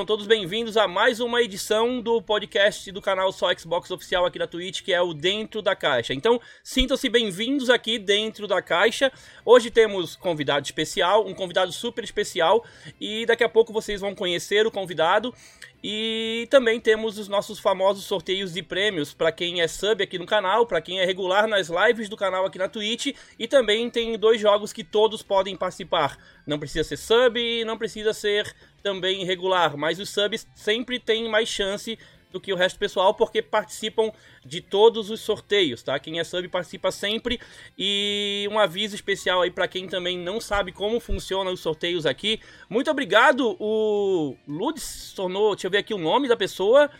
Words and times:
sejam 0.00 0.06
todos 0.06 0.26
bem-vindos 0.26 0.78
a 0.78 0.88
mais 0.88 1.20
uma 1.20 1.42
edição 1.42 2.00
do 2.00 2.22
podcast 2.22 2.90
do 2.90 3.02
canal 3.02 3.30
Só 3.32 3.54
Xbox 3.54 3.90
Oficial 3.90 4.24
aqui 4.24 4.38
da 4.38 4.46
Twitch, 4.46 4.80
que 4.80 4.94
é 4.94 5.02
o 5.02 5.12
Dentro 5.12 5.60
da 5.60 5.76
Caixa. 5.76 6.14
Então, 6.14 6.40
sintam-se 6.64 7.06
bem-vindos 7.10 7.68
aqui 7.68 7.98
dentro 7.98 8.46
da 8.46 8.62
caixa. 8.62 9.12
Hoje 9.44 9.70
temos 9.70 10.16
convidado 10.16 10.64
especial, 10.64 11.26
um 11.26 11.34
convidado 11.34 11.70
super 11.70 12.02
especial, 12.02 12.64
e 12.98 13.26
daqui 13.26 13.44
a 13.44 13.48
pouco 13.48 13.74
vocês 13.74 14.00
vão 14.00 14.14
conhecer 14.14 14.66
o 14.66 14.70
convidado. 14.70 15.34
E 15.82 16.46
também 16.50 16.78
temos 16.78 17.18
os 17.18 17.26
nossos 17.26 17.58
famosos 17.58 18.04
sorteios 18.04 18.52
de 18.52 18.62
prêmios 18.62 19.14
para 19.14 19.32
quem 19.32 19.62
é 19.62 19.68
sub 19.68 20.02
aqui 20.02 20.18
no 20.18 20.26
canal, 20.26 20.66
para 20.66 20.80
quem 20.80 21.00
é 21.00 21.04
regular 21.06 21.46
nas 21.46 21.68
lives 21.68 22.08
do 22.08 22.16
canal 22.16 22.44
aqui 22.44 22.58
na 22.58 22.68
Twitch. 22.68 23.14
E 23.38 23.48
também 23.48 23.88
tem 23.88 24.18
dois 24.18 24.40
jogos 24.40 24.72
que 24.72 24.84
todos 24.84 25.22
podem 25.22 25.56
participar. 25.56 26.18
Não 26.46 26.58
precisa 26.58 26.84
ser 26.84 26.96
sub 26.96 27.64
não 27.64 27.78
precisa 27.78 28.12
ser 28.12 28.54
também 28.82 29.24
regular, 29.24 29.76
mas 29.76 29.98
os 29.98 30.10
subs 30.10 30.46
sempre 30.54 30.98
têm 30.98 31.28
mais 31.28 31.48
chance 31.48 31.98
do 32.32 32.40
que 32.40 32.52
o 32.52 32.56
resto 32.56 32.76
do 32.76 32.80
pessoal, 32.80 33.14
porque 33.14 33.42
participam 33.42 34.12
de 34.44 34.60
todos 34.60 35.10
os 35.10 35.20
sorteios, 35.20 35.82
tá? 35.82 35.98
Quem 35.98 36.18
é 36.18 36.24
sub 36.24 36.46
participa 36.48 36.90
sempre. 36.90 37.40
E 37.78 38.48
um 38.50 38.58
aviso 38.58 38.94
especial 38.94 39.42
aí 39.42 39.50
para 39.50 39.68
quem 39.68 39.88
também 39.88 40.18
não 40.18 40.40
sabe 40.40 40.72
como 40.72 41.00
funcionam 41.00 41.52
os 41.52 41.60
sorteios 41.60 42.06
aqui. 42.06 42.40
Muito 42.68 42.90
obrigado, 42.90 43.56
o 43.58 44.36
Ludes 44.46 45.12
tornou, 45.14 45.54
deixa 45.54 45.66
eu 45.66 45.70
ver 45.70 45.78
aqui 45.78 45.94
o 45.94 45.98
nome 45.98 46.28
da 46.28 46.36
pessoa. 46.36 46.90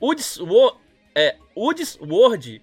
Uds, 0.00 0.38
Wo, 0.38 0.76
é, 1.14 1.36
Uds 1.54 1.98
Word. 2.00 2.62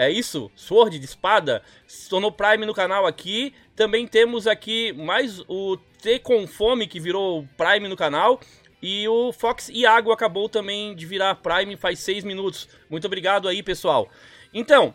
É 0.00 0.08
isso, 0.08 0.48
Sword 0.54 0.96
de 0.96 1.04
espada, 1.04 1.60
se 1.84 2.08
tornou 2.08 2.30
Prime 2.30 2.64
no 2.64 2.72
canal 2.72 3.04
aqui. 3.04 3.52
Também 3.74 4.06
temos 4.06 4.46
aqui 4.46 4.92
mais 4.92 5.40
o 5.48 5.76
T 6.00 6.20
com 6.20 6.46
Fome, 6.46 6.86
que 6.86 7.00
virou 7.00 7.44
Prime 7.56 7.88
no 7.88 7.96
canal. 7.96 8.40
E 8.80 9.08
o 9.08 9.32
Fox 9.32 9.68
Iago 9.68 10.12
acabou 10.12 10.48
também 10.48 10.94
de 10.94 11.04
virar 11.04 11.34
Prime 11.36 11.76
faz 11.76 11.98
6 12.00 12.24
minutos. 12.24 12.68
Muito 12.88 13.06
obrigado 13.06 13.48
aí, 13.48 13.62
pessoal. 13.62 14.08
Então, 14.54 14.94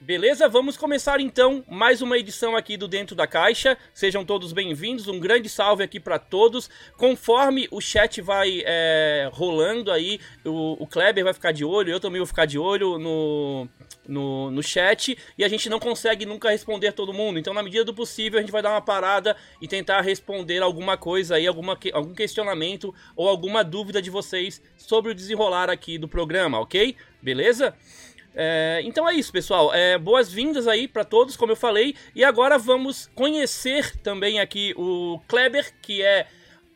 beleza? 0.00 0.48
Vamos 0.48 0.78
começar 0.78 1.20
então 1.20 1.62
mais 1.68 2.00
uma 2.00 2.16
edição 2.16 2.56
aqui 2.56 2.76
do 2.76 2.88
Dentro 2.88 3.14
da 3.14 3.26
Caixa. 3.26 3.76
Sejam 3.92 4.24
todos 4.24 4.52
bem-vindos. 4.52 5.06
Um 5.08 5.20
grande 5.20 5.48
salve 5.48 5.84
aqui 5.84 6.00
para 6.00 6.18
todos. 6.18 6.70
Conforme 6.96 7.68
o 7.70 7.80
chat 7.80 8.22
vai 8.22 8.62
é, 8.64 9.28
rolando 9.30 9.92
aí, 9.92 10.18
o, 10.44 10.82
o 10.82 10.86
Kleber 10.86 11.24
vai 11.24 11.34
ficar 11.34 11.52
de 11.52 11.64
olho, 11.64 11.92
eu 11.92 12.00
também 12.00 12.18
vou 12.18 12.26
ficar 12.26 12.46
de 12.46 12.58
olho 12.58 12.98
no 12.98 13.68
no, 14.08 14.50
no 14.50 14.62
chat 14.62 15.16
e 15.38 15.44
a 15.44 15.48
gente 15.48 15.68
não 15.68 15.78
consegue 15.78 16.26
nunca 16.26 16.50
responder 16.50 16.92
todo 16.92 17.12
mundo. 17.12 17.38
Então, 17.38 17.54
na 17.54 17.62
medida 17.62 17.84
do 17.84 17.94
possível, 17.94 18.38
a 18.38 18.42
gente 18.42 18.50
vai 18.50 18.62
dar 18.62 18.70
uma 18.70 18.80
parada 18.80 19.36
e 19.62 19.68
tentar 19.68 20.00
responder 20.00 20.60
alguma 20.62 20.96
coisa 20.96 21.36
aí, 21.36 21.46
alguma, 21.46 21.78
algum 21.92 22.12
questionamento 22.12 22.92
ou 23.14 23.28
alguma 23.28 23.62
dúvida 23.62 24.02
de 24.02 24.10
vocês 24.10 24.60
sobre 24.76 25.12
o 25.12 25.14
desenrolar 25.14 25.70
aqui 25.70 25.96
do 25.96 26.08
programa, 26.08 26.58
ok? 26.58 26.96
Beleza? 27.22 27.74
É, 28.34 28.80
então 28.84 29.08
é 29.08 29.14
isso, 29.14 29.32
pessoal. 29.32 29.74
É, 29.74 29.98
Boas-vindas 29.98 30.68
aí 30.68 30.86
para 30.86 31.04
todos, 31.04 31.36
como 31.36 31.52
eu 31.52 31.56
falei. 31.56 31.94
E 32.14 32.24
agora 32.24 32.58
vamos 32.58 33.10
conhecer 33.14 33.96
também 33.98 34.40
aqui 34.40 34.74
o 34.76 35.20
Kleber, 35.26 35.72
que 35.82 36.02
é 36.02 36.26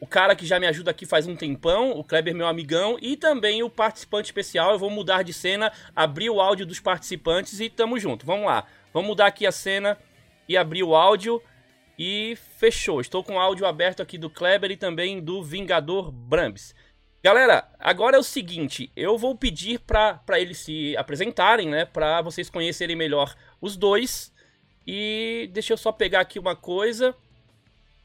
o 0.00 0.06
cara 0.06 0.36
que 0.36 0.44
já 0.44 0.60
me 0.60 0.66
ajuda 0.66 0.90
aqui 0.90 1.06
faz 1.06 1.26
um 1.26 1.34
tempão, 1.34 1.92
o 1.92 2.04
Kleber, 2.04 2.34
meu 2.34 2.46
amigão, 2.46 2.98
e 3.00 3.16
também 3.16 3.62
o 3.62 3.70
participante 3.70 4.26
especial. 4.26 4.72
Eu 4.72 4.78
vou 4.78 4.90
mudar 4.90 5.22
de 5.22 5.32
cena, 5.32 5.72
abrir 5.96 6.28
o 6.28 6.40
áudio 6.40 6.66
dos 6.66 6.80
participantes 6.80 7.58
e 7.60 7.70
tamo 7.70 7.98
junto. 7.98 8.26
Vamos 8.26 8.46
lá. 8.46 8.66
Vamos 8.92 9.08
mudar 9.08 9.26
aqui 9.26 9.46
a 9.46 9.52
cena 9.52 9.96
e 10.48 10.56
abrir 10.56 10.82
o 10.82 10.94
áudio. 10.94 11.40
E 11.96 12.36
fechou. 12.58 13.00
Estou 13.00 13.22
com 13.22 13.36
o 13.36 13.38
áudio 13.38 13.64
aberto 13.64 14.02
aqui 14.02 14.18
do 14.18 14.28
Kleber 14.28 14.72
e 14.72 14.76
também 14.76 15.20
do 15.20 15.42
Vingador 15.42 16.10
Brambis. 16.10 16.74
Galera, 17.24 17.66
agora 17.80 18.18
é 18.18 18.20
o 18.20 18.22
seguinte, 18.22 18.92
eu 18.94 19.16
vou 19.16 19.34
pedir 19.34 19.78
para 19.78 20.20
eles 20.38 20.58
se 20.58 20.94
apresentarem, 20.94 21.66
né, 21.66 21.86
para 21.86 22.20
vocês 22.20 22.50
conhecerem 22.50 22.94
melhor 22.94 23.34
os 23.62 23.78
dois. 23.78 24.30
E 24.86 25.48
deixa 25.50 25.72
eu 25.72 25.78
só 25.78 25.90
pegar 25.90 26.20
aqui 26.20 26.38
uma 26.38 26.54
coisa. 26.54 27.16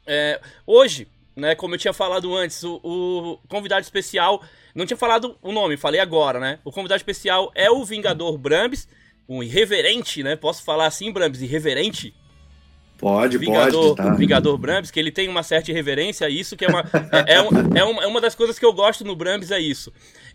É, 0.07 0.40
hoje, 0.66 1.06
né? 1.35 1.53
Como 1.53 1.75
eu 1.75 1.78
tinha 1.78 1.91
falado 1.91 2.34
antes, 2.34 2.63
o, 2.63 2.80
o, 2.81 3.38
convidado 3.50 3.81
especial. 3.81 4.41
Não 4.74 4.85
tinha 4.85 4.96
falado 4.96 5.38
o 5.41 5.51
nome, 5.51 5.75
falei 5.75 6.00
agora, 6.00 6.40
né? 6.40 6.59
O 6.63 6.72
convidado 6.72 7.00
especial 7.00 7.51
é 7.53 7.69
o 7.69 7.84
Vingador 7.84 8.38
Brambis, 8.38 8.88
um 9.28 9.44
irreverente, 9.44 10.24
né? 10.24 10.38
Posso 10.38 10.63
falar 10.63 10.86
assim, 10.86 11.12
Brambis? 11.12 11.41
Irreverente? 11.41 12.16
Pode, 12.99 13.37
Vingador, 13.37 13.95
pode. 13.95 14.09
Tá. 14.09 14.13
Vingador 14.13 14.57
Brambis, 14.57 14.91
que 14.91 14.99
ele 14.99 15.11
tem 15.11 15.29
uma 15.29 15.41
certa 15.41 15.71
irreverência, 15.71 16.29
isso 16.29 16.57
que 16.57 16.65
é 16.65 16.67
uma, 16.67 16.81
é, 17.25 17.33
é, 17.33 17.79
é, 17.79 17.83
uma, 17.83 18.03
é 18.03 18.07
uma 18.07 18.19
das 18.19 18.35
coisas 18.35 18.59
que 18.59 18.65
eu 18.65 18.73
gosto 18.73 19.05
no 19.05 19.15
Brambis, 19.15 19.51
é 19.51 19.59
isso. 19.59 19.91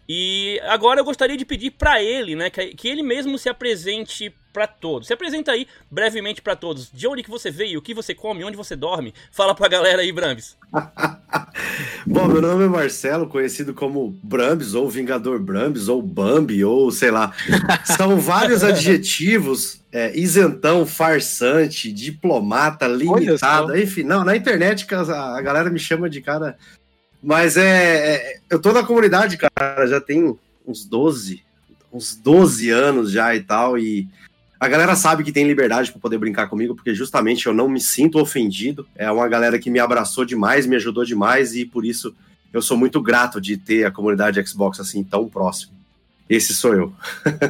E 0.09 0.59
agora 0.65 1.01
eu 1.01 1.05
gostaria 1.05 1.37
de 1.37 1.45
pedir 1.45 1.73
para 1.73 2.03
ele, 2.03 2.35
né, 2.35 2.49
que, 2.49 2.69
que 2.75 2.89
ele 2.89 3.03
mesmo 3.03 3.37
se 3.39 3.51
apresente 3.51 4.35
para 4.55 4.69
todos. 4.69 5.09
Se 5.09 5.13
apresenta 5.13 5.51
aí 5.51 5.67
brevemente 5.91 6.41
para 6.41 6.55
todos. 6.55 6.89
De 6.93 7.09
onde 7.09 7.25
que 7.25 7.31
você 7.31 7.51
veio, 7.51 7.81
o 7.81 7.83
que 7.83 7.93
você 7.93 8.15
come, 8.15 8.45
onde 8.45 8.57
você 8.57 8.77
dorme? 8.77 9.13
Fala 9.33 9.53
pra 9.53 9.67
galera 9.67 10.01
aí, 10.01 10.13
Brambis. 10.13 10.57
Bom, 12.07 12.29
meu 12.29 12.41
nome 12.41 12.65
é 12.65 12.69
Marcelo, 12.69 13.27
conhecido 13.27 13.75
como 13.75 14.17
Brambis, 14.23 14.75
ou 14.75 14.89
Vingador 14.89 15.41
Brambis, 15.41 15.89
ou 15.89 16.01
Bambi, 16.01 16.65
ou 16.65 16.93
sei 16.93 17.11
lá. 17.11 17.33
São 17.85 18.17
vários 18.21 18.63
adjetivos, 18.63 19.81
é, 19.91 20.17
isentão, 20.17 20.87
farsante, 20.87 21.93
diplomata, 21.93 22.87
limitado, 22.87 23.77
enfim. 23.77 24.05
Não, 24.05 24.25
na 24.25 24.37
internet 24.37 24.87
a, 24.95 25.37
a 25.37 25.43
galera 25.43 25.69
me 25.69 25.81
chama 25.81 26.09
de 26.09 26.21
cara... 26.21 26.57
Mas 27.21 27.57
é, 27.57 28.15
é... 28.15 28.41
Eu 28.51 28.61
tô 28.61 28.73
na 28.73 28.85
comunidade, 28.85 29.39
cara, 29.39 29.87
já 29.87 30.01
tem 30.01 30.39
uns 30.67 30.85
12, 30.85 31.43
uns 31.93 32.15
12 32.15 32.71
anos 32.71 33.11
já 33.11 33.35
e 33.35 33.41
tal, 33.41 33.79
e 33.79 34.07
a 34.65 34.69
galera 34.69 34.97
sabe 34.97 35.23
que 35.23 35.31
tem 35.31 35.47
liberdade 35.47 35.93
para 35.93 36.01
poder 36.01 36.19
brincar 36.19 36.49
comigo, 36.49 36.75
porque 36.75 36.95
justamente 36.95 37.47
eu 37.47 37.53
não 37.53 37.69
me 37.69 37.81
sinto 37.81 38.19
ofendido. 38.19 38.87
É 38.97 39.11
uma 39.11 39.29
galera 39.29 39.59
que 39.59 39.71
me 39.71 39.79
abraçou 39.79 40.25
demais, 40.25 40.67
me 40.67 40.77
ajudou 40.77 41.05
demais 41.05 41.55
e 41.55 41.65
por 41.65 41.85
isso 41.85 42.15
eu 42.53 42.63
sou 42.63 42.77
muito 42.77 43.03
grato 43.03 43.41
de 43.41 43.57
ter 43.57 43.85
a 43.85 43.91
comunidade 43.91 44.45
Xbox 44.47 44.81
assim 44.81 45.05
tão 45.05 45.29
próximo. 45.29 45.73
Esse 46.29 46.55
sou 46.55 46.75
eu. 46.75 46.93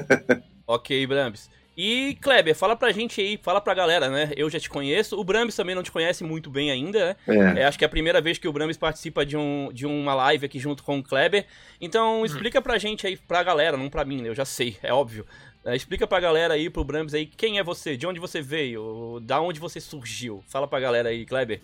ok, 0.67 1.07
Brambis. 1.07 1.49
E 1.77 2.17
Kleber, 2.21 2.55
fala 2.55 2.77
pra 2.77 2.93
gente 2.93 3.21
aí, 3.21 3.39
fala 3.43 3.61
pra 3.61 3.75
galera, 3.75 4.09
né? 4.09 4.33
Eu 4.37 4.49
já 4.49 4.61
te 4.61 4.71
conheço, 4.71 5.19
o 5.19 5.25
Brambis 5.25 5.57
também 5.57 5.75
não 5.75 5.83
te 5.83 5.91
conhece 5.91 6.23
muito 6.23 6.49
bem 6.49 6.71
ainda, 6.71 7.17
né? 7.27 7.57
É. 7.57 7.61
É, 7.61 7.65
acho 7.67 7.77
que 7.77 7.85
é 7.85 7.87
a 7.87 7.91
primeira 7.91 8.21
vez 8.21 8.39
que 8.39 8.47
o 8.47 8.53
Brambis 8.53 8.77
participa 8.77 9.27
de, 9.27 9.37
um, 9.37 9.71
de 9.73 9.85
uma 9.85 10.15
live 10.15 10.47
aqui 10.47 10.59
junto 10.61 10.85
com 10.85 10.99
o 10.99 11.03
Kleber. 11.03 11.47
Então 11.81 12.21
hum. 12.21 12.25
explica 12.25 12.63
pra 12.63 12.79
gente 12.79 13.07
aí, 13.07 13.17
pra 13.17 13.43
galera, 13.43 13.77
não 13.77 13.91
pra 13.91 14.05
mim, 14.05 14.23
né? 14.23 14.29
Eu 14.29 14.35
já 14.35 14.45
sei, 14.45 14.77
é 14.83 14.93
óbvio. 14.93 15.27
É, 15.65 15.75
explica 15.75 16.07
pra 16.07 16.21
galera 16.21 16.55
aí, 16.55 16.69
pro 16.69 16.85
Brams 16.85 17.15
aí, 17.15 17.25
quem 17.25 17.59
é 17.59 17.65
você, 17.65 17.97
de 17.97 18.07
onde 18.07 18.21
você 18.21 18.43
veio, 18.43 19.19
da 19.23 19.41
onde 19.41 19.59
você 19.59 19.81
surgiu. 19.81 20.45
Fala 20.49 20.69
pra 20.69 20.79
galera 20.79 21.09
aí, 21.09 21.25
Kleber. 21.25 21.61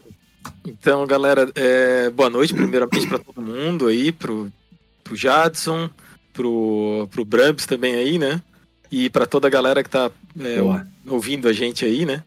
Então, 0.66 1.06
galera, 1.06 1.50
é, 1.54 2.08
boa 2.08 2.30
noite 2.30 2.54
primeiramente 2.54 3.06
para 3.06 3.18
todo 3.18 3.42
mundo 3.42 3.88
aí, 3.88 4.10
pro, 4.10 4.50
pro 5.04 5.14
Jadson, 5.14 5.90
pro, 6.32 7.06
pro 7.10 7.24
Brams 7.26 7.66
também 7.66 7.94
aí, 7.94 8.18
né? 8.18 8.40
E 8.90 9.10
para 9.10 9.26
toda 9.26 9.48
a 9.48 9.50
galera 9.50 9.82
que 9.82 9.90
tá 9.90 10.10
é, 10.38 10.58
ouvindo 11.06 11.46
a 11.46 11.52
gente 11.52 11.84
aí, 11.84 12.06
né? 12.06 12.24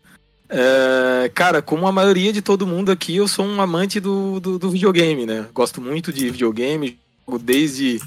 É, 0.48 1.32
cara, 1.34 1.64
como 1.64 1.88
a 1.88 1.92
maioria 1.92 2.32
de 2.32 2.42
todo 2.42 2.68
mundo 2.68 2.92
aqui, 2.92 3.16
eu 3.16 3.28
sou 3.28 3.44
um 3.44 3.60
amante 3.60 4.00
do, 4.00 4.40
do, 4.40 4.60
do 4.60 4.70
videogame, 4.70 5.26
né? 5.26 5.48
Gosto 5.52 5.82
muito 5.82 6.14
de 6.14 6.30
videogame, 6.30 7.00
desde 7.42 8.00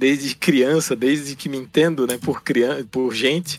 desde 0.00 0.34
criança, 0.34 0.96
desde 0.96 1.36
que 1.36 1.46
me 1.46 1.58
entendo, 1.58 2.06
né, 2.06 2.16
por 2.16 2.42
criança, 2.42 2.86
por 2.90 3.14
gente. 3.14 3.58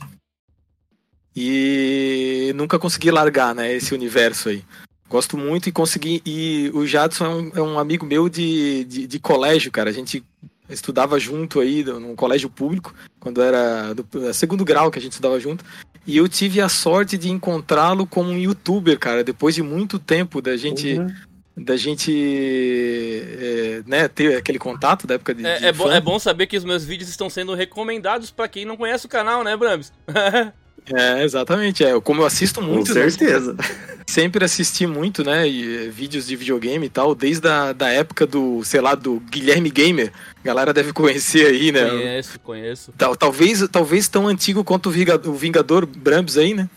E 1.35 2.51
nunca 2.55 2.79
consegui 2.79 3.11
largar, 3.11 3.53
né, 3.53 3.71
esse 3.71 3.93
universo 3.93 4.49
aí. 4.49 4.63
Gosto 5.07 5.37
muito 5.37 5.69
e 5.69 5.71
consegui. 5.71 6.19
E 6.25 6.71
o 6.73 6.87
Jadson 6.87 7.25
é 7.25 7.29
um, 7.29 7.51
é 7.57 7.61
um 7.61 7.77
amigo 7.77 8.07
meu 8.07 8.27
de, 8.27 8.85
de, 8.85 9.05
de, 9.05 9.19
colégio, 9.19 9.71
cara. 9.71 9.91
A 9.91 9.93
gente 9.93 10.23
estudava 10.67 11.19
junto 11.19 11.59
aí 11.59 11.83
num 11.83 12.15
colégio 12.15 12.49
público, 12.49 12.95
quando 13.19 13.39
era 13.39 13.93
do 13.93 14.05
é, 14.25 14.33
segundo 14.33 14.65
grau 14.65 14.89
que 14.89 14.97
a 14.97 15.01
gente 15.01 15.11
estudava 15.11 15.39
junto. 15.39 15.63
E 16.07 16.17
eu 16.17 16.27
tive 16.27 16.59
a 16.59 16.69
sorte 16.69 17.19
de 17.19 17.29
encontrá-lo 17.29 18.07
como 18.07 18.31
um 18.31 18.37
youtuber, 18.37 18.97
cara, 18.97 19.23
depois 19.23 19.53
de 19.53 19.61
muito 19.61 19.99
tempo 19.99 20.41
da 20.41 20.57
gente. 20.57 20.97
Uhum 20.97 21.30
da 21.63 21.77
gente 21.77 22.11
é, 23.39 23.83
né, 23.85 24.07
ter 24.07 24.37
aquele 24.37 24.59
contato 24.59 25.05
da 25.05 25.15
época 25.15 25.33
de. 25.33 25.45
É, 25.45 25.59
de 25.59 25.65
é, 25.65 25.71
bom, 25.71 25.91
é, 25.91 26.01
bom, 26.01 26.19
saber 26.19 26.47
que 26.47 26.57
os 26.57 26.63
meus 26.63 26.83
vídeos 26.83 27.09
estão 27.09 27.29
sendo 27.29 27.53
recomendados 27.53 28.31
para 28.31 28.47
quem 28.47 28.65
não 28.65 28.77
conhece 28.77 29.05
o 29.05 29.09
canal, 29.09 29.43
né, 29.43 29.55
Brams? 29.55 29.93
é, 30.93 31.23
exatamente. 31.23 31.83
É, 31.83 31.99
como 32.01 32.21
eu 32.21 32.25
assisto 32.25 32.61
muito. 32.61 32.91
Com 32.91 32.99
né, 32.99 33.09
certeza. 33.09 33.53
Né, 33.53 33.63
sempre 34.07 34.43
assisti 34.43 34.87
muito, 34.87 35.23
né? 35.23 35.47
E, 35.47 35.89
vídeos 35.89 36.27
de 36.27 36.35
videogame 36.35 36.87
e 36.87 36.89
tal, 36.89 37.13
desde 37.13 37.47
a 37.47 37.73
da 37.73 37.89
época 37.89 38.25
do, 38.25 38.63
sei 38.63 38.81
lá, 38.81 38.95
do 38.95 39.19
Guilherme 39.29 39.69
Gamer. 39.69 40.11
A 40.43 40.47
galera 40.47 40.73
deve 40.73 40.91
conhecer 40.91 41.47
aí, 41.47 41.71
né? 41.71 41.89
Conheço, 41.89 42.39
conheço. 42.39 42.93
Tal, 42.97 43.15
talvez, 43.15 43.67
talvez 43.71 44.07
tão 44.07 44.27
antigo 44.27 44.63
quanto 44.63 44.87
o 44.87 44.91
Vingador, 44.91 45.31
o 45.31 45.37
Vingador 45.37 45.85
Brambis 45.85 46.37
aí, 46.37 46.53
né? 46.53 46.67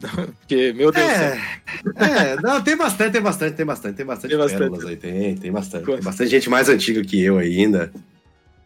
Porque, 0.40 0.72
meu 0.72 0.90
Deus. 0.90 1.06
É, 1.06 1.38
é, 1.96 2.36
não, 2.42 2.60
tem 2.62 2.76
bastante, 2.76 3.12
tem 3.12 3.22
bastante, 3.22 3.54
tem 3.54 3.66
bastante, 3.66 3.96
tem 3.96 4.06
bastante, 4.06 4.30
tem 4.30 4.38
bastante. 4.38 4.86
aí, 4.86 4.96
tem, 4.96 5.36
tem 5.36 5.52
bastante. 5.52 5.84
Tem 5.84 6.00
bastante 6.00 6.30
gente 6.30 6.50
mais 6.50 6.68
antiga 6.68 7.02
que 7.02 7.22
eu 7.22 7.38
ainda. 7.38 7.92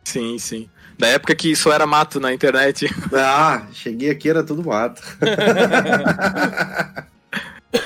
Sim, 0.05 0.39
sim. 0.39 0.69
Da 0.99 1.09
época 1.09 1.35
que 1.35 1.55
só 1.55 1.73
era 1.73 1.87
mato 1.87 2.19
na 2.19 2.33
internet. 2.33 2.87
Ah, 3.13 3.67
cheguei 3.73 4.11
aqui, 4.11 4.29
era 4.29 4.43
tudo 4.43 4.65
mato. 4.65 5.03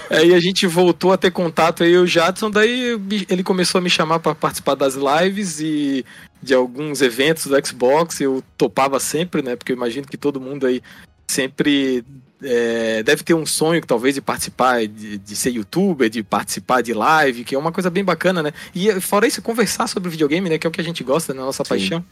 Aí 0.09 0.35
a 0.35 0.41
gente 0.41 0.67
voltou 0.67 1.13
a 1.13 1.17
ter 1.17 1.31
contato 1.31 1.83
aí, 1.83 1.97
o 1.97 2.07
Jadson, 2.07 2.51
daí 2.51 2.97
ele 3.29 3.43
começou 3.43 3.79
a 3.79 3.83
me 3.83 3.91
chamar 3.91 4.21
para 4.21 4.35
participar 4.35 4.75
das 4.75 4.95
lives 4.95 5.61
e 5.61 6.05
de 6.43 6.55
alguns 6.55 7.01
eventos 7.01 7.47
do 7.47 7.67
Xbox, 7.67 8.21
eu 8.21 8.43
topava 8.57 9.01
sempre, 9.01 9.43
né? 9.43 9.57
Porque 9.57 9.73
eu 9.73 9.77
imagino 9.77 10.07
que 10.07 10.17
todo 10.17 10.41
mundo 10.41 10.67
aí 10.67 10.83
sempre 11.29 12.05
é, 12.43 13.03
deve 13.03 13.23
ter 13.23 13.35
um 13.35 13.45
sonho, 13.45 13.85
talvez, 13.85 14.15
de 14.15 14.21
participar, 14.21 14.87
de, 14.87 15.19
de, 15.19 15.37
ser 15.37 15.51
youtuber, 15.51 16.09
de 16.09 16.23
participar 16.23 16.83
de 16.83 16.95
live, 16.95 17.45
que 17.45 17.55
é 17.55 17.59
uma 17.59 17.73
coisa 17.73 17.91
bem 17.91 18.05
bacana, 18.05 18.43
né? 18.43 18.53
E 18.75 19.01
fora 19.01 19.27
isso, 19.27 19.43
conversar 19.43 19.87
sobre 19.87 20.11
videogame, 20.11 20.49
né? 20.49 20.59
Que 20.59 20.67
é 20.67 20.69
o 20.69 20.71
que 20.71 20.81
a 20.81 20.85
gente 20.85 21.05
gosta, 21.05 21.35
né? 21.35 21.41
Nossa 21.41 21.65
Sim. 21.65 21.69
paixão. 21.69 22.05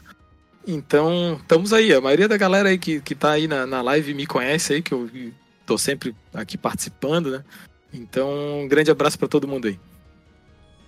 Então, 0.66 1.38
estamos 1.40 1.72
aí. 1.72 1.92
A 1.94 2.00
maioria 2.00 2.28
da 2.28 2.36
galera 2.36 2.68
aí 2.68 2.78
que, 2.78 3.00
que 3.00 3.14
tá 3.14 3.32
aí 3.32 3.48
na, 3.48 3.66
na 3.66 3.80
live 3.80 4.12
me 4.12 4.26
conhece 4.26 4.74
aí, 4.74 4.82
que 4.82 4.92
eu 4.92 5.08
tô 5.64 5.78
sempre 5.78 6.14
aqui 6.34 6.58
participando, 6.58 7.30
né? 7.30 7.44
Então, 7.92 8.60
um 8.62 8.68
grande 8.68 8.90
abraço 8.90 9.18
para 9.18 9.28
todo 9.28 9.48
mundo 9.48 9.68
aí. 9.68 9.78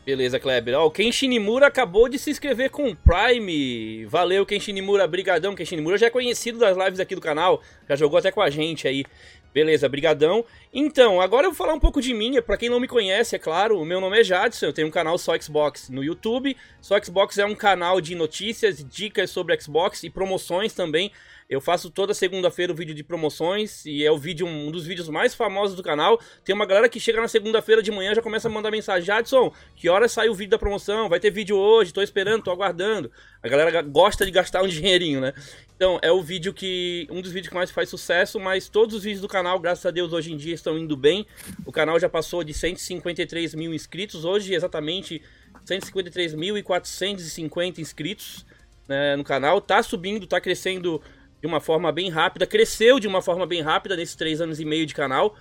Beleza, 0.04 0.40
Kleber. 0.40 0.74
Ó, 0.78 0.86
o 0.86 0.90
Ken 0.90 1.12
Shinimura 1.12 1.66
acabou 1.66 2.08
de 2.08 2.18
se 2.18 2.30
inscrever 2.30 2.70
com 2.70 2.88
o 2.88 2.96
Prime. 2.96 4.06
Valeu, 4.06 4.46
Ken 4.46 4.58
Shinimura. 4.58 5.06
Brigadão, 5.06 5.54
Ken 5.54 5.64
Shinimura. 5.64 5.98
Já 5.98 6.06
é 6.06 6.10
conhecido 6.10 6.58
das 6.58 6.76
lives 6.76 7.00
aqui 7.00 7.14
do 7.14 7.20
canal. 7.20 7.62
Já 7.88 7.96
jogou 7.96 8.18
até 8.18 8.32
com 8.32 8.40
a 8.40 8.48
gente 8.48 8.88
aí. 8.88 9.04
Beleza, 9.52 9.88
brigadão. 9.88 10.44
Então, 10.72 11.20
agora 11.20 11.46
eu 11.46 11.50
vou 11.50 11.56
falar 11.56 11.74
um 11.74 11.80
pouco 11.80 12.00
de 12.00 12.14
mim. 12.14 12.40
Para 12.40 12.56
quem 12.56 12.68
não 12.68 12.78
me 12.78 12.86
conhece, 12.86 13.34
é 13.34 13.38
claro, 13.38 13.80
o 13.80 13.84
meu 13.84 14.00
nome 14.00 14.20
é 14.20 14.24
Jadson. 14.24 14.66
Eu 14.66 14.72
tenho 14.72 14.86
um 14.88 14.92
canal 14.92 15.18
Só 15.18 15.38
Xbox 15.38 15.90
no 15.90 16.04
YouTube. 16.04 16.56
Só 16.80 17.00
Xbox 17.02 17.36
é 17.36 17.44
um 17.44 17.54
canal 17.54 18.00
de 18.00 18.14
notícias 18.14 18.84
dicas 18.84 19.30
sobre 19.30 19.60
Xbox 19.60 20.04
e 20.04 20.10
promoções 20.10 20.72
também. 20.72 21.10
Eu 21.50 21.60
faço 21.60 21.90
toda 21.90 22.14
segunda-feira 22.14 22.72
o 22.72 22.76
vídeo 22.76 22.94
de 22.94 23.02
promoções 23.02 23.84
e 23.84 24.04
é 24.04 24.12
o 24.12 24.16
vídeo 24.16 24.46
um 24.46 24.70
dos 24.70 24.86
vídeos 24.86 25.08
mais 25.08 25.34
famosos 25.34 25.74
do 25.74 25.82
canal. 25.82 26.20
Tem 26.44 26.54
uma 26.54 26.64
galera 26.64 26.88
que 26.88 27.00
chega 27.00 27.20
na 27.20 27.26
segunda-feira 27.26 27.82
de 27.82 27.90
manhã 27.90 28.14
já 28.14 28.22
começa 28.22 28.46
a 28.46 28.50
mandar 28.50 28.70
mensagem: 28.70 29.04
Jadson, 29.04 29.52
que 29.74 29.88
hora 29.88 30.08
sai 30.08 30.28
o 30.28 30.34
vídeo 30.34 30.52
da 30.52 30.58
promoção? 30.60 31.08
Vai 31.08 31.18
ter 31.18 31.32
vídeo 31.32 31.56
hoje, 31.56 31.92
tô 31.92 32.02
esperando, 32.02 32.44
tô 32.44 32.52
aguardando. 32.52 33.10
A 33.42 33.48
galera 33.48 33.82
gosta 33.82 34.24
de 34.24 34.30
gastar 34.30 34.62
um 34.62 34.68
dinheirinho, 34.70 35.20
né? 35.20 35.34
Então, 35.74 35.98
é 36.02 36.12
o 36.12 36.22
vídeo 36.22 36.54
que. 36.54 37.08
Um 37.10 37.20
dos 37.20 37.32
vídeos 37.32 37.48
que 37.48 37.54
mais 37.54 37.72
faz 37.72 37.88
sucesso, 37.88 38.38
mas 38.38 38.68
todos 38.68 38.94
os 38.94 39.02
vídeos 39.02 39.20
do 39.20 39.26
canal, 39.26 39.58
graças 39.58 39.84
a 39.84 39.90
Deus, 39.90 40.12
hoje 40.12 40.32
em 40.32 40.36
dia 40.36 40.54
estão 40.54 40.78
indo 40.78 40.96
bem. 40.96 41.26
O 41.66 41.72
canal 41.72 41.98
já 41.98 42.08
passou 42.08 42.44
de 42.44 42.54
153 42.54 43.56
mil 43.56 43.74
inscritos, 43.74 44.24
hoje 44.24 44.54
exatamente 44.54 45.20
153.450 45.66 47.80
inscritos 47.80 48.46
né, 48.86 49.16
no 49.16 49.24
canal. 49.24 49.60
Tá 49.60 49.82
subindo, 49.82 50.28
tá 50.28 50.40
crescendo 50.40 51.02
de 51.40 51.46
uma 51.46 51.60
forma 51.60 51.90
bem 51.90 52.10
rápida, 52.10 52.46
cresceu 52.46 53.00
de 53.00 53.08
uma 53.08 53.22
forma 53.22 53.46
bem 53.46 53.62
rápida 53.62 53.96
nesses 53.96 54.14
três 54.14 54.40
anos 54.40 54.60
e 54.60 54.64
meio 54.64 54.86
de 54.86 54.94
canal. 54.94 55.34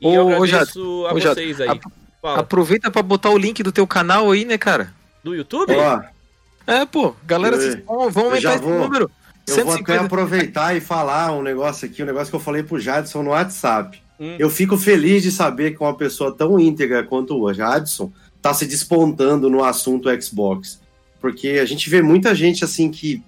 E 0.00 0.06
ô, 0.06 0.12
eu 0.12 0.42
agradeço 0.42 1.02
ô, 1.02 1.06
a 1.06 1.12
ô, 1.12 1.20
vocês 1.20 1.60
aí. 1.60 1.80
Aproveita 2.22 2.90
para 2.90 3.02
botar 3.02 3.30
o 3.30 3.38
link 3.38 3.62
do 3.62 3.70
teu 3.70 3.86
canal 3.86 4.30
aí, 4.30 4.44
né, 4.44 4.58
cara? 4.58 4.92
Do 5.22 5.34
YouTube? 5.34 5.72
Ó, 5.72 6.02
é, 6.66 6.84
pô, 6.84 7.14
galera, 7.24 7.56
vocês 7.56 7.84
vão, 7.84 8.10
vão 8.10 8.24
aumentar 8.26 8.56
esse 8.56 8.64
número. 8.64 9.10
Eu 9.46 9.54
150. 9.54 9.64
vou 9.64 9.74
até 9.74 10.04
aproveitar 10.04 10.76
e 10.76 10.80
falar 10.80 11.32
um 11.32 11.42
negócio 11.42 11.86
aqui, 11.86 12.02
um 12.02 12.06
negócio 12.06 12.30
que 12.30 12.36
eu 12.36 12.40
falei 12.40 12.64
pro 12.64 12.80
Jadson 12.80 13.22
no 13.22 13.30
WhatsApp. 13.30 14.02
Hum. 14.18 14.34
Eu 14.38 14.50
fico 14.50 14.76
feliz 14.76 15.22
de 15.22 15.30
saber 15.30 15.76
que 15.76 15.82
uma 15.82 15.94
pessoa 15.94 16.34
tão 16.34 16.58
íntegra 16.58 17.04
quanto 17.04 17.40
o 17.40 17.52
Jadson 17.52 18.10
tá 18.42 18.52
se 18.52 18.66
despontando 18.66 19.48
no 19.48 19.62
assunto 19.62 20.08
Xbox. 20.20 20.80
Porque 21.20 21.60
a 21.62 21.64
gente 21.64 21.88
vê 21.88 22.02
muita 22.02 22.34
gente 22.34 22.64
assim 22.64 22.90
que 22.90 23.22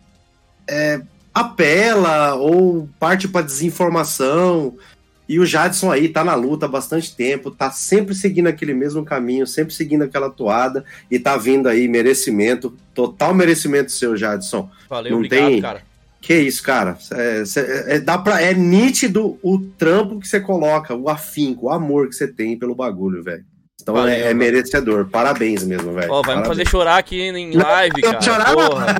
é, 0.69 1.01
apela 1.41 2.35
ou 2.35 2.89
parte 2.99 3.29
para 3.29 3.45
desinformação. 3.45 4.77
E 5.29 5.39
o 5.39 5.45
Jadson 5.45 5.93
aí 5.93 6.09
tá 6.09 6.25
na 6.25 6.35
luta 6.35 6.65
há 6.65 6.69
bastante 6.69 7.15
tempo, 7.15 7.51
tá 7.51 7.71
sempre 7.71 8.15
seguindo 8.15 8.47
aquele 8.47 8.73
mesmo 8.73 9.05
caminho, 9.05 9.47
sempre 9.47 9.75
seguindo 9.75 10.03
aquela 10.03 10.31
toada 10.31 10.85
e 11.11 11.19
tá 11.19 11.37
vindo 11.37 11.69
aí 11.69 11.87
merecimento, 11.87 12.75
total 12.95 13.35
merecimento 13.35 13.93
seu, 13.93 14.17
Jadson. 14.17 14.71
Valeu, 14.89 15.13
Não 15.13 15.19
obrigado, 15.19 15.49
tem... 15.49 15.61
cara. 15.61 15.83
Que 16.21 16.35
isso, 16.35 16.63
cara. 16.63 16.99
É, 17.13 17.43
é, 17.95 18.01
dá 18.01 18.19
pra, 18.19 18.41
é 18.41 18.53
nítido 18.53 19.39
o 19.43 19.59
trampo 19.59 20.19
que 20.19 20.27
você 20.27 20.41
coloca, 20.41 20.95
o 20.95 21.09
afinco, 21.09 21.67
o 21.67 21.71
amor 21.71 22.09
que 22.09 22.15
você 22.15 22.27
tem 22.27 22.59
pelo 22.59 22.75
bagulho, 22.75 23.23
velho. 23.23 23.45
Então 23.81 23.95
Valeu, 23.95 24.13
é, 24.13 24.31
é 24.31 24.35
merecedor. 24.35 25.07
Parabéns 25.07 25.65
mesmo, 25.65 25.95
velho. 25.95 26.13
Ó, 26.13 26.21
vai 26.21 26.37
me 26.37 26.45
fazer 26.45 26.67
chorar 26.69 26.99
aqui 26.99 27.21
em 27.21 27.57
live, 27.57 28.03
não, 28.03 28.11
cara. 28.11 28.23
Chorar, 28.23 28.55
Porra. 28.55 28.97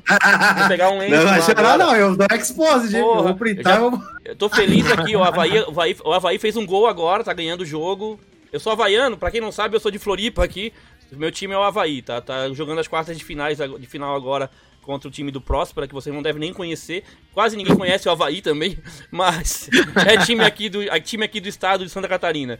Vou 0.59 0.69
pegar 0.69 0.91
um 0.91 0.99
lente. 1.01 1.17
Não 1.17 1.25
vai 1.25 1.43
chorar, 1.43 1.79
não. 1.79 1.97
Eu 1.97 2.17
dou 2.17 2.27
expose, 2.33 2.89
gente. 2.89 3.01
Eu 3.01 3.23
vou 3.23 3.35
printar. 3.35 3.81
Eu, 3.81 3.91
já... 3.91 3.99
eu 4.25 4.37
tô 4.37 4.49
feliz 4.49 4.91
aqui. 4.93 5.17
O 5.17 5.23
Havaí, 5.23 5.59
o, 5.59 5.71
Havaí, 5.71 5.97
o 6.05 6.13
Havaí 6.13 6.39
fez 6.39 6.57
um 6.57 6.65
gol 6.65 6.87
agora, 6.87 7.25
tá 7.25 7.33
ganhando 7.33 7.63
o 7.63 7.67
jogo. 7.67 8.21
Eu 8.53 8.61
sou 8.61 8.73
havaiano, 8.73 9.19
pra 9.19 9.31
quem 9.31 9.41
não 9.41 9.53
sabe, 9.53 9.77
eu 9.77 9.81
sou 9.81 9.91
de 9.91 9.99
Floripa 9.99 10.43
aqui. 10.43 10.73
Meu 11.13 11.31
time 11.31 11.55
é 11.55 11.59
o 11.59 11.63
Havaí, 11.63 12.01
tá? 12.01 12.21
Tá 12.21 12.49
jogando 12.51 12.79
as 12.79 12.89
quartas 12.89 13.17
de 13.19 13.25
finais 13.25 13.59
de 13.59 13.87
final 13.87 14.15
agora 14.15 14.51
contra 14.83 15.07
o 15.07 15.11
time 15.11 15.31
do 15.31 15.41
Próspera, 15.41 15.87
que 15.87 15.93
vocês 15.93 16.15
não 16.15 16.23
devem 16.23 16.41
nem 16.41 16.53
conhecer. 16.53 17.05
Quase 17.35 17.57
ninguém 17.57 17.77
conhece 17.77 18.09
o 18.09 18.13
Havaí 18.13 18.41
também, 18.41 18.79
mas 19.11 19.69
é 20.07 20.17
time 20.25 20.43
aqui 20.43 20.71
do, 20.71 20.83
é 20.83 20.99
time 21.01 21.25
aqui 21.25 21.41
do 21.41 21.49
estado 21.49 21.85
de 21.85 21.91
Santa 21.91 22.09
Catarina. 22.09 22.59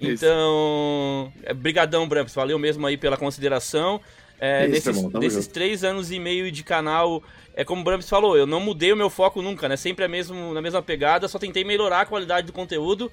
Então, 0.00 1.32
é, 1.42 1.54
brigadão, 1.54 2.08
Bramps, 2.08 2.34
valeu 2.34 2.58
mesmo 2.58 2.86
aí 2.86 2.96
pela 2.96 3.16
consideração. 3.16 4.00
É, 4.40 4.66
Isso, 4.66 4.90
nesses, 4.90 5.12
nesses 5.12 5.46
três 5.46 5.84
anos 5.84 6.10
e 6.10 6.18
meio 6.18 6.50
de 6.50 6.62
canal, 6.62 7.22
é 7.54 7.64
como 7.64 7.80
o 7.80 7.84
Bramps 7.84 8.08
falou, 8.08 8.36
eu 8.36 8.46
não 8.46 8.60
mudei 8.60 8.92
o 8.92 8.96
meu 8.96 9.08
foco 9.08 9.40
nunca, 9.40 9.68
né? 9.68 9.76
Sempre 9.76 10.04
a 10.04 10.08
mesmo, 10.08 10.52
na 10.52 10.60
mesma 10.60 10.82
pegada, 10.82 11.28
só 11.28 11.38
tentei 11.38 11.64
melhorar 11.64 12.00
a 12.00 12.06
qualidade 12.06 12.46
do 12.46 12.52
conteúdo. 12.52 13.10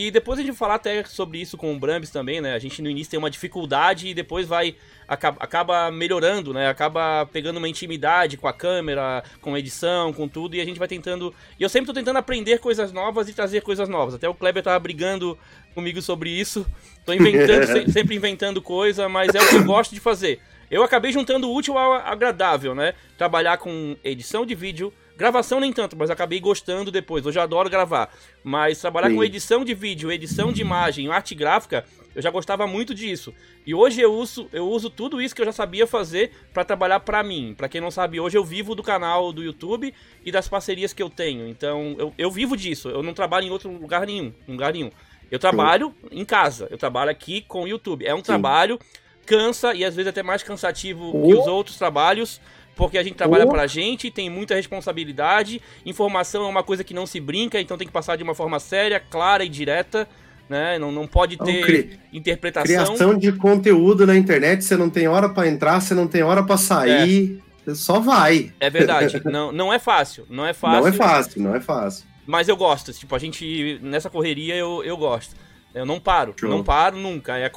E 0.00 0.12
depois 0.12 0.38
a 0.38 0.42
gente 0.42 0.52
vai 0.52 0.56
falar 0.56 0.74
até 0.76 1.02
sobre 1.02 1.40
isso 1.40 1.56
com 1.56 1.74
o 1.74 1.76
Brambis 1.76 2.10
também, 2.10 2.40
né? 2.40 2.54
A 2.54 2.58
gente 2.60 2.80
no 2.80 2.88
início 2.88 3.10
tem 3.10 3.18
uma 3.18 3.28
dificuldade 3.28 4.06
e 4.06 4.14
depois 4.14 4.46
vai 4.46 4.76
acaba, 5.08 5.36
acaba 5.40 5.90
melhorando, 5.90 6.54
né? 6.54 6.68
Acaba 6.68 7.26
pegando 7.32 7.56
uma 7.56 7.68
intimidade 7.68 8.36
com 8.36 8.46
a 8.46 8.52
câmera, 8.52 9.24
com 9.40 9.56
a 9.56 9.58
edição, 9.58 10.12
com 10.12 10.28
tudo, 10.28 10.54
e 10.54 10.60
a 10.60 10.64
gente 10.64 10.78
vai 10.78 10.86
tentando. 10.86 11.34
E 11.58 11.64
eu 11.64 11.68
sempre 11.68 11.88
tô 11.88 11.92
tentando 11.92 12.16
aprender 12.16 12.60
coisas 12.60 12.92
novas 12.92 13.28
e 13.28 13.32
trazer 13.32 13.60
coisas 13.62 13.88
novas. 13.88 14.14
Até 14.14 14.28
o 14.28 14.34
Kleber 14.34 14.62
tava 14.62 14.78
brigando 14.78 15.36
comigo 15.74 16.00
sobre 16.00 16.30
isso. 16.30 16.64
Tô 17.04 17.12
inventando, 17.12 17.66
sempre 17.90 18.14
inventando 18.14 18.62
coisa, 18.62 19.08
mas 19.08 19.34
é 19.34 19.42
o 19.42 19.48
que 19.48 19.56
eu 19.56 19.64
gosto 19.64 19.92
de 19.92 20.00
fazer. 20.00 20.38
Eu 20.70 20.84
acabei 20.84 21.10
juntando 21.10 21.48
o 21.48 21.52
útil 21.56 21.76
ao 21.76 21.94
agradável, 21.94 22.72
né? 22.72 22.94
Trabalhar 23.16 23.58
com 23.58 23.96
edição 24.04 24.46
de 24.46 24.54
vídeo, 24.54 24.92
gravação 25.18 25.58
nem 25.58 25.72
tanto, 25.72 25.96
mas 25.96 26.10
acabei 26.10 26.38
gostando 26.38 26.92
depois. 26.92 27.26
Hoje 27.26 27.36
eu 27.36 27.42
adoro 27.42 27.68
gravar. 27.68 28.14
Mas 28.44 28.80
trabalhar 28.80 29.10
Sim. 29.10 29.16
com 29.16 29.24
edição 29.24 29.64
de 29.64 29.74
vídeo, 29.74 30.12
edição 30.12 30.52
de 30.52 30.62
imagem, 30.62 31.10
arte 31.10 31.34
gráfica, 31.34 31.84
eu 32.14 32.22
já 32.22 32.30
gostava 32.30 32.68
muito 32.68 32.94
disso. 32.94 33.34
E 33.66 33.74
hoje 33.74 34.00
eu 34.00 34.14
uso, 34.14 34.48
eu 34.52 34.68
uso 34.68 34.88
tudo 34.88 35.20
isso 35.20 35.34
que 35.34 35.42
eu 35.42 35.46
já 35.46 35.50
sabia 35.50 35.88
fazer 35.88 36.30
para 36.54 36.64
trabalhar 36.64 37.00
para 37.00 37.20
mim. 37.24 37.52
Para 37.56 37.68
quem 37.68 37.80
não 37.80 37.90
sabe, 37.90 38.20
hoje 38.20 38.38
eu 38.38 38.44
vivo 38.44 38.76
do 38.76 38.82
canal 38.82 39.32
do 39.32 39.42
YouTube 39.42 39.92
e 40.24 40.30
das 40.30 40.46
parcerias 40.46 40.92
que 40.92 41.02
eu 41.02 41.10
tenho. 41.10 41.48
Então, 41.48 41.96
eu, 41.98 42.14
eu 42.16 42.30
vivo 42.30 42.56
disso. 42.56 42.88
Eu 42.88 43.02
não 43.02 43.12
trabalho 43.12 43.48
em 43.48 43.50
outro 43.50 43.70
lugar 43.72 44.06
nenhum, 44.06 44.32
lugar 44.46 44.72
nenhum. 44.72 44.92
Eu 45.28 45.40
trabalho 45.40 45.92
em 46.12 46.24
casa, 46.24 46.68
eu 46.70 46.78
trabalho 46.78 47.10
aqui 47.10 47.42
com 47.42 47.64
o 47.64 47.68
YouTube. 47.68 48.06
É 48.06 48.14
um 48.14 48.18
Sim. 48.18 48.22
trabalho, 48.22 48.78
cansa 49.26 49.74
e 49.74 49.84
às 49.84 49.96
vezes 49.96 50.08
até 50.08 50.22
mais 50.22 50.44
cansativo 50.44 51.10
oh. 51.12 51.26
que 51.26 51.34
os 51.34 51.46
outros 51.48 51.76
trabalhos, 51.76 52.40
porque 52.78 52.96
a 52.96 53.02
gente 53.02 53.16
trabalha 53.16 53.44
oh. 53.44 53.48
pra 53.48 53.66
gente, 53.66 54.08
tem 54.08 54.30
muita 54.30 54.54
responsabilidade, 54.54 55.60
informação 55.84 56.44
é 56.44 56.48
uma 56.48 56.62
coisa 56.62 56.84
que 56.84 56.94
não 56.94 57.06
se 57.06 57.18
brinca, 57.18 57.60
então 57.60 57.76
tem 57.76 57.88
que 57.88 57.92
passar 57.92 58.14
de 58.14 58.22
uma 58.22 58.36
forma 58.36 58.60
séria, 58.60 59.00
clara 59.00 59.44
e 59.44 59.48
direta. 59.48 60.08
Né? 60.48 60.78
Não, 60.78 60.90
não 60.90 61.06
pode 61.06 61.36
ter 61.36 61.62
cri... 61.62 62.00
interpretação. 62.10 62.66
Criação 62.66 63.18
de 63.18 63.32
conteúdo 63.32 64.06
na 64.06 64.16
internet, 64.16 64.64
você 64.64 64.76
não 64.76 64.88
tem 64.88 65.06
hora 65.06 65.28
para 65.28 65.46
entrar, 65.46 65.78
você 65.78 65.92
não 65.92 66.06
tem 66.06 66.22
hora 66.22 66.42
para 66.42 66.56
sair, 66.56 67.42
é. 67.66 67.74
só 67.74 68.00
vai. 68.00 68.50
É 68.58 68.70
verdade, 68.70 69.20
não, 69.26 69.52
não 69.52 69.70
é 69.70 69.78
fácil, 69.78 70.24
não 70.30 70.46
é 70.46 70.54
fácil. 70.54 70.80
Não 70.80 70.88
é 70.88 70.92
fácil, 70.92 71.42
não 71.42 71.54
é 71.54 71.60
fácil. 71.60 72.06
Mas 72.24 72.48
eu 72.48 72.56
gosto, 72.56 72.92
tipo, 72.92 73.14
a 73.14 73.18
gente, 73.18 73.78
nessa 73.82 74.08
correria 74.08 74.54
eu, 74.54 74.82
eu 74.84 74.96
gosto. 74.96 75.34
Eu 75.74 75.84
não 75.84 76.00
paro, 76.00 76.32
Show. 76.38 76.48
não 76.48 76.64
paro 76.64 76.96
nunca. 76.96 77.36
É, 77.36 77.50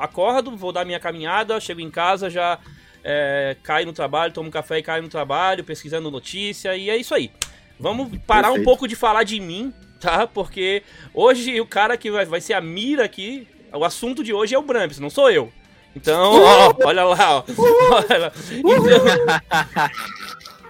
acordo, 0.00 0.56
vou 0.56 0.72
dar 0.72 0.84
minha 0.84 0.98
caminhada, 0.98 1.60
chego 1.60 1.80
em 1.80 1.90
casa, 1.90 2.28
já 2.28 2.58
é, 3.04 3.56
caio 3.62 3.86
no 3.86 3.92
trabalho, 3.92 4.32
tomo 4.32 4.48
um 4.48 4.52
café 4.52 4.78
e 4.78 4.82
caio 4.82 5.02
no 5.02 5.08
trabalho, 5.08 5.64
pesquisando 5.64 6.10
notícia, 6.10 6.76
e 6.76 6.90
é 6.90 6.96
isso 6.96 7.14
aí. 7.14 7.30
Vamos 7.78 8.16
parar 8.26 8.48
Perfeito. 8.48 8.60
um 8.60 8.64
pouco 8.64 8.86
de 8.88 8.94
falar 8.94 9.24
de 9.24 9.40
mim, 9.40 9.72
tá? 10.00 10.26
Porque 10.26 10.82
hoje 11.12 11.60
o 11.60 11.66
cara 11.66 11.96
que 11.96 12.10
vai, 12.10 12.24
vai 12.24 12.40
ser 12.40 12.54
a 12.54 12.60
mira 12.60 13.04
aqui, 13.04 13.46
o 13.72 13.84
assunto 13.84 14.22
de 14.22 14.32
hoje 14.32 14.54
é 14.54 14.58
o 14.58 14.62
Bramps, 14.62 14.98
não 14.98 15.10
sou 15.10 15.30
eu. 15.30 15.52
Então, 15.94 16.42
ó, 16.42 16.74
olha 16.84 17.04
lá, 17.04 17.38
ó. 17.38 17.44
Olha 17.90 18.32
Então, 18.50 19.04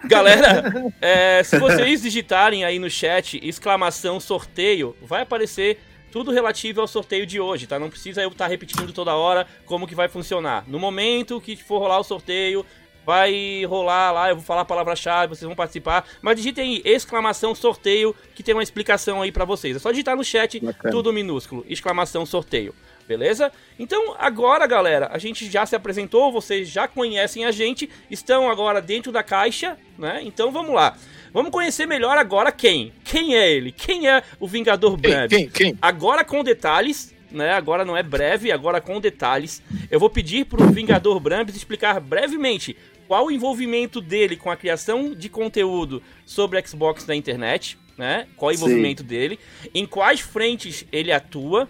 Galera, 0.05 0.93
é, 1.01 1.45
se 1.45 1.59
vocês 1.59 2.03
digitarem 2.03 2.65
aí 2.65 2.79
no 2.79 2.91
chat 2.91 3.39
exclamação 3.43 4.19
sorteio, 4.19 4.97
vai 5.01 5.23
aparecer 5.23 5.79
tudo 6.13 6.31
relativo 6.31 6.83
ao 6.83 6.87
sorteio 6.87 7.27
de 7.27 7.41
hoje, 7.41 7.67
tá? 7.67 7.79
Não 7.79 7.89
precisa 7.89 8.23
eu 8.23 8.29
estar 8.29 8.45
tá 8.45 8.51
repetindo 8.51 8.93
toda 8.93 9.17
hora 9.17 9.47
como 9.65 9.87
que 9.87 9.95
vai 9.95 10.09
funcionar. 10.09 10.63
No 10.69 10.79
momento 10.79 11.41
que 11.41 11.57
for 11.57 11.79
rolar 11.79 11.99
o 11.99 12.05
sorteio, 12.05 12.65
vai 13.05 13.65
rolar 13.65 14.13
lá, 14.13 14.29
eu 14.29 14.37
vou 14.37 14.45
falar 14.45 14.61
a 14.61 14.67
palavra-chave, 14.67 15.35
vocês 15.35 15.47
vão 15.47 15.57
participar. 15.57 16.07
Mas 16.21 16.37
digitem 16.37 16.77
aí, 16.77 16.83
exclamação 16.85 17.55
sorteio, 17.55 18.15
que 18.35 18.43
tem 18.43 18.55
uma 18.55 18.63
explicação 18.63 19.23
aí 19.23 19.33
para 19.33 19.47
vocês. 19.47 19.75
É 19.75 19.79
só 19.79 19.91
digitar 19.91 20.15
no 20.15 20.23
chat, 20.23 20.61
Bacana. 20.61 20.93
tudo 20.93 21.13
minúsculo, 21.15 21.65
exclamação 21.67 22.27
sorteio. 22.27 22.75
Beleza? 23.09 23.51
Então, 23.79 24.15
agora, 24.19 24.67
galera, 24.67 25.09
a 25.13 25.19
gente 25.19 25.51
já 25.51 25.67
se 25.67 25.75
apresentou, 25.75 26.31
vocês 26.31 26.69
já 26.69 26.87
conhecem 26.87 27.45
a 27.45 27.51
gente, 27.51 27.91
estão 28.11 28.49
agora 28.49 28.81
dentro 28.81 29.11
da 29.11 29.23
caixa, 29.23 29.77
né? 29.99 30.21
Então, 30.23 30.53
vamos 30.53 30.75
lá. 30.75 30.97
Vamos 31.33 31.51
conhecer 31.51 31.87
melhor 31.87 32.19
agora 32.19 32.53
quem? 32.53 32.93
Quem 33.05 33.35
é 33.35 33.51
ele? 33.51 33.73
Quem 33.73 34.09
é 34.09 34.23
o 34.39 34.47
Vingador 34.47 34.97
Breve? 34.97 35.29
Quem, 35.29 35.49
quem, 35.49 35.73
quem? 35.73 35.79
Agora 35.81 36.25
com 36.25 36.45
detalhes, 36.45 37.15
né? 37.31 37.53
Agora 37.53 37.85
não 37.85 37.97
é 37.97 38.03
breve, 38.03 38.53
agora 38.53 38.81
com 38.81 39.01
detalhes. 39.01 39.63
Eu 39.91 39.99
vou 39.99 40.11
pedir 40.11 40.45
pro 40.45 40.71
Vingador 40.71 41.19
Brambis 41.19 41.57
explicar 41.57 41.99
brevemente 42.01 42.77
qual 43.09 43.27
o 43.27 43.31
envolvimento 43.31 44.01
dele 44.01 44.37
com 44.37 44.51
a 44.51 44.57
criação 44.57 45.15
de 45.15 45.29
conteúdo 45.29 46.03
sobre 46.27 46.63
Xbox 46.67 47.07
na 47.07 47.15
internet, 47.15 47.79
né? 47.97 48.27
Qual 48.37 48.51
o 48.51 48.55
envolvimento 48.55 49.03
Sim. 49.03 49.09
dele, 49.09 49.39
em 49.75 49.87
quais 49.87 50.21
frentes 50.21 50.85
ele 50.93 51.11
atua, 51.11 51.69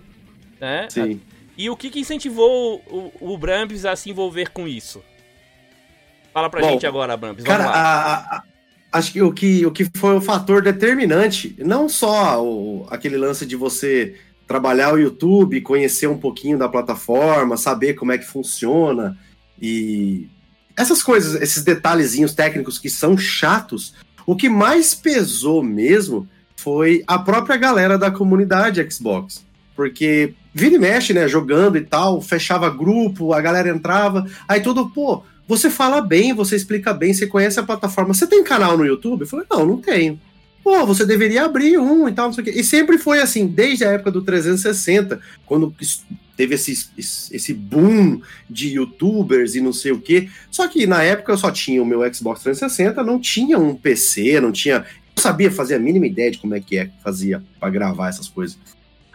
né? 0.61 0.89
Sim. 0.91 1.21
E 1.57 1.71
o 1.71 1.77
que, 1.77 1.91
que 1.91 2.01
incentivou 2.01 2.83
o, 2.87 3.33
o 3.33 3.39
Brambis 3.39 3.85
a 3.85 3.95
se 3.95 4.11
envolver 4.11 4.51
com 4.51 4.67
isso? 4.67 5.03
Fala 6.33 6.49
pra 6.49 6.61
Bom, 6.61 6.71
gente 6.71 6.87
agora, 6.87 7.17
Brambis. 7.17 7.45
Cara, 7.45 7.65
a, 7.67 8.37
a, 8.37 8.43
acho 8.93 9.13
que 9.13 9.23
o, 9.23 9.33
que 9.33 9.67
o 9.67 9.71
que 9.71 9.89
foi 9.97 10.15
o 10.15 10.21
fator 10.21 10.63
determinante, 10.63 11.57
não 11.59 11.89
só 11.89 12.45
o, 12.45 12.87
aquele 12.91 13.17
lance 13.17 13.47
de 13.47 13.57
você 13.57 14.15
trabalhar 14.47 14.93
o 14.93 14.99
YouTube, 14.99 15.61
conhecer 15.63 16.07
um 16.07 16.19
pouquinho 16.19 16.59
da 16.59 16.69
plataforma, 16.69 17.57
saber 17.57 17.95
como 17.95 18.13
é 18.13 18.19
que 18.19 18.27
funciona 18.27 19.17
e 19.61 20.29
essas 20.77 21.03
coisas, 21.03 21.41
esses 21.41 21.63
detalhezinhos 21.63 22.35
técnicos 22.35 22.79
que 22.79 22.91
são 22.91 23.17
chatos, 23.17 23.95
o 24.27 24.37
que 24.37 24.49
mais 24.49 24.95
pesou 24.95 25.63
mesmo 25.63 26.29
foi 26.57 27.03
a 27.07 27.19
própria 27.19 27.57
galera 27.57 27.99
da 27.99 28.11
comunidade 28.11 28.87
Xbox. 28.91 29.45
Porque 29.75 30.35
vira 30.55 30.75
e 30.75 30.79
mexe, 30.79 31.13
né, 31.13 31.27
jogando 31.27 31.77
e 31.77 31.81
tal, 31.81 32.21
fechava 32.21 32.71
grupo, 32.71 33.33
a 33.33 33.41
galera 33.41 33.69
entrava, 33.69 34.27
aí 34.47 34.61
tudo, 34.61 34.89
pô, 34.91 35.23
você 35.53 35.69
fala 35.69 36.01
bem, 36.01 36.33
você 36.33 36.57
explica 36.57 36.95
bem, 36.95 37.13
você 37.13 37.27
conhece 37.27 37.61
a 37.61 37.63
plataforma. 37.63 38.15
Você 38.15 38.27
tem 38.27 38.43
canal 38.43 38.79
no 38.79 38.87
YouTube? 38.87 39.21
Eu 39.21 39.27
falei, 39.27 39.45
não, 39.51 39.67
não 39.67 39.77
tenho. 39.77 40.19
Pô, 40.65 40.87
você 40.87 41.05
deveria 41.05 41.45
abrir 41.45 41.77
um 41.77 42.09
e 42.09 42.13
tal, 42.13 42.27
não 42.27 42.33
sei 42.33 42.41
o 42.41 42.45
quê. 42.47 42.53
E 42.57 42.65
sempre 42.65 42.97
foi 42.97 43.21
assim, 43.21 43.47
desde 43.47 43.85
a 43.85 43.91
época 43.91 44.13
do 44.13 44.23
360, 44.23 45.21
quando 45.45 45.75
teve 46.35 46.55
esse, 46.55 46.89
esse 46.97 47.53
boom 47.53 48.23
de 48.49 48.77
youtubers 48.77 49.55
e 49.55 49.61
não 49.61 49.75
sei 49.75 49.93
o 49.93 50.01
quê. 50.01 50.31
Só 50.51 50.67
que 50.69 50.87
na 50.87 51.03
época 51.03 51.33
eu 51.33 51.37
só 51.39 51.51
tinha 51.51 51.83
o 51.83 51.87
meu 51.87 52.01
Xbox 52.15 52.43
360, 52.43 53.05
não 53.05 53.21
tinha 53.21 53.59
um 53.59 53.75
PC, 53.75 54.41
não 54.41 54.53
tinha. 54.53 54.87
Eu 55.15 55.23
sabia 55.23 55.51
fazer 55.51 55.75
a 55.75 55.79
mínima 55.79 56.07
ideia 56.07 56.31
de 56.31 56.39
como 56.39 56.55
é 56.55 56.61
que 56.61 56.79
é 56.79 56.87
que 56.87 57.03
fazia 57.05 57.43
para 57.61 57.69
gravar 57.69 58.09
essas 58.09 58.29
coisas. 58.29 58.57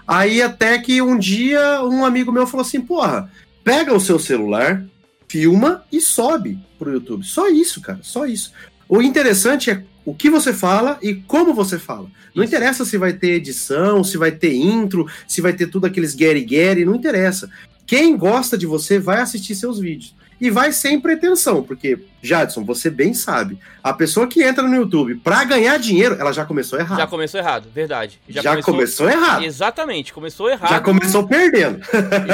Aí 0.08 0.40
até 0.40 0.78
que 0.78 1.02
um 1.02 1.18
dia 1.18 1.82
um 1.84 2.06
amigo 2.06 2.32
meu 2.32 2.46
falou 2.46 2.64
assim: 2.64 2.80
porra, 2.80 3.32
pega 3.64 3.92
o 3.92 4.00
seu 4.00 4.20
celular, 4.20 4.86
filma 5.28 5.84
e 5.92 6.00
sobe 6.00 6.58
pro 6.78 6.92
YouTube. 6.92 7.26
Só 7.26 7.50
isso, 7.50 7.82
cara, 7.82 8.00
só 8.02 8.26
isso. 8.26 8.52
O 8.88 9.02
interessante 9.02 9.70
é 9.70 9.84
o 10.06 10.14
que 10.14 10.30
você 10.30 10.54
fala 10.54 10.98
e 11.02 11.16
como 11.16 11.54
você 11.54 11.78
fala. 11.78 12.10
Não 12.34 12.44
Isso. 12.44 12.54
interessa 12.54 12.86
se 12.86 12.98
vai 12.98 13.12
ter 13.12 13.32
edição, 13.32 14.04
se 14.06 14.18
vai 14.18 14.32
ter 14.32 14.54
intro, 14.54 15.06
se 15.28 15.42
vai 15.42 15.52
ter 15.52 15.68
tudo 15.68 15.86
aqueles 15.86 16.16
Gary, 16.16 16.86
não 16.86 16.96
interessa. 16.96 17.50
Quem 17.86 18.16
gosta 18.16 18.58
de 18.58 18.66
você 18.66 19.00
vai 19.00 19.20
assistir 19.20 19.54
seus 19.54 19.80
vídeos 19.80 20.16
e 20.40 20.50
vai 20.50 20.72
sem 20.72 21.02
pretensão, 21.02 21.62
porque, 21.62 22.00
Jadson, 22.22 22.64
você 22.64 22.90
bem 22.90 23.14
sabe, 23.14 23.60
a 23.84 23.94
pessoa 23.94 24.28
que 24.28 24.44
entra 24.44 24.64
no 24.64 24.76
YouTube 24.76 25.16
para 25.16 25.44
ganhar 25.44 25.78
dinheiro, 25.78 26.16
ela 26.20 26.32
já 26.32 26.46
começou 26.46 26.80
errado. 26.80 26.98
Já 26.98 27.08
começou 27.08 27.40
errado, 27.40 27.70
verdade. 27.74 28.20
Já, 28.28 28.42
já 28.42 28.50
começou... 28.52 28.74
começou... 28.74 29.10
errado. 29.10 29.44
Exatamente, 29.44 30.14
começou 30.14 30.50
errado. 30.50 30.70
Já 30.70 30.80
começou 30.80 31.28
perdendo. 31.28 31.80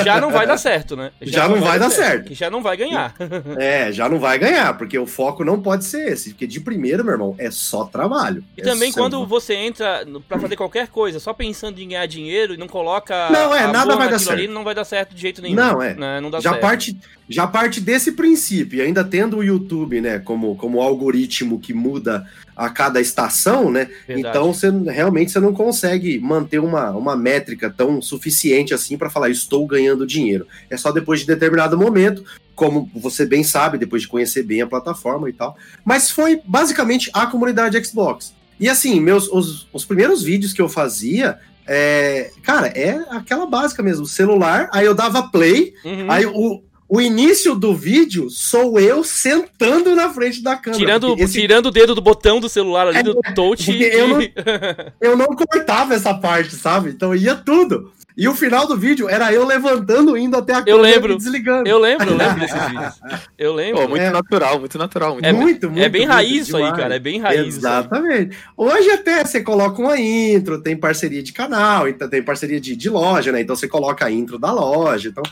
Já 0.03 0.19
não 0.19 0.31
vai 0.31 0.47
dar 0.47 0.57
certo, 0.57 0.95
né? 0.95 1.11
Já, 1.21 1.43
já 1.43 1.47
não, 1.47 1.55
vai, 1.55 1.69
vai 1.69 1.79
dar 1.79 1.89
certo. 1.89 2.27
certo. 2.27 2.33
Já 2.33 2.49
não 2.49 2.61
vai 2.61 2.77
ganhar. 2.77 3.13
É, 3.57 3.91
já 3.91 4.09
não 4.09 4.19
vai 4.19 4.39
ganhar, 4.39 4.77
porque 4.77 4.97
o 4.97 5.05
foco 5.05 5.43
não 5.43 5.61
pode 5.61 5.85
ser 5.85 6.11
esse, 6.11 6.31
porque 6.31 6.47
de 6.47 6.59
primeiro, 6.59 7.03
meu 7.03 7.13
irmão, 7.13 7.35
é 7.37 7.51
só 7.51 7.85
trabalho. 7.85 8.43
E 8.57 8.61
é 8.61 8.63
também 8.63 8.91
quando 8.91 9.25
você 9.25 9.53
entra 9.53 10.05
para 10.27 10.39
fazer 10.39 10.55
qualquer 10.55 10.87
coisa, 10.87 11.19
só 11.19 11.33
pensando 11.33 11.79
em 11.79 11.89
ganhar 11.89 12.05
dinheiro 12.05 12.53
e 12.53 12.57
não 12.57 12.67
coloca 12.67 13.29
Não, 13.29 13.53
é, 13.53 13.71
nada 13.71 13.95
vai 13.95 14.09
dar 14.09 14.19
certo. 14.19 14.33
Ali, 14.33 14.47
não 14.47 14.63
vai 14.63 14.73
dar 14.73 14.85
certo 14.85 15.13
de 15.13 15.21
jeito 15.21 15.41
nenhum. 15.41 15.55
Não, 15.55 15.81
é. 15.81 15.93
Né? 15.93 16.21
Não 16.21 16.31
dá 16.31 16.39
já 16.39 16.51
certo. 16.51 16.61
parte 16.61 16.97
já 17.29 17.47
parte 17.47 17.79
desse 17.79 18.11
princípio, 18.11 18.83
ainda 18.83 19.03
tendo 19.03 19.37
o 19.37 19.43
YouTube, 19.43 19.72
né, 20.01 20.19
como, 20.19 20.55
como 20.55 20.81
algoritmo 20.81 21.59
que 21.59 21.73
muda 21.73 22.25
a 22.55 22.69
cada 22.69 23.01
estação, 23.01 23.71
né? 23.71 23.89
Verdade. 24.07 24.29
Então 24.29 24.53
você 24.53 24.69
realmente 24.69 25.31
você 25.31 25.39
não 25.39 25.53
consegue 25.53 26.19
manter 26.19 26.59
uma, 26.59 26.91
uma 26.91 27.15
métrica 27.15 27.69
tão 27.69 28.01
suficiente 28.01 28.73
assim 28.73 28.97
para 28.97 29.09
falar 29.09 29.29
estou 29.29 29.65
ganhando 29.65 30.05
dinheiro. 30.05 30.47
É 30.69 30.77
só 30.77 30.91
depois 30.91 31.21
de 31.21 31.27
determinado 31.27 31.77
momento, 31.77 32.23
como 32.55 32.89
você 32.95 33.25
bem 33.25 33.43
sabe, 33.43 33.77
depois 33.77 34.03
de 34.03 34.07
conhecer 34.07 34.43
bem 34.43 34.61
a 34.61 34.67
plataforma 34.67 35.29
e 35.29 35.33
tal. 35.33 35.57
Mas 35.83 36.11
foi 36.11 36.39
basicamente 36.45 37.09
a 37.13 37.25
comunidade 37.25 37.83
Xbox. 37.83 38.33
E 38.59 38.69
assim, 38.69 38.99
meus 38.99 39.27
os, 39.29 39.67
os 39.73 39.83
primeiros 39.83 40.21
vídeos 40.21 40.53
que 40.53 40.61
eu 40.61 40.69
fazia 40.69 41.39
é, 41.65 42.31
cara, 42.43 42.67
é 42.67 42.91
aquela 43.09 43.45
básica 43.45 43.81
mesmo, 43.81 44.05
celular, 44.05 44.69
aí 44.71 44.85
eu 44.85 44.93
dava 44.93 45.29
play, 45.29 45.73
uhum. 45.85 46.11
aí 46.11 46.25
o, 46.25 46.61
o 46.93 47.01
início 47.01 47.55
do 47.55 47.73
vídeo 47.73 48.29
sou 48.29 48.79
eu 48.79 49.03
sentando 49.03 49.95
na 49.95 50.13
frente 50.13 50.43
da 50.43 50.55
câmera. 50.55 50.77
Tirando, 50.79 51.15
esse... 51.17 51.41
tirando 51.41 51.65
o 51.65 51.71
dedo 51.71 51.95
do 51.95 52.01
botão 52.01 52.39
do 52.39 52.47
celular 52.47 52.87
ali, 52.87 52.99
é, 52.99 53.03
do 53.03 53.19
touch. 53.33 53.71
E... 53.71 53.83
Eu, 53.83 54.07
não, 54.09 54.21
eu 55.01 55.17
não 55.17 55.25
cortava 55.25 55.95
essa 55.95 56.13
parte, 56.13 56.53
sabe? 56.53 56.91
Então 56.91 57.15
ia 57.15 57.33
tudo. 57.33 57.91
E 58.15 58.27
o 58.27 58.35
final 58.35 58.67
do 58.67 58.77
vídeo 58.77 59.09
era 59.09 59.33
eu 59.33 59.43
levantando, 59.43 60.15
indo 60.15 60.37
até 60.37 60.53
a 60.53 60.59
eu 60.59 60.77
câmera 60.77 60.81
lembro, 60.81 61.13
e 61.13 61.17
desligando. 61.17 61.67
Eu 61.67 61.79
lembro, 61.79 62.11
eu 62.11 62.15
lembro 62.15 62.39
desses 62.41 62.67
vídeos. 62.67 63.01
Eu 63.39 63.53
lembro. 63.55 63.81
Pô, 63.81 63.87
muito 63.87 64.03
é, 64.03 64.11
natural, 64.11 64.59
muito 64.59 64.77
natural. 64.77 65.13
Muito 65.13 65.25
é, 65.25 65.33
muito, 65.33 65.71
muito, 65.71 65.83
é 65.83 65.89
bem 65.89 66.01
muito, 66.01 66.13
raiz 66.13 66.47
isso 66.47 66.57
aí, 66.57 66.71
cara. 66.73 66.95
É 66.95 66.99
bem 66.99 67.19
raiz. 67.19 67.57
Exatamente. 67.57 68.37
Hoje 68.55 68.91
até 68.91 69.25
você 69.25 69.41
coloca 69.41 69.81
uma 69.81 69.99
intro, 69.99 70.61
tem 70.61 70.77
parceria 70.77 71.23
de 71.23 71.33
canal, 71.33 71.87
então 71.87 72.07
tem 72.07 72.21
parceria 72.21 72.61
de, 72.61 72.75
de 72.75 72.87
loja, 72.87 73.31
né? 73.31 73.41
Então 73.41 73.55
você 73.55 73.67
coloca 73.67 74.05
a 74.05 74.11
intro 74.11 74.37
da 74.37 74.51
loja. 74.51 75.09
Então 75.09 75.23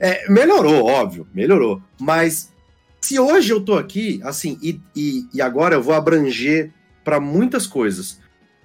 é, 0.00 0.30
melhorou, 0.30 0.84
óbvio, 0.84 1.26
melhorou. 1.34 1.82
Mas 2.00 2.52
se 3.00 3.18
hoje 3.18 3.52
eu 3.52 3.60
tô 3.60 3.74
aqui, 3.74 4.20
assim, 4.22 4.58
e, 4.62 4.80
e, 4.94 5.26
e 5.32 5.40
agora 5.40 5.74
eu 5.74 5.82
vou 5.82 5.94
abranger 5.94 6.72
para 7.04 7.20
muitas 7.20 7.66
coisas. 7.66 8.20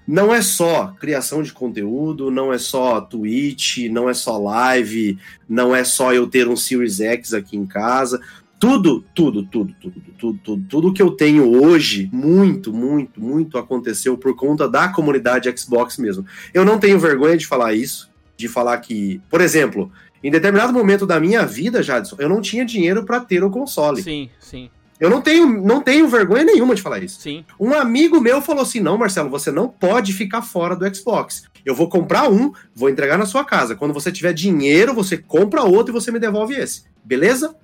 Não 0.05 0.33
é 0.33 0.41
só 0.41 0.87
criação 0.99 1.41
de 1.41 1.53
conteúdo, 1.53 2.29
não 2.29 2.51
é 2.51 2.57
só 2.57 2.99
Twitch, 2.99 3.89
não 3.89 4.09
é 4.09 4.13
só 4.13 4.37
live, 4.37 5.17
não 5.47 5.73
é 5.73 5.83
só 5.85 6.13
eu 6.13 6.27
ter 6.27 6.47
um 6.47 6.57
Series 6.57 6.99
X 6.99 7.33
aqui 7.33 7.55
em 7.55 7.65
casa. 7.65 8.19
Tudo, 8.59 9.03
tudo, 9.15 9.43
tudo, 9.43 9.73
tudo, 9.79 10.01
tudo, 10.17 10.39
tudo, 10.43 10.65
tudo 10.69 10.93
que 10.93 11.01
eu 11.01 11.11
tenho 11.11 11.49
hoje, 11.63 12.09
muito, 12.11 12.73
muito, 12.73 13.21
muito 13.21 13.57
aconteceu 13.57 14.17
por 14.17 14.35
conta 14.35 14.67
da 14.67 14.89
comunidade 14.89 15.53
Xbox 15.57 15.97
mesmo. 15.97 16.25
Eu 16.53 16.65
não 16.65 16.77
tenho 16.77 16.99
vergonha 16.99 17.37
de 17.37 17.47
falar 17.47 17.73
isso, 17.73 18.09
de 18.35 18.49
falar 18.49 18.77
que, 18.79 19.21
por 19.29 19.39
exemplo, 19.39 19.91
em 20.23 20.31
determinado 20.31 20.71
momento 20.71 21.05
da 21.05 21.19
minha 21.19 21.45
vida, 21.45 21.83
Jadson, 21.83 22.15
eu 22.17 22.29
não 22.29 22.41
tinha 22.41 22.63
dinheiro 22.63 23.03
para 23.03 23.19
ter 23.19 23.43
o 23.43 23.49
console. 23.49 24.01
Sim, 24.01 24.29
sim. 24.39 24.69
Eu 24.99 25.09
não 25.09 25.21
tenho, 25.21 25.61
não 25.61 25.81
tenho 25.81 26.07
vergonha 26.07 26.45
nenhuma 26.45 26.73
de 26.73 26.81
falar 26.81 27.03
isso. 27.03 27.19
Sim. 27.19 27.43
Um 27.59 27.73
amigo 27.73 28.21
meu 28.21 28.41
falou 28.41 28.61
assim: 28.61 28.79
não, 28.79 28.97
Marcelo, 28.97 29.29
você 29.29 29.51
não 29.51 29.67
pode 29.67 30.13
ficar 30.13 30.41
fora 30.41 30.75
do 30.75 30.95
Xbox. 30.95 31.43
Eu 31.65 31.75
vou 31.75 31.89
comprar 31.89 32.29
um, 32.29 32.53
vou 32.73 32.89
entregar 32.89 33.17
na 33.17 33.25
sua 33.25 33.43
casa. 33.43 33.75
Quando 33.75 33.93
você 33.93 34.11
tiver 34.11 34.33
dinheiro, 34.33 34.93
você 34.93 35.17
compra 35.17 35.63
outro 35.63 35.91
e 35.91 35.99
você 35.99 36.09
me 36.11 36.19
devolve 36.19 36.55
esse. 36.55 36.83
Beleza? 37.03 37.55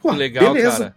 Pô, 0.00 0.10
Legal, 0.10 0.52
beleza. 0.52 0.78
Cara. 0.78 0.96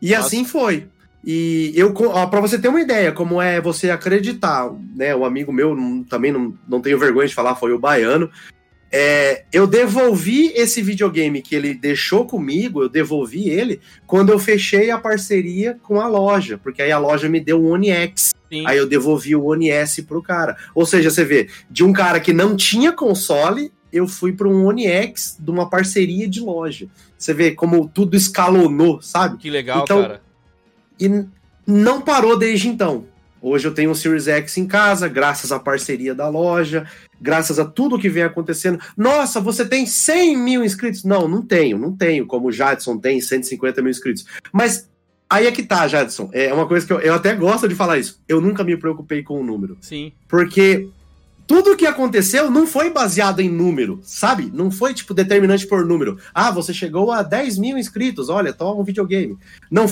E 0.00 0.10
Nossa. 0.10 0.26
assim 0.26 0.44
foi. 0.44 0.86
E 1.24 1.72
eu, 1.74 1.92
para 1.92 2.40
você 2.40 2.58
ter 2.58 2.68
uma 2.68 2.80
ideia, 2.80 3.12
como 3.12 3.42
é 3.42 3.60
você 3.60 3.90
acreditar, 3.90 4.70
né? 4.94 5.14
O 5.14 5.24
amigo 5.24 5.52
meu, 5.52 5.76
também 6.08 6.32
não, 6.32 6.54
não 6.66 6.80
tenho 6.80 6.98
vergonha 6.98 7.28
de 7.28 7.34
falar, 7.34 7.56
foi 7.56 7.72
o 7.72 7.78
baiano. 7.78 8.30
É, 8.92 9.44
eu 9.52 9.68
devolvi 9.68 10.52
esse 10.54 10.82
videogame 10.82 11.40
que 11.40 11.54
ele 11.54 11.74
deixou 11.74 12.26
comigo, 12.26 12.82
eu 12.82 12.88
devolvi 12.88 13.48
ele 13.48 13.80
quando 14.04 14.30
eu 14.30 14.38
fechei 14.38 14.90
a 14.90 14.98
parceria 14.98 15.78
com 15.82 16.00
a 16.00 16.08
loja, 16.08 16.58
porque 16.58 16.82
aí 16.82 16.90
a 16.90 16.98
loja 16.98 17.28
me 17.28 17.38
deu 17.38 17.62
o 17.62 17.68
One 17.68 17.90
X. 17.90 18.34
Sim. 18.50 18.64
Aí 18.66 18.76
eu 18.76 18.88
devolvi 18.88 19.36
o 19.36 19.44
One 19.44 19.70
S 19.70 20.02
pro 20.02 20.20
cara. 20.20 20.56
Ou 20.74 20.84
seja, 20.84 21.08
você 21.08 21.24
vê, 21.24 21.48
de 21.70 21.84
um 21.84 21.92
cara 21.92 22.18
que 22.18 22.32
não 22.32 22.56
tinha 22.56 22.90
console, 22.90 23.70
eu 23.92 24.08
fui 24.08 24.32
para 24.32 24.48
um 24.48 24.66
One 24.66 24.86
X 24.86 25.36
de 25.38 25.50
uma 25.50 25.70
parceria 25.70 26.26
de 26.26 26.40
loja. 26.40 26.88
Você 27.16 27.32
vê 27.32 27.52
como 27.52 27.88
tudo 27.88 28.16
escalonou, 28.16 29.00
sabe? 29.00 29.38
Que 29.38 29.50
legal, 29.50 29.84
então, 29.84 30.02
cara. 30.02 30.22
E 30.98 31.24
não 31.64 32.00
parou 32.00 32.36
desde 32.36 32.68
então. 32.68 33.04
Hoje 33.42 33.66
eu 33.66 33.74
tenho 33.74 33.90
um 33.90 33.94
Series 33.94 34.28
X 34.28 34.56
em 34.58 34.66
casa, 34.66 35.08
graças 35.08 35.50
à 35.50 35.58
parceria 35.58 36.14
da 36.14 36.28
loja, 36.28 36.86
graças 37.20 37.58
a 37.58 37.64
tudo 37.64 37.98
que 37.98 38.08
vem 38.08 38.22
acontecendo. 38.22 38.78
Nossa, 38.96 39.40
você 39.40 39.64
tem 39.64 39.86
100 39.86 40.36
mil 40.36 40.64
inscritos? 40.64 41.04
Não, 41.04 41.26
não 41.26 41.42
tenho, 41.42 41.78
não 41.78 41.96
tenho, 41.96 42.26
como 42.26 42.48
o 42.48 42.52
Jadson 42.52 42.98
tem 42.98 43.20
150 43.20 43.80
mil 43.80 43.90
inscritos. 43.90 44.26
Mas 44.52 44.88
aí 45.28 45.46
é 45.46 45.52
que 45.52 45.62
tá, 45.62 45.88
Jadson. 45.88 46.28
É 46.32 46.52
uma 46.52 46.66
coisa 46.66 46.86
que 46.86 46.92
eu, 46.92 47.00
eu 47.00 47.14
até 47.14 47.34
gosto 47.34 47.66
de 47.66 47.74
falar 47.74 47.98
isso. 47.98 48.20
Eu 48.28 48.40
nunca 48.40 48.62
me 48.62 48.76
preocupei 48.76 49.22
com 49.22 49.40
o 49.40 49.44
número. 49.44 49.78
Sim. 49.80 50.12
Porque 50.28 50.88
tudo 51.46 51.76
que 51.76 51.86
aconteceu 51.86 52.48
não 52.48 52.64
foi 52.64 52.90
baseado 52.90 53.40
em 53.40 53.48
número, 53.48 54.00
sabe? 54.04 54.50
Não 54.54 54.70
foi, 54.70 54.94
tipo, 54.94 55.12
determinante 55.12 55.66
por 55.66 55.84
número. 55.84 56.16
Ah, 56.32 56.52
você 56.52 56.72
chegou 56.72 57.10
a 57.10 57.22
10 57.22 57.58
mil 57.58 57.76
inscritos, 57.76 58.28
olha, 58.28 58.52
toma 58.52 58.80
um 58.80 58.84
videogame. 58.84 59.36
Não 59.68 59.88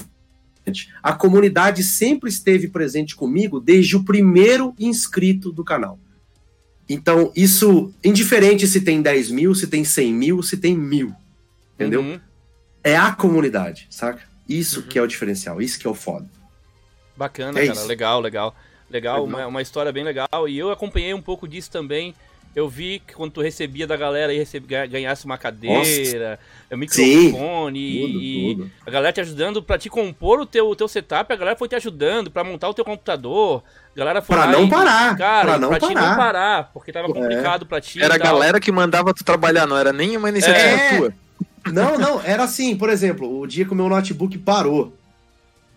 a 1.02 1.12
comunidade 1.12 1.82
sempre 1.82 2.28
esteve 2.28 2.68
presente 2.68 3.14
comigo 3.14 3.60
desde 3.60 3.96
o 3.96 4.04
primeiro 4.04 4.75
inscrito 4.78 5.52
do 5.52 5.64
canal. 5.64 5.98
Então, 6.88 7.30
isso, 7.37 7.92
indiferente 8.02 8.66
se 8.66 8.80
tem 8.80 9.02
10 9.02 9.30
mil, 9.30 9.54
se 9.54 9.66
tem 9.66 9.84
100 9.84 10.12
mil, 10.14 10.42
se 10.42 10.56
tem 10.56 10.76
mil. 10.76 11.14
Entendeu? 11.75 12.00
Uhum. 12.00 12.20
É 12.82 12.96
a 12.96 13.12
comunidade, 13.12 13.87
saca? 13.90 14.22
Isso 14.48 14.80
uhum. 14.80 14.87
que 14.87 14.98
é 14.98 15.02
o 15.02 15.06
diferencial, 15.06 15.60
isso 15.60 15.78
que 15.78 15.87
é 15.87 15.90
o 15.90 15.94
foda. 15.94 16.26
Bacana, 17.16 17.58
é 17.60 17.66
cara. 17.66 17.78
Isso. 17.78 17.87
Legal, 17.87 18.20
legal. 18.20 18.56
Legal, 18.90 19.22
uma, 19.22 19.46
uma 19.46 19.60
história 19.60 19.92
bem 19.92 20.02
legal. 20.02 20.48
E 20.48 20.56
eu 20.56 20.70
acompanhei 20.70 21.12
um 21.12 21.20
pouco 21.20 21.46
disso 21.46 21.70
também 21.70 22.14
eu 22.58 22.68
vi 22.68 23.00
que 23.06 23.14
quando 23.14 23.30
tu 23.30 23.40
recebia 23.40 23.86
da 23.86 23.96
galera 23.96 24.34
e 24.34 24.38
recebia, 24.38 24.84
ganhasse 24.86 25.24
uma 25.24 25.38
cadeira, 25.38 25.78
Nossa. 25.78 26.38
um 26.72 26.76
microfone 26.76 27.78
e, 27.78 28.52
tudo, 28.52 28.64
tudo. 28.64 28.72
a 28.84 28.90
galera 28.90 29.12
te 29.12 29.20
ajudando 29.20 29.62
para 29.62 29.78
te 29.78 29.88
compor 29.88 30.40
o 30.40 30.46
teu, 30.46 30.68
o 30.68 30.74
teu 30.74 30.88
setup, 30.88 31.32
a 31.32 31.36
galera 31.36 31.56
foi 31.56 31.68
te 31.68 31.76
ajudando 31.76 32.30
para 32.30 32.42
montar 32.42 32.68
o 32.68 32.74
teu 32.74 32.84
computador. 32.84 33.62
A 33.94 33.98
galera 33.98 34.20
foi 34.20 34.36
pra 34.36 34.46
não 34.48 34.64
e, 34.64 34.68
parar, 34.68 35.16
cara, 35.16 35.44
pra, 35.46 35.58
não 35.58 35.68
pra 35.68 35.78
parar. 35.80 35.94
não 35.94 36.16
parar, 36.16 36.70
porque 36.72 36.92
tava 36.92 37.08
é. 37.08 37.12
complicado 37.12 37.64
é. 37.64 37.68
pra 37.68 37.80
ti. 37.80 38.02
Era 38.02 38.14
a 38.14 38.18
galera 38.18 38.58
que 38.60 38.72
mandava 38.72 39.14
tu 39.14 39.24
trabalhar, 39.24 39.66
não 39.66 39.76
era 39.76 39.92
nem 39.92 40.16
uma 40.16 40.28
iniciativa 40.28 40.66
é. 40.66 40.98
tua. 40.98 41.14
Não, 41.72 41.98
não, 41.98 42.20
era 42.24 42.44
assim, 42.44 42.76
por 42.76 42.88
exemplo, 42.88 43.40
o 43.40 43.46
dia 43.46 43.64
que 43.64 43.72
o 43.72 43.76
meu 43.76 43.88
notebook 43.88 44.36
parou, 44.38 44.96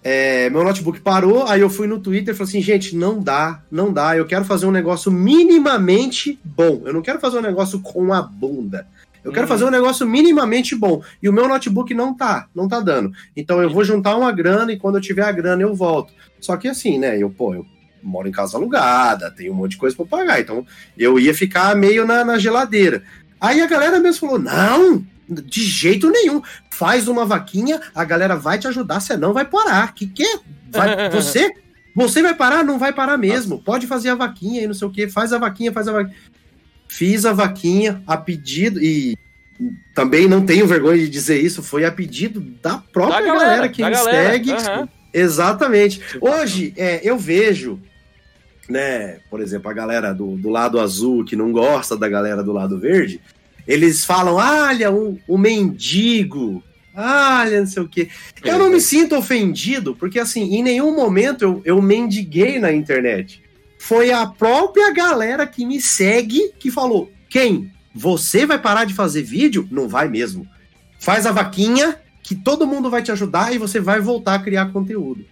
é, 0.04 0.50
meu 0.50 0.64
notebook 0.64 1.00
parou, 1.00 1.46
aí 1.48 1.62
eu 1.62 1.70
fui 1.70 1.86
no 1.86 2.00
Twitter 2.00 2.34
e 2.34 2.38
falei 2.38 2.50
assim, 2.50 2.62
gente, 2.62 2.96
não 2.96 3.22
dá, 3.22 3.62
não 3.72 3.94
dá, 3.94 4.18
eu 4.18 4.26
quero 4.26 4.44
fazer 4.44 4.66
um 4.66 4.72
negócio 4.72 5.12
minimamente 5.12 6.40
bom. 6.44 6.82
Eu 6.86 6.94
não 6.94 7.02
quero 7.02 7.20
fazer 7.20 7.38
um 7.38 7.42
negócio 7.42 7.80
com 7.82 8.12
a 8.12 8.22
bunda. 8.22 8.88
Eu 9.24 9.32
quero 9.32 9.44
uhum. 9.44 9.50
fazer 9.50 9.66
um 9.66 9.70
negócio 9.70 10.08
minimamente 10.08 10.76
bom. 10.76 11.04
E 11.22 11.30
o 11.30 11.34
meu 11.34 11.48
notebook 11.48 11.94
não 11.94 12.16
tá, 12.16 12.48
não 12.56 12.68
tá 12.68 12.80
dando. 12.80 13.12
Então 13.38 13.62
eu 13.62 13.70
vou 13.70 13.84
juntar 13.84 14.16
uma 14.16 14.32
grana 14.32 14.72
e 14.72 14.80
quando 14.80 14.96
eu 14.96 15.02
tiver 15.02 15.24
a 15.24 15.32
grana 15.32 15.62
eu 15.62 15.76
volto. 15.76 16.12
Só 16.40 16.58
que 16.58 16.68
assim, 16.68 16.98
né, 16.98 17.18
eu, 17.20 17.30
pô, 17.30 17.54
eu 17.54 17.64
moro 18.02 18.28
em 18.28 18.32
casa 18.32 18.58
alugada, 18.58 19.30
tenho 19.30 19.54
um 19.54 19.56
monte 19.56 19.72
de 19.72 19.78
coisa 19.78 19.96
para 19.96 20.06
pagar. 20.06 20.42
Então 20.42 20.66
eu 20.98 21.20
ia 21.20 21.36
ficar 21.36 21.76
meio 21.76 22.06
na, 22.08 22.26
na 22.26 22.40
geladeira. 22.40 23.04
Aí 23.40 23.62
a 23.62 23.68
galera 23.68 24.00
mesmo 24.00 24.28
falou: 24.28 24.40
não, 24.40 25.06
de 25.28 25.64
jeito 25.64 26.10
nenhum. 26.10 26.42
Faz 26.72 27.08
uma 27.08 27.26
vaquinha, 27.26 27.80
a 27.94 28.04
galera 28.04 28.36
vai 28.36 28.58
te 28.60 28.68
ajudar, 28.68 29.00
senão 29.00 29.34
vai 29.34 29.46
parar. 29.46 29.94
Que 29.94 30.08
que? 30.08 30.40
Vai, 30.70 31.10
você? 31.12 31.54
Você 31.96 32.22
vai 32.22 32.34
parar? 32.34 32.64
Não 32.64 32.80
vai 32.80 32.94
parar 32.94 33.18
mesmo. 33.18 33.62
Pode 33.62 33.88
fazer 33.88 34.10
a 34.10 34.16
vaquinha 34.16 34.62
e 34.64 34.68
não 34.68 34.74
sei 34.74 34.88
o 34.88 34.92
que. 34.92 35.08
Faz 35.08 35.34
a 35.34 35.38
vaquinha, 35.38 35.72
faz 35.72 35.88
a 35.88 35.92
vaquinha. 35.92 36.16
Fiz 36.88 37.26
a 37.26 37.34
vaquinha 37.34 38.02
a 38.06 38.18
pedido 38.18 38.82
e 38.82 39.18
também 39.94 40.28
não 40.28 40.46
tenho 40.46 40.68
vergonha 40.68 40.98
de 40.98 41.10
dizer 41.10 41.40
isso, 41.40 41.62
foi 41.62 41.86
a 41.86 41.92
pedido 41.92 42.42
da 42.62 42.78
própria 42.78 43.20
da 43.20 43.26
galera, 43.26 43.46
galera, 43.46 43.70
que 43.70 43.84
me 43.84 43.92
galera. 43.92 44.30
segue. 44.30 44.52
Uhum. 44.52 44.88
Exatamente. 45.14 46.02
Hoje, 46.20 46.74
é, 46.78 47.02
eu 47.04 47.18
vejo, 47.18 47.80
né, 48.70 49.20
por 49.30 49.42
exemplo, 49.42 49.70
a 49.70 49.74
galera 49.74 50.14
do, 50.14 50.36
do 50.38 50.50
lado 50.50 50.80
azul 50.80 51.26
que 51.26 51.36
não 51.36 51.52
gosta 51.52 51.98
da 51.98 52.08
galera 52.10 52.44
do 52.44 52.52
lado 52.52 52.80
verde, 52.80 53.22
eles 53.68 54.06
falam, 54.06 54.36
olha, 54.36 54.92
o, 54.92 55.20
o 55.28 55.38
mendigo, 55.38 56.64
olha, 56.96 57.60
não 57.60 57.68
sei 57.68 57.84
o 57.84 57.88
quê. 57.88 58.10
Eu 58.44 58.58
não 58.58 58.70
me 58.70 58.82
sinto 58.82 59.16
ofendido, 59.16 59.96
porque 59.96 60.20
assim, 60.20 60.56
em 60.56 60.64
nenhum 60.64 60.96
momento 60.96 61.42
eu, 61.42 61.62
eu 61.64 61.82
mendiguei 61.82 62.60
na 62.60 62.72
internet. 62.72 63.42
Foi 63.80 64.12
a 64.12 64.28
própria 64.28 64.92
galera 64.94 65.48
que 65.48 65.66
me 65.66 65.82
segue 65.82 66.52
que 66.60 66.70
falou: 66.70 67.12
quem? 67.30 67.72
Você 67.94 68.46
vai 68.46 68.60
parar 68.60 68.86
de 68.86 68.94
fazer 68.94 69.24
vídeo? 69.24 69.68
Não 69.72 69.90
vai 69.90 70.08
mesmo. 70.08 70.48
Faz 71.00 71.26
a 71.26 71.32
vaquinha 71.32 71.98
que 72.22 72.36
todo 72.36 72.68
mundo 72.68 72.90
vai 72.90 73.02
te 73.02 73.12
ajudar 73.12 73.54
e 73.54 73.58
você 73.58 73.80
vai 73.80 74.00
voltar 74.00 74.36
a 74.36 74.40
criar 74.40 74.72
conteúdo. 74.72 75.26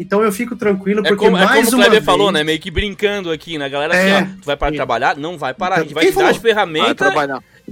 Então 0.00 0.22
eu 0.22 0.32
fico 0.32 0.56
tranquilo, 0.56 1.00
é 1.00 1.08
porque 1.10 1.26
é 1.26 1.28
como, 1.28 1.36
mais 1.36 1.68
é 1.68 1.70
como 1.70 1.82
o 1.82 1.84
Kleber 1.84 2.02
falou, 2.02 2.32
né? 2.32 2.42
Meio 2.42 2.58
que 2.58 2.70
brincando 2.70 3.30
aqui, 3.30 3.58
né? 3.58 3.68
Galera 3.68 3.94
assim, 3.94 4.08
é, 4.08 4.22
ó, 4.22 4.40
tu 4.40 4.46
vai 4.46 4.56
parar 4.56 4.70
de 4.70 4.76
trabalhar? 4.76 5.16
Não 5.18 5.36
vai 5.36 5.52
parar. 5.52 5.76
a 5.76 5.82
gente 5.82 5.92
vai 5.92 6.06
te 6.06 6.12
falou? 6.12 6.30
dar 6.30 6.36
as 6.36 6.42
ferramentas 6.42 7.12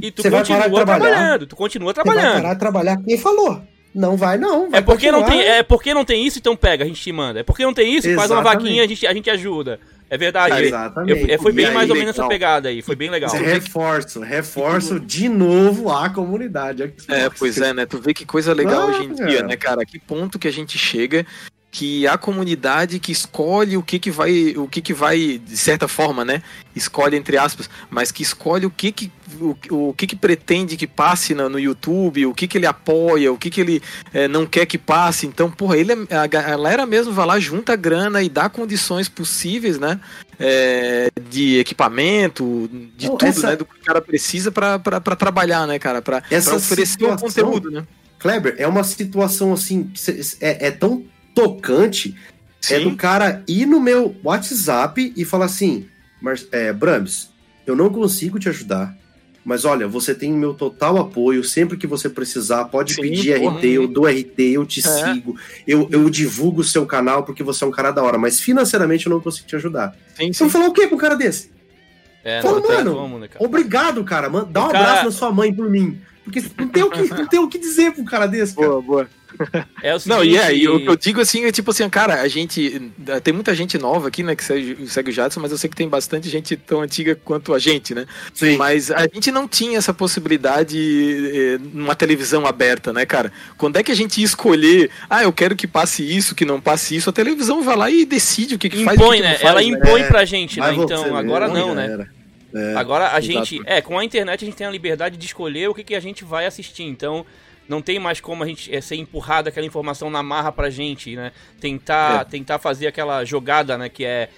e 0.00 0.10
tu 0.10 0.22
Você 0.22 0.30
continua 0.30 0.84
trabalhando. 0.84 1.46
Tu 1.46 1.56
continua 1.56 1.94
trabalhando. 1.94 2.24
Você 2.24 2.32
vai 2.32 2.42
parar 2.42 2.54
de 2.54 2.60
trabalhar. 2.60 2.96
Quem 3.02 3.18
falhou? 3.18 3.62
Não 3.94 4.16
vai, 4.16 4.36
não. 4.38 4.70
Vai 4.70 4.80
é, 4.80 4.82
porque 4.82 5.10
não 5.10 5.24
tem, 5.24 5.40
é 5.40 5.62
porque 5.62 5.94
não 5.94 6.04
tem 6.04 6.26
isso, 6.26 6.38
então 6.38 6.54
pega, 6.54 6.84
a 6.84 6.86
gente 6.86 7.00
te 7.00 7.10
manda. 7.10 7.40
É 7.40 7.42
porque 7.42 7.64
não 7.64 7.74
tem 7.74 7.94
isso, 7.94 8.06
Exatamente. 8.06 8.28
faz 8.28 8.30
uma 8.30 8.42
vaquinha, 8.42 8.84
a 8.84 8.86
gente, 8.86 9.06
a 9.06 9.12
gente 9.12 9.30
ajuda. 9.30 9.80
É 10.10 10.16
verdade. 10.16 10.64
exatamente. 10.64 11.30
Eu, 11.30 11.38
foi 11.38 11.52
bem 11.52 11.70
mais 11.70 11.90
ou 11.90 11.96
menos 11.96 12.10
essa 12.10 12.26
pegada 12.26 12.68
aí. 12.68 12.80
Foi 12.80 12.96
bem 12.96 13.10
legal. 13.10 13.30
Reforço, 13.30 14.20
reforço 14.20 14.98
de 14.98 15.28
novo 15.28 15.90
a 15.90 16.08
comunidade. 16.08 16.94
É, 17.08 17.28
pois 17.28 17.58
é, 17.58 17.74
né? 17.74 17.84
Tu 17.84 17.98
vê 17.98 18.14
que 18.14 18.24
coisa 18.24 18.54
legal 18.54 18.82
ah, 18.82 18.86
hoje 18.86 19.04
em 19.04 19.14
dia, 19.14 19.42
né, 19.42 19.56
cara? 19.56 19.84
Que 19.84 19.98
ponto 19.98 20.38
que 20.38 20.48
a 20.48 20.52
gente 20.52 20.78
chega 20.78 21.26
que 21.70 22.06
a 22.06 22.16
comunidade 22.16 22.98
que 22.98 23.12
escolhe 23.12 23.76
o 23.76 23.82
que 23.82 23.98
que 23.98 24.10
vai, 24.10 24.54
o 24.56 24.66
que 24.66 24.80
que 24.80 24.94
vai, 24.94 25.38
de 25.44 25.56
certa 25.56 25.86
forma, 25.86 26.24
né, 26.24 26.42
escolhe 26.74 27.16
entre 27.16 27.36
aspas, 27.36 27.68
mas 27.90 28.10
que 28.10 28.22
escolhe 28.22 28.64
o 28.64 28.70
que 28.70 28.90
que, 28.90 29.12
o, 29.38 29.88
o 29.88 29.94
que 29.94 30.06
que 30.06 30.16
pretende 30.16 30.76
que 30.78 30.86
passe 30.86 31.34
no, 31.34 31.48
no 31.48 31.58
YouTube, 31.58 32.24
o 32.24 32.34
que 32.34 32.48
que 32.48 32.56
ele 32.56 32.66
apoia, 32.66 33.30
o 33.30 33.36
que 33.36 33.50
que 33.50 33.60
ele 33.60 33.82
é, 34.14 34.26
não 34.26 34.46
quer 34.46 34.64
que 34.64 34.78
passe. 34.78 35.26
Então, 35.26 35.50
porra, 35.50 35.76
ele, 35.76 35.92
é, 36.08 36.16
a 36.16 36.26
galera 36.26 36.86
mesmo 36.86 37.12
vai 37.12 37.26
lá, 37.26 37.38
junta 37.38 37.76
grana 37.76 38.22
e 38.22 38.30
dá 38.30 38.48
condições 38.48 39.08
possíveis, 39.08 39.78
né, 39.78 40.00
é, 40.40 41.10
de 41.28 41.58
equipamento, 41.58 42.68
de 42.96 43.08
tudo, 43.08 43.26
essa... 43.26 43.50
né, 43.50 43.56
do 43.56 43.66
que 43.66 43.78
o 43.78 43.84
cara 43.84 44.00
precisa 44.00 44.50
para 44.50 45.00
trabalhar, 45.16 45.66
né, 45.66 45.78
cara, 45.78 46.00
para 46.00 46.22
oferecer 46.56 46.86
situação... 46.86 47.14
o 47.14 47.20
conteúdo, 47.20 47.70
né. 47.70 47.86
Kleber, 48.18 48.56
é 48.58 48.66
uma 48.66 48.82
situação 48.82 49.52
assim, 49.52 49.92
é, 50.40 50.68
é 50.68 50.70
tão 50.72 51.04
tocante 51.34 52.14
é 52.64 52.66
Sim. 52.68 52.74
é 52.74 52.80
do 52.80 52.96
cara 52.96 53.42
ir 53.46 53.66
no 53.66 53.80
meu 53.80 54.14
WhatsApp 54.22 55.12
e 55.16 55.24
falar 55.24 55.46
assim: 55.46 55.86
Mas, 56.20 56.46
é, 56.52 56.72
Brams, 56.72 57.30
eu 57.66 57.76
não 57.76 57.90
consigo 57.90 58.38
te 58.38 58.48
ajudar. 58.48 58.96
Mas 59.44 59.64
olha, 59.64 59.88
você 59.88 60.14
tem 60.14 60.30
meu 60.30 60.52
total 60.52 60.98
apoio. 60.98 61.42
Sempre 61.42 61.78
que 61.78 61.86
você 61.86 62.10
precisar, 62.10 62.66
pode 62.66 62.94
Sim, 62.94 63.00
pedir 63.00 63.40
porra. 63.40 63.56
RT, 63.56 63.64
eu 63.64 63.88
dou 63.88 64.06
RT, 64.06 64.40
eu 64.40 64.66
te 64.66 64.80
é. 64.80 64.82
sigo, 64.82 65.38
eu, 65.66 65.88
eu 65.90 66.10
divulgo 66.10 66.60
o 66.60 66.64
seu 66.64 66.84
canal 66.84 67.22
porque 67.22 67.42
você 67.42 67.64
é 67.64 67.66
um 67.66 67.70
cara 67.70 67.90
da 67.90 68.02
hora. 68.02 68.18
Mas 68.18 68.40
financeiramente 68.40 69.06
eu 69.06 69.10
não 69.10 69.20
consigo 69.20 69.48
te 69.48 69.56
ajudar. 69.56 69.96
Sim. 70.16 70.26
Então 70.26 70.50
falar 70.50 70.68
o 70.68 70.72
quê 70.72 70.86
com 70.86 70.96
um 70.96 70.98
cara 70.98 71.14
desse? 71.14 71.50
É, 72.22 72.42
Fala, 72.42 72.60
mano, 72.60 72.94
como, 72.94 73.18
né, 73.18 73.28
cara? 73.28 73.42
obrigado, 73.42 74.04
cara. 74.04 74.28
Dá 74.28 74.66
um 74.66 74.68
cara... 74.68 74.78
abraço 74.80 75.04
na 75.06 75.10
sua 75.12 75.32
mãe 75.32 75.54
por 75.54 75.70
mim. 75.70 75.98
Porque 76.24 76.44
não 76.58 76.68
tem 76.68 76.82
o 76.82 76.90
que, 76.90 77.08
não 77.08 77.26
tem 77.26 77.40
o 77.40 77.48
que 77.48 77.58
dizer 77.58 77.92
pro 77.92 78.04
cara 78.04 78.26
desse, 78.26 78.54
cara. 78.54 78.68
Boa, 78.68 78.82
boa. 78.82 79.08
É 79.82 79.94
o 79.94 80.00
seguinte... 80.00 80.16
Não, 80.16 80.24
e 80.24 80.36
é, 80.36 80.54
e 80.54 80.68
o 80.68 80.80
que 80.80 80.88
eu 80.88 80.96
digo 80.96 81.20
assim 81.20 81.44
é 81.44 81.52
tipo 81.52 81.70
assim, 81.70 81.88
cara, 81.88 82.20
a 82.20 82.28
gente. 82.28 82.90
Tem 83.22 83.32
muita 83.32 83.54
gente 83.54 83.78
nova 83.78 84.08
aqui, 84.08 84.22
né, 84.22 84.34
que 84.34 84.44
segue, 84.44 84.86
segue 84.86 85.10
o 85.10 85.12
Jadson, 85.12 85.40
mas 85.40 85.52
eu 85.52 85.58
sei 85.58 85.70
que 85.70 85.76
tem 85.76 85.88
bastante 85.88 86.28
gente 86.28 86.56
tão 86.56 86.80
antiga 86.80 87.14
quanto 87.14 87.54
a 87.54 87.58
gente, 87.58 87.94
né? 87.94 88.06
Sim. 88.34 88.56
Mas 88.56 88.90
a 88.90 89.02
gente 89.02 89.30
não 89.30 89.46
tinha 89.46 89.78
essa 89.78 89.94
possibilidade 89.94 90.78
eh, 90.78 91.58
numa 91.72 91.94
televisão 91.94 92.46
aberta, 92.46 92.92
né, 92.92 93.06
cara? 93.06 93.32
Quando 93.56 93.76
é 93.76 93.82
que 93.82 93.92
a 93.92 93.96
gente 93.96 94.18
ia 94.18 94.24
escolher, 94.24 94.90
ah, 95.08 95.22
eu 95.22 95.32
quero 95.32 95.54
que 95.54 95.66
passe 95.66 96.02
isso, 96.02 96.34
que 96.34 96.44
não 96.44 96.60
passe 96.60 96.96
isso, 96.96 97.10
a 97.10 97.12
televisão 97.12 97.62
vai 97.62 97.76
lá 97.76 97.90
e 97.90 98.04
decide 98.04 98.54
o 98.54 98.58
que, 98.58 98.68
que 98.68 98.82
impõe, 98.82 98.96
faz. 98.96 98.98
Impõe, 98.98 99.20
né? 99.20 99.34
Faz, 99.34 99.44
Ela 99.44 99.60
né? 99.60 99.66
impõe 99.66 100.04
pra 100.04 100.24
gente, 100.24 100.60
né? 100.60 100.74
Então, 100.74 101.16
agora 101.16 101.48
não, 101.48 101.74
né? 101.74 102.08
É, 102.54 102.74
Agora 102.76 103.12
a 103.12 103.20
gente, 103.20 103.60
é, 103.66 103.82
com 103.82 103.98
a 103.98 104.04
internet 104.04 104.42
a 104.42 104.46
gente 104.46 104.56
tem 104.56 104.66
a 104.66 104.70
liberdade 104.70 105.16
de 105.18 105.26
escolher 105.26 105.68
o 105.68 105.74
que, 105.74 105.84
que 105.84 105.94
a 105.94 106.00
gente 106.00 106.24
vai 106.24 106.46
assistir. 106.46 106.84
Então, 106.84 107.26
não 107.68 107.82
tem 107.82 107.98
mais 107.98 108.20
como 108.20 108.42
a 108.42 108.46
gente 108.46 108.74
é, 108.74 108.80
ser 108.80 108.96
empurrado 108.96 109.48
aquela 109.48 109.66
informação 109.66 110.08
na 110.10 110.22
marra 110.22 110.50
pra 110.50 110.70
gente, 110.70 111.14
né? 111.14 111.32
Tentar, 111.60 112.22
é. 112.22 112.24
tentar 112.24 112.58
fazer 112.58 112.86
aquela 112.86 113.24
jogada, 113.24 113.76
né? 113.76 113.88
Que 113.88 114.04
é 114.04 114.30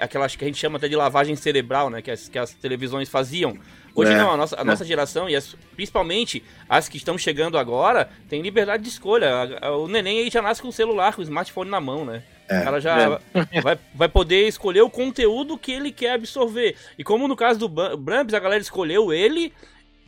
aquelas 0.00 0.34
que 0.34 0.44
a 0.44 0.46
gente 0.46 0.58
chama 0.58 0.78
até 0.78 0.88
de 0.88 0.96
lavagem 0.96 1.36
cerebral, 1.36 1.90
né? 1.90 2.00
Que 2.00 2.10
as, 2.10 2.28
que 2.28 2.38
as 2.38 2.54
televisões 2.54 3.08
faziam. 3.08 3.58
Hoje 3.94 4.12
é. 4.12 4.16
não, 4.16 4.32
a 4.32 4.36
nossa, 4.36 4.56
a 4.56 4.62
é. 4.62 4.64
nossa 4.64 4.84
geração, 4.84 5.28
e 5.28 5.36
as, 5.36 5.56
principalmente 5.74 6.42
as 6.68 6.88
que 6.88 6.96
estão 6.96 7.16
chegando 7.16 7.58
agora, 7.58 8.08
tem 8.28 8.42
liberdade 8.42 8.82
de 8.82 8.88
escolha. 8.88 9.30
O 9.78 9.86
neném 9.86 10.20
aí 10.20 10.30
já 10.30 10.42
nasce 10.42 10.62
com 10.62 10.68
o 10.68 10.72
celular, 10.72 11.14
com 11.14 11.20
o 11.20 11.24
smartphone 11.24 11.70
na 11.70 11.80
mão, 11.80 12.04
né? 12.04 12.22
É, 12.48 12.60
o 12.60 12.64
cara 12.64 12.80
já 12.80 13.20
é. 13.34 13.60
vai, 13.62 13.78
vai 13.94 14.08
poder 14.08 14.46
escolher 14.48 14.82
o 14.82 14.90
conteúdo 14.90 15.56
que 15.56 15.72
ele 15.72 15.92
quer 15.92 16.12
absorver. 16.12 16.76
E 16.98 17.04
como 17.04 17.28
no 17.28 17.36
caso 17.36 17.58
do 17.60 17.68
Bramps, 17.68 18.34
a 18.34 18.40
galera 18.40 18.60
escolheu 18.60 19.12
ele 19.12 19.52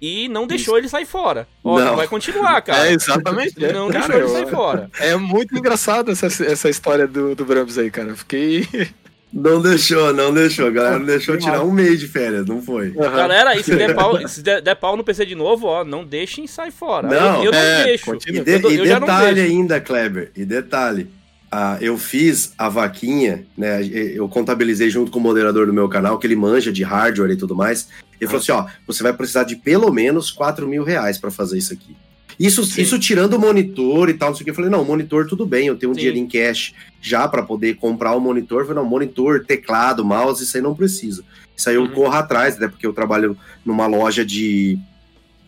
e 0.00 0.28
não 0.28 0.46
deixou 0.46 0.76
ele 0.76 0.88
sair 0.88 1.06
fora. 1.06 1.48
Ó, 1.64 1.78
não. 1.78 1.96
vai 1.96 2.06
continuar, 2.06 2.60
cara. 2.62 2.88
É, 2.88 2.92
exatamente. 2.92 3.64
É. 3.64 3.72
Não 3.72 3.88
cara, 3.88 4.06
deixou 4.06 4.20
ele 4.20 4.28
sair 4.28 4.50
fora. 4.50 4.90
É 5.00 5.16
muito 5.16 5.56
engraçado 5.56 6.10
essa, 6.10 6.26
essa 6.26 6.68
história 6.68 7.06
do, 7.06 7.34
do 7.34 7.44
Brams 7.44 7.78
aí, 7.78 7.90
cara. 7.90 8.14
Fiquei. 8.14 8.66
Não 9.32 9.60
deixou, 9.60 10.14
não 10.14 10.32
deixou. 10.32 10.66
A 10.66 10.70
galera 10.70 10.98
não 10.98 11.06
deixou 11.06 11.36
tirar 11.36 11.62
um 11.62 11.70
mês 11.70 12.00
de 12.00 12.08
férias, 12.08 12.46
não 12.46 12.62
foi. 12.62 12.88
Uhum. 12.88 12.94
Galera, 12.94 13.54
e 13.54 13.62
se 13.62 13.74
der, 13.74 13.94
pau, 13.94 14.16
se 14.28 14.42
der, 14.42 14.62
der, 14.62 14.74
pau 14.76 14.96
no 14.96 15.04
PC 15.04 15.26
de 15.26 15.34
novo, 15.34 15.66
ó, 15.66 15.84
não 15.84 16.04
deixem 16.04 16.46
sair 16.46 16.70
fora. 16.70 17.08
Não, 17.08 17.44
eu, 17.44 17.50
eu 17.50 17.52
é, 17.52 17.78
não 17.78 17.84
deixo. 17.84 18.14
E, 18.26 18.40
de, 18.40 18.50
eu, 18.50 18.70
e 18.70 18.78
detalhe 18.88 19.40
ainda, 19.40 19.80
Kleber, 19.80 20.30
e 20.34 20.44
detalhe. 20.44 21.08
Ah, 21.58 21.78
eu 21.80 21.96
fiz 21.96 22.52
a 22.58 22.68
vaquinha, 22.68 23.46
né? 23.56 23.82
Eu 23.82 24.28
contabilizei 24.28 24.90
junto 24.90 25.10
com 25.10 25.18
o 25.18 25.22
moderador 25.22 25.66
do 25.66 25.72
meu 25.72 25.88
canal, 25.88 26.18
que 26.18 26.26
ele 26.26 26.36
manja 26.36 26.70
de 26.70 26.82
hardware 26.82 27.30
e 27.30 27.36
tudo 27.36 27.56
mais. 27.56 27.88
Ele 28.20 28.28
falou 28.28 28.42
assim: 28.42 28.52
ó, 28.52 28.66
você 28.86 29.02
vai 29.02 29.14
precisar 29.14 29.44
de 29.44 29.56
pelo 29.56 29.90
menos 29.90 30.30
4 30.30 30.68
mil 30.68 30.84
reais 30.84 31.16
para 31.16 31.30
fazer 31.30 31.56
isso 31.56 31.72
aqui. 31.72 31.96
Isso, 32.38 32.60
isso 32.78 32.98
tirando 32.98 33.32
o 33.36 33.38
monitor 33.38 34.10
e 34.10 34.12
tal, 34.12 34.28
não 34.28 34.36
sei 34.36 34.42
o 34.42 34.44
que. 34.44 34.50
Eu 34.50 34.54
falei, 34.54 34.68
não, 34.68 34.84
monitor 34.84 35.26
tudo 35.26 35.46
bem, 35.46 35.68
eu 35.68 35.78
tenho 35.78 35.92
um 35.92 35.94
Sim. 35.94 36.00
dinheiro 36.00 36.18
em 36.18 36.28
cash 36.28 36.74
já 37.00 37.26
para 37.26 37.42
poder 37.42 37.76
comprar 37.76 38.14
o 38.14 38.20
monitor. 38.20 38.60
Eu 38.60 38.66
falei, 38.66 38.82
não, 38.82 38.90
monitor, 38.90 39.42
teclado, 39.46 40.04
mouse, 40.04 40.44
isso 40.44 40.58
aí 40.58 40.62
não 40.62 40.74
precisa. 40.74 41.24
Isso 41.56 41.70
aí 41.70 41.76
eu 41.76 41.84
uhum. 41.84 41.92
corro 41.92 42.16
atrás, 42.16 42.56
até 42.56 42.68
porque 42.68 42.86
eu 42.86 42.92
trabalho 42.92 43.34
numa 43.64 43.86
loja 43.86 44.26
de, 44.26 44.78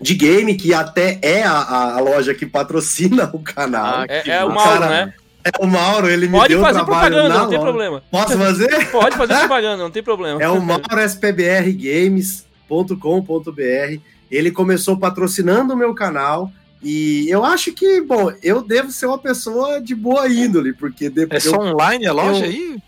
de 0.01 0.14
game, 0.14 0.55
que 0.55 0.73
até 0.73 1.18
é 1.21 1.42
a, 1.42 1.97
a 1.97 2.01
loja 2.01 2.33
que 2.33 2.47
patrocina 2.47 3.29
o 3.31 3.40
canal. 3.40 4.01
Ah, 4.01 4.07
é, 4.09 4.31
é 4.31 4.42
o 4.42 4.55
Mauro, 4.55 4.88
né? 4.88 5.12
É 5.49 5.65
o 5.65 5.67
Mauro, 5.67 6.09
ele 6.09 6.29
Pode 6.29 6.55
me 6.55 6.59
deu 6.61 6.61
fazer 6.61 6.85
propaganda, 6.85 7.29
não 7.29 7.49
tem 7.49 7.61
problema. 7.61 8.03
Posso 8.11 8.37
fazer? 8.37 8.69
Pode 8.91 9.17
fazer 9.17 9.39
propaganda, 9.39 9.77
não 9.77 9.91
tem 9.91 10.03
problema. 10.03 10.43
É 10.43 10.49
o 10.49 10.61
Mauro 10.61 11.01
spbrgames.com.br. 11.01 14.01
Ele 14.31 14.51
começou 14.51 14.99
patrocinando 14.99 15.73
o 15.73 15.77
meu 15.77 15.95
canal 15.95 16.53
e 16.83 17.27
eu 17.29 17.45
acho 17.45 17.73
que, 17.73 18.01
bom, 18.01 18.33
eu 18.43 18.63
devo 18.63 18.91
ser 18.91 19.07
uma 19.07 19.19
pessoa 19.19 19.81
de 19.81 19.95
boa 19.95 20.29
índole, 20.29 20.73
porque 20.73 21.11
depois. 21.11 21.45
É 21.45 21.51
só 21.51 21.57
eu, 21.57 21.73
online 21.73 22.07
a 22.07 22.13
loja 22.13 22.47
eu, 22.47 22.51
aí? 22.51 22.79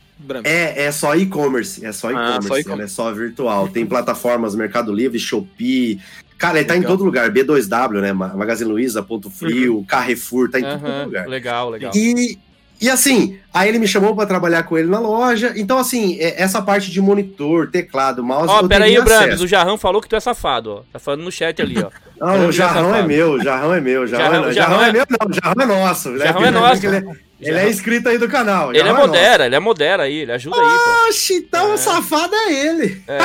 É, 0.45 0.85
é 0.85 0.93
só 0.93 1.17
e-commerce, 1.17 1.85
é 1.85 1.93
só 1.93 2.09
ah, 2.09 2.13
e-commerce, 2.13 2.71
ah, 2.71 2.83
é 2.83 2.87
só 2.87 3.13
virtual. 3.13 3.69
Tem 3.69 3.87
plataformas 3.87 4.55
Mercado 4.55 4.93
Livre, 4.93 5.19
Shopee. 5.19 6.01
Cara, 6.39 6.59
ele 6.59 6.69
legal. 6.69 6.77
tá 6.77 6.83
em 6.83 6.87
todo 6.87 7.05
lugar. 7.05 7.31
B2W, 7.31 8.01
né? 8.01 8.13
Magazine 8.13 8.71
Luiza, 8.71 9.03
Ponto 9.03 9.31
Frio, 9.31 9.79
uhum. 9.79 9.85
Carrefour, 9.85 10.51
tá 10.51 10.61
em 10.61 10.65
uhum. 10.65 10.79
todo 10.79 11.05
lugar. 11.05 11.27
Legal, 11.27 11.71
legal. 11.71 11.93
E, 11.95 12.39
e 12.81 12.89
assim, 12.89 13.39
aí 13.53 13.69
ele 13.69 13.79
me 13.79 13.87
chamou 13.87 14.17
para 14.17 14.27
trabalhar 14.27 14.63
com 14.63 14.79
ele 14.79 14.89
na 14.89 14.99
loja. 14.99 15.53
Então, 15.55 15.77
assim, 15.77 16.17
é, 16.19 16.43
essa 16.43 16.63
parte 16.63 16.91
de 16.91 16.99
monitor, 16.99 17.71
teclado, 17.71 18.25
mouse. 18.25 18.49
Ó, 18.49 18.61
oh, 18.61 18.69
peraí, 18.69 18.99
o 18.99 19.05
Brambis, 19.05 19.43
o 19.43 19.47
Jarrão 19.47 19.77
falou 19.77 20.01
que 20.01 20.09
tu 20.09 20.17
é 20.17 20.21
safado, 20.21 20.77
ó. 20.77 20.83
Tá 20.91 20.99
falando 20.99 21.23
no 21.23 21.31
chat 21.31 21.61
ali, 21.61 21.77
ó. 21.79 21.91
Não, 22.19 22.49
o 22.49 22.53
Jarrão 22.53 22.95
é 22.95 23.03
meu, 23.03 23.33
o 23.33 23.43
Jarrão 23.43 23.75
é 23.75 23.81
meu. 23.81 24.07
Jarrão, 24.07 24.31
jarrão, 24.31 24.49
é, 24.49 24.53
jarrão 24.53 24.83
é 24.83 24.93
meu, 24.93 25.07
não, 25.09 25.31
o 25.31 25.33
Jarrão 25.33 25.63
é 25.63 25.67
nosso. 25.67 26.19
Jarrão 26.19 26.45
é 26.45 26.51
nosso. 26.51 26.87
Ele 26.87 26.97
é, 26.97 27.03
ele 27.41 27.59
é 27.59 27.71
inscrito 27.71 28.11
aí 28.11 28.19
do 28.19 28.29
canal. 28.29 28.75
Ele 28.75 28.87
é, 28.87 28.91
é 28.91 28.93
modera, 28.93 29.47
ele 29.47 29.55
é 29.57 29.59
modera 29.59 30.03
aí, 30.03 30.17
ele 30.17 30.33
ajuda 30.33 30.57
aí. 30.57 31.09
Oxi, 31.09 31.37
então 31.37 31.71
é. 31.71 31.75
o 31.75 31.79
safado 31.79 32.35
é 32.35 32.53
ele. 32.53 33.03
É. 33.09 33.19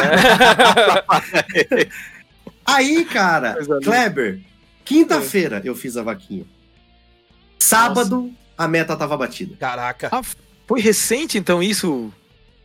aí, 2.65 3.04
cara, 3.04 3.58
Kleber, 3.84 4.39
quinta-feira 4.86 5.62
eu 5.65 5.76
fiz 5.76 5.98
a 5.98 6.04
vaquinha. 6.04 6.46
Sábado. 7.60 8.22
Nossa 8.22 8.44
a 8.58 8.68
meta 8.68 8.96
tava 8.96 9.18
batida. 9.18 9.56
Caraca. 9.58 10.10
Ah, 10.12 10.22
foi 10.68 10.80
recente, 10.80 11.38
então, 11.38 11.62
isso? 11.62 12.12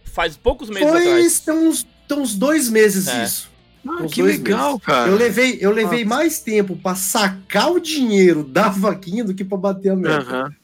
Faz 0.05 0.37
poucos 0.37 0.69
meses 0.69 0.89
foi, 0.89 1.01
atrás. 1.01 1.41
Tem 1.41 1.55
uns, 1.55 1.87
tem 2.09 2.19
uns 2.19 2.35
dois 2.35 2.69
meses 2.69 3.09
é. 3.09 3.25
isso. 3.25 3.51
Ah, 3.87 4.07
que 4.07 4.23
legal, 4.23 4.73
meses. 4.73 4.85
cara. 4.85 5.11
Eu 5.11 5.17
levei, 5.17 5.59
eu 5.61 5.71
levei 5.71 6.05
mais 6.05 6.41
tempo 6.41 6.77
para 6.77 6.95
sacar 6.95 7.71
o 7.73 7.81
dinheiro 7.81 8.45
da 8.45 8.69
vaquinha 8.69 9.25
do 9.25 9.35
que 9.35 9.45
para 9.45 9.57
bater 9.57 9.91
a 9.91 9.97
meta. 9.97 10.45
Uhum. 10.45 10.55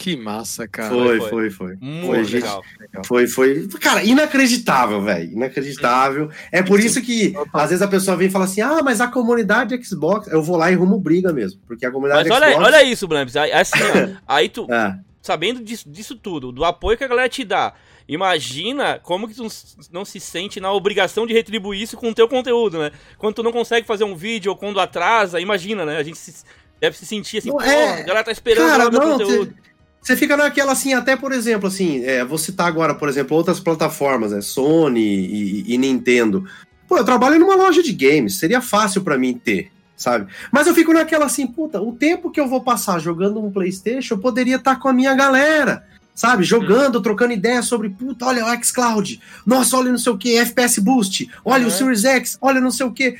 Que 0.00 0.16
massa, 0.16 0.66
cara. 0.66 0.88
Foi, 0.88 1.20
foi, 1.20 1.50
foi. 1.50 1.76
Muito 1.78 2.06
foi, 2.06 2.22
legal, 2.22 2.64
legal. 2.80 3.04
Foi, 3.04 3.26
foi. 3.26 3.68
Cara, 3.78 4.02
inacreditável, 4.02 5.02
velho. 5.02 5.30
Inacreditável. 5.30 6.30
É 6.50 6.62
por 6.62 6.80
isso 6.80 7.02
que, 7.02 7.34
às 7.52 7.68
vezes, 7.68 7.82
a 7.82 7.86
pessoa 7.86 8.16
vem 8.16 8.28
e 8.28 8.30
fala 8.30 8.46
assim: 8.46 8.62
ah, 8.62 8.80
mas 8.82 8.98
a 9.02 9.08
comunidade 9.08 9.78
Xbox. 9.84 10.26
Eu 10.28 10.42
vou 10.42 10.56
lá 10.56 10.72
e 10.72 10.74
rumo 10.74 10.98
briga 10.98 11.34
mesmo. 11.34 11.60
Porque 11.66 11.84
a 11.84 11.90
comunidade 11.90 12.26
mas 12.26 12.38
olha, 12.38 12.50
Xbox. 12.50 12.66
Olha 12.66 12.82
isso, 12.82 13.06
Blamps. 13.06 13.36
Assim, 13.36 13.78
aí 14.26 14.48
tu, 14.48 14.66
é. 14.72 14.98
sabendo 15.20 15.62
disso, 15.62 15.86
disso 15.86 16.16
tudo, 16.16 16.50
do 16.50 16.64
apoio 16.64 16.96
que 16.96 17.04
a 17.04 17.08
galera 17.08 17.28
te 17.28 17.44
dá. 17.44 17.74
Imagina 18.08 18.98
como 19.02 19.28
que 19.28 19.34
tu 19.34 19.46
não 19.92 20.06
se 20.06 20.18
sente 20.18 20.60
na 20.60 20.72
obrigação 20.72 21.26
de 21.26 21.34
retribuir 21.34 21.82
isso 21.82 21.98
com 21.98 22.08
o 22.08 22.14
teu 22.14 22.26
conteúdo, 22.26 22.78
né? 22.78 22.90
Quando 23.18 23.34
tu 23.34 23.42
não 23.42 23.52
consegue 23.52 23.86
fazer 23.86 24.04
um 24.04 24.16
vídeo 24.16 24.50
ou 24.50 24.56
quando 24.56 24.80
atrasa, 24.80 25.38
imagina, 25.38 25.84
né? 25.84 25.98
A 25.98 26.02
gente 26.02 26.16
se, 26.16 26.42
deve 26.80 26.96
se 26.96 27.04
sentir 27.04 27.36
assim, 27.36 27.50
pô, 27.50 27.60
é... 27.60 28.00
a 28.00 28.02
galera 28.02 28.24
tá 28.24 28.32
esperando 28.32 28.66
Cara, 28.66 28.88
o 28.88 28.90
conteúdo. 28.90 29.52
Te... 29.52 29.69
Você 30.02 30.16
fica 30.16 30.36
naquela 30.36 30.72
assim, 30.72 30.94
até 30.94 31.14
por 31.14 31.30
exemplo, 31.30 31.68
assim, 31.68 32.02
é, 32.04 32.24
vou 32.24 32.38
citar 32.38 32.66
agora, 32.66 32.94
por 32.94 33.08
exemplo, 33.08 33.36
outras 33.36 33.60
plataformas, 33.60 34.32
né? 34.32 34.40
Sony 34.40 35.00
e, 35.00 35.74
e 35.74 35.78
Nintendo. 35.78 36.44
Pô, 36.88 36.96
eu 36.96 37.04
trabalho 37.04 37.38
numa 37.38 37.54
loja 37.54 37.82
de 37.82 37.92
games, 37.92 38.36
seria 38.36 38.60
fácil 38.60 39.02
para 39.02 39.18
mim 39.18 39.34
ter, 39.34 39.70
sabe? 39.96 40.26
Mas 40.50 40.66
eu 40.66 40.74
fico 40.74 40.92
naquela 40.92 41.26
assim, 41.26 41.46
puta, 41.46 41.80
o 41.80 41.92
tempo 41.92 42.30
que 42.30 42.40
eu 42.40 42.48
vou 42.48 42.62
passar 42.62 42.98
jogando 42.98 43.44
um 43.44 43.52
PlayStation, 43.52 44.14
eu 44.14 44.18
poderia 44.18 44.56
estar 44.56 44.74
tá 44.74 44.80
com 44.80 44.88
a 44.88 44.92
minha 44.92 45.14
galera, 45.14 45.84
sabe? 46.14 46.44
Jogando, 46.44 46.96
uhum. 46.96 47.02
trocando 47.02 47.34
ideias 47.34 47.66
sobre, 47.66 47.90
puta, 47.90 48.24
olha 48.24 48.44
o 48.44 48.64
xCloud, 48.64 49.20
nossa, 49.46 49.76
olha 49.76 49.90
não 49.90 49.98
sei 49.98 50.12
o 50.12 50.18
que, 50.18 50.36
FPS 50.38 50.80
Boost, 50.80 51.30
olha 51.44 51.62
uhum. 51.62 51.68
o 51.68 51.70
Series 51.70 52.04
X, 52.04 52.38
olha 52.40 52.60
não 52.60 52.70
sei 52.70 52.86
o 52.86 52.92
que. 52.92 53.18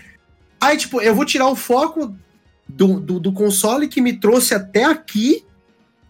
Aí, 0.58 0.76
tipo, 0.78 1.00
eu 1.00 1.14
vou 1.14 1.24
tirar 1.24 1.46
o 1.46 1.56
foco 1.56 2.14
do, 2.66 2.98
do, 2.98 3.20
do 3.20 3.32
console 3.32 3.86
que 3.86 4.00
me 4.00 4.14
trouxe 4.14 4.54
até 4.54 4.84
aqui 4.84 5.44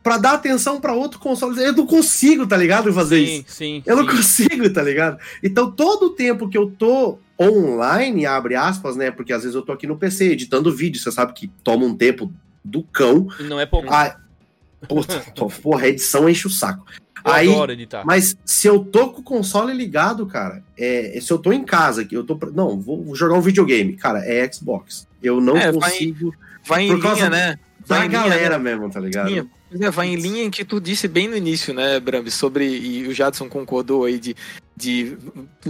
para 0.03 0.17
dar 0.17 0.33
atenção 0.33 0.81
para 0.81 0.95
outro 0.95 1.19
console. 1.19 1.61
Eu 1.63 1.73
não 1.73 1.87
consigo, 1.87 2.47
tá 2.47 2.57
ligado? 2.57 2.93
Fazer 2.93 3.25
sim, 3.25 3.33
isso. 3.33 3.45
Sim, 3.49 3.83
eu 3.85 3.97
sim. 3.97 4.03
não 4.03 4.17
consigo, 4.17 4.71
tá 4.71 4.83
ligado? 4.83 5.19
Então, 5.43 5.71
todo 5.71 6.07
o 6.07 6.11
tempo 6.11 6.49
que 6.49 6.57
eu 6.57 6.71
tô 6.71 7.19
online, 7.41 8.27
abre 8.27 8.55
aspas, 8.55 8.97
né? 8.97 9.11
Porque 9.11 9.33
às 9.33 9.43
vezes 9.43 9.55
eu 9.55 9.63
tô 9.63 9.73
aqui 9.73 9.87
no 9.87 9.97
PC 9.97 10.33
editando 10.33 10.75
vídeo, 10.75 11.01
você 11.01 11.11
sabe 11.11 11.33
que 11.33 11.49
toma 11.63 11.85
um 11.85 11.95
tempo 11.95 12.33
do 12.65 12.83
cão. 12.83 13.29
Não 13.41 13.59
é 13.61 13.67
pouco. 13.67 13.93
Ah, 13.93 14.17
porra, 15.63 15.85
a 15.85 15.89
edição 15.89 16.29
enche 16.29 16.47
o 16.47 16.51
saco. 16.51 16.85
Eu 17.23 17.33
Aí, 17.33 17.49
mas 18.07 18.35
se 18.47 18.67
eu 18.67 18.83
tô 18.83 19.11
com 19.11 19.21
o 19.21 19.25
console 19.25 19.75
ligado, 19.75 20.27
cara, 20.27 20.63
é, 20.79 21.19
se 21.21 21.31
eu 21.31 21.39
tô 21.39 21.53
em 21.53 21.63
casa, 21.65 22.03
que 22.03 22.17
eu 22.17 22.25
tô. 22.25 22.39
Não, 22.55 22.81
vou 22.81 23.15
jogar 23.15 23.35
um 23.35 23.43
videogame, 23.43 23.95
cara, 23.95 24.21
é 24.25 24.51
Xbox. 24.51 25.07
Eu 25.23 25.39
não 25.39 25.57
é, 25.57 25.71
consigo. 25.71 26.35
Vai 26.67 26.85
em, 26.85 26.97
vai 26.97 27.13
em 27.13 27.15
linha, 27.15 27.31
né? 27.31 27.59
Vai 27.87 28.09
da 28.09 28.23
galera 28.23 28.59
mesmo, 28.59 28.89
tá 28.89 29.01
ligado? 29.01 29.51
Linha. 29.71 29.89
É, 29.89 29.91
vai 29.91 30.09
em 30.09 30.17
linha 30.17 30.43
em 30.43 30.51
que 30.51 30.65
tu 30.65 30.81
disse 30.81 31.07
bem 31.07 31.29
no 31.29 31.37
início, 31.37 31.73
né, 31.73 32.01
Brambi, 32.01 32.31
sobre, 32.31 32.67
e 32.67 33.07
o 33.07 33.15
Jadson 33.15 33.49
concordou 33.49 34.05
aí, 34.05 34.19
de, 34.19 34.37
de 34.77 35.17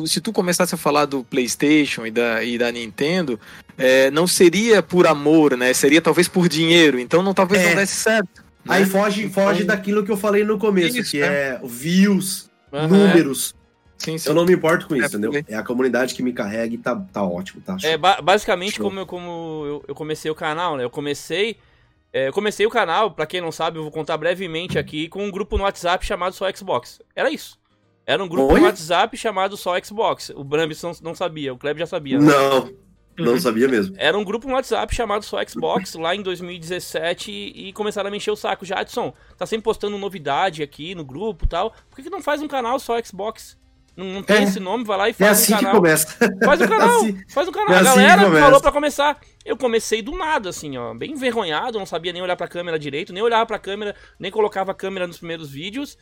se 0.06 0.20
tu 0.20 0.32
começasse 0.32 0.74
a 0.74 0.78
falar 0.78 1.04
do 1.04 1.22
PlayStation 1.22 2.06
e 2.06 2.10
da, 2.10 2.42
e 2.42 2.56
da 2.56 2.72
Nintendo, 2.72 3.38
é, 3.76 4.10
não 4.10 4.26
seria 4.26 4.82
por 4.82 5.06
amor, 5.06 5.56
né, 5.56 5.72
seria 5.74 6.00
talvez 6.00 6.28
por 6.28 6.48
dinheiro, 6.48 6.98
então 6.98 7.22
não, 7.22 7.34
talvez 7.34 7.62
é. 7.62 7.68
não 7.68 7.76
desse 7.76 7.96
certo. 7.96 8.42
Né? 8.64 8.76
Aí 8.76 8.86
foge, 8.86 9.28
foge 9.28 9.62
então, 9.62 9.74
daquilo 9.74 10.04
que 10.04 10.10
eu 10.10 10.16
falei 10.16 10.44
no 10.44 10.58
começo, 10.58 10.98
isso, 10.98 11.10
que 11.10 11.22
é, 11.22 11.26
é 11.26 11.60
views, 11.64 12.50
uhum, 12.72 12.88
números. 12.88 13.54
Sim, 13.98 14.16
sim. 14.16 14.30
Eu 14.30 14.34
não 14.34 14.46
me 14.46 14.54
importo 14.54 14.86
com 14.86 14.96
isso, 14.96 15.04
é, 15.04 15.08
entendeu? 15.08 15.44
É 15.46 15.54
a 15.56 15.62
comunidade 15.62 16.14
que 16.14 16.22
me 16.22 16.32
carrega 16.32 16.74
e 16.74 16.78
tá, 16.78 16.96
tá 17.12 17.22
ótimo, 17.22 17.60
tá? 17.60 17.76
É, 17.82 17.98
ba 17.98 18.20
basicamente, 18.22 18.80
como, 18.80 19.00
eu, 19.00 19.06
como 19.06 19.64
eu, 19.66 19.84
eu 19.88 19.94
comecei 19.94 20.30
o 20.30 20.34
canal, 20.34 20.78
né? 20.78 20.84
Eu 20.84 20.90
comecei 20.90 21.58
é, 22.12 22.28
eu 22.28 22.32
comecei 22.32 22.66
o 22.66 22.70
canal, 22.70 23.12
para 23.12 23.26
quem 23.26 23.40
não 23.40 23.52
sabe, 23.52 23.78
eu 23.78 23.82
vou 23.82 23.92
contar 23.92 24.16
brevemente 24.16 24.78
aqui, 24.78 25.08
com 25.08 25.24
um 25.24 25.30
grupo 25.30 25.56
no 25.56 25.64
WhatsApp 25.64 26.04
chamado 26.04 26.34
Só 26.34 26.50
Xbox. 26.52 27.00
Era 27.14 27.30
isso. 27.30 27.58
Era 28.04 28.24
um 28.24 28.28
grupo 28.28 28.52
Oi? 28.52 28.60
no 28.60 28.66
WhatsApp 28.66 29.16
chamado 29.16 29.56
Só 29.56 29.80
Xbox. 29.80 30.30
O 30.30 30.42
Brambis 30.42 30.82
não, 30.82 30.92
não 31.02 31.14
sabia, 31.14 31.52
o 31.52 31.58
Kleb 31.58 31.78
já 31.78 31.86
sabia. 31.86 32.18
Né? 32.18 32.26
Não, 32.26 32.72
não 33.18 33.38
sabia 33.38 33.68
mesmo. 33.68 33.94
Era 33.98 34.18
um 34.18 34.24
grupo 34.24 34.48
no 34.48 34.54
WhatsApp 34.54 34.92
chamado 34.92 35.24
Só 35.24 35.38
Xbox, 35.46 35.94
lá 35.94 36.16
em 36.16 36.22
2017, 36.22 37.30
e, 37.30 37.72
começaram 37.72 38.08
a 38.08 38.10
me 38.10 38.16
encher 38.16 38.32
o 38.32 38.36
saco. 38.36 38.64
Jadson, 38.64 39.14
tá 39.36 39.46
sempre 39.46 39.64
postando 39.64 39.96
novidade 39.96 40.62
aqui 40.62 40.94
no 40.94 41.04
grupo 41.04 41.44
e 41.44 41.48
tal. 41.48 41.70
Por 41.88 41.96
que, 41.96 42.02
que 42.02 42.10
não 42.10 42.22
faz 42.22 42.42
um 42.42 42.48
canal 42.48 42.80
Só 42.80 43.00
Xbox? 43.00 43.59
Não, 44.00 44.06
não 44.06 44.22
tem 44.22 44.38
é. 44.38 44.42
esse 44.44 44.58
nome, 44.58 44.82
vai 44.82 44.96
lá 44.96 45.08
e 45.08 45.10
é 45.10 45.14
faz 45.14 45.28
é 45.28 45.32
assim 45.32 45.52
um 45.52 45.56
canal. 45.56 45.72
que 45.72 45.76
começa. 45.76 46.06
Faz 46.42 46.60
o 46.60 46.64
um 46.64 46.66
canal, 46.68 46.96
assim, 46.96 47.24
faz 47.28 47.46
o 47.46 47.50
um 47.50 47.52
canal. 47.52 47.74
É 47.74 47.76
a 47.76 47.80
assim 47.80 48.02
galera 48.02 48.40
falou 48.40 48.60
pra 48.60 48.72
começar. 48.72 49.20
Eu 49.44 49.56
comecei 49.56 50.00
do 50.00 50.16
nada, 50.16 50.48
assim, 50.48 50.78
ó, 50.78 50.94
bem 50.94 51.12
envergonhado, 51.12 51.78
não 51.78 51.84
sabia 51.84 52.12
nem 52.12 52.22
olhar 52.22 52.36
pra 52.36 52.48
câmera 52.48 52.78
direito, 52.78 53.12
nem 53.12 53.22
olhava 53.22 53.44
pra 53.44 53.58
câmera, 53.58 53.94
nem 54.18 54.30
colocava 54.30 54.72
a 54.72 54.74
câmera 54.74 55.06
nos 55.06 55.18
primeiros 55.18 55.50
vídeos. 55.50 55.98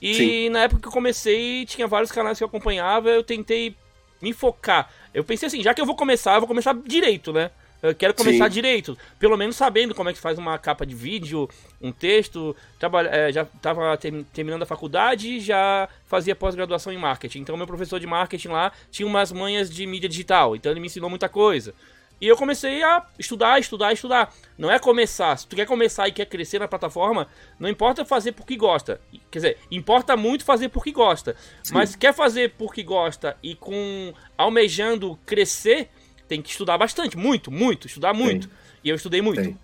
E 0.00 0.14
Sim. 0.14 0.48
na 0.50 0.60
época 0.60 0.82
que 0.82 0.88
eu 0.88 0.92
comecei, 0.92 1.64
tinha 1.64 1.86
vários 1.86 2.12
canais 2.12 2.36
que 2.36 2.44
eu 2.44 2.48
acompanhava, 2.48 3.08
eu 3.08 3.24
tentei 3.24 3.74
me 4.20 4.32
focar. 4.32 4.90
Eu 5.14 5.24
pensei 5.24 5.46
assim, 5.46 5.62
já 5.62 5.72
que 5.72 5.80
eu 5.80 5.86
vou 5.86 5.96
começar, 5.96 6.34
eu 6.34 6.40
vou 6.40 6.48
começar 6.48 6.74
direito, 6.86 7.32
né? 7.32 7.50
Eu 7.82 7.94
quero 7.94 8.12
começar 8.12 8.46
Sim. 8.46 8.50
direito, 8.50 8.98
pelo 9.18 9.36
menos 9.36 9.54
sabendo 9.54 9.94
como 9.94 10.10
é 10.10 10.12
que 10.12 10.18
faz 10.18 10.36
uma 10.36 10.58
capa 10.58 10.84
de 10.84 10.94
vídeo, 10.94 11.48
um 11.80 11.92
texto. 11.92 12.56
Trabalha, 12.78 13.08
é, 13.08 13.32
já 13.32 13.42
estava 13.42 13.96
ter, 13.96 14.24
terminando 14.32 14.62
a 14.62 14.66
faculdade 14.66 15.38
já 15.38 15.88
fazia 16.06 16.34
pós-graduação 16.34 16.92
em 16.92 16.98
marketing. 16.98 17.40
Então, 17.40 17.56
meu 17.56 17.66
professor 17.66 18.00
de 18.00 18.06
marketing 18.06 18.48
lá 18.48 18.72
tinha 18.90 19.06
umas 19.06 19.30
manhas 19.30 19.70
de 19.70 19.86
mídia 19.86 20.08
digital, 20.08 20.56
então 20.56 20.72
ele 20.72 20.80
me 20.80 20.86
ensinou 20.86 21.08
muita 21.08 21.28
coisa. 21.28 21.72
E 22.20 22.26
eu 22.26 22.36
comecei 22.36 22.82
a 22.82 23.06
estudar, 23.16 23.60
estudar, 23.60 23.92
estudar. 23.92 24.34
Não 24.56 24.70
é 24.70 24.78
começar. 24.78 25.36
Se 25.36 25.46
tu 25.46 25.54
quer 25.54 25.66
começar 25.66 26.08
e 26.08 26.12
quer 26.12 26.26
crescer 26.26 26.58
na 26.58 26.66
plataforma, 26.66 27.28
não 27.60 27.68
importa 27.68 28.04
fazer 28.04 28.32
porque 28.32 28.56
gosta. 28.56 29.00
Quer 29.30 29.38
dizer, 29.38 29.58
importa 29.70 30.16
muito 30.16 30.44
fazer 30.44 30.68
porque 30.68 30.90
gosta. 30.90 31.36
Sim. 31.62 31.74
Mas 31.74 31.94
quer 31.94 32.12
fazer 32.12 32.54
porque 32.58 32.82
gosta 32.82 33.36
e 33.40 33.54
com 33.54 34.12
almejando 34.36 35.16
crescer, 35.24 35.90
tem 36.28 36.42
que 36.42 36.50
estudar 36.50 36.76
bastante, 36.76 37.16
muito, 37.16 37.50
muito, 37.50 37.86
estudar 37.86 38.12
muito. 38.12 38.48
Tem. 38.48 38.56
E 38.84 38.90
eu 38.90 38.96
estudei 38.96 39.22
muito. 39.22 39.42
Tem. 39.42 39.58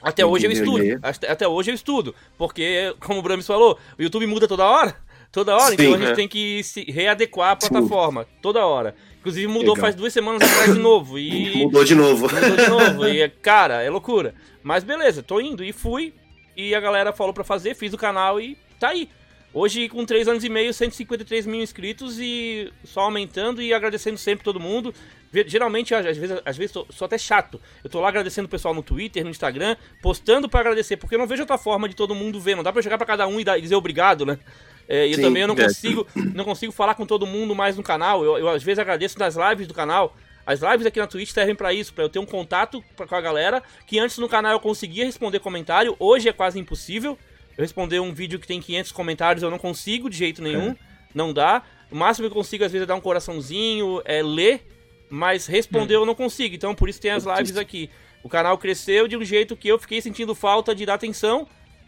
Até 0.00 0.22
tem 0.22 0.24
hoje 0.24 0.46
eu 0.46 0.52
estudo. 0.52 0.84
Até, 1.02 1.30
até, 1.30 1.48
hoje 1.48 1.70
eu 1.70 1.74
estudo. 1.74 2.14
Porque, 2.38 2.94
como 3.00 3.18
o 3.18 3.22
Brames 3.22 3.46
falou, 3.46 3.78
o 3.98 4.02
YouTube 4.02 4.26
muda 4.26 4.46
toda 4.46 4.64
hora. 4.64 4.96
Toda 5.32 5.54
hora, 5.54 5.70
Sim, 5.70 5.74
então 5.74 5.94
a 5.94 5.98
gente 5.98 6.12
é. 6.12 6.14
tem 6.14 6.28
que 6.28 6.62
se 6.62 6.84
readequar 6.84 7.50
à 7.50 7.56
plataforma. 7.56 8.26
Toda 8.40 8.64
hora. 8.64 8.94
Inclusive 9.18 9.48
mudou 9.48 9.74
Legal. 9.74 9.76
faz 9.76 9.94
duas 9.94 10.12
semanas 10.12 10.40
atrás 10.42 10.72
de 10.72 10.78
novo. 10.78 11.18
E... 11.18 11.56
Mudou 11.66 11.84
de 11.84 11.94
novo. 11.94 12.28
Mudou 12.32 12.56
de 12.56 12.68
novo. 12.68 13.08
e, 13.08 13.28
cara, 13.28 13.82
é 13.82 13.90
loucura. 13.90 14.34
Mas 14.62 14.84
beleza, 14.84 15.22
tô 15.22 15.40
indo 15.40 15.64
e 15.64 15.72
fui. 15.72 16.14
E 16.56 16.74
a 16.74 16.80
galera 16.80 17.12
falou 17.12 17.34
pra 17.34 17.44
fazer, 17.44 17.74
fiz 17.74 17.92
o 17.92 17.98
canal 17.98 18.40
e 18.40 18.56
tá 18.78 18.90
aí. 18.90 19.10
Hoje, 19.58 19.88
com 19.88 20.04
3 20.04 20.28
anos 20.28 20.44
e 20.44 20.50
meio, 20.50 20.74
153 20.74 21.46
mil 21.46 21.62
inscritos 21.62 22.18
e 22.20 22.70
só 22.84 23.00
aumentando 23.00 23.62
e 23.62 23.72
agradecendo 23.72 24.18
sempre 24.18 24.44
todo 24.44 24.60
mundo. 24.60 24.92
Geralmente, 25.46 25.94
às 25.94 26.14
vezes, 26.14 26.38
às 26.44 26.56
vezes 26.58 26.72
sou 26.72 27.06
até 27.06 27.16
chato. 27.16 27.58
Eu 27.82 27.88
tô 27.88 27.98
lá 27.98 28.08
agradecendo 28.08 28.44
o 28.44 28.50
pessoal 28.50 28.74
no 28.74 28.82
Twitter, 28.82 29.24
no 29.24 29.30
Instagram, 29.30 29.74
postando 30.02 30.46
para 30.46 30.60
agradecer, 30.60 30.98
porque 30.98 31.14
eu 31.14 31.18
não 31.18 31.26
vejo 31.26 31.40
outra 31.40 31.56
forma 31.56 31.88
de 31.88 31.96
todo 31.96 32.14
mundo 32.14 32.38
ver. 32.38 32.54
Não 32.54 32.62
dá 32.62 32.70
pra 32.70 32.82
chegar 32.82 32.98
para 32.98 33.06
cada 33.06 33.26
um 33.26 33.40
e, 33.40 33.44
dar, 33.44 33.56
e 33.56 33.62
dizer 33.62 33.76
obrigado, 33.76 34.26
né? 34.26 34.38
É, 34.86 35.06
e 35.06 35.14
Sim, 35.14 35.22
também 35.22 35.40
eu 35.40 35.48
não 35.48 35.54
é. 35.54 35.62
consigo, 35.62 36.06
não 36.34 36.44
consigo 36.44 36.70
falar 36.70 36.94
com 36.94 37.06
todo 37.06 37.26
mundo 37.26 37.54
mais 37.54 37.78
no 37.78 37.82
canal. 37.82 38.22
Eu, 38.22 38.36
eu 38.36 38.50
às 38.50 38.62
vezes 38.62 38.78
agradeço 38.78 39.18
nas 39.18 39.36
lives 39.36 39.66
do 39.66 39.72
canal. 39.72 40.14
As 40.44 40.60
lives 40.60 40.84
aqui 40.84 41.00
na 41.00 41.06
Twitch 41.06 41.30
servem 41.30 41.54
para 41.54 41.72
isso, 41.72 41.94
para 41.94 42.04
eu 42.04 42.10
ter 42.10 42.18
um 42.18 42.26
contato 42.26 42.84
com 42.94 43.14
a 43.14 43.20
galera, 43.22 43.62
que 43.86 43.98
antes 43.98 44.18
no 44.18 44.28
canal 44.28 44.52
eu 44.52 44.60
conseguia 44.60 45.06
responder 45.06 45.38
comentário, 45.38 45.96
hoje 45.98 46.28
é 46.28 46.32
quase 46.34 46.58
impossível. 46.58 47.18
Eu 47.56 47.62
responder 47.62 48.00
um 48.00 48.12
vídeo 48.12 48.38
que 48.38 48.46
tem 48.46 48.60
500 48.60 48.92
comentários, 48.92 49.42
eu 49.42 49.50
não 49.50 49.58
consigo 49.58 50.10
de 50.10 50.16
jeito 50.16 50.42
nenhum, 50.42 50.70
é. 50.70 50.76
não 51.14 51.32
dá. 51.32 51.62
O 51.90 51.96
máximo 51.96 52.28
que 52.28 52.32
eu 52.32 52.36
consigo 52.36 52.64
às 52.64 52.72
vezes 52.72 52.84
é 52.84 52.86
dar 52.86 52.94
um 52.94 53.00
coraçãozinho, 53.00 54.02
é 54.04 54.22
ler, 54.22 54.66
mas 55.08 55.46
responder 55.46 55.96
hum. 55.96 56.00
eu 56.00 56.06
não 56.06 56.14
consigo. 56.14 56.54
Então 56.54 56.74
por 56.74 56.88
isso 56.88 57.00
tem 57.00 57.10
as 57.10 57.24
lives 57.24 57.56
aqui. 57.56 57.90
O 58.22 58.28
canal 58.28 58.58
cresceu 58.58 59.06
de 59.06 59.16
um 59.16 59.24
jeito 59.24 59.56
que 59.56 59.68
eu 59.68 59.78
fiquei 59.78 60.00
sentindo 60.00 60.34
falta 60.34 60.74
de 60.74 60.84
dar 60.84 60.94
atenção 60.94 61.46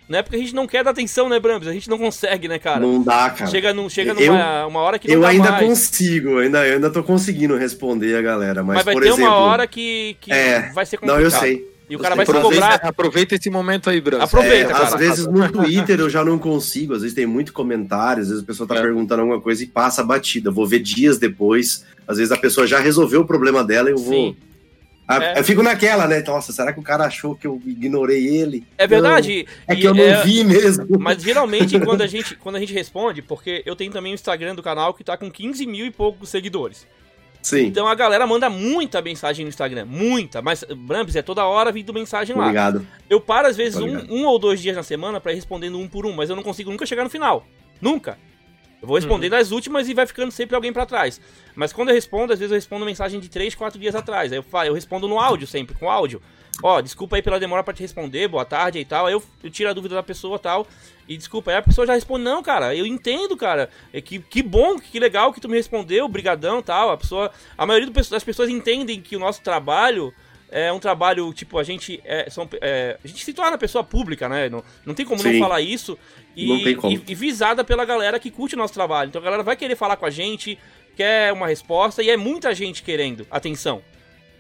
não 0.09 0.19
é 0.19 0.23
porque 0.23 0.37
a 0.37 0.39
gente 0.39 0.55
não 0.55 0.67
quer 0.67 0.83
dar 0.83 0.93
atenção, 0.93 1.29
né, 1.29 1.39
Brambis? 1.39 1.69
A 1.69 1.73
gente 1.73 1.91
não 1.91 1.99
consegue, 1.99 2.49
né, 2.49 2.59
cara? 2.59 2.81
Não 2.81 3.03
dá, 3.03 3.29
cara. 3.29 3.51
Chega, 3.51 3.75
num, 3.75 3.91
chega 3.91 4.15
numa 4.15 4.67
uma 4.67 4.81
hora 4.81 4.99
que 4.99 5.07
não 5.07 5.17
eu 5.17 5.27
ainda 5.27 5.53
mais. 5.53 5.67
consigo, 5.67 6.39
ainda, 6.39 6.67
eu 6.67 6.77
ainda 6.77 6.91
tô 6.91 7.03
conseguindo 7.03 7.57
responder 7.57 8.17
a 8.17 8.23
galera, 8.23 8.63
mas, 8.63 8.77
mas 8.77 8.85
vai 8.87 8.95
ter 8.95 9.09
exemplo, 9.09 9.25
uma 9.25 9.35
hora 9.37 9.67
que, 9.67 10.17
que 10.19 10.33
é, 10.33 10.71
vai 10.73 10.87
ser 10.87 10.97
complicado. 10.97 11.19
Não, 11.19 11.25
eu 11.25 11.31
sei. 11.31 11.78
E 11.89 11.97
o 11.97 11.99
cara 11.99 12.15
vai 12.15 12.27
se 12.27 12.33
cobrar. 12.33 12.75
Aproveita 12.83 13.35
esse 13.35 13.49
momento 13.49 13.89
aí, 13.89 14.01
Brambis. 14.01 14.25
Aproveita, 14.25 14.71
é, 14.71 14.75
cara. 14.75 14.85
Às 14.87 14.95
vezes 14.95 15.27
no 15.27 15.51
Twitter 15.51 16.01
eu 16.01 16.11
já 16.11 16.25
não 16.25 16.39
consigo, 16.39 16.95
às 16.95 17.03
vezes 17.03 17.15
tem 17.15 17.27
muito 17.27 17.53
comentário, 17.53 18.23
às 18.23 18.29
vezes 18.29 18.43
a 18.43 18.47
pessoa 18.47 18.69
tá 18.69 18.77
é. 18.77 18.83
perguntando 18.83 19.23
alguma 19.23 19.41
coisa 19.41 19.63
e 19.63 19.67
passa 19.67 20.03
a 20.03 20.05
batida. 20.05 20.51
Eu 20.51 20.55
vou 20.55 20.67
ver 20.67 20.81
dias 20.81 21.19
depois. 21.19 21.85
Às 22.07 22.19
vezes 22.19 22.33
a 22.33 22.37
pessoa 22.37 22.67
já 22.67 22.79
resolveu 22.79 23.23
o 23.23 23.27
problema 23.27 23.65
dela 23.65 23.89
e 23.89 23.93
eu 23.93 23.99
vou. 23.99 24.13
Sim 24.13 24.37
é. 25.17 25.39
Eu 25.39 25.45
fico 25.45 25.63
naquela, 25.63 26.07
né? 26.07 26.23
Nossa, 26.27 26.53
será 26.53 26.71
que 26.71 26.79
o 26.79 26.83
cara 26.83 27.07
achou 27.07 27.35
que 27.35 27.47
eu 27.47 27.61
ignorei 27.65 28.27
ele? 28.27 28.67
É 28.77 28.87
verdade. 28.87 29.47
Não, 29.67 29.75
é 29.75 29.77
que 29.77 29.87
eu 29.87 29.95
não 29.95 30.05
é... 30.05 30.23
vi 30.23 30.45
mesmo. 30.45 30.87
Mas 30.99 31.23
geralmente 31.23 31.81
quando 31.81 32.03
a, 32.03 32.07
gente, 32.07 32.37
quando 32.37 32.57
a 32.57 32.61
gente 32.61 32.75
responde, 32.75 33.23
porque 33.23 33.63
eu 33.65 33.75
tenho 33.75 33.91
também 33.91 34.13
o 34.13 34.15
Instagram 34.15 34.55
do 34.55 34.63
canal 34.63 34.93
que 34.93 35.03
tá 35.03 35.17
com 35.17 35.31
15 35.31 35.67
mil 35.67 35.87
e 35.87 35.91
poucos 35.91 36.29
seguidores. 36.29 36.87
Sim. 37.49 37.67
Então 37.67 37.89
a 37.89 37.95
galera 37.95 38.27
manda 38.27 38.51
muita 38.51 39.01
mensagem 39.01 39.45
no 39.45 39.49
Instagram, 39.49 39.87
muita, 39.87 40.43
mas 40.43 40.65
Brambis 40.65 41.17
é 41.17 41.23
toda 41.23 41.47
hora 41.47 41.73
vindo 41.73 41.95
mensagem 41.95 42.37
lá. 42.37 42.43
Obrigado. 42.43 42.87
Eu 43.09 43.21
paro 43.21 43.49
às 43.49 43.57
vezes 43.57 43.81
um, 43.81 43.97
um, 44.11 44.27
ou 44.27 44.39
dois 44.39 44.61
dias 44.61 44.77
na 44.77 44.83
semana 44.83 45.19
para 45.19 45.33
ir 45.33 45.37
respondendo 45.37 45.79
um 45.79 45.89
por 45.89 46.05
um, 46.05 46.13
mas 46.13 46.29
eu 46.29 46.37
não 46.37 46.43
consigo 46.43 46.71
nunca 46.71 46.85
chegar 46.85 47.05
no 47.05 47.11
final. 47.11 47.47
Nunca. 47.81 48.19
Eu 48.81 48.87
vou 48.87 48.97
responder 48.97 49.27
uhum. 49.27 49.37
nas 49.37 49.51
últimas 49.51 49.89
e 49.89 49.95
vai 49.95 50.07
ficando 50.07 50.31
sempre 50.31 50.55
alguém 50.55 50.73
para 50.73 50.87
trás. 50.87 51.21
Mas 51.55 51.73
quando 51.73 51.89
eu 51.89 51.95
respondo, 51.95 52.33
às 52.33 52.39
vezes 52.39 52.53
eu 52.53 52.57
respondo 52.57 52.85
mensagem 52.85 53.19
de 53.19 53.29
3, 53.29 53.55
4 53.55 53.79
dias 53.79 53.95
atrás. 53.95 54.33
Aí 54.33 54.39
eu, 54.39 54.43
falo, 54.43 54.69
eu 54.69 54.75
respondo 54.75 55.09
no 55.09 55.19
áudio 55.19 55.47
sempre, 55.47 55.75
com 55.77 55.91
áudio. 55.91 56.23
Ó, 56.63 56.81
desculpa 56.81 57.17
aí 57.17 57.23
pela 57.23 57.39
demora 57.39 57.63
para 57.63 57.75
te 57.75 57.83
responder, 57.83 58.27
boa 58.29 58.45
tarde 58.45 58.79
e 58.79 58.85
tal. 58.85 59.07
Aí 59.07 59.13
eu, 59.13 59.23
eu 59.43 59.51
tiro 59.51 59.71
a 59.71 59.73
dúvida 59.73 59.95
da 59.95 60.03
pessoa 60.03 60.37
e 60.37 60.41
tal. 60.41 60.67
E 61.09 61.17
desculpa, 61.17 61.51
aí 61.51 61.57
a 61.57 61.63
pessoa 61.63 61.87
já 61.87 61.95
responde, 61.95 62.25
não, 62.25 62.43
cara, 62.43 62.75
eu 62.75 62.85
entendo, 62.85 63.37
cara. 63.37 63.71
É 63.93 64.01
que, 64.01 64.19
que 64.19 64.43
bom, 64.43 64.79
que 64.79 64.99
legal 64.99 65.33
que 65.33 65.41
tu 65.41 65.49
me 65.49 65.57
respondeu, 65.57 66.09
brigadão 66.09 66.63
tal. 66.63 66.91
A 66.91 66.97
pessoa. 66.97 67.31
A 67.57 67.67
maioria 67.67 67.91
das 67.91 68.25
pessoas 68.25 68.49
entendem 68.49 69.01
que 69.01 69.17
o 69.17 69.21
nosso 69.21 69.43
trabalho 69.43 70.13
é 70.51 70.73
um 70.73 70.79
trabalho, 70.79 71.33
tipo, 71.33 71.59
a 71.59 71.63
gente 71.63 72.01
é, 72.05 72.29
são, 72.31 72.49
é, 72.61 72.99
a 73.03 73.07
gente 73.07 73.25
se 73.25 73.33
torna 73.33 73.59
pessoa 73.59 73.85
pública, 73.85 74.29
né? 74.29 74.49
Não, 74.49 74.63
não 74.85 74.95
tem 74.95 75.05
como 75.05 75.21
Sim. 75.21 75.33
não 75.33 75.41
falar 75.41 75.61
isso. 75.61 75.99
E, 76.35 76.51
e, 76.51 77.03
e, 77.09 77.15
visada 77.15 77.65
pela 77.65 77.85
galera 77.85 78.19
que 78.19 78.31
curte 78.31 78.55
o 78.55 78.59
nosso 78.59 78.75
trabalho. 78.75 79.09
Então 79.09 79.21
a 79.21 79.25
galera 79.25 79.43
vai 79.43 79.57
querer 79.57 79.77
falar 79.77 79.97
com 79.97 80.07
a 80.07 80.11
gente, 80.11 80.59
quer 80.97 81.33
uma 81.33 81.47
resposta, 81.47 82.03
e 82.03 82.11
é 82.11 82.17
muita 82.17 82.55
gente 82.55 82.83
querendo 82.83 83.27
atenção. 83.31 83.83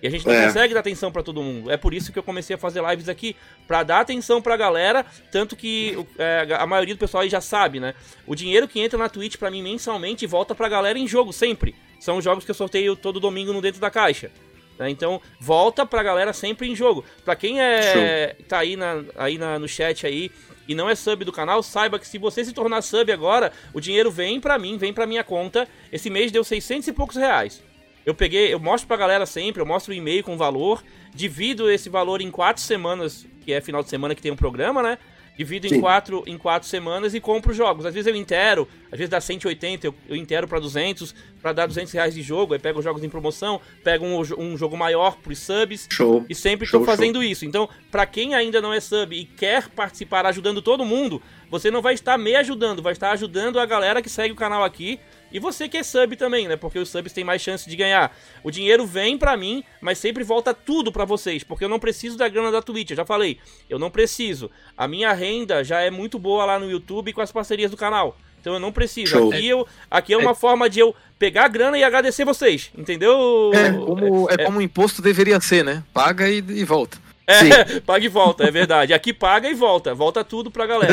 E 0.01 0.07
a 0.07 0.11
gente 0.11 0.25
não 0.25 0.33
é. 0.33 0.47
consegue 0.47 0.75
dar 0.75 0.81
atenção 0.81 1.11
para 1.11 1.23
todo 1.23 1.42
mundo. 1.42 1.71
É 1.71 1.77
por 1.77 1.92
isso 1.92 2.12
que 2.12 2.18
eu 2.18 2.23
comecei 2.23 2.55
a 2.55 2.59
fazer 2.59 2.83
lives 2.88 3.09
aqui, 3.09 3.35
para 3.66 3.83
dar 3.83 4.01
atenção 4.01 4.40
pra 4.40 4.57
galera, 4.57 5.05
tanto 5.31 5.57
que 5.57 5.99
é, 6.16 6.47
a 6.57 6.66
maioria 6.66 6.94
do 6.94 6.99
pessoal 6.99 7.23
aí 7.25 7.29
já 7.29 7.40
sabe, 7.40 7.81
né? 7.81 7.94
O 8.27 8.35
dinheiro 8.35 8.68
que 8.68 8.81
entra 8.81 8.99
na 8.99 9.09
Twitch 9.09 9.37
para 9.37 9.51
mim 9.51 9.62
mensalmente 9.62 10.27
volta 10.27 10.55
pra 10.55 10.68
galera 10.68 10.99
em 10.99 11.07
jogo, 11.07 11.33
sempre. 11.33 11.75
São 11.99 12.21
jogos 12.21 12.44
que 12.44 12.51
eu 12.51 12.55
sorteio 12.55 12.94
todo 12.94 13.18
domingo 13.18 13.53
no 13.53 13.61
Dentro 13.61 13.81
da 13.81 13.90
Caixa. 13.90 14.31
Né? 14.79 14.91
Então, 14.91 15.21
volta 15.41 15.85
pra 15.85 16.03
galera 16.03 16.33
sempre 16.33 16.71
em 16.71 16.77
jogo. 16.77 17.05
Pra 17.25 17.35
quem 17.35 17.61
é 17.61 18.35
Show. 18.35 18.45
tá 18.47 18.59
aí, 18.59 18.77
na, 18.77 19.03
aí 19.17 19.37
na, 19.37 19.59
no 19.59 19.69
chat 19.69 20.07
aí 20.07 20.31
e 20.69 20.75
não 20.75 20.88
é 20.88 20.95
sub 20.95 21.25
do 21.25 21.33
canal, 21.33 21.62
saiba 21.62 21.99
que 21.99 22.07
se 22.07 22.19
você 22.19 22.45
se 22.45 22.53
tornar 22.53 22.83
sub 22.83 23.11
agora, 23.11 23.51
o 23.73 23.81
dinheiro 23.81 24.11
vem 24.11 24.38
pra 24.38 24.59
mim, 24.59 24.77
vem 24.77 24.93
pra 24.93 25.07
minha 25.07 25.25
conta. 25.25 25.67
Esse 25.91 26.11
mês 26.11 26.31
deu 26.31 26.45
600 26.45 26.87
e 26.88 26.93
poucos 26.93 27.17
reais. 27.17 27.62
Eu 28.05 28.14
peguei, 28.14 28.53
eu 28.53 28.61
mostro 28.61 28.87
pra 28.87 28.97
galera 28.97 29.27
sempre, 29.27 29.61
eu 29.61 29.67
mostro 29.67 29.93
o 29.93 29.97
e-mail 29.97 30.23
com 30.23 30.37
valor, 30.37 30.83
divido 31.14 31.71
esse 31.71 31.88
valor 31.88 32.21
em 32.21 32.31
quatro 32.31 32.62
semanas, 32.62 33.27
que 33.45 33.53
é 33.53 33.61
final 33.61 33.83
de 33.83 33.91
semana 33.91 34.14
que 34.14 34.23
tem 34.23 34.31
um 34.31 34.37
programa, 34.37 34.83
né? 34.83 34.99
Divido 35.38 35.68
em 35.68 35.81
quatro, 35.81 36.24
em 36.27 36.37
quatro 36.37 36.68
semanas 36.68 37.14
e 37.14 37.20
compro 37.20 37.55
jogos. 37.55 37.87
Às 37.87 37.94
vezes 37.94 38.09
eu 38.09 38.16
intero, 38.16 38.66
às 38.90 38.98
vezes 38.98 39.09
dá 39.09 39.20
180, 39.20 39.87
eu, 39.87 39.94
eu 40.09 40.16
intero 40.16 40.48
para 40.48 40.59
200, 40.59 41.14
para 41.40 41.53
dar 41.53 41.66
200 41.66 41.92
reais 41.92 42.12
de 42.12 42.22
jogo. 42.22 42.55
Aí 42.55 42.59
pego 42.59 42.81
os 42.81 42.85
jogos 42.85 43.05
em 43.05 43.09
promoção, 43.09 43.61
pego 43.85 44.05
um, 44.05 44.20
um 44.37 44.57
jogo 44.59 44.77
maior 44.77 45.16
pros 45.18 45.38
subs. 45.38 45.87
Show. 45.88 46.27
E 46.29 46.35
sempre 46.35 46.64
estou 46.64 46.85
fazendo 46.85 47.20
show. 47.20 47.22
isso. 47.22 47.44
Então, 47.44 47.68
para 47.88 48.05
quem 48.05 48.35
ainda 48.35 48.61
não 48.61 48.72
é 48.74 48.81
sub 48.81 49.14
e 49.14 49.24
quer 49.24 49.68
participar 49.68 50.27
ajudando 50.27 50.61
todo 50.61 50.85
mundo, 50.85 51.22
você 51.48 51.70
não 51.70 51.81
vai 51.81 51.94
estar 51.94 52.18
me 52.18 52.35
ajudando, 52.35 52.83
vai 52.83 52.92
estar 52.92 53.12
ajudando 53.12 53.61
a 53.61 53.64
galera 53.64 54.03
que 54.03 54.11
segue 54.11 54.33
o 54.33 54.37
canal 54.37 54.64
aqui 54.64 54.98
e 55.31 55.38
você 55.38 55.69
que 55.69 55.77
é 55.77 55.83
sub 55.83 56.17
também, 56.17 56.49
né? 56.49 56.57
Porque 56.57 56.79
os 56.79 56.88
subs 56.88 57.12
têm 57.12 57.25
mais 57.25 57.43
chance 57.43 57.69
de 57.69 57.77
ganhar. 57.77 58.17
O 58.43 58.51
dinheiro 58.51 58.87
vem 58.87 59.19
pra 59.19 59.37
mim, 59.37 59.62
mas 59.81 59.99
sempre 59.99 60.25
volta 60.25 60.55
tudo 60.55 60.91
pra 60.91 61.05
vocês, 61.05 61.45
porque 61.45 61.64
eu 61.64 61.69
não 61.69 61.79
preciso 61.79 62.17
da 62.17 62.29
grana 62.29 62.51
da 62.51 62.62
Twitch, 62.62 62.91
eu 62.91 62.97
já 62.97 63.05
falei. 63.05 63.38
Eu 63.69 63.79
não 63.79 63.91
preciso. 63.91 64.51
A 64.77 64.88
minha 64.88 65.12
renda 65.12 65.62
já 65.62 65.81
é 65.81 65.91
muito 65.91 66.19
boa 66.19 66.45
lá 66.45 66.59
no 66.59 66.71
YouTube 66.71 67.12
com 67.12 67.21
as 67.21 67.33
parcerias 67.33 67.71
do 67.71 67.77
canal. 67.77 68.17
Então 68.41 68.55
eu 68.55 68.61
não 68.61 68.73
preciso. 68.73 69.12
Show. 69.12 69.33
Aqui, 69.33 69.49
eu, 69.49 69.67
aqui 69.91 70.12
é 70.12 70.17
uma 70.17 70.31
é. 70.31 70.35
forma 70.35 70.71
de 70.71 70.79
eu 70.81 70.95
pegar 71.19 71.45
a 71.45 71.49
grana 71.49 71.77
e 71.77 71.85
agradecer 71.85 72.25
vocês, 72.25 72.71
entendeu? 72.77 73.51
É 73.53 73.73
como, 73.73 74.31
é, 74.31 74.35
é 74.35 74.45
como 74.45 74.59
o 74.59 74.62
imposto 74.62 75.03
deveria 75.03 75.41
ser, 75.41 75.64
né? 75.64 75.83
Paga 75.93 76.29
e, 76.29 76.38
e 76.38 76.64
volta. 76.64 76.99
É, 77.29 77.79
paga 77.85 78.05
e 78.07 78.09
volta, 78.09 78.45
é 78.45 78.51
verdade. 78.51 78.95
Aqui 78.95 79.12
paga 79.12 79.51
e 79.51 79.55
volta, 79.55 79.95
volta 79.95 80.25
tudo 80.25 80.51
pra 80.51 80.67
galera. 80.67 80.88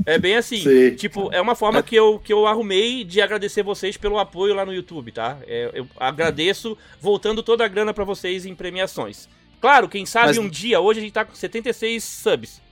É 0.06 0.18
bem 0.18 0.36
assim. 0.36 0.60
Sim. 0.60 0.94
Tipo, 0.94 1.28
é 1.32 1.40
uma 1.40 1.54
forma 1.54 1.82
que 1.82 1.94
eu, 1.94 2.18
que 2.18 2.32
eu 2.32 2.46
arrumei 2.46 3.04
de 3.04 3.20
agradecer 3.20 3.62
vocês 3.62 3.96
pelo 3.96 4.18
apoio 4.18 4.54
lá 4.54 4.64
no 4.64 4.72
YouTube, 4.72 5.12
tá? 5.12 5.38
É, 5.46 5.70
eu 5.74 5.86
agradeço 5.98 6.78
voltando 7.00 7.42
toda 7.42 7.64
a 7.64 7.68
grana 7.68 7.92
para 7.92 8.04
vocês 8.04 8.46
em 8.46 8.54
premiações. 8.54 9.28
Claro, 9.60 9.88
quem 9.88 10.06
sabe 10.06 10.28
Mas... 10.28 10.38
um 10.38 10.48
dia, 10.48 10.80
hoje 10.80 11.00
a 11.00 11.02
gente 11.02 11.12
tá 11.12 11.24
com 11.24 11.34
76 11.34 12.02
subs. 12.02 12.62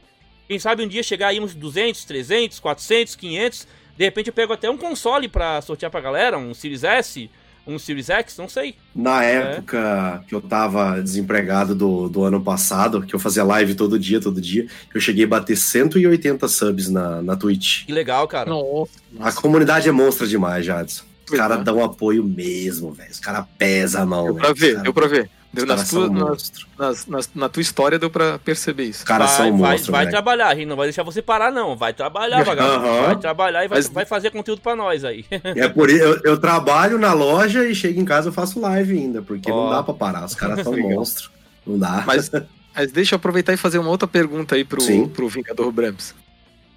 Quem 0.49 0.59
sabe 0.59 0.83
um 0.83 0.89
dia 0.89 1.03
chegar 1.03 1.29
aí 1.29 1.41
uns 1.41 1.55
200, 1.55 2.05
300, 2.05 2.61
400, 2.61 3.17
500. 3.17 3.69
De 3.97 4.05
repente 4.05 4.29
eu 4.29 4.33
pego 4.33 4.53
até 4.53 4.71
um 4.71 4.77
console 4.77 5.29
pra 5.29 5.61
sortear 5.63 5.91
pra 5.91 6.01
galera, 6.01 6.39
um 6.39 6.55
Series 6.55 6.85
S, 6.85 7.31
um 7.67 7.79
Series 7.79 8.11
X, 8.11 8.37
não 8.37 8.49
sei. 8.49 8.75
Na 8.95 9.25
é. 9.25 9.35
época 9.35 10.23
é. 10.23 10.29
que 10.29 10.35
eu 10.35 10.41
tava 10.41 11.01
desempregado 11.01 11.75
do, 11.75 12.09
do 12.09 12.25
ano 12.25 12.41
passado, 12.41 13.03
que 13.03 13.15
eu 13.15 13.19
fazia 13.19 13.45
live 13.45 13.75
todo 13.75 13.99
dia, 13.99 14.21
todo 14.21 14.41
dia, 14.41 14.67
eu 14.95 15.01
cheguei 15.01 15.25
a 15.25 15.29
bater 15.29 15.57
180 15.57 16.47
subs 16.49 16.89
na, 16.89 17.23
na 17.23 17.37
Twitch. 17.37 17.87
Que 17.87 17.93
legal, 17.93 18.29
cara. 18.29 18.51
Nossa. 18.51 18.93
A 19.21 19.33
comunidade 19.33 19.89
é 19.89 19.93
monstra 19.93 20.27
demais, 20.27 20.65
Jadson. 20.65 21.05
Os 21.31 21.37
caras 21.37 21.61
é. 21.61 21.65
dão 21.65 21.83
apoio 21.83 22.23
mesmo, 22.23 22.93
velho. 22.93 23.11
Os 23.11 23.21
caras 23.21 23.47
pesam 23.59 24.03
a 24.03 24.07
mão. 24.07 24.25
Deu 24.27 24.35
pra 24.35 24.53
ver, 24.53 24.73
cara... 24.73 24.83
deu 24.83 24.93
pra 24.93 25.07
ver. 25.07 25.31
Deu 25.55 25.67
nas 25.67 25.89
tua, 25.89 26.09
nas, 26.09 26.53
nas, 26.79 27.07
nas, 27.07 27.31
na 27.35 27.49
tua 27.49 27.61
história 27.61 27.99
deu 27.99 28.11
pra 28.11 28.39
perceber 28.39 28.85
isso. 28.85 29.05
Cara, 29.05 29.27
vai, 29.27 29.37
são 29.37 29.53
monstros, 29.53 29.89
vai, 29.89 30.05
vai 30.05 30.11
trabalhar, 30.11 30.49
a 30.49 30.55
gente 30.55 30.67
não 30.67 30.77
vai 30.77 30.87
deixar 30.87 31.03
você 31.03 31.23
parar, 31.23 31.53
não. 31.53 31.77
Vai 31.77 31.93
trabalhar, 31.93 32.43
vagabundo. 32.43 32.87
Uhum. 32.87 33.03
Vai 33.03 33.17
trabalhar 33.17 33.65
e 33.65 33.69
vai, 33.69 33.79
Mas... 33.79 33.89
vai 33.89 34.05
fazer 34.05 34.31
conteúdo 34.31 34.61
pra 34.61 34.75
nós 34.75 35.05
aí. 35.05 35.25
É 35.31 35.69
por 35.69 35.89
isso, 35.89 36.03
eu, 36.03 36.21
eu, 36.25 36.39
trabalho 36.39 36.99
na 36.99 37.13
loja 37.13 37.67
e 37.67 37.75
chego 37.75 38.01
em 38.01 38.05
casa 38.05 38.29
eu 38.29 38.33
faço 38.33 38.61
live 38.61 38.99
ainda, 38.99 39.23
porque 39.23 39.51
oh. 39.51 39.65
não 39.65 39.71
dá 39.71 39.83
pra 39.83 39.95
parar. 39.95 40.25
Os 40.25 40.35
caras 40.35 40.61
são 40.65 40.77
monstros. 40.77 41.31
Não 41.67 41.79
dá. 41.79 42.03
Mas, 42.07 42.31
mas 42.75 42.93
deixa 42.93 43.15
eu 43.15 43.17
aproveitar 43.17 43.53
e 43.53 43.57
fazer 43.57 43.79
uma 43.79 43.91
outra 43.91 44.09
pergunta 44.09 44.55
aí 44.55 44.65
pro, 44.65 45.09
pro 45.09 45.29
Vingador 45.29 45.71
Brams. 45.71 46.15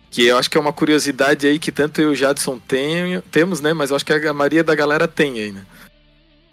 Que 0.10 0.26
eu 0.26 0.38
acho 0.38 0.50
que 0.50 0.58
é 0.58 0.62
uma 0.62 0.72
curiosidade 0.72 1.48
aí 1.48 1.60
que 1.60 1.72
tanto 1.72 2.02
eu 2.02 2.10
e 2.10 2.13
o 2.13 2.16
Jadson 2.16 2.58
tem, 2.60 3.22
temos, 3.32 3.60
né? 3.60 3.74
Mas 3.74 3.90
eu 3.90 3.96
acho 3.96 4.06
que 4.06 4.13
a 4.13 4.34
maioria 4.34 4.63
da 4.63 4.74
galera 4.74 5.08
tem 5.08 5.40
aí, 5.40 5.52
né? 5.52 5.66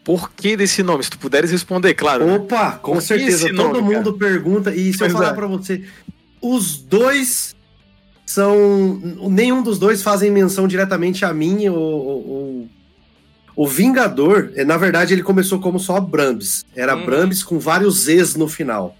Por 0.04 0.30
que 0.30 0.56
desse 0.56 0.82
nome? 0.82 1.02
Se 1.02 1.10
tu 1.10 1.18
puderes 1.18 1.50
responder, 1.50 1.94
claro. 1.94 2.26
Né? 2.26 2.36
Opa, 2.36 2.72
né? 2.72 2.78
com 2.82 3.00
certeza. 3.00 3.48
Todo 3.48 3.80
nome, 3.80 3.80
mundo 3.80 4.14
cara? 4.14 4.32
pergunta. 4.32 4.74
E 4.74 4.92
se 4.92 4.98
pois 4.98 5.12
eu 5.12 5.18
falar 5.18 5.30
é. 5.30 5.34
pra 5.34 5.46
você, 5.46 5.82
os 6.42 6.76
dois 6.76 7.56
são. 8.26 9.00
Nenhum 9.30 9.62
dos 9.62 9.78
dois 9.78 10.02
fazem 10.02 10.30
menção 10.30 10.68
diretamente 10.68 11.24
a 11.24 11.32
mim 11.32 11.68
ou, 11.68 11.78
ou, 11.78 12.68
o 13.56 13.66
Vingador, 13.66 14.50
eh, 14.54 14.64
na 14.64 14.76
verdade, 14.76 15.14
ele 15.14 15.22
começou 15.22 15.60
como 15.60 15.78
só 15.78 16.00
Brambis. 16.00 16.66
Era 16.74 16.96
hum. 16.96 17.06
Brambis 17.06 17.42
com 17.42 17.58
vários 17.58 18.04
Zs 18.04 18.34
no 18.34 18.48
final. 18.48 18.96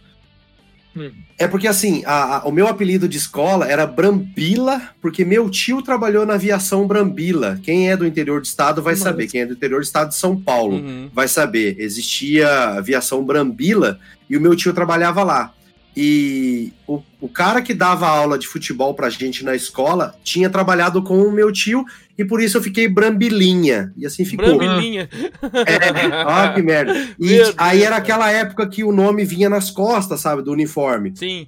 Hum. 0.96 1.11
É 1.38 1.48
porque, 1.48 1.66
assim, 1.66 2.02
a, 2.07 2.37
a, 2.37 2.44
o 2.44 2.52
meu 2.52 2.68
apelido 2.68 3.09
de 3.09 3.16
escola 3.16 3.66
era 3.66 3.87
Brambila, 3.87 4.80
porque 5.00 5.24
meu 5.24 5.50
tio 5.50 5.83
trabalhou 5.83 6.24
na 6.24 6.35
aviação 6.35 6.87
Brambila. 6.87 7.59
Quem 7.62 7.90
é 7.90 7.96
do 7.96 8.07
interior 8.07 8.40
do 8.40 8.44
estado 8.44 8.83
vai 8.83 8.94
saber. 8.96 9.26
Quem 9.26 9.42
é 9.42 9.46
do 9.46 9.54
interior 9.54 9.80
do 9.80 9.85
estado 9.85 10.11
de 10.11 10.14
São 10.16 10.40
Paulo 10.40 10.76
uhum. 10.76 11.11
vai 11.12 11.26
saber. 11.26 11.76
Existia 11.78 12.48
aviação 12.70 13.24
Brambila 13.24 13.98
e 14.28 14.37
o 14.37 14.40
meu 14.40 14.54
tio 14.54 14.72
trabalhava 14.72 15.22
lá. 15.22 15.52
E 15.96 16.72
o, 16.88 17.00
o 17.20 17.28
cara 17.28 17.62
que 17.62 17.72
dava 17.72 18.09
aula 18.09 18.37
de 18.37 18.48
futebol 18.48 18.94
pra 18.94 19.09
gente 19.09 19.44
na 19.44 19.54
escola 19.54 20.14
tinha 20.24 20.50
trabalhado 20.50 21.02
com 21.02 21.22
o 21.22 21.30
meu 21.30 21.52
tio 21.52 21.85
e 22.18 22.24
por 22.24 22.42
isso 22.42 22.57
eu 22.57 22.62
fiquei 22.62 22.88
Brambilinha. 22.88 23.92
E 23.96 24.04
assim 24.04 24.24
ficou. 24.24 24.57
Brambilinha. 24.57 25.09
É, 25.42 26.24
ó, 26.26 26.52
que 26.52 26.62
merda. 26.62 26.92
E 27.18 27.40
aí 27.57 27.83
era 27.83 27.96
aquela 27.96 28.30
época 28.30 28.68
que 28.68 28.83
o 28.83 28.92
nome 28.92 29.24
vinha 29.24 29.48
nas 29.48 29.70
costas, 29.70 30.20
sabe, 30.20 30.42
do 30.42 30.52
uniforme. 30.52 31.12
Sim. 31.14 31.46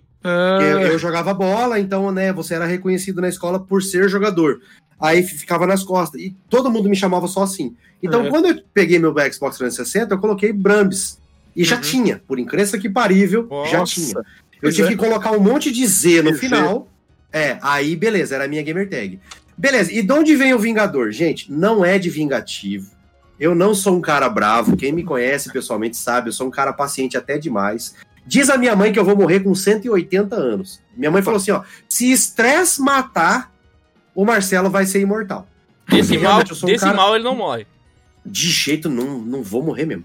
Eu, 0.60 0.80
eu, 0.80 0.98
jogava 0.98 1.32
bola, 1.32 1.78
então, 1.78 2.10
né, 2.10 2.32
você 2.32 2.54
era 2.54 2.66
reconhecido 2.66 3.20
na 3.20 3.28
escola 3.28 3.60
por 3.60 3.80
ser 3.80 4.08
jogador. 4.08 4.60
Aí 5.00 5.22
ficava 5.22 5.66
nas 5.66 5.84
costas. 5.84 6.20
E 6.20 6.34
todo 6.48 6.70
mundo 6.70 6.88
me 6.88 6.96
chamava 6.96 7.28
só 7.28 7.42
assim. 7.42 7.76
Então, 8.02 8.24
uhum. 8.24 8.30
quando 8.30 8.46
eu 8.46 8.60
peguei 8.74 8.98
meu 8.98 9.12
Xbox 9.12 9.56
360, 9.58 10.14
eu 10.14 10.18
coloquei 10.18 10.52
Brambis. 10.52 11.18
E 11.56 11.64
já 11.64 11.76
uhum. 11.76 11.82
tinha, 11.82 12.22
por 12.26 12.38
incrível 12.38 12.78
que 12.78 12.88
parível, 12.90 13.46
Nossa. 13.48 13.70
já 13.70 13.84
tinha. 13.84 14.14
Eu 14.60 14.70
tive 14.70 14.88
é. 14.88 14.90
que 14.90 14.96
colocar 14.96 15.32
um 15.32 15.40
monte 15.40 15.72
de 15.72 15.86
Z 15.86 16.22
no 16.22 16.34
final. 16.34 16.88
É, 17.32 17.58
aí 17.62 17.96
beleza, 17.96 18.34
era 18.34 18.44
a 18.44 18.48
minha 18.48 18.62
gamer 18.62 18.88
tag. 18.88 19.18
Beleza, 19.56 19.92
e 19.92 20.02
de 20.02 20.12
onde 20.12 20.36
vem 20.36 20.52
o 20.52 20.58
Vingador? 20.58 21.10
Gente, 21.10 21.50
não 21.50 21.84
é 21.84 21.98
de 21.98 22.10
vingativo. 22.10 22.90
Eu 23.38 23.54
não 23.54 23.74
sou 23.74 23.96
um 23.96 24.00
cara 24.00 24.28
bravo. 24.28 24.76
Quem 24.76 24.92
me 24.92 25.02
conhece 25.02 25.52
pessoalmente 25.52 25.96
sabe, 25.96 26.28
eu 26.28 26.32
sou 26.32 26.46
um 26.46 26.50
cara 26.50 26.72
paciente 26.72 27.16
até 27.16 27.38
demais. 27.38 27.94
Diz 28.26 28.50
a 28.50 28.58
minha 28.58 28.74
mãe 28.74 28.92
que 28.92 28.98
eu 28.98 29.04
vou 29.04 29.16
morrer 29.16 29.40
com 29.40 29.54
180 29.54 30.34
anos. 30.34 30.80
Minha 30.96 31.10
mãe 31.10 31.22
falou 31.22 31.38
assim: 31.38 31.52
ó, 31.52 31.62
se 31.88 32.10
estresse 32.10 32.80
matar, 32.80 33.52
o 34.14 34.24
Marcelo 34.24 34.68
vai 34.68 34.84
ser 34.84 35.00
imortal. 35.00 35.46
Desse, 35.88 36.18
mal, 36.18 36.40
um 36.40 36.66
desse 36.66 36.84
cara... 36.84 36.96
mal 36.96 37.14
ele 37.14 37.24
não 37.24 37.36
morre. 37.36 37.66
De 38.24 38.50
jeito 38.50 38.88
não, 38.90 39.18
não 39.18 39.42
vou 39.42 39.62
morrer 39.62 39.86
mesmo. 39.86 40.04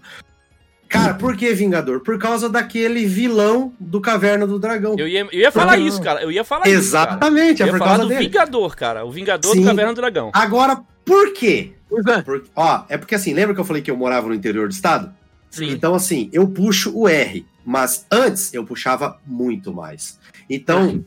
Cara, 0.92 1.14
por 1.14 1.38
que 1.38 1.54
Vingador? 1.54 2.02
Por 2.02 2.20
causa 2.20 2.50
daquele 2.50 3.06
vilão 3.06 3.74
do 3.80 4.02
Caverna 4.02 4.46
do 4.46 4.60
Dragão. 4.60 4.96
Eu 4.98 5.08
ia, 5.08 5.22
eu 5.32 5.40
ia 5.40 5.50
falar 5.50 5.76
Porque... 5.76 5.88
isso, 5.88 6.02
cara. 6.02 6.22
Eu 6.22 6.30
ia 6.30 6.44
falar 6.44 6.68
Exatamente, 6.68 6.84
isso. 6.84 7.64
Exatamente, 7.64 7.64
é 7.64 7.68
por 7.68 7.80
causa 7.80 8.04
do 8.04 8.10
dele. 8.10 8.26
Vingador, 8.26 8.76
cara. 8.76 9.06
O 9.06 9.12
Vingador 9.12 9.54
Sim. 9.54 9.62
do 9.62 9.68
Caverna 9.68 9.94
do 9.94 10.02
Dragão. 10.02 10.32
Agora, 10.34 10.82
por 11.06 11.34
quê? 11.34 11.72
É. 12.10 12.22
Por... 12.22 12.44
Ó, 12.54 12.84
é 12.90 12.98
porque 12.98 13.16
assim, 13.16 13.34
lembra 13.34 13.56
que 13.56 13.62
eu 13.62 13.66
falei 13.66 13.82
que 13.82 13.90
eu 13.90 13.96
morava 13.96 14.28
no 14.28 14.34
interior 14.34 14.68
do 14.68 14.74
estado? 14.74 15.14
Sim. 15.50 15.70
Então, 15.72 15.96
assim, 15.96 16.30
eu 16.34 16.46
puxo 16.46 16.92
o 16.94 17.08
R, 17.08 17.46
mas 17.66 18.06
antes 18.12 18.54
eu 18.54 18.66
puxava 18.66 19.18
muito 19.26 19.74
mais. 19.74 20.20
Então, 20.50 21.04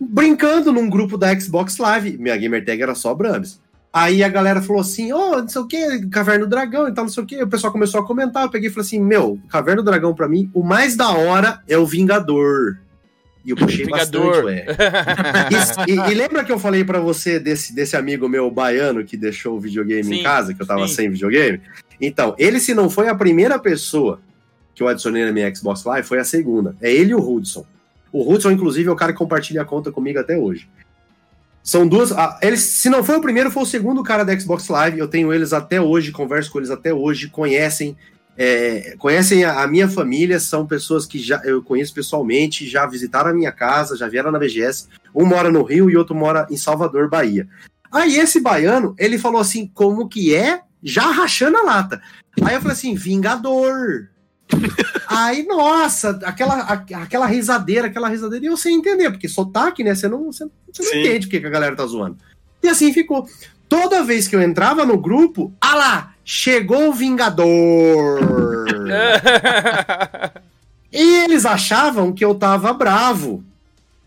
brincando 0.00 0.72
num 0.72 0.90
grupo 0.90 1.16
da 1.16 1.38
Xbox 1.38 1.76
Live, 1.78 2.18
minha 2.18 2.36
gamer 2.36 2.64
tag 2.64 2.82
era 2.82 2.94
só 2.96 3.14
Brahms. 3.14 3.60
Aí 3.98 4.22
a 4.22 4.28
galera 4.28 4.62
falou 4.62 4.80
assim, 4.80 5.12
oh, 5.12 5.38
não 5.38 5.48
sei 5.48 5.60
o 5.60 5.66
que, 5.66 6.06
Caverna 6.06 6.44
do 6.44 6.50
Dragão 6.50 6.86
e 6.86 6.94
tal, 6.94 7.06
não 7.06 7.10
sei 7.10 7.24
o 7.24 7.26
que. 7.26 7.42
O 7.42 7.48
pessoal 7.48 7.72
começou 7.72 8.00
a 8.00 8.06
comentar, 8.06 8.44
eu 8.44 8.48
peguei 8.48 8.68
e 8.68 8.72
falei 8.72 8.86
assim, 8.86 9.00
meu, 9.00 9.40
Caverna 9.48 9.82
do 9.82 9.90
Dragão 9.90 10.14
para 10.14 10.28
mim, 10.28 10.48
o 10.54 10.62
mais 10.62 10.94
da 10.94 11.10
hora 11.10 11.60
é 11.66 11.76
o 11.76 11.84
Vingador. 11.84 12.78
E 13.44 13.50
eu 13.50 13.56
puxei 13.56 13.86
Vingador. 13.86 14.44
bastante, 14.44 14.46
ué. 14.46 14.66
e, 15.88 15.90
e, 15.90 16.12
e, 16.12 16.14
lembra 16.14 16.44
que 16.44 16.52
eu 16.52 16.60
falei 16.60 16.84
para 16.84 17.00
você 17.00 17.40
desse, 17.40 17.74
desse 17.74 17.96
amigo 17.96 18.28
meu 18.28 18.48
baiano 18.52 19.04
que 19.04 19.16
deixou 19.16 19.56
o 19.56 19.60
videogame 19.60 20.04
sim, 20.04 20.20
em 20.20 20.22
casa, 20.22 20.54
que 20.54 20.62
eu 20.62 20.66
tava 20.66 20.86
sim. 20.86 20.94
sem 20.94 21.10
videogame? 21.10 21.60
Então, 22.00 22.36
ele 22.38 22.60
se 22.60 22.74
não 22.74 22.88
foi 22.88 23.08
a 23.08 23.16
primeira 23.16 23.58
pessoa 23.58 24.20
que 24.76 24.82
eu 24.82 24.86
adicionei 24.86 25.24
na 25.24 25.32
minha 25.32 25.52
Xbox 25.52 25.82
Live, 25.82 26.06
foi 26.06 26.20
a 26.20 26.24
segunda. 26.24 26.76
É 26.80 26.92
ele 26.92 27.10
e 27.10 27.14
o 27.16 27.18
Hudson. 27.18 27.66
O 28.12 28.32
Hudson, 28.32 28.52
inclusive, 28.52 28.88
é 28.88 28.92
o 28.92 28.96
cara 28.96 29.12
que 29.12 29.18
compartilha 29.18 29.62
a 29.62 29.64
conta 29.64 29.90
comigo 29.90 30.20
até 30.20 30.38
hoje. 30.38 30.68
São 31.68 31.86
duas. 31.86 32.14
Eles, 32.40 32.60
se 32.60 32.88
não 32.88 33.04
foi 33.04 33.18
o 33.18 33.20
primeiro, 33.20 33.50
foi 33.50 33.62
o 33.62 33.66
segundo 33.66 34.02
cara 34.02 34.24
da 34.24 34.40
Xbox 34.40 34.68
Live. 34.68 34.98
Eu 34.98 35.06
tenho 35.06 35.30
eles 35.34 35.52
até 35.52 35.78
hoje, 35.78 36.10
converso 36.10 36.50
com 36.50 36.56
eles 36.56 36.70
até 36.70 36.94
hoje, 36.94 37.28
conhecem. 37.28 37.94
É, 38.38 38.94
conhecem 38.96 39.44
a, 39.44 39.64
a, 39.64 39.66
minha 39.66 39.86
família, 39.86 40.40
são 40.40 40.66
pessoas 40.66 41.04
que 41.04 41.18
já 41.18 41.42
eu 41.44 41.62
conheço 41.62 41.92
pessoalmente, 41.92 42.66
já 42.66 42.86
visitaram 42.86 43.28
a 43.28 43.34
minha 43.34 43.52
casa, 43.52 43.98
já 43.98 44.08
vieram 44.08 44.32
na 44.32 44.38
BGS. 44.38 44.88
Um 45.14 45.26
mora 45.26 45.50
no 45.50 45.62
Rio 45.62 45.90
e 45.90 45.96
outro 45.98 46.14
mora 46.14 46.46
em 46.50 46.56
Salvador, 46.56 47.06
Bahia. 47.10 47.46
Aí 47.92 48.16
esse 48.16 48.40
baiano, 48.40 48.94
ele 48.98 49.18
falou 49.18 49.38
assim: 49.38 49.70
como 49.74 50.08
que 50.08 50.34
é? 50.34 50.62
Já 50.82 51.10
rachando 51.10 51.58
a 51.58 51.64
lata. 51.64 52.00
Aí 52.40 52.54
eu 52.54 52.62
falei 52.62 52.78
assim: 52.78 52.94
Vingador. 52.94 54.08
Aí, 55.06 55.44
nossa, 55.44 56.18
aquela, 56.24 56.60
aquela 56.62 57.26
risadeira, 57.26 57.86
aquela 57.86 58.08
risadeira, 58.08 58.44
e 58.44 58.48
eu 58.48 58.56
sem 58.56 58.76
entender, 58.76 59.10
porque 59.10 59.28
sotaque, 59.28 59.84
né? 59.84 59.94
Você 59.94 60.08
não, 60.08 60.32
você, 60.32 60.46
você 60.72 60.82
não 60.82 61.00
entende 61.00 61.26
porque 61.26 61.40
que 61.40 61.46
a 61.46 61.50
galera 61.50 61.76
tá 61.76 61.86
zoando. 61.86 62.16
E 62.62 62.68
assim 62.68 62.92
ficou. 62.92 63.26
Toda 63.68 64.02
vez 64.02 64.26
que 64.26 64.34
eu 64.34 64.42
entrava 64.42 64.84
no 64.84 64.98
grupo, 64.98 65.52
ah 65.60 65.74
lá, 65.74 66.14
chegou 66.24 66.88
o 66.88 66.92
Vingador. 66.92 68.20
e 70.92 71.24
eles 71.24 71.44
achavam 71.44 72.12
que 72.12 72.24
eu 72.24 72.34
tava 72.34 72.72
bravo. 72.72 73.44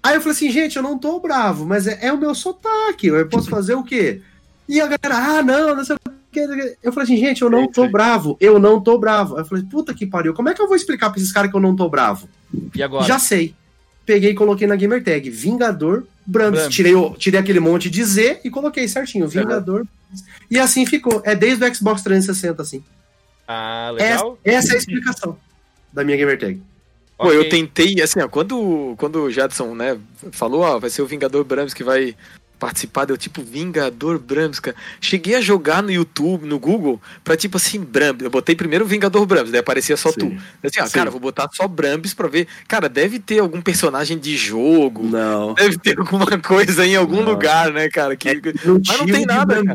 Aí 0.03 0.15
eu 0.15 0.21
falei 0.21 0.35
assim, 0.35 0.49
gente, 0.49 0.77
eu 0.77 0.83
não 0.83 0.97
tô 0.97 1.19
bravo, 1.19 1.65
mas 1.65 1.85
é, 1.85 1.99
é 2.01 2.11
o 2.11 2.17
meu 2.17 2.33
sotaque, 2.33 3.07
eu 3.07 3.29
posso 3.29 3.49
fazer 3.49 3.75
o 3.75 3.83
quê? 3.83 4.21
E 4.67 4.81
a 4.81 4.87
galera, 4.87 5.37
ah, 5.37 5.43
não, 5.43 5.75
não 5.75 5.85
sei 5.85 5.95
o 5.95 6.10
eu 6.39 6.93
falei 6.93 7.03
assim, 7.03 7.17
gente, 7.17 7.41
eu 7.41 7.49
não 7.49 7.67
tô 7.67 7.87
bravo. 7.89 8.37
Eu 8.39 8.59
não 8.59 8.81
tô 8.81 8.97
bravo. 8.97 9.37
Eu 9.37 9.45
falei, 9.45 9.63
puta 9.63 9.93
que 9.93 10.05
pariu. 10.05 10.33
Como 10.33 10.49
é 10.49 10.53
que 10.53 10.61
eu 10.61 10.67
vou 10.67 10.75
explicar 10.75 11.09
pra 11.09 11.19
esses 11.19 11.31
caras 11.31 11.51
que 11.51 11.57
eu 11.57 11.61
não 11.61 11.75
tô 11.75 11.89
bravo? 11.89 12.29
E 12.73 12.81
agora? 12.81 13.05
Já 13.05 13.19
sei. 13.19 13.55
Peguei 14.05 14.31
e 14.31 14.35
coloquei 14.35 14.67
na 14.67 14.75
gamer 14.75 15.03
tag 15.03 15.29
Vingador 15.29 16.05
Brams. 16.25 16.67
Tirei, 16.69 16.93
tirei 17.17 17.39
aquele 17.39 17.59
monte 17.59 17.89
de 17.89 18.03
Z 18.03 18.41
e 18.43 18.49
coloquei 18.49 18.87
certinho. 18.87 19.27
Vingador. 19.27 19.81
Uhum. 19.81 20.17
E 20.49 20.59
assim 20.59 20.85
ficou. 20.85 21.21
É 21.25 21.35
desde 21.35 21.63
o 21.63 21.75
Xbox 21.75 22.01
360, 22.01 22.61
assim. 22.61 22.83
Ah, 23.47 23.91
legal. 23.93 24.39
Essa, 24.43 24.57
essa 24.57 24.73
é 24.73 24.75
a 24.75 24.79
explicação 24.79 25.37
da 25.91 26.03
minha 26.03 26.17
gamer 26.17 26.39
tag. 26.39 26.61
Pô, 27.17 27.27
okay. 27.27 27.37
eu 27.37 27.49
tentei, 27.49 28.01
assim, 28.01 28.19
ó, 28.19 28.27
quando, 28.27 28.95
quando 28.97 29.23
o 29.23 29.29
Jadson, 29.29 29.75
né, 29.75 29.95
falou, 30.31 30.61
ó, 30.61 30.79
vai 30.79 30.89
ser 30.89 31.03
o 31.03 31.05
Vingador 31.05 31.43
Brams 31.43 31.71
que 31.71 31.83
vai 31.83 32.15
participar, 32.61 33.05
deu 33.05 33.17
tipo 33.17 33.41
Vingador 33.41 34.19
Brams, 34.19 34.59
cara. 34.59 34.77
Cheguei 35.01 35.33
a 35.33 35.41
jogar 35.41 35.81
no 35.81 35.91
YouTube, 35.91 36.45
no 36.45 36.59
Google, 36.59 37.01
pra 37.23 37.35
tipo 37.35 37.57
assim, 37.57 37.81
Brams. 37.81 38.21
Eu 38.21 38.29
botei 38.29 38.55
primeiro 38.55 38.85
Vingador 38.85 39.25
Brams, 39.25 39.49
daí 39.49 39.59
aparecia 39.59 39.97
só 39.97 40.11
Sim. 40.11 40.19
tu. 40.19 40.25
Eu 40.61 40.69
assim, 40.69 40.79
ah, 40.79 40.87
cara, 40.87 41.09
vou 41.09 41.19
botar 41.19 41.49
só 41.53 41.67
Brams 41.67 42.13
pra 42.13 42.27
ver. 42.27 42.47
Cara, 42.67 42.87
deve 42.87 43.17
ter 43.17 43.39
algum 43.39 43.59
personagem 43.63 44.19
de 44.19 44.37
jogo. 44.37 45.03
Não. 45.03 45.55
Deve 45.55 45.79
ter 45.79 45.97
alguma 45.97 46.27
coisa 46.39 46.85
em 46.85 46.95
algum 46.95 47.23
não. 47.23 47.31
lugar, 47.31 47.73
né, 47.73 47.89
cara? 47.89 48.15
Que... 48.15 48.29
É, 48.29 48.35
não 48.63 48.79
Mas 48.85 48.99
não 48.99 49.05
tem 49.07 49.25
nada. 49.25 49.61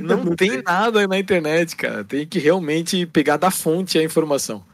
Não, 0.00 0.24
não 0.24 0.36
tem, 0.36 0.50
tem 0.50 0.62
nada 0.62 1.06
na 1.06 1.18
internet, 1.18 1.76
cara. 1.76 2.02
Tem 2.02 2.26
que 2.26 2.38
realmente 2.38 3.06
pegar 3.06 3.36
da 3.36 3.50
fonte 3.50 3.98
a 3.98 4.02
informação. 4.02 4.64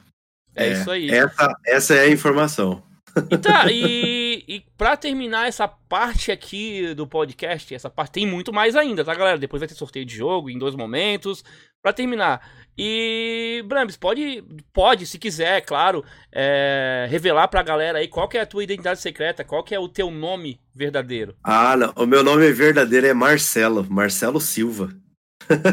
É, 0.55 0.69
é 0.69 0.73
isso 0.73 0.91
aí. 0.91 1.11
Essa, 1.11 1.57
essa 1.67 1.95
é 1.95 2.01
a 2.01 2.09
informação. 2.09 2.83
E 3.31 3.39
tá, 3.39 3.67
e, 3.71 4.14
e 4.49 4.65
pra 4.77 4.97
terminar 4.97 5.47
essa 5.47 5.69
parte 5.69 6.33
aqui 6.33 6.95
do 6.95 7.07
podcast, 7.07 7.75
essa 7.75 7.91
parte 7.91 8.13
tem 8.13 8.27
muito 8.27 8.53
mais 8.53 8.75
ainda, 8.75 9.05
tá, 9.05 9.15
galera? 9.15 9.39
Depois 9.39 9.61
vai 9.61 9.69
ter 9.69 9.75
sorteio 9.75 10.05
de 10.05 10.17
jogo 10.17 10.51
em 10.51 10.59
dois 10.59 10.75
momentos. 10.75 11.45
Pra 11.83 11.93
terminar. 11.93 12.41
E, 12.79 13.63
Brambis, 13.67 13.97
pode, 13.97 14.43
pode, 14.73 15.07
se 15.07 15.19
quiser, 15.19 15.61
claro, 15.61 16.03
é, 16.33 17.07
revelar 17.11 17.47
pra 17.49 17.63
galera 17.63 17.99
aí 17.99 18.09
qual 18.09 18.27
que 18.27 18.39
é 18.39 18.41
a 18.41 18.47
tua 18.47 18.65
identidade 18.65 19.01
secreta, 19.01 19.45
qual 19.45 19.63
que 19.63 19.75
é 19.75 19.79
o 19.79 19.87
teu 19.87 20.11
nome 20.11 20.59
verdadeiro. 20.75 21.37
Ah, 21.45 21.77
não. 21.77 21.93
O 21.95 22.07
meu 22.07 22.25
nome 22.25 22.51
verdadeiro 22.53 23.07
é 23.07 23.13
Marcelo, 23.13 23.87
Marcelo 23.89 24.41
Silva. 24.41 24.89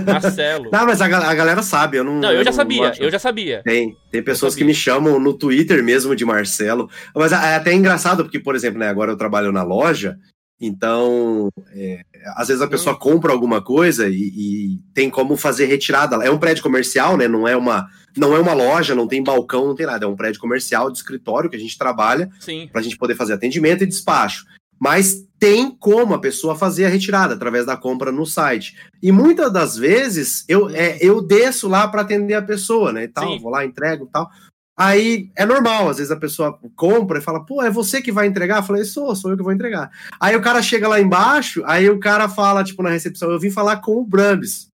Marcelo. 0.05 0.69
não, 0.71 0.85
mas 0.85 1.01
a, 1.01 1.05
a, 1.05 1.35
galera 1.35 1.61
sabe, 1.61 1.97
eu 1.97 2.03
não. 2.03 2.19
Não, 2.19 2.31
eu, 2.31 2.43
já 2.43 2.51
sabia, 2.51 2.93
eu 2.99 3.09
já 3.09 3.19
sabia. 3.19 3.61
Tem, 3.63 3.95
tem 4.11 4.23
pessoas 4.23 4.55
que 4.55 4.63
me 4.63 4.73
chamam 4.73 5.19
no 5.19 5.33
Twitter 5.33 5.83
mesmo 5.83 6.15
de 6.15 6.25
Marcelo. 6.25 6.89
Mas 7.15 7.31
é 7.31 7.55
até 7.55 7.73
engraçado, 7.73 8.23
porque, 8.23 8.39
por 8.39 8.55
exemplo, 8.55 8.79
né, 8.79 8.87
agora 8.87 9.11
eu 9.11 9.17
trabalho 9.17 9.51
na 9.51 9.63
loja, 9.63 10.17
então 10.59 11.49
é, 11.73 12.01
às 12.35 12.49
vezes 12.49 12.61
a 12.61 12.67
pessoa 12.67 12.95
hum. 12.95 12.99
compra 12.99 13.31
alguma 13.31 13.61
coisa 13.61 14.07
e, 14.07 14.13
e, 14.13 14.79
tem 14.93 15.09
como 15.09 15.35
fazer 15.35 15.65
retirada. 15.65 16.15
É 16.23 16.29
um 16.29 16.37
prédio 16.37 16.61
comercial, 16.61 17.17
né? 17.17 17.27
Não 17.27 17.47
é 17.47 17.57
uma, 17.57 17.87
Não 18.15 18.35
é 18.35 18.39
uma 18.39 18.53
loja, 18.53 18.93
não 18.93 19.07
tem 19.07 19.23
balcão, 19.23 19.65
não 19.65 19.75
tem 19.75 19.87
nada. 19.87 20.05
É 20.05 20.07
um 20.07 20.15
prédio 20.15 20.39
comercial 20.39 20.91
de 20.91 20.97
escritório 20.97 21.49
que 21.49 21.55
a 21.55 21.59
gente 21.59 21.77
trabalha 21.77 22.29
para 22.71 22.79
a 22.79 22.83
gente 22.83 22.97
poder 22.97 23.15
fazer 23.15 23.33
atendimento 23.33 23.83
e 23.83 23.87
despacho. 23.87 24.45
Mas 24.81 25.27
tem 25.37 25.69
como 25.69 26.15
a 26.15 26.19
pessoa 26.19 26.55
fazer 26.55 26.85
a 26.85 26.89
retirada 26.89 27.35
através 27.35 27.67
da 27.67 27.77
compra 27.77 28.11
no 28.11 28.25
site. 28.25 28.75
E 29.01 29.11
muitas 29.11 29.53
das 29.53 29.77
vezes 29.77 30.43
eu, 30.47 30.69
é, 30.71 30.97
eu 30.99 31.21
desço 31.21 31.67
lá 31.67 31.87
para 31.87 32.01
atender 32.01 32.33
a 32.33 32.41
pessoa, 32.41 32.91
né? 32.91 33.03
E 33.03 33.07
tal, 33.07 33.39
vou 33.39 33.51
lá, 33.51 33.63
entrego 33.63 34.05
e 34.05 34.07
tal. 34.07 34.27
Aí 34.75 35.29
é 35.35 35.45
normal, 35.45 35.89
às 35.89 35.97
vezes 35.97 36.11
a 36.11 36.17
pessoa 36.17 36.59
compra 36.75 37.19
e 37.19 37.21
fala, 37.21 37.45
pô, 37.45 37.61
é 37.61 37.69
você 37.69 38.01
que 38.01 38.11
vai 38.11 38.25
entregar? 38.25 38.57
Eu 38.57 38.63
falei, 38.63 38.83
sou, 38.83 39.15
sou 39.15 39.29
eu 39.29 39.37
que 39.37 39.43
vou 39.43 39.53
entregar. 39.53 39.91
Aí 40.19 40.35
o 40.35 40.41
cara 40.41 40.63
chega 40.63 40.87
lá 40.87 40.99
embaixo, 40.99 41.61
aí 41.67 41.87
o 41.87 41.99
cara 41.99 42.27
fala, 42.27 42.63
tipo, 42.63 42.81
na 42.81 42.89
recepção, 42.89 43.29
eu 43.29 43.39
vim 43.39 43.51
falar 43.51 43.77
com 43.77 43.97
o 43.97 44.05
Brambis. 44.05 44.67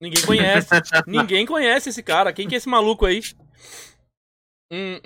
Ninguém 0.00 0.24
conhece. 0.26 0.68
Ninguém 1.06 1.46
conhece 1.46 1.90
esse 1.90 2.02
cara. 2.02 2.32
Quem 2.32 2.48
que 2.48 2.56
é 2.56 2.58
esse 2.58 2.68
maluco 2.68 3.06
aí? 3.06 3.22
Hum. 4.74 4.98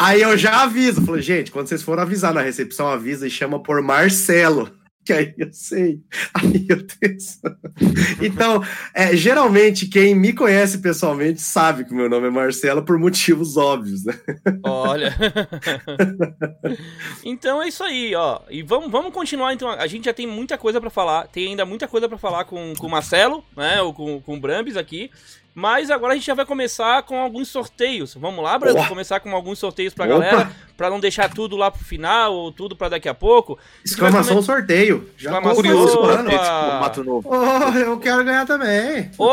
Aí 0.00 0.22
eu 0.22 0.36
já 0.36 0.62
aviso, 0.62 1.04
falei, 1.04 1.22
gente, 1.22 1.50
quando 1.50 1.66
vocês 1.66 1.82
forem 1.82 2.02
avisar 2.02 2.32
na 2.32 2.40
recepção, 2.40 2.88
avisa 2.88 3.26
e 3.26 3.30
chama 3.30 3.62
por 3.62 3.82
Marcelo 3.82 4.70
que 5.08 5.12
aí 5.14 5.34
eu 5.38 5.50
sei. 5.52 6.00
Aí 6.34 6.66
eu 6.68 6.86
tenho... 6.86 7.16
Então, 8.20 8.62
é, 8.92 9.16
geralmente, 9.16 9.86
quem 9.86 10.14
me 10.14 10.32
conhece 10.32 10.78
pessoalmente 10.78 11.40
sabe 11.40 11.84
que 11.84 11.92
o 11.92 11.96
meu 11.96 12.10
nome 12.10 12.26
é 12.26 12.30
Marcelo 12.30 12.82
por 12.82 12.98
motivos 12.98 13.56
óbvios, 13.56 14.04
né? 14.04 14.14
Olha. 14.62 15.16
então 17.24 17.62
é 17.62 17.68
isso 17.68 17.82
aí, 17.82 18.14
ó. 18.14 18.40
E 18.50 18.62
vamos, 18.62 18.90
vamos 18.90 19.12
continuar, 19.12 19.54
então. 19.54 19.70
A 19.70 19.86
gente 19.86 20.04
já 20.04 20.12
tem 20.12 20.26
muita 20.26 20.58
coisa 20.58 20.80
para 20.80 20.90
falar. 20.90 21.28
Tem 21.28 21.48
ainda 21.48 21.64
muita 21.64 21.88
coisa 21.88 22.08
para 22.08 22.18
falar 22.18 22.44
com, 22.44 22.74
com 22.76 22.86
o 22.86 22.90
Marcelo, 22.90 23.42
né? 23.56 23.80
Ou 23.80 23.94
com, 23.94 24.20
com 24.20 24.36
o 24.36 24.40
Brambis 24.40 24.76
aqui. 24.76 25.10
Mas 25.58 25.90
agora 25.90 26.12
a 26.12 26.16
gente 26.16 26.24
já 26.24 26.34
vai 26.34 26.46
começar 26.46 27.02
com 27.02 27.20
alguns 27.20 27.48
sorteios. 27.48 28.14
Vamos 28.14 28.44
lá, 28.44 28.56
Brando? 28.56 28.86
Começar 28.86 29.18
com 29.18 29.34
alguns 29.34 29.58
sorteios 29.58 29.92
pra 29.92 30.04
Opa. 30.04 30.14
galera, 30.14 30.52
pra 30.76 30.88
não 30.88 31.00
deixar 31.00 31.34
tudo 31.34 31.56
lá 31.56 31.68
pro 31.68 31.84
final 31.84 32.32
ou 32.32 32.52
tudo 32.52 32.76
pra 32.76 32.88
daqui 32.88 33.08
a 33.08 33.14
pouco. 33.14 33.58
Exclamação 33.84 34.34
come... 34.34 34.46
sorteio. 34.46 35.10
Já 35.16 35.30
Exclamação 35.30 35.56
curioso 35.56 36.00
mano. 36.00 36.30
esse 36.30 36.38
formato 36.38 37.02
novo. 37.02 37.28
Oh, 37.28 37.76
eu 37.76 37.98
quero 37.98 38.24
ganhar 38.24 38.46
também. 38.46 39.10
Oh, 39.18 39.32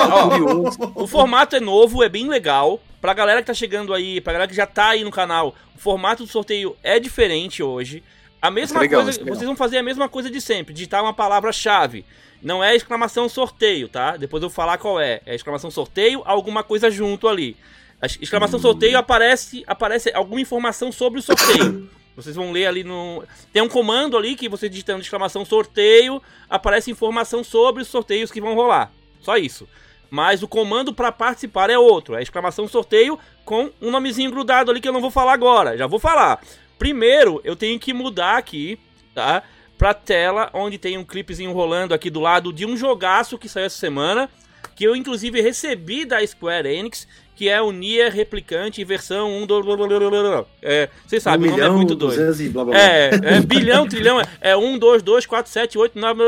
oh, 0.96 1.04
o 1.04 1.06
formato 1.06 1.58
é 1.58 1.60
novo, 1.60 2.02
é 2.02 2.10
bem 2.10 2.28
legal. 2.28 2.82
Pra 3.00 3.14
galera 3.14 3.42
que 3.42 3.46
tá 3.46 3.54
chegando 3.54 3.94
aí, 3.94 4.20
pra 4.20 4.34
galera 4.34 4.50
que 4.50 4.58
já 4.58 4.66
tá 4.66 4.88
aí 4.88 5.04
no 5.04 5.12
canal, 5.12 5.54
o 5.76 5.78
formato 5.78 6.24
do 6.24 6.32
sorteio 6.32 6.76
é 6.82 7.00
diferente 7.00 7.62
hoje. 7.62 8.02
A 8.42 8.50
mesma 8.50 8.80
legal, 8.80 9.04
coisa, 9.04 9.24
vocês 9.24 9.46
vão 9.46 9.56
fazer 9.56 9.78
a 9.78 9.84
mesma 9.84 10.10
coisa 10.10 10.32
de 10.32 10.42
sempre, 10.42 10.74
digitar 10.74 11.04
uma 11.04 11.14
palavra-chave. 11.14 12.04
Não 12.46 12.64
é 12.64 12.76
exclamação 12.76 13.28
sorteio, 13.28 13.90
tá? 13.90 14.18
Depois 14.18 14.44
eu 14.44 14.50
vou 14.50 14.56
falar 14.56 14.78
qual 14.78 15.00
é. 15.02 15.20
É 15.26 15.34
exclamação 15.34 15.72
sorteio, 15.72 16.22
alguma 16.26 16.62
coisa 16.64 16.92
junto 16.92 17.28
ali. 17.28 17.58
A 18.00 18.06
exclamação 18.06 18.60
sorteio 18.60 19.00
aparece, 19.00 19.64
aparece 19.66 20.12
alguma 20.14 20.40
informação 20.40 20.92
sobre 20.92 21.18
o 21.18 21.24
sorteio. 21.24 21.90
Vocês 22.16 22.36
vão 22.36 22.52
ler 22.52 22.68
ali 22.68 22.84
no. 22.84 23.24
Tem 23.52 23.64
um 23.64 23.68
comando 23.68 24.16
ali 24.16 24.36
que 24.36 24.48
você 24.48 24.70
digitando 24.70 25.02
exclamação 25.02 25.44
sorteio, 25.44 26.22
aparece 26.48 26.92
informação 26.92 27.44
sobre 27.44 27.82
os 27.82 27.88
sorteios 27.88 28.32
que 28.32 28.40
vão 28.40 28.54
rolar. 28.54 28.92
Só 29.22 29.38
isso. 29.38 29.68
Mas 30.12 30.44
o 30.44 30.48
comando 30.48 30.94
para 30.94 31.12
participar 31.12 31.72
é 31.72 31.80
outro. 31.80 32.14
É 32.14 32.22
exclamação 32.22 32.68
sorteio 32.68 33.18
com 33.44 33.72
um 33.82 33.90
nomezinho 33.90 34.30
grudado 34.30 34.70
ali 34.70 34.80
que 34.80 34.88
eu 34.88 34.94
não 34.94 35.02
vou 35.02 35.10
falar 35.10 35.34
agora. 35.34 35.76
Já 35.76 35.88
vou 35.88 35.98
falar. 35.98 36.40
Primeiro, 36.78 37.42
eu 37.44 37.56
tenho 37.56 37.80
que 37.80 37.92
mudar 37.92 38.38
aqui, 38.38 38.78
tá? 39.16 39.42
Pra 39.78 39.94
tela, 39.94 40.50
onde 40.54 40.78
tem 40.78 40.98
um 40.98 41.04
clipezinho 41.04 41.52
rolando 41.52 41.94
aqui 41.94 42.10
do 42.10 42.20
lado 42.20 42.52
de 42.54 42.66
um 42.66 42.78
jogaço 42.78 43.38
que 43.38 43.50
saiu 43.50 43.66
essa 43.66 43.78
semana, 43.78 44.30
que 44.76 44.84
eu 44.84 44.96
inclusive 44.96 45.42
recebi 45.42 46.06
da 46.06 46.26
Square 46.26 46.68
Enix, 46.68 47.08
que 47.36 47.50
é 47.50 47.62
o 47.62 47.72
Nier 47.72 48.14
Replicante 48.14 48.84
versão 48.84 49.30
1 49.44 49.46
do... 49.46 50.48
É, 50.62 50.90
vocês 51.06 51.22
sabem, 51.22 51.52
um 51.52 51.54
o 51.54 51.58
nome 51.58 51.70
é 51.70 51.72
muito 51.72 51.94
doido. 51.94 52.52
Blá, 52.52 52.64
blá, 52.64 52.74
blá. 52.74 52.82
É, 52.82 53.10
é 53.10 53.42
bilhão, 53.42 53.88
trilhão, 53.88 54.22
é 54.40 54.56
1, 54.56 54.78
2, 54.78 55.04
2, 55.04 55.26
4, 55.26 55.52
7, 55.52 55.78
8, 55.78 56.00
9, 56.00 56.24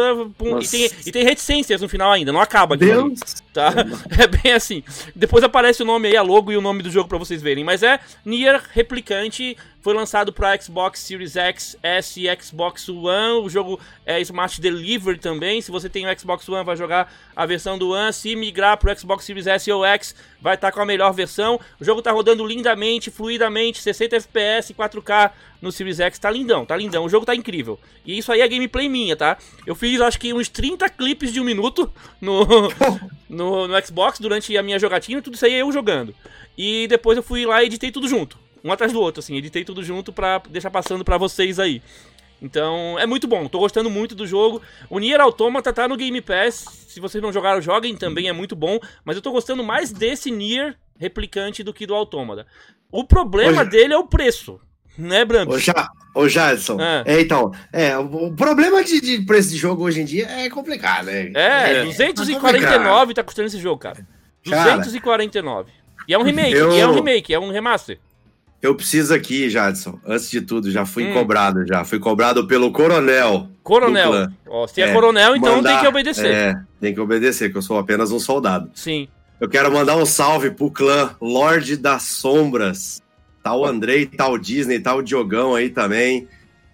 e 0.61 0.67
tem, 0.67 0.91
e 1.05 1.11
tem 1.11 1.23
reticências 1.23 1.81
no 1.81 1.87
final 1.87 2.11
ainda, 2.11 2.33
não 2.33 2.41
acaba 2.41 2.75
aqui. 2.75 2.85
Deus. 2.85 3.19
Tá? 3.57 3.73
É 4.21 4.27
bem 4.27 4.53
assim. 4.53 4.83
Depois 5.15 5.43
aparece 5.43 5.81
o 5.81 5.85
nome 5.85 6.09
aí, 6.09 6.15
a 6.15 6.21
logo 6.21 6.51
e 6.51 6.57
o 6.57 6.61
nome 6.61 6.83
do 6.83 6.91
jogo 6.91 7.09
para 7.09 7.17
vocês 7.17 7.41
verem, 7.41 7.63
mas 7.63 7.81
é 7.81 7.99
Nier 8.23 8.61
Replicante 8.71 9.57
foi 9.87 9.93
lançado 9.93 10.33
para 10.33 10.59
Xbox 10.59 10.99
Series 10.99 11.37
X, 11.37 11.77
S 11.81 12.21
e 12.21 12.43
Xbox 12.43 12.89
One. 12.89 13.45
O 13.45 13.49
jogo 13.49 13.79
é 14.05 14.19
Smart 14.19 14.59
Delivery 14.59 15.17
também. 15.17 15.61
Se 15.61 15.71
você 15.71 15.87
tem 15.87 16.05
o 16.05 16.19
Xbox 16.19 16.49
One, 16.49 16.65
vai 16.65 16.75
jogar 16.75 17.09
a 17.33 17.45
versão 17.45 17.77
do 17.77 17.91
One. 17.91 18.11
Se 18.11 18.35
migrar 18.35 18.77
para 18.77 18.91
o 18.91 18.99
Xbox 18.99 19.23
Series 19.23 19.47
S 19.47 19.71
ou 19.71 19.85
X, 19.85 20.13
vai 20.41 20.55
estar 20.55 20.71
tá 20.71 20.73
com 20.73 20.81
a 20.81 20.85
melhor 20.85 21.13
versão. 21.13 21.57
O 21.79 21.85
jogo 21.85 21.99
está 21.99 22.11
rodando 22.11 22.45
lindamente, 22.45 23.09
fluidamente, 23.09 23.81
60 23.81 24.17
FPS, 24.17 24.73
4K 24.73 25.31
no 25.61 25.71
Series 25.71 25.99
X. 25.99 26.19
Tá 26.19 26.29
lindão, 26.29 26.65
tá 26.65 26.75
lindão. 26.75 27.05
O 27.05 27.09
jogo 27.09 27.25
tá 27.25 27.35
incrível. 27.35 27.79
E 28.05 28.17
isso 28.17 28.31
aí 28.31 28.41
é 28.41 28.47
gameplay 28.47 28.87
minha, 28.89 29.15
tá? 29.15 29.37
Eu 29.65 29.75
fiz 29.75 29.99
acho 30.01 30.19
que 30.19 30.33
uns 30.33 30.49
30 30.49 30.89
clipes 30.89 31.31
de 31.31 31.39
um 31.39 31.43
minuto 31.43 31.91
no, 32.19 32.45
no, 33.29 33.67
no 33.67 33.85
Xbox 33.85 34.19
durante 34.19 34.55
a 34.57 34.63
minha 34.63 34.79
jogatina. 34.79 35.21
Tudo 35.21 35.35
isso 35.35 35.45
aí 35.45 35.53
eu 35.53 35.71
jogando. 35.71 36.13
E 36.57 36.87
depois 36.87 37.17
eu 37.17 37.23
fui 37.23 37.45
lá 37.45 37.63
e 37.63 37.67
editei 37.67 37.91
tudo 37.91 38.07
junto 38.07 38.37
um 38.63 38.71
atrás 38.71 38.91
do 38.91 38.99
outro, 38.99 39.19
assim, 39.19 39.35
editei 39.37 39.63
tudo 39.63 39.83
junto 39.83 40.11
pra 40.11 40.39
deixar 40.49 40.69
passando 40.69 41.03
pra 41.03 41.17
vocês 41.17 41.59
aí. 41.59 41.81
Então, 42.41 42.99
é 42.99 43.05
muito 43.05 43.27
bom, 43.27 43.47
tô 43.47 43.59
gostando 43.59 43.89
muito 43.89 44.13
do 44.13 44.27
jogo. 44.27 44.61
O 44.89 44.99
Nier 44.99 45.19
Automata 45.19 45.73
tá 45.73 45.87
no 45.87 45.97
Game 45.97 46.21
Pass, 46.21 46.85
se 46.87 46.99
vocês 46.99 47.21
não 47.21 47.33
jogaram, 47.33 47.61
joguem 47.61 47.95
também, 47.95 48.27
é 48.27 48.33
muito 48.33 48.55
bom. 48.55 48.79
Mas 49.03 49.15
eu 49.15 49.21
tô 49.21 49.31
gostando 49.31 49.63
mais 49.63 49.91
desse 49.91 50.29
Nier 50.29 50.77
replicante 50.99 51.63
do 51.63 51.73
que 51.73 51.87
do 51.87 51.95
Automata. 51.95 52.45
O 52.91 53.03
problema 53.03 53.61
Hoje... 53.61 53.71
dele 53.71 53.93
é 53.93 53.97
o 53.97 54.07
preço, 54.07 54.59
né, 54.97 55.25
Brando? 55.25 55.53
Ô, 55.53 55.59
ja... 55.59 55.87
Ô 56.17 56.27
Jadson, 56.27 56.81
é. 56.81 57.03
é. 57.05 57.21
então, 57.21 57.51
é, 57.71 57.95
o 57.95 58.33
problema 58.33 58.83
de, 58.83 58.99
de, 58.99 59.23
preço 59.23 59.51
de 59.51 59.57
jogo 59.57 59.83
hoje 59.83 60.01
em 60.01 60.05
dia 60.05 60.25
é 60.27 60.49
complicado, 60.49 61.05
né? 61.05 61.31
É, 61.35 61.81
é 61.81 61.83
249 61.83 63.11
é 63.11 63.13
tá 63.13 63.23
custando 63.23 63.47
esse 63.47 63.59
jogo, 63.59 63.77
cara. 63.77 63.99
249. 64.43 65.65
Cara, 65.65 65.77
e 66.07 66.13
é 66.15 66.17
um 66.17 66.23
remake, 66.23 66.55
eu... 66.55 66.71
e 66.71 66.79
é 66.79 66.87
um 66.87 66.93
remake, 66.95 67.33
é 67.33 67.39
um 67.39 67.51
remaster. 67.51 67.99
Eu 68.59 68.73
preciso 68.73 69.13
aqui, 69.13 69.47
Jadson, 69.47 69.99
antes 70.03 70.31
de 70.31 70.41
tudo, 70.41 70.71
já 70.71 70.85
fui 70.85 71.05
hum. 71.05 71.13
cobrado, 71.13 71.67
já. 71.67 71.85
Fui 71.85 71.99
cobrado 71.99 72.47
pelo 72.47 72.71
coronel. 72.71 73.47
Coronel. 73.61 74.31
Ó, 74.47 74.65
se 74.65 74.81
é, 74.81 74.89
é 74.89 74.93
coronel, 74.93 75.35
então 75.35 75.57
mandar, 75.57 75.73
tem 75.73 75.81
que 75.81 75.87
obedecer. 75.87 76.25
É, 76.25 76.61
tem 76.81 76.93
que 76.95 76.99
obedecer, 76.99 77.51
que 77.51 77.57
eu 77.57 77.61
sou 77.61 77.77
apenas 77.77 78.11
um 78.11 78.19
soldado. 78.19 78.71
Sim. 78.73 79.07
Eu 79.39 79.47
quero 79.47 79.71
mandar 79.71 79.95
um 79.95 80.05
salve 80.05 80.49
pro 80.49 80.71
clã 80.71 81.15
Lorde 81.21 81.77
das 81.77 82.03
Sombras. 82.03 82.99
Tá 83.43 83.55
o 83.55 83.65
Andrei, 83.65 84.05
tá 84.05 84.27
o 84.27 84.37
Disney, 84.37 84.79
tá 84.79 84.93
o 84.93 85.01
Diogão 85.01 85.55
aí 85.55 85.69
também. 85.69 86.27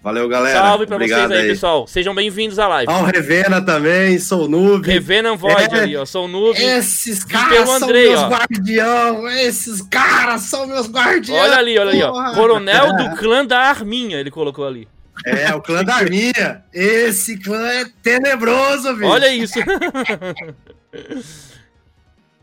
Valeu, 0.03 0.27
galera. 0.27 0.59
Salve 0.59 0.85
pra 0.85 0.97
Obrigado 0.97 1.29
vocês 1.29 1.39
aí, 1.39 1.45
aí, 1.45 1.53
pessoal. 1.53 1.87
Sejam 1.87 2.13
bem-vindos 2.13 2.59
à 2.59 2.67
live. 2.67 2.91
Ó, 2.91 3.03
o 3.03 3.05
Revena 3.05 3.61
também, 3.61 4.19
sou 4.19 4.49
noob. 4.49 4.85
Revena 4.85 5.33
Void 5.33 5.73
é, 5.73 5.79
ali, 5.79 5.95
ó. 5.95 6.05
Sou 6.05 6.27
noob. 6.27 6.61
Esses 6.61 7.23
caras 7.23 7.69
são 7.69 7.87
Andrei, 7.87 8.09
meus 8.09 8.23
guardião. 8.23 9.29
Esses 9.29 9.81
caras 9.83 10.41
são 10.41 10.67
meus 10.67 10.89
guardiões. 10.89 11.41
Olha 11.41 11.57
ali, 11.57 11.79
olha 11.79 11.91
ali, 11.91 12.03
ó. 12.03 12.33
Coronel 12.33 12.97
do 12.97 13.15
clã 13.15 13.45
da 13.45 13.59
Arminha, 13.59 14.19
ele 14.19 14.29
colocou 14.29 14.67
ali. 14.67 14.89
É, 15.25 15.55
o 15.55 15.61
clã 15.61 15.85
da 15.85 15.95
Arminha. 15.95 16.65
Esse 16.73 17.37
clã 17.37 17.65
é 17.65 17.85
tenebroso, 18.01 18.93
velho. 18.97 19.09
Olha 19.09 19.33
isso. 19.33 19.57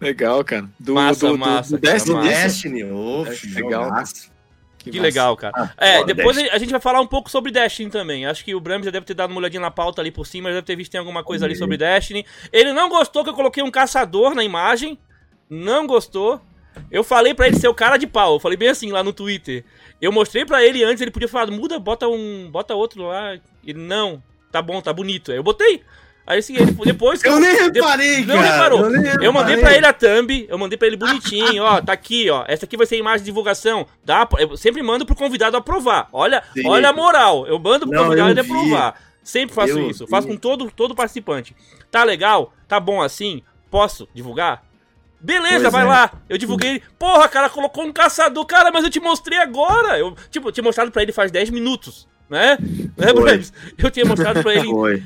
Legal, 0.01 0.43
cara. 0.43 0.69
Do, 0.79 0.95
massa, 0.95 1.29
do, 1.29 1.39
massa. 1.39 1.71
Do, 1.71 1.81
do 1.81 1.81
Destiny. 1.81 2.29
Destiny. 2.29 2.85
Oh, 2.85 3.25
é, 3.27 3.55
legal. 3.55 3.91
Massa. 3.91 4.31
Que, 4.79 4.91
que 4.91 4.99
legal, 4.99 5.37
cara. 5.37 5.75
Ah, 5.77 5.87
é, 5.87 6.05
depois 6.05 6.39
a 6.39 6.57
gente 6.57 6.71
vai 6.71 6.81
falar 6.81 7.03
um 7.03 7.07
pouco 7.07 7.31
sobre 7.31 7.53
Destiny 7.53 7.91
também. 7.91 8.25
Acho 8.25 8.43
que 8.43 8.55
o 8.55 8.61
Bram 8.61 8.83
já 8.83 8.91
deve 8.91 9.05
ter 9.05 9.13
dado 9.13 9.31
uma 9.31 9.39
olhadinha 9.39 9.61
na 9.61 9.71
pauta 9.71 10.01
ali 10.01 10.11
por 10.11 10.27
cima, 10.27 10.49
já 10.49 10.55
deve 10.55 10.67
ter 10.67 10.77
visto 10.77 10.93
tem 10.93 10.99
alguma 10.99 11.23
coisa 11.23 11.45
ali 11.45 11.55
sobre 11.55 11.77
Destiny. 11.77 12.25
Ele 12.51 12.73
não 12.73 12.89
gostou 12.89 13.23
que 13.23 13.29
eu 13.29 13.35
coloquei 13.35 13.63
um 13.63 13.71
caçador 13.71 14.35
na 14.35 14.43
imagem. 14.43 14.99
Não 15.51 15.87
gostou. 15.87 16.41
Eu 16.91 17.05
falei 17.05 17.35
para 17.35 17.47
ele 17.47 17.57
ser 17.57 17.69
o 17.69 17.75
cara 17.75 17.99
de 17.99 18.07
pau. 18.07 18.35
Eu 18.35 18.41
falei 18.41 18.57
bem 18.57 18.69
assim 18.69 18.91
lá 18.91 19.03
no 19.03 19.13
Twitter. 19.13 19.65
Eu 20.01 20.11
mostrei 20.13 20.47
para 20.47 20.65
ele 20.65 20.83
antes, 20.83 21.03
ele 21.03 21.11
podia 21.11 21.29
falar, 21.29 21.51
muda, 21.51 21.79
bota 21.79 22.09
um, 22.09 22.49
bota 22.51 22.75
outro 22.75 23.03
lá. 23.03 23.39
Ele 23.67 23.79
não, 23.79 24.23
tá 24.51 24.63
bom, 24.63 24.81
tá 24.81 24.93
bonito. 24.93 25.31
Aí 25.31 25.37
eu 25.37 25.43
botei. 25.43 25.83
Aí 26.27 26.39
assim, 26.39 26.55
ele, 26.55 26.73
depois 26.73 27.23
que 27.23 27.29
eu, 27.29 27.33
eu 27.33 27.41
nem 27.41 27.57
reparei, 27.57 28.25
Não 28.25 28.37
cara, 28.37 28.53
reparou. 28.53 28.81
Eu, 28.85 28.91
nem 28.91 29.13
eu 29.21 29.33
mandei 29.33 29.57
pra 29.57 29.77
ele 29.77 29.87
a 29.87 29.93
thumb, 29.93 30.47
eu 30.49 30.59
mandei 30.59 30.79
pra 30.79 30.87
ele 30.87 30.97
bonitinho, 30.97 31.63
ó, 31.63 31.81
tá 31.81 31.93
aqui, 31.93 32.31
ó. 32.31 32.45
Essa 32.47 32.67
aqui 32.67 32.77
vai 32.77 32.87
ser 32.87 32.97
a 32.97 32.99
imagem 32.99 33.21
de 33.21 33.25
divulgação. 33.25 33.87
Dá, 34.05 34.29
eu 34.39 34.57
sempre 34.57 34.83
mando 34.83 35.05
pro 35.05 35.17
convidado 35.17 35.57
aprovar. 35.57 36.09
Olha, 36.13 36.43
Sim. 36.55 36.69
olha 36.69 36.91
a 36.91 36.93
moral. 36.93 37.47
Eu 37.47 37.59
mando 37.59 37.87
pro 37.87 37.97
Não, 37.97 38.05
convidado 38.05 38.41
aprovar. 38.41 38.95
Sempre 39.23 39.55
faço 39.55 39.73
eu 39.73 39.91
isso. 39.91 40.05
Vi. 40.05 40.11
Faço 40.11 40.29
com 40.29 40.37
todo, 40.37 40.71
todo 40.71 40.95
participante. 40.95 41.55
Tá 41.91 42.05
legal? 42.05 42.53
Tá 42.69 42.79
bom 42.79 43.03
assim? 43.03 43.43
Posso 43.71 44.09
divulgar? 44.15 44.65
Beleza, 45.21 45.71
pois 45.71 45.73
vai 45.73 45.83
é. 45.83 45.89
lá. 45.89 46.13
Eu 46.29 46.39
divulguei 46.39 46.71
ele. 46.71 46.83
Porra, 46.99 47.29
cara, 47.29 47.51
colocou 47.51 47.85
um 47.85 47.93
caçador. 47.93 48.45
Cara, 48.47 48.71
mas 48.73 48.85
eu 48.85 48.91
te 48.91 48.99
mostrei 48.99 49.39
agora. 49.39 49.99
Eu, 49.99 50.15
tipo, 50.31 50.51
tinha 50.51 50.65
mostrado 50.65 50.91
pra 50.91 51.03
ele 51.03 51.13
faz 51.13 51.31
10 51.31 51.51
minutos, 51.51 52.09
né? 52.29 52.57
né 52.97 53.09
Eu 53.77 53.91
tinha 53.91 54.07
mostrado 54.07 54.43
pra 54.43 54.55
ele. 54.55 54.69
Foi. 54.69 55.03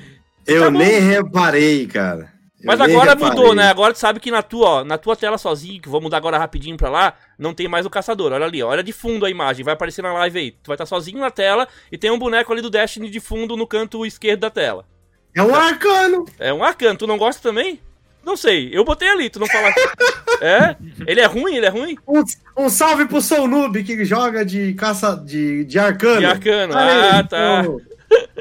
Eu 0.47 0.64
tá 0.64 0.70
nem 0.70 1.01
reparei, 1.01 1.86
cara. 1.86 2.34
Mas 2.64 2.80
agora 2.80 3.14
mudou, 3.14 3.55
né? 3.55 3.68
Agora 3.68 3.92
tu 3.92 3.99
sabe 3.99 4.18
que 4.18 4.30
na 4.30 4.42
tua, 4.42 4.68
ó, 4.68 4.84
na 4.84 4.97
tua 4.97 5.14
tela 5.14 5.36
sozinho, 5.36 5.80
que 5.80 5.88
vou 5.88 6.01
mudar 6.01 6.16
agora 6.16 6.38
rapidinho 6.38 6.76
pra 6.76 6.88
lá, 6.88 7.12
não 7.38 7.53
tem 7.53 7.68
mais 7.68 7.84
o 7.84 7.90
caçador. 7.90 8.32
Olha 8.32 8.47
ali, 8.47 8.62
ó, 8.62 8.70
olha 8.70 8.82
de 8.82 8.92
fundo 8.92 9.26
a 9.26 9.30
imagem, 9.30 9.64
vai 9.64 9.74
aparecer 9.74 10.01
na 10.01 10.12
live 10.14 10.38
aí. 10.38 10.51
Tu 10.51 10.68
vai 10.68 10.74
estar 10.74 10.86
sozinho 10.86 11.20
na 11.20 11.30
tela 11.30 11.68
e 11.92 11.99
tem 11.99 12.11
um 12.11 12.18
boneco 12.18 12.53
ali 12.53 12.62
do 12.62 12.70
Destiny 12.70 13.11
de 13.11 13.20
fundo 13.20 13.57
no 13.57 13.66
canto 13.66 14.07
esquerdo 14.07 14.40
da 14.40 14.51
tela. 14.51 14.86
É 15.34 15.42
um 15.42 15.55
arcano! 15.55 16.24
É 16.38 16.55
um 16.55 16.64
arcano, 16.64 16.99
tu 16.99 17.07
não 17.07 17.18
gosta 17.18 17.42
também? 17.42 17.80
Não 18.24 18.36
sei, 18.36 18.70
eu 18.72 18.84
botei 18.84 19.09
ali, 19.09 19.28
tu 19.28 19.38
não 19.38 19.47
fala. 19.47 19.68
é? 20.40 20.76
Ele 21.07 21.20
é 21.20 21.26
ruim? 21.26 21.57
Ele 21.57 21.66
é 21.66 21.68
ruim? 21.68 21.99
Um, 22.09 22.22
um 22.57 22.68
salve 22.70 23.05
pro 23.05 23.20
Soul 23.20 23.47
Noob 23.47 23.84
que 23.84 24.05
joga 24.05 24.45
de 24.45 24.72
caça 24.72 25.14
de, 25.14 25.64
de 25.64 25.78
arcano. 25.78 26.20
De 26.20 26.26
arcano, 26.26 26.72
ah, 26.74 27.22
tá. 27.22 27.62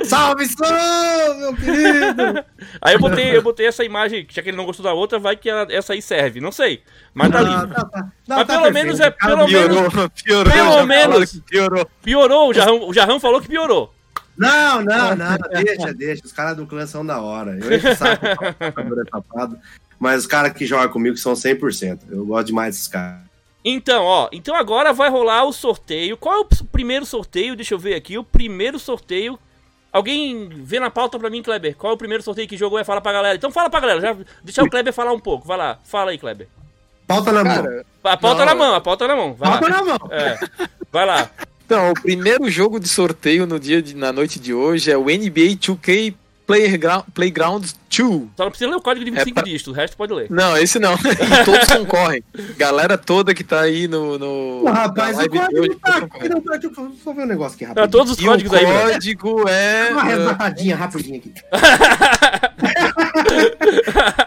Salve, 0.05 0.45
Soul, 0.47 1.35
meu 1.35 1.55
querido! 1.55 2.45
aí 2.81 2.95
eu 2.95 2.99
botei, 2.99 3.35
eu 3.35 3.41
botei 3.41 3.67
essa 3.67 3.83
imagem, 3.83 4.27
já 4.29 4.41
que 4.41 4.49
ele 4.49 4.57
não 4.57 4.65
gostou 4.65 4.83
da 4.83 4.93
outra, 4.93 5.17
vai 5.17 5.35
que 5.35 5.49
ela, 5.49 5.67
essa 5.69 5.93
aí 5.93 6.01
serve, 6.01 6.41
não 6.41 6.51
sei. 6.51 6.81
Mas 7.13 7.31
tá 7.31 7.39
ali. 7.39 7.49
Tá, 7.49 7.67
tá, 7.67 7.85
tá. 7.85 8.11
Não, 8.27 8.37
Mas 8.37 8.47
tá 8.47 8.59
pelo 8.59 8.73
menos 8.73 8.99
é. 8.99 9.09
Pelo 9.09 9.45
piorou, 9.45 9.81
menos. 9.81 10.09
Piorou, 10.23 10.53
pelo 10.53 10.85
menos. 10.85 11.41
Piorou. 11.49 11.89
Piorou, 12.01 12.49
o 12.49 12.53
Jarrão, 12.53 12.87
o 12.87 12.93
Jarrão 12.93 13.19
falou 13.19 13.41
que 13.41 13.47
piorou. 13.47 13.93
Não, 14.37 14.81
não, 14.81 15.15
não, 15.15 15.37
deixa, 15.63 15.93
deixa. 15.93 16.25
Os 16.25 16.31
caras 16.31 16.57
do 16.57 16.65
clã 16.65 16.85
são 16.87 17.05
da 17.05 17.21
hora. 17.21 17.57
Eu 17.57 17.75
encho 17.75 17.89
o 17.89 17.95
saco 17.95 18.25
tapado, 19.11 19.59
mas 19.99 20.21
os 20.21 20.27
caras 20.27 20.53
que 20.53 20.65
jogam 20.65 20.89
comigo 20.89 21.17
são 21.17 21.33
100%. 21.33 21.99
Eu 22.09 22.25
gosto 22.25 22.47
demais 22.47 22.75
desses 22.75 22.87
caras. 22.87 23.21
Então, 23.63 24.03
ó, 24.03 24.27
então 24.31 24.55
agora 24.55 24.91
vai 24.91 25.09
rolar 25.09 25.45
o 25.45 25.53
sorteio. 25.53 26.17
Qual 26.17 26.35
é 26.35 26.39
o 26.39 26.65
primeiro 26.65 27.05
sorteio? 27.05 27.55
Deixa 27.55 27.73
eu 27.73 27.79
ver 27.79 27.93
aqui. 27.93 28.17
O 28.17 28.23
primeiro 28.23 28.77
sorteio. 28.79 29.39
Alguém 29.93 30.49
vê 30.49 30.79
na 30.79 30.89
pauta 30.89 31.19
pra 31.19 31.29
mim, 31.29 31.43
Kleber. 31.43 31.75
Qual 31.77 31.91
é 31.91 31.93
o 31.93 31.97
primeiro 31.97 32.23
sorteio 32.23 32.47
que 32.47 32.57
jogou? 32.57 32.79
É 32.79 32.83
fala 32.83 32.99
pra 32.99 33.13
galera. 33.13 33.35
Então 33.35 33.51
fala 33.51 33.69
pra 33.69 33.79
galera. 33.79 34.01
Já, 34.01 34.17
deixa 34.43 34.63
o 34.63 34.69
Kleber 34.69 34.91
falar 34.91 35.13
um 35.13 35.19
pouco. 35.19 35.47
Vai 35.47 35.55
lá. 35.55 35.77
Fala 35.83 36.09
aí, 36.09 36.17
Kleber. 36.17 36.47
Pauta 37.05 37.31
na 37.31 37.43
Cara, 37.43 37.61
mão. 37.61 37.83
A 38.03 38.17
pauta 38.17 38.39
não, 38.39 38.45
na 38.45 38.55
mão, 38.55 38.75
a 38.75 38.81
pauta 38.81 39.07
na 39.07 39.15
mão. 39.15 39.33
Vai 39.35 39.51
pauta 39.51 39.69
lá. 39.69 39.77
na 39.77 39.83
mão. 39.83 39.99
É. 40.09 40.39
Vai 40.91 41.05
lá. 41.05 41.29
Então, 41.63 41.91
o 41.91 41.93
primeiro 41.93 42.49
jogo 42.49 42.79
de 42.79 42.87
sorteio 42.87 43.45
no 43.45 43.59
dia 43.59 43.81
de, 43.81 43.95
na 43.95 44.11
noite 44.11 44.39
de 44.39 44.53
hoje 44.53 44.91
é 44.91 44.97
o 44.97 45.03
NBA 45.03 45.57
2K 45.59 46.15
Playground, 46.45 47.03
Playground 47.13 47.63
2. 47.63 47.73
Só 48.35 48.43
não 48.43 48.49
precisa 48.49 48.69
ler 48.69 48.75
o 48.75 48.81
código 48.81 49.05
de 49.05 49.11
25 49.11 49.29
é 49.29 49.33
pra... 49.33 49.43
dígitos, 49.43 49.73
o 49.73 49.75
resto 49.75 49.95
pode 49.95 50.13
ler. 50.13 50.29
Não, 50.29 50.57
esse 50.57 50.79
não. 50.79 50.97
todos 51.45 51.67
concorrem. 51.67 52.23
Galera 52.57 52.97
toda 52.97 53.33
que 53.33 53.43
tá 53.43 53.61
aí 53.61 53.87
no. 53.87 54.17
no 54.17 54.65
rapaz, 54.65 55.17
o 55.17 55.29
código 55.29 55.61
hoje, 55.61 55.75
tá 55.75 55.97
aqui. 55.97 56.29
Não, 56.29 56.41
deixa 56.41 56.67
eu 56.67 56.95
só 57.03 57.13
ver 57.13 57.23
um 57.23 57.27
negócio 57.27 57.55
aqui 57.55 57.65
rapidinho. 57.65 57.87
Tá 57.87 57.91
todos 57.91 58.13
os 58.13 58.19
e 58.19 58.25
códigos 58.25 58.53
aí. 58.53 58.65
O 58.65 58.91
código 58.91 59.47
é. 59.47 59.89
Uma 59.91 60.03
rebarradinha 60.03 60.75
rapidinho 60.75 61.17
aqui. 61.17 61.33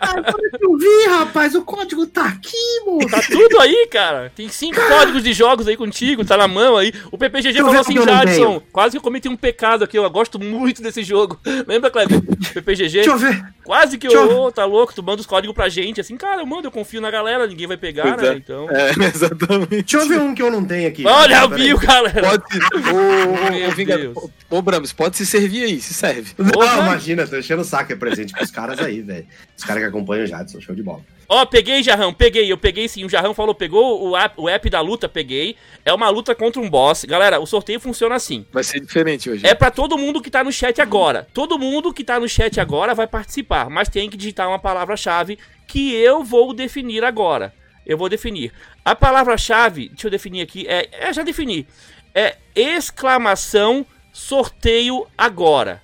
vi, 0.86 1.08
rapaz, 1.08 1.54
o 1.54 1.62
código 1.62 2.06
tá 2.06 2.26
aqui, 2.26 2.80
moço. 2.84 3.08
Tá 3.08 3.20
tudo 3.22 3.60
aí, 3.60 3.88
cara. 3.90 4.32
Tem 4.34 4.48
cinco 4.48 4.76
cara... 4.76 5.00
códigos 5.00 5.22
de 5.22 5.32
jogos 5.32 5.66
aí 5.66 5.76
contigo, 5.76 6.24
tá 6.24 6.36
na 6.36 6.46
mão 6.46 6.76
aí. 6.76 6.92
O 7.10 7.18
PPGG 7.18 7.58
falou 7.58 7.80
assim, 7.80 7.94
Jadson, 7.94 8.62
quase 8.72 8.92
que 8.92 8.98
eu 8.98 9.02
cometi 9.02 9.28
um 9.28 9.36
pecado 9.36 9.84
aqui, 9.84 9.98
eu 9.98 10.08
gosto 10.10 10.38
muito 10.38 10.82
desse 10.82 11.02
jogo. 11.02 11.38
Lembra, 11.66 11.90
Kleber? 11.90 12.20
PPGG. 12.54 12.92
Deixa 12.92 13.10
eu 13.10 13.18
ver. 13.18 13.44
Quase 13.64 13.98
que 13.98 14.06
eu, 14.06 14.44
oh, 14.44 14.52
tá 14.52 14.64
louco, 14.64 14.94
tu 14.94 15.02
manda 15.02 15.20
os 15.20 15.26
códigos 15.26 15.54
pra 15.54 15.68
gente, 15.68 16.00
assim, 16.00 16.16
cara, 16.16 16.40
eu 16.40 16.46
mando, 16.46 16.68
eu 16.68 16.70
confio 16.70 17.00
na 17.00 17.10
galera, 17.10 17.46
ninguém 17.46 17.66
vai 17.66 17.76
pegar, 17.76 18.14
pois 18.14 18.22
né? 18.22 18.28
É. 18.28 18.36
Então. 18.36 18.68
É, 18.70 18.90
exatamente. 19.12 19.68
Deixa 19.68 19.98
eu 19.98 20.08
ver 20.08 20.20
um 20.20 20.34
que 20.34 20.42
eu 20.42 20.50
não 20.50 20.64
tenho 20.64 20.88
aqui. 20.88 21.04
Olha, 21.04 21.42
eu 21.42 21.48
vi, 21.50 21.76
galera. 21.76 22.22
Pode. 22.22 22.44
Ô, 22.86 24.20
ô, 24.20 24.26
ô, 24.50 24.58
ô, 24.58 24.62
Bramos, 24.62 24.92
pode 24.92 25.16
se 25.16 25.26
servir 25.26 25.64
aí, 25.64 25.80
se 25.80 25.94
serve. 25.94 26.32
Não, 26.38 26.82
imagina, 26.82 27.26
tô 27.26 27.36
enchendo 27.36 27.62
o 27.62 27.64
saco, 27.64 27.92
é 27.92 27.96
presente 27.96 28.32
pros 28.32 28.50
caras 28.50 28.78
aí, 28.78 29.02
velho. 29.02 29.26
Os 29.56 29.64
caras 29.64 29.82
que 29.82 29.88
acompanham 29.88 30.24
o 30.24 30.26
Jadson, 30.26 30.60
show 30.60 30.74
de 30.74 30.82
bola. 30.82 31.02
Ó, 31.28 31.42
oh, 31.42 31.46
peguei, 31.46 31.82
Jarrão, 31.82 32.12
peguei, 32.12 32.50
eu 32.50 32.58
peguei 32.58 32.86
sim. 32.86 33.04
O 33.04 33.08
Jarrão 33.08 33.34
falou, 33.34 33.54
pegou 33.54 34.10
o 34.10 34.16
app, 34.16 34.34
o 34.36 34.48
app 34.48 34.70
da 34.70 34.80
luta, 34.80 35.08
peguei. 35.08 35.56
É 35.84 35.92
uma 35.92 36.08
luta 36.08 36.34
contra 36.34 36.60
um 36.60 36.70
boss. 36.70 37.04
Galera, 37.04 37.40
o 37.40 37.46
sorteio 37.46 37.80
funciona 37.80 38.14
assim. 38.14 38.46
Vai 38.52 38.62
ser 38.62 38.80
diferente 38.80 39.28
hoje. 39.28 39.44
É 39.44 39.54
para 39.54 39.70
todo 39.70 39.98
mundo 39.98 40.20
que 40.22 40.30
tá 40.30 40.44
no 40.44 40.52
chat 40.52 40.80
agora. 40.80 41.26
Todo 41.34 41.58
mundo 41.58 41.92
que 41.92 42.04
tá 42.04 42.20
no 42.20 42.28
chat 42.28 42.60
agora 42.60 42.94
vai 42.94 43.06
participar, 43.06 43.68
mas 43.68 43.88
tem 43.88 44.08
que 44.08 44.16
digitar 44.16 44.46
uma 44.46 44.58
palavra-chave 44.58 45.38
que 45.66 45.94
eu 45.94 46.22
vou 46.22 46.54
definir 46.54 47.02
agora. 47.02 47.52
Eu 47.84 47.98
vou 47.98 48.08
definir. 48.08 48.52
A 48.84 48.94
palavra-chave, 48.94 49.88
deixa 49.88 50.06
eu 50.06 50.10
definir 50.10 50.42
aqui, 50.42 50.66
é, 50.68 50.88
é 50.92 51.12
já 51.12 51.22
defini. 51.22 51.66
É 52.14 52.36
exclamação 52.54 53.84
sorteio 54.12 55.06
agora. 55.16 55.82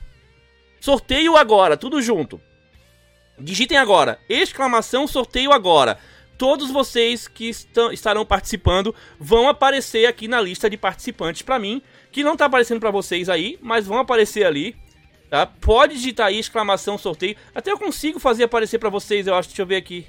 Sorteio 0.80 1.36
agora, 1.36 1.76
tudo 1.76 2.00
junto. 2.00 2.40
Digitem 3.42 3.76
agora, 3.76 4.20
exclamação 4.28 5.06
sorteio 5.06 5.52
agora. 5.52 5.98
Todos 6.38 6.70
vocês 6.70 7.26
que 7.28 7.48
estão, 7.48 7.92
estarão 7.92 8.24
participando 8.24 8.94
vão 9.18 9.48
aparecer 9.48 10.06
aqui 10.06 10.28
na 10.28 10.40
lista 10.40 10.70
de 10.70 10.76
participantes 10.76 11.42
para 11.42 11.58
mim, 11.58 11.82
que 12.10 12.22
não 12.22 12.36
tá 12.36 12.46
aparecendo 12.46 12.80
para 12.80 12.90
vocês 12.90 13.28
aí, 13.28 13.58
mas 13.60 13.86
vão 13.86 13.98
aparecer 13.98 14.44
ali. 14.44 14.76
Tá? 15.28 15.46
Pode 15.46 15.94
digitar 15.94 16.28
aí 16.28 16.38
exclamação 16.38 16.96
sorteio. 16.96 17.36
Até 17.54 17.72
eu 17.72 17.78
consigo 17.78 18.20
fazer 18.20 18.44
aparecer 18.44 18.78
para 18.78 18.90
vocês, 18.90 19.26
eu 19.26 19.34
acho. 19.34 19.48
Deixa 19.48 19.62
eu 19.62 19.66
ver 19.66 19.76
aqui. 19.76 20.06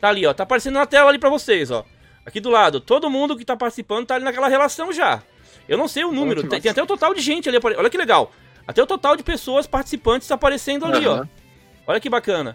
Tá 0.00 0.08
ali, 0.08 0.26
ó. 0.26 0.34
Tá 0.34 0.42
aparecendo 0.42 0.74
na 0.74 0.86
tela 0.86 1.08
ali 1.08 1.18
para 1.18 1.30
vocês, 1.30 1.70
ó. 1.70 1.84
Aqui 2.26 2.40
do 2.40 2.50
lado. 2.50 2.80
Todo 2.80 3.08
mundo 3.08 3.36
que 3.36 3.44
tá 3.44 3.56
participando 3.56 4.06
tá 4.06 4.16
ali 4.16 4.24
naquela 4.24 4.48
relação 4.48 4.92
já. 4.92 5.22
Eu 5.68 5.78
não 5.78 5.86
sei 5.86 6.04
o 6.04 6.12
número. 6.12 6.46
Tem, 6.48 6.60
tem, 6.60 6.70
até 6.70 6.82
o 6.82 6.86
total 6.86 7.14
de 7.14 7.20
gente 7.20 7.48
ali. 7.48 7.58
Olha 7.62 7.88
que 7.88 7.96
legal. 7.96 8.32
Até 8.66 8.82
o 8.82 8.86
total 8.86 9.16
de 9.16 9.22
pessoas 9.22 9.66
participantes 9.66 10.30
aparecendo 10.30 10.84
ali, 10.84 11.06
uhum. 11.06 11.20
ó. 11.20 11.47
Olha 11.88 11.98
que 11.98 12.10
bacana. 12.10 12.54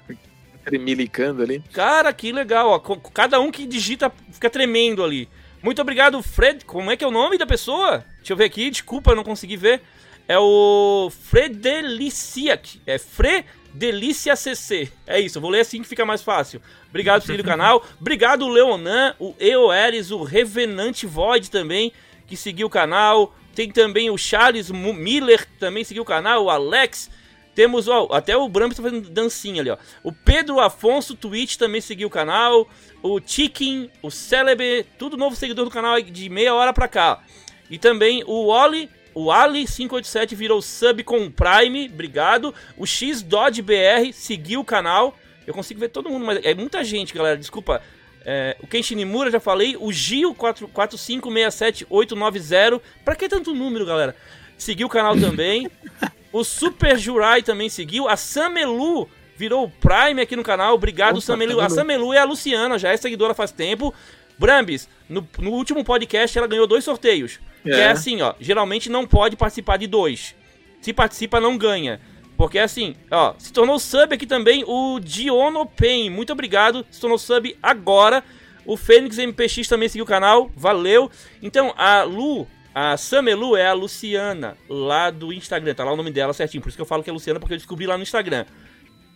Tremelicando 0.64 1.42
ali. 1.42 1.64
Cara, 1.74 2.14
que 2.14 2.32
legal, 2.32 2.70
ó. 2.70 2.80
Cada 2.80 3.40
um 3.40 3.52
que 3.52 3.66
digita 3.66 4.14
fica 4.32 4.48
tremendo 4.48 5.04
ali. 5.04 5.28
Muito 5.60 5.82
obrigado, 5.82 6.22
Fred. 6.22 6.64
Como 6.66 6.92
é 6.92 6.96
que 6.96 7.04
é 7.04 7.08
o 7.08 7.12
nome 7.12 7.36
da 7.36 7.48
pessoa? 7.48 8.06
Deixa 8.18 8.32
eu 8.34 8.38
ver 8.38 8.44
aqui, 8.44 8.70
desculpa, 8.70 9.12
eu 9.12 9.16
não 9.16 9.24
consegui 9.24 9.58
ver. 9.58 9.82
É 10.28 10.38
o 10.38 11.10
Fredeliciac. 11.10 12.80
É 12.86 13.00
Fredelicia 13.00 14.36
CC. 14.36 14.92
É 15.08 15.20
isso, 15.20 15.40
eu 15.40 15.42
vou 15.42 15.50
ler 15.50 15.62
assim 15.62 15.82
que 15.82 15.88
fica 15.88 16.06
mais 16.06 16.22
fácil. 16.22 16.62
Obrigado 16.90 17.22
por 17.22 17.28
seguir 17.28 17.42
o 17.42 17.44
canal. 17.46 17.84
Obrigado, 18.00 18.48
Leonan, 18.48 19.16
o 19.18 19.34
Eoeres, 19.40 20.12
o 20.12 20.22
Revenante 20.22 21.08
Void 21.08 21.50
também, 21.50 21.92
que 22.28 22.38
seguiu 22.38 22.68
o 22.68 22.70
canal. 22.70 23.36
Tem 23.56 23.72
também 23.72 24.12
o 24.12 24.18
Charles 24.18 24.70
Miller, 24.70 25.48
que 25.48 25.58
também 25.58 25.84
seguiu 25.84 26.04
o 26.04 26.06
canal. 26.06 26.46
O 26.46 26.50
Alex 26.52 27.10
temos, 27.56 27.88
ó, 27.88 28.08
até 28.12 28.36
o 28.36 28.50
Bram 28.50 28.70
tá 28.70 28.82
fazendo 28.82 29.10
dancinha 29.10 29.62
ali, 29.62 29.70
ó. 29.70 29.78
O 30.04 30.12
Pedro 30.12 30.60
Afonso 30.60 31.16
Twitch 31.16 31.56
também 31.56 31.82
seguiu 31.82 32.08
o 32.08 32.12
canal. 32.12 32.68
O 33.02 33.20
Chicken, 33.24 33.92
o 34.02 34.10
Celebre, 34.10 34.86
tudo 34.98 35.18
novo 35.18 35.36
seguidor 35.36 35.66
do 35.66 35.72
canal 35.72 36.02
de 36.02 36.30
meia 36.30 36.54
hora 36.54 36.74
pra 36.74 36.88
cá. 36.88 37.22
E 37.70 37.78
também 37.78 38.24
o 38.26 38.48
Oli, 38.48 38.90
o 39.14 39.26
Ali587 39.26 40.36
virou 40.36 40.62
sub 40.62 41.04
com 41.04 41.30
Prime, 41.30 41.90
obrigado. 41.92 42.54
O 42.78 42.86
X 42.86 43.22
Dodge 43.22 43.62
BR 43.62 44.14
seguiu 44.14 44.62
o 44.62 44.66
canal. 44.66 45.18
Eu 45.46 45.54
consigo 45.54 45.80
ver 45.80 45.90
todo 45.90 46.10
mundo, 46.10 46.26
mas 46.26 46.40
é 46.44 46.56
muita 46.56 46.84
gente, 46.84 47.14
galera, 47.14 47.38
desculpa. 47.38 47.82
É, 48.26 48.56
o 48.62 48.68
Kenshin 48.68 48.96
Nimura, 48.96 49.30
já 49.30 49.40
falei. 49.40 49.76
O 49.80 49.92
Gil 49.92 50.34
4567890. 50.34 52.82
Pra 53.04 53.16
que 53.16 53.28
tanto 53.28 53.54
número, 53.54 53.86
galera? 53.86 54.16
Seguiu 54.58 54.88
o 54.88 54.90
canal 54.90 55.20
também. 55.20 55.70
O 56.34 56.44
Super 56.44 56.98
Jurai 56.98 57.44
também 57.44 57.70
seguiu. 57.70 58.10
A 58.10 58.18
Samelu 58.18 59.08
virou 59.38 59.66
o 59.66 59.70
Prime 59.70 60.20
aqui 60.20 60.36
no 60.36 60.44
canal. 60.44 60.74
Obrigado, 60.74 61.18
Opa, 61.18 61.22
Samelu. 61.22 61.58
Tá 61.58 61.68
a 61.68 61.70
Samelu 61.70 62.12
é 62.12 62.18
a 62.18 62.24
Luciana, 62.26 62.80
já 62.80 62.92
é 62.92 62.98
seguidora 62.98 63.36
faz 63.36 63.52
tempo. 63.52 63.94
Brambis, 64.38 64.90
no, 65.08 65.26
no 65.38 65.52
último 65.52 65.84
podcast 65.84 66.36
ela 66.36 66.48
ganhou 66.48 66.66
dois 66.66 66.84
sorteios. 66.84 67.40
É. 67.64 67.70
Que 67.70 67.80
é 67.80 67.90
assim, 67.90 68.22
ó. 68.22 68.34
Geralmente 68.40 68.90
não 68.90 69.06
pode 69.06 69.36
participar 69.36 69.78
de 69.78 69.86
dois. 69.86 70.36
Se 70.82 70.92
participa, 70.92 71.40
não 71.40 71.56
ganha. 71.56 72.02
Porque 72.36 72.58
assim, 72.58 72.96
ó, 73.12 73.36
se 73.38 73.54
tornou 73.54 73.78
sub 73.78 74.14
aqui 74.14 74.26
também 74.26 74.64
o 74.68 75.00
Diono 75.00 75.68
Pen. 75.68 76.10
Muito 76.10 76.34
obrigado, 76.34 76.84
se 76.90 77.00
tornou 77.00 77.18
sub 77.18 77.56
agora. 77.62 78.24
O 78.66 78.76
Fênix 78.76 79.18
MPX 79.18 79.68
também 79.68 79.88
seguiu 79.88 80.04
o 80.04 80.08
canal, 80.08 80.50
valeu. 80.56 81.12
Então, 81.42 81.74
a 81.78 82.04
Lu 82.04 82.48
a 82.74 82.98
Samelu 82.98 83.56
é 83.56 83.68
a 83.68 83.74
Luciana, 83.74 84.58
lá 84.68 85.10
do 85.10 85.32
Instagram, 85.32 85.74
tá 85.76 85.84
lá 85.84 85.94
o 85.94 85.96
nome 85.96 86.12
dela 86.12 86.34
certinho, 86.34 86.62
por 86.62 86.70
isso 86.70 86.78
que 86.78 86.82
eu 86.82 86.86
falo 86.86 87.04
que 87.04 87.10
é 87.10 87.14
Luciana, 87.14 87.40
porque 87.40 87.54
eu 87.54 87.58
descobri 87.58 87.86
lá 87.86 87.98
no 87.98 88.04
Instagram. 88.04 88.46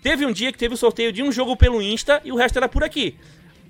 Teve 0.02 0.26
um 0.26 0.32
dia 0.32 0.52
que 0.52 0.58
teve 0.58 0.74
o 0.74 0.78
sorteio 0.78 1.12
de 1.12 1.24
um 1.24 1.32
jogo 1.32 1.58
pelo 1.58 1.82
Insta 1.82 2.22
e 2.24 2.32
o 2.32 2.36
resto 2.36 2.58
era 2.58 2.70
por 2.70 2.84
aqui. 2.84 3.18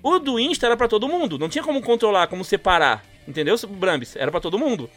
O 0.02 0.18
do 0.18 0.38
Insta 0.38 0.66
era 0.66 0.76
para 0.76 0.88
todo 0.88 1.08
mundo, 1.08 1.38
não 1.38 1.48
tinha 1.48 1.64
como 1.64 1.80
controlar, 1.80 2.26
como 2.26 2.44
separar, 2.44 3.04
entendeu, 3.26 3.56
Brambis? 3.68 4.14
Era 4.14 4.30
para 4.30 4.40
todo 4.40 4.58
mundo. 4.58 4.90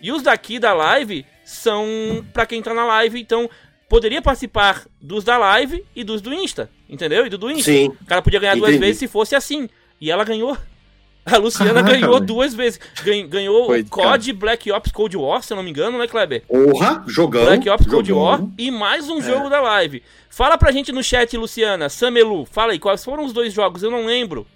E 0.00 0.10
os 0.10 0.22
daqui 0.22 0.58
da 0.58 0.72
live 0.72 1.26
são 1.44 2.24
para 2.32 2.46
quem 2.46 2.62
tá 2.62 2.72
na 2.72 2.84
live, 2.86 3.20
então 3.20 3.50
poderia 3.88 4.22
participar 4.22 4.86
dos 5.00 5.24
da 5.24 5.36
live 5.36 5.84
e 5.94 6.04
dos 6.04 6.20
do 6.20 6.32
Insta, 6.32 6.70
entendeu? 6.88 7.26
E 7.26 7.30
do 7.30 7.38
do 7.38 7.50
Insta. 7.50 7.70
Sim. 7.70 7.88
O 7.88 8.06
cara 8.06 8.22
podia 8.22 8.40
ganhar 8.40 8.56
Entendi. 8.56 8.70
duas 8.70 8.80
vezes 8.80 8.98
se 8.98 9.08
fosse 9.08 9.34
assim. 9.34 9.68
E 10.00 10.10
ela 10.10 10.24
ganhou 10.24 10.56
A 11.30 11.36
Luciana 11.38 11.74
Caraca, 11.74 11.92
ganhou 11.94 12.14
velho. 12.14 12.26
duas 12.26 12.54
vezes. 12.54 12.80
Gan- 13.04 13.26
Ganhou 13.26 13.66
Foi, 13.66 13.80
o 13.80 13.84
COD 13.86 14.32
Black 14.32 14.70
Ops 14.72 14.92
Cold 14.92 15.16
War, 15.16 15.42
se 15.42 15.52
eu 15.52 15.56
não 15.56 15.62
me 15.62 15.70
engano, 15.70 15.98
né, 15.98 16.06
Kleber? 16.06 16.42
Porra, 16.46 17.02
jogão. 17.06 17.44
Black 17.44 17.68
Ops 17.68 17.86
Cold. 17.86 18.12
War 18.12 18.42
e 18.56 18.70
mais 18.70 19.08
É. 19.08 19.12
um 19.12 19.20
jogo 19.22 19.48
da 19.48 19.60
live. 19.60 20.02
Fala 20.30 20.56
pra 20.58 20.70
gente 20.72 20.92
no 20.92 21.02
chat, 21.02 21.36
Luciana, 21.36 21.88
Samelu, 21.88 22.44
fala 22.46 22.72
aí, 22.72 22.78
quais 22.78 23.04
foram 23.04 23.24
os 23.24 23.32
dois 23.32 23.52
jogos? 23.52 23.82
Eu 23.82 23.90
não 23.90 24.06
lembro. 24.06 24.46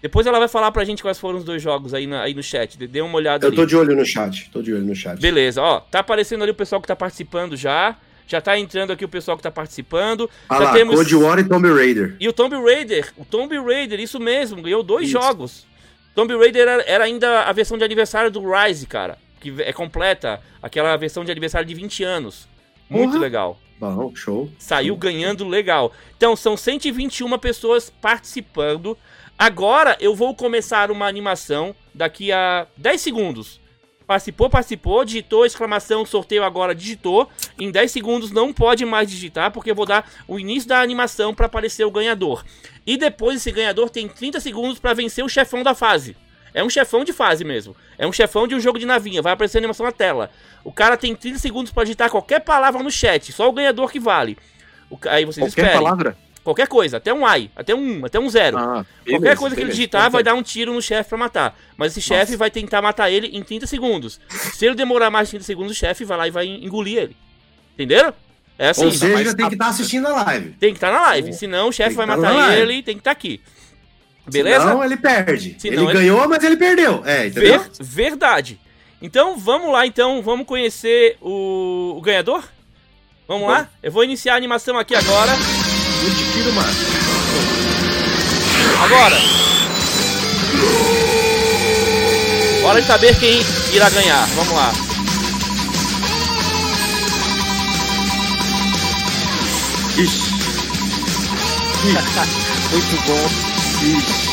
Depois 0.00 0.26
ela 0.26 0.38
vai 0.38 0.46
falar 0.48 0.70
pra 0.70 0.84
gente 0.84 1.02
quais 1.02 1.18
foram 1.18 1.38
os 1.38 1.44
dois 1.44 1.60
jogos 1.60 1.92
aí, 1.92 2.06
na- 2.06 2.22
aí 2.22 2.32
no 2.32 2.42
chat. 2.42 2.78
Dê- 2.78 3.00
uma 3.00 3.16
olhada 3.16 3.44
Eu 3.44 3.48
ali. 3.48 3.56
tô 3.56 3.66
de 3.66 3.76
olho 3.76 3.96
no 3.96 4.06
chat. 4.06 4.48
Tô 4.52 4.62
de 4.62 4.72
olho 4.72 4.84
no 4.84 4.94
chat. 4.94 5.20
Beleza, 5.20 5.60
ó, 5.60 5.80
tá 5.80 5.98
aparecendo 5.98 6.42
ali 6.42 6.52
o 6.52 6.54
pessoal 6.54 6.80
que 6.80 6.86
tá 6.86 6.94
participando 6.96 7.56
já. 7.56 7.96
Já 8.30 8.42
tá 8.42 8.58
entrando 8.58 8.92
aqui 8.92 9.04
o 9.06 9.08
pessoal 9.08 9.38
que 9.38 9.42
tá 9.42 9.50
participando. 9.50 10.28
Ah 10.50 10.58
já 10.58 10.64
lá, 10.64 10.72
temos... 10.74 10.94
Cold 10.96 11.16
War 11.16 11.38
e 11.38 11.44
Tomb 11.44 11.66
Raider. 11.72 12.14
E 12.20 12.28
o 12.28 12.32
Tomb 12.32 12.54
Raider, 12.62 13.10
o 13.16 13.24
Tomb 13.24 13.58
Raider, 13.58 13.98
isso 13.98 14.20
mesmo, 14.20 14.60
ganhou 14.60 14.82
dois 14.82 15.08
jogos. 15.08 15.66
Tomb 16.18 16.36
Raider 16.36 16.66
era, 16.66 16.82
era 16.82 17.04
ainda 17.04 17.42
a 17.42 17.52
versão 17.52 17.78
de 17.78 17.84
aniversário 17.84 18.28
do 18.28 18.42
Rise, 18.42 18.88
cara. 18.88 19.16
Que 19.40 19.54
é 19.62 19.72
completa, 19.72 20.40
aquela 20.60 20.96
versão 20.96 21.24
de 21.24 21.30
aniversário 21.30 21.64
de 21.64 21.72
20 21.76 22.02
anos. 22.02 22.48
Muito 22.90 23.10
Porra. 23.10 23.22
legal. 23.22 23.58
Bom, 23.78 24.12
show. 24.16 24.50
Saiu 24.58 24.96
ganhando 24.96 25.46
legal. 25.46 25.92
Então, 26.16 26.34
são 26.34 26.56
121 26.56 27.38
pessoas 27.38 27.88
participando. 27.88 28.98
Agora 29.38 29.96
eu 30.00 30.12
vou 30.12 30.34
começar 30.34 30.90
uma 30.90 31.06
animação 31.06 31.72
daqui 31.94 32.32
a 32.32 32.66
10 32.76 33.00
segundos. 33.00 33.60
Participou, 34.08 34.48
participou, 34.48 35.04
digitou, 35.04 35.44
exclamação, 35.44 36.06
sorteio 36.06 36.42
agora, 36.42 36.74
digitou. 36.74 37.28
Em 37.58 37.70
10 37.70 37.92
segundos 37.92 38.30
não 38.30 38.54
pode 38.54 38.82
mais 38.86 39.10
digitar, 39.10 39.50
porque 39.52 39.70
eu 39.70 39.74
vou 39.74 39.84
dar 39.84 40.10
o 40.26 40.38
início 40.40 40.66
da 40.66 40.80
animação 40.80 41.34
para 41.34 41.44
aparecer 41.44 41.84
o 41.84 41.90
ganhador. 41.90 42.42
E 42.86 42.96
depois 42.96 43.36
esse 43.36 43.52
ganhador 43.52 43.90
tem 43.90 44.08
30 44.08 44.40
segundos 44.40 44.78
para 44.78 44.94
vencer 44.94 45.22
o 45.22 45.28
chefão 45.28 45.62
da 45.62 45.74
fase. 45.74 46.16
É 46.54 46.64
um 46.64 46.70
chefão 46.70 47.04
de 47.04 47.12
fase 47.12 47.44
mesmo. 47.44 47.76
É 47.98 48.06
um 48.06 48.12
chefão 48.12 48.48
de 48.48 48.54
um 48.54 48.60
jogo 48.60 48.78
de 48.78 48.86
navinha. 48.86 49.20
Vai 49.20 49.34
aparecer 49.34 49.58
a 49.58 49.60
animação 49.60 49.84
na 49.84 49.92
tela. 49.92 50.30
O 50.64 50.72
cara 50.72 50.96
tem 50.96 51.14
30 51.14 51.38
segundos 51.38 51.70
para 51.70 51.84
digitar 51.84 52.08
qualquer 52.10 52.40
palavra 52.40 52.82
no 52.82 52.90
chat. 52.90 53.30
Só 53.30 53.46
o 53.46 53.52
ganhador 53.52 53.92
que 53.92 54.00
vale. 54.00 54.38
O 54.88 54.98
aí 55.06 55.26
vocês 55.26 55.52
Qualquer 55.52 55.66
esperem. 55.66 55.82
palavra? 55.84 56.16
Qualquer 56.44 56.66
coisa. 56.68 56.96
Até 56.96 57.12
um 57.12 57.26
ai. 57.26 57.50
Até 57.54 57.74
um, 57.74 58.04
até 58.04 58.18
um 58.18 58.28
zero. 58.30 58.56
Ah, 58.56 58.84
Qualquer 59.04 59.18
beleza, 59.20 59.36
coisa 59.36 59.54
que 59.56 59.60
ele 59.60 59.66
beleza. 59.66 59.76
digitar 59.76 60.10
vai 60.10 60.22
dar 60.22 60.34
um 60.34 60.42
tiro 60.42 60.72
no 60.72 60.80
chefe 60.80 61.08
pra 61.10 61.18
matar. 61.18 61.58
Mas 61.76 61.92
esse 61.92 62.00
chefe 62.00 62.36
vai 62.36 62.50
tentar 62.50 62.80
matar 62.80 63.10
ele 63.10 63.26
em 63.28 63.42
30 63.42 63.66
segundos. 63.66 64.18
Se 64.54 64.64
ele 64.64 64.74
demorar 64.74 65.10
mais 65.10 65.28
de 65.28 65.32
30 65.32 65.44
segundos, 65.44 65.72
o 65.72 65.74
chefe 65.74 66.04
vai 66.04 66.16
lá 66.16 66.28
e 66.28 66.30
vai 66.30 66.46
engolir 66.46 66.98
ele. 66.98 67.16
Entenderam? 67.74 68.14
É 68.58 68.70
assim. 68.70 68.86
Ou 68.86 68.90
seja, 68.92 69.14
mas 69.14 69.34
tem 69.34 69.44
tá- 69.44 69.48
que 69.48 69.54
estar 69.54 69.68
assistindo 69.68 70.06
a 70.08 70.22
live. 70.24 70.50
Tem 70.58 70.70
que 70.72 70.78
estar 70.78 70.90
na 70.90 71.00
live. 71.02 71.32
Senão 71.32 71.68
o 71.68 71.72
chefe 71.72 71.90
Tem 71.90 71.96
vai 71.96 72.06
tá 72.06 72.16
matar 72.16 72.58
ele 72.58 72.72
e 72.74 72.82
tem 72.82 72.94
que 72.94 73.00
estar 73.00 73.10
aqui. 73.12 73.40
Beleza? 74.26 74.60
Senão 74.60 74.84
ele 74.84 74.96
perde. 74.96 75.56
Senão 75.58 75.74
ele, 75.82 75.84
ele- 75.84 75.92
ganhou, 75.92 76.28
mas 76.28 76.42
ele 76.42 76.56
perdeu. 76.56 77.02
É, 77.06 77.26
entendeu? 77.28 77.60
Ver- 77.60 77.70
verdade. 77.80 78.58
Então 79.00 79.36
vamos 79.38 79.70
lá, 79.72 79.86
então. 79.86 80.20
Vamos 80.22 80.46
conhecer 80.46 81.16
o, 81.20 81.94
o 81.96 82.00
ganhador? 82.00 82.42
Vamos 83.28 83.48
lá? 83.48 83.68
Eu 83.82 83.92
vou 83.92 84.02
iniciar 84.02 84.34
a 84.34 84.36
animação 84.36 84.78
aqui 84.78 84.94
agora. 84.94 85.32
Muito 86.02 86.32
tiro, 86.32 86.52
mano. 86.52 86.68
Agora. 88.84 89.16
Hora 92.64 92.80
de 92.80 92.86
saber 92.86 93.18
quem 93.18 93.44
irá 93.72 93.88
ganhar. 93.90 94.26
Vamos 94.36 94.52
lá. 94.52 94.72
Ixi. 99.96 100.30
Muito 102.70 102.96
bom. 103.06 103.30
Ixi. 103.82 104.28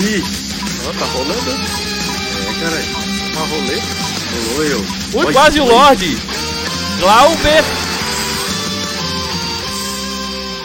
Ixi. 0.00 0.44
Ó, 0.86 0.92
tá 0.92 1.06
rolando? 1.06 1.50
É, 1.50 2.52
caralho. 2.60 2.86
Uma 3.36 3.46
rolê. 3.46 3.80
Rolou 4.48 4.64
eu. 4.64 4.84
Ui, 5.14 5.32
quase 5.32 5.60
o 5.60 5.64
Lorde. 5.64 6.18
Glauber. 7.00 7.83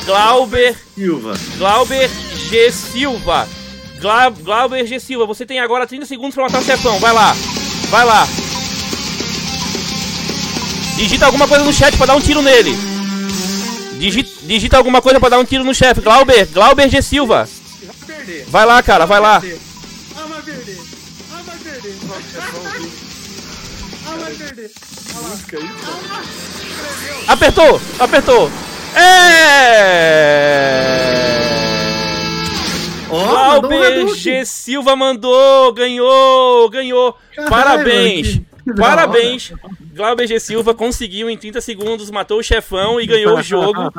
Glauber. 0.06 0.76
Silva. 0.96 1.34
Glauber 1.58 2.10
G. 2.50 2.72
Silva. 2.72 3.48
Gla 4.00 4.30
Glauber 4.30 4.86
G. 4.86 5.00
Silva, 5.00 5.26
você 5.26 5.46
tem 5.46 5.60
agora 5.60 5.86
30 5.88 6.06
segundos 6.06 6.36
pra 6.36 6.44
matar 6.46 6.62
o 6.62 6.66
chefão. 6.66 7.00
Vai 7.00 7.14
lá. 7.14 7.36
Vai 7.90 8.06
lá. 8.06 8.28
Digita 10.96 11.26
alguma 11.26 11.48
coisa 11.48 11.64
no 11.64 11.74
chat 11.74 11.96
pra 11.98 12.06
dar 12.06 12.16
um 12.16 12.22
tiro 12.22 12.42
nele. 12.42 12.76
Digi 13.98 14.24
digita 14.44 14.78
alguma 14.78 15.02
coisa 15.02 15.20
pra 15.20 15.30
dar 15.30 15.40
um 15.40 15.46
tiro 15.46 15.64
no 15.64 15.74
chefe. 15.74 16.02
Glauber. 16.02 16.46
Glauber 16.48 16.90
G. 16.90 17.02
Silva. 17.02 17.48
Vai 18.48 18.66
lá, 18.66 18.82
cara. 18.82 19.06
Vai 19.06 19.20
lá. 19.20 19.40
Perder. 19.40 19.60
Perder. 21.64 21.96
Perder. 24.38 24.72
Apertou. 27.28 27.82
Apertou. 28.00 28.52
É. 28.96 30.80
Glauber 33.08 33.86
Hadouken. 33.86 34.16
G. 34.16 34.46
Silva 34.46 34.96
mandou, 34.96 35.74
ganhou, 35.74 36.70
ganhou. 36.70 37.16
Caralho, 37.36 37.50
Parabéns, 37.50 38.28
que- 38.36 38.46
parabéns. 38.76 39.52
Glauber 39.94 40.28
G. 40.28 40.40
Silva 40.40 40.74
conseguiu 40.74 41.30
em 41.30 41.38
30 41.38 41.60
segundos, 41.62 42.10
matou 42.10 42.40
o 42.40 42.44
chefão 42.44 43.00
e 43.02 43.06
ganhou 43.06 43.38
o 43.38 43.42
jogo. 43.44 43.92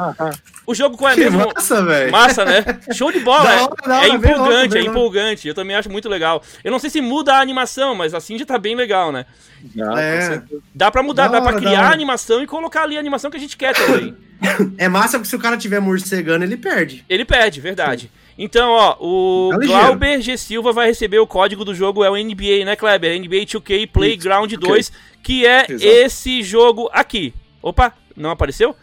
O 0.67 0.75
jogo 0.75 0.97
qual 0.97 1.11
é 1.11 1.15
Que 1.15 1.21
mesmo? 1.25 1.53
massa, 1.55 1.85
velho. 1.85 2.13
Massa, 2.13 2.45
né? 2.45 2.65
Show 2.93 3.11
de 3.13 3.21
bola. 3.21 3.45
Da 3.45 3.53
é- 3.55 3.63
hora, 3.63 3.75
da 3.87 3.97
hora, 3.99 4.07
é 4.07 4.09
empolgante, 4.11 4.79
é 4.79 4.81
empolgante. 4.83 5.49
Eu 5.49 5.55
também 5.55 5.77
acho 5.77 5.91
muito 5.91 6.09
legal. 6.09 6.43
Eu 6.63 6.71
não 6.71 6.79
sei 6.79 6.91
se 6.91 7.01
muda 7.01 7.35
a 7.35 7.41
animação, 7.41 7.95
mas 7.95 8.15
assim 8.15 8.39
já 8.39 8.47
tá 8.47 8.59
bem 8.59 8.75
legal, 8.77 9.11
né? 9.13 9.27
Já, 9.75 10.01
É. 10.01 10.43
Dá 10.75 10.91
pra 10.91 11.03
mudar, 11.03 11.29
Da 11.29 11.35
dá 11.35 11.41
pra 11.43 11.51
hora, 11.53 11.61
criar 11.61 11.81
a 11.81 11.85
hora. 11.87 11.95
animação 11.95 12.43
e 12.43 12.47
colocar 12.47 12.85
ali 12.85 12.97
a 12.97 13.01
animação 13.01 13.31
que 13.31 13.37
a 13.37 13.41
gente 13.41 13.57
quer 13.57 13.75
também. 13.75 14.15
É 14.79 14.89
massa 14.89 15.19
porque 15.19 15.29
se 15.29 15.37
o 15.37 15.39
cara 15.39 15.55
tiver 15.59 15.81
morcegando, 15.81 16.43
ele 16.45 16.57
perde. 16.57 17.05
Ele 17.11 17.27
perde, 17.27 17.61
verdade. 17.61 18.11
Então, 18.43 18.71
ó, 18.71 18.97
o 18.99 19.51
Tá. 19.51 19.67
Glauber 19.67 20.23
G. 20.23 20.35
Silva 20.39 20.73
vai 20.73 20.87
receber 20.87 21.19
o 21.19 21.27
código 21.27 21.63
do 21.63 21.75
jogo, 21.75 22.03
é 22.03 22.09
o 22.11 22.17
NBA, 22.17 22.65
né, 22.65 22.75
Kleber? 22.75 23.15
NBA 23.21 23.45
2K 23.45 23.87
Playground 23.87 24.51
2, 24.55 24.91
que 25.23 25.45
é 25.47 25.67
Exato. 25.69 25.85
esse 25.85 26.43
jogo 26.43 26.89
aqui. 26.91 27.35
Opa, 27.61 27.93
não 28.17 28.31
apareceu? 28.31 28.75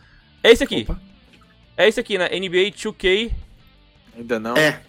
É 0.44 0.52
esse 0.52 0.64
aqui. 0.64 0.84
Opa. 0.88 1.02
É 1.76 1.88
esse 1.88 2.00
aqui, 2.00 2.20
né? 2.20 2.30
NBA 2.30 2.70
2K. 2.72 3.32
Ainda 4.16 4.40
não. 4.40 4.56
É. 4.56 4.80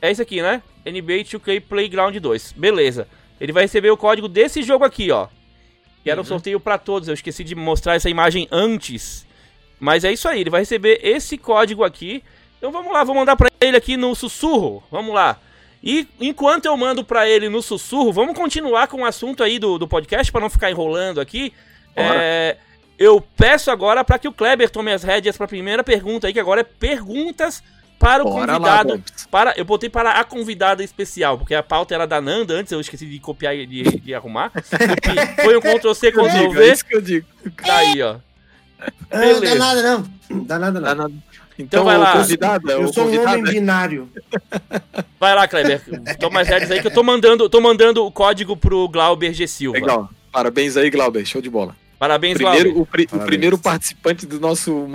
É 0.00 0.10
esse 0.12 0.22
aqui, 0.22 0.40
né? 0.40 0.62
NBA 0.86 1.24
2K 1.24 1.60
Playground 1.60 2.14
2. 2.16 2.52
Beleza. 2.56 3.08
Ele 3.40 3.50
vai 3.52 3.64
receber 3.64 3.90
o 3.90 3.96
código 3.96 4.28
desse 4.28 4.62
jogo 4.62 4.84
aqui, 4.84 5.10
ó. 5.10 5.26
Que 5.26 6.08
Uhum. 6.08 6.12
era 6.12 6.20
um 6.20 6.24
sorteio 6.24 6.60
pra 6.60 6.78
todos. 6.78 7.08
Eu 7.08 7.14
esqueci 7.14 7.42
de 7.42 7.56
mostrar 7.56 7.96
essa 7.96 8.08
imagem 8.08 8.46
antes. 8.52 9.26
Mas 9.80 10.04
é 10.04 10.12
isso 10.12 10.28
aí, 10.28 10.40
ele 10.40 10.50
vai 10.50 10.60
receber 10.60 11.00
esse 11.02 11.36
código 11.36 11.82
aqui. 11.82 12.22
Então 12.58 12.70
vamos 12.72 12.92
lá, 12.92 13.04
vou 13.04 13.14
mandar 13.14 13.36
pra 13.36 13.48
ele 13.60 13.76
aqui 13.76 13.96
no 13.96 14.14
sussurro. 14.14 14.82
Vamos 14.90 15.14
lá. 15.14 15.38
E 15.82 16.08
enquanto 16.20 16.66
eu 16.66 16.76
mando 16.76 17.04
pra 17.04 17.28
ele 17.28 17.48
no 17.48 17.62
sussurro, 17.62 18.12
vamos 18.12 18.36
continuar 18.36 18.88
com 18.88 19.02
o 19.02 19.04
assunto 19.06 19.42
aí 19.44 19.58
do, 19.58 19.78
do 19.78 19.86
podcast 19.86 20.30
pra 20.32 20.40
não 20.40 20.50
ficar 20.50 20.70
enrolando 20.70 21.20
aqui. 21.20 21.52
É, 21.94 22.56
eu 22.98 23.20
peço 23.36 23.70
agora 23.70 24.02
pra 24.04 24.18
que 24.18 24.26
o 24.26 24.32
Kleber 24.32 24.68
tome 24.70 24.92
as 24.92 25.02
rédeas 25.04 25.36
pra 25.36 25.46
primeira 25.46 25.84
pergunta 25.84 26.26
aí, 26.26 26.32
que 26.32 26.40
agora 26.40 26.62
é 26.62 26.64
perguntas 26.64 27.62
para 27.98 28.24
o 28.24 28.30
Bora 28.30 28.52
lá, 28.52 28.58
convidado. 28.58 28.88
Bobs. 28.98 29.26
para, 29.30 29.54
eu 29.56 29.64
botei 29.64 29.88
para 29.88 30.12
a 30.12 30.24
convidada 30.24 30.82
especial, 30.84 31.36
porque 31.38 31.54
a 31.54 31.62
pauta 31.62 31.94
era 31.94 32.06
da 32.06 32.20
Nanda 32.20 32.54
antes, 32.54 32.70
eu 32.72 32.80
esqueci 32.80 33.06
de 33.06 33.18
copiar 33.20 33.54
e 33.56 33.66
de, 33.66 33.82
de 34.00 34.14
arrumar. 34.14 34.52
Foi 35.44 35.56
um 35.56 35.60
Ctrl 35.60 35.92
C, 35.94 36.08
Eu 36.10 36.12
Ctrl 36.12 36.28
digo, 36.28 36.52
é 36.54 36.56
V. 36.56 36.72
isso 36.72 36.84
que 36.84 36.94
eu 36.96 37.00
digo. 37.00 37.26
Tá 37.64 37.76
aí, 37.76 38.00
ó. 38.02 38.16
Beleza. 39.10 39.40
dá 39.40 39.54
nada 39.56 39.82
não. 39.82 40.44
Dá 40.44 40.58
nada 40.58 40.80
não. 40.80 41.08
na- 41.08 41.14
Então, 41.58 41.84
vai 41.84 41.98
lá. 41.98 42.14
o 42.14 42.18
convidado, 42.18 42.70
é 42.70 42.74
Eu 42.74 42.92
sou 42.92 43.04
um 43.08 43.20
homem 43.22 43.42
binário. 43.42 44.08
Vai 45.18 45.34
lá, 45.34 45.48
Kleber. 45.48 45.82
Toma 46.18 46.40
as 46.42 46.48
rédeas 46.48 46.70
aí 46.70 46.80
que 46.80 46.86
eu 46.86 46.92
tô 46.94 47.02
mandando, 47.02 47.48
tô 47.48 47.60
mandando 47.60 48.04
o 48.04 48.12
código 48.12 48.56
pro 48.56 48.88
Glauber 48.88 49.32
G. 49.32 49.46
Silva. 49.48 49.78
Legal. 49.78 50.10
Parabéns 50.30 50.76
aí, 50.76 50.88
Glauber. 50.90 51.24
Show 51.26 51.40
de 51.42 51.50
bola. 51.50 51.74
Parabéns, 51.98 52.34
Primeiro, 52.34 52.64
Glauber. 52.74 52.80
o, 52.82 52.86
pri- 52.86 53.02
o 53.04 53.08
Parabéns. 53.08 53.26
primeiro 53.28 53.58
participante 53.58 54.24
do 54.24 54.38
nosso 54.38 54.86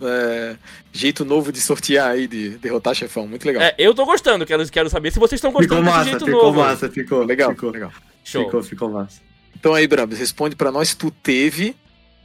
é, 0.00 0.54
jeito 0.92 1.24
novo 1.24 1.50
de 1.50 1.60
sortear 1.60 2.10
aí, 2.12 2.28
de 2.28 2.50
derrotar 2.50 2.94
chefão. 2.94 3.26
Muito 3.26 3.44
legal. 3.44 3.60
É, 3.64 3.74
eu 3.76 3.92
tô 3.92 4.04
gostando, 4.06 4.46
quero, 4.46 4.64
quero 4.70 4.88
saber 4.88 5.10
se 5.12 5.18
vocês 5.18 5.38
estão 5.40 5.50
Ficou 5.50 5.62
gostando 5.62 5.82
desse 5.82 5.96
massa, 5.96 6.10
jeito 6.10 6.24
ficou 6.26 6.42
novo. 6.44 6.60
massa, 6.60 6.88
ficou. 6.88 7.24
legal, 7.24 7.50
Ficou, 7.50 7.70
legal. 7.70 7.92
Show. 8.22 8.44
ficou, 8.44 8.62
ficou 8.62 8.88
massa. 8.88 9.20
Então 9.58 9.74
aí, 9.74 9.84
Brambis, 9.88 10.20
responde 10.20 10.54
pra 10.54 10.70
nós 10.70 10.90
se 10.90 10.96
tu 10.96 11.10
teve 11.10 11.74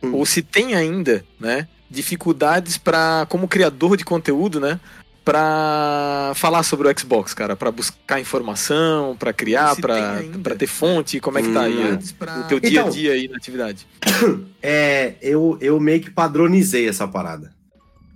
Hum. 0.01 0.13
ou 0.13 0.25
se 0.25 0.41
tem 0.43 0.75
ainda, 0.75 1.25
né, 1.39 1.67
dificuldades 1.89 2.77
para 2.77 3.25
como 3.29 3.47
criador 3.47 3.97
de 3.97 4.05
conteúdo, 4.05 4.59
né, 4.59 4.79
Pra 5.25 6.31
falar 6.35 6.63
sobre 6.63 6.87
o 6.87 6.99
Xbox, 6.99 7.33
cara, 7.35 7.55
Pra 7.55 7.71
buscar 7.71 8.19
informação, 8.19 9.15
pra 9.17 9.31
criar, 9.31 9.75
pra 9.75 10.23
pra 10.41 10.55
ter 10.55 10.65
fonte, 10.67 11.19
como 11.19 11.37
é 11.37 11.41
que 11.43 11.51
tá 11.53 11.61
aí 11.61 11.77
Hum. 11.93 11.99
o 12.41 12.47
teu 12.47 12.59
dia 12.59 12.79
a 12.79 12.83
Então- 12.83 12.89
dia 12.93 13.11
aí 13.13 13.27
na 13.27 13.37
atividade? 13.37 13.85
É, 14.61 15.13
eu, 15.21 15.57
eu 15.61 15.79
meio 15.79 16.01
que 16.01 16.09
padronizei 16.09 16.87
essa 16.89 17.07
parada. 17.07 17.53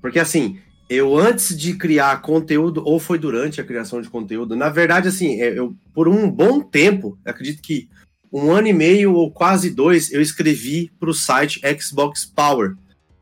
Porque 0.01 0.19
assim, 0.19 0.57
eu 0.89 1.15
antes 1.17 1.57
de 1.57 1.75
criar 1.75 2.21
conteúdo, 2.21 2.81
ou 2.85 2.99
foi 2.99 3.17
durante 3.17 3.61
a 3.61 3.63
criação 3.63 4.01
de 4.01 4.09
conteúdo, 4.09 4.55
na 4.55 4.69
verdade, 4.69 5.07
assim, 5.07 5.39
é, 5.41 5.57
eu 5.57 5.73
por 5.93 6.07
um 6.07 6.29
bom 6.29 6.59
tempo, 6.61 7.17
acredito 7.25 7.61
que 7.61 7.87
um 8.31 8.51
ano 8.51 8.67
e 8.67 8.73
meio 8.73 9.13
ou 9.13 9.31
quase 9.31 9.69
dois, 9.69 10.11
eu 10.11 10.19
escrevi 10.21 10.91
para 10.99 11.09
o 11.09 11.13
site 11.13 11.61
Xbox 11.79 12.25
Power, 12.25 12.73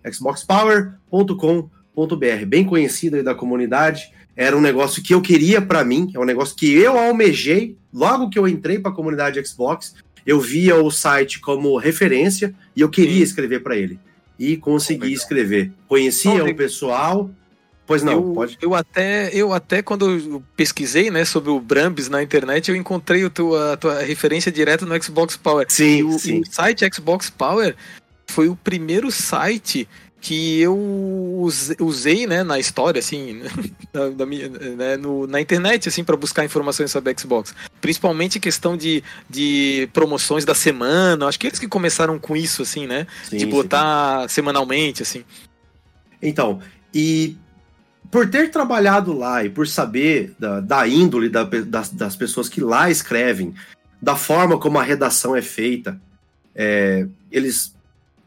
xboxpower.com.br, 0.10 2.46
bem 2.48 2.66
conhecido 2.66 3.18
aí 3.18 3.24
da 3.24 3.36
comunidade. 3.36 4.12
Era 4.36 4.58
um 4.58 4.62
negócio 4.62 5.04
que 5.04 5.14
eu 5.14 5.22
queria 5.22 5.62
para 5.62 5.84
mim, 5.84 6.10
é 6.14 6.20
um 6.20 6.26
negócio 6.26 6.56
que 6.56 6.74
eu 6.74 6.98
almejei 6.98 7.78
logo 7.94 8.30
que 8.30 8.40
eu 8.40 8.48
entrei 8.48 8.80
para 8.80 8.92
a 8.92 8.96
comunidade 8.96 9.46
Xbox. 9.46 9.94
Eu 10.26 10.40
via 10.40 10.76
o 10.76 10.92
site 10.92 11.40
como 11.40 11.78
referência 11.78 12.54
e 12.76 12.82
eu 12.82 12.90
queria 12.90 13.24
escrever 13.24 13.62
para 13.62 13.76
ele. 13.76 14.00
E 14.38 14.58
consegui 14.58 15.10
oh, 15.10 15.14
escrever. 15.14 15.72
Conhecia 15.88 16.44
o 16.44 16.56
pessoal, 16.56 17.30
Pois 17.92 18.04
não, 18.04 18.14
eu, 18.14 18.34
pode. 18.34 18.58
Eu 18.62 18.74
até, 18.74 19.30
eu 19.34 19.52
até 19.52 19.82
quando 19.82 20.10
eu 20.10 20.42
pesquisei, 20.56 21.12
né, 21.12 21.26
sobre 21.26 21.50
o 21.50 21.60
Brambis 21.60 22.08
na 22.08 22.24
internet, 22.24 22.70
eu 22.70 22.76
encontrei 22.78 23.26
a 23.26 23.30
tua, 23.30 23.74
a 23.74 23.78
tua 23.78 24.02
referência 24.02 24.50
direto 24.50 24.86
no 24.86 25.04
Xbox 25.04 25.36
Power. 25.36 25.66
Sim, 25.68 26.02
o, 26.04 26.18
sim. 26.18 26.40
o 26.40 26.46
site 26.46 26.88
Xbox 26.94 27.30
Power 27.30 27.76
foi 28.32 28.50
o 28.50 28.56
primeiro 28.56 29.12
site 29.12 29.88
que 30.22 30.62
eu 30.62 30.78
usei, 31.80 32.28
né, 32.28 32.44
na 32.44 32.60
história, 32.60 33.00
assim, 33.00 33.42
da 34.16 34.24
minha, 34.24 34.48
né, 34.50 34.96
no, 34.96 35.26
na 35.26 35.42
internet, 35.42 35.90
assim, 35.90 36.04
para 36.04 36.16
buscar 36.16 36.46
informações 36.46 36.92
sobre 36.92 37.14
Xbox. 37.20 37.56
Principalmente 37.82 38.40
questão 38.40 38.78
de, 38.78 39.04
de 39.28 39.90
promoções 39.92 40.46
da 40.46 40.54
semana. 40.54 41.26
Acho 41.26 41.40
que 41.40 41.48
eles 41.48 41.58
que 41.58 41.68
começaram 41.68 42.20
com 42.20 42.36
isso, 42.36 42.62
assim, 42.62 42.86
né? 42.86 43.08
Sim, 43.24 43.38
de 43.38 43.48
botar 43.48 44.30
sim. 44.30 44.36
semanalmente, 44.36 45.02
assim. 45.02 45.26
Então, 46.22 46.62
e 46.94 47.36
por 48.12 48.30
ter 48.30 48.52
trabalhado 48.52 49.14
lá 49.14 49.44
e 49.44 49.50
por 49.50 49.68
saber 49.68 50.36
da, 50.38 50.60
da 50.60 50.88
índole 50.88 51.30
da, 51.30 51.44
das, 51.44 51.90
das, 51.90 52.16
pessoas 52.16 52.48
que 52.48 52.62
lá 52.62 52.92
escrevem, 52.92 53.56
da 54.00 54.16
forma 54.16 54.60
como 54.60 54.78
a 54.78 54.84
redação 54.84 55.36
é 55.36 55.42
feita, 55.42 56.00
é, 56.54 57.08
eles. 57.32 57.74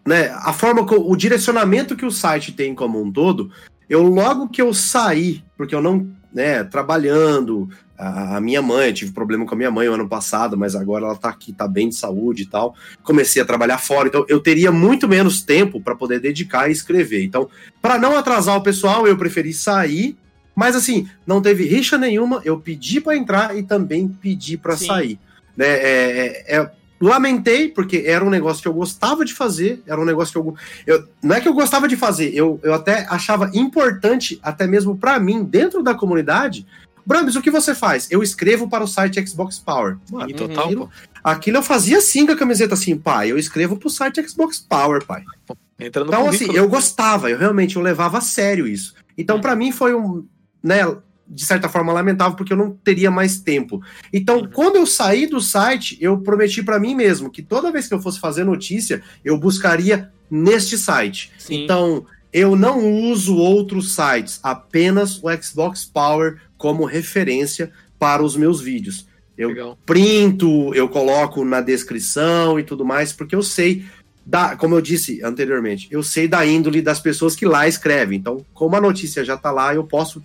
Né, 0.06 0.28
a 0.36 0.52
forma, 0.52 0.82
o 0.82 1.16
direcionamento 1.16 1.96
que 1.96 2.04
o 2.04 2.10
site 2.10 2.52
tem 2.52 2.74
como 2.74 3.02
um 3.02 3.10
todo, 3.10 3.50
eu 3.88 4.02
logo 4.02 4.48
que 4.48 4.60
eu 4.60 4.74
saí, 4.74 5.42
porque 5.56 5.74
eu 5.74 5.80
não, 5.80 6.06
né, 6.32 6.62
trabalhando, 6.64 7.68
a, 7.96 8.36
a, 8.36 8.40
minha 8.40 8.60
mãe, 8.60 8.92
tive 8.92 9.12
problema 9.12 9.46
com 9.46 9.54
a 9.54 9.56
minha 9.56 9.70
mãe 9.70 9.88
o 9.88 9.94
ano 9.94 10.08
passado, 10.08 10.58
mas 10.58 10.74
agora 10.74 11.04
ela 11.04 11.16
tá 11.16 11.28
aqui, 11.28 11.52
tá 11.52 11.68
bem 11.68 11.88
de 11.88 11.94
saúde 11.94 12.42
e 12.42 12.46
tal. 12.46 12.74
Comecei 13.02 13.40
a 13.40 13.44
trabalhar 13.44 13.78
fora, 13.78 14.08
então 14.08 14.24
eu 14.28 14.40
teria 14.40 14.72
muito 14.72 15.08
menos 15.08 15.42
tempo 15.42 15.80
para 15.80 15.94
poder 15.94 16.20
dedicar 16.20 16.68
e 16.68 16.72
escrever. 16.72 17.24
Então, 17.24 17.48
para 17.80 17.98
não 17.98 18.16
atrasar 18.16 18.56
o 18.56 18.62
pessoal, 18.62 19.06
eu 19.06 19.16
preferi 19.16 19.52
sair. 19.52 20.16
Mas 20.54 20.76
assim, 20.76 21.08
não 21.26 21.42
teve 21.42 21.64
rixa 21.64 21.98
nenhuma, 21.98 22.40
eu 22.44 22.60
pedi 22.60 23.00
para 23.00 23.16
entrar 23.16 23.56
e 23.56 23.62
também 23.62 24.08
pedi 24.08 24.56
para 24.56 24.76
sair. 24.76 25.18
Né, 25.56 25.66
é, 25.66 26.44
é, 26.46 26.56
é, 26.56 26.70
lamentei, 27.00 27.68
porque 27.68 28.04
era 28.06 28.24
um 28.24 28.30
negócio 28.30 28.62
que 28.62 28.68
eu 28.68 28.72
gostava 28.72 29.24
de 29.24 29.34
fazer, 29.34 29.82
era 29.86 30.00
um 30.00 30.04
negócio 30.04 30.32
que 30.32 30.38
eu, 30.38 30.54
eu 30.86 31.08
não 31.22 31.34
é 31.34 31.40
que 31.40 31.48
eu 31.48 31.54
gostava 31.54 31.88
de 31.88 31.96
fazer, 31.96 32.34
eu, 32.34 32.60
eu 32.62 32.72
até 32.72 33.06
achava 33.08 33.50
importante, 33.54 34.38
até 34.42 34.66
mesmo 34.66 34.96
para 34.96 35.18
mim, 35.18 35.44
dentro 35.44 35.82
da 35.82 35.94
comunidade, 35.94 36.66
Brambis, 37.06 37.36
o 37.36 37.42
que 37.42 37.50
você 37.50 37.74
faz? 37.74 38.10
Eu 38.10 38.22
escrevo 38.22 38.68
para 38.68 38.82
o 38.82 38.88
site 38.88 39.24
Xbox 39.26 39.58
Power. 39.58 39.98
Mano, 40.10 40.32
total, 40.34 40.64
aquilo, 40.64 40.90
aquilo, 41.22 41.56
eu 41.58 41.62
fazia 41.62 41.98
assim 41.98 42.24
com 42.24 42.32
a 42.32 42.36
camiseta, 42.36 42.74
assim, 42.74 42.96
pai, 42.96 43.30
eu 43.30 43.38
escrevo 43.38 43.76
para 43.76 43.88
o 43.88 43.90
site 43.90 44.26
Xbox 44.26 44.58
Power, 44.58 45.04
pai. 45.04 45.22
então, 45.78 46.28
assim, 46.28 46.50
eu 46.54 46.68
gostava, 46.68 47.30
eu 47.30 47.38
realmente, 47.38 47.76
eu 47.76 47.82
levava 47.82 48.18
a 48.18 48.22
sério 48.22 48.66
isso. 48.66 48.94
Então, 49.18 49.40
para 49.40 49.54
mim, 49.54 49.70
foi 49.70 49.94
um, 49.94 50.26
né, 50.62 50.80
de 51.26 51.44
certa 51.44 51.68
forma, 51.68 51.92
lamentável, 51.92 52.36
porque 52.36 52.52
eu 52.52 52.56
não 52.56 52.70
teria 52.70 53.10
mais 53.10 53.40
tempo. 53.40 53.82
Então, 54.12 54.40
uhum. 54.40 54.50
quando 54.52 54.76
eu 54.76 54.86
saí 54.86 55.26
do 55.26 55.40
site, 55.40 55.96
eu 56.00 56.18
prometi 56.18 56.62
para 56.62 56.78
mim 56.78 56.94
mesmo 56.94 57.30
que 57.30 57.42
toda 57.42 57.72
vez 57.72 57.88
que 57.88 57.94
eu 57.94 58.00
fosse 58.00 58.20
fazer 58.20 58.44
notícia, 58.44 59.02
eu 59.24 59.38
buscaria 59.38 60.10
neste 60.30 60.76
site. 60.76 61.32
Sim. 61.38 61.64
Então, 61.64 62.06
eu 62.32 62.56
não 62.56 62.84
uso 63.10 63.36
outros 63.36 63.94
sites, 63.94 64.40
apenas 64.42 65.22
o 65.22 65.30
Xbox 65.40 65.84
Power 65.84 66.40
como 66.58 66.84
referência 66.84 67.72
para 67.98 68.22
os 68.22 68.36
meus 68.36 68.60
vídeos. 68.60 69.06
Eu 69.36 69.48
Legal. 69.48 69.78
printo, 69.84 70.74
eu 70.74 70.88
coloco 70.88 71.44
na 71.44 71.60
descrição 71.60 72.58
e 72.58 72.62
tudo 72.62 72.84
mais, 72.84 73.12
porque 73.12 73.34
eu 73.34 73.42
sei 73.42 73.84
da, 74.26 74.56
como 74.56 74.74
eu 74.74 74.80
disse 74.80 75.22
anteriormente, 75.22 75.86
eu 75.90 76.02
sei 76.02 76.26
da 76.26 76.46
índole 76.46 76.80
das 76.80 76.98
pessoas 76.98 77.36
que 77.36 77.44
lá 77.44 77.68
escrevem. 77.68 78.18
Então, 78.18 78.44
como 78.54 78.74
a 78.76 78.80
notícia 78.80 79.24
já 79.24 79.34
está 79.34 79.50
lá, 79.50 79.74
eu 79.74 79.84
posso 79.84 80.22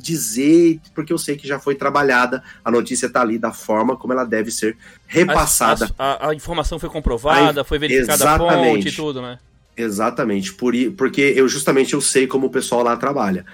dizer, 0.00 0.80
porque 0.94 1.12
eu 1.12 1.18
sei 1.18 1.36
que 1.36 1.46
já 1.46 1.58
foi 1.58 1.74
trabalhada, 1.74 2.42
a 2.64 2.70
notícia 2.70 3.06
está 3.06 3.20
ali 3.20 3.38
da 3.38 3.52
forma 3.52 3.96
como 3.96 4.12
ela 4.12 4.24
deve 4.24 4.50
ser 4.50 4.76
repassada. 5.06 5.90
A, 5.98 6.26
a, 6.26 6.30
a 6.30 6.34
informação 6.34 6.78
foi 6.78 6.88
comprovada, 6.88 7.60
a, 7.60 7.64
foi 7.64 7.78
verificada 7.78 8.14
exatamente. 8.14 8.68
a 8.68 8.70
fonte 8.72 8.88
e 8.88 8.92
tudo, 8.92 9.22
né? 9.22 9.38
Exatamente, 9.76 10.52
por, 10.52 10.74
porque 10.96 11.20
eu 11.20 11.48
justamente 11.48 11.94
eu 11.94 12.00
sei 12.00 12.26
como 12.26 12.46
o 12.46 12.50
pessoal 12.50 12.82
lá 12.82 12.96
trabalha. 12.96 13.44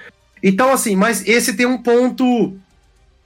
Então, 0.43 0.73
assim, 0.73 0.97
mas 0.97 1.27
esse 1.27 1.55
tem 1.55 1.67
um 1.67 1.79
ponto. 1.79 2.57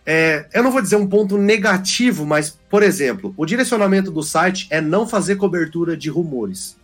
É, 0.06 0.46
eu 0.54 0.62
não 0.62 0.70
vou 0.70 0.80
dizer 0.80 0.96
um 0.96 1.06
ponto 1.06 1.36
negativo, 1.36 2.24
mas, 2.24 2.58
por 2.68 2.82
exemplo, 2.82 3.34
o 3.36 3.44
direcionamento 3.44 4.10
do 4.10 4.22
site 4.22 4.66
é 4.70 4.80
não 4.80 5.06
fazer 5.06 5.36
cobertura 5.36 5.96
de 5.96 6.08
rumores. 6.08 6.76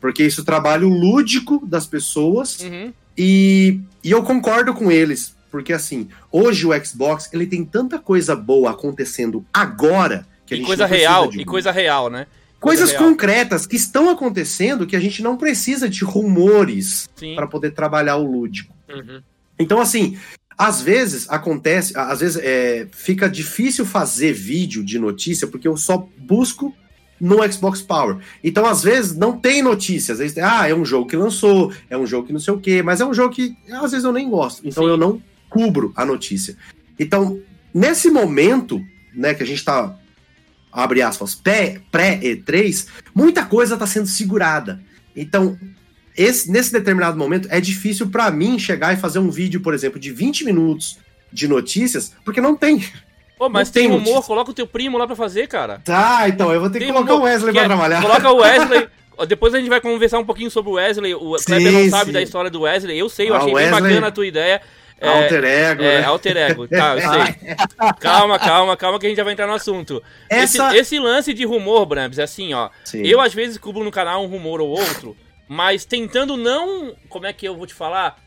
Porque 0.00 0.24
isso 0.24 0.40
é 0.40 0.44
trabalho 0.44 0.88
lúdico 0.88 1.64
das 1.66 1.86
pessoas 1.86 2.60
uhum. 2.60 2.92
e, 3.16 3.80
e 4.02 4.10
eu 4.10 4.22
concordo 4.22 4.74
com 4.74 4.90
eles. 4.90 5.34
Porque, 5.54 5.72
assim, 5.72 6.08
hoje 6.32 6.66
o 6.66 6.84
Xbox 6.84 7.30
ele 7.32 7.46
tem 7.46 7.64
tanta 7.64 7.96
coisa 7.96 8.34
boa 8.34 8.72
acontecendo 8.72 9.46
agora 9.54 10.26
que 10.44 10.52
a 10.52 10.56
e 10.56 10.58
gente 10.58 10.66
coisa 10.66 10.84
real, 10.84 11.30
E 11.32 11.44
coisa 11.44 11.70
real, 11.70 12.10
né? 12.10 12.26
coisas 12.58 12.90
real. 12.90 13.04
concretas 13.04 13.64
que 13.64 13.76
estão 13.76 14.10
acontecendo 14.10 14.84
que 14.84 14.96
a 14.96 15.00
gente 15.00 15.22
não 15.22 15.36
precisa 15.36 15.88
de 15.88 16.02
rumores 16.02 17.08
para 17.36 17.46
poder 17.46 17.70
trabalhar 17.70 18.16
o 18.16 18.24
lúdico. 18.28 18.74
Uhum. 18.88 19.22
Então, 19.56 19.80
assim, 19.80 20.18
às 20.58 20.82
vezes 20.82 21.30
acontece, 21.30 21.96
às 21.96 22.18
vezes 22.18 22.36
é, 22.42 22.88
fica 22.90 23.28
difícil 23.28 23.86
fazer 23.86 24.32
vídeo 24.32 24.82
de 24.82 24.98
notícia 24.98 25.46
porque 25.46 25.68
eu 25.68 25.76
só 25.76 26.08
busco 26.18 26.74
no 27.20 27.40
Xbox 27.50 27.80
Power. 27.80 28.16
Então, 28.42 28.66
às 28.66 28.82
vezes, 28.82 29.16
não 29.16 29.38
tem 29.38 29.62
notícias. 29.62 30.18
Às 30.18 30.32
vezes, 30.34 30.38
ah, 30.38 30.68
é 30.68 30.74
um 30.74 30.84
jogo 30.84 31.06
que 31.08 31.16
lançou, 31.16 31.72
é 31.88 31.96
um 31.96 32.04
jogo 32.04 32.26
que 32.26 32.32
não 32.32 32.40
sei 32.40 32.52
o 32.52 32.58
quê, 32.58 32.82
mas 32.82 33.00
é 33.00 33.06
um 33.06 33.14
jogo 33.14 33.32
que 33.32 33.56
às 33.70 33.92
vezes 33.92 34.04
eu 34.04 34.12
nem 34.12 34.28
gosto. 34.28 34.66
Então, 34.66 34.82
Sim. 34.82 34.90
eu 34.90 34.96
não 34.96 35.22
cubro 35.54 35.92
a 35.94 36.04
notícia. 36.04 36.56
Então, 36.98 37.40
nesse 37.72 38.10
momento, 38.10 38.84
né, 39.14 39.32
que 39.32 39.44
a 39.44 39.46
gente 39.46 39.58
está 39.58 39.96
abre 40.74 41.00
aspas, 41.00 41.40
pré-E3, 41.40 42.88
muita 43.14 43.44
coisa 43.44 43.74
está 43.74 43.86
sendo 43.86 44.08
segurada. 44.08 44.80
Então, 45.14 45.56
esse, 46.16 46.50
nesse 46.50 46.72
determinado 46.72 47.16
momento, 47.16 47.46
é 47.48 47.60
difícil 47.60 48.10
para 48.10 48.28
mim 48.32 48.58
chegar 48.58 48.92
e 48.92 48.96
fazer 48.96 49.20
um 49.20 49.30
vídeo, 49.30 49.60
por 49.60 49.72
exemplo, 49.72 50.00
de 50.00 50.10
20 50.10 50.44
minutos 50.44 50.98
de 51.32 51.46
notícias, 51.46 52.12
porque 52.24 52.40
não 52.40 52.56
tem. 52.56 52.84
Pô, 53.38 53.48
mas 53.48 53.68
não 53.68 53.72
tem, 53.72 53.88
tem 53.88 53.96
humor, 53.96 54.24
coloca 54.26 54.50
o 54.50 54.54
teu 54.54 54.66
primo 54.66 54.98
lá 54.98 55.06
para 55.06 55.14
fazer, 55.14 55.46
cara. 55.46 55.80
Tá, 55.84 56.28
então 56.28 56.52
eu 56.52 56.60
vou 56.60 56.68
ter 56.68 56.80
tem 56.80 56.88
que 56.88 56.92
colocar 56.92 57.14
humor, 57.14 57.22
o 57.22 57.26
Wesley 57.26 57.52
pra 57.52 57.62
é, 57.62 57.66
trabalhar. 57.66 58.02
Coloca 58.02 58.30
o 58.30 58.36
Wesley. 58.38 58.88
Depois 59.28 59.54
a 59.54 59.58
gente 59.58 59.68
vai 59.68 59.80
conversar 59.80 60.18
um 60.18 60.24
pouquinho 60.24 60.50
sobre 60.50 60.72
o 60.72 60.74
Wesley. 60.74 61.14
O 61.14 61.36
Kleber 61.36 61.72
não 61.72 61.88
sabe 61.88 62.06
sim. 62.06 62.12
da 62.12 62.22
história 62.22 62.50
do 62.50 62.62
Wesley. 62.62 62.98
Eu 62.98 63.08
sei, 63.08 63.28
eu 63.30 63.34
ah, 63.34 63.38
achei 63.38 63.54
Wesley... 63.54 63.80
bem 63.80 63.82
bacana 63.82 64.06
a 64.08 64.10
tua 64.10 64.26
ideia. 64.26 64.60
É, 65.00 65.08
alter 65.08 65.44
ego. 65.44 65.82
É, 65.82 66.00
né? 66.00 66.04
alter 66.04 66.36
ego. 66.36 66.68
Tá, 66.74 66.94
eu 66.94 67.00
sei. 67.00 67.54
calma, 68.00 68.38
calma, 68.38 68.76
calma 68.76 68.98
que 68.98 69.06
a 69.06 69.08
gente 69.08 69.18
já 69.18 69.24
vai 69.24 69.32
entrar 69.32 69.46
no 69.46 69.54
assunto. 69.54 70.02
Essa... 70.28 70.68
Esse, 70.68 70.78
esse 70.78 70.98
lance 70.98 71.34
de 71.34 71.44
rumor, 71.44 71.84
Brams, 71.86 72.18
é 72.18 72.22
assim, 72.22 72.54
ó. 72.54 72.70
Sim. 72.84 73.02
Eu 73.04 73.20
às 73.20 73.34
vezes 73.34 73.58
cubro 73.58 73.84
no 73.84 73.90
canal 73.90 74.22
um 74.22 74.26
rumor 74.26 74.60
ou 74.60 74.68
outro, 74.68 75.16
mas 75.48 75.84
tentando 75.84 76.36
não. 76.36 76.94
Como 77.08 77.26
é 77.26 77.32
que 77.32 77.46
eu 77.46 77.56
vou 77.56 77.66
te 77.66 77.74
falar? 77.74 78.24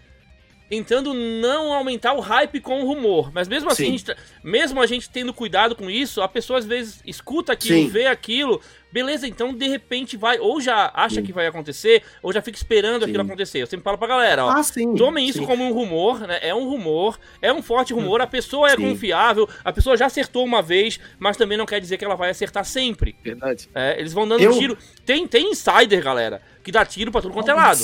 tentando 0.69 1.13
não 1.13 1.73
aumentar 1.73 2.13
o 2.13 2.19
hype 2.19 2.59
com 2.59 2.81
o 2.81 2.85
rumor. 2.85 3.31
Mas 3.33 3.47
mesmo 3.47 3.69
assim, 3.69 3.87
a 3.87 3.91
gente, 3.91 4.15
mesmo 4.43 4.81
a 4.81 4.85
gente 4.85 5.09
tendo 5.09 5.33
cuidado 5.33 5.75
com 5.75 5.89
isso, 5.89 6.21
a 6.21 6.27
pessoa 6.27 6.59
às 6.59 6.65
vezes 6.65 7.01
escuta 7.05 7.53
aquilo, 7.53 7.83
Sim. 7.83 7.89
vê 7.89 8.05
aquilo, 8.05 8.61
beleza, 8.97 9.27
então 9.27 9.53
de 9.53 9.67
repente 9.67 10.17
vai, 10.17 10.39
ou 10.39 10.59
já 10.59 10.91
acha 10.91 11.15
sim. 11.15 11.23
que 11.23 11.31
vai 11.31 11.45
acontecer, 11.45 12.01
ou 12.23 12.33
já 12.33 12.41
fica 12.41 12.57
esperando 12.57 13.03
sim. 13.03 13.09
aquilo 13.09 13.21
acontecer. 13.21 13.61
Eu 13.61 13.67
sempre 13.67 13.83
falo 13.83 13.95
pra 13.95 14.07
galera, 14.07 14.43
ó, 14.43 14.49
ah, 14.49 14.61
tomem 14.97 15.27
isso 15.27 15.43
como 15.43 15.63
um 15.63 15.71
rumor, 15.71 16.21
né? 16.21 16.39
É 16.41 16.55
um 16.55 16.67
rumor, 16.67 17.19
é 17.39 17.53
um 17.53 17.61
forte 17.61 17.93
rumor, 17.93 18.21
a 18.21 18.27
pessoa 18.27 18.71
é 18.71 18.75
confiável, 18.75 19.47
a 19.63 19.71
pessoa 19.71 19.95
já 19.95 20.07
acertou 20.07 20.43
uma 20.43 20.63
vez, 20.63 20.99
mas 21.19 21.37
também 21.37 21.59
não 21.59 21.65
quer 21.67 21.79
dizer 21.79 21.97
que 21.97 22.05
ela 22.05 22.15
vai 22.15 22.31
acertar 22.31 22.65
sempre. 22.65 23.15
Verdade. 23.23 23.69
É, 23.75 23.99
eles 23.99 24.13
vão 24.13 24.27
dando 24.27 24.41
Eu... 24.41 24.57
tiro. 24.57 24.75
Tem, 25.05 25.27
tem 25.27 25.51
insider, 25.51 26.03
galera, 26.03 26.41
que 26.63 26.71
dá 26.71 26.83
tiro 26.83 27.11
pra 27.11 27.21
tudo 27.21 27.35
quanto 27.35 27.51
é 27.51 27.53
lado. 27.53 27.79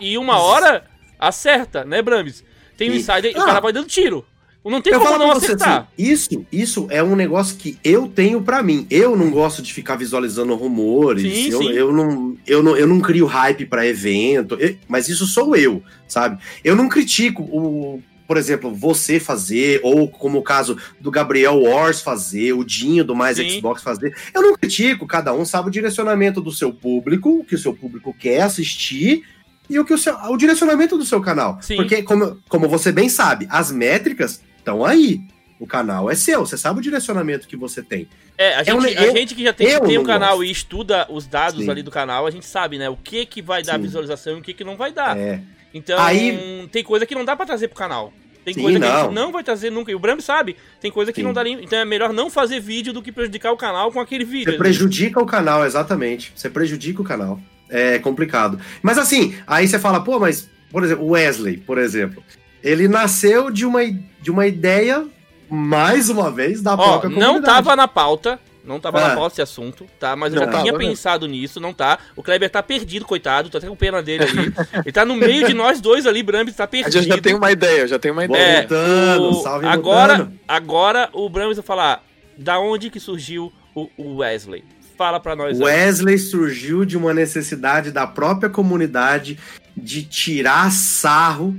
E 0.00 0.16
uma 0.16 0.38
hora 0.38 0.84
acerta, 1.18 1.84
né, 1.84 2.00
Brames? 2.00 2.42
Tem 2.78 2.90
um 2.90 2.94
insider 2.94 3.32
e 3.32 3.36
ah. 3.36 3.42
o 3.42 3.44
cara 3.44 3.60
vai 3.60 3.74
dando 3.74 3.88
tiro. 3.88 4.26
Não 4.64 4.80
tem 4.82 4.92
eu 4.92 4.98
como 5.00 5.12
falo 5.12 5.24
não 5.24 5.32
acertar. 5.32 5.78
assim, 5.80 5.86
isso, 5.96 6.46
isso 6.52 6.86
é 6.90 7.02
um 7.02 7.16
negócio 7.16 7.56
que 7.56 7.78
eu 7.82 8.06
tenho 8.06 8.42
pra 8.42 8.62
mim. 8.62 8.86
Eu 8.90 9.16
não 9.16 9.30
gosto 9.30 9.62
de 9.62 9.72
ficar 9.72 9.96
visualizando 9.96 10.54
rumores. 10.54 11.22
Sim, 11.22 11.48
eu, 11.50 11.58
sim. 11.62 11.70
eu 11.70 11.92
não, 11.92 12.36
eu 12.46 12.62
não, 12.62 12.76
eu 12.76 12.86
não 12.86 13.00
crio 13.00 13.24
hype 13.26 13.64
pra 13.66 13.86
evento. 13.86 14.56
eu- 14.60 14.76
mas 14.86 15.08
isso 15.08 15.26
sou 15.26 15.56
eu, 15.56 15.82
sabe? 16.06 16.38
Eu 16.62 16.76
não 16.76 16.88
critico 16.90 17.42
o, 17.42 18.02
por 18.28 18.36
exemplo, 18.36 18.72
você 18.74 19.18
fazer 19.18 19.80
ou 19.82 20.06
como 20.06 20.38
o 20.38 20.42
caso 20.42 20.76
do 21.00 21.10
Gabriel 21.10 21.58
Wars 21.62 22.02
fazer, 22.02 22.52
o 22.52 22.62
Dinho 22.62 23.02
do 23.02 23.14
Mais 23.16 23.38
Sim. 23.38 23.48
Xbox 23.48 23.82
fazer. 23.82 24.14
Eu 24.34 24.42
não 24.42 24.54
critico. 24.54 25.06
Cada 25.06 25.32
um 25.32 25.44
sabe 25.46 25.68
o 25.68 25.72
direcionamento 25.72 26.40
do 26.40 26.52
seu 26.52 26.70
público, 26.72 27.40
o 27.40 27.44
que 27.44 27.54
o 27.54 27.58
seu 27.58 27.72
público 27.74 28.14
quer 28.16 28.42
assistir. 28.42 29.24
E 29.70 29.78
o 29.78 29.84
que 29.84 29.94
o, 29.94 29.98
seu, 29.98 30.14
o 30.16 30.36
direcionamento 30.36 30.98
do 30.98 31.04
seu 31.04 31.20
canal. 31.20 31.58
Sim. 31.62 31.76
Porque, 31.76 32.02
como, 32.02 32.36
como 32.48 32.68
você 32.68 32.90
bem 32.90 33.08
sabe, 33.08 33.46
as 33.48 33.70
métricas 33.70 34.40
estão 34.72 34.84
aí. 34.84 35.20
O 35.58 35.66
canal 35.66 36.10
é 36.10 36.14
seu, 36.14 36.40
você 36.46 36.56
sabe 36.56 36.78
o 36.78 36.82
direcionamento 36.82 37.46
que 37.46 37.54
você 37.54 37.82
tem. 37.82 38.08
É, 38.38 38.54
a 38.54 38.62
gente, 38.62 38.94
Eu- 38.94 39.10
a 39.12 39.14
gente 39.14 39.34
que 39.34 39.42
já 39.44 39.52
tem, 39.52 39.78
tem 39.80 39.98
um 39.98 40.00
não 40.00 40.06
canal 40.06 40.36
gosto. 40.38 40.44
e 40.44 40.50
estuda 40.50 41.06
os 41.10 41.26
dados 41.26 41.62
Sim. 41.62 41.70
ali 41.70 41.82
do 41.82 41.90
canal, 41.90 42.26
a 42.26 42.30
gente 42.30 42.46
sabe, 42.46 42.78
né? 42.78 42.88
O 42.88 42.96
que 42.96 43.26
que 43.26 43.42
vai 43.42 43.62
dar 43.62 43.74
Sim. 43.76 43.82
visualização 43.82 44.36
e 44.38 44.40
o 44.40 44.42
que 44.42 44.54
que 44.54 44.64
não 44.64 44.76
vai 44.76 44.90
dar. 44.90 45.18
É. 45.18 45.42
Então, 45.74 46.00
Aí- 46.00 46.66
tem 46.72 46.82
coisa 46.82 47.04
que 47.04 47.14
não 47.14 47.26
dá 47.26 47.36
pra 47.36 47.44
trazer 47.44 47.68
pro 47.68 47.76
canal. 47.76 48.10
Tem 48.42 48.54
Sim, 48.54 48.62
coisa 48.62 48.78
que 48.80 48.84
a 48.86 48.88
não. 48.88 49.02
gente 49.04 49.14
não 49.14 49.30
vai 49.30 49.44
trazer 49.44 49.68
nunca. 49.70 49.90
E 49.92 49.94
o 49.94 49.98
Bram 49.98 50.18
sabe, 50.18 50.56
tem 50.80 50.90
coisa 50.90 51.12
que 51.12 51.20
Sim. 51.20 51.26
não 51.26 51.34
dá 51.34 51.44
nem. 51.44 51.62
Então 51.62 51.78
é 51.78 51.84
melhor 51.84 52.10
não 52.10 52.30
fazer 52.30 52.58
vídeo 52.58 52.90
do 52.94 53.02
que 53.02 53.12
prejudicar 53.12 53.52
o 53.52 53.56
canal 53.58 53.92
com 53.92 54.00
aquele 54.00 54.24
vídeo. 54.24 54.52
Você 54.52 54.56
prejudica 54.58 55.20
o 55.22 55.26
canal, 55.26 55.62
exatamente. 55.66 56.32
Você 56.34 56.48
prejudica 56.48 57.02
o 57.02 57.04
canal. 57.04 57.38
É 57.68 57.98
complicado. 57.98 58.58
Mas 58.80 58.96
assim, 58.96 59.34
aí 59.46 59.68
você 59.68 59.78
fala, 59.78 60.02
pô, 60.02 60.18
mas, 60.18 60.48
por 60.72 60.82
exemplo, 60.82 61.04
o 61.04 61.10
Wesley, 61.10 61.58
por 61.58 61.76
exemplo, 61.76 62.24
ele 62.64 62.88
nasceu 62.88 63.50
de 63.50 63.66
uma, 63.66 63.80
de 64.20 64.30
uma 64.30 64.46
ideia, 64.46 65.06
mais 65.48 66.08
uma 66.08 66.30
vez, 66.30 66.60
da 66.62 66.74
Ó, 66.74 66.76
própria 66.76 67.10
não 67.10 67.42
tava 67.42 67.74
na 67.76 67.88
pauta. 67.88 68.38
Não 68.62 68.78
tava 68.78 69.00
na 69.00 69.12
Ah. 69.14 69.16
pauta 69.16 69.32
esse 69.34 69.42
assunto, 69.42 69.86
tá? 69.98 70.14
Mas 70.14 70.34
eu 70.34 70.38
Não 70.40 70.44
já 70.46 70.52
tava, 70.52 70.62
tinha 70.64 70.72
né? 70.74 70.78
pensado 70.78 71.26
nisso, 71.26 71.58
não 71.58 71.72
tá? 71.72 71.98
O 72.14 72.22
Kleber 72.22 72.50
tá 72.50 72.62
perdido, 72.62 73.06
coitado. 73.06 73.48
Tô 73.48 73.56
até 73.56 73.66
com 73.66 73.74
pena 73.74 74.02
dele 74.02 74.22
ali. 74.24 74.52
Ele 74.84 74.92
tá 74.92 75.02
no 75.02 75.16
meio 75.16 75.46
de 75.46 75.54
nós 75.54 75.80
dois 75.80 76.06
ali, 76.06 76.22
Brambis 76.22 76.54
tá 76.54 76.64
A 76.64 76.68
perdido. 76.68 76.92
gente 76.92 77.08
já 77.08 77.18
tem 77.22 77.34
uma 77.34 77.50
ideia, 77.50 77.88
já 77.88 77.98
tem 77.98 78.12
uma 78.12 78.22
ideia. 78.26 78.58
É, 78.58 78.62
Mutano, 78.62 79.30
o- 79.30 79.42
salve 79.42 79.66
agora, 79.66 80.30
agora 80.46 81.08
o 81.14 81.28
Brambis 81.30 81.56
vai 81.56 81.64
falar 81.64 82.04
da 82.36 82.60
onde 82.60 82.90
que 82.90 83.00
surgiu 83.00 83.50
o, 83.74 83.88
o 83.96 84.16
Wesley. 84.16 84.62
Fala 84.96 85.18
pra 85.18 85.34
nós. 85.34 85.58
aí. 85.58 85.64
Wesley 85.64 86.18
surgiu 86.18 86.84
de 86.84 86.98
uma 86.98 87.14
necessidade 87.14 87.90
da 87.90 88.06
própria 88.06 88.50
comunidade 88.50 89.38
de 89.74 90.02
tirar 90.02 90.70
sarro 90.70 91.56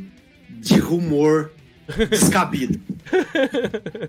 de 0.47 0.77
rumor 0.77 1.51
descabido. 2.09 2.79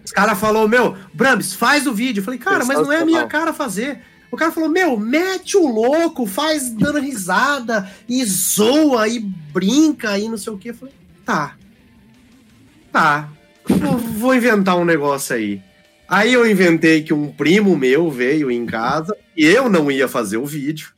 Os 0.04 0.12
caras 0.12 0.38
falaram, 0.38 0.68
meu, 0.68 0.96
Brambis, 1.12 1.54
faz 1.54 1.86
o 1.86 1.92
vídeo. 1.94 2.20
Eu 2.20 2.24
falei, 2.24 2.38
cara, 2.38 2.64
mas 2.64 2.78
não 2.78 2.92
é 2.92 2.98
a 2.98 3.04
minha 3.04 3.26
cara 3.26 3.52
fazer. 3.52 4.00
O 4.30 4.36
cara 4.36 4.50
falou, 4.50 4.70
meu, 4.70 4.98
mete 4.98 5.58
o 5.58 5.66
louco, 5.66 6.26
faz 6.26 6.70
dando 6.70 6.98
risada, 6.98 7.90
e 8.08 8.24
zoa, 8.24 9.06
e 9.06 9.18
brinca, 9.18 10.18
e 10.18 10.26
não 10.26 10.38
sei 10.38 10.52
o 10.52 10.58
que. 10.58 10.70
Eu 10.70 10.74
falei, 10.74 10.94
tá. 11.24 11.56
Tá. 12.90 13.28
Vou, 13.68 13.98
vou 13.98 14.34
inventar 14.34 14.76
um 14.76 14.86
negócio 14.86 15.36
aí. 15.36 15.62
Aí 16.08 16.32
eu 16.32 16.50
inventei 16.50 17.02
que 17.02 17.12
um 17.12 17.30
primo 17.30 17.76
meu 17.76 18.10
veio 18.10 18.50
em 18.50 18.64
casa, 18.64 19.14
e 19.36 19.44
eu 19.44 19.68
não 19.68 19.90
ia 19.90 20.08
fazer 20.08 20.38
o 20.38 20.46
vídeo, 20.46 20.92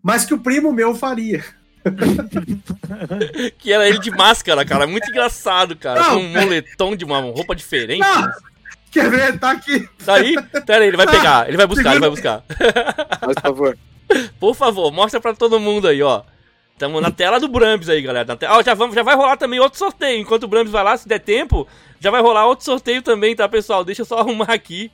mas 0.00 0.24
que 0.24 0.34
o 0.34 0.38
primo 0.38 0.72
meu 0.72 0.94
faria. 0.94 1.44
Que 3.58 3.72
era 3.72 3.88
ele 3.88 3.98
de 3.98 4.10
máscara, 4.10 4.64
cara. 4.64 4.86
Muito 4.86 5.08
engraçado, 5.10 5.76
cara. 5.76 6.00
Não, 6.00 6.10
com 6.10 6.16
um 6.20 6.28
moletom 6.32 6.96
de 6.96 7.04
uma 7.04 7.20
roupa 7.20 7.54
diferente. 7.54 8.00
Não! 8.00 8.28
Quer 8.90 9.10
ver? 9.10 9.38
Tá 9.38 9.50
aqui. 9.50 9.88
Tá 10.04 10.14
aí? 10.14 10.34
Pera 10.64 10.82
aí, 10.82 10.88
ele 10.88 10.96
vai 10.96 11.06
pegar. 11.06 11.48
Ele 11.48 11.56
vai 11.56 11.66
buscar, 11.66 11.90
ele 11.90 12.00
vai 12.00 12.10
buscar. 12.10 12.42
Faz 13.20 13.36
favor. 13.42 13.76
Por 14.40 14.54
favor, 14.54 14.90
mostra 14.92 15.20
pra 15.20 15.34
todo 15.34 15.60
mundo 15.60 15.88
aí, 15.88 16.02
ó. 16.02 16.22
Tamo 16.78 17.00
na 17.00 17.10
tela 17.10 17.40
do 17.40 17.48
Brambis 17.48 17.88
aí, 17.88 18.00
galera. 18.02 18.26
Na 18.26 18.36
te- 18.36 18.46
Ó, 18.46 18.62
já, 18.62 18.74
vamos, 18.74 18.94
já 18.94 19.02
vai 19.02 19.16
rolar 19.16 19.36
também 19.36 19.58
outro 19.58 19.78
sorteio. 19.78 20.20
Enquanto 20.20 20.44
o 20.44 20.48
Brambis 20.48 20.72
vai 20.72 20.84
lá, 20.84 20.96
se 20.96 21.08
der 21.08 21.18
tempo, 21.20 21.66
já 22.00 22.10
vai 22.10 22.20
rolar 22.20 22.46
outro 22.46 22.64
sorteio 22.64 23.02
também, 23.02 23.34
tá, 23.34 23.48
pessoal? 23.48 23.84
Deixa 23.84 24.02
eu 24.02 24.06
só 24.06 24.18
arrumar 24.20 24.52
aqui. 24.52 24.90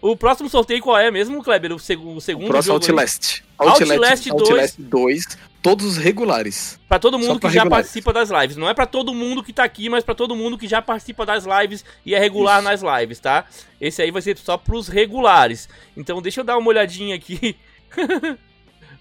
O 0.00 0.16
próximo 0.16 0.48
sorteio 0.48 0.80
qual 0.80 0.98
é 0.98 1.10
mesmo, 1.10 1.42
Kleber? 1.42 1.72
O, 1.72 1.78
seg 1.78 2.00
o 2.00 2.20
segundo 2.20 2.48
Próximo 2.48 2.74
jogo 2.74 2.84
aí? 2.84 2.90
Outlast. 2.90 3.42
Outlast 3.58 4.28
2. 4.28 4.40
Outlast 4.40 4.74
2, 4.78 5.38
todos 5.62 5.86
os 5.86 5.96
regulares. 5.96 6.78
Pra 6.88 6.98
todo 6.98 7.18
mundo 7.18 7.40
que 7.40 7.50
já 7.50 7.66
participa 7.66 8.12
das 8.12 8.30
lives. 8.30 8.56
Não 8.56 8.68
é 8.68 8.74
pra 8.74 8.86
todo 8.86 9.14
mundo 9.14 9.42
que 9.42 9.52
tá 9.52 9.64
aqui, 9.64 9.88
mas 9.88 10.04
pra 10.04 10.14
todo 10.14 10.36
mundo 10.36 10.58
que 10.58 10.66
já 10.66 10.80
participa 10.80 11.24
das 11.24 11.44
lives 11.44 11.84
e 12.04 12.14
é 12.14 12.18
regular 12.18 12.62
nas 12.62 12.82
lives, 12.82 13.20
tá? 13.20 13.46
Esse 13.80 14.02
aí 14.02 14.10
vai 14.10 14.22
ser 14.22 14.36
só 14.38 14.56
pros 14.56 14.88
regulares. 14.88 15.68
Então 15.96 16.20
deixa 16.22 16.40
eu 16.40 16.44
dar 16.44 16.58
uma 16.58 16.68
olhadinha 16.68 17.14
aqui. 17.14 17.56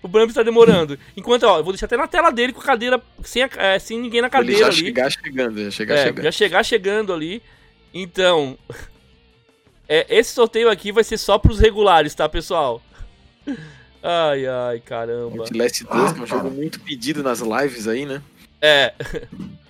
o 0.04 0.08
Brambis 0.08 0.36
tá 0.36 0.44
demorando. 0.44 1.00
Enquanto, 1.18 1.44
ó, 1.44 1.58
eu 1.58 1.64
vou 1.64 1.74
deixar 1.74 1.86
até 1.88 1.98
na 1.98 2.08
tela 2.08 2.30
dele 2.32 2.54
com 2.54 2.62
a 2.62 2.64
cadeira 2.66 3.02
sem, 3.24 3.42
a- 3.42 3.50
é, 3.58 3.80
sem 3.80 3.98
ninguém 4.00 4.22
na 4.22 4.28
Ele 4.28 4.32
cadeira 4.32 4.60
já 4.62 4.68
ali. 4.68 4.76
chegar 4.76 5.10
chegando, 5.10 5.64
já 5.64 5.72
chegar 5.72 5.96
É, 5.96 6.04
chegando. 6.04 6.24
já 6.26 6.32
chegar 6.32 6.64
chegando 6.64 7.14
ali. 7.14 7.42
Então, 7.94 8.58
é, 9.88 10.06
esse 10.10 10.34
sorteio 10.34 10.70
aqui 10.70 10.92
vai 10.92 11.04
ser 11.04 11.18
só 11.18 11.38
pros 11.40 11.60
regulares, 11.60 12.14
tá, 12.14 12.28
pessoal? 12.30 12.82
Ai, 14.02 14.46
ai, 14.46 14.80
caramba. 14.82 15.44
Outlast 15.44 15.84
2, 15.84 16.12
que 16.14 16.20
é 16.20 16.24
um 16.24 16.28
jogo 16.28 16.50
muito 16.52 16.80
pedido 16.82 17.24
nas 17.24 17.40
lives 17.40 17.88
aí, 17.88 18.06
né? 18.06 18.22
É, 18.62 18.94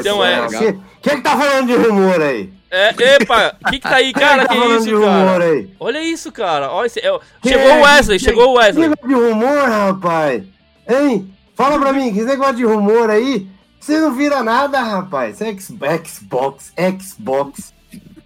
Então 0.00 0.24
é. 0.24 0.46
Quem 0.48 0.72
que, 1.02 1.10
que 1.16 1.20
tá 1.22 1.36
falando 1.36 1.66
de 1.66 1.74
rumor 1.74 2.20
aí? 2.20 2.52
é, 2.70 2.90
epa, 3.14 3.56
o 3.64 3.70
que 3.70 3.78
que 3.78 3.88
tá 3.88 3.96
aí, 3.96 4.12
cara? 4.14 4.46
Quem 4.46 4.48
Que 4.48 4.54
tá 4.54 4.60
falando 4.60 4.82
de 4.82 4.88
isso, 4.90 4.98
rumor 5.00 5.26
cara? 5.32 5.44
aí? 5.44 5.70
Olha 5.80 6.02
isso, 6.02 6.32
cara. 6.32 6.70
Olha 6.72 6.86
esse, 6.86 7.00
é, 7.00 7.18
Que- 7.42 7.48
chegou 7.50 7.76
o 7.78 7.82
Wesley, 7.82 8.18
que- 8.18 8.24
chegou 8.24 8.44
o 8.44 8.52
Que 8.54 8.58
Wesley. 8.58 8.88
negócio 8.88 9.08
de 9.08 9.14
rumor, 9.14 9.68
rapaz? 9.68 10.42
Hein? 10.88 11.34
Fala 11.54 11.78
pra 11.78 11.92
mim, 11.92 12.12
que 12.12 12.22
negócio 12.22 12.56
de 12.56 12.64
rumor 12.64 13.10
aí, 13.10 13.48
você 13.80 13.98
não 13.98 14.12
vira 14.14 14.42
nada, 14.42 14.80
rapaz. 14.80 15.40
X- 15.40 15.72
Xbox, 16.06 16.72
Xbox. 17.00 17.72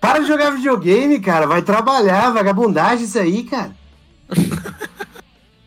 Para 0.00 0.18
de 0.18 0.26
jogar 0.26 0.50
videogame, 0.50 1.20
cara. 1.20 1.46
Vai 1.46 1.62
trabalhar, 1.62 2.30
vagabundagem 2.32 3.04
isso 3.04 3.18
aí, 3.18 3.44
cara. 3.44 3.70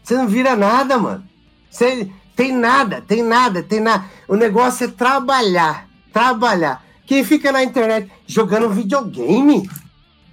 Você 0.03 0.13
não 0.15 0.27
vira 0.27 0.55
nada, 0.55 0.97
mano. 0.99 1.23
Você 1.69 2.07
tem 2.35 2.51
nada, 2.51 3.01
tem 3.01 3.23
nada, 3.23 3.63
tem 3.63 3.79
nada. 3.79 4.05
O 4.27 4.35
negócio 4.35 4.85
é 4.85 4.87
trabalhar, 4.87 5.87
trabalhar. 6.11 6.83
Quem 7.05 7.23
fica 7.23 7.51
na 7.51 7.63
internet 7.63 8.11
jogando 8.27 8.69
videogame? 8.69 9.69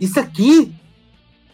Isso 0.00 0.18
aqui. 0.18 0.74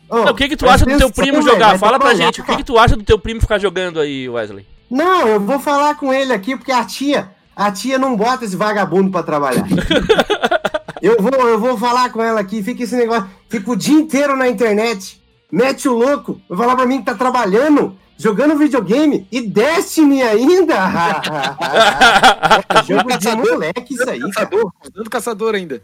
Ô, 0.08 0.24
Não, 0.24 0.32
o 0.32 0.34
que 0.34 0.48
que 0.48 0.56
tu 0.56 0.68
acha 0.68 0.86
do 0.86 0.96
teu 0.96 1.10
primo 1.10 1.42
velho, 1.42 1.52
jogar? 1.52 1.68
vai 1.70 1.78
Fala 1.78 1.98
pra 1.98 2.14
gente, 2.14 2.40
o 2.40 2.44
que 2.44 2.56
que 2.56 2.64
tu 2.64 2.78
acha 2.78 2.96
do 2.96 3.02
teu 3.02 3.18
primo 3.18 3.40
ficar 3.40 3.58
jogando 3.58 4.00
aí, 4.00 4.28
Wesley? 4.28 4.66
Não, 4.90 5.28
eu 5.28 5.40
vou 5.40 5.58
falar 5.58 5.96
com 5.96 6.12
ele 6.14 6.32
aqui 6.32 6.56
porque 6.56 6.72
a 6.72 6.82
tia, 6.84 7.30
a 7.54 7.70
tia 7.70 7.98
não 7.98 8.16
bota 8.16 8.44
esse 8.44 8.56
vagabundo 8.56 9.10
pra 9.10 9.22
trabalhar. 9.22 9.66
eu 11.02 11.16
vou, 11.20 11.48
eu 11.48 11.60
vou 11.60 11.76
falar 11.76 12.10
com 12.10 12.22
ela 12.22 12.40
aqui, 12.40 12.62
fica 12.62 12.84
esse 12.84 12.96
negócio, 12.96 13.28
fica 13.50 13.70
o 13.70 13.76
dia 13.76 13.98
inteiro 13.98 14.34
na 14.34 14.48
internet, 14.48 15.20
mete 15.50 15.88
o 15.88 15.94
louco, 15.94 16.40
vai 16.48 16.58
falar 16.58 16.76
pra 16.76 16.86
mim 16.86 16.98
que 16.98 17.06
tá 17.06 17.14
trabalhando, 17.14 17.96
jogando 18.16 18.58
videogame 18.58 19.26
e 19.30 19.40
Destiny 19.40 20.22
ainda. 20.22 20.76
Jogo 22.86 23.18
de 23.18 23.36
moleque 23.36 23.94
isso 23.94 24.08
aí, 24.08 24.20
cara. 24.20 24.32
Caçador, 24.32 24.72
dando 24.94 25.10
caçador 25.10 25.54
ainda. 25.54 25.82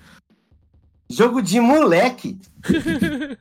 Jogo 1.09 1.43
de 1.43 1.61
moleque. 1.61 2.39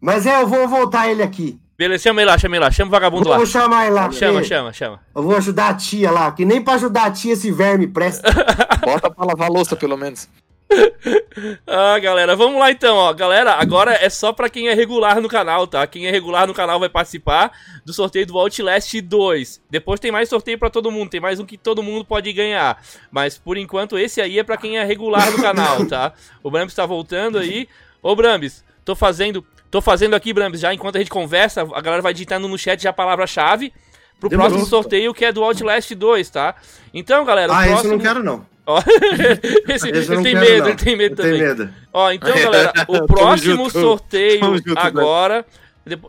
Mas 0.00 0.26
é, 0.26 0.40
eu 0.40 0.46
vou 0.46 0.66
voltar 0.66 1.08
ele 1.08 1.22
aqui. 1.22 1.60
Beleza, 1.76 2.02
chama 2.02 2.20
ele 2.20 2.30
lá, 2.30 2.38
chama 2.38 2.56
ele 2.56 2.64
lá, 2.64 2.70
chama 2.70 2.88
o 2.88 2.90
vagabundo 2.90 3.28
lá. 3.28 3.36
Vou 3.36 3.46
chamar 3.46 3.86
ele 3.86 3.94
lá. 3.94 4.10
Chama, 4.12 4.42
chama, 4.42 4.72
chama. 4.72 5.00
Eu 5.14 5.22
vou 5.22 5.36
ajudar 5.36 5.68
a 5.68 5.74
tia 5.74 6.10
lá, 6.10 6.30
que 6.30 6.44
nem 6.44 6.62
pra 6.62 6.74
ajudar 6.74 7.04
a 7.04 7.10
tia 7.10 7.32
esse 7.32 7.50
verme 7.50 7.86
presta. 7.86 8.30
Bota 8.84 9.10
pra 9.10 9.24
lavar 9.24 9.48
a 9.48 9.52
louça, 9.52 9.74
pelo 9.74 9.96
menos. 9.96 10.28
Ah, 11.66 11.98
galera, 11.98 12.36
vamos 12.36 12.58
lá 12.58 12.70
então, 12.70 12.96
ó. 12.96 13.12
Galera, 13.12 13.54
agora 13.54 13.92
é 13.94 14.08
só 14.08 14.32
pra 14.32 14.48
quem 14.48 14.68
é 14.68 14.74
regular 14.74 15.20
no 15.20 15.28
canal, 15.28 15.66
tá? 15.66 15.86
Quem 15.86 16.06
é 16.06 16.10
regular 16.10 16.46
no 16.46 16.54
canal 16.54 16.78
vai 16.78 16.88
participar 16.88 17.52
do 17.84 17.92
sorteio 17.92 18.26
do 18.26 18.38
Outlast 18.38 19.00
2. 19.00 19.62
Depois 19.70 20.00
tem 20.00 20.10
mais 20.10 20.28
sorteio 20.28 20.58
pra 20.58 20.70
todo 20.70 20.90
mundo, 20.90 21.10
tem 21.10 21.20
mais 21.20 21.40
um 21.40 21.46
que 21.46 21.56
todo 21.56 21.82
mundo 21.82 22.04
pode 22.04 22.32
ganhar. 22.32 22.82
Mas 23.10 23.38
por 23.38 23.56
enquanto 23.56 23.98
esse 23.98 24.20
aí 24.20 24.38
é 24.38 24.42
pra 24.42 24.56
quem 24.56 24.78
é 24.78 24.84
regular 24.84 25.30
no 25.30 25.40
canal, 25.40 25.84
tá? 25.88 26.12
O 26.42 26.50
Brambis 26.50 26.74
tá 26.74 26.86
voltando 26.86 27.38
aí. 27.38 27.68
Ô 28.02 28.14
Brambis, 28.14 28.64
tô 28.84 28.94
fazendo, 28.94 29.44
tô 29.70 29.80
fazendo 29.80 30.14
aqui, 30.14 30.32
Brambis, 30.32 30.60
já 30.60 30.72
enquanto 30.74 30.96
a 30.96 30.98
gente 30.98 31.10
conversa, 31.10 31.62
a 31.62 31.80
galera 31.80 32.02
vai 32.02 32.12
digitando 32.12 32.48
no 32.48 32.58
chat 32.58 32.82
já 32.82 32.90
a 32.90 32.94
palavra-chave 32.94 33.72
pro 34.20 34.28
Demorou. 34.28 34.50
próximo 34.50 34.68
sorteio 34.70 35.12
que 35.14 35.24
é 35.24 35.32
do 35.32 35.42
Outlast 35.42 35.90
2, 35.92 36.30
tá? 36.30 36.54
Então, 36.94 37.24
galera, 37.24 37.50
o 37.50 37.54
Ah, 37.56 37.62
esse 37.62 37.68
próximo 37.72 37.92
eu 37.94 37.96
não 37.96 38.04
quero 38.04 38.22
não. 38.22 38.46
Ó, 38.66 38.78
esse, 39.68 39.88
Esse 39.90 40.12
eu 40.12 40.20
ele 40.20 40.22
tem 40.22 40.34
quero, 40.34 40.40
medo, 40.46 40.58
não. 40.62 40.68
ele 40.68 40.76
tem 40.76 40.96
medo 40.96 41.12
Eu 41.12 41.16
tenho 41.16 41.34
também. 41.38 41.40
medo. 41.66 41.74
Ó, 41.92 42.12
então, 42.12 42.34
galera, 42.38 42.72
o 42.86 43.06
próximo 43.06 43.64
junto. 43.64 43.80
sorteio 43.80 44.40
junto, 44.58 44.78
agora 44.78 45.44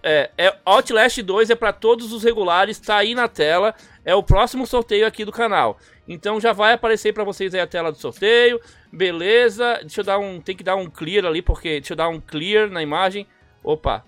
É, 0.03 0.29
é, 0.37 0.53
Outlast 0.65 1.17
2 1.23 1.49
é 1.49 1.55
para 1.55 1.71
todos 1.73 2.11
os 2.13 2.23
regulares, 2.23 2.77
tá 2.77 2.97
aí 2.97 3.15
na 3.15 3.27
tela. 3.27 3.73
É 4.05 4.13
o 4.13 4.21
próximo 4.21 4.67
sorteio 4.67 5.07
aqui 5.07 5.23
do 5.25 5.31
canal. 5.31 5.77
Então 6.07 6.39
já 6.41 6.51
vai 6.51 6.73
aparecer 6.73 7.13
para 7.13 7.23
vocês 7.23 7.53
aí 7.55 7.61
a 7.61 7.65
tela 7.67 7.91
do 7.91 7.97
sorteio. 7.97 8.59
Beleza. 8.91 9.79
Deixa 9.81 10.01
eu 10.01 10.05
dar 10.05 10.17
um. 10.19 10.41
Tem 10.41 10.55
que 10.55 10.63
dar 10.63 10.75
um 10.75 10.87
clear 10.89 11.25
ali, 11.25 11.41
porque. 11.41 11.79
Deixa 11.79 11.93
eu 11.93 11.97
dar 11.97 12.09
um 12.09 12.19
clear 12.19 12.69
na 12.69 12.81
imagem. 12.83 13.25
Opa. 13.63 14.03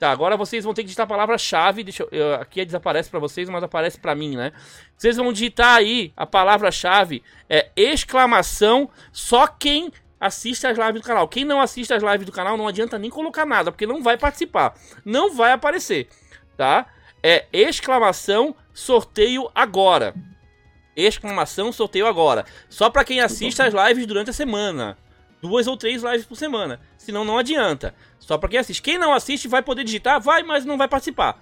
Tá, 0.00 0.10
agora 0.10 0.34
vocês 0.34 0.64
vão 0.64 0.72
ter 0.72 0.80
que 0.80 0.86
digitar 0.86 1.04
a 1.04 1.06
palavra-chave. 1.06 1.84
Deixa 1.84 2.08
eu, 2.10 2.34
aqui 2.36 2.64
desaparece 2.64 3.10
para 3.10 3.20
vocês, 3.20 3.50
mas 3.50 3.62
aparece 3.62 4.00
para 4.00 4.14
mim, 4.14 4.34
né? 4.34 4.50
Vocês 4.96 5.18
vão 5.18 5.30
digitar 5.30 5.76
aí 5.76 6.10
a 6.16 6.24
palavra-chave 6.24 7.22
é 7.50 7.68
exclamação. 7.76 8.88
Só 9.12 9.46
quem 9.46 9.92
assiste 10.18 10.66
as 10.66 10.78
lives 10.78 11.02
do 11.02 11.06
canal. 11.06 11.28
Quem 11.28 11.44
não 11.44 11.60
assiste 11.60 11.92
as 11.92 12.02
lives 12.02 12.24
do 12.24 12.32
canal 12.32 12.56
não 12.56 12.66
adianta 12.66 12.98
nem 12.98 13.10
colocar 13.10 13.44
nada, 13.44 13.70
porque 13.70 13.86
não 13.86 14.02
vai 14.02 14.16
participar. 14.16 14.74
Não 15.04 15.34
vai 15.34 15.52
aparecer, 15.52 16.08
tá? 16.56 16.86
É 17.22 17.44
exclamação 17.52 18.56
sorteio 18.72 19.50
agora. 19.54 20.14
Exclamação 20.96 21.70
sorteio 21.72 22.06
agora. 22.06 22.46
Só 22.70 22.88
para 22.88 23.04
quem 23.04 23.20
assiste 23.20 23.60
as 23.60 23.74
lives 23.74 24.06
durante 24.06 24.30
a 24.30 24.32
semana. 24.32 24.96
Duas 25.40 25.66
ou 25.66 25.76
três 25.76 26.02
lives 26.02 26.26
por 26.26 26.36
semana. 26.36 26.80
Senão 26.98 27.24
não 27.24 27.38
adianta. 27.38 27.94
Só 28.18 28.36
para 28.36 28.48
quem 28.48 28.58
assiste. 28.58 28.82
Quem 28.82 28.98
não 28.98 29.12
assiste 29.12 29.48
vai 29.48 29.62
poder 29.62 29.84
digitar, 29.84 30.20
vai, 30.20 30.42
mas 30.42 30.64
não 30.64 30.76
vai 30.76 30.86
participar. 30.86 31.40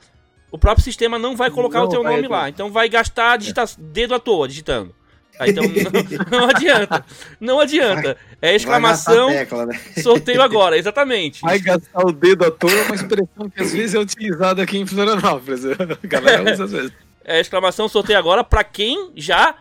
O 0.50 0.58
próprio 0.58 0.84
sistema 0.84 1.18
não 1.18 1.36
vai 1.36 1.50
colocar 1.50 1.80
não, 1.80 1.86
o 1.86 1.88
teu 1.88 2.02
nome 2.02 2.26
lá. 2.28 2.48
Então 2.48 2.70
vai 2.70 2.88
gastar 2.88 3.36
digitar 3.36 3.68
dedo 3.76 4.14
à 4.14 4.18
toa 4.18 4.48
digitando. 4.48 4.94
Ah, 5.38 5.48
então 5.48 5.62
não, 6.30 6.40
não, 6.40 6.48
adianta. 6.48 7.04
Não 7.40 7.60
adianta. 7.60 8.16
É 8.40 8.54
exclamação. 8.54 9.28
Tecla, 9.28 9.66
né? 9.66 9.80
Sorteio 10.02 10.42
agora, 10.42 10.76
exatamente. 10.76 11.42
Vai 11.42 11.58
gastar 11.58 12.04
o 12.04 12.12
dedo 12.12 12.44
à 12.44 12.50
toa 12.50 12.72
é 12.72 12.82
uma 12.84 12.94
expressão 12.94 13.50
que 13.50 13.62
às 13.62 13.72
vezes 13.72 13.94
é 13.94 13.98
utilizada 13.98 14.62
aqui 14.62 14.78
em 14.78 14.86
Florianópolis. 14.86 15.64
A 15.66 16.06
galera 16.06 16.52
usa 16.52 16.64
às 16.64 16.72
vezes. 16.72 16.92
É 17.24 17.40
exclamação 17.40 17.88
sorteio 17.88 18.18
agora 18.18 18.42
para 18.42 18.64
quem 18.64 19.12
já 19.14 19.54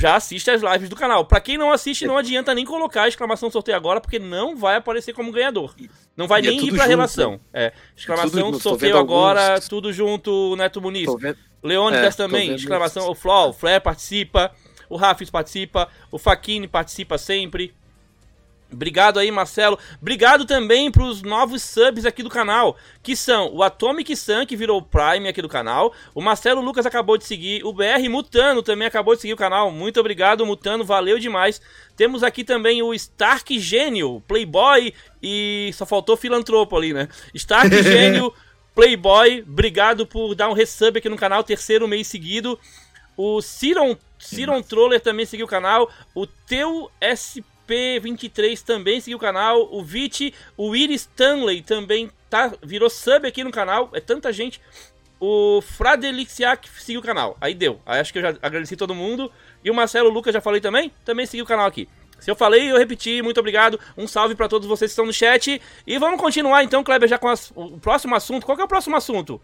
já 0.00 0.16
assiste 0.16 0.50
as 0.50 0.62
lives 0.62 0.88
do 0.88 0.96
canal. 0.96 1.24
Para 1.26 1.40
quem 1.40 1.58
não 1.58 1.70
assiste, 1.70 2.06
não 2.06 2.16
adianta 2.16 2.54
nem 2.54 2.64
colocar 2.64 3.06
exclamação 3.06 3.50
sorteio 3.50 3.76
agora, 3.76 4.00
porque 4.00 4.18
não 4.18 4.56
vai 4.56 4.76
aparecer 4.76 5.12
como 5.12 5.30
ganhador. 5.30 5.74
Não 6.16 6.26
vai 6.26 6.40
e 6.40 6.46
é 6.46 6.50
nem 6.50 6.58
é 6.58 6.62
ir 6.62 6.68
pra 6.70 6.78
junto, 6.78 6.88
relação. 6.88 7.32
Né? 7.32 7.38
É, 7.52 7.72
exclamação 7.94 8.50
é 8.50 8.58
sorteio 8.58 8.96
agora, 8.96 9.48
alguns... 9.48 9.68
tudo 9.68 9.92
junto, 9.92 10.56
Neto 10.56 10.80
Muniz. 10.80 11.08
Leônidas 11.62 12.14
é, 12.14 12.16
também, 12.16 12.54
exclamação, 12.54 13.10
o 13.10 13.14
Flo, 13.14 13.48
o 13.48 13.52
Flair 13.52 13.82
participa 13.82 14.50
o 14.90 14.96
Rafis 14.96 15.30
participa, 15.30 15.88
o 16.10 16.18
Faquini 16.18 16.66
participa 16.66 17.16
sempre. 17.16 17.72
Obrigado 18.72 19.18
aí, 19.18 19.30
Marcelo. 19.30 19.78
Obrigado 20.00 20.44
também 20.44 20.90
para 20.90 21.02
os 21.02 21.22
novos 21.22 21.62
subs 21.62 22.06
aqui 22.06 22.22
do 22.22 22.30
canal, 22.30 22.76
que 23.02 23.16
são 23.16 23.52
o 23.52 23.62
Atomic 23.62 24.14
Sun, 24.16 24.46
que 24.46 24.56
virou 24.56 24.78
o 24.78 24.82
Prime 24.82 25.28
aqui 25.28 25.42
do 25.42 25.48
canal. 25.48 25.92
O 26.14 26.20
Marcelo 26.20 26.60
Lucas 26.60 26.86
acabou 26.86 27.18
de 27.18 27.24
seguir. 27.24 27.64
O 27.64 27.72
BR 27.72 28.08
Mutano 28.08 28.62
também 28.62 28.86
acabou 28.86 29.14
de 29.14 29.22
seguir 29.22 29.34
o 29.34 29.36
canal. 29.36 29.70
Muito 29.70 29.98
obrigado, 29.98 30.46
Mutano. 30.46 30.84
Valeu 30.84 31.18
demais. 31.18 31.60
Temos 31.96 32.22
aqui 32.22 32.44
também 32.44 32.82
o 32.82 32.94
Stark 32.94 33.58
Gênio, 33.58 34.22
Playboy 34.26 34.94
e 35.22 35.70
só 35.74 35.84
faltou 35.84 36.16
filantropo 36.16 36.76
ali, 36.76 36.92
né? 36.92 37.08
Stark 37.34 37.70
Gênio, 37.82 38.32
Playboy. 38.74 39.44
Obrigado 39.46 40.06
por 40.06 40.34
dar 40.34 40.48
um 40.48 40.54
resub 40.54 40.98
aqui 40.98 41.08
no 41.08 41.16
canal, 41.16 41.42
terceiro 41.42 41.88
mês 41.88 42.06
seguido. 42.06 42.58
O 43.16 43.42
Ciron, 43.42 43.96
Ciron 44.18 44.62
Troller 44.62 45.00
também 45.00 45.26
seguiu 45.26 45.44
o 45.44 45.48
canal. 45.48 45.90
O 46.14 46.26
Teu 46.26 46.90
SP23 47.70 48.62
também 48.62 49.00
seguiu 49.00 49.18
o 49.18 49.20
canal. 49.20 49.68
O 49.72 49.82
Vit, 49.82 50.34
o 50.56 50.74
Iris 50.74 51.02
Stanley 51.02 51.62
também 51.62 52.10
tá, 52.28 52.52
virou 52.62 52.90
sub 52.90 53.26
aqui 53.26 53.44
no 53.44 53.50
canal. 53.50 53.90
É 53.92 54.00
tanta 54.00 54.32
gente. 54.32 54.60
O 55.18 55.60
Fradelixiac 55.60 56.68
seguiu 56.78 57.00
o 57.00 57.04
canal. 57.04 57.36
Aí 57.40 57.54
deu. 57.54 57.80
Aí 57.84 58.00
acho 58.00 58.12
que 58.12 58.18
eu 58.18 58.22
já 58.22 58.34
agradeci 58.42 58.76
todo 58.76 58.94
mundo. 58.94 59.30
E 59.62 59.70
o 59.70 59.74
Marcelo 59.74 60.08
Lucas, 60.08 60.32
já 60.32 60.40
falei 60.40 60.60
também? 60.60 60.92
Também 61.04 61.26
seguiu 61.26 61.44
o 61.44 61.48
canal 61.48 61.66
aqui. 61.66 61.88
Se 62.18 62.30
eu 62.30 62.36
falei, 62.36 62.70
eu 62.70 62.76
repeti. 62.76 63.22
Muito 63.22 63.38
obrigado. 63.38 63.78
Um 63.96 64.06
salve 64.06 64.34
para 64.34 64.48
todos 64.48 64.66
vocês 64.66 64.90
que 64.90 64.92
estão 64.92 65.06
no 65.06 65.12
chat. 65.12 65.60
E 65.86 65.98
vamos 65.98 66.20
continuar 66.20 66.64
então, 66.64 66.82
Kleber, 66.82 67.08
já 67.08 67.18
com 67.18 67.28
as, 67.28 67.52
o 67.54 67.78
próximo 67.78 68.14
assunto. 68.14 68.46
Qual 68.46 68.58
é 68.58 68.64
o 68.64 68.68
próximo 68.68 68.96
assunto? 68.96 69.40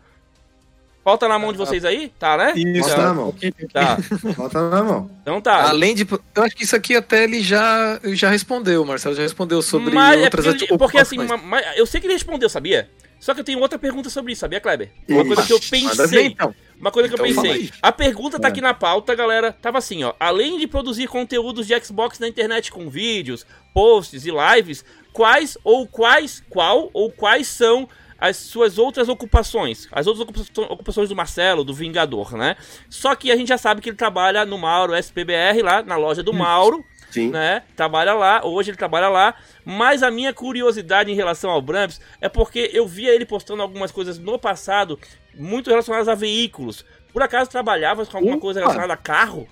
Falta 1.06 1.28
na 1.28 1.38
mão 1.38 1.52
de 1.52 1.58
vocês 1.58 1.84
aí? 1.84 2.12
Tá, 2.18 2.36
né? 2.36 2.52
Isso, 2.56 2.88
Falta 2.88 3.02
na 3.04 3.14
mão. 3.14 3.34
Tá. 3.72 3.96
Falta 4.34 4.70
na 4.70 4.82
mão. 4.82 5.10
Então 5.22 5.40
tá. 5.40 5.68
Além 5.68 5.94
de. 5.94 6.04
Eu 6.34 6.42
acho 6.42 6.56
que 6.56 6.64
isso 6.64 6.74
aqui 6.74 6.96
até 6.96 7.22
ele 7.22 7.44
já, 7.44 8.00
já 8.06 8.28
respondeu, 8.28 8.84
Marcelo 8.84 9.14
já 9.14 9.22
respondeu 9.22 9.62
sobre 9.62 9.94
mas 9.94 10.20
outras 10.20 10.46
é 10.46 10.50
porque, 10.50 10.76
porque 10.76 10.98
assim, 10.98 11.18
mas... 11.44 11.64
eu 11.76 11.86
sei 11.86 12.00
que 12.00 12.08
ele 12.08 12.14
respondeu, 12.14 12.48
sabia? 12.48 12.90
Só 13.20 13.34
que 13.34 13.38
eu 13.40 13.44
tenho 13.44 13.60
outra 13.60 13.78
pergunta 13.78 14.10
sobre 14.10 14.32
isso, 14.32 14.40
sabia, 14.40 14.60
Kleber? 14.60 14.90
Uma 15.08 15.20
Ixi, 15.20 15.28
coisa 15.28 15.42
que 15.46 15.52
eu 15.52 15.60
pensei. 15.60 16.26
então. 16.26 16.52
Uma 16.76 16.90
coisa 16.90 17.08
que 17.08 17.14
então, 17.14 17.24
eu 17.24 17.34
pensei. 17.34 17.70
A 17.80 17.92
pergunta 17.92 18.40
tá 18.40 18.48
é. 18.48 18.50
aqui 18.50 18.60
na 18.60 18.74
pauta, 18.74 19.14
galera. 19.14 19.52
Tava 19.52 19.78
assim, 19.78 20.02
ó. 20.02 20.12
Além 20.18 20.58
de 20.58 20.66
produzir 20.66 21.06
conteúdos 21.06 21.68
de 21.68 21.84
Xbox 21.84 22.18
na 22.18 22.26
internet 22.26 22.72
com 22.72 22.90
vídeos, 22.90 23.46
posts 23.72 24.26
e 24.26 24.32
lives, 24.32 24.84
quais 25.12 25.56
ou 25.62 25.86
quais, 25.86 26.42
qual 26.50 26.90
ou 26.92 27.12
quais 27.12 27.46
são 27.46 27.88
as 28.18 28.36
suas 28.36 28.78
outras 28.78 29.08
ocupações, 29.08 29.88
as 29.92 30.06
outras 30.06 30.50
ocupações 30.56 31.08
do 31.08 31.16
Marcelo, 31.16 31.64
do 31.64 31.74
Vingador, 31.74 32.36
né? 32.36 32.56
Só 32.88 33.14
que 33.14 33.30
a 33.30 33.36
gente 33.36 33.48
já 33.48 33.58
sabe 33.58 33.80
que 33.80 33.90
ele 33.90 33.96
trabalha 33.96 34.44
no 34.44 34.58
Mauro 34.58 34.94
SPBR, 34.94 35.62
lá 35.62 35.82
na 35.82 35.96
loja 35.96 36.22
do 36.22 36.32
Mauro. 36.32 36.84
Sim. 37.10 37.30
Né? 37.30 37.62
Trabalha 37.74 38.12
lá, 38.12 38.44
hoje 38.44 38.70
ele 38.70 38.76
trabalha 38.76 39.08
lá. 39.08 39.34
Mas 39.64 40.02
a 40.02 40.10
minha 40.10 40.34
curiosidade 40.34 41.10
em 41.10 41.14
relação 41.14 41.50
ao 41.50 41.62
Bramps 41.62 42.00
é 42.20 42.28
porque 42.28 42.70
eu 42.72 42.86
via 42.86 43.14
ele 43.14 43.24
postando 43.24 43.62
algumas 43.62 43.90
coisas 43.90 44.18
no 44.18 44.38
passado 44.38 44.98
muito 45.34 45.70
relacionadas 45.70 46.08
a 46.08 46.14
veículos. 46.14 46.84
Por 47.12 47.22
acaso 47.22 47.50
trabalhava 47.50 48.04
com 48.04 48.16
alguma 48.18 48.38
coisa 48.38 48.60
relacionada 48.60 48.92
a 48.92 48.98
carro? 48.98 49.48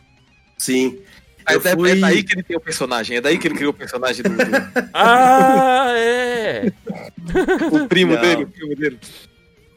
Sim. 0.58 1.00
É, 1.46 1.60
fui... 1.60 1.90
é, 1.90 1.94
daí 1.96 2.22
que 2.22 2.34
ele 2.34 2.42
tem 2.42 2.56
o 2.56 2.60
personagem, 2.60 3.16
é 3.16 3.20
daí 3.20 3.38
que 3.38 3.46
ele 3.46 3.54
criou 3.54 3.70
o 3.70 3.76
personagem 3.76 4.22
do. 4.22 4.30
ah, 4.94 5.92
é! 5.96 6.72
o 7.70 7.86
primo 7.86 8.14
não. 8.14 8.20
dele, 8.20 8.44
o 8.44 8.46
primo 8.46 8.74
dele. 8.74 8.98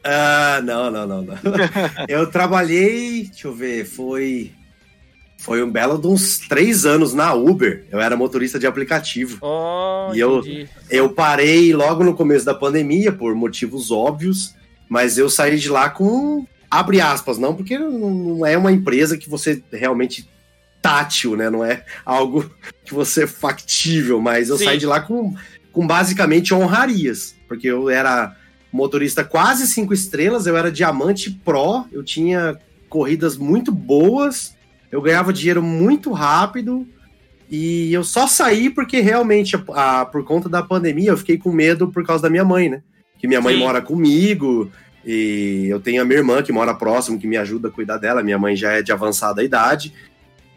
Ah, 0.02 0.60
não, 0.64 0.90
não, 0.90 1.06
não, 1.06 1.22
não. 1.22 1.34
eu 2.08 2.30
trabalhei, 2.30 3.24
deixa 3.24 3.48
eu 3.48 3.54
ver, 3.54 3.84
foi. 3.84 4.52
Foi 5.40 5.62
um 5.62 5.70
belo 5.70 5.96
de 5.98 6.08
uns 6.08 6.38
três 6.48 6.84
anos 6.84 7.14
na 7.14 7.32
Uber. 7.32 7.86
Eu 7.92 8.00
era 8.00 8.16
motorista 8.16 8.58
de 8.58 8.66
aplicativo. 8.66 9.38
Oh, 9.40 10.12
e 10.12 10.18
eu, 10.18 10.42
eu 10.90 11.10
parei 11.10 11.72
logo 11.72 12.02
no 12.02 12.16
começo 12.16 12.44
da 12.44 12.54
pandemia, 12.54 13.12
por 13.12 13.36
motivos 13.36 13.92
óbvios, 13.92 14.56
mas 14.88 15.16
eu 15.16 15.30
saí 15.30 15.56
de 15.56 15.68
lá 15.68 15.90
com. 15.90 16.44
Abre 16.68 17.00
aspas, 17.00 17.38
não, 17.38 17.54
porque 17.54 17.78
não 17.78 18.44
é 18.44 18.58
uma 18.58 18.72
empresa 18.72 19.16
que 19.16 19.30
você 19.30 19.62
realmente 19.72 20.28
tátil, 20.88 21.36
né? 21.36 21.50
Não 21.50 21.64
é 21.64 21.84
algo 22.04 22.50
que 22.84 22.94
você 22.94 23.24
é 23.24 23.26
factível, 23.26 24.20
mas 24.20 24.48
eu 24.48 24.56
Sim. 24.56 24.64
saí 24.64 24.78
de 24.78 24.86
lá 24.86 25.00
com, 25.00 25.34
com 25.70 25.86
basicamente 25.86 26.54
honrarias, 26.54 27.36
porque 27.46 27.66
eu 27.66 27.90
era 27.90 28.34
motorista 28.72 29.22
quase 29.22 29.66
cinco 29.66 29.92
estrelas, 29.92 30.46
eu 30.46 30.56
era 30.56 30.72
diamante 30.72 31.30
pro, 31.30 31.84
eu 31.92 32.02
tinha 32.02 32.58
corridas 32.88 33.36
muito 33.36 33.70
boas, 33.70 34.56
eu 34.90 35.02
ganhava 35.02 35.32
dinheiro 35.32 35.62
muito 35.62 36.10
rápido 36.12 36.86
e 37.50 37.92
eu 37.92 38.02
só 38.02 38.26
saí 38.26 38.70
porque 38.70 39.00
realmente, 39.00 39.56
a, 39.56 40.00
a, 40.00 40.04
por 40.06 40.24
conta 40.24 40.48
da 40.48 40.62
pandemia, 40.62 41.10
eu 41.10 41.18
fiquei 41.18 41.36
com 41.36 41.52
medo 41.52 41.88
por 41.88 42.04
causa 42.04 42.22
da 42.22 42.30
minha 42.30 42.44
mãe, 42.44 42.68
né? 42.68 42.82
Que 43.18 43.26
minha 43.26 43.40
mãe 43.40 43.54
Sim. 43.54 43.60
mora 43.60 43.82
comigo 43.82 44.70
e 45.04 45.66
eu 45.68 45.80
tenho 45.80 46.02
a 46.02 46.04
minha 46.04 46.18
irmã 46.18 46.42
que 46.42 46.52
mora 46.52 46.74
próximo, 46.74 47.18
que 47.18 47.26
me 47.26 47.36
ajuda 47.36 47.68
a 47.68 47.70
cuidar 47.70 47.98
dela. 47.98 48.22
Minha 48.22 48.38
mãe 48.38 48.54
já 48.54 48.72
é 48.72 48.82
de 48.82 48.92
avançada 48.92 49.42
idade. 49.42 49.92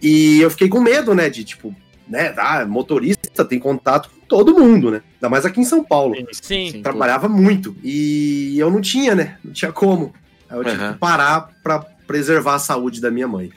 E 0.01 0.41
eu 0.41 0.49
fiquei 0.49 0.67
com 0.67 0.79
medo, 0.79 1.13
né, 1.13 1.29
de 1.29 1.43
tipo, 1.43 1.75
né, 2.07 2.33
ah, 2.37 2.65
motorista 2.65 3.45
tem 3.45 3.59
contato 3.59 4.09
com 4.09 4.25
todo 4.27 4.57
mundo, 4.57 4.91
né? 4.91 5.01
Ainda 5.15 5.29
mais 5.29 5.45
aqui 5.45 5.61
em 5.61 5.65
São 5.65 5.83
Paulo. 5.83 6.15
Sim. 6.31 6.71
sim 6.71 6.81
Trabalhava 6.81 7.29
muito. 7.29 7.75
E 7.83 8.57
eu 8.57 8.69
não 8.69 8.81
tinha, 8.81 9.15
né? 9.15 9.37
Não 9.43 9.53
tinha 9.53 9.71
como. 9.71 10.13
Aí 10.49 10.57
eu 10.57 10.63
tive 10.65 10.91
que 10.91 10.99
parar 10.99 11.49
para 11.63 11.79
preservar 12.05 12.55
a 12.55 12.59
saúde 12.59 12.99
da 12.99 13.09
minha 13.09 13.27
mãe. 13.27 13.51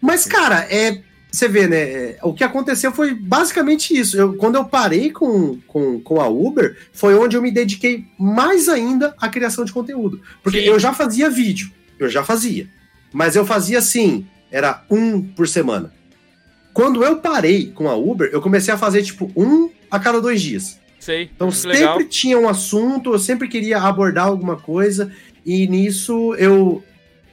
Mas, 0.00 0.24
cara, 0.24 0.66
é. 0.70 1.02
Você 1.28 1.48
vê, 1.48 1.66
né? 1.66 1.76
É, 1.76 2.18
o 2.22 2.32
que 2.32 2.44
aconteceu 2.44 2.90
foi 2.92 3.12
basicamente 3.12 3.94
isso. 3.94 4.16
Eu, 4.16 4.36
quando 4.36 4.54
eu 4.54 4.64
parei 4.64 5.10
com, 5.10 5.58
com, 5.66 6.00
com 6.00 6.20
a 6.20 6.28
Uber, 6.28 6.78
foi 6.94 7.14
onde 7.14 7.36
eu 7.36 7.42
me 7.42 7.50
dediquei 7.50 8.06
mais 8.18 8.70
ainda 8.70 9.14
à 9.20 9.28
criação 9.28 9.64
de 9.64 9.72
conteúdo. 9.72 10.22
Porque 10.42 10.60
sim. 10.60 10.66
eu 10.66 10.78
já 10.78 10.94
fazia 10.94 11.28
vídeo. 11.28 11.70
Eu 11.98 12.08
já 12.08 12.24
fazia. 12.24 12.68
Mas 13.12 13.36
eu 13.36 13.44
fazia 13.44 13.78
assim, 13.78 14.26
era 14.50 14.84
um 14.90 15.22
por 15.22 15.48
semana. 15.48 15.92
Quando 16.72 17.02
eu 17.02 17.16
parei 17.16 17.72
com 17.74 17.88
a 17.88 17.96
Uber, 17.96 18.28
eu 18.32 18.40
comecei 18.40 18.72
a 18.72 18.78
fazer 18.78 19.02
tipo 19.02 19.30
um 19.34 19.70
a 19.90 19.98
cada 19.98 20.20
dois 20.20 20.42
dias. 20.42 20.78
Sei. 21.00 21.30
Então 21.34 21.50
sempre 21.50 21.78
legal. 21.78 22.04
tinha 22.04 22.38
um 22.38 22.48
assunto, 22.48 23.12
eu 23.12 23.18
sempre 23.18 23.48
queria 23.48 23.78
abordar 23.78 24.26
alguma 24.26 24.56
coisa, 24.56 25.10
e 25.44 25.66
nisso 25.66 26.34
eu. 26.34 26.82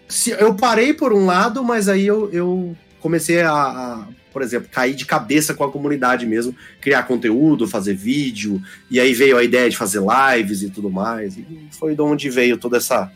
Se, 0.07 0.31
eu 0.31 0.53
parei 0.53 0.93
por 0.93 1.11
um 1.11 1.25
lado, 1.25 1.63
mas 1.63 1.89
aí 1.89 2.05
eu, 2.05 2.29
eu 2.31 2.77
comecei 2.99 3.41
a, 3.41 3.51
a 3.51 4.07
por 4.33 4.41
exemplo, 4.41 4.67
cair 4.71 4.95
de 4.95 5.05
cabeça 5.05 5.53
com 5.53 5.63
a 5.63 5.71
comunidade 5.71 6.25
mesmo, 6.25 6.55
criar 6.81 7.03
conteúdo, 7.03 7.67
fazer 7.67 7.93
vídeo, 7.93 8.61
e 8.89 8.99
aí 8.99 9.13
veio 9.13 9.37
a 9.37 9.43
ideia 9.43 9.69
de 9.69 9.77
fazer 9.77 10.01
lives 10.01 10.63
e 10.63 10.69
tudo 10.71 10.89
mais. 10.89 11.37
E 11.37 11.45
foi 11.71 11.95
de 11.95 12.01
onde 12.01 12.29
veio 12.31 12.57
toda 12.57 12.77
essa, 12.77 13.11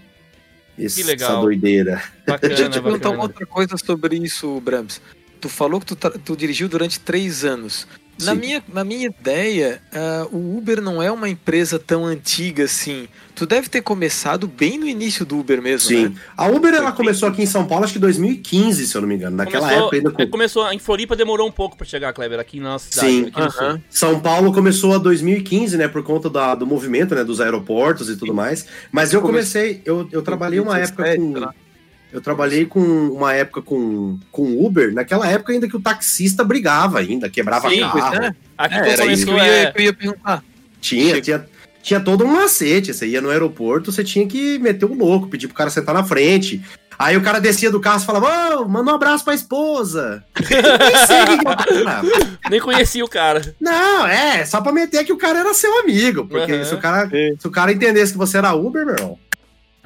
esse- 0.77 1.01
Que 1.01 1.07
legal. 1.07 1.31
essa 1.31 1.41
doideira. 1.41 2.01
Bacana, 2.25 2.47
Deixa 2.55 2.63
eu 2.63 2.69
te 2.69 2.81
perguntar 2.81 3.09
uma 3.11 3.23
outra 3.23 3.45
coisa 3.45 3.75
sobre 3.77 4.17
isso, 4.17 4.59
Brams. 4.61 5.01
Tu 5.39 5.49
falou 5.49 5.79
que 5.79 5.85
tu, 5.95 5.95
tu 6.19 6.35
dirigiu 6.35 6.67
durante 6.67 6.99
três 6.99 7.43
anos. 7.45 7.87
Na 8.19 8.33
Sim. 8.33 8.39
minha, 8.39 8.63
na 8.73 8.83
minha 8.83 9.05
ideia, 9.05 9.79
ah, 9.93 10.27
o 10.31 10.57
Uber 10.57 10.81
não 10.81 11.01
é 11.03 11.11
uma 11.11 11.29
empresa 11.29 11.77
tão 11.77 12.05
antiga 12.05 12.63
assim. 12.63 13.07
Tu 13.35 13.45
deve 13.45 13.69
ter 13.69 13.81
começado 13.83 14.47
bem 14.47 14.79
no 14.79 14.87
início 14.87 15.23
do 15.23 15.37
Uber 15.39 15.61
mesmo, 15.61 15.87
Sim. 15.89 16.05
né? 16.07 16.13
A 16.35 16.47
Uber 16.47 16.73
ela 16.73 16.91
começou 16.91 17.29
aqui 17.29 17.43
em 17.43 17.45
São 17.45 17.67
Paulo, 17.67 17.83
acho 17.83 17.93
que 17.93 17.99
em 17.99 18.01
2015, 18.01 18.87
se 18.87 18.95
eu 18.97 19.01
não 19.01 19.07
me 19.07 19.13
engano. 19.13 19.37
Naquela 19.37 19.61
Começou- 19.67 19.81
época 19.83 19.95
ainda 19.97 20.11
com 20.11 20.21
é, 20.21 20.25
começou, 20.25 20.71
em 20.71 20.79
Floripa 20.79 21.15
demorou 21.15 21.47
um 21.47 21.51
pouco 21.51 21.77
pra 21.77 21.85
chegar, 21.85 22.11
Kleber, 22.13 22.39
aqui 22.39 22.59
na 22.59 22.69
nossa 22.69 22.89
cidade. 22.89 23.07
Sim. 23.11 23.31
aqui 23.35 23.51
sul. 23.51 23.61
Aham. 23.67 23.81
São 23.89 24.19
Paulo 24.19 24.51
começou 24.51 24.95
a 24.95 24.97
2015, 24.97 25.77
né, 25.77 25.87
por 25.87 26.01
conta 26.03 26.27
da- 26.29 26.55
do 26.55 26.65
movimento, 26.65 27.13
né, 27.13 27.23
dos 27.23 27.39
aeroportos 27.39 28.09
e 28.09 28.15
tudo 28.17 28.33
mais. 28.33 28.65
Mas 28.91 29.13
eu 29.13 29.21
comecei, 29.21 29.81
eu, 29.85 30.09
eu 30.11 30.23
trabalhei 30.23 30.59
uma 30.59 30.79
época 30.79 31.03
2017, 31.03 31.45
com. 31.53 31.66
Eu 32.11 32.21
trabalhei 32.21 32.65
com 32.65 32.79
uma 32.79 33.33
época 33.33 33.61
com 33.61 34.17
com 34.31 34.65
Uber, 34.65 34.93
naquela 34.93 35.27
época 35.29 35.51
ainda 35.53 35.67
que 35.67 35.75
o 35.75 35.81
taxista 35.81 36.43
brigava 36.43 36.99
ainda, 36.99 37.29
quebrava 37.29 37.69
Sim, 37.69 37.87
Pois 37.91 38.03
carro. 38.03 38.23
é. 38.23 38.35
Aqui 38.57 38.75
É, 38.75 38.89
era 38.93 39.05
isso 39.05 39.25
que 39.25 39.31
eu 39.31 39.37
ia, 39.37 39.43
é, 39.43 39.71
que 39.71 39.79
eu 39.79 39.83
ia 39.85 39.93
perguntar. 39.93 40.43
Tinha, 40.81 41.09
Chega. 41.15 41.21
tinha, 41.21 41.45
tinha 41.83 41.99
todo 41.99 42.23
um 42.23 42.27
macete. 42.33 42.93
Você 42.93 43.07
ia 43.07 43.21
no 43.21 43.29
aeroporto, 43.29 43.91
você 43.91 44.03
tinha 44.03 44.25
que 44.27 44.57
meter 44.59 44.85
o 44.85 44.93
louco, 44.93 45.27
pedir 45.27 45.47
pro 45.47 45.55
cara 45.55 45.69
sentar 45.69 45.93
na 45.93 46.03
frente. 46.03 46.61
Aí 46.99 47.15
o 47.15 47.21
cara 47.21 47.39
descia 47.39 47.69
do 47.69 47.79
carro 47.79 48.01
e 48.01 48.05
falava, 48.05 48.57
ô, 48.61 48.67
manda 48.67 48.91
um 48.91 48.95
abraço 48.95 49.23
pra 49.23 49.35
esposa. 49.35 50.23
Nem 50.39 51.05
sei 51.05 51.37
que 51.37 52.49
nem 52.49 52.59
conhecia 52.59 53.05
o 53.05 53.07
cara. 53.07 53.55
Não, 53.61 54.07
é, 54.07 54.43
só 54.45 54.61
pra 54.61 54.71
meter 54.71 55.03
que 55.05 55.13
o 55.13 55.17
cara 55.17 55.39
era 55.39 55.53
seu 55.53 55.79
amigo. 55.81 56.25
Porque 56.25 56.53
Aham. 56.53 56.63
se, 56.65 56.73
o 56.73 56.79
cara, 56.79 57.07
se 57.39 57.47
o 57.47 57.51
cara 57.51 57.71
entendesse 57.71 58.13
que 58.13 58.17
você 58.17 58.39
era 58.39 58.55
Uber, 58.55 58.83
meu 58.83 58.95
irmão. 58.95 59.19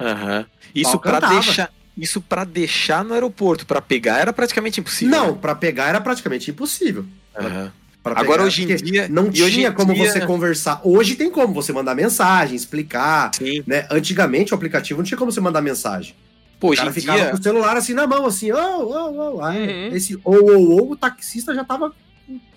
Aham. 0.00 0.46
Isso 0.74 0.92
Pau 0.92 1.00
pra 1.00 1.12
cantava. 1.20 1.34
deixar, 1.34 1.70
isso 1.96 2.20
para 2.20 2.44
deixar 2.44 3.04
no 3.04 3.14
aeroporto, 3.14 3.66
pra 3.66 3.80
pegar 3.80 4.18
era 4.18 4.32
praticamente 4.32 4.80
impossível. 4.80 5.16
Não, 5.16 5.36
pra 5.36 5.54
pegar 5.54 5.88
era 5.88 6.00
praticamente 6.00 6.50
impossível. 6.50 7.04
Aham. 7.38 7.72
Pra 8.02 8.12
Agora, 8.18 8.38
pegar, 8.38 8.44
hoje 8.46 8.62
em 8.64 8.76
dia- 8.76 9.08
Não 9.08 9.30
tinha 9.30 9.70
como 9.70 9.94
dia- 9.94 10.10
você 10.10 10.26
conversar. 10.26 10.80
Hoje 10.82 11.14
tem 11.14 11.30
como 11.30 11.54
você 11.54 11.72
mandar 11.72 11.94
mensagem, 11.94 12.56
explicar. 12.56 13.30
Sim. 13.32 13.62
Né? 13.64 13.86
Antigamente 13.90 14.52
o 14.52 14.56
aplicativo 14.56 14.98
não 14.98 15.04
tinha 15.04 15.16
como 15.16 15.30
você 15.30 15.40
mandar 15.40 15.60
mensagem. 15.62 16.14
Pô, 16.58 16.68
O 16.68 16.70
hoje 16.70 16.80
cara 16.80 16.92
ficava 16.92 17.18
dia, 17.18 17.30
com 17.30 17.36
o 17.36 17.42
celular 17.42 17.76
assim 17.76 17.92
na 17.94 18.06
mão, 18.06 18.26
assim, 18.26 18.50
ô, 18.52 18.56
ô. 19.36 19.42
Aí, 19.44 19.88
Uhum. 19.90 19.96
Esse 19.96 20.16
ô, 20.24 20.30
ô, 20.32 20.80
ô, 20.82 20.90
o 20.92 20.96
taxista 20.96 21.54
já 21.54 21.62
tava 21.64 21.92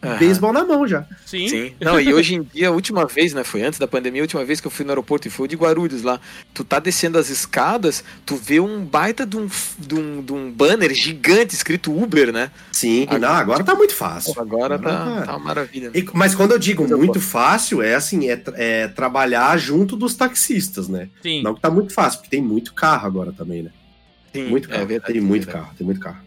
Aham. 0.04 0.18
beisebol 0.18 0.54
na 0.54 0.64
mão 0.64 0.88
já. 0.88 1.06
Sim. 1.26 1.48
Sim. 1.48 1.74
Não, 1.82 2.00
e 2.00 2.14
hoje 2.14 2.36
em 2.36 2.44
dia, 2.44 2.68
a 2.68 2.72
última 2.72 3.06
vez, 3.06 3.34
né? 3.34 3.44
Foi 3.44 3.64
antes 3.64 3.80
da 3.80 3.88
pandemia, 3.88 4.22
a 4.22 4.24
última 4.26 4.46
vez 4.46 4.62
que 4.62 4.68
eu 4.68 4.72
fui 4.72 4.86
no 4.86 4.92
aeroporto 4.92 5.28
e 5.28 5.32
foi 5.32 5.46
o 5.46 5.48
de 5.50 5.56
Guarulhos 5.56 6.04
lá. 6.04 6.20
Tu 6.54 6.64
tá 6.64 6.80
descendo 6.80 7.18
as 7.18 7.30
escadas, 7.30 8.04
tu 8.26 8.36
vê 8.36 8.60
um 8.60 8.86
baita 8.86 9.26
de 9.26 9.36
um, 9.36 9.50
de 9.80 9.96
um, 9.96 10.22
de 10.22 10.32
um 10.34 10.52
banner 10.52 10.94
gigante 10.94 11.56
escrito 11.56 11.92
Uber, 11.96 12.32
né? 12.32 12.52
Sim, 12.72 13.04
Agora- 13.04 13.20
não, 13.20 13.30
agora 13.30 13.64
tá 13.64 13.74
muito 13.74 13.96
fácil. 13.96 14.40
Agora 14.40 14.78
tá, 14.78 14.90
Agora- 15.04 15.26
tá 15.26 15.32
uma 15.38 15.46
maravilha. 15.46 15.90
E- 15.94 16.06
mas 16.14 16.36
quando 16.36 16.52
eu 16.52 16.60
digo 16.60 16.88
muito 16.98 17.20
fácil, 17.20 17.82
é 17.82 17.96
assim, 17.96 18.30
é, 18.30 18.40
é 18.56 18.88
trabalhar 18.88 19.58
junto 19.58 19.96
dos 19.96 20.14
taxistas, 20.14 20.88
né? 20.88 21.10
Sim. 21.24 21.42
Não 21.42 21.56
que 21.56 21.62
tá 21.62 21.72
muito 21.72 21.94
fácil, 21.94 22.20
porque 22.20 22.30
tem 22.30 22.42
muito 22.44 22.74
carro 22.74 23.08
agora 23.08 23.32
também, 23.32 23.64
né? 23.64 23.72
Sim, 24.34 24.50
Muito 24.50 24.68
carro. 24.68 24.82
é 24.82 24.86
verdade. 24.86 25.14
tem 25.14 25.22
muito 25.22 25.50
é 25.50 25.52
carro, 25.54 25.74
tem 25.78 25.86
muito 25.86 26.00
carro. 26.02 26.18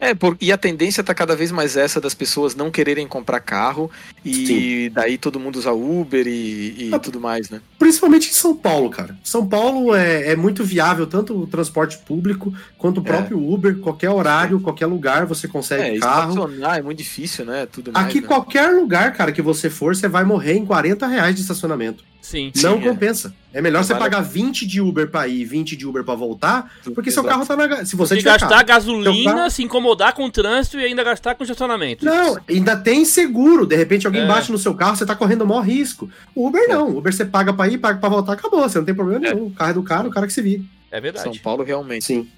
É, 0.00 0.14
por, 0.14 0.36
e 0.40 0.52
a 0.52 0.58
tendência 0.58 1.02
tá 1.02 1.14
cada 1.14 1.34
vez 1.34 1.50
mais 1.50 1.76
essa 1.76 2.00
das 2.00 2.14
pessoas 2.14 2.54
não 2.54 2.70
quererem 2.70 3.06
comprar 3.06 3.40
carro 3.40 3.90
e 4.24 4.90
daí 4.94 5.16
todo 5.18 5.38
mundo 5.40 5.56
usa 5.56 5.72
Uber 5.72 6.26
e, 6.26 6.88
e 6.88 6.90
Ah, 6.92 6.98
tudo 6.98 7.20
mais, 7.20 7.48
né? 7.50 7.60
Principalmente 7.78 8.28
em 8.28 8.32
São 8.32 8.54
Paulo, 8.54 8.90
cara. 8.90 9.16
São 9.22 9.46
Paulo 9.46 9.94
é, 9.94 10.32
é 10.32 10.36
muito 10.36 10.64
viável, 10.64 11.06
tanto 11.06 11.36
o 11.38 11.46
transporte 11.46 11.98
público 11.98 12.52
quanto 12.78 12.98
o 12.98 13.02
É. 13.02 13.06
próprio 13.06 13.38
Uber, 13.52 13.78
qualquer 13.78 14.10
horário, 14.10 14.60
qualquer 14.60 14.86
lugar 14.86 15.26
você 15.26 15.46
consegue 15.48 15.96
É, 15.96 15.98
carro. 15.98 16.30
estacionar 16.32 16.78
é 16.78 16.82
muito 16.82 16.98
difícil, 16.98 17.44
né? 17.44 17.66
Tudo 17.70 17.92
mais. 17.92 18.06
Aqui, 18.06 18.20
né? 18.20 18.26
qualquer 18.26 18.68
lugar, 18.70 19.12
cara, 19.12 19.32
que 19.32 19.42
você 19.42 19.70
for, 19.70 19.94
você 19.94 20.08
vai 20.08 20.24
morrer 20.24 20.54
em 20.54 20.64
40 20.66 21.06
reais 21.06 21.34
de 21.34 21.42
estacionamento. 21.42 22.04
Sim. 22.26 22.50
Sim, 22.52 22.62
não 22.66 22.78
é. 22.78 22.80
compensa. 22.80 23.32
É 23.54 23.62
melhor 23.62 23.84
você 23.84 23.94
pagar 23.94 24.20
20 24.20 24.66
de 24.66 24.80
Uber 24.80 25.08
pra 25.08 25.28
ir, 25.28 25.44
20 25.44 25.76
de 25.76 25.86
Uber 25.86 26.02
pra 26.02 26.16
voltar, 26.16 26.72
porque 26.92 27.10
seu 27.12 27.22
Exato. 27.22 27.28
carro 27.46 27.46
tá 27.46 27.56
na. 27.78 27.84
Se 27.84 27.94
você 27.94 28.16
tiver 28.16 28.30
gastar 28.32 28.48
carro. 28.48 28.64
gasolina, 28.66 29.32
carro- 29.34 29.50
se 29.50 29.62
incomodar 29.62 30.12
com 30.12 30.24
o 30.24 30.30
trânsito 30.30 30.76
e 30.80 30.84
ainda 30.84 31.04
gastar 31.04 31.36
com 31.36 31.44
estacionamento. 31.44 32.04
Não, 32.04 32.36
ainda 32.50 32.76
tem 32.76 33.04
seguro. 33.04 33.64
De 33.64 33.76
repente 33.76 34.06
alguém 34.06 34.22
É. 34.22 34.26
bate 34.26 34.50
no 34.50 34.58
seu 34.58 34.74
carro, 34.74 34.96
você 34.96 35.06
tá 35.06 35.14
correndo 35.14 35.42
o 35.42 35.46
maior 35.46 35.60
risco. 35.60 36.10
O 36.34 36.48
Uber 36.48 36.68
não. 36.68 36.88
O 36.90 36.98
Uber 36.98 37.14
você 37.14 37.24
paga 37.24 37.52
pra 37.52 37.68
ir, 37.68 37.78
paga 37.78 38.00
pra 38.00 38.08
voltar, 38.08 38.32
acabou. 38.32 38.60
Você 38.68 38.76
não 38.78 38.84
tem 38.84 38.94
problema 38.94 39.24
É. 39.24 39.32
nenhum. 39.32 39.46
O 39.46 39.50
carro 39.52 39.70
é 39.70 39.74
do 39.74 39.82
cara, 39.84 40.08
o 40.08 40.10
cara 40.10 40.26
que 40.26 40.32
se 40.32 40.42
vira. 40.42 40.62
É 40.90 41.00
verdade. 41.00 41.24
São 41.24 41.36
Paulo 41.42 41.62
realmente. 41.62 42.04
Sim. 42.04 42.28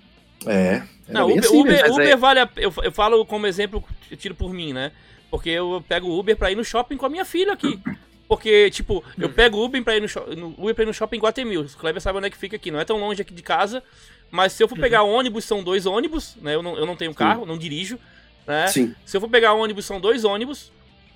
É. 0.46 0.82
Não, 1.08 1.30
Era 1.30 1.40
bem 1.40 1.60
Uber, 1.60 1.82
assim 1.84 1.92
Uber, 1.94 2.08
é- 2.08 2.16
vale 2.16 2.40
a, 2.40 2.48
eu, 2.58 2.72
eu 2.82 2.92
falo 2.92 3.24
como 3.24 3.46
exemplo, 3.46 3.82
eu 4.10 4.16
tiro 4.18 4.34
por 4.34 4.52
mim, 4.52 4.72
né? 4.74 4.92
Porque 5.30 5.48
eu 5.48 5.82
pego 5.88 6.06
o 6.08 6.18
Uber 6.18 6.36
pra 6.36 6.50
ir 6.52 6.54
no 6.54 6.64
shopping 6.64 6.96
com 6.96 7.06
a 7.06 7.08
minha 7.08 7.24
filha 7.24 7.54
aqui. 7.54 7.78
Porque, 8.28 8.70
tipo, 8.70 9.02
eu 9.18 9.30
pego 9.30 9.56
o 9.56 9.64
Uber 9.64 9.82
pra 9.82 9.96
ir 9.96 10.02
no, 10.36 10.54
Uber 10.58 10.74
pra 10.74 10.84
ir 10.84 10.86
no 10.86 10.92
shopping 10.92 11.16
em 11.16 11.20
Guatemil. 11.20 11.62
O 11.62 11.78
Kleber 11.78 12.02
sabe 12.02 12.18
onde 12.18 12.26
é 12.26 12.30
que 12.30 12.36
fica 12.36 12.56
aqui. 12.56 12.70
Não 12.70 12.78
é 12.78 12.84
tão 12.84 12.98
longe 12.98 13.22
aqui 13.22 13.32
de 13.32 13.42
casa. 13.42 13.82
Mas 14.30 14.52
se 14.52 14.62
eu 14.62 14.68
for 14.68 14.78
pegar 14.78 15.02
ônibus, 15.02 15.46
são 15.46 15.64
dois 15.64 15.86
ônibus, 15.86 16.36
né? 16.42 16.54
Eu 16.54 16.62
não, 16.62 16.76
eu 16.76 16.84
não 16.84 16.94
tenho 16.94 17.14
carro, 17.14 17.46
não 17.46 17.56
dirijo. 17.56 17.98
Né? 18.46 18.66
Sim. 18.66 18.94
Se 19.06 19.16
eu 19.16 19.20
for 19.22 19.30
pegar 19.30 19.54
ônibus, 19.54 19.86
são 19.86 19.98
dois 19.98 20.24
ônibus 20.24 20.70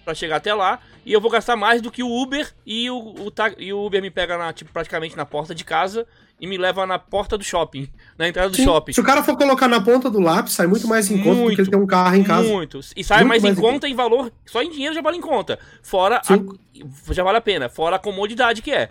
pra 0.04 0.14
chegar 0.14 0.36
até 0.36 0.54
lá. 0.54 0.78
E 1.04 1.12
eu 1.12 1.20
vou 1.20 1.30
gastar 1.30 1.56
mais 1.56 1.80
do 1.82 1.90
que 1.90 2.02
o 2.02 2.08
Uber. 2.22 2.52
E 2.66 2.88
o, 2.90 2.96
o, 2.98 3.32
e 3.58 3.72
o 3.72 3.84
Uber 3.84 4.00
me 4.02 4.10
pega 4.10 4.36
na, 4.38 4.52
tipo, 4.52 4.72
praticamente 4.72 5.16
na 5.16 5.24
porta 5.26 5.54
de 5.54 5.64
casa 5.64 6.06
e 6.40 6.46
me 6.46 6.58
leva 6.58 6.84
na 6.86 6.98
porta 6.98 7.38
do 7.38 7.44
shopping. 7.44 7.88
Na 8.18 8.28
entrada 8.28 8.50
do 8.50 8.56
Sim. 8.56 8.64
shopping. 8.64 8.92
Se 8.92 9.00
o 9.00 9.04
cara 9.04 9.22
for 9.22 9.36
colocar 9.36 9.68
na 9.68 9.80
ponta 9.80 10.10
do 10.10 10.20
lápis, 10.20 10.54
sai 10.54 10.66
muito 10.66 10.86
mais 10.88 11.10
em 11.10 11.22
conta 11.22 11.42
do 11.50 11.54
que 11.54 11.60
ele 11.60 11.70
ter 11.70 11.76
um 11.76 11.86
carro 11.86 12.16
em 12.16 12.24
casa. 12.24 12.48
Muito. 12.48 12.80
E 12.96 13.04
sai 13.04 13.18
Muito 13.18 13.28
mais, 13.28 13.42
mais 13.42 13.58
em 13.58 13.60
conta 13.60 13.88
em 13.88 13.94
valor. 13.94 14.32
Só 14.46 14.62
em 14.62 14.70
dinheiro 14.70 14.94
já 14.94 15.00
vale 15.02 15.18
em 15.18 15.20
conta. 15.20 15.58
Fora 15.82 16.18
a- 16.18 17.12
já 17.12 17.22
vale 17.22 17.38
a 17.38 17.40
pena. 17.40 17.68
Fora 17.68 17.96
a 17.96 17.98
comodidade 17.98 18.60
que 18.62 18.70
é. 18.72 18.88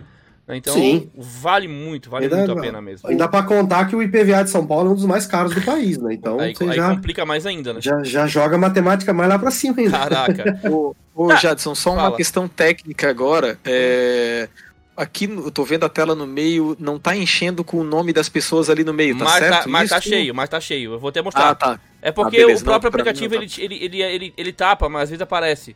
Então, 0.48 0.74
Sim. 0.74 1.08
vale 1.16 1.68
muito, 1.68 2.10
vale 2.10 2.24
Ainda- 2.26 2.36
muito 2.38 2.52
a 2.58 2.60
pena 2.60 2.82
mesmo. 2.82 3.08
Ainda 3.08 3.28
pra 3.28 3.42
contar 3.44 3.86
que 3.88 3.94
o 3.96 4.02
IPVA 4.02 4.42
de 4.44 4.50
São 4.50 4.66
Paulo 4.66 4.88
é 4.90 4.92
um 4.92 4.94
dos 4.96 5.04
mais 5.06 5.26
caros 5.26 5.54
do 5.54 5.62
país, 5.62 5.96
né? 5.98 6.12
Então 6.14 6.38
aí 6.40 6.54
você 6.54 6.64
aí 6.64 6.76
já, 6.76 6.94
complica 6.94 7.24
mais 7.24 7.46
ainda, 7.46 7.72
né? 7.72 7.80
já, 7.80 8.02
já 8.02 8.26
joga 8.26 8.56
a 8.56 8.58
matemática 8.58 9.12
mais 9.12 9.28
lá 9.30 9.38
pra 9.38 9.50
cima 9.50 9.76
ainda. 9.78 9.96
Caraca. 9.98 10.60
Ô, 10.68 10.94
ô 11.14 11.28
Tá, 11.28 11.36
Jadson, 11.36 11.74
só 11.74 11.92
uma 11.92 12.02
fala. 12.02 12.16
questão 12.16 12.48
técnica 12.48 13.08
agora. 13.08 13.58
É, 13.64 14.48
Aqui 14.94 15.24
eu 15.24 15.50
tô 15.50 15.64
vendo 15.64 15.84
a 15.86 15.88
tela 15.88 16.14
no 16.14 16.26
meio, 16.26 16.76
não 16.78 16.98
tá 16.98 17.16
enchendo 17.16 17.64
com 17.64 17.78
o 17.78 17.82
nome 17.84 18.12
das 18.12 18.28
pessoas 18.28 18.68
ali 18.68 18.84
no 18.84 18.92
meio, 18.92 19.16
tá 19.16 19.24
mas 19.24 19.34
certo? 19.38 19.62
tá, 19.64 19.68
mas 19.68 19.88
tá 19.90 19.98
isso? 19.98 20.08
cheio, 20.10 20.34
mas 20.34 20.48
tá 20.50 20.60
cheio. 20.60 20.92
Eu 20.92 20.98
vou 20.98 21.08
até 21.08 21.22
mostrar. 21.22 21.48
Ah, 21.48 21.54
tá. 21.54 21.80
É 22.02 22.12
porque 22.12 22.36
Ah, 22.36 22.40
beleza. 22.40 22.60
o 22.60 22.64
próprio 22.64 22.90
Não, 22.90 23.00
aplicativo 23.00 23.34
não 23.34 23.40
ele, 23.42 23.50
tá. 23.50 23.62
ele, 23.62 23.74
ele, 23.82 24.02
ele, 24.02 24.34
ele 24.36 24.52
tapa, 24.52 24.90
mas 24.90 25.04
às 25.04 25.08
vezes 25.10 25.22
aparece. 25.22 25.74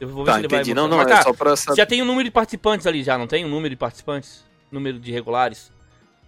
Eu 0.00 0.08
vou 0.08 0.24
ver 0.24 0.30
Tá, 0.32 0.34
se 0.34 0.40
ele 0.40 0.48
vai 0.48 0.58
entendi. 0.60 0.70
mostrar. 0.74 0.82
Não, 0.82 0.88
não, 0.88 0.96
mas 0.98 1.06
é 1.06 1.10
tá, 1.16 1.22
só 1.22 1.32
pra 1.32 1.56
saber. 1.56 1.76
já 1.76 1.86
tem 1.86 2.02
o 2.02 2.04
número 2.04 2.24
de 2.24 2.30
participantes 2.30 2.86
ali, 2.86 3.02
já, 3.02 3.16
não 3.16 3.26
tem 3.26 3.44
o 3.44 3.48
número 3.48 3.70
de 3.70 3.76
participantes? 3.76 4.44
Número 4.70 4.98
de 4.98 5.12
regulares? 5.12 5.70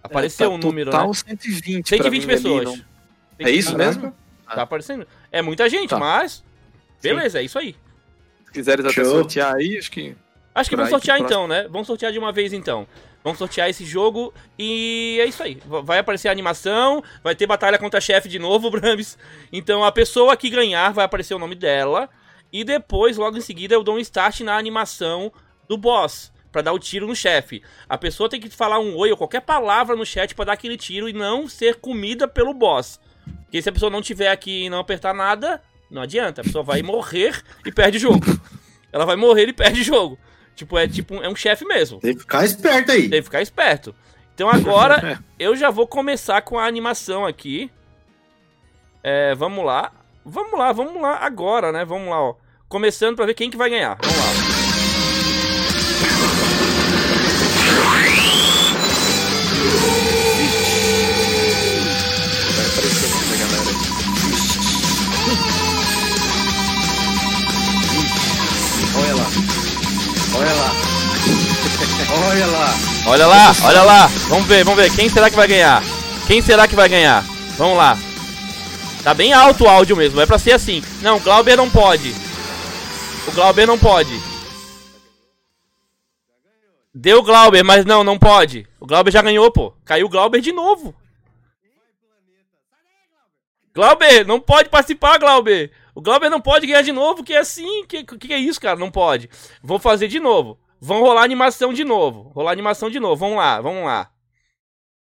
Apareceu 0.01 0.49
tá 0.49 0.55
um 0.55 0.57
número, 0.57 0.89
total 0.91 1.07
né? 1.07 1.13
120 1.13 1.83
pra 1.89 1.97
120 1.97 2.11
mim 2.11 2.17
ali, 2.17 2.41
pessoas. 2.41 2.63
não- 2.63 2.71
120 2.73 2.85
É 3.39 3.51
isso 3.51 3.75
pessoas. 3.75 3.97
mesmo? 3.97 4.15
Tá 4.53 4.61
aparecendo. 4.61 5.07
É 5.31 5.41
muita 5.41 5.69
gente, 5.69 5.89
Tá. 5.89 5.99
mas. 5.99 6.43
Beleza, 7.03 7.39
é 7.39 7.43
isso 7.43 7.59
aí. 7.59 7.75
Se 8.45 8.51
quiseres 8.53 8.85
até 8.85 8.93
Show. 8.93 9.05
sortear 9.05 9.55
aí, 9.55 9.77
acho 9.77 9.91
que. 9.91 10.15
Acho 10.55 10.69
que 10.69 10.75
vamos 10.75 10.89
sortear 10.89 11.19
então, 11.19 11.47
né? 11.47 11.67
Vamos 11.69 11.85
sortear 11.85 12.11
de 12.11 12.17
uma 12.17 12.31
vez 12.31 12.53
então. 12.53 12.87
Vamos 13.23 13.37
sortear 13.37 13.69
esse 13.69 13.83
jogo 13.85 14.33
e 14.57 15.17
é 15.21 15.25
isso 15.25 15.43
aí. 15.43 15.59
Va- 15.65 15.81
Vai 15.81 15.99
aparecer 15.99 16.29
a 16.29 16.31
animação, 16.31 17.03
vai 17.21 17.35
ter 17.35 17.45
batalha 17.45 17.77
contra 17.77 17.99
chefe 17.99 18.29
de 18.29 18.39
novo, 18.39 18.71
Brams. 18.71 19.17
Então 19.51 19.83
a 19.83 19.91
pessoa 19.91 20.35
que 20.37 20.49
ganhar 20.49 20.93
vai 20.93 21.03
aparecer 21.05 21.33
o 21.35 21.39
nome 21.39 21.53
dela. 21.53 22.09
E 22.51 22.63
depois, 22.63 23.17
logo 23.17 23.37
em 23.37 23.41
seguida, 23.41 23.73
eu 23.73 23.83
dou 23.83 23.95
um 23.95 23.99
start 23.99 24.41
na 24.41 24.57
animação 24.57 25.31
do 25.67 25.77
boss. 25.77 26.31
Pra 26.51 26.61
dar 26.61 26.73
o 26.73 26.79
tiro 26.79 27.05
no 27.05 27.15
chefe. 27.15 27.61
A 27.87 27.97
pessoa 27.97 28.29
tem 28.29 28.39
que 28.39 28.49
falar 28.49 28.79
um 28.79 28.95
oi 28.95 29.11
ou 29.11 29.17
qualquer 29.17 29.41
palavra 29.41 29.95
no 29.95 30.05
chat 30.05 30.33
pra 30.33 30.45
dar 30.45 30.53
aquele 30.53 30.77
tiro 30.77 31.07
e 31.07 31.13
não 31.13 31.47
ser 31.47 31.75
comida 31.75 32.27
pelo 32.27 32.53
boss. 32.53 32.99
Porque 33.43 33.61
se 33.61 33.69
a 33.69 33.71
pessoa 33.71 33.91
não 33.91 34.01
tiver 34.01 34.29
aqui 34.29 34.63
e 34.63 34.69
não 34.69 34.79
apertar 34.79 35.13
nada, 35.13 35.61
não 35.91 36.01
adianta. 36.01 36.41
A 36.41 36.43
pessoa 36.43 36.63
vai 36.63 36.81
morrer 36.81 37.41
e 37.65 37.71
perde 37.71 37.97
o 37.97 37.99
jogo. 37.99 38.25
Ela 38.91 39.05
vai 39.05 39.15
morrer 39.15 39.47
e 39.49 39.53
perde 39.53 39.81
o 39.81 39.83
jogo. 39.83 40.17
Tipo, 40.55 40.77
é 40.77 40.87
tipo, 40.87 41.15
é 41.15 41.29
um 41.29 41.35
chefe 41.35 41.65
mesmo. 41.65 41.99
Tem 41.99 42.13
que 42.13 42.21
ficar 42.21 42.43
esperto 42.43 42.91
aí. 42.91 43.09
Tem 43.09 43.19
que 43.19 43.23
ficar 43.23 43.41
esperto. 43.41 43.93
Então 44.33 44.49
agora 44.49 45.23
eu 45.37 45.55
já 45.55 45.69
vou 45.69 45.85
começar 45.85 46.41
com 46.41 46.57
a 46.57 46.65
animação 46.65 47.25
aqui. 47.25 47.69
É, 49.03 49.35
vamos 49.35 49.63
lá. 49.63 49.91
Vamos 50.29 50.59
lá, 50.59 50.73
vamos 50.73 51.01
lá 51.01 51.19
agora, 51.21 51.71
né? 51.71 51.85
Vamos 51.85 52.09
lá, 52.09 52.21
ó. 52.21 52.35
Começando 52.67 53.15
para 53.15 53.27
ver 53.27 53.33
quem 53.33 53.49
que 53.49 53.55
vai 53.55 53.69
ganhar. 53.69 53.97
Vamos 54.01 54.17
lá. 54.17 54.57
Olha 68.97 69.15
lá. 69.15 69.27
Olha 70.35 70.53
lá. 70.53 70.71
Olha 72.27 72.47
lá. 72.47 72.73
Olha 73.07 73.27
lá, 73.27 73.55
olha 73.63 73.83
lá. 73.83 74.07
Vamos 74.27 74.45
ver, 74.45 74.65
vamos 74.65 74.81
ver. 74.81 74.93
Quem 74.93 75.07
será 75.07 75.29
que 75.29 75.37
vai 75.37 75.47
ganhar? 75.47 75.81
Quem 76.27 76.41
será 76.41 76.67
que 76.67 76.75
vai 76.75 76.89
ganhar? 76.89 77.23
Vamos 77.57 77.77
lá. 77.77 77.97
Tá 79.07 79.13
bem 79.13 79.31
alto 79.31 79.63
o 79.63 79.69
áudio 79.69 79.95
mesmo. 79.95 80.19
É 80.19 80.25
pra 80.25 80.37
ser 80.37 80.51
assim. 80.51 80.83
Não, 81.01 81.17
Glauber 81.17 81.55
não 81.55 81.71
pode. 81.71 82.13
O 83.25 83.31
Glauber 83.31 83.65
não 83.65 83.79
pode. 83.79 84.11
Deu 86.93 87.23
Glauber, 87.23 87.63
mas 87.63 87.85
não, 87.85 88.03
não 88.03 88.19
pode. 88.19 88.67
O 88.77 88.85
Glauber 88.85 89.09
já 89.09 89.21
ganhou, 89.21 89.49
pô. 89.49 89.73
Caiu 89.85 90.07
o 90.07 90.09
Glauber 90.09 90.41
de 90.41 90.51
novo. 90.51 90.93
Glauber, 93.73 94.25
não 94.25 94.41
pode 94.41 94.67
participar, 94.67 95.17
Glauber. 95.17 95.71
O 95.95 96.01
Glauber 96.01 96.29
não 96.29 96.41
pode 96.41 96.67
ganhar 96.67 96.81
de 96.81 96.91
novo, 96.91 97.23
que 97.23 97.33
é 97.33 97.37
assim. 97.37 97.85
Que, 97.85 98.03
que 98.03 98.33
é 98.33 98.37
isso, 98.37 98.59
cara? 98.59 98.77
Não 98.77 98.91
pode. 98.91 99.29
Vou 99.63 99.79
fazer 99.79 100.09
de 100.09 100.19
novo. 100.19 100.59
Vão 100.81 100.99
rolar 100.99 101.23
animação 101.23 101.71
de 101.71 101.85
novo. 101.85 102.33
Rolar 102.35 102.51
animação 102.51 102.89
de 102.89 102.99
novo. 102.99 103.15
Vamos 103.15 103.37
lá, 103.37 103.61
vamos 103.61 103.85
lá. 103.85 104.11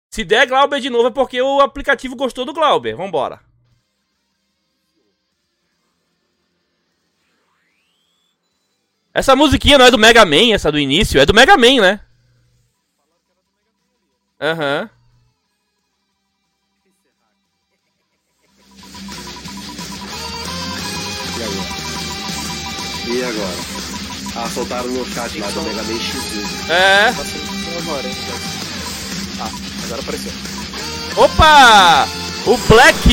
Se 0.09 0.23
der 0.23 0.47
Glauber 0.47 0.79
de 0.79 0.89
novo 0.89 1.09
é 1.09 1.11
porque 1.11 1.41
o 1.41 1.59
aplicativo 1.59 2.15
gostou 2.15 2.45
do 2.45 2.53
Glauber. 2.53 2.95
Vambora. 2.95 3.48
Essa 9.19 9.35
musiquinha 9.35 9.77
não 9.77 9.83
é 9.83 9.91
do 9.91 9.97
Mega 9.97 10.25
Man, 10.25 10.53
essa 10.53 10.71
do 10.71 10.79
início. 10.79 11.19
É 11.19 11.25
do 11.25 11.33
Mega 11.33 11.57
Man, 11.57 11.81
né? 11.81 11.99
Aham. 14.39 14.89
E 21.37 21.43
agora? 21.43 21.67
E 23.07 23.23
agora? 23.25 23.55
Ah, 24.37 24.49
soltaram 24.53 24.87
no 24.87 25.05
chat 25.13 25.37
lá 25.37 25.47
do 25.47 25.63
Mega 25.63 25.83
Man 25.83 25.99
X1. 25.99 26.69
É. 26.69 27.11
Sendo 27.11 27.77
agora, 27.77 28.07
hein? 28.07 28.15
Ah, 29.41 29.51
agora 29.83 30.01
apareceu. 30.01 30.31
Opa! 31.17 32.07
O 32.45 32.57
Black! 32.69 33.09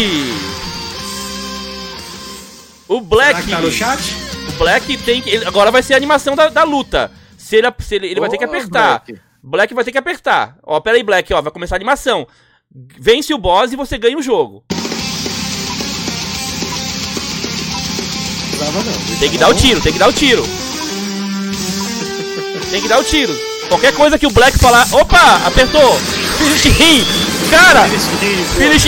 O 2.87 2.95
Será 2.95 3.09
Black! 3.09 3.43
que 3.43 3.51
tá 3.51 3.61
no 3.61 3.73
chat? 3.73 4.26
Black 4.57 4.97
tem 4.99 5.23
que. 5.23 5.37
Agora 5.45 5.71
vai 5.71 5.83
ser 5.83 5.95
a 5.95 5.97
animação 5.97 6.35
da, 6.35 6.49
da 6.49 6.63
luta. 6.65 7.11
Se 7.37 7.57
ele, 7.57 7.73
se 7.79 7.95
ele, 7.95 8.09
ele 8.09 8.21
vai 8.21 8.29
ter 8.29 8.39
que 8.39 8.45
apertar. 8.45 9.03
Black. 9.07 9.21
Black 9.43 9.75
vai 9.75 9.85
ter 9.85 9.93
que 9.93 9.99
apertar. 9.99 10.57
Ó, 10.63 10.81
pera 10.81 10.97
aí, 10.97 11.03
Black, 11.03 11.33
ó. 11.33 11.41
Vai 11.41 11.53
começar 11.53 11.77
a 11.77 11.79
animação. 11.79 12.27
Vence 12.99 13.33
o 13.33 13.39
boss 13.39 13.73
e 13.73 13.77
você 13.77 13.97
ganha 13.97 14.19
o 14.19 14.23
jogo. 14.23 14.65
Não, 18.59 18.73
não. 18.73 19.19
Tem 19.21 19.31
que 19.31 19.39
dar 19.39 19.49
o 19.49 19.55
tiro, 19.55 19.81
tem 19.81 19.93
que 19.93 19.99
dar 19.99 20.09
o 20.09 20.13
tiro. 20.13 20.43
Tem 22.71 22.83
que 22.83 22.89
dar 22.89 22.99
o 22.99 23.05
tiro. 23.05 23.33
Qualquer 23.69 23.95
coisa 23.95 24.19
que 24.19 24.27
o 24.27 24.31
Black 24.31 24.59
falar. 24.59 24.87
Opa! 24.93 25.47
Apertou! 25.47 25.95
Finish 26.39 26.67
him! 26.67 27.05
Cara! 27.51 27.85
Finish! 27.85 28.85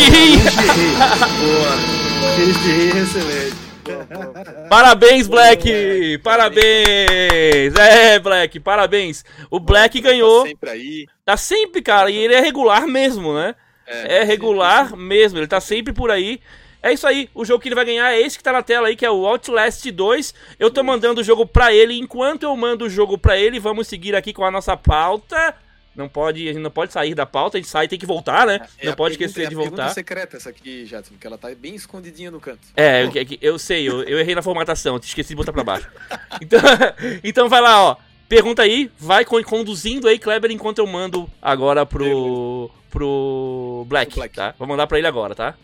Boa. 1.38 2.34
Finish 2.36 2.62
de 2.62 2.72
rir, 2.72 2.96
excelente. 2.96 3.67
Parabéns, 4.68 5.26
Black! 5.26 6.18
Parabéns! 6.18 7.74
É, 7.76 8.18
Black, 8.18 8.60
parabéns. 8.60 9.24
O 9.50 9.58
Black 9.58 10.00
ganhou. 10.00 10.42
Tá 10.42 10.48
sempre 10.48 10.70
aí. 10.70 11.06
Tá 11.24 11.36
sempre, 11.36 11.82
cara, 11.82 12.10
e 12.10 12.16
ele 12.16 12.34
é 12.34 12.40
regular 12.40 12.86
mesmo, 12.86 13.34
né? 13.34 13.54
É 13.86 14.22
regular 14.22 14.94
mesmo, 14.96 15.38
ele 15.38 15.46
tá 15.46 15.60
sempre 15.60 15.92
por 15.92 16.10
aí. 16.10 16.40
É 16.82 16.92
isso 16.92 17.06
aí, 17.06 17.28
o 17.34 17.44
jogo 17.44 17.60
que 17.60 17.68
ele 17.68 17.74
vai 17.74 17.84
ganhar 17.84 18.12
é 18.12 18.20
esse 18.20 18.38
que 18.38 18.44
tá 18.44 18.52
na 18.52 18.62
tela 18.62 18.88
aí, 18.88 18.94
que 18.94 19.04
é 19.04 19.10
o 19.10 19.26
Outlast 19.26 19.90
2. 19.90 20.34
Eu 20.58 20.70
tô 20.70 20.82
mandando 20.84 21.20
o 21.20 21.24
jogo 21.24 21.44
pra 21.44 21.72
ele, 21.72 21.98
enquanto 21.98 22.44
eu 22.44 22.56
mando 22.56 22.84
o 22.84 22.90
jogo 22.90 23.18
pra 23.18 23.36
ele, 23.36 23.58
vamos 23.58 23.88
seguir 23.88 24.14
aqui 24.14 24.32
com 24.32 24.44
a 24.44 24.50
nossa 24.50 24.76
pauta. 24.76 25.56
Não 25.98 26.08
pode, 26.08 26.48
a 26.48 26.52
gente 26.52 26.62
não 26.62 26.70
pode 26.70 26.92
sair 26.92 27.12
da 27.12 27.26
pauta, 27.26 27.58
a 27.58 27.60
gente 27.60 27.68
sai 27.68 27.86
e 27.86 27.88
tem 27.88 27.98
que 27.98 28.06
voltar, 28.06 28.46
né? 28.46 28.60
É 28.78 28.86
não 28.86 28.92
a 28.92 28.96
pode 28.96 29.18
pergunta- 29.18 29.40
esquecer 29.40 29.46
é 29.46 29.48
de 29.48 29.54
voltar. 29.56 29.88
secreta 29.90 30.36
essa 30.36 30.48
aqui, 30.50 30.86
Jadson, 30.86 31.10
porque 31.14 31.26
ela 31.26 31.36
tá 31.36 31.52
bem 31.56 31.74
escondidinha 31.74 32.30
no 32.30 32.38
canto. 32.40 32.60
É, 32.76 33.02
eu, 33.02 33.10
eu- 33.12 33.38
eu 33.40 33.58
sei, 33.58 33.88
eu, 33.88 34.04
eu 34.04 34.18
errei 34.20 34.34
na 34.36 34.40
formatação, 34.42 34.98
te 35.00 35.08
esqueci 35.08 35.30
de 35.30 35.34
botar 35.34 35.52
pra 35.52 35.64
baixo. 35.64 35.90
Então, 36.40 36.60
então 37.24 37.48
vai 37.48 37.60
lá, 37.60 37.82
ó. 37.82 37.96
Pergunta 38.28 38.62
aí, 38.62 38.90
vai 38.98 39.24
con- 39.24 39.42
conduzindo 39.42 40.06
aí, 40.06 40.18
Kleber, 40.20 40.50
enquanto 40.52 40.78
eu 40.78 40.86
mando 40.86 41.28
agora 41.42 41.84
pro. 41.84 42.70
pro 42.90 43.84
Black, 43.88 44.14
Black. 44.14 44.34
tá? 44.36 44.54
Vou 44.58 44.68
mandar 44.68 44.86
pra 44.86 44.98
ele 44.98 45.06
agora, 45.06 45.34
tá? 45.34 45.54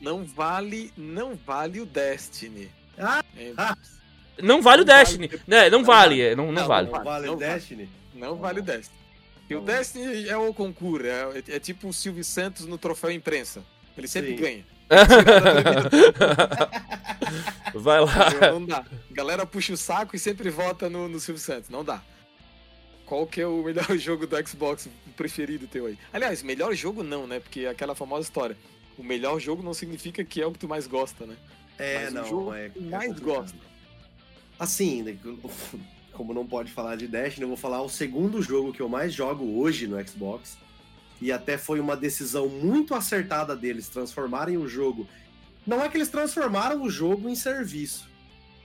Não 0.00 0.22
vale, 0.24 0.92
não 0.96 1.34
vale 1.34 1.80
o 1.80 1.86
Destiny. 1.86 2.70
Ah, 2.98 3.24
É, 3.36 3.52
ah. 3.56 3.76
Não 4.42 4.60
vale 4.60 4.82
o 4.82 4.84
Não 4.84 4.92
vale. 4.94 5.04
Destiny. 5.04 5.30
né? 5.46 5.70
Não 5.70 5.78
Não 5.78 5.84
vale, 5.84 6.08
vale. 6.16 6.20
é, 6.22 6.36
não, 6.36 6.46
não 6.46 6.52
Não, 6.52 6.68
vale. 6.68 6.90
Não 6.90 7.02
vale 7.04 7.26
Não 7.26 7.36
vale. 7.38 7.52
Destiny? 7.54 7.88
Não 8.14 8.36
vale 8.36 8.60
o 8.60 8.62
Destiny. 8.62 8.98
E 9.48 9.54
o. 9.54 9.60
Destiny 9.60 10.28
é 10.28 10.36
o 10.36 10.52
concurso, 10.54 11.06
é, 11.06 11.56
é 11.56 11.60
tipo 11.60 11.88
o 11.88 11.92
Silvio 11.92 12.24
Santos 12.24 12.66
no 12.66 12.78
troféu 12.78 13.10
imprensa. 13.10 13.62
Ele 13.96 14.08
sempre 14.08 14.36
Sim. 14.36 14.42
ganha. 14.42 14.64
vai 17.74 18.00
lá. 18.00 18.30
Não 18.52 18.66
dá. 18.66 18.78
A 18.78 18.84
galera 19.12 19.46
puxa 19.46 19.72
o 19.72 19.76
saco 19.76 20.16
e 20.16 20.18
sempre 20.18 20.50
vota 20.50 20.90
no, 20.90 21.08
no 21.08 21.20
Silvio 21.20 21.42
Santos. 21.42 21.70
Não 21.70 21.84
dá. 21.84 22.02
Qual 23.06 23.26
que 23.26 23.40
é 23.40 23.46
o 23.46 23.62
melhor 23.62 23.86
jogo 23.98 24.26
do 24.26 24.48
Xbox 24.48 24.88
preferido 25.16 25.66
teu 25.66 25.86
aí? 25.86 25.98
Aliás, 26.12 26.42
melhor 26.42 26.74
jogo 26.74 27.02
não, 27.02 27.26
né? 27.26 27.40
Porque 27.40 27.60
é 27.60 27.68
aquela 27.68 27.94
famosa 27.94 28.22
história. 28.22 28.56
O 28.96 29.02
melhor 29.02 29.40
jogo 29.40 29.62
não 29.62 29.74
significa 29.74 30.24
que 30.24 30.40
é 30.40 30.46
o 30.46 30.52
que 30.52 30.58
tu 30.58 30.68
mais 30.68 30.86
gosta, 30.86 31.26
né? 31.26 31.36
É, 31.78 32.04
Mas 32.04 32.12
o 32.12 32.14
não, 32.14 32.28
jogo 32.28 32.54
é. 32.54 32.68
que 32.68 32.78
é 32.78 32.82
mais 32.82 33.08
complicado. 33.08 33.36
gosta. 33.36 33.58
Assim, 34.58 35.02
né, 35.02 35.16
como 36.14 36.32
não 36.32 36.46
pode 36.46 36.70
falar 36.72 36.96
de 36.96 37.06
Destiny, 37.06 37.42
eu 37.42 37.48
vou 37.48 37.56
falar 37.56 37.82
o 37.82 37.88
segundo 37.88 38.40
jogo 38.40 38.72
que 38.72 38.80
eu 38.80 38.88
mais 38.88 39.12
jogo 39.12 39.58
hoje 39.60 39.86
no 39.86 40.00
Xbox. 40.08 40.56
E 41.20 41.30
até 41.32 41.56
foi 41.58 41.80
uma 41.80 41.96
decisão 41.96 42.48
muito 42.48 42.94
acertada 42.94 43.54
deles 43.56 43.88
transformarem 43.88 44.56
o 44.56 44.68
jogo. 44.68 45.06
Não 45.66 45.82
é 45.82 45.88
que 45.88 45.96
eles 45.96 46.08
transformaram 46.08 46.82
o 46.82 46.90
jogo 46.90 47.28
em 47.28 47.34
serviço, 47.34 48.08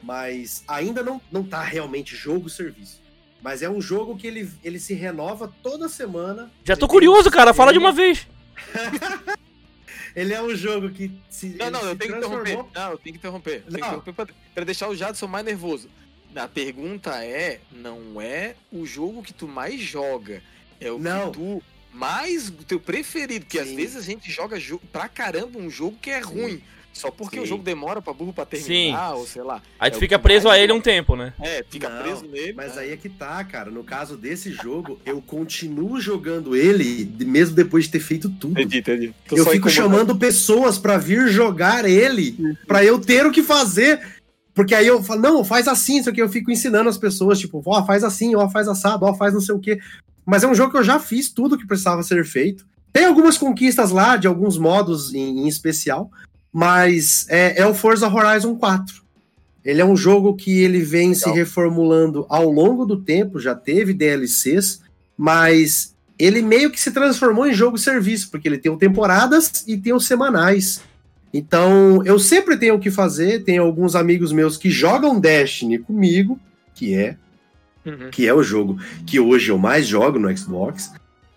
mas 0.03 0.63
ainda 0.67 1.01
não, 1.03 1.21
não 1.31 1.43
tá 1.43 1.61
realmente 1.63 2.15
jogo-serviço. 2.15 3.01
Mas 3.41 3.61
é 3.61 3.69
um 3.69 3.79
jogo 3.79 4.17
que 4.17 4.27
ele, 4.27 4.49
ele 4.63 4.79
se 4.79 4.93
renova 4.93 5.53
toda 5.63 5.87
semana. 5.87 6.51
Já 6.65 6.75
tô 6.75 6.87
curioso, 6.89 7.31
cara. 7.31 7.53
Fala 7.53 7.71
de 7.71 7.77
ele- 7.77 7.85
uma 7.85 7.91
vez. 7.93 8.27
Ele 10.15 10.33
é 10.33 10.41
um 10.41 10.53
jogo 10.55 10.89
que 10.89 11.11
se. 11.29 11.49
Não, 11.49 11.69
não, 11.69 11.79
se 11.81 11.85
eu 11.85 11.95
tenho 11.95 12.11
que 12.13 12.17
interromper. 12.17 12.43
transformou- 12.43 12.71
Não, 12.73 12.91
eu 12.91 12.97
tenho 12.97 13.13
que 13.13 13.19
interromper. 13.19 13.53
Eu 13.57 13.61
tenho 13.61 13.73
que 13.75 13.79
Não. 13.79 13.87
interromper 13.87 14.13
pra, 14.13 14.27
pra 14.55 14.63
deixar 14.63 14.89
o 14.89 14.95
Jadson 14.95 15.27
mais 15.27 15.45
nervoso. 15.45 15.87
A 16.35 16.47
pergunta 16.47 17.11
é, 17.23 17.59
não 17.71 18.21
é 18.21 18.55
o 18.71 18.85
jogo 18.85 19.23
que 19.23 19.33
tu 19.33 19.47
mais 19.47 19.79
joga, 19.81 20.41
é 20.79 20.91
o 20.91 20.99
Não. 20.99 21.31
que 21.31 21.37
tu 21.37 21.63
mais, 21.91 22.49
o 22.49 22.53
teu 22.63 22.79
preferido, 22.79 23.45
porque 23.45 23.59
às 23.59 23.67
Sim. 23.67 23.75
vezes 23.75 23.95
a 23.97 24.01
gente 24.01 24.31
joga 24.31 24.59
jo- 24.59 24.79
pra 24.91 25.07
caramba 25.09 25.57
um 25.59 25.69
jogo 25.71 25.97
que 25.99 26.11
é 26.11 26.19
ruim, 26.19 26.61
só 26.93 27.09
porque 27.09 27.37
Sim. 27.37 27.43
o 27.43 27.45
jogo 27.47 27.63
demora 27.63 27.99
pra 28.01 28.13
burro 28.13 28.31
pra 28.31 28.45
terminar, 28.45 29.15
ou 29.15 29.25
sei 29.25 29.41
lá. 29.41 29.61
Aí 29.79 29.89
tu 29.89 29.97
É 29.97 29.99
fica 29.99 30.19
preso 30.19 30.47
mais 30.47 30.59
a 30.59 30.63
ele 30.63 30.71
um 30.71 30.79
tempo, 30.79 31.15
né? 31.15 31.33
É, 31.41 31.65
fica 31.67 31.89
Não, 31.89 32.03
preso 32.03 32.25
nele. 32.27 32.53
Mas 32.53 32.75
né? 32.75 32.83
aí 32.83 32.91
é 32.91 32.97
que 32.97 33.09
tá, 33.09 33.43
cara. 33.43 33.71
No 33.71 33.83
caso 33.83 34.15
desse 34.15 34.51
jogo, 34.53 34.99
eu 35.05 35.19
continuo 35.21 35.99
jogando 35.99 36.55
ele, 36.55 37.11
mesmo 37.25 37.55
depois 37.55 37.85
de 37.85 37.91
ter 37.91 37.99
feito 37.99 38.29
tudo. 38.29 38.51
Entendi, 38.61 38.77
entendi. 38.79 39.13
Tô 39.27 39.35
eu 39.35 39.43
fico 39.45 39.67
incomodado. 39.67 39.71
chamando 39.75 40.15
pessoas 40.15 40.77
pra 40.77 40.97
vir 40.99 41.27
jogar 41.27 41.85
ele, 41.85 42.37
pra 42.67 42.85
eu 42.85 42.99
ter 42.99 43.25
o 43.25 43.31
que 43.31 43.41
fazer. 43.41 44.18
Porque 44.59 44.75
aí 44.75 44.87
eu 44.87 45.01
falo, 45.01 45.21
não, 45.21 45.41
faz 45.41 45.69
assim, 45.69 45.99
isso 45.99 46.09
aqui 46.09 46.21
eu 46.21 46.27
fico 46.27 46.51
ensinando 46.51 46.89
as 46.89 46.97
pessoas, 46.97 47.39
tipo, 47.39 47.63
ó, 47.65 47.85
faz 47.85 48.03
assim, 48.03 48.35
ó, 48.35 48.49
faz 48.49 48.67
assado, 48.67 49.05
ó, 49.05 49.13
faz 49.13 49.33
não 49.33 49.39
sei 49.39 49.55
o 49.55 49.59
quê. 49.59 49.79
Mas 50.25 50.43
é 50.43 50.47
um 50.49 50.53
jogo 50.53 50.71
que 50.71 50.77
eu 50.77 50.83
já 50.83 50.99
fiz 50.99 51.29
tudo 51.29 51.57
que 51.57 51.65
precisava 51.65 52.03
ser 52.03 52.25
feito. 52.25 52.67
Tem 52.91 53.05
algumas 53.05 53.37
conquistas 53.37 53.89
lá, 53.89 54.17
de 54.17 54.27
alguns 54.27 54.57
modos 54.57 55.13
em, 55.13 55.45
em 55.45 55.47
especial, 55.47 56.11
mas 56.51 57.25
é, 57.29 57.61
é 57.61 57.65
o 57.65 57.73
Forza 57.73 58.09
Horizon 58.09 58.53
4. 58.53 59.01
Ele 59.63 59.79
é 59.79 59.85
um 59.85 59.95
jogo 59.95 60.35
que 60.35 60.59
ele 60.59 60.81
vem 60.81 61.13
se 61.13 61.21
Legal. 61.21 61.35
reformulando 61.37 62.25
ao 62.27 62.51
longo 62.51 62.85
do 62.85 62.99
tempo, 63.01 63.39
já 63.39 63.55
teve 63.55 63.93
DLCs, 63.93 64.81
mas 65.17 65.95
ele 66.19 66.41
meio 66.41 66.69
que 66.69 66.81
se 66.81 66.91
transformou 66.91 67.47
em 67.47 67.53
jogo 67.53 67.77
serviço, 67.77 68.29
porque 68.29 68.49
ele 68.49 68.57
tem 68.57 68.69
o 68.69 68.77
temporadas 68.77 69.63
e 69.65 69.77
tem 69.77 69.93
os 69.93 70.05
semanais. 70.05 70.81
Então, 71.33 72.03
eu 72.05 72.17
sempre 72.17 72.57
tenho 72.57 72.75
o 72.75 72.79
que 72.79 72.89
fazer, 72.89 73.43
tenho 73.43 73.63
alguns 73.63 73.95
amigos 73.95 74.31
meus 74.31 74.57
que 74.57 74.69
jogam 74.69 75.19
Destiny 75.19 75.77
comigo, 75.79 76.39
que 76.73 76.93
é 76.95 77.15
Uhum. 77.85 78.09
que 78.11 78.27
é 78.27 78.33
o 78.33 78.43
jogo 78.43 78.77
que 79.07 79.19
hoje 79.19 79.49
eu 79.51 79.57
mais 79.57 79.87
jogo 79.87 80.19
no 80.19 80.35
Xbox. 80.37 80.91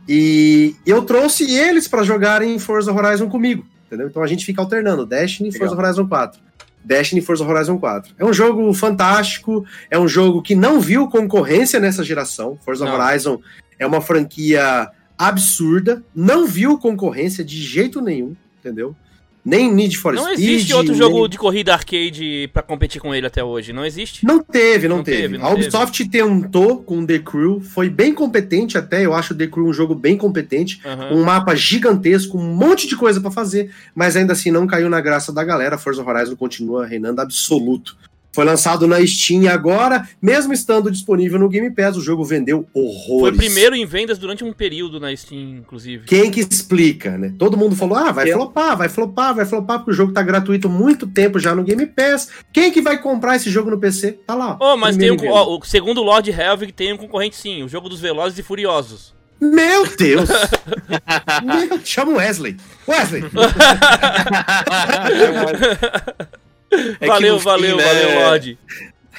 E 0.08 0.74
eu 0.84 1.02
trouxe 1.02 1.48
eles 1.50 1.86
para 1.86 2.02
jogarem 2.02 2.58
Forza 2.58 2.92
Horizon 2.92 3.28
comigo, 3.28 3.64
entendeu? 3.86 4.08
Então 4.08 4.22
a 4.22 4.26
gente 4.26 4.44
fica 4.44 4.60
alternando 4.60 5.06
Destiny 5.06 5.50
e. 5.50 5.56
Forza 5.56 5.76
Horizon 5.76 6.06
4. 6.08 6.40
Destiny 6.84 7.20
e 7.20 7.24
Forza 7.24 7.44
Horizon 7.44 7.78
4. 7.78 8.12
É 8.18 8.24
um 8.24 8.32
jogo 8.32 8.74
fantástico, 8.74 9.64
é 9.88 9.96
um 9.98 10.08
jogo 10.08 10.42
que 10.42 10.56
não 10.56 10.80
viu 10.80 11.08
concorrência 11.08 11.78
nessa 11.78 12.02
geração. 12.02 12.58
Forza 12.64 12.84
Não. 12.84 12.98
Horizon 12.98 13.40
é 13.78 13.86
uma 13.86 14.00
franquia 14.00 14.90
absurda, 15.16 16.02
não 16.12 16.44
viu 16.46 16.76
concorrência 16.76 17.44
de 17.44 17.62
jeito 17.62 18.00
nenhum, 18.00 18.34
entendeu? 18.58 18.96
Nem 19.44 19.72
Need 19.74 19.98
for 19.98 20.14
Não 20.14 20.22
Speed. 20.24 20.38
existe 20.38 20.72
outro 20.72 20.92
nem- 20.92 20.98
jogo 20.98 21.26
de 21.26 21.36
corrida 21.36 21.72
arcade 21.72 22.48
pra 22.52 22.62
competir 22.62 23.00
com 23.00 23.12
ele 23.12 23.26
até 23.26 23.42
hoje, 23.42 23.72
não 23.72 23.84
existe? 23.84 24.24
Não 24.24 24.40
teve, 24.40 24.86
não, 24.86 24.98
Não 24.98 25.04
teve. 25.04 25.22
teve, 25.22 25.38
não 25.38 25.46
A 25.46 25.50
Ubisoft 25.52 26.08
tentou 26.08 26.76
com 26.82 27.04
The 27.04 27.18
Crew, 27.18 27.60
foi 27.60 27.88
bem 27.90 28.14
competente 28.14 28.78
até, 28.78 29.04
eu 29.04 29.12
acho 29.12 29.34
o 29.34 29.36
The 29.36 29.48
Crew 29.48 29.66
um 29.66 29.72
jogo 29.72 29.96
bem 29.96 30.16
competente, 30.16 30.80
Aham. 30.84 31.14
um 31.14 31.24
mapa 31.24 31.56
gigantesco, 31.56 32.38
um 32.38 32.54
monte 32.54 32.86
de 32.86 32.94
coisa 32.94 33.20
pra 33.20 33.32
fazer, 33.32 33.70
mas 33.94 34.16
ainda 34.16 34.32
assim 34.32 34.52
não 34.52 34.64
caiu 34.66 34.88
na 34.88 35.00
graça 35.00 35.32
da 35.32 35.42
galera. 35.42 35.76
Forza 35.76 36.04
Horizon 36.08 36.36
continua 36.36 36.86
reinando 36.86 37.20
absoluto. 37.20 37.96
Foi 38.34 38.44
lançado 38.44 38.86
na 38.86 39.04
Steam 39.06 39.46
agora, 39.46 40.08
mesmo 40.20 40.52
estando 40.54 40.90
disponível 40.90 41.38
no 41.38 41.48
Game 41.50 41.70
Pass, 41.70 41.96
o 41.96 42.00
jogo 42.00 42.24
vendeu 42.24 42.66
horrores. 42.72 43.36
Foi 43.36 43.46
primeiro 43.46 43.76
em 43.76 43.84
vendas 43.84 44.18
durante 44.18 44.42
um 44.42 44.52
período 44.52 44.98
na 44.98 45.14
Steam, 45.14 45.58
inclusive. 45.58 46.06
Quem 46.06 46.30
que 46.30 46.40
explica, 46.40 47.18
né? 47.18 47.32
Todo 47.38 47.58
mundo 47.58 47.76
falou: 47.76 47.96
ah, 47.96 48.10
vai 48.10 48.30
Eu- 48.30 48.38
flopar, 48.38 48.76
vai 48.76 48.88
flopar, 48.88 49.34
vai 49.34 49.44
flopar, 49.44 49.78
porque 49.78 49.90
o 49.90 49.94
jogo 49.94 50.12
tá 50.12 50.22
gratuito 50.22 50.68
muito 50.68 51.06
tempo 51.06 51.38
já 51.38 51.54
no 51.54 51.62
Game 51.62 51.84
Pass. 51.86 52.30
Quem 52.52 52.72
que 52.72 52.80
vai 52.80 53.00
comprar 53.00 53.36
esse 53.36 53.50
jogo 53.50 53.70
no 53.70 53.78
PC? 53.78 54.12
Tá 54.26 54.34
lá. 54.34 54.56
Oh, 54.58 54.76
mas 54.78 54.96
tem 54.96 55.10
um, 55.10 55.16
ó, 55.28 55.58
o 55.58 55.64
segundo 55.64 56.02
Lord 56.02 56.30
Helvig 56.30 56.72
tem 56.72 56.92
um 56.92 56.96
concorrente 56.96 57.36
sim, 57.36 57.62
o 57.62 57.68
jogo 57.68 57.88
dos 57.88 58.00
Velozes 58.00 58.38
e 58.38 58.42
Furiosos. 58.42 59.12
Meu 59.40 59.86
Deus! 59.96 60.28
Meu, 61.42 61.80
chama 61.84 62.12
o 62.12 62.16
Wesley. 62.16 62.56
Wesley! 62.88 63.24
É 67.00 67.06
valeu, 67.06 67.38
fim, 67.38 67.44
valeu, 67.44 67.76
né, 67.76 67.84
valeu, 67.84 68.20
Lorde. 68.20 68.58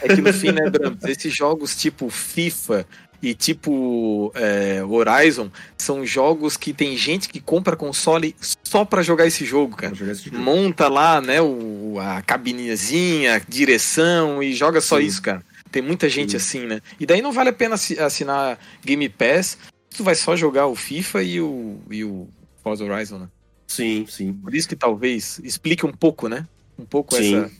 É 0.01 0.07
que 0.07 0.21
no 0.21 0.33
fim, 0.33 0.51
né, 0.51 0.69
Brams, 0.69 1.03
esses 1.05 1.33
jogos 1.33 1.75
tipo 1.75 2.09
FIFA 2.09 2.85
e 3.21 3.33
tipo 3.33 4.31
é, 4.35 4.83
Horizon 4.83 5.49
são 5.77 6.05
jogos 6.05 6.57
que 6.57 6.73
tem 6.73 6.97
gente 6.97 7.29
que 7.29 7.39
compra 7.39 7.75
console 7.75 8.35
só 8.63 8.83
pra 8.83 9.01
jogar 9.01 9.25
esse 9.27 9.45
jogo, 9.45 9.77
cara. 9.77 9.93
Esse 9.93 10.25
jogo. 10.25 10.37
Monta 10.39 10.87
lá, 10.87 11.21
né, 11.21 11.41
o, 11.41 11.97
a 11.99 12.21
cabinezinha, 12.21 13.41
direção 13.47 14.41
e 14.43 14.53
joga 14.53 14.81
só 14.81 14.99
Sim. 14.99 15.05
isso, 15.05 15.21
cara. 15.21 15.43
Tem 15.71 15.81
muita 15.81 16.09
gente 16.09 16.31
Sim. 16.31 16.37
assim, 16.37 16.59
né? 16.67 16.81
E 16.99 17.05
daí 17.05 17.21
não 17.21 17.31
vale 17.31 17.49
a 17.49 17.53
pena 17.53 17.75
assi- 17.75 17.97
assinar 17.99 18.59
Game 18.83 19.07
Pass, 19.09 19.57
tu 19.95 20.03
vai 20.03 20.15
só 20.15 20.35
jogar 20.35 20.67
o 20.67 20.75
FIFA 20.75 21.23
e 21.23 21.39
o, 21.39 21.79
e 21.89 22.03
o 22.03 22.27
Forza 22.63 22.83
Horizon, 22.83 23.19
né? 23.19 23.27
Sim, 23.67 24.05
sim. 24.07 24.33
Por 24.33 24.53
isso 24.53 24.67
que 24.67 24.75
talvez 24.75 25.39
explique 25.43 25.85
um 25.85 25.91
pouco, 25.91 26.27
né? 26.27 26.45
Um 26.77 26.85
pouco 26.85 27.15
Sim. 27.15 27.35
essa, 27.35 27.51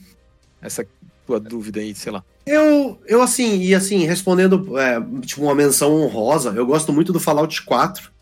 essa 0.60 0.86
tua 1.26 1.40
dúvida 1.40 1.80
aí, 1.80 1.94
sei 1.94 2.12
lá. 2.12 2.24
Eu, 2.46 2.98
eu 3.06 3.22
assim, 3.22 3.60
e 3.62 3.74
assim, 3.74 4.04
respondendo, 4.04 4.78
é, 4.78 5.00
tipo, 5.22 5.42
uma 5.42 5.54
menção 5.54 5.94
honrosa, 5.94 6.50
eu 6.50 6.66
gosto 6.66 6.92
muito 6.92 7.12
do 7.12 7.20
Fallout 7.20 7.62
4. 7.62 8.12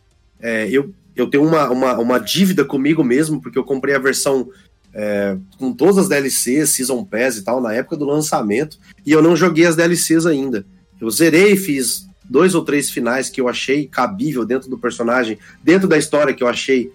É, 0.40 0.68
eu, 0.68 0.92
eu 1.16 1.28
tenho 1.28 1.44
uma, 1.44 1.68
uma, 1.70 1.98
uma 1.98 2.18
dívida 2.18 2.64
comigo 2.64 3.02
mesmo, 3.02 3.40
porque 3.40 3.58
eu 3.58 3.64
comprei 3.64 3.94
a 3.94 3.98
versão 3.98 4.48
é, 4.94 5.36
com 5.58 5.72
todas 5.72 5.98
as 5.98 6.08
DLCs, 6.08 6.70
Season 6.70 7.04
Pass 7.04 7.36
e 7.36 7.42
tal, 7.42 7.60
na 7.60 7.72
época 7.72 7.96
do 7.96 8.04
lançamento, 8.04 8.78
e 9.04 9.10
eu 9.10 9.22
não 9.22 9.34
joguei 9.34 9.66
as 9.66 9.74
DLCs 9.74 10.26
ainda. 10.26 10.64
Eu 11.00 11.10
zerei, 11.10 11.56
fiz 11.56 12.06
dois 12.24 12.54
ou 12.54 12.64
três 12.64 12.90
finais 12.90 13.28
que 13.28 13.40
eu 13.40 13.48
achei 13.48 13.86
cabível 13.86 14.44
dentro 14.44 14.70
do 14.70 14.78
personagem, 14.78 15.38
dentro 15.62 15.88
da 15.88 15.98
história 15.98 16.32
que 16.32 16.42
eu 16.42 16.48
achei 16.48 16.92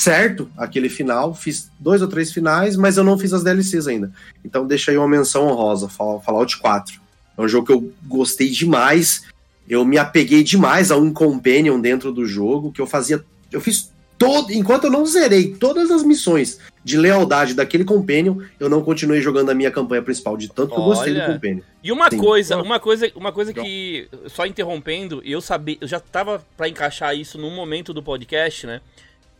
certo 0.00 0.50
aquele 0.56 0.88
final, 0.88 1.34
fiz 1.34 1.70
dois 1.78 2.00
ou 2.00 2.08
três 2.08 2.32
finais, 2.32 2.76
mas 2.76 2.96
eu 2.96 3.04
não 3.04 3.18
fiz 3.18 3.32
as 3.32 3.42
DLCs 3.44 3.86
ainda. 3.86 4.10
Então 4.44 4.66
deixa 4.66 4.90
aí 4.90 4.96
uma 4.96 5.08
menção 5.08 5.46
honrosa, 5.46 5.88
Fall- 5.88 6.20
Fallout 6.22 6.56
4. 6.58 7.00
É 7.36 7.42
um 7.42 7.48
jogo 7.48 7.66
que 7.66 7.72
eu 7.72 7.92
gostei 8.06 8.48
demais. 8.48 9.24
Eu 9.68 9.84
me 9.84 9.98
apeguei 9.98 10.42
demais 10.42 10.90
a 10.90 10.96
um 10.96 11.12
companion 11.12 11.78
dentro 11.80 12.12
do 12.12 12.24
jogo, 12.24 12.72
que 12.72 12.80
eu 12.80 12.86
fazia. 12.86 13.22
Eu 13.52 13.60
fiz 13.60 13.92
todo. 14.18 14.52
Enquanto 14.52 14.84
eu 14.84 14.90
não 14.90 15.06
zerei 15.06 15.54
todas 15.54 15.90
as 15.90 16.02
missões 16.02 16.58
de 16.82 16.96
lealdade 16.96 17.54
daquele 17.54 17.84
companion, 17.84 18.38
eu 18.58 18.68
não 18.68 18.82
continuei 18.82 19.20
jogando 19.20 19.50
a 19.50 19.54
minha 19.54 19.70
campanha 19.70 20.02
principal, 20.02 20.36
de 20.36 20.48
tanto 20.48 20.74
que 20.74 20.80
eu 20.80 20.84
gostei 20.84 21.14
do 21.14 21.24
companion. 21.24 21.60
E 21.82 21.92
uma 21.92 22.10
Sim. 22.10 22.18
coisa, 22.18 22.56
uma 22.56 22.80
coisa, 22.80 23.12
uma 23.14 23.32
coisa 23.32 23.52
que 23.52 24.08
só 24.28 24.46
interrompendo, 24.46 25.22
eu 25.24 25.40
sabia, 25.40 25.76
eu 25.80 25.86
já 25.86 26.00
tava 26.00 26.42
pra 26.56 26.68
encaixar 26.68 27.14
isso 27.16 27.38
num 27.38 27.54
momento 27.54 27.92
do 27.92 28.02
podcast, 28.02 28.66
né? 28.66 28.80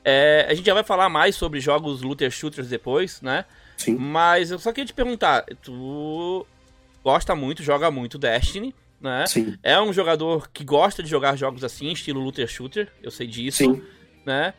É, 0.05 0.47
a 0.48 0.55
gente 0.55 0.66
já 0.66 0.74
vai 0.74 0.85
falar 0.85 1.09
mais 1.09 1.36
sobre 1.36 1.60
jogos 1.60 2.02
looter 2.02 2.31
shooters 2.31 2.68
depois, 2.68 3.20
né? 3.20 3.44
Sim. 3.77 3.97
Mas 3.97 4.51
eu 4.51 4.59
só 4.59 4.72
queria 4.72 4.86
te 4.86 4.94
perguntar, 4.94 5.44
tu 5.62 6.47
gosta 7.02 7.35
muito, 7.35 7.62
joga 7.62 7.90
muito 7.90 8.18
Destiny, 8.18 8.74
né? 9.01 9.27
Sim. 9.27 9.56
É 9.62 9.81
um 9.81 9.93
jogador 9.93 10.48
que 10.52 10.64
gosta 10.64 11.02
de 11.02 11.09
jogar 11.09 11.36
jogos 11.36 11.64
assim, 11.64 11.90
estilo 11.90 12.20
looter 12.20 12.47
shooter, 12.47 12.89
eu 13.02 13.10
sei 13.10 13.27
disso, 13.27 13.59
Sim. 13.59 13.82
né? 14.24 14.55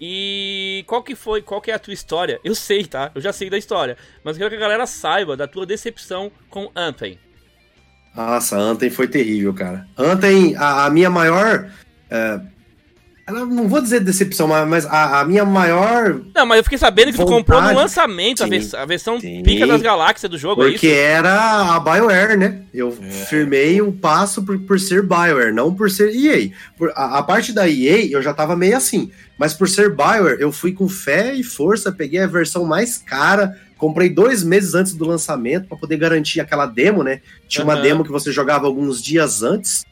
E 0.00 0.82
qual 0.86 1.02
que 1.02 1.14
foi, 1.14 1.42
qual 1.42 1.60
que 1.60 1.70
é 1.70 1.74
a 1.74 1.78
tua 1.78 1.92
história? 1.92 2.40
Eu 2.42 2.54
sei, 2.54 2.86
tá? 2.86 3.10
Eu 3.14 3.20
já 3.20 3.32
sei 3.32 3.50
da 3.50 3.58
história, 3.58 3.98
mas 4.24 4.36
eu 4.36 4.40
quero 4.40 4.50
que 4.50 4.56
a 4.56 4.60
galera 4.60 4.86
saiba 4.86 5.36
da 5.36 5.46
tua 5.46 5.66
decepção 5.66 6.32
com 6.48 6.70
Anthem. 6.74 7.18
Nossa, 8.14 8.56
Anthem 8.56 8.90
foi 8.90 9.06
terrível, 9.08 9.52
cara. 9.52 9.86
Anthem, 9.96 10.56
a, 10.56 10.86
a 10.86 10.90
minha 10.90 11.10
maior. 11.10 11.70
é, 12.10 12.40
ela- 13.30 13.46
não 13.46 13.68
vou 13.68 13.80
dizer 13.80 14.00
decepção, 14.00 14.46
mas- 14.48 14.68
mas 14.68 14.86
a, 14.86 15.20
a 15.20 15.24
minha 15.24 15.44
maior. 15.44 16.20
Não, 16.34 16.44
mas 16.46 16.58
eu 16.58 16.64
fiquei 16.64 16.78
sabendo 16.78 17.06
que 17.06 17.12
tu 17.14 17.18
Vontade. 17.18 17.38
comprou 17.38 17.62
no 17.62 17.72
lançamento 17.74 18.42
a, 18.42 18.44
Sim. 18.44 18.50
vers- 18.50 18.74
a 18.74 18.84
versão 18.84 19.20
Sim. 19.20 19.42
pica 19.42 19.66
das 19.66 19.80
galáxias 19.80 20.30
do 20.30 20.36
jogo, 20.36 20.62
Porque 20.62 20.86
é 20.86 20.90
isso? 20.90 21.00
era 21.26 21.74
a 21.74 21.80
BioWare, 21.80 22.36
né? 22.36 22.62
Eu 22.74 22.96
É. 23.02 23.10
firmei 23.26 23.80
o 23.80 23.92
passo 23.92 24.42
por, 24.44 24.58
por 24.60 24.78
ser 24.78 25.02
BioWare, 25.02 25.52
não 25.52 25.74
por 25.74 25.90
ser 25.90 26.14
EA. 26.14 26.50
Por, 26.76 26.90
a, 26.94 27.18
a 27.18 27.22
parte 27.22 27.52
da 27.52 27.68
EA 27.68 28.06
eu 28.10 28.20
já 28.22 28.34
tava 28.34 28.54
meio 28.56 28.76
assim. 28.76 29.10
Mas 29.38 29.54
por 29.54 29.68
ser 29.68 29.90
BioWare, 29.94 30.36
eu 30.40 30.52
fui 30.52 30.72
com 30.72 30.86
fé 30.88 31.32
e 31.34 31.42
força, 31.42 31.90
peguei 31.90 32.20
a 32.20 32.26
versão 32.26 32.64
mais 32.64 32.98
cara, 32.98 33.56
comprei 33.78 34.10
dois 34.10 34.44
meses 34.44 34.74
antes 34.74 34.92
do 34.92 35.06
lançamento 35.06 35.66
para 35.66 35.78
poder 35.78 35.96
garantir 35.96 36.40
aquela 36.40 36.66
demo, 36.66 37.02
né? 37.02 37.20
Tinha 37.48 37.64
uma 37.64 37.72
Aham. 37.72 37.82
demo 37.82 38.04
que 38.04 38.10
você 38.12 38.30
jogava 38.30 38.66
alguns 38.66 39.02
dias 39.02 39.42
antes. 39.42 39.86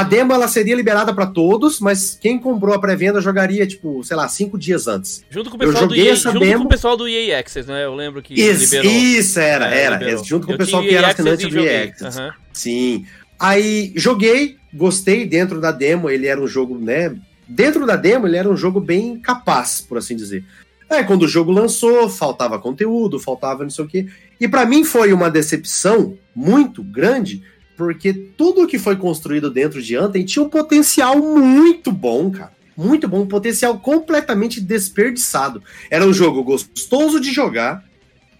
A, 0.00 0.02
demo 0.02 0.32
ela 0.32 0.48
seria 0.48 0.74
liberada 0.74 1.12
para 1.14 1.26
todos, 1.26 1.80
mas 1.80 2.18
quem 2.20 2.38
comprou 2.38 2.74
a 2.74 2.78
pré-venda 2.80 3.20
jogaria, 3.20 3.66
tipo, 3.66 4.02
sei 4.04 4.16
lá, 4.16 4.26
cinco 4.28 4.58
dias 4.58 4.86
antes. 4.88 5.24
Junto 5.30 5.50
com 5.50 5.56
o 5.56 5.58
pessoal 5.58 5.86
do 5.86 5.94
EA, 5.94 6.14
junto 6.16 6.38
demo. 6.40 6.58
com 6.60 6.64
o 6.64 6.68
pessoal 6.68 6.96
do 6.96 7.08
EA 7.08 7.38
Access, 7.38 7.68
né? 7.68 7.84
Eu 7.84 7.94
lembro 7.94 8.22
que 8.22 8.34
Isso, 8.34 8.74
liberou. 8.76 8.92
isso 8.92 9.38
era, 9.40 9.74
É, 9.74 9.82
era. 9.82 9.96
liberou. 9.98 10.24
Junto 10.24 10.46
com 10.46 10.52
Eu 10.52 10.56
o 10.56 10.58
pessoal 10.58 10.82
que 10.82 10.94
era 10.94 11.08
assinante 11.08 11.46
do 11.46 11.58
EA. 11.60 11.84
Access. 11.84 12.18
Aham. 12.18 12.32
Sim. 12.52 13.06
Aí 13.38 13.92
joguei, 13.96 14.56
gostei 14.72 15.26
dentro 15.26 15.60
da 15.60 15.70
demo. 15.70 16.08
Ele 16.08 16.26
era 16.26 16.40
um 16.40 16.46
jogo, 16.48 16.78
né? 16.78 17.14
Dentro 17.46 17.86
da 17.86 17.96
demo, 17.96 18.26
ele 18.26 18.36
era 18.36 18.48
um 18.48 18.56
jogo 18.56 18.80
bem 18.80 19.18
capaz, 19.20 19.80
por 19.80 19.98
assim 19.98 20.16
dizer. 20.16 20.44
Aí 20.88 21.04
quando 21.04 21.22
o 21.22 21.28
jogo 21.28 21.50
lançou, 21.52 22.08
faltava 22.08 22.58
conteúdo, 22.58 23.18
faltava 23.20 23.62
não 23.62 23.70
sei 23.70 23.84
o 23.84 23.88
quê. 23.88 24.06
E 24.40 24.48
pra 24.48 24.64
mim 24.64 24.84
foi 24.84 25.12
uma 25.12 25.30
decepção 25.30 26.16
muito 26.34 26.82
grande, 26.82 27.42
porque 27.76 28.12
tudo 28.12 28.66
que 28.66 28.78
foi 28.78 28.96
construído 28.96 29.50
dentro 29.50 29.82
de 29.82 29.96
Anthem 29.96 30.24
tinha 30.24 30.44
um 30.44 30.48
potencial 30.48 31.18
muito 31.18 31.92
bom, 31.92 32.30
cara. 32.30 32.54
Muito 32.76 33.08
bom, 33.08 33.22
um 33.22 33.26
potencial 33.26 33.78
completamente 33.78 34.60
desperdiçado. 34.60 35.62
Era 35.90 36.04
um 36.04 36.12
jogo 36.12 36.42
gostoso 36.42 37.18
de 37.18 37.32
jogar. 37.32 37.84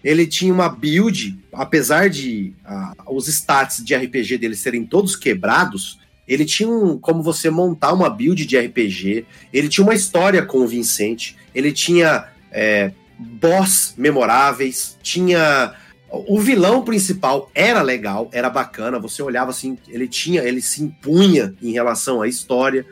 Ele 0.03 0.27
tinha 0.27 0.53
uma 0.53 0.69
build, 0.69 1.37
apesar 1.51 2.09
de 2.09 2.53
ah, 2.63 2.93
os 3.07 3.27
stats 3.27 3.83
de 3.83 3.95
RPG 3.95 4.37
dele 4.37 4.55
serem 4.55 4.85
todos 4.85 5.15
quebrados, 5.15 5.99
ele 6.27 6.43
tinha 6.43 6.69
um, 6.69 6.97
como 6.97 7.23
você 7.23 7.49
montar 7.49 7.93
uma 7.93 8.09
build 8.09 8.45
de 8.45 8.57
RPG. 8.57 9.25
Ele 9.53 9.69
tinha 9.69 9.83
uma 9.83 9.95
história 9.95 10.45
convincente. 10.45 11.37
Ele 11.55 11.71
tinha 11.71 12.25
é, 12.51 12.91
boss 13.17 13.93
memoráveis. 13.97 14.97
Tinha 15.01 15.73
o 16.09 16.39
vilão 16.39 16.83
principal 16.83 17.51
era 17.53 17.81
legal, 17.81 18.29
era 18.31 18.49
bacana. 18.49 18.99
Você 18.99 19.21
olhava 19.21 19.51
assim, 19.51 19.77
ele 19.87 20.07
tinha, 20.07 20.41
ele 20.41 20.61
se 20.61 20.83
impunha 20.83 21.53
em 21.61 21.71
relação 21.71 22.21
à 22.21 22.27
história. 22.27 22.85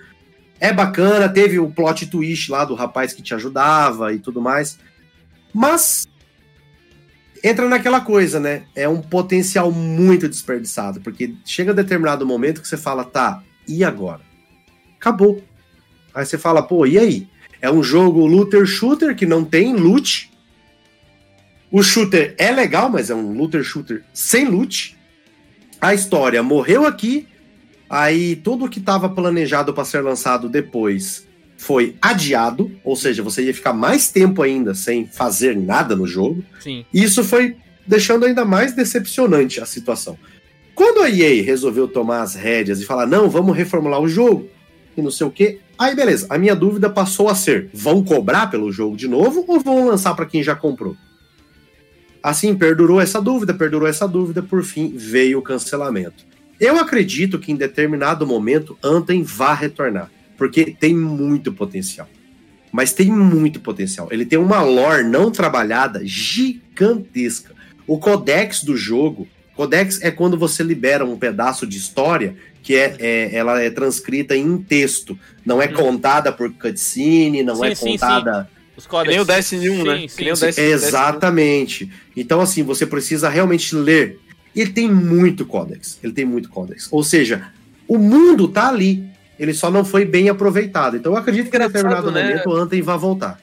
É 0.60 0.74
bacana, 0.74 1.30
teve 1.30 1.60
o 1.60 1.70
plot 1.70 2.08
twist 2.08 2.52
lá 2.52 2.66
do 2.66 2.76
rapaz 2.76 3.14
que 3.14 3.22
te 3.22 3.34
ajudava 3.34 4.14
e 4.14 4.20
tudo 4.20 4.42
mais. 4.42 4.78
Mas 5.54 6.08
entra 7.44 7.70
naquela 7.70 8.02
coisa, 8.02 8.40
né? 8.40 8.64
É 8.76 8.90
um 8.90 9.02
potencial 9.02 9.72
muito 9.72 10.28
desperdiçado, 10.28 11.00
porque 11.02 11.36
chega 11.46 11.72
a 11.72 11.76
determinado 11.76 12.26
momento 12.26 12.62
que 12.62 12.68
você 12.68 12.78
fala, 12.78 13.04
tá, 13.04 13.44
e 13.68 13.84
agora? 13.84 14.22
Acabou. 14.98 15.42
Aí 16.14 16.26
você 16.26 16.38
fala, 16.38 16.64
pô, 16.64 16.86
e 16.86 16.98
aí? 16.98 17.28
É 17.62 17.70
um 17.72 17.84
jogo 17.84 18.26
looter 18.26 18.66
shooter 18.66 19.16
que 19.16 19.26
não 19.26 19.44
tem 19.46 19.76
loot. 19.76 20.32
O 21.76 21.84
shooter 21.84 22.34
é 22.38 22.52
legal, 22.52 22.90
mas 22.90 23.10
é 23.10 23.14
um 23.14 23.34
looter 23.34 23.62
shooter 23.62 24.02
sem 24.14 24.46
loot. 24.46 24.98
A 25.82 25.94
história 25.94 26.42
morreu 26.42 26.86
aqui. 26.86 27.28
Aí 27.90 28.38
tudo 28.38 28.70
que 28.70 28.80
estava 28.80 29.10
planejado 29.10 29.74
para 29.74 29.84
ser 29.84 30.00
lançado 30.00 30.48
depois 30.48 31.28
foi 31.58 31.98
adiado, 32.02 32.72
ou 32.82 32.96
seja, 32.96 33.22
você 33.22 33.44
ia 33.44 33.54
ficar 33.54 33.74
mais 33.74 34.10
tempo 34.10 34.42
ainda 34.42 34.74
sem 34.74 35.06
fazer 35.06 35.58
nada 35.58 35.98
no 35.98 36.08
jogo. 36.08 36.42
Sim. 36.62 36.86
Isso 36.94 37.26
foi 37.26 37.58
deixando 37.86 38.26
ainda 38.26 38.46
mais 38.46 38.74
decepcionante 38.74 39.60
a 39.60 39.66
situação. 39.66 40.18
Quando 40.74 41.02
a 41.02 41.10
EA 41.10 41.44
resolveu 41.44 41.90
tomar 41.90 42.22
as 42.22 42.36
rédeas 42.36 42.80
e 42.80 42.86
falar, 42.86 43.06
não, 43.06 43.30
vamos 43.30 43.54
reformular 43.54 44.00
o 44.00 44.08
jogo, 44.08 44.48
e 44.96 45.02
não 45.02 45.12
sei 45.12 45.28
o 45.28 45.32
quê. 45.32 45.60
Aí, 45.78 45.94
beleza. 45.94 46.26
A 46.30 46.38
minha 46.38 46.56
dúvida 46.56 46.90
passou 46.90 47.28
a 47.28 47.36
ser: 47.36 47.70
vão 47.74 48.02
cobrar 48.02 48.48
pelo 48.48 48.72
jogo 48.72 48.96
de 48.96 49.10
novo 49.10 49.44
ou 49.46 49.60
vão 49.60 49.86
lançar 49.86 50.16
para 50.16 50.26
quem 50.26 50.42
já 50.42 50.56
comprou? 50.56 50.96
Assim, 52.26 52.56
perdurou 52.56 53.00
essa 53.00 53.22
dúvida, 53.22 53.54
perdurou 53.54 53.88
essa 53.88 54.08
dúvida, 54.08 54.42
por 54.42 54.64
fim 54.64 54.92
veio 54.98 55.38
o 55.38 55.44
cancelamento. 55.44 56.26
Eu 56.60 56.80
acredito 56.80 57.38
que 57.38 57.52
em 57.52 57.56
determinado 57.56 58.26
momento 58.26 58.76
Anthem 58.84 59.22
vá 59.22 59.54
retornar, 59.54 60.10
porque 60.36 60.76
tem 60.80 60.98
muito 60.98 61.54
potencial. 61.54 62.10
Mas 62.72 62.94
tem 62.94 63.12
muito 63.12 63.60
potencial. 63.60 64.08
Ele 64.10 64.26
tem 64.26 64.40
uma 64.40 64.64
lore 64.64 65.04
não 65.04 65.30
trabalhada 65.30 66.02
gigantesca. 66.04 67.54
O 67.86 68.00
codex 68.00 68.64
do 68.64 68.76
jogo, 68.76 69.28
codex 69.56 70.02
é 70.02 70.10
quando 70.10 70.36
você 70.36 70.64
libera 70.64 71.06
um 71.06 71.20
pedaço 71.20 71.68
de 71.68 71.78
história 71.78 72.36
que 72.64 72.74
é, 72.74 72.96
é 73.00 73.36
ela 73.36 73.62
é 73.62 73.70
transcrita 73.70 74.36
em 74.36 74.58
texto, 74.58 75.16
não 75.46 75.62
é 75.62 75.68
contada 75.68 76.32
por 76.32 76.52
cutscene, 76.52 77.44
não 77.44 77.58
Sim, 77.58 77.66
é 77.68 77.76
sim, 77.76 77.86
contada 77.86 78.50
Os 78.78 78.86
Que 78.86 79.04
nem 79.08 79.20
o 79.20 79.26
Destiny 79.26 79.70
1, 79.70 79.84
né? 79.84 80.00
Sim, 80.00 80.08
Que 80.16 80.24
nem 80.24 80.34
o 80.34 80.36
sim, 80.36 80.46
Destiny, 80.46 80.68
Exatamente. 80.68 81.92
Então, 82.16 82.42
assim, 82.42 82.64
você 82.64 82.86
precisa 82.86 83.30
realmente 83.30 83.76
ler. 83.76 84.20
Ele 84.56 84.72
tem 84.72 84.92
muito 84.92 85.46
códex. 85.46 86.00
Ele 86.04 86.14
tem 86.14 86.26
muito 86.26 86.50
códex. 86.50 86.88
Ou 86.92 87.04
seja, 87.04 87.52
o 87.88 87.98
mundo 87.98 88.48
tá 88.48 88.70
ali. 88.70 89.04
Ele 89.38 89.54
só 89.54 89.70
não 89.70 89.84
foi 89.84 90.06
bem 90.06 90.30
aproveitado. 90.30 90.96
Então, 90.96 91.14
eu 91.14 91.18
acredito 91.18 91.50
que 91.50 91.58
em 91.58 91.60
determinado 91.60 92.12
né? 92.12 92.24
momento 92.24 92.50
o 92.50 92.56
Anthem 92.56 92.82
vai 92.82 92.98
voltar. 92.98 93.40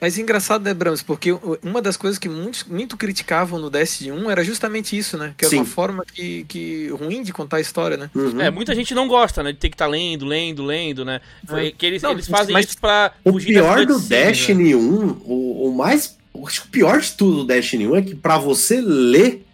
Mas 0.00 0.18
engraçado, 0.18 0.62
né, 0.62 0.74
Brams? 0.74 1.02
Porque 1.02 1.30
uma 1.62 1.80
das 1.80 1.96
coisas 1.96 2.18
que 2.18 2.28
muitos 2.28 2.64
muito 2.64 2.96
criticavam 2.96 3.58
no 3.58 3.70
Destiny 3.70 4.12
1 4.12 4.30
era 4.30 4.44
justamente 4.44 4.96
isso, 4.96 5.16
né? 5.16 5.34
Que 5.38 5.44
era 5.46 5.50
Sim. 5.50 5.56
uma 5.58 5.64
forma 5.64 6.04
que, 6.04 6.44
que 6.48 6.88
ruim 6.88 7.22
de 7.22 7.32
contar 7.32 7.56
a 7.56 7.60
história, 7.60 7.96
né? 7.96 8.10
Uhum. 8.14 8.40
É, 8.40 8.50
muita 8.50 8.74
gente 8.74 8.94
não 8.94 9.08
gosta, 9.08 9.42
né? 9.42 9.52
De 9.52 9.58
ter 9.58 9.70
que 9.70 9.74
estar 9.74 9.86
lendo, 9.86 10.26
lendo, 10.26 10.62
lendo, 10.64 11.04
né? 11.04 11.20
Foi 11.46 11.72
que 11.72 11.86
eles, 11.86 12.02
Não, 12.02 12.10
eles 12.12 12.28
fazem 12.28 12.52
mas 12.52 12.66
isso 12.66 12.78
pra 12.78 13.12
O 13.24 13.38
pior 13.38 13.86
do 13.86 13.98
né? 13.98 14.04
Destiny 14.06 14.74
1, 14.74 14.80
o, 15.24 15.68
o 15.68 15.74
mais. 15.74 16.16
Acho 16.46 16.62
que 16.62 16.68
o 16.68 16.70
pior 16.70 17.00
de 17.00 17.12
tudo 17.12 17.38
do 17.38 17.44
Destiny 17.44 17.86
1 17.88 17.96
é 17.96 18.02
que 18.02 18.14
pra 18.14 18.36
você 18.36 18.80
ler 18.82 19.46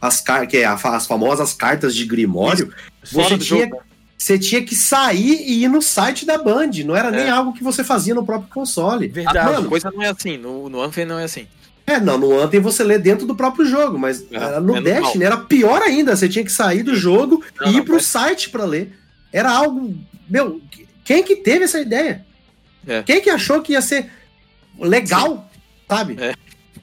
as, 0.00 0.22
car 0.22 0.46
que 0.48 0.56
é 0.56 0.64
a- 0.64 0.72
as 0.82 1.06
famosas 1.06 1.52
cartas 1.52 1.94
de 1.94 2.06
Grimório, 2.06 2.72
Fora 3.04 3.28
você 3.36 3.38
tinha, 3.38 3.64
jogo. 3.64 3.82
Você 4.22 4.38
tinha 4.38 4.62
que 4.62 4.74
sair 4.74 5.40
e 5.46 5.64
ir 5.64 5.68
no 5.68 5.80
site 5.80 6.26
da 6.26 6.36
Band. 6.36 6.70
Não 6.84 6.94
era 6.94 7.10
nem 7.10 7.22
É. 7.22 7.30
algo 7.30 7.54
que 7.54 7.64
você 7.64 7.82
fazia 7.82 8.14
no 8.14 8.22
próprio 8.24 8.50
console. 8.50 9.08
Verdade. 9.08 9.38
A 9.38 9.44
mano, 9.44 9.68
coisa 9.70 9.90
não 9.90 10.02
é 10.02 10.10
assim, 10.10 10.36
no, 10.36 10.68
no 10.68 10.78
Anthem 10.82 11.06
não 11.06 11.18
é 11.18 11.24
assim. 11.24 11.46
É, 11.86 11.98
não, 11.98 12.18
no 12.18 12.38
Anthem 12.38 12.60
você 12.60 12.84
lê 12.84 12.98
dentro 12.98 13.26
do 13.26 13.34
próprio 13.34 13.64
jogo, 13.64 13.98
mas 13.98 14.22
É, 14.30 14.36
ah, 14.36 14.60
no 14.60 14.76
é 14.76 14.80
Destiny 14.82 15.24
era 15.24 15.38
pior 15.38 15.80
ainda. 15.80 16.14
Você 16.14 16.28
tinha 16.28 16.44
que 16.44 16.52
sair 16.52 16.82
do 16.82 16.94
jogo 16.94 17.42
Não, 17.58 17.68
e 17.68 17.70
ir 17.70 17.76
não, 17.78 17.84
pro 17.84 17.94
mas- 17.94 18.04
site 18.06 18.50
pra 18.50 18.64
ler. 18.66 18.92
Era 19.32 19.50
algo. 19.50 19.96
Meu, 20.28 20.60
quem 21.02 21.22
que 21.24 21.36
teve 21.36 21.64
essa 21.64 21.80
ideia? 21.80 22.24
É. 22.86 23.02
Quem 23.02 23.22
que 23.22 23.30
achou 23.30 23.62
que 23.62 23.72
ia 23.72 23.80
ser 23.80 24.10
legal, 24.78 25.50
sabe? 25.88 26.16
É. 26.20 26.34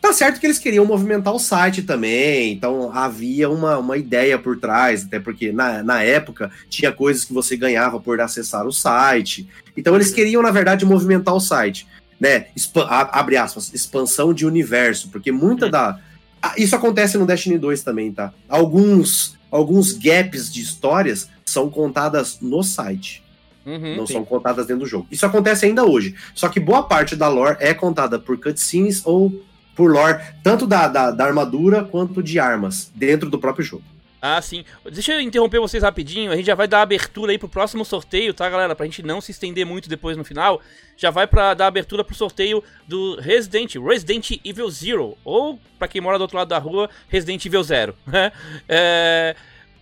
Tá 0.02 0.14
certo 0.14 0.40
que 0.40 0.46
eles 0.46 0.60
queriam 0.60 0.86
movimentar 0.86 1.34
o 1.34 1.40
site 1.40 1.82
também, 1.82 2.54
então 2.54 2.92
havia 2.94 3.50
uma, 3.50 3.78
uma 3.78 3.98
ideia 3.98 4.38
por 4.38 4.58
trás, 4.60 5.04
até 5.04 5.20
porque 5.20 5.52
na, 5.52 5.82
na 5.84 6.04
época 6.04 6.52
tinha 6.70 6.92
coisas 6.92 7.26
que 7.26 7.34
você 7.34 7.58
ganhava 7.58 8.00
por 8.00 8.22
acessar 8.22 8.66
o 8.66 8.72
site. 8.72 9.48
Então 9.76 9.96
eles 9.96 10.12
queriam, 10.12 10.42
na 10.42 10.52
verdade, 10.52 10.86
movimentar 10.86 11.34
o 11.36 11.40
site. 11.40 11.88
Né? 12.20 12.48
Expa- 12.56 12.84
a- 12.90 13.20
abre 13.20 13.38
aspas, 13.38 13.74
expansão 13.74 14.34
de 14.34 14.46
universo, 14.46 15.10
porque 15.10 15.32
muita 15.32 15.70
da. 15.70 16.00
Ah, 16.42 16.54
Isso 16.58 16.76
acontece 16.76 17.18
no 17.18 17.26
Destiny 17.26 17.58
2 17.58 17.84
também, 17.84 18.12
tá? 18.12 18.32
Alguns, 18.48 19.36
alguns 19.52 19.92
gaps 19.94 20.52
de 20.52 20.62
histórias 20.62 21.28
são 21.46 21.70
contadas 21.70 22.40
no 22.42 22.62
site 22.64 23.24
Uhum. 23.66 23.98
não 23.98 24.08
são 24.08 24.24
contadas 24.24 24.66
dentro 24.66 24.84
do 24.84 24.90
jogo. 24.90 25.08
Isso 25.12 25.26
acontece 25.26 25.66
ainda 25.66 25.84
hoje. 25.84 26.16
Só 26.34 26.48
que 26.48 26.58
boa 26.60 26.84
parte 26.84 27.16
da 27.18 27.28
lore 27.28 27.58
é 27.60 27.74
contada 27.74 28.18
por 28.18 28.40
cutscenes 28.40 29.02
ou 29.04 29.44
por 29.78 29.92
lore, 29.92 30.20
tanto 30.44 30.66
da, 30.66 30.88
da, 30.88 31.12
da 31.12 31.24
armadura 31.24 31.84
quanto 31.84 32.24
de 32.24 32.40
armas, 32.40 32.92
dentro 32.96 33.30
do 33.30 33.38
próprio 33.38 33.64
jogo. 33.64 33.84
Ah, 34.20 34.42
sim. 34.42 34.66
Deixa 34.92 35.14
eu 35.14 35.22
interromper 35.22 35.60
vocês 35.60 35.84
rapidinho. 35.84 36.32
A 36.32 36.36
gente 36.36 36.48
já 36.48 36.56
vai 36.56 36.68
dar 36.68 36.82
abertura 36.82 37.32
aí 37.32 37.38
pro 37.38 37.48
próximo 37.48 37.86
sorteio, 37.86 38.34
tá, 38.34 38.50
galera? 38.50 38.76
Pra 38.76 38.88
gente 38.88 39.04
não 39.04 39.22
se 39.22 39.32
estender 39.32 39.64
muito 39.64 39.88
depois 39.88 40.18
no 40.18 40.26
final. 40.26 40.60
Já 40.98 41.12
vai 41.12 41.28
pra 41.28 41.54
dar 41.54 41.68
abertura 41.68 42.04
pro 42.04 42.16
sorteio 42.16 42.64
do 42.88 43.20
Resident, 43.22 43.76
Resident 43.76 44.32
Evil 44.44 44.70
Zero. 44.72 45.16
Ou, 45.24 45.60
pra 45.78 45.88
quem 45.88 46.02
mora 46.02 46.18
do 46.18 46.22
outro 46.22 46.36
lado 46.36 46.48
da 46.48 46.58
rua, 46.58 46.90
Resident 47.08 47.46
Evil 47.46 47.64
Zero. 47.64 47.96
né? 48.08 48.32
É, 48.68 49.36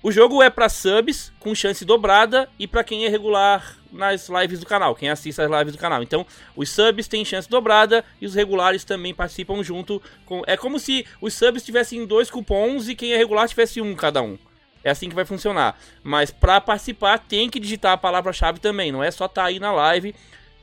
O 0.06 0.11
jogo 0.11 0.44
é 0.44 0.52
pra 0.52 0.69
subs, 0.69 1.34
com 1.40 1.56
chance 1.56 1.84
dobrada, 1.84 2.48
e 2.60 2.68
pra 2.68 2.84
quem 2.84 3.06
é 3.06 3.10
regular 3.10 3.76
nas 3.91 4.30
lives 4.30 4.60
do 4.60 4.65
canal, 4.68 4.94
quem 4.94 5.10
assiste 5.10 5.41
as 5.41 5.49
lives 5.49 5.73
do 5.73 5.80
canal. 5.80 6.03
Então, 6.03 6.27
os 6.56 6.69
subs 6.69 7.07
têm 7.07 7.26
chance 7.26 7.49
dobrada 7.49 8.06
e 8.22 8.27
os 8.27 8.36
regulares 8.36 8.84
também 8.84 9.15
participam 9.15 9.64
junto 9.64 9.99
com. 10.23 10.44
É 10.45 10.56
como 10.56 10.77
se 10.77 11.07
os 11.19 11.34
subs 11.34 11.65
tivessem 11.65 12.06
dois 12.06 12.30
cupons 12.30 12.88
e 12.88 12.94
quem 12.94 13.14
é 13.14 13.18
regular 13.18 13.49
tivesse 13.49 13.82
um 13.82 13.95
cada 13.95 14.22
um. 14.22 14.38
É 14.84 14.91
assim 14.91 15.10
que 15.10 15.15
vai 15.15 15.26
funcionar. 15.26 15.76
Mas 16.03 16.30
pra 16.30 16.61
participar 16.61 17.18
tem 17.18 17.49
que 17.49 17.60
digitar 17.60 17.94
a 17.94 17.98
palavra-chave 17.98 18.60
também, 18.60 18.91
não 18.91 19.03
é 19.03 19.10
só 19.10 19.26
estar 19.26 19.45
aí 19.45 19.60
na 19.60 19.72
live, 19.72 20.14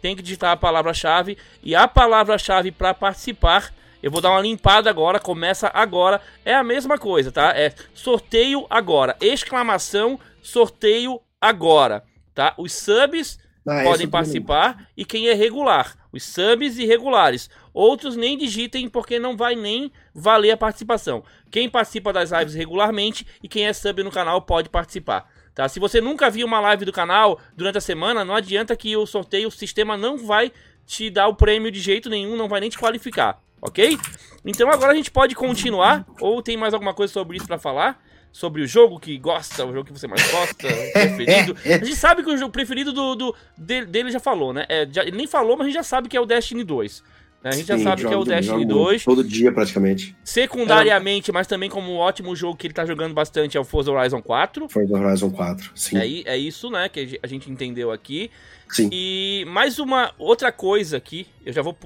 tem 0.01 0.15
que 0.15 0.23
digitar 0.23 0.53
a 0.53 0.57
palavra-chave 0.57 1.37
e 1.65 1.75
a 1.75 1.89
palavra-chave 1.89 2.71
pra 2.71 2.95
participar 2.95 3.75
eu 4.03 4.11
vou 4.11 4.21
dar 4.21 4.31
uma 4.31 4.41
limpada 4.41 4.91
agora, 4.91 5.21
começa 5.21 5.71
agora. 5.73 6.21
É 6.45 6.55
a 6.55 6.65
mesma 6.65 6.99
coisa, 6.99 7.31
tá? 7.31 7.53
É 7.57 7.73
sorteio 7.95 8.67
agora. 8.69 9.17
Exclamação, 9.21 10.19
sorteio 10.43 11.21
agora, 11.41 12.03
tá? 12.35 12.55
Os 12.59 12.73
subs 12.73 13.39
Ah, 13.67 13.83
podem 13.85 13.93
também 13.93 14.09
participar 14.09 14.89
e 14.97 15.05
quem 15.05 15.29
é 15.29 15.35
regular. 15.35 15.97
Os 16.13 16.25
subs 16.25 16.79
e 16.79 16.85
regulares. 16.85 17.49
Outros 17.73 18.17
nem 18.17 18.37
digitem 18.37 18.89
porque 18.89 19.19
não 19.19 19.37
vai 19.37 19.55
nem 19.55 19.91
valer 20.15 20.51
a 20.51 20.57
participação. 20.57 21.23
Quem 21.51 21.71
participa 21.71 22.13
das 22.13 22.31
lives 22.31 22.55
regularmente 22.55 23.27
e 23.43 23.49
quem 23.49 23.67
é 23.67 23.73
sub 23.73 24.03
no 24.03 24.11
canal 24.11 24.43
pode 24.43 24.69
participar. 24.69 25.31
Tá? 25.55 25.69
Se 25.69 25.79
você 25.79 26.01
nunca 26.01 26.29
viu 26.31 26.47
uma 26.47 26.61
live 26.61 26.85
do 26.85 26.93
canal 26.93 27.39
durante 27.57 27.79
a 27.79 27.81
semana, 27.81 28.25
não 28.25 28.35
adianta 28.35 28.75
que 28.75 28.97
o 28.97 29.07
sorteio, 29.07 29.49
o 29.49 29.51
sistema 29.51 29.97
não 29.97 30.17
vai 30.19 30.51
te 30.87 31.09
dar 31.11 31.29
o 31.29 31.35
prêmio 31.35 31.71
de 31.71 31.79
jeito 31.79 32.11
nenhum, 32.11 32.37
não 32.37 32.49
vai 32.49 32.61
nem 32.61 32.71
te 32.71 32.79
qualificar, 32.79 33.39
ok? 33.63 33.97
Então 34.45 34.69
agora 34.69 34.93
a 34.93 34.95
gente 34.95 35.11
pode 35.11 35.35
continuar, 35.35 36.05
ou 36.21 36.43
tem 36.43 36.57
mais 36.57 36.75
alguma 36.75 36.93
coisa 36.93 37.13
sobre 37.13 37.37
isso 37.39 37.47
pra 37.47 37.59
falar? 37.59 38.03
Sobre 38.33 38.63
o 38.63 38.67
jogo 38.67 38.99
que 38.99 39.17
gosta, 39.19 39.65
o 39.65 39.73
jogo 39.75 39.85
que 39.85 39.93
você 39.93 40.07
mais 40.09 40.23
gosta, 40.31 40.67
o 40.67 40.93
preferido. 40.93 41.57
A 41.67 41.85
gente 41.85 41.95
sabe 41.97 42.23
que 42.23 42.31
o 42.31 42.37
jogo 42.37 42.51
preferido 42.51 42.91
do, 42.93 43.15
do- 43.15 43.37
dele, 43.59 44.11
já 44.11 44.19
falou, 44.19 44.53
né? 44.55 44.65
É, 44.71 44.89
já- 44.91 45.03
ele 45.03 45.17
nem 45.17 45.27
falou, 45.27 45.55
mas 45.57 45.67
a 45.67 45.69
gente 45.69 45.75
já 45.77 45.83
sabe 45.83 46.09
que 46.09 46.17
é 46.17 46.21
o 46.21 46.25
Destiny 46.27 46.65
2. 46.65 47.05
né? 47.45 47.51
A 47.51 47.55
gente 47.55 47.67
já 47.67 47.77
Sim, 47.77 47.85
sabe 47.85 48.01
que 48.01 48.07
é 48.07 48.11
o 48.11 48.13
jogo- 48.13 48.25
Destiny 48.25 48.61
jogo 48.63 48.73
2. 48.73 49.05
Todo 49.05 49.23
dia, 49.23 49.53
praticamente. 49.53 50.17
Secundariamente, 50.25 51.31
mas 51.31 51.47
também 51.47 51.69
como 51.69 51.93
um 51.93 51.97
ótimo 51.99 52.35
jogo 52.35 52.57
que 52.57 52.67
ele 52.69 52.73
tá 52.75 52.87
jogando 52.87 53.13
bastante 53.13 53.57
é 53.59 53.61
o 53.61 53.65
Forza 53.65 53.93
Horizon 53.93 54.23
4. 54.23 54.67
Forza 54.71 54.95
Horizon 54.99 55.31
4. 55.31 55.71
Sim. 55.75 55.99
É, 55.99 56.33
é 56.35 56.39
isso, 56.39 56.71
né, 56.71 56.89
que 56.89 57.01
a 57.01 57.07
ge- 57.07 57.21
a 57.23 57.27
gente 57.27 57.51
entendeu 57.51 57.93
aqui. 57.93 58.31
Sim. 58.71 58.89
E 58.91 59.45
mais 59.49 59.79
uma 59.79 60.13
outra 60.19 60.51
coisa 60.51 60.97
aqui, 60.97 61.27
eu 61.45 61.53
já 61.53 61.61
vou 61.61 61.77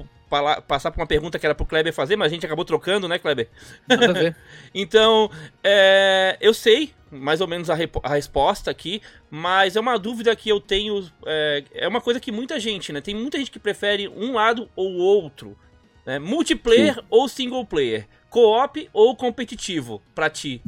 passar 0.67 0.91
pra 0.91 1.01
uma 1.01 1.07
pergunta 1.07 1.39
que 1.39 1.47
era 1.47 1.55
pro 1.55 1.67
Kleber 1.67 1.93
fazer, 1.93 2.17
mas 2.17 2.27
a 2.27 2.35
gente 2.35 2.45
acabou 2.45 2.65
trocando, 2.65 3.09
né, 3.09 3.19
Kleber? 3.19 3.49
Então, 4.75 5.31
é, 5.65 6.37
eu 6.41 6.53
sei 6.53 6.93
mais 7.11 7.41
ou 7.41 7.47
menos 7.47 7.71
a, 7.71 7.77
a 8.03 8.15
resposta 8.15 8.71
aqui, 8.71 9.01
mas 9.31 9.77
é 9.77 9.81
uma 9.81 9.99
dúvida 9.99 10.35
que 10.35 10.49
eu 10.49 10.61
tenho. 10.61 11.09
É, 11.25 11.65
é 11.73 11.89
uma 11.89 12.01
coisa 12.01 12.21
que 12.21 12.33
muita 12.33 12.59
gente, 12.59 12.93
né? 12.93 13.01
Tem 13.01 13.15
muita 13.15 13.39
gente 13.39 13.51
que 13.51 13.59
prefere 13.59 14.09
um 14.09 14.33
lado 14.33 14.69
ou 14.75 14.95
outro. 14.95 15.57
Né? 16.05 16.19
Multiplayer 16.19 17.03
ou 17.09 17.29
single 17.29 17.65
player. 17.65 18.07
Co-op 18.29 18.89
ou 18.93 19.17
competitivo, 19.17 20.03
pra 20.15 20.29
ti, 20.29 20.61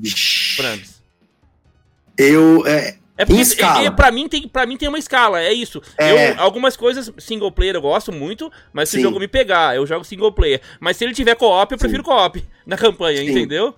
Brams. 0.57 1.03
Eu. 2.17 2.67
É, 2.67 2.97
É 3.19 3.25
porque 3.27 3.43
escala. 3.43 3.85
é- 3.85 3.91
pra, 3.91 4.11
mim 4.13 4.29
tem, 4.29 4.47
pra 4.47 4.65
mim 4.65 4.77
tem 4.77 4.89
uma 4.89 4.99
escala, 4.99 5.43
é 5.43 5.53
isso. 5.53 5.83
É. 5.99 6.31
Eu, 6.31 6.41
algumas 6.41 6.77
coisas 6.77 7.13
single 7.19 7.51
player 7.51 7.75
eu 7.75 7.83
gosto 7.83 8.13
muito, 8.13 8.51
mas 8.73 8.89
se 8.89 8.95
Sim. 8.95 9.01
o 9.01 9.03
jogo 9.03 9.19
me 9.19 9.27
pegar, 9.27 9.75
eu 9.77 9.85
jogo 9.85 10.05
single 10.05 10.33
player. 10.33 10.61
Mas 10.79 10.97
se 10.97 11.05
ele 11.05 11.13
tiver 11.13 11.35
co-op, 11.35 11.73
eu 11.73 11.79
prefiro 11.79 12.05
co-op 12.05 12.43
na 12.65 12.77
campanha, 12.77 13.19
Sim. 13.19 13.31
entendeu? 13.31 13.75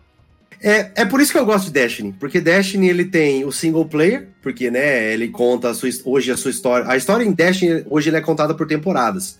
É, 0.62 0.90
é 0.94 1.04
por 1.06 1.22
isso 1.22 1.32
que 1.32 1.38
eu 1.38 1.46
gosto 1.46 1.66
de 1.66 1.72
Destiny, 1.72 2.14
porque 2.20 2.38
Destiny 2.38 2.90
ele 2.90 3.06
tem 3.06 3.46
o 3.46 3.50
single 3.50 3.86
player, 3.86 4.28
porque 4.42 4.70
né, 4.70 5.10
ele 5.10 5.28
conta 5.28 5.70
a 5.70 5.74
sua, 5.74 5.88
hoje 6.04 6.30
a 6.30 6.36
sua 6.36 6.50
história. 6.50 6.86
A 6.86 6.96
história 6.98 7.24
em 7.24 7.32
Destiny 7.32 7.82
hoje 7.88 8.10
ele 8.10 8.18
é 8.18 8.20
contada 8.20 8.54
por 8.54 8.66
temporadas. 8.66 9.38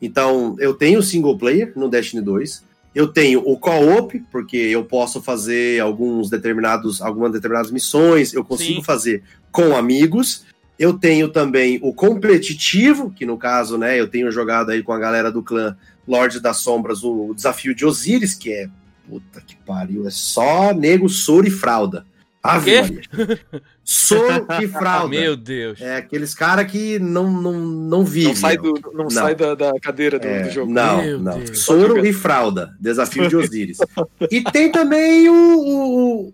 Então, 0.00 0.56
eu 0.60 0.72
tenho 0.72 1.00
o 1.00 1.02
single 1.02 1.36
player 1.36 1.72
no 1.74 1.88
Destiny 1.88 2.22
2, 2.22 2.64
eu 2.94 3.08
tenho 3.08 3.40
o 3.40 3.58
co-op, 3.58 4.18
porque 4.30 4.56
eu 4.56 4.84
posso 4.84 5.22
fazer 5.22 5.80
alguns 5.80 6.28
determinados 6.28 7.00
algumas 7.00 7.32
determinadas 7.32 7.70
missões, 7.70 8.32
eu 8.32 8.44
consigo 8.44 8.80
Sim. 8.80 8.84
fazer 8.84 9.22
com 9.52 9.76
amigos. 9.76 10.44
Eu 10.78 10.94
tenho 10.94 11.28
também 11.28 11.78
o 11.82 11.92
competitivo, 11.92 13.10
que 13.10 13.26
no 13.26 13.36
caso, 13.36 13.76
né, 13.76 14.00
eu 14.00 14.08
tenho 14.08 14.32
jogado 14.32 14.70
aí 14.70 14.82
com 14.82 14.92
a 14.92 14.98
galera 14.98 15.30
do 15.30 15.42
clã 15.42 15.76
Lorde 16.08 16.40
das 16.40 16.56
Sombras 16.56 17.04
o 17.04 17.34
desafio 17.34 17.74
de 17.74 17.84
Osiris, 17.84 18.34
que 18.34 18.50
é 18.50 18.68
Puta 19.10 19.40
que 19.40 19.56
pariu, 19.56 20.06
é 20.06 20.10
só 20.10 20.72
nego, 20.72 21.08
soro 21.08 21.44
e 21.44 21.50
fralda. 21.50 22.06
Ave. 22.42 23.02
Soro 23.84 24.46
e 24.62 24.66
fralda. 24.68 25.08
Meu 25.08 25.36
Deus. 25.36 25.80
É 25.80 25.96
aqueles 25.96 26.34
caras 26.34 26.70
que 26.70 26.98
não, 26.98 27.30
não, 27.30 27.52
não 27.52 28.04
vivem. 28.04 28.28
Não 28.28 28.36
sai, 28.36 28.56
do, 28.56 28.74
não 28.94 29.04
Não. 29.04 29.10
sai 29.10 29.34
da, 29.34 29.54
da 29.54 29.72
cadeira 29.80 30.18
do, 30.18 30.26
É, 30.26 30.42
do 30.44 30.50
jogo. 30.50 30.72
Não, 30.72 31.02
Meu 31.02 31.18
não. 31.18 31.38
Deus. 31.38 31.58
Soro 31.60 32.04
e 32.04 32.12
fralda. 32.12 32.74
Desafio 32.80 33.28
de 33.28 33.36
Osiris. 33.36 33.78
e 34.30 34.42
tem 34.42 34.70
também 34.70 35.28
o. 35.28 35.58
o- 35.58 36.32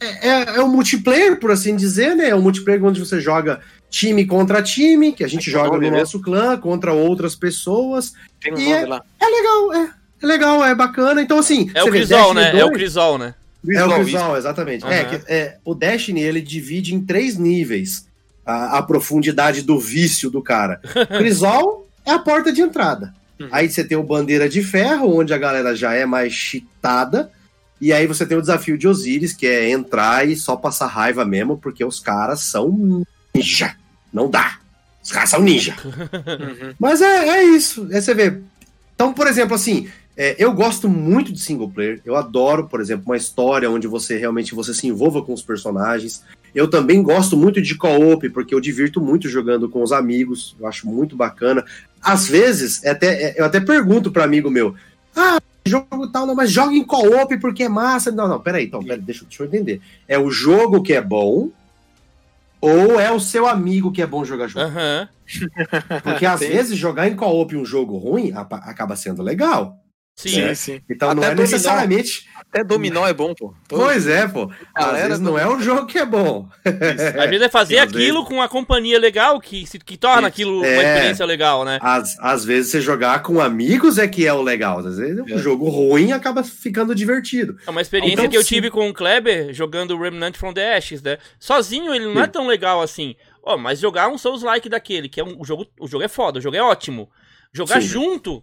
é, 0.00 0.28
é- 0.28 0.56
é 0.58 0.60
o 0.60 0.68
multiplayer, 0.68 1.38
por 1.40 1.50
assim 1.50 1.74
dizer, 1.74 2.14
né? 2.14 2.28
É 2.28 2.34
o 2.34 2.40
multiplayer 2.40 2.84
onde 2.84 3.00
você 3.00 3.20
joga 3.20 3.60
time 3.90 4.24
contra 4.26 4.62
time, 4.62 5.12
que 5.12 5.24
a 5.24 5.28
gente 5.28 5.44
Tem 5.46 5.52
joga 5.52 5.72
no 5.72 5.78
mesmo? 5.78 5.96
nosso 5.96 6.20
clã 6.22 6.56
contra 6.56 6.92
outras 6.92 7.34
pessoas. 7.34 8.12
Tem 8.40 8.52
um 8.54 8.58
E 8.58 8.64
nome 8.64 8.76
é- 8.76 8.86
lá. 8.86 9.02
É 9.20 9.26
legal, 9.26 9.72
é. 9.74 9.90
É 10.20 10.26
legal, 10.26 10.64
é 10.64 10.74
bacana. 10.74 11.20
Então, 11.22 11.38
assim. 11.38 11.70
É 11.74 11.82
o 11.82 11.86
você 11.86 11.90
vê, 11.92 11.98
Crisol, 11.98 12.34
né? 12.34 12.40
Destiny 12.42 12.60
É 12.60 12.64
o 12.64 12.68
2 12.68 12.76
Crisol, 12.78 13.18
né? 13.18 13.34
É 13.74 13.84
o 13.84 13.94
Crisol, 13.94 14.36
exatamente. 14.36 14.84
Aham. 14.84 14.92
É, 14.92 15.04
que, 15.04 15.32
é, 15.32 15.56
o 15.64 15.74
Destiny, 15.74 16.20
ele 16.20 16.40
divide 16.40 16.94
em 16.94 17.00
três 17.00 17.36
níveis 17.36 18.06
a, 18.44 18.78
a 18.78 18.82
profundidade 18.82 19.62
do 19.62 19.78
vício 19.78 20.30
do 20.30 20.42
cara. 20.42 20.80
Crisol 21.18 21.88
é 22.04 22.12
a 22.12 22.18
porta 22.18 22.52
de 22.52 22.60
entrada. 22.60 23.14
Uhum. 23.38 23.48
Aí 23.52 23.70
você 23.70 23.84
tem 23.84 23.96
o 23.96 24.02
Bandeira 24.02 24.48
de 24.48 24.62
Ferro, 24.62 25.18
onde 25.18 25.32
a 25.32 25.38
galera 25.38 25.74
já 25.74 25.92
é 25.92 26.06
mais 26.06 26.32
chitada. 26.32 27.30
E 27.80 27.92
aí 27.92 28.06
você 28.06 28.26
tem 28.26 28.36
o 28.36 28.40
desafio 28.40 28.76
de 28.76 28.88
Osiris, 28.88 29.32
que 29.32 29.46
é 29.46 29.70
entrar 29.70 30.26
e 30.26 30.34
só 30.34 30.56
passar 30.56 30.86
raiva 30.86 31.24
mesmo, 31.24 31.56
porque 31.56 31.84
os 31.84 32.00
caras 32.00 32.40
são 32.40 33.04
ninja. 33.34 33.76
Não 34.12 34.28
dá. 34.28 34.58
Os 35.02 35.12
caras 35.12 35.30
são 35.30 35.40
ninja. 35.40 35.76
Uhum. 35.84 36.74
Mas 36.78 37.00
é, 37.00 37.28
é 37.28 37.44
isso. 37.44 37.88
É 37.90 38.00
você 38.00 38.14
vê. 38.14 38.40
Então, 38.94 39.12
por 39.12 39.26
exemplo, 39.26 39.54
assim, 39.54 39.88
é, 40.20 40.34
eu 40.36 40.52
gosto 40.52 40.88
muito 40.88 41.32
de 41.32 41.38
single 41.38 41.70
player. 41.70 42.00
Eu 42.04 42.16
adoro, 42.16 42.66
por 42.66 42.80
exemplo, 42.80 43.04
uma 43.06 43.16
história 43.16 43.70
onde 43.70 43.86
você 43.86 44.18
realmente 44.18 44.52
você 44.52 44.74
se 44.74 44.88
envolva 44.88 45.22
com 45.22 45.32
os 45.32 45.42
personagens. 45.42 46.24
Eu 46.52 46.68
também 46.68 47.00
gosto 47.04 47.36
muito 47.36 47.62
de 47.62 47.76
co-op, 47.76 48.28
porque 48.30 48.52
eu 48.52 48.60
divirto 48.60 49.00
muito 49.00 49.28
jogando 49.28 49.68
com 49.68 49.80
os 49.80 49.92
amigos. 49.92 50.56
Eu 50.58 50.66
acho 50.66 50.88
muito 50.88 51.14
bacana. 51.14 51.64
Às 52.02 52.28
vezes, 52.28 52.82
é 52.82 52.90
até, 52.90 53.22
é, 53.26 53.40
eu 53.40 53.44
até 53.44 53.60
pergunto 53.60 54.10
para 54.10 54.24
amigo 54.24 54.50
meu: 54.50 54.74
Ah, 55.14 55.38
jogo 55.64 56.08
tal, 56.08 56.26
não, 56.26 56.34
mas 56.34 56.50
joga 56.50 56.74
em 56.74 56.82
co-op 56.82 57.36
porque 57.38 57.62
é 57.62 57.68
massa. 57.68 58.10
Não, 58.10 58.26
não, 58.26 58.40
peraí, 58.40 58.64
então, 58.64 58.82
peraí, 58.82 59.00
deixa, 59.00 59.24
deixa 59.24 59.44
eu 59.44 59.46
entender. 59.46 59.80
É 60.08 60.18
o 60.18 60.32
jogo 60.32 60.82
que 60.82 60.94
é 60.94 61.00
bom 61.00 61.48
ou 62.60 62.98
é 62.98 63.12
o 63.12 63.20
seu 63.20 63.46
amigo 63.46 63.92
que 63.92 64.02
é 64.02 64.06
bom 64.06 64.24
jogar 64.24 64.48
junto? 64.48 64.66
Aham. 64.66 65.08
Porque 66.02 66.26
às 66.26 66.40
vezes 66.42 66.76
jogar 66.76 67.06
em 67.06 67.14
co-op 67.14 67.54
um 67.54 67.64
jogo 67.64 67.96
ruim 67.96 68.32
acaba 68.34 68.96
sendo 68.96 69.22
legal. 69.22 69.78
Sim. 70.18 70.30
Sim, 70.48 70.54
sim. 70.54 70.80
Então 70.90 71.14
não 71.14 71.22
Até 71.22 71.26
é 71.32 71.34
dominó. 71.36 71.42
necessariamente. 71.42 72.28
Até 72.50 72.64
dominó 72.64 73.06
é 73.06 73.12
bom, 73.12 73.32
pô. 73.34 73.54
Todo- 73.68 73.82
Pois 73.84 74.08
é, 74.08 74.26
pô. 74.26 74.50
Às 74.74 74.84
Galera 74.86 75.08
vezes 75.08 75.20
não 75.22 75.38
é 75.38 75.46
o 75.46 75.60
jogo 75.60 75.86
que 75.86 75.96
é 75.96 76.04
bom. 76.04 76.48
Às 76.66 77.30
vezes 77.30 77.42
é 77.42 77.48
fazer 77.48 77.78
aquilo 77.78 78.24
com 78.24 78.34
uma 78.34 78.48
companhia 78.48 78.98
legal 78.98 79.40
que, 79.40 79.64
se- 79.64 79.78
que 79.78 79.96
torna 79.96 80.22
Isso. 80.22 80.26
aquilo 80.28 80.58
uma 80.58 80.66
É. 80.66 80.76
experiência 80.94 81.24
legal, 81.24 81.64
né? 81.64 81.78
Às, 81.80 82.18
às 82.18 82.44
vezes 82.44 82.72
você 82.72 82.80
jogar 82.80 83.22
com 83.22 83.40
amigos 83.40 83.96
é 83.96 84.08
que 84.08 84.26
é 84.26 84.32
o 84.32 84.42
legal. 84.42 84.80
Às 84.80 84.98
vezes 84.98 85.18
É. 85.18 85.34
um 85.34 85.38
jogo 85.38 85.68
ruim 85.68 86.10
acaba 86.10 86.42
ficando 86.42 86.94
divertido. 86.96 87.56
É 87.64 87.70
uma 87.70 87.80
experiência 87.80 88.14
Então, 88.14 88.28
que 88.28 88.36
eu 88.36 88.42
sim. 88.42 88.48
tive 88.56 88.70
com 88.72 88.88
o 88.88 88.92
Kleber 88.94 89.52
jogando 89.54 89.96
Remnant 89.96 90.34
from 90.36 90.52
the 90.52 90.76
Ashes, 90.76 91.00
né? 91.00 91.18
Sozinho 91.38 91.94
ele 91.94 92.06
não 92.12 92.20
é 92.20 92.24
Sim. 92.24 92.30
tão 92.32 92.46
legal 92.48 92.82
assim. 92.82 93.14
Ó, 93.40 93.56
mas 93.56 93.78
jogar 93.78 94.08
um 94.08 94.18
Souls-like 94.18 94.68
daquele, 94.68 95.08
que 95.08 95.20
é 95.20 95.24
um 95.24 95.36
o 95.40 95.44
jogo, 95.44 95.64
o 95.78 95.86
jogo 95.86 96.02
é 96.02 96.08
foda, 96.08 96.38
o 96.40 96.42
jogo 96.42 96.56
é 96.56 96.62
ótimo. 96.62 97.08
Jogar 97.52 97.80
Sim. 97.80 97.88
junto 97.88 98.42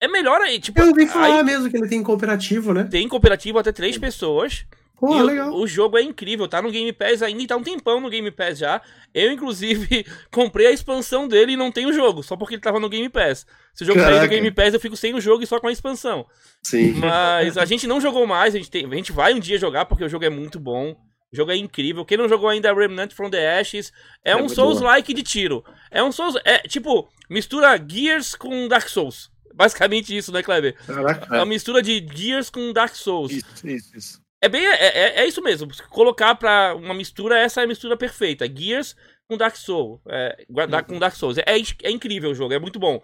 é 0.00 0.08
melhor 0.08 0.40
aí, 0.40 0.58
tipo, 0.58 0.80
Eu 0.80 0.88
ouvi 0.88 1.06
falar 1.06 1.38
aí 1.38 1.42
mesmo 1.44 1.70
que 1.70 1.76
ele 1.76 1.88
tem 1.88 2.02
cooperativo, 2.02 2.72
né? 2.72 2.84
tem 2.90 3.06
cooperativo 3.08 3.58
até 3.58 3.70
três 3.72 3.96
pessoas. 3.98 4.64
Pô, 4.98 5.14
e 5.16 5.22
o- 5.22 5.24
legal. 5.24 5.54
O, 5.54 5.66
jogo 5.66 5.96
é 5.96 6.02
incrível, 6.02 6.46
tá 6.46 6.60
no 6.60 6.70
Game 6.70 6.92
Pass 6.92 7.22
ainda 7.22 7.42
e 7.42 7.46
tá 7.46 7.56
um 7.56 7.62
tempão 7.62 8.00
no 8.00 8.10
Game 8.10 8.30
Pass 8.30 8.58
já. 8.58 8.82
Eu, 9.14 9.32
inclusive, 9.32 10.04
comprei 10.30 10.66
a 10.66 10.70
expansão 10.72 11.26
dele 11.26 11.52
e 11.52 11.56
não 11.56 11.72
tem 11.72 11.86
o 11.86 11.92
jogo, 11.92 12.22
só 12.22 12.36
porque 12.36 12.54
ele 12.54 12.60
tava 12.62 12.78
no 12.78 12.88
Game 12.88 13.08
Pass. 13.08 13.46
Se 13.72 13.82
o 13.82 13.86
jogo 13.86 13.98
sair 13.98 14.10
do 14.10 14.14
Caraca. 14.16 14.34
Game 14.34 14.50
Pass, 14.50 14.74
eu 14.74 14.80
fico 14.80 14.96
sem 14.96 15.14
o 15.14 15.20
jogo 15.20 15.42
e 15.42 15.46
só 15.46 15.58
com 15.58 15.68
a 15.68 15.72
expansão. 15.72 16.26
Sim. 16.62 16.92
Mas 16.94 17.56
a 17.56 17.64
gente 17.64 17.86
não 17.86 17.98
jogou 17.98 18.26
mais, 18.26 18.54
a 18.54 18.58
gente, 18.58 18.70
tem- 18.70 18.84
a 18.84 18.94
gente 18.94 19.10
vai 19.10 19.32
um 19.32 19.38
dia 19.40 19.56
jogar 19.58 19.86
porque 19.86 20.04
o 20.04 20.08
jogo 20.08 20.24
é 20.26 20.30
muito 20.30 20.60
bom. 20.60 20.94
O 21.32 21.36
jogo 21.36 21.50
é 21.50 21.56
incrível. 21.56 22.04
Quem 22.04 22.18
não 22.18 22.28
jogou 22.28 22.48
ainda 22.50 22.68
é 22.68 22.74
Remnant 22.74 23.12
from 23.12 23.30
the 23.30 23.58
Ashes. 23.58 23.92
É, 24.22 24.32
É 24.32 24.36
um 24.36 24.48
Souls-like 24.50 25.14
de 25.14 25.22
tiro. 25.22 25.64
É 25.90 26.02
um 26.02 26.12
Souls. 26.12 26.34
É 26.44 26.58
tipo, 26.58 27.08
mistura 27.30 27.78
Gears 27.88 28.34
com 28.34 28.68
Dark 28.68 28.88
Souls. 28.88 29.30
Basicamente 29.60 30.16
isso, 30.16 30.32
né, 30.32 30.42
Kleber? 30.42 30.74
Caraca. 30.86 31.36
É 31.36 31.38
uma 31.38 31.44
mistura 31.44 31.82
de 31.82 32.02
Gears 32.14 32.48
com 32.48 32.72
Dark 32.72 32.94
Souls. 32.94 33.30
Isso, 33.30 33.66
isso, 33.66 33.96
isso. 33.96 34.22
É 34.42 34.48
bem. 34.48 34.66
É, 34.66 34.86
é, 34.86 35.20
é 35.20 35.26
isso 35.26 35.42
mesmo. 35.42 35.68
Colocar 35.90 36.34
pra 36.34 36.74
uma 36.74 36.94
mistura, 36.94 37.38
essa 37.38 37.60
é 37.60 37.64
a 37.64 37.66
mistura 37.66 37.94
perfeita. 37.94 38.46
Gears 38.50 38.96
com 39.28 39.36
Dark 39.36 39.56
Souls. 39.56 40.00
É, 40.08 40.46
com 40.86 40.98
Dark 40.98 41.14
Souls. 41.14 41.36
É, 41.36 41.44
é 41.82 41.90
incrível 41.90 42.30
o 42.30 42.34
jogo, 42.34 42.54
é 42.54 42.58
muito 42.58 42.78
bom. 42.78 43.02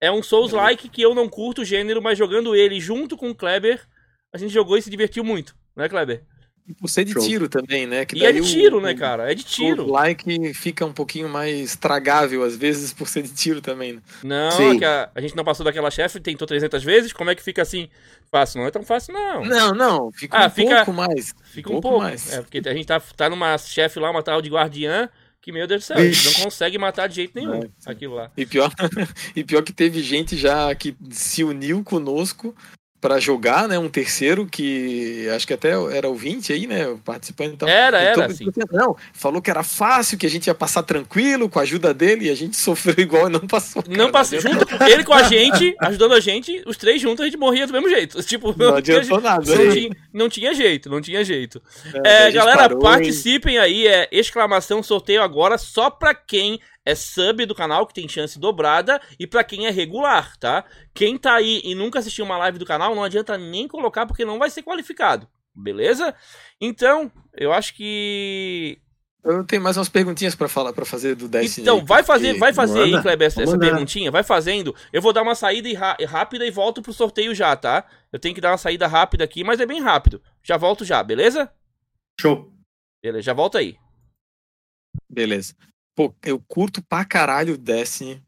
É 0.00 0.10
um 0.10 0.22
Souls-like 0.22 0.88
que 0.88 1.02
eu 1.02 1.14
não 1.14 1.28
curto 1.28 1.60
o 1.60 1.64
gênero, 1.64 2.00
mas 2.00 2.16
jogando 2.16 2.56
ele 2.56 2.80
junto 2.80 3.14
com 3.14 3.28
o 3.28 3.34
Kleber, 3.34 3.86
a 4.32 4.38
gente 4.38 4.52
jogou 4.52 4.78
e 4.78 4.82
se 4.82 4.88
divertiu 4.88 5.22
muito, 5.22 5.54
né, 5.76 5.90
Kleber? 5.90 6.24
E 6.68 6.74
por 6.74 6.88
ser 6.88 7.04
de 7.04 7.14
Show. 7.14 7.22
tiro 7.22 7.48
também, 7.48 7.86
né? 7.86 8.04
Que 8.04 8.18
E 8.18 8.26
é 8.26 8.30
de 8.30 8.40
o- 8.40 8.44
tiro, 8.44 8.78
né, 8.80 8.92
o- 8.92 8.96
cara? 8.96 9.32
É 9.32 9.34
de 9.34 9.42
tiro. 9.42 9.84
O 9.86 9.90
like 9.90 10.52
fica 10.52 10.84
um 10.84 10.92
pouquinho 10.92 11.26
mais 11.28 11.74
tragável, 11.76 12.42
às 12.44 12.54
vezes, 12.56 12.92
por 12.92 13.08
ser 13.08 13.22
de 13.22 13.30
tiro 13.32 13.62
também. 13.62 13.94
Né? 13.94 14.02
Não, 14.22 14.72
é 14.72 14.78
que 14.78 14.84
a, 14.84 15.08
a 15.14 15.20
gente 15.22 15.34
não 15.34 15.44
passou 15.44 15.64
daquela 15.64 15.90
chefe, 15.90 16.20
tentou 16.20 16.46
300 16.46 16.84
vezes, 16.84 17.10
como 17.12 17.30
é 17.30 17.34
que 17.34 17.42
fica 17.42 17.62
assim? 17.62 17.88
Fácil, 18.30 18.60
não 18.60 18.66
é 18.66 18.70
tão 18.70 18.82
fácil, 18.82 19.14
não. 19.14 19.42
Não, 19.46 19.72
não, 19.74 20.12
fica 20.12 20.36
Ah, 20.36 20.46
um 20.46 20.50
fica- 20.50 20.76
pouco 20.84 20.92
mais. 20.92 21.34
Fica 21.44 21.70
um 21.70 21.72
pouco 21.72 21.88
pouco. 21.88 22.04
mais. 22.04 22.30
É, 22.34 22.42
porque 22.42 22.60
a 22.66 22.74
gente 22.74 22.86
tá, 22.86 23.00
tá 23.00 23.30
numa 23.30 23.56
chefe 23.56 23.98
lá, 23.98 24.10
uma 24.10 24.22
tal 24.22 24.42
de 24.42 24.50
guardiã, 24.50 25.08
que, 25.40 25.50
meu 25.50 25.66
Deus 25.66 25.80
do 25.84 25.86
céu, 25.86 25.96
a 25.96 26.00
gente 26.04 26.16
Vixe. 26.18 26.36
não 26.36 26.44
consegue 26.44 26.76
matar 26.76 27.08
de 27.08 27.14
jeito 27.14 27.32
nenhum 27.34 27.62
É, 27.62 27.68
aquilo 27.86 28.16
lá. 28.16 28.30
E 28.36 28.44
pior, 28.44 28.70
e 29.34 29.42
pior 29.42 29.62
que 29.62 29.72
teve 29.72 30.02
gente 30.02 30.36
já 30.36 30.74
que 30.74 30.94
se 31.10 31.42
uniu 31.42 31.82
conosco 31.82 32.54
pra 33.00 33.20
jogar, 33.20 33.68
né? 33.68 33.78
Um 33.78 33.88
terceiro 33.88 34.46
que 34.46 35.28
acho 35.34 35.46
que 35.46 35.52
até 35.54 35.70
era 35.96 36.08
o 36.08 36.14
20 36.16 36.52
aí, 36.52 36.66
né? 36.66 36.96
Participante. 37.04 37.54
Então, 37.54 37.68
Era, 37.68 38.00
era, 38.00 38.26
assim. 38.26 38.46
Não, 38.72 38.96
falou 39.12 39.40
que 39.40 39.50
era 39.50 39.62
fácil, 39.62 40.18
que 40.18 40.26
a 40.26 40.30
gente 40.30 40.48
ia 40.48 40.54
passar 40.54 40.82
tranquilo 40.82 41.48
com 41.48 41.58
a 41.58 41.62
ajuda 41.62 41.94
dele 41.94 42.26
e 42.26 42.30
a 42.30 42.34
gente 42.34 42.56
sofreu 42.58 42.96
igual 42.98 43.28
e 43.28 43.32
não 43.32 43.40
passou. 43.46 43.82
cara. 43.82 43.96
Não 43.96 44.10
passou, 44.10 44.40
junto, 44.40 44.66
ele 44.84 45.04
com 45.04 45.14
a 45.14 45.22
gente, 45.22 45.74
ajudando 45.80 46.14
a 46.14 46.20
gente, 46.20 46.62
os 46.66 46.76
três 46.76 47.00
juntos 47.00 47.20
a 47.22 47.24
gente 47.26 47.36
morria 47.38 47.66
do 47.66 47.72
mesmo 47.72 47.88
jeito. 47.88 48.22
Tipo, 48.24 48.48
Não 48.58 48.80
tinha- 48.82 48.98
adiantou 48.98 49.20
nada. 49.20 49.54
não 49.54 49.72
tinha, 49.72 49.90
não 50.12 50.28
tinha 50.28 50.54
jeito, 50.54 50.90
não 50.90 51.00
tinha 51.00 51.24
jeito. 51.24 51.62
É, 52.04 52.26
É, 52.28 52.30
galera, 52.32 52.72
e- 52.74 52.78
participem 52.80 53.58
aí, 53.58 53.86
é 53.86 54.08
exclamação 54.10 54.82
sorteio 54.82 55.22
agora 55.22 55.56
só 55.56 55.88
pra 55.88 56.14
quem 56.14 56.58
é 56.88 56.94
sub 56.94 57.44
do 57.44 57.54
canal, 57.54 57.86
que 57.86 57.92
tem 57.92 58.08
chance 58.08 58.38
dobrada, 58.38 58.98
e 59.20 59.26
pra 59.26 59.44
quem 59.44 59.66
é 59.66 59.70
regular, 59.70 60.36
tá? 60.38 60.64
Quem 60.94 61.18
tá 61.18 61.34
aí 61.34 61.60
e 61.62 61.74
nunca 61.74 61.98
assistiu 61.98 62.24
uma 62.24 62.38
live 62.38 62.58
do 62.58 62.64
canal, 62.64 62.94
não 62.94 63.04
adianta 63.04 63.36
nem 63.36 63.68
colocar 63.68 64.06
porque 64.06 64.24
não 64.24 64.38
vai 64.38 64.48
ser 64.48 64.62
qualificado, 64.62 65.28
beleza? 65.54 66.14
Então, 66.58 67.12
eu 67.36 67.52
acho 67.52 67.74
que 67.74 68.78
Eu 69.22 69.44
tenho 69.44 69.60
mais 69.60 69.76
umas 69.76 69.90
perguntinhas 69.90 70.34
pra 70.34 70.48
falar, 70.48 70.72
para 70.72 70.86
fazer 70.86 71.14
do 71.14 71.28
Destiny. 71.28 71.62
então, 71.62 71.84
vai 71.84 72.02
fazer, 72.02 72.38
vai 72.38 72.54
fazer 72.54 72.84
aí, 72.84 73.02
Kleber, 73.02 73.26
essa, 73.26 73.42
essa 73.42 73.58
perguntinha, 73.58 74.10
vai 74.10 74.22
fazendo. 74.22 74.74
Eu 74.90 75.02
vou 75.02 75.12
dar 75.12 75.22
uma 75.22 75.34
saída 75.34 75.68
rápida 76.06 76.46
e 76.46 76.50
volto 76.50 76.80
pro 76.80 76.92
sorteio 76.94 77.34
já, 77.34 77.54
tá? 77.54 77.84
Eu 78.10 78.18
tenho 78.18 78.34
que 78.34 78.40
dar 78.40 78.52
uma 78.52 78.58
saída 78.58 78.86
rápida 78.86 79.24
aqui, 79.24 79.44
mas 79.44 79.60
é 79.60 79.66
bem 79.66 79.82
rápido. 79.82 80.22
Já 80.42 80.56
volto 80.56 80.86
já, 80.86 81.02
beleza? 81.02 81.52
Show. 82.18 82.50
Beleza, 83.02 83.22
já 83.22 83.34
volto 83.34 83.58
aí. 83.58 83.76
Beleza. 85.10 85.54
Pô, 85.98 86.14
eu 86.22 86.38
curto 86.46 86.80
pra 86.80 87.04
caralho 87.04 87.58
Destiny. 87.58 88.22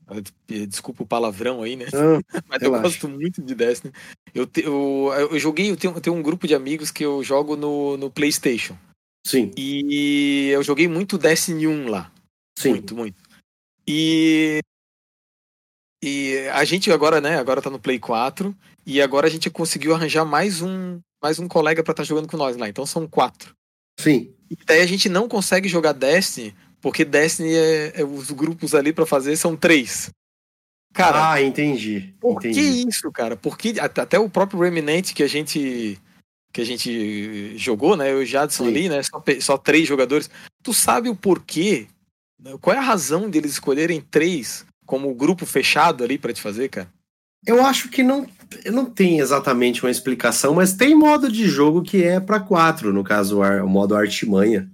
Desculpa 0.69 1.05
o 1.05 1.07
palavrão 1.07 1.63
aí, 1.63 1.77
né? 1.77 1.85
Ah, 1.95 2.19
Mas 2.49 2.61
eu 2.63 2.73
relaxa. 2.73 2.83
gosto 2.83 3.09
muito 3.09 3.41
de 3.41 3.55
Destiny. 3.55 3.93
Eu, 4.35 4.45
te- 4.45 4.63
eu, 4.65 5.09
eu 5.31 5.39
joguei, 5.39 5.71
eu 5.71 5.77
tenho, 5.77 5.95
eu 5.95 6.01
tenho 6.01 6.17
um 6.17 6.23
grupo 6.23 6.49
de 6.49 6.55
amigos 6.57 6.91
que 6.91 7.05
eu 7.05 7.23
jogo 7.23 7.55
no, 7.55 7.97
no 7.97 8.11
PlayStation. 8.11 8.77
sim, 9.25 9.53
E 9.57 10.49
eu 10.53 10.65
joguei 10.65 10.89
muito 10.89 11.17
Destiny 11.17 11.69
1 11.69 11.87
lá. 11.89 12.11
sim. 12.59 12.71
Muito, 12.71 12.97
muito. 12.97 13.23
E. 13.87 14.59
E 16.03 16.49
a 16.53 16.65
gente 16.65 16.91
agora, 16.91 17.21
né? 17.21 17.39
Agora 17.39 17.63
tá 17.63 17.71
no 17.71 17.79
Play 17.79 18.01
4. 18.01 18.53
E 18.85 19.01
agora 19.01 19.29
a 19.29 19.31
gente 19.31 19.49
conseguiu 19.49 19.95
arranjar 19.95 20.25
mais 20.25 20.61
um, 20.61 20.99
mais 21.23 21.39
um 21.39 21.47
colega 21.47 21.85
pra 21.85 21.93
estar 21.93 22.03
jogando 22.03 22.27
com 22.27 22.37
nós 22.37 22.57
lá. 22.57 22.69
Então 22.69 22.85
são 22.85 23.07
quatro. 23.07 23.55
Sim. 24.01 24.35
E 24.51 24.57
daí 24.67 24.81
a 24.81 24.87
gente 24.87 25.09
não 25.09 25.29
consegue 25.29 25.69
jogar 25.69 25.93
Destiny, 25.93 26.53
porque 26.81 27.05
Destiny 27.05 27.55
é, 27.55 28.01
é- 28.01 28.05
os 28.05 28.31
grupos 28.31 28.75
ali 28.75 28.93
pra 28.93 29.07
fazer 29.07 29.37
são 29.37 29.57
três. 29.57 30.11
Cara, 30.93 31.33
ah, 31.33 31.43
entendi. 31.43 32.15
por 32.21 32.41
que 32.41 32.49
entendi. 32.49 32.89
isso, 32.89 33.11
cara? 33.13 33.37
Porque 33.37 33.75
até 33.79 34.19
o 34.19 34.29
próprio 34.29 34.61
Remnant 34.61 35.13
que 35.13 35.23
a 35.23 35.29
gente 35.29 35.99
que 36.53 36.61
a 36.61 36.65
gente 36.65 37.57
jogou, 37.57 37.97
né? 37.97 38.11
Eu 38.11 38.23
e 38.23 38.27
Jadson 38.27 38.65
Sim. 38.65 38.71
ali, 38.71 38.89
né? 38.89 39.01
Só, 39.05 39.23
só 39.41 39.57
três 39.57 39.87
jogadores. 39.87 40.29
Tu 40.65 40.75
sabe 40.75 41.09
o 41.09 41.15
porquê? 41.15 41.87
Qual 42.61 42.75
é 42.75 42.79
a 42.79 42.83
razão 42.83 43.31
deles 43.31 43.53
escolherem 43.53 44.01
três 44.01 44.67
como 44.85 45.15
grupo 45.15 45.47
fechado 45.47 46.03
ali 46.03 46.19
pra 46.19 46.33
te 46.33 46.41
fazer, 46.41 46.69
cara? 46.69 46.89
Eu 47.47 47.65
acho 47.65 47.89
que 47.89 48.03
não, 48.03 48.27
não 48.67 48.85
tem 48.85 49.21
exatamente 49.21 49.85
uma 49.85 49.91
explicação, 49.91 50.55
mas 50.55 50.75
tem 50.75 50.95
modo 50.95 51.31
de 51.31 51.47
jogo 51.49 51.83
que 51.83 52.03
é 52.03 52.19
para 52.19 52.41
quatro, 52.41 52.93
no 52.93 53.05
caso 53.05 53.41
o 53.41 53.69
modo 53.69 53.95
artimanha. 53.95 54.69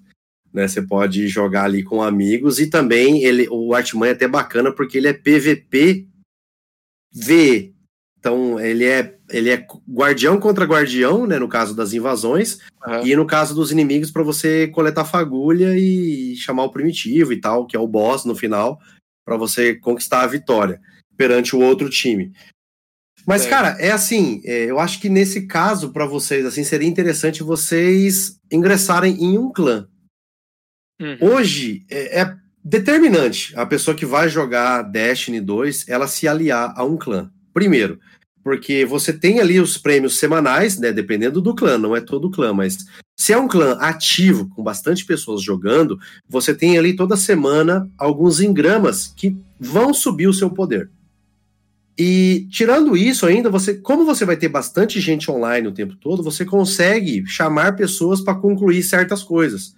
Né, 0.56 0.66
você 0.66 0.80
pode 0.80 1.28
jogar 1.28 1.64
ali 1.64 1.82
com 1.82 2.02
amigos 2.02 2.58
e 2.58 2.66
também 2.66 3.22
ele, 3.22 3.46
o 3.50 3.74
artimanha 3.74 4.12
é 4.12 4.14
até 4.14 4.26
bacana 4.26 4.72
porque 4.72 4.96
ele 4.96 5.06
é 5.06 5.12
PVP 5.12 6.06
V. 7.12 7.74
Então 8.18 8.58
ele 8.58 8.86
é 8.86 9.14
ele 9.28 9.50
é 9.50 9.66
guardião 9.86 10.40
contra 10.40 10.64
guardião, 10.64 11.26
né, 11.26 11.38
no 11.38 11.46
caso 11.46 11.74
das 11.74 11.92
invasões, 11.92 12.60
uhum. 12.86 13.06
e 13.06 13.14
no 13.14 13.26
caso 13.26 13.54
dos 13.54 13.70
inimigos 13.70 14.10
para 14.10 14.22
você 14.22 14.68
coletar 14.68 15.04
fagulha 15.04 15.76
e 15.76 16.34
chamar 16.36 16.64
o 16.64 16.72
primitivo 16.72 17.34
e 17.34 17.40
tal, 17.40 17.66
que 17.66 17.76
é 17.76 17.78
o 17.78 17.86
boss 17.86 18.24
no 18.24 18.34
final, 18.34 18.80
para 19.26 19.36
você 19.36 19.74
conquistar 19.74 20.22
a 20.22 20.26
vitória 20.26 20.80
perante 21.18 21.54
o 21.54 21.60
outro 21.60 21.90
time. 21.90 22.32
Mas, 23.26 23.44
é. 23.44 23.50
cara, 23.50 23.76
é 23.78 23.90
assim, 23.90 24.40
é, 24.44 24.70
eu 24.70 24.78
acho 24.78 25.00
que 25.00 25.10
nesse 25.10 25.46
caso, 25.46 25.92
para 25.92 26.06
vocês, 26.06 26.46
assim, 26.46 26.64
seria 26.64 26.88
interessante 26.88 27.42
vocês 27.42 28.38
ingressarem 28.50 29.22
em 29.22 29.36
um 29.36 29.52
clã. 29.52 29.86
Uhum. 31.00 31.18
Hoje 31.20 31.84
é, 31.90 32.22
é, 32.22 32.36
determinante 32.64 33.52
a 33.56 33.66
pessoa 33.66 33.96
que 33.96 34.06
vai 34.06 34.28
jogar 34.28 34.82
Destiny 34.82 35.40
2 35.40 35.88
ela 35.88 36.08
se 36.08 36.26
aliar 36.26 36.72
a 36.76 36.84
um 36.84 36.96
clã. 36.96 37.30
Primeiro, 37.52 37.98
porque 38.42 38.84
você 38.84 39.12
tem 39.12 39.40
ali 39.40 39.58
os 39.58 39.76
prêmios 39.76 40.18
semanais, 40.18 40.78
né? 40.78 40.92
Dependendo 40.92 41.40
do 41.40 41.54
clã, 41.54 41.76
não 41.76 41.96
é 41.96 42.00
todo 42.00 42.30
clã, 42.30 42.52
mas 42.52 42.78
se 43.16 43.32
é 43.32 43.38
um 43.38 43.48
clã 43.48 43.72
ativo, 43.80 44.48
com 44.50 44.62
bastante 44.62 45.04
pessoas 45.04 45.42
jogando, 45.42 45.98
você 46.28 46.54
tem 46.54 46.78
ali 46.78 46.94
toda 46.94 47.16
semana 47.16 47.90
alguns 47.98 48.40
engramas 48.40 49.12
que 49.16 49.36
vão 49.58 49.92
subir 49.92 50.28
o 50.28 50.32
seu 50.32 50.48
poder. 50.48 50.90
E 51.98 52.46
tirando 52.50 52.96
isso 52.96 53.24
ainda, 53.24 53.48
você, 53.48 53.74
como 53.74 54.04
você 54.04 54.24
vai 54.24 54.36
ter 54.36 54.48
bastante 54.48 55.00
gente 55.00 55.30
online 55.30 55.66
o 55.66 55.72
tempo 55.72 55.96
todo, 55.96 56.22
você 56.22 56.44
consegue 56.44 57.26
chamar 57.26 57.74
pessoas 57.74 58.20
para 58.20 58.34
concluir 58.34 58.82
certas 58.82 59.22
coisas. 59.22 59.74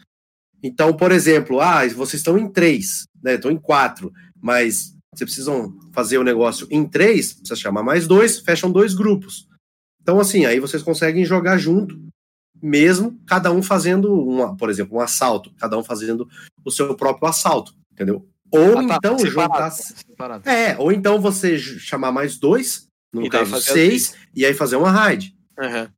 Então, 0.63 0.93
por 0.95 1.13
exemplo, 1.13 1.61
ah, 1.61 1.87
vocês 1.89 2.21
estão 2.21 2.37
em 2.37 2.51
três, 2.51 3.07
né? 3.23 3.35
Estão 3.35 3.51
em 3.51 3.59
quatro, 3.59 4.13
mas 4.41 4.95
vocês 5.15 5.31
precisam 5.31 5.79
fazer 5.93 6.19
o 6.19 6.25
negócio 6.25 6.67
em 6.71 6.87
três, 6.87 7.33
precisa 7.33 7.57
chamar 7.57 7.83
mais 7.83 8.07
dois, 8.07 8.39
fecham 8.39 8.71
dois 8.71 8.95
grupos. 8.95 9.49
Então, 10.03 10.21
assim, 10.21 10.47
aí 10.47 10.59
vocês 10.59 10.83
conseguem 10.83 11.25
jogar 11.25 11.59
junto, 11.59 12.01
mesmo 12.63 13.21
cada 13.27 13.53
um 13.53 13.63
fazendo, 13.63 14.13
uma, 14.13 14.57
por 14.57 14.71
exemplo, 14.71 14.97
um 14.97 15.01
assalto, 15.01 15.53
cada 15.59 15.79
um 15.79 15.85
fazendo 15.85 16.29
o 16.65 16.71
seu 16.71 16.95
próprio 16.95 17.29
assalto, 17.29 17.75
entendeu? 17.93 18.27
Ou 18.51 18.79
ah, 18.79 18.87
tá, 18.87 18.97
então 18.97 19.19
juntar. 19.19 19.71
Separado. 19.71 20.49
É, 20.49 20.77
ou 20.79 20.91
então 20.91 21.21
você 21.21 21.59
chamar 21.59 22.11
mais 22.11 22.39
dois, 22.39 22.89
no 23.13 23.25
e 23.25 23.29
caso 23.29 23.61
seis, 23.61 24.15
e 24.35 24.45
aí 24.45 24.55
fazer 24.55 24.77
uma 24.77 24.91
raid. 24.91 25.37
Uhum. 25.59 25.89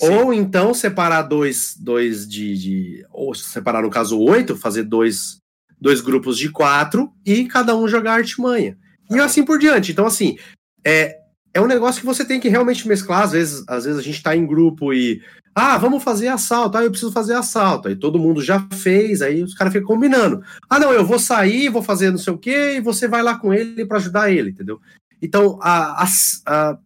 Ou 0.00 0.32
então 0.32 0.72
separar 0.72 1.22
dois, 1.22 1.76
dois 1.78 2.28
de, 2.28 2.56
de. 2.56 3.06
Ou 3.12 3.34
separar, 3.34 3.82
no 3.82 3.90
caso, 3.90 4.18
oito, 4.18 4.56
fazer 4.56 4.84
dois, 4.84 5.38
dois 5.80 6.00
grupos 6.00 6.38
de 6.38 6.50
quatro 6.50 7.12
e 7.24 7.46
cada 7.46 7.76
um 7.76 7.88
jogar 7.88 8.14
artimanha. 8.14 8.78
E 9.10 9.18
assim 9.18 9.44
por 9.44 9.58
diante. 9.58 9.92
Então, 9.92 10.06
assim, 10.06 10.38
é, 10.84 11.18
é 11.52 11.60
um 11.60 11.66
negócio 11.66 12.00
que 12.00 12.06
você 12.06 12.24
tem 12.24 12.38
que 12.38 12.48
realmente 12.48 12.86
mesclar. 12.86 13.22
Às 13.22 13.32
vezes, 13.32 13.64
às 13.66 13.84
vezes 13.84 13.98
a 13.98 14.02
gente 14.02 14.22
tá 14.22 14.36
em 14.36 14.46
grupo 14.46 14.92
e 14.92 15.20
ah, 15.54 15.76
vamos 15.76 16.04
fazer 16.04 16.28
assalto. 16.28 16.78
Ah, 16.78 16.84
eu 16.84 16.90
preciso 16.90 17.10
fazer 17.10 17.34
assalto. 17.34 17.88
Aí 17.88 17.96
todo 17.96 18.18
mundo 18.18 18.40
já 18.40 18.64
fez, 18.74 19.20
aí 19.20 19.42
os 19.42 19.54
caras 19.54 19.72
ficam 19.72 19.88
combinando. 19.88 20.40
Ah, 20.70 20.78
não, 20.78 20.92
eu 20.92 21.04
vou 21.04 21.18
sair, 21.18 21.68
vou 21.68 21.82
fazer 21.82 22.12
não 22.12 22.18
sei 22.18 22.32
o 22.32 22.38
quê, 22.38 22.76
e 22.76 22.80
você 22.80 23.08
vai 23.08 23.22
lá 23.22 23.36
com 23.36 23.52
ele 23.52 23.84
para 23.84 23.96
ajudar 23.96 24.30
ele, 24.30 24.50
entendeu? 24.50 24.80
Então, 25.20 25.58
a, 25.60 26.04
a, 26.04 26.06
a, 26.46 26.78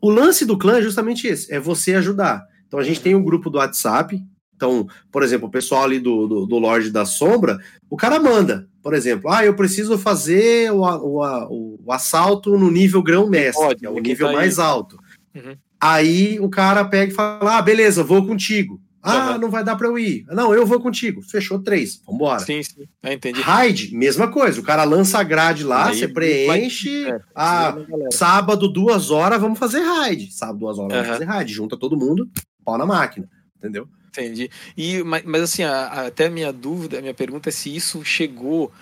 o 0.00 0.10
lance 0.10 0.44
do 0.44 0.58
clã 0.58 0.78
é 0.78 0.82
justamente 0.82 1.26
esse: 1.26 1.52
é 1.52 1.58
você 1.58 1.94
ajudar. 1.94 2.44
Então, 2.66 2.78
a 2.78 2.84
gente 2.84 3.00
tem 3.00 3.14
um 3.14 3.22
grupo 3.22 3.50
do 3.50 3.58
WhatsApp. 3.58 4.22
Então, 4.54 4.86
por 5.10 5.22
exemplo, 5.22 5.48
o 5.48 5.50
pessoal 5.50 5.84
ali 5.84 5.98
do, 5.98 6.26
do, 6.26 6.46
do 6.46 6.58
Lorde 6.58 6.90
da 6.90 7.06
Sombra, 7.06 7.58
o 7.88 7.96
cara 7.96 8.20
manda, 8.20 8.68
por 8.82 8.92
exemplo, 8.92 9.30
ah, 9.30 9.44
eu 9.44 9.54
preciso 9.54 9.96
fazer 9.96 10.70
o, 10.70 10.82
o, 10.82 11.80
o 11.82 11.92
assalto 11.92 12.58
no 12.58 12.70
nível 12.70 13.02
grão-mestre, 13.02 13.76
que 13.76 13.86
é 13.86 13.90
o 13.90 13.98
nível 13.98 14.28
tá 14.28 14.34
mais 14.34 14.58
alto. 14.58 14.98
Uhum. 15.34 15.56
Aí 15.80 16.38
o 16.40 16.50
cara 16.50 16.84
pega 16.84 17.10
e 17.10 17.14
fala: 17.14 17.56
Ah, 17.56 17.62
beleza, 17.62 18.04
vou 18.04 18.26
contigo. 18.26 18.78
Ah, 19.02 19.32
uhum. 19.32 19.38
não 19.38 19.50
vai 19.50 19.64
dar 19.64 19.76
para 19.76 19.86
eu 19.86 19.98
ir. 19.98 20.26
Não, 20.28 20.54
eu 20.54 20.66
vou 20.66 20.78
contigo. 20.80 21.22
Fechou 21.22 21.58
três. 21.58 22.02
Vambora. 22.06 22.40
Sim, 22.40 22.62
sim. 22.62 22.86
Ah, 23.02 23.12
entendi. 23.12 23.40
Raid, 23.40 23.96
mesma 23.96 24.28
coisa. 24.28 24.60
O 24.60 24.64
cara 24.64 24.84
lança 24.84 25.18
a 25.18 25.22
grade 25.22 25.64
lá, 25.64 25.88
Aí, 25.88 25.98
você 25.98 26.08
preenche. 26.08 27.04
Vai... 27.04 27.12
É, 27.12 27.20
ah, 27.34 27.76
sábado, 28.12 28.68
duas 28.68 29.10
horas, 29.10 29.40
vamos 29.40 29.58
fazer 29.58 29.80
raid. 29.80 30.30
Sábado, 30.32 30.58
duas 30.58 30.78
horas, 30.78 30.92
uhum. 30.92 31.02
vamos 31.02 31.18
fazer 31.18 31.24
raid. 31.24 31.52
Junta 31.52 31.78
todo 31.78 31.96
mundo, 31.96 32.28
pau 32.64 32.76
na 32.76 32.84
máquina. 32.84 33.28
Entendeu? 33.56 33.88
Entendi. 34.08 34.50
E, 34.76 35.02
mas, 35.02 35.22
mas 35.24 35.42
assim, 35.42 35.62
a, 35.62 35.86
a, 35.86 36.06
até 36.08 36.26
a 36.26 36.30
minha 36.30 36.52
dúvida, 36.52 36.98
a 36.98 37.00
minha 37.00 37.14
pergunta 37.14 37.48
é 37.48 37.52
se 37.52 37.74
isso 37.74 38.04
chegou 38.04 38.72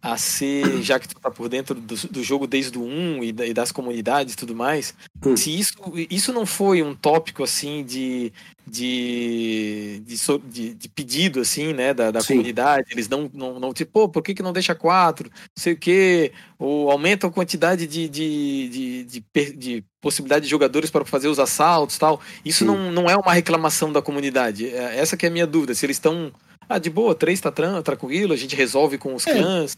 a 0.00 0.16
ser, 0.16 0.80
já 0.82 0.98
que 0.98 1.08
tu 1.08 1.18
tá 1.18 1.30
por 1.30 1.48
dentro 1.48 1.74
do, 1.74 1.94
do 1.94 2.22
jogo 2.22 2.46
desde 2.46 2.78
o 2.78 2.82
1 2.82 3.24
e, 3.24 3.28
e 3.28 3.54
das 3.54 3.72
comunidades 3.72 4.34
e 4.34 4.36
tudo 4.36 4.54
mais, 4.54 4.94
hum. 5.24 5.36
se 5.36 5.56
isso, 5.58 5.74
isso 6.08 6.32
não 6.32 6.46
foi 6.46 6.82
um 6.82 6.94
tópico 6.94 7.42
assim 7.42 7.84
de, 7.84 8.32
de, 8.64 10.00
de, 10.06 10.16
de, 10.48 10.74
de 10.74 10.88
pedido 10.88 11.40
assim, 11.40 11.72
né, 11.72 11.92
da, 11.92 12.12
da 12.12 12.22
comunidade, 12.22 12.86
eles 12.92 13.08
não, 13.08 13.28
não, 13.34 13.58
não 13.58 13.74
tipo, 13.74 13.90
pô, 13.90 14.08
por 14.08 14.22
que, 14.22 14.34
que 14.34 14.42
não 14.42 14.52
deixa 14.52 14.74
quatro, 14.74 15.28
não 15.28 15.62
sei 15.62 15.72
o 15.72 15.76
que, 15.76 16.32
ou 16.58 16.90
aumenta 16.92 17.26
a 17.26 17.30
quantidade 17.30 17.84
de, 17.86 18.08
de, 18.08 18.68
de, 18.68 19.04
de, 19.04 19.52
de 19.56 19.84
possibilidade 20.00 20.44
de 20.44 20.50
jogadores 20.50 20.90
para 20.90 21.04
fazer 21.04 21.26
os 21.26 21.40
assaltos 21.40 21.98
tal, 21.98 22.20
isso 22.44 22.64
não, 22.64 22.92
não 22.92 23.10
é 23.10 23.16
uma 23.16 23.32
reclamação 23.32 23.92
da 23.92 24.00
comunidade, 24.00 24.68
é, 24.68 24.96
essa 24.96 25.16
que 25.16 25.26
é 25.26 25.28
a 25.28 25.32
minha 25.32 25.46
dúvida, 25.46 25.74
se 25.74 25.84
eles 25.84 25.96
estão 25.96 26.32
ah, 26.68 26.78
de 26.78 26.90
boa, 26.90 27.14
três 27.14 27.40
tá 27.40 27.50
tranquilo, 27.50 28.32
a 28.32 28.36
gente 28.36 28.54
resolve 28.54 28.98
com 28.98 29.14
os 29.14 29.26
é, 29.26 29.32
clãs. 29.34 29.76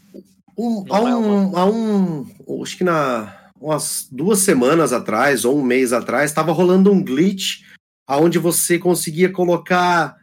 Um, 0.57 0.85
há, 0.91 0.97
é 0.99 1.15
um, 1.15 1.57
há 1.57 1.65
um. 1.65 2.61
Acho 2.61 2.77
que 2.77 2.83
na 2.83 3.37
umas 3.59 4.07
duas 4.11 4.39
semanas 4.39 4.91
atrás, 4.91 5.45
ou 5.45 5.59
um 5.59 5.63
mês 5.63 5.93
atrás, 5.93 6.31
estava 6.31 6.51
rolando 6.51 6.91
um 6.91 7.03
glitch 7.03 7.61
onde 8.09 8.39
você 8.39 8.79
conseguia 8.79 9.29
colocar 9.29 10.17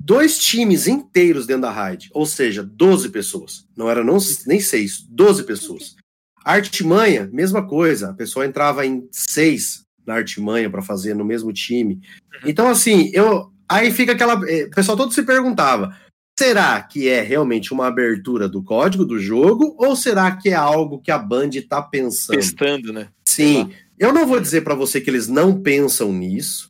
dois 0.00 0.38
times 0.38 0.86
inteiros 0.86 1.46
dentro 1.46 1.62
da 1.62 1.70
raid, 1.70 2.08
ou 2.14 2.24
seja, 2.24 2.62
12 2.62 3.10
pessoas. 3.10 3.66
Não 3.76 3.90
era 3.90 4.04
não, 4.04 4.18
nem 4.46 4.60
seis, 4.60 5.04
12 5.08 5.44
pessoas. 5.44 5.96
Artimanha, 6.44 7.28
mesma 7.32 7.66
coisa. 7.66 8.10
A 8.10 8.14
pessoa 8.14 8.46
entrava 8.46 8.86
em 8.86 9.06
seis 9.10 9.84
na 10.06 10.14
artimanha 10.14 10.70
para 10.70 10.82
fazer 10.82 11.14
no 11.14 11.24
mesmo 11.24 11.52
time. 11.52 11.94
Uhum. 11.94 12.50
Então, 12.50 12.68
assim, 12.68 13.10
eu 13.12 13.51
Aí 13.68 13.90
fica 13.90 14.12
aquela. 14.12 14.40
Eh, 14.48 14.64
o 14.64 14.70
pessoal 14.70 14.96
todo 14.96 15.12
se 15.12 15.22
perguntava: 15.22 15.96
será 16.38 16.80
que 16.82 17.08
é 17.08 17.20
realmente 17.20 17.72
uma 17.72 17.86
abertura 17.86 18.48
do 18.48 18.62
código 18.62 19.04
do 19.04 19.18
jogo 19.18 19.74
ou 19.78 19.94
será 19.96 20.30
que 20.36 20.50
é 20.50 20.54
algo 20.54 21.00
que 21.00 21.10
a 21.10 21.18
Band 21.18 21.50
está 21.54 21.80
pensando? 21.80 22.36
Testando, 22.36 22.92
né? 22.92 23.08
Sim. 23.26 23.70
Eu 23.98 24.12
não 24.12 24.26
vou 24.26 24.40
dizer 24.40 24.62
para 24.62 24.74
você 24.74 25.00
que 25.00 25.08
eles 25.08 25.28
não 25.28 25.60
pensam 25.60 26.12
nisso, 26.12 26.68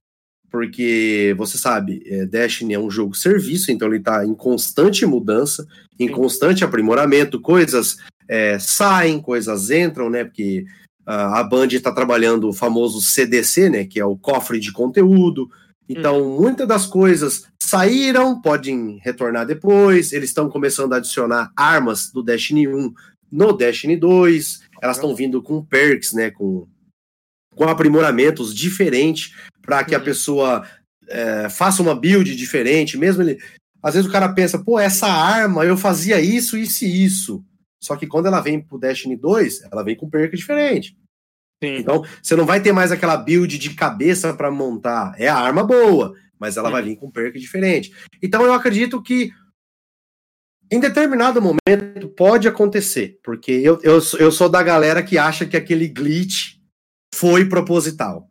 porque 0.51 1.35
você 1.39 1.57
sabe, 1.57 2.03
é, 2.05 2.27
Destiny 2.27 2.75
é 2.75 2.79
um 2.79 2.91
jogo 2.91 3.15
serviço, 3.15 3.73
então 3.73 3.89
ele 3.89 3.97
está 3.97 4.25
em 4.27 4.35
constante 4.35 5.07
mudança, 5.07 5.67
em 5.99 6.09
Sim. 6.09 6.13
constante 6.13 6.63
aprimoramento, 6.63 7.41
coisas 7.41 7.97
é, 8.29 8.59
saem, 8.59 9.19
coisas 9.19 9.71
entram, 9.71 10.11
né? 10.11 10.25
Porque 10.25 10.67
uh, 11.07 11.35
a 11.35 11.43
Band 11.43 11.69
está 11.69 11.91
trabalhando 11.91 12.49
o 12.49 12.53
famoso 12.53 13.01
CDC, 13.01 13.71
né? 13.71 13.85
Que 13.85 13.99
é 13.99 14.05
o 14.05 14.17
cofre 14.17 14.61
de 14.61 14.73
conteúdo. 14.73 15.51
Então, 15.89 16.23
hum. 16.23 16.41
muitas 16.41 16.67
das 16.67 16.87
coisas 16.87 17.47
saíram, 17.61 18.41
podem 18.41 18.99
retornar 19.03 19.47
depois. 19.47 20.13
Eles 20.13 20.31
estão 20.31 20.49
começando 20.49 20.93
a 20.93 20.97
adicionar 20.97 21.53
armas 21.57 22.11
do 22.11 22.23
Destiny 22.23 22.69
1 22.69 22.93
no 23.31 23.53
Destiny 23.53 23.97
2. 23.97 24.63
Elas 24.81 24.97
estão 24.97 25.15
vindo 25.15 25.43
com 25.43 25.65
perks, 25.65 26.13
né? 26.13 26.31
Com, 26.31 26.67
com 27.55 27.65
aprimoramentos 27.65 28.55
diferentes 28.55 29.35
para 29.61 29.85
que 29.85 29.95
a 29.95 29.99
uhum. 29.99 30.05
pessoa 30.05 30.67
é, 31.09 31.49
faça 31.49 31.83
uma 31.83 31.95
build 31.95 32.35
diferente. 32.37 32.97
Mesmo 32.97 33.23
ele. 33.23 33.39
Às 33.83 33.95
vezes 33.95 34.09
o 34.09 34.13
cara 34.13 34.33
pensa, 34.33 34.59
pô, 34.59 34.79
essa 34.79 35.09
arma 35.09 35.65
eu 35.65 35.77
fazia 35.77 36.21
isso, 36.21 36.57
isso 36.57 36.85
e 36.85 37.05
isso. 37.05 37.45
Só 37.83 37.97
que 37.97 38.07
quando 38.07 38.27
ela 38.27 38.41
vem 38.41 38.61
pro 38.61 38.79
Destiny 38.79 39.17
2, 39.17 39.63
ela 39.73 39.83
vem 39.83 39.97
com 39.97 40.09
perk 40.09 40.37
diferente. 40.37 40.97
Sim. 41.63 41.77
Então, 41.77 42.05
você 42.21 42.35
não 42.35 42.45
vai 42.45 42.61
ter 42.61 42.73
mais 42.73 42.91
aquela 42.91 43.17
build 43.17 43.57
de 43.57 43.71
cabeça 43.71 44.35
para 44.35 44.51
montar. 44.51 45.15
É 45.17 45.29
a 45.29 45.37
arma 45.37 45.63
boa, 45.63 46.15
mas 46.39 46.57
ela 46.57 46.69
Sim. 46.69 46.73
vai 46.73 46.83
vir 46.83 46.97
com 46.97 47.09
perk 47.09 47.39
diferente. 47.39 47.93
Então, 48.21 48.43
eu 48.43 48.53
acredito 48.53 49.01
que 49.01 49.31
em 50.69 50.81
determinado 50.81 51.41
momento 51.41 52.09
pode 52.17 52.49
acontecer, 52.49 53.21
porque 53.23 53.53
eu, 53.53 53.79
eu, 53.83 54.01
eu 54.19 54.33
sou 54.33 54.49
da 54.49 54.63
galera 54.63 55.03
que 55.03 55.19
acha 55.19 55.47
que 55.47 55.57
aquele 55.57 55.87
glitch 55.87 56.57
foi 57.15 57.45
proposital 57.45 58.29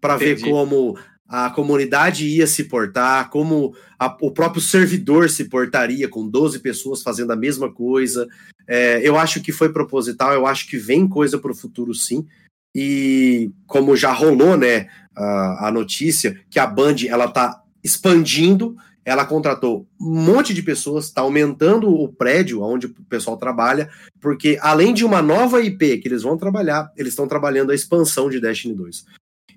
para 0.00 0.16
ver 0.16 0.40
como 0.40 0.98
a 1.26 1.48
comunidade 1.48 2.26
ia 2.26 2.46
se 2.46 2.64
portar, 2.64 3.30
como 3.30 3.74
a, 3.98 4.14
o 4.20 4.30
próprio 4.30 4.60
servidor 4.60 5.30
se 5.30 5.44
portaria 5.44 6.06
com 6.06 6.28
12 6.28 6.58
pessoas 6.58 7.02
fazendo 7.02 7.32
a 7.32 7.36
mesma 7.36 7.72
coisa. 7.72 8.28
É, 8.66 9.00
eu 9.06 9.16
acho 9.16 9.40
que 9.40 9.52
foi 9.52 9.72
proposital, 9.72 10.32
eu 10.32 10.46
acho 10.46 10.68
que 10.68 10.76
vem 10.76 11.08
coisa 11.08 11.38
para 11.38 11.52
o 11.52 11.56
futuro 11.56 11.94
sim. 11.94 12.26
E 12.74 13.50
como 13.66 13.96
já 13.96 14.12
rolou, 14.12 14.56
né, 14.56 14.88
a, 15.16 15.68
a 15.68 15.70
notícia 15.70 16.40
que 16.50 16.58
a 16.58 16.66
Band 16.66 16.96
ela 17.08 17.28
tá 17.28 17.62
expandindo, 17.82 18.76
ela 19.04 19.26
contratou 19.26 19.86
um 20.00 20.14
monte 20.24 20.54
de 20.54 20.62
pessoas, 20.62 21.06
está 21.06 21.20
aumentando 21.20 21.88
o 21.88 22.08
prédio 22.08 22.62
onde 22.62 22.86
o 22.86 22.94
pessoal 23.08 23.36
trabalha, 23.36 23.90
porque 24.20 24.58
além 24.62 24.94
de 24.94 25.04
uma 25.04 25.20
nova 25.20 25.60
IP 25.60 25.98
que 25.98 26.08
eles 26.08 26.22
vão 26.22 26.38
trabalhar, 26.38 26.90
eles 26.96 27.12
estão 27.12 27.28
trabalhando 27.28 27.70
a 27.70 27.74
expansão 27.74 28.30
de 28.30 28.40
Destiny 28.40 28.74
2. 28.74 29.04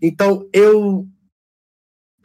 Então, 0.02 0.48
eu 0.52 1.08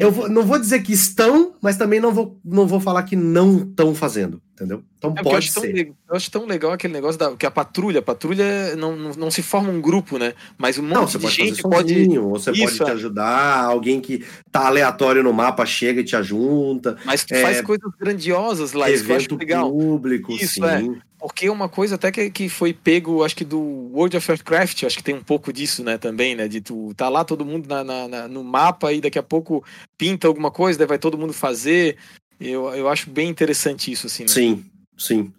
eu 0.03 0.11
vou, 0.13 0.29
não 0.29 0.43
vou 0.45 0.59
dizer 0.59 0.83
que 0.83 0.93
estão, 0.93 1.55
mas 1.61 1.77
também 1.77 2.01
não 2.01 2.13
vou, 2.13 2.39
não 2.45 2.67
vou 2.67 2.81
falar 2.81 3.03
que 3.05 3.15
não 3.17 3.59
estão 3.59 3.95
fazendo, 3.95 4.41
entendeu? 4.53 4.83
Então 4.99 5.15
É, 5.17 5.21
eu 5.21 5.25
pode 5.25 5.37
acho, 5.37 5.55
tão, 5.55 5.63
ser. 5.63 5.73
le- 5.73 5.93
eu 6.09 6.17
acho 6.17 6.31
tão 6.31 6.47
legal 6.47 6.73
aquele 6.73 6.93
negócio 6.93 7.19
da 7.19 7.35
que 7.37 7.45
a 7.47 7.51
patrulha, 7.51 7.99
a 8.01 8.03
patrulha 8.03 8.77
não, 8.77 8.97
não, 8.97 9.11
não 9.13 9.31
se 9.31 9.43
forma 9.43 9.71
um 9.71 9.81
grupo, 9.81 10.19
né? 10.19 10.35
Mas 10.59 10.79
um 10.79 10.83
Não, 10.83 11.01
monte 11.03 11.13
você 11.13 11.19
de 11.19 11.25
pode 11.25 11.35
gente 11.37 11.63
fazer 11.63 11.63
pode. 11.77 11.89
sozinho, 11.95 12.29
você 12.31 12.51
Isso, 12.53 12.63
pode 12.65 12.77
te 12.77 12.83
é. 12.83 12.93
ajudar, 12.93 13.65
alguém 13.65 14.01
que 14.01 14.25
tá 14.51 14.67
aleatório 14.67 15.23
no 15.23 15.33
mapa 15.33 15.65
chega 15.67 16.01
e 16.01 16.05
te 16.05 16.15
ajunta. 16.17 16.97
Mas 17.05 17.25
tu 17.25 17.35
É, 17.35 17.43
faz 17.43 17.61
coisas 17.63 17.91
grandiosas 17.99 18.73
lá, 18.73 18.91
isso 18.91 19.05
que 19.05 19.13
eu 19.13 19.17
acho 19.17 19.25
evento 19.27 19.39
legal. 19.39 19.71
público, 19.71 20.33
Isso, 20.35 20.55
sim. 20.55 20.65
é. 20.65 20.83
Porque 21.23 21.49
uma 21.49 21.69
coisa 21.69 21.95
até 21.95 22.11
que, 22.11 22.31
que 22.31 22.49
foi 22.49 22.73
pego, 22.73 23.23
acho 23.23 23.37
que 23.37 23.45
do 23.45 23.61
World 23.61 24.17
of 24.17 24.29
Warcraft, 24.31 24.83
acho 24.85 24.97
que 24.97 25.05
tem 25.05 25.15
um 25.15 25.23
pouco 25.23 25.53
disso, 25.53 25.85
né, 25.85 25.97
também, 25.97 26.35
né? 26.35 26.49
De 26.49 26.61
tu 26.61 26.93
tá 26.97 27.09
lá 27.09 27.25
todo 27.25 27.45
mundo 27.45 27.69
na, 27.69 27.85
na- 27.85 28.09
na- 28.09 28.29
no 28.29 28.43
mapa 28.43 28.93
e 28.93 29.01
daqui 29.01 29.19
a 29.19 29.23
pouco 29.23 29.65
pinta 29.97 30.27
alguma 30.27 30.51
coisa, 30.51 30.79
daí 30.79 30.89
vai 30.89 30.99
todo 30.99 31.17
mundo 31.17 31.33
fazer. 31.33 31.97
Eu, 32.41 32.69
eu 32.75 32.89
acho 32.89 33.09
bem 33.09 33.29
interessante 33.29 33.93
isso, 33.93 34.09
assim, 34.09 34.25
né? 34.25 34.29
Sim, 34.29 34.65
sim. 34.99 35.33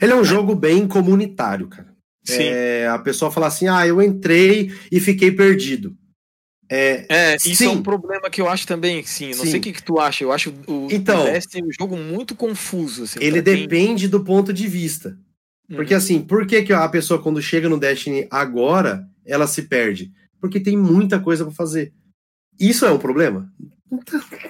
Ele 0.00 0.12
é 0.12 0.16
um 0.16 0.24
jogo 0.24 0.54
bem 0.54 0.86
comunitário, 0.86 1.66
cara. 1.66 1.92
Sim. 2.22 2.44
É, 2.44 2.88
a 2.88 2.98
pessoa 2.98 3.30
fala 3.30 3.48
assim: 3.48 3.66
ah, 3.66 3.84
eu 3.86 4.00
entrei 4.00 4.70
e 4.90 5.00
fiquei 5.00 5.32
perdido. 5.32 5.96
É, 6.74 7.06
É, 7.08 7.36
isso 7.36 7.54
Sim. 7.56 7.66
é 7.66 7.70
um 7.70 7.82
problema 7.82 8.28
que 8.28 8.40
eu 8.40 8.48
acho 8.48 8.66
também, 8.66 9.04
sim. 9.04 9.28
Não 9.28 9.44
Sim. 9.44 9.50
sei 9.52 9.60
o 9.60 9.62
que, 9.62 9.72
que 9.72 9.82
tu 9.82 10.00
acha. 10.00 10.24
Eu 10.24 10.32
acho 10.32 10.50
o, 10.66 10.88
Então. 10.90 11.24
o 11.24 11.28
um 11.66 11.72
jogo 11.78 11.96
muito 11.96 12.34
confuso, 12.34 13.04
assim. 13.04 13.18
ele 13.22 13.40
pra 13.42 13.52
quem- 13.52 13.62
depende 13.62 14.08
do 14.08 14.24
ponto 14.24 14.52
de 14.52 14.66
vista. 14.66 15.16
Porque 15.68 15.94
Uhum. 15.94 15.98
assim, 15.98 16.20
por 16.20 16.46
que, 16.46 16.62
que 16.62 16.72
a 16.72 16.88
pessoa, 16.88 17.22
quando 17.22 17.40
chega 17.40 17.68
no 17.68 17.78
Destiny 17.78 18.26
agora, 18.30 19.06
ela 19.24 19.46
se 19.46 19.62
perde? 19.62 20.10
Porque 20.40 20.60
tem 20.60 20.76
muita 20.76 21.18
coisa 21.20 21.44
pra 21.44 21.54
fazer. 21.54 21.92
Isso 22.58 22.84
é 22.84 22.90
um 22.92 22.98
problema? 22.98 23.50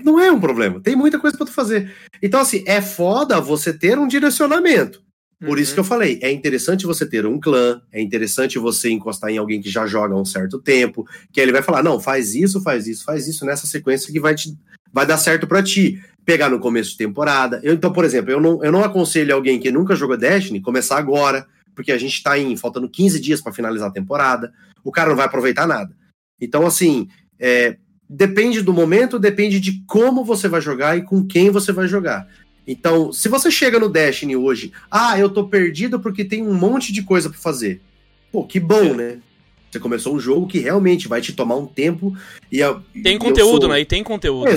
Não 0.02 0.18
é 0.18 0.30
um 0.32 0.40
problema. 0.40 0.80
Tem 0.80 0.96
muita 0.96 1.18
coisa 1.18 1.36
pra 1.36 1.46
tu 1.46 1.52
fazer. 1.52 1.92
Então, 2.22 2.40
assim, 2.40 2.64
é 2.66 2.80
foda 2.80 3.40
você 3.40 3.72
ter 3.72 3.98
um 3.98 4.09
direcionamento. 4.09 5.02
Por 5.44 5.58
isso 5.58 5.74
que 5.74 5.80
eu 5.80 5.84
falei, 5.84 6.18
é 6.22 6.30
interessante 6.30 6.86
você 6.86 7.06
ter 7.06 7.26
um 7.26 7.38
clã, 7.38 7.80
é 7.92 8.00
interessante 8.00 8.58
você 8.58 8.90
encostar 8.90 9.30
em 9.30 9.38
alguém 9.38 9.60
que 9.60 9.70
já 9.70 9.86
joga 9.86 10.14
há 10.14 10.20
um 10.20 10.24
certo 10.24 10.58
tempo, 10.58 11.06
que 11.32 11.40
ele 11.40 11.52
vai 11.52 11.62
falar, 11.62 11.82
não, 11.82 12.00
faz 12.00 12.34
isso, 12.34 12.60
faz 12.60 12.86
isso, 12.86 13.04
faz 13.04 13.28
isso 13.28 13.44
nessa 13.44 13.66
sequência 13.66 14.12
que 14.12 14.20
vai, 14.20 14.34
te, 14.34 14.56
vai 14.92 15.06
dar 15.06 15.18
certo 15.18 15.46
pra 15.46 15.62
ti. 15.62 16.02
Pegar 16.24 16.48
no 16.48 16.58
começo 16.58 16.92
de 16.92 16.96
temporada. 16.96 17.60
Eu, 17.62 17.74
então, 17.74 17.92
por 17.92 18.02
exemplo, 18.02 18.30
eu 18.30 18.40
não, 18.40 18.64
eu 18.64 18.72
não 18.72 18.82
aconselho 18.82 19.34
alguém 19.34 19.60
que 19.60 19.70
nunca 19.70 19.94
jogou 19.94 20.16
Destiny 20.16 20.58
começar 20.58 20.96
agora, 20.96 21.46
porque 21.74 21.92
a 21.92 21.98
gente 21.98 22.22
tá 22.22 22.38
em, 22.38 22.56
faltando 22.56 22.88
15 22.88 23.20
dias 23.20 23.42
pra 23.42 23.52
finalizar 23.52 23.88
a 23.88 23.92
temporada, 23.92 24.50
o 24.82 24.90
cara 24.90 25.10
não 25.10 25.16
vai 25.16 25.26
aproveitar 25.26 25.66
nada. 25.66 25.94
Então, 26.40 26.64
assim, 26.66 27.08
é, 27.38 27.76
depende 28.08 28.62
do 28.62 28.72
momento, 28.72 29.18
depende 29.18 29.60
de 29.60 29.82
como 29.86 30.24
você 30.24 30.48
vai 30.48 30.60
jogar 30.60 30.96
e 30.96 31.02
com 31.02 31.26
quem 31.26 31.50
você 31.50 31.72
vai 31.72 31.86
jogar. 31.88 32.26
Então, 32.66 33.12
se 33.12 33.28
você 33.28 33.50
chega 33.50 33.78
no 33.78 33.88
Destiny 33.88 34.36
hoje, 34.36 34.72
ah, 34.90 35.18
eu 35.18 35.28
tô 35.28 35.44
perdido 35.46 36.00
porque 36.00 36.24
tem 36.24 36.42
um 36.42 36.54
monte 36.54 36.92
de 36.92 37.02
coisa 37.02 37.28
pra 37.28 37.38
fazer. 37.38 37.80
Pô, 38.32 38.44
que 38.44 38.58
bom, 38.58 38.94
né? 38.94 39.18
Você 39.70 39.78
começou 39.78 40.14
um 40.14 40.20
jogo 40.20 40.46
que 40.46 40.58
realmente 40.60 41.06
vai 41.08 41.20
te 41.20 41.32
tomar 41.32 41.56
um 41.56 41.66
tempo 41.66 42.16
e 42.50 42.62
a- 42.62 42.80
e 42.94 43.02
Tem 43.02 43.14
eu 43.14 43.18
conteúdo, 43.18 43.62
sou- 43.62 43.70
né? 43.70 43.80
E 43.80 43.84
tem 43.84 44.02
conteúdo, 44.02 44.50
né? 44.50 44.56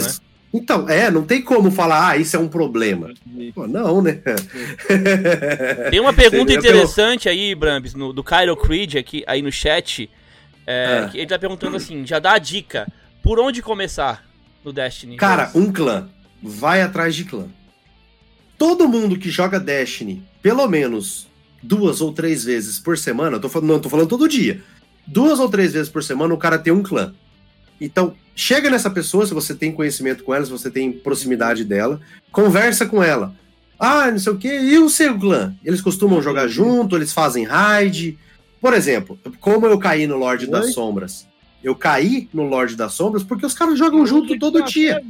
Então, 0.54 0.88
é, 0.88 1.12
não 1.12 1.24
tem 1.24 1.42
como 1.42 1.70
falar, 1.70 2.10
ah, 2.12 2.18
isso 2.18 2.36
é 2.36 2.40
um 2.40 2.48
problema. 2.48 3.14
Pô, 3.54 3.68
não, 3.68 4.02
né? 4.02 4.22
Tem 5.92 6.00
uma 6.00 6.14
pergunta 6.14 6.54
interessante 6.54 7.28
aí, 7.28 7.54
Brambis, 7.54 7.94
no- 7.94 8.14
do 8.14 8.24
Cairo 8.24 8.56
Creed 8.56 8.96
aqui, 8.96 9.24
aí 9.28 9.42
no 9.42 9.52
chat. 9.52 10.10
é, 10.70 11.06
Ah. 11.06 11.12
ele 11.14 11.26
tá 11.28 11.40
perguntando 11.40 11.78
assim: 11.78 12.06
já 12.06 12.20
dá 12.20 12.34
a 12.34 12.38
dica. 12.40 12.88
Por 13.24 13.40
onde 13.40 13.62
começar 13.62 14.26
no 14.64 14.72
Destiny? 14.74 15.16
Cara, 15.18 15.50
um 15.56 15.72
clã. 15.72 16.10
Vai 16.44 16.82
atrás 16.82 17.16
de 17.16 17.24
clã. 17.26 17.48
Todo 18.58 18.88
mundo 18.88 19.20
que 19.20 19.30
joga 19.30 19.60
Destiny, 19.60 20.24
pelo 20.42 20.68
menos 20.68 21.28
duas 21.62 22.02
ou 22.02 22.12
três 22.12 22.44
vezes 22.44 22.80
por 22.80 22.98
semana, 22.98 23.40
tô 23.40 23.50
falando, 23.50 23.70
não 23.70 23.80
tô 23.80 23.90
falando 23.90 24.10
todo 24.10 24.28
dia. 24.28 24.64
Duas 25.06 25.40
ou 25.40 25.50
três 25.50 25.74
vezes 25.74 25.90
por 25.90 26.04
semana 26.04 26.34
o 26.34 26.38
cara 26.38 26.58
tem 26.58 26.74
um 26.74 26.84
clã. 26.84 27.14
Então, 27.80 28.16
chega 28.36 28.70
nessa 28.70 28.90
pessoa, 28.90 29.26
se 29.26 29.34
você 29.34 29.54
tem 29.54 29.72
conhecimento 29.72 30.24
com 30.24 30.34
ela, 30.34 30.44
se 30.44 30.52
você 30.52 30.72
tem 30.72 30.92
proximidade 30.92 31.64
dela, 31.64 32.02
conversa 32.32 32.86
com 32.86 33.04
ela. 33.04 33.34
Ah, 33.80 34.10
não 34.10 34.18
sei 34.18 34.34
o 34.34 34.38
que, 34.38 34.48
e 34.48 34.80
o 34.80 34.90
seu 34.90 35.18
clã? 35.18 35.56
Eles 35.64 35.82
costumam 35.82 36.22
jogar 36.22 36.48
junto, 36.48 36.96
eles 36.96 37.14
fazem 37.14 37.46
raid. 37.46 38.18
Por 38.60 38.74
exemplo, 38.74 39.20
como 39.40 39.68
eu 39.68 39.78
caí 39.78 40.08
no 40.08 40.18
Lorde 40.18 40.48
das 40.48 40.66
Oi? 40.66 40.72
Sombras? 40.72 41.28
Eu 41.64 41.76
caí 41.76 42.28
no 42.34 42.44
Lorde 42.44 42.76
das 42.76 42.94
Sombras 42.94 43.24
porque 43.24 43.46
os 43.46 43.54
caras 43.54 43.78
jogam 43.78 44.06
junto 44.06 44.38
todo 44.40 44.64
dia. 44.64 45.04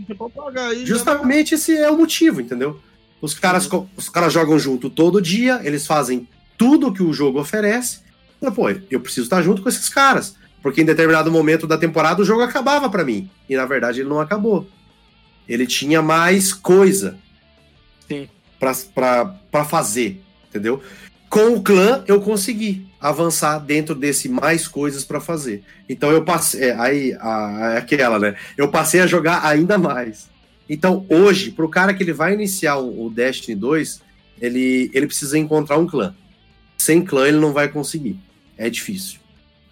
Justamente 0.83 1.55
esse 1.55 1.77
é 1.77 1.89
o 1.89 1.97
motivo, 1.97 2.41
entendeu? 2.41 2.79
Os 3.22 3.34
caras, 3.34 3.68
os 3.95 4.10
caras 4.10 4.31
jogam 4.31 4.60
junto 4.60 4.89
todo 4.89 5.22
dia, 5.22 5.60
eles 5.64 5.88
fazem 5.88 6.27
tudo 6.57 6.94
que 6.94 7.03
o 7.03 7.14
jogo 7.14 7.39
oferece. 7.39 7.99
Fala, 8.39 8.52
Pô, 8.52 8.69
eu 8.91 8.99
preciso 8.99 9.26
estar 9.26 9.41
junto 9.41 9.61
com 9.61 9.69
esses 9.69 9.89
caras. 9.89 10.35
Porque 10.61 10.81
em 10.81 10.85
determinado 10.85 11.31
momento 11.31 11.68
da 11.68 11.77
temporada 11.77 12.22
o 12.22 12.26
jogo 12.26 12.41
acabava 12.41 12.89
pra 12.89 13.06
mim. 13.06 13.30
E 13.48 13.56
na 13.56 13.65
verdade 13.65 14.02
ele 14.02 14.10
não 14.10 14.19
acabou. 14.19 14.68
Ele 15.48 15.65
tinha 15.65 16.02
mais 16.02 16.52
coisa 16.53 17.18
Sim. 18.07 18.27
pra, 18.60 18.73
pra, 18.94 19.26
pra 19.49 19.65
fazer, 19.65 20.22
entendeu? 20.49 20.81
Com 21.30 21.56
o 21.56 21.61
clã 21.61 22.03
eu 22.07 22.22
consegui 22.22 22.88
avançar 22.99 23.60
dentro 23.60 23.94
desse 23.95 24.27
mais 24.27 24.68
coisas 24.68 25.06
pra 25.06 25.22
fazer. 25.22 25.64
Então 25.88 26.11
eu 26.11 26.23
passei. 26.23 26.69
é, 26.69 26.80
aí, 26.80 27.18
a, 27.19 27.72
é 27.76 27.77
aquela, 27.77 28.19
né? 28.19 28.35
Eu 28.57 28.69
passei 28.69 28.99
a 28.99 29.07
jogar 29.07 29.45
ainda 29.45 29.77
mais. 29.77 30.30
Então, 30.69 31.06
hoje, 31.10 31.52
pro 31.52 31.69
cara 31.69 31.94
que 31.94 32.03
ele 32.03 32.14
vai 32.14 32.34
iniciar 32.34 32.77
o, 32.77 33.06
o 33.06 33.10
Destiny 33.10 33.56
2, 33.56 34.02
ele, 34.41 34.91
ele 34.94 35.07
precisa 35.07 35.38
encontrar 35.38 35.77
um 35.77 35.88
clã. 35.88 36.14
Sem 36.77 37.03
clã, 37.03 37.27
ele 37.27 37.38
não 37.38 37.53
vai 37.53 37.68
conseguir. 37.69 38.18
É 38.57 38.69
difícil. 38.69 39.19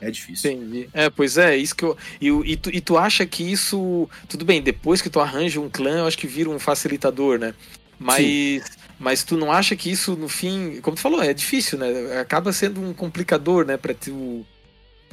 É 0.01 0.09
difícil. 0.11 0.51
Entendi. 0.51 0.89
É, 0.93 1.09
pois 1.09 1.37
é, 1.37 1.55
isso 1.57 1.75
que 1.75 1.83
eu. 1.83 1.97
E, 2.19 2.31
o- 2.31 2.45
e, 2.45 2.55
tu, 2.55 2.69
e 2.73 2.79
tu 2.81 2.97
acha 2.97 3.25
que 3.25 3.43
isso. 3.43 4.09
Tudo 4.27 4.43
bem, 4.45 4.61
depois 4.61 5.01
que 5.01 5.09
tu 5.09 5.19
arranja 5.19 5.59
um 5.59 5.69
clã, 5.69 5.99
eu 5.99 6.07
acho 6.07 6.17
que 6.17 6.27
vira 6.27 6.49
um 6.49 6.59
facilitador, 6.59 7.39
né? 7.39 7.53
Mas. 7.99 8.61
Mas 8.97 9.23
tu 9.25 9.35
não 9.35 9.51
acha 9.51 9.75
que 9.75 9.91
isso, 9.91 10.15
no 10.15 10.29
fim, 10.29 10.79
como 10.81 10.95
tu 10.95 11.01
falou, 11.01 11.21
é 11.21 11.33
difícil, 11.33 11.77
né? 11.77 12.17
Acaba 12.19 12.53
sendo 12.53 12.81
um 12.81 12.93
complicador, 12.93 13.65
né? 13.65 13.75
Pra 13.77 13.93
tu. 13.93 14.45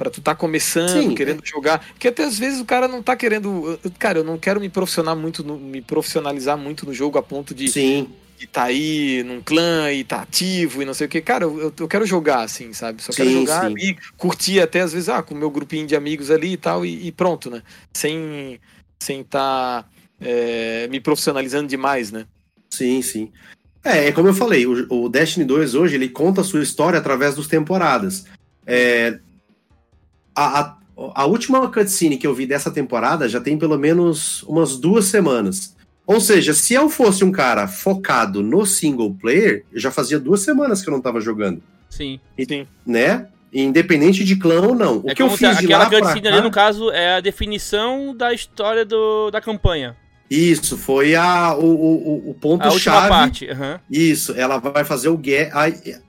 Pra 0.03 0.09
tu 0.11 0.19
tá 0.19 0.35
começando, 0.35 0.89
Sim, 1.03 1.15
querendo 1.15 1.41
jogar. 1.45 1.79
Porque 1.93 2.09
até 2.09 2.25
às 2.25 2.37
vezes 2.37 2.59
o 2.59 2.65
cara 2.65 2.89
não 2.89 3.01
tá 3.01 3.15
querendo. 3.15 3.79
Cara, 3.97 4.19
eu 4.19 4.23
não 4.25 4.37
quero 4.37 4.59
me 4.59 4.67
profissionar 4.67 5.15
muito, 5.15 5.45
no- 5.45 5.57
me 5.57 5.81
profissionalizar 5.81 6.57
muito 6.57 6.85
no 6.85 6.93
jogo 6.93 7.17
a 7.17 7.23
ponto 7.23 7.55
de, 7.55 7.69
Sim, 7.71 8.09
de 8.37 8.45
tá 8.45 8.63
aí 8.63 9.23
num 9.23 9.41
clã 9.41 9.89
e 9.93 10.03
tá 10.03 10.21
ativo 10.21 10.81
e 10.81 10.85
não 10.85 10.93
sei 10.93 11.07
o 11.07 11.09
que. 11.09 11.21
Cara, 11.21 11.45
eu, 11.45 11.73
eu 11.79 11.87
quero 11.87 12.05
jogar, 12.05 12.41
assim, 12.41 12.73
sabe? 12.73 13.01
Só 13.01 13.13
quero 13.13 13.29
Sim, 13.29 13.39
jogar 13.39 13.61
sim. 13.61 13.65
ali, 13.67 13.97
curtir 14.17 14.59
até 14.59 14.81
às 14.81 14.91
vezes, 14.91 15.07
ah, 15.07 15.23
com 15.23 15.33
o 15.33 15.37
meu 15.37 15.49
grupinho 15.49 15.87
de 15.87 15.95
amigos 15.95 16.29
ali 16.29 16.51
e 16.51 16.57
tal, 16.57 16.85
e, 16.85 17.07
e 17.07 17.11
pronto, 17.13 17.49
né? 17.49 17.63
Sem 17.95 18.59
sem 19.01 19.23
tá 19.23 19.85
é, 20.19 20.89
me 20.89 20.99
profissionalizando 20.99 21.69
demais, 21.69 22.11
né? 22.11 22.25
sim, 22.69 23.01
sim. 23.01 23.31
É, 23.85 24.07
é 24.07 24.11
como 24.11 24.27
eu 24.27 24.33
falei, 24.33 24.65
o, 24.65 24.85
o 25.05 25.07
Destiny 25.07 25.45
2 25.45 25.75
hoje 25.75 25.95
ele 25.95 26.09
conta 26.09 26.41
a 26.41 26.43
sua 26.43 26.61
história 26.61 26.99
através 26.99 27.35
dos 27.35 27.47
temporadas. 27.47 28.25
É, 28.65 29.19
a, 30.35 30.59
a, 30.61 30.77
a 30.95 31.25
última 31.25 31.69
cutscene 31.71 32.17
que 32.17 32.27
eu 32.27 32.33
vi 32.33 32.45
dessa 32.45 32.71
temporada 32.71 33.27
já 33.27 33.39
tem 33.39 33.57
pelo 33.57 33.77
menos 33.77 34.43
umas 34.43 34.77
duas 34.77 35.05
semanas. 35.05 35.75
Ou 36.05 36.19
seja, 36.19 36.53
se 36.53 36.73
eu 36.73 36.89
fosse 36.89 37.23
um 37.23 37.31
cara 37.31 37.67
focado 37.67 38.43
no 38.43 38.65
single 38.65 39.13
player, 39.13 39.63
eu 39.71 39.79
já 39.79 39.89
fazia 39.89 40.19
duas 40.19 40.41
semanas 40.41 40.81
que 40.81 40.89
eu 40.89 40.91
não 40.91 40.99
tava 41.01 41.21
jogando, 41.21 41.61
Sim. 41.89 42.19
Sim. 42.47 42.67
né? 42.85 43.27
Independente 43.53 44.23
de 44.23 44.35
clã 44.35 44.61
ou 44.61 44.75
não. 44.75 44.97
O 45.03 45.09
é 45.09 45.15
que 45.15 45.21
eu 45.21 45.29
fiz 45.29 45.57
de 45.59 45.65
aquela 45.65 45.83
lá 45.83 45.89
pra 45.89 45.99
cutscene 45.99 46.21
cá, 46.23 46.29
ali, 46.33 46.41
no 46.41 46.51
caso, 46.51 46.89
é 46.91 47.15
a 47.15 47.19
definição 47.21 48.15
da 48.15 48.33
história 48.33 48.83
do, 48.83 49.29
da 49.31 49.39
campanha. 49.39 49.95
Isso, 50.29 50.77
foi 50.77 51.13
a, 51.15 51.53
o, 51.53 51.63
o, 51.63 51.63
o 51.63 52.15
A 52.15 52.17
última 52.27 52.33
ponto-chave. 52.41 53.09
parte. 53.09 53.49
aham. 53.49 53.79
Isso, 53.89 54.33
ela 54.35 54.57
vai 54.57 54.83
fazer 54.83 55.09
o 55.09 55.17
gap. 55.17 55.51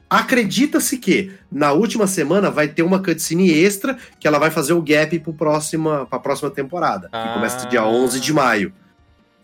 Acredita-se 0.08 0.98
que 0.98 1.32
na 1.50 1.72
última 1.72 2.06
semana 2.06 2.50
vai 2.50 2.68
ter 2.68 2.82
uma 2.82 3.02
cutscene 3.02 3.50
extra 3.50 3.96
que 4.20 4.26
ela 4.28 4.38
vai 4.38 4.50
fazer 4.50 4.72
o 4.72 4.82
gap 4.82 5.18
para 5.18 5.32
próxima, 5.32 6.06
a 6.10 6.18
próxima 6.18 6.50
temporada, 6.50 7.08
Ah. 7.12 7.26
que 7.28 7.34
começa 7.34 7.66
dia 7.68 7.84
11 7.84 8.20
de 8.20 8.32
maio. 8.32 8.72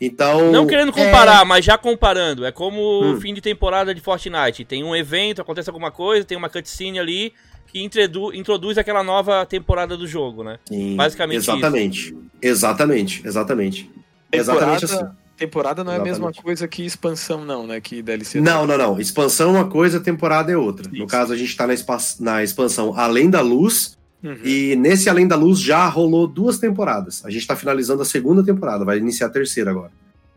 Então. 0.01 0.51
Não 0.51 0.67
querendo 0.67 0.91
é, 0.91 1.05
comparar, 1.05 1.45
mas 1.45 1.65
já 1.65 1.77
comparando. 1.77 2.47
É 2.47 2.53
como 2.53 2.81
o 2.81 3.05
Hum. 3.13 3.21
fim 3.21 3.35
de 3.35 3.41
temporada 3.41 3.95
de 3.95 4.01
Fortnite. 4.01 4.65
Tem 4.65 4.83
um 4.83 4.97
evento, 4.97 5.43
acontece 5.43 5.69
alguma 5.69 5.91
coisa, 5.91 6.25
tem 6.25 6.39
uma 6.39 6.49
cutscene 6.49 6.99
ali 6.99 7.35
que 7.67 7.83
introdu, 7.83 8.35
introduz 8.35 8.79
aquela 8.79 9.05
nova 9.05 9.45
temporada 9.47 9.97
do 9.97 10.07
jogo, 10.07 10.43
né? 10.43 10.59
Sim, 10.67 10.97
Basicamente 10.97 11.37
Exatamente. 11.39 12.17
Exatamente, 12.43 13.23
exatamente. 13.27 13.91
Exatamente 14.33 14.85
assim. 14.87 15.05
Temporada 15.41 15.83
não 15.83 15.93
é 15.93 15.97
a 15.97 16.03
mesma 16.03 16.31
coisa 16.33 16.69
que 16.69 16.85
expansão, 16.85 17.45
não, 17.47 17.67
né? 17.67 17.81
Que 17.81 18.03
DLC. 18.03 18.41
Não, 18.43 18.67
não, 18.67 18.77
não. 18.77 19.01
Expansão 19.01 19.57
é 19.57 19.61
uma 19.61 19.69
coisa, 19.71 19.99
temporada 19.99 20.53
é 20.53 20.57
outra. 20.57 20.87
No 20.89 20.95
Isso. 20.99 21.07
caso, 21.07 21.33
a 21.33 21.37
gente 21.37 21.57
tá 21.57 21.67
na, 21.67 21.75
na 22.21 22.43
expansão 22.45 22.93
Além 22.95 23.31
da 23.31 23.41
Luz, 23.41 23.99
Uhum. 24.23 24.37
e 24.45 24.77
nesse 24.77 25.09
Além 25.09 25.27
da 25.27 25.35
Luz 25.35 25.59
já 25.59 25.89
rolou 25.89 26.27
duas 26.27 26.59
temporadas. 26.59 27.25
A 27.25 27.31
gente 27.31 27.47
tá 27.47 27.57
finalizando 27.57 28.03
a 28.03 28.05
segunda 28.05 28.45
temporada, 28.45 28.85
vai 28.85 28.99
iniciar 28.99 29.29
a 29.29 29.31
terceira 29.31 29.71
agora. 29.71 29.91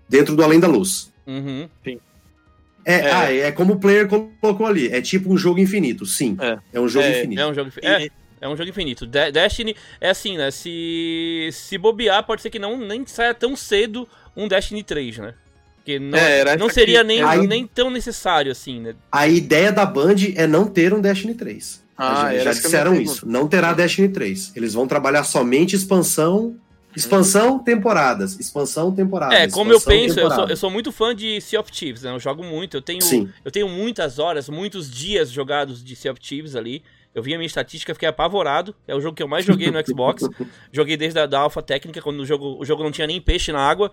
Dentro 0.07 0.37
do 0.37 0.41
Além 0.43 0.57
da 0.57 0.67
Luz. 0.69 1.11
Uhum. 1.27 1.67
É, 1.85 1.97
É. 2.85 3.11
Ah, 3.11 3.33
é 3.33 3.51
como 3.51 3.73
o 3.73 3.79
player 3.79 4.07
colocou 4.07 4.65
ali. 4.65 4.87
É 4.87 5.01
tipo 5.01 5.31
um 5.33 5.37
jogo 5.37 5.59
infinito, 5.59 6.05
sim. 6.05 6.37
É. 6.39 6.57
É, 6.73 6.79
um 6.79 6.87
jogo 6.87 7.05
É, 7.05 7.19
infinito. 7.19 7.41
É 7.41 7.47
um 7.47 7.53
jogo, 7.53 7.67
infi- 7.67 7.81
E- 7.83 8.11
é, 8.43 8.47
um 8.49 8.55
jogo 8.57 8.69
infinito. 8.69 9.05
De- 9.07 9.31
Destiny 9.31 9.75
é 10.01 10.09
assim, 10.09 10.37
né? 10.37 10.51
Se, 10.51 11.49
se 11.51 11.77
bobear, 11.77 12.23
pode 12.25 12.41
ser 12.41 12.49
que 12.49 12.59
não 12.59 12.77
nem 12.77 13.05
saia 13.05 13.33
tão 13.33 13.55
cedo 13.55 14.07
um 14.35 14.47
Destiny 14.47 14.83
3, 14.83 15.17
né? 15.19 15.33
Porque 15.77 15.99
não, 15.99 16.17
É, 16.17 16.39
era 16.39 16.55
não 16.57 16.69
seria 16.69 17.03
nem, 17.03 17.21
Aí- 17.21 17.45
nem 17.47 17.67
tão 17.67 17.89
necessário 17.89 18.51
assim, 18.51 18.79
né? 18.79 18.95
A 19.11 19.27
ideia 19.27 19.71
da 19.71 19.85
Band 19.85 20.15
é 20.35 20.47
não 20.47 20.65
ter 20.65 20.93
um 20.93 21.01
Destiny 21.01 21.33
3. 21.35 21.83
Ah, 21.97 22.33
já 22.35 22.51
disseram 22.53 22.95
isso. 22.99 23.27
Não 23.27 23.47
terá 23.47 23.71
Destiny 23.73 24.09
3. 24.09 24.53
Eles 24.55 24.73
vão 24.73 24.87
trabalhar 24.87 25.23
somente 25.23 25.75
expansão. 25.75 26.55
Expansão, 26.95 27.57
temporadas. 27.59 28.39
Expansão, 28.39 28.91
temporada. 28.93 29.33
É, 29.33 29.49
como 29.49 29.71
eu 29.73 29.81
penso, 29.81 30.19
eu 30.19 30.29
sou, 30.29 30.47
eu 30.47 30.55
sou 30.57 30.69
muito 30.69 30.91
fã 30.91 31.15
de 31.15 31.41
Sea 31.41 31.59
of 31.59 31.71
Thieves, 31.71 32.03
né? 32.03 32.11
Eu 32.11 32.19
jogo 32.19 32.43
muito, 32.43 32.77
eu 32.77 32.81
tenho, 32.81 33.01
Sim. 33.01 33.29
eu 33.43 33.51
tenho 33.51 33.67
muitas 33.67 34.19
horas, 34.19 34.47
muitos 34.47 34.89
dias 34.91 35.31
jogados 35.31 35.83
de 35.83 35.95
Sea 35.95 36.11
of 36.11 36.21
Thieves 36.21 36.55
ali. 36.55 36.83
Eu 37.13 37.21
vi 37.21 37.33
a 37.33 37.37
minha 37.37 37.47
estatística, 37.47 37.93
fiquei 37.93 38.09
apavorado. 38.09 38.75
É 38.87 38.95
o 38.95 39.01
jogo 39.01 39.15
que 39.15 39.21
eu 39.21 39.27
mais 39.27 39.45
joguei 39.45 39.69
no 39.69 39.79
Xbox. 39.85 40.27
Joguei 40.71 40.97
desde 40.97 41.19
a 41.19 41.25
da 41.25 41.39
Alpha 41.39 41.61
Técnica, 41.61 42.01
quando 42.01 42.19
o 42.19 42.25
jogo, 42.25 42.57
o 42.59 42.65
jogo 42.65 42.83
não 42.83 42.91
tinha 42.91 43.07
nem 43.07 43.21
peixe 43.21 43.51
na 43.51 43.59
água. 43.59 43.91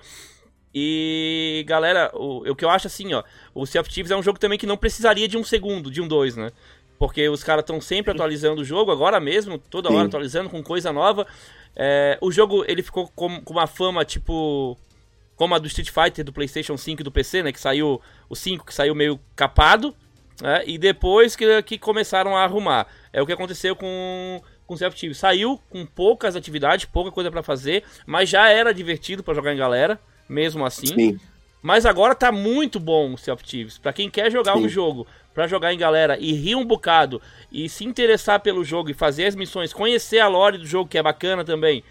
E, 0.74 1.64
galera, 1.66 2.10
o, 2.14 2.50
o 2.50 2.54
que 2.54 2.64
eu 2.64 2.70
acho 2.70 2.86
assim, 2.86 3.12
ó, 3.12 3.24
o 3.54 3.66
Sea 3.66 3.80
of 3.80 3.90
Thieves 3.90 4.10
é 4.10 4.16
um 4.16 4.22
jogo 4.22 4.38
também 4.38 4.58
que 4.58 4.66
não 4.66 4.76
precisaria 4.76 5.26
de 5.26 5.36
um 5.36 5.42
segundo, 5.42 5.90
de 5.90 6.00
um 6.00 6.06
dois, 6.06 6.36
né? 6.36 6.50
Porque 6.98 7.28
os 7.28 7.42
caras 7.42 7.62
estão 7.62 7.80
sempre 7.80 8.12
atualizando 8.12 8.62
o 8.62 8.64
jogo, 8.64 8.90
agora 8.92 9.18
mesmo, 9.18 9.58
toda 9.58 9.88
Sim. 9.88 9.96
hora 9.96 10.06
atualizando 10.06 10.48
com 10.48 10.62
coisa 10.62 10.92
nova. 10.92 11.26
É, 11.74 12.18
o 12.20 12.30
jogo, 12.30 12.64
ele 12.68 12.82
ficou 12.82 13.08
com, 13.08 13.40
com 13.40 13.52
uma 13.52 13.66
fama, 13.66 14.04
tipo, 14.04 14.78
como 15.34 15.54
a 15.54 15.58
do 15.58 15.66
Street 15.66 15.90
Fighter 15.90 16.24
do 16.24 16.32
PlayStation 16.32 16.76
5 16.76 17.00
e 17.00 17.04
do 17.04 17.10
PC, 17.10 17.42
né? 17.42 17.52
Que 17.52 17.60
saiu 17.60 18.00
o 18.28 18.36
5 18.36 18.64
que 18.64 18.74
saiu 18.74 18.94
meio 18.94 19.18
capado, 19.34 19.94
né? 20.40 20.62
E 20.66 20.78
depois 20.78 21.36
que, 21.36 21.62
que 21.62 21.78
começaram 21.78 22.36
a 22.36 22.44
arrumar. 22.44 22.86
É 23.12 23.20
o 23.20 23.26
que 23.26 23.32
aconteceu 23.32 23.74
com 23.74 24.40
com 24.70 24.76
Thieves. 24.76 25.18
Saiu 25.18 25.60
com 25.68 25.84
poucas 25.84 26.36
atividades, 26.36 26.84
pouca 26.84 27.10
coisa 27.10 27.30
pra 27.30 27.42
fazer, 27.42 27.82
mas 28.06 28.28
já 28.28 28.48
era 28.48 28.72
divertido 28.72 29.22
pra 29.22 29.34
jogar 29.34 29.52
em 29.52 29.56
galera, 29.56 30.00
mesmo 30.28 30.64
assim. 30.64 30.86
Sim. 30.86 31.20
Mas 31.60 31.84
agora 31.84 32.14
tá 32.14 32.32
muito 32.32 32.78
bom 32.78 33.14
o 33.14 33.36
Thieves. 33.36 33.78
Pra 33.78 33.92
quem 33.92 34.08
quer 34.08 34.30
jogar 34.30 34.54
Sim. 34.54 34.64
um 34.64 34.68
jogo 34.68 35.06
pra 35.34 35.46
jogar 35.46 35.72
em 35.72 35.78
galera 35.78 36.16
e 36.18 36.32
rir 36.32 36.54
um 36.54 36.64
bocado 36.64 37.20
e 37.52 37.68
se 37.68 37.84
interessar 37.84 38.40
pelo 38.40 38.64
jogo 38.64 38.90
e 38.90 38.94
fazer 38.94 39.26
as 39.26 39.36
missões, 39.36 39.72
conhecer 39.72 40.18
a 40.18 40.28
lore 40.28 40.58
do 40.58 40.66
jogo 40.66 40.88
que 40.88 40.98
é 40.98 41.02
bacana 41.02 41.44
também, 41.44 41.84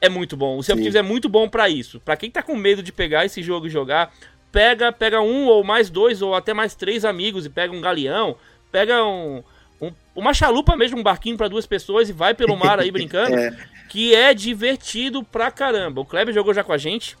é 0.00 0.08
muito 0.08 0.36
bom. 0.36 0.58
O. 0.58 0.62
Thieves 0.62 0.94
é 0.94 1.02
muito 1.02 1.28
bom 1.28 1.48
pra 1.48 1.68
isso. 1.68 2.00
Pra 2.00 2.16
quem 2.16 2.30
tá 2.30 2.42
com 2.42 2.56
medo 2.56 2.82
de 2.82 2.92
pegar 2.92 3.24
esse 3.24 3.42
jogo 3.42 3.66
e 3.66 3.70
jogar, 3.70 4.12
pega, 4.52 4.92
pega 4.92 5.20
um 5.20 5.46
ou 5.46 5.64
mais 5.64 5.88
dois 5.90 6.20
ou 6.22 6.34
até 6.34 6.52
mais 6.54 6.74
três 6.74 7.04
amigos 7.04 7.46
e 7.46 7.50
pega 7.50 7.74
um 7.74 7.80
galeão, 7.80 8.36
pega 8.70 9.02
um, 9.04 9.42
um- 9.80 9.92
uma 10.14 10.32
chalupa 10.34 10.76
mesmo, 10.76 10.98
um 10.98 11.02
barquinho 11.02 11.36
pra 11.36 11.48
duas 11.48 11.66
pessoas 11.66 12.08
e 12.08 12.12
vai 12.12 12.34
pelo 12.34 12.56
mar 12.56 12.78
aí 12.78 12.90
brincando, 12.92 13.34
É. 13.34 13.56
que 13.88 14.14
é 14.14 14.32
divertido 14.34 15.22
pra 15.24 15.50
caramba. 15.50 16.00
O 16.02 16.04
Kleber 16.04 16.34
jogou 16.34 16.52
já 16.54 16.62
com 16.62 16.72
a 16.72 16.78
gente. 16.78 17.16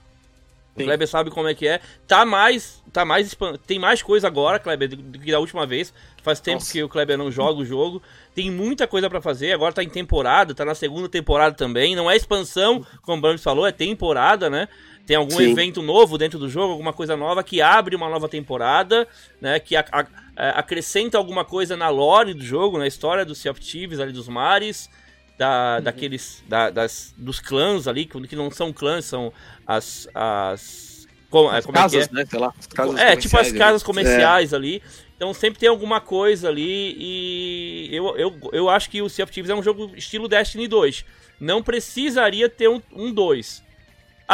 O 0.74 0.78
Sim. 0.80 0.84
Kleber 0.86 1.06
sabe 1.06 1.30
como 1.30 1.48
é 1.48 1.54
que 1.54 1.68
é. 1.68 1.80
Tá 2.08 2.24
mais. 2.24 2.82
Tá 2.90 3.04
mais 3.04 3.36
Tem 3.66 3.78
mais 3.78 4.00
coisa 4.02 4.26
agora, 4.26 4.58
Kleber, 4.58 4.88
do 4.88 5.18
que 5.18 5.30
da 5.30 5.38
última 5.38 5.66
vez. 5.66 5.92
Faz 6.22 6.40
tempo 6.40 6.60
Nossa. 6.60 6.72
que 6.72 6.82
o 6.82 6.88
Kleber 6.88 7.18
não 7.18 7.30
joga 7.30 7.60
o 7.60 7.64
jogo. 7.64 8.02
Tem 8.34 8.50
muita 8.50 8.86
coisa 8.86 9.10
pra 9.10 9.20
fazer. 9.20 9.52
Agora 9.52 9.74
tá 9.74 9.82
em 9.82 9.88
temporada, 9.90 10.54
tá 10.54 10.64
na 10.64 10.74
segunda 10.74 11.10
temporada 11.10 11.54
também. 11.54 11.94
Não 11.94 12.10
é 12.10 12.16
expansão, 12.16 12.86
como 13.02 13.18
o 13.18 13.20
Brams 13.20 13.42
falou, 13.42 13.66
é 13.66 13.72
temporada, 13.72 14.48
né? 14.48 14.66
Tem 15.12 15.16
algum 15.18 15.36
Sim. 15.36 15.50
evento 15.52 15.82
novo 15.82 16.16
dentro 16.16 16.38
do 16.38 16.48
jogo, 16.48 16.72
alguma 16.72 16.90
coisa 16.94 17.14
nova 17.14 17.44
que 17.44 17.60
abre 17.60 17.94
uma 17.94 18.08
nova 18.08 18.30
temporada, 18.30 19.06
né? 19.42 19.60
Que 19.60 19.76
a- 19.76 19.84
a- 19.92 20.06
é, 20.34 20.48
acrescenta 20.56 21.18
alguma 21.18 21.44
coisa 21.44 21.76
na 21.76 21.90
lore 21.90 22.32
do 22.32 22.42
jogo, 22.42 22.78
na 22.78 22.86
história 22.86 23.22
dos 23.22 23.36
Sea 23.36 23.50
of 23.52 23.60
Thieves 23.60 24.00
ali 24.00 24.10
dos 24.10 24.26
mares, 24.26 24.88
da, 25.36 25.74
Uhum. 25.76 25.84
daqueles, 25.84 26.42
da- 26.48 26.70
das, 26.70 27.12
dos 27.18 27.40
clãs 27.40 27.86
ali, 27.86 28.06
que 28.06 28.18
que 28.26 28.34
não 28.34 28.50
são 28.50 28.72
clãs, 28.72 29.04
são 29.04 29.30
as, 29.66 30.08
as 30.14 31.06
como, 31.28 31.52
é, 31.52 31.58
As 31.58 31.66
como 31.66 31.76
é 31.76 31.80
que 31.80 31.84
casas, 31.90 32.08
é? 32.08 32.12
né? 32.14 32.24
Sei 32.24 32.38
lá. 32.38 32.54
as 32.58 32.66
casas 32.68 32.98
É, 32.98 33.14
tipo 33.14 33.36
as 33.38 33.52
casas 33.52 33.82
comerciais 33.82 34.54
ali. 34.54 34.82
Então 35.14 35.34
sempre 35.34 35.60
tem 35.60 35.68
alguma 35.68 36.00
coisa 36.00 36.48
ali 36.48 36.96
e 36.98 37.88
eu, 37.92 38.16
eu, 38.16 38.34
eu 38.50 38.70
acho 38.70 38.88
que 38.88 39.02
o 39.02 39.10
Sea 39.10 39.24
of 39.24 39.32
Thieves 39.32 39.50
é 39.50 39.54
um 39.54 39.62
jogo 39.62 39.90
estilo 39.94 40.26
Destiny 40.26 40.66
2. 40.66 41.04
Não 41.38 41.62
precisaria 41.62 42.48
ter 42.48 42.68
um, 42.70 42.80
um 42.94 43.12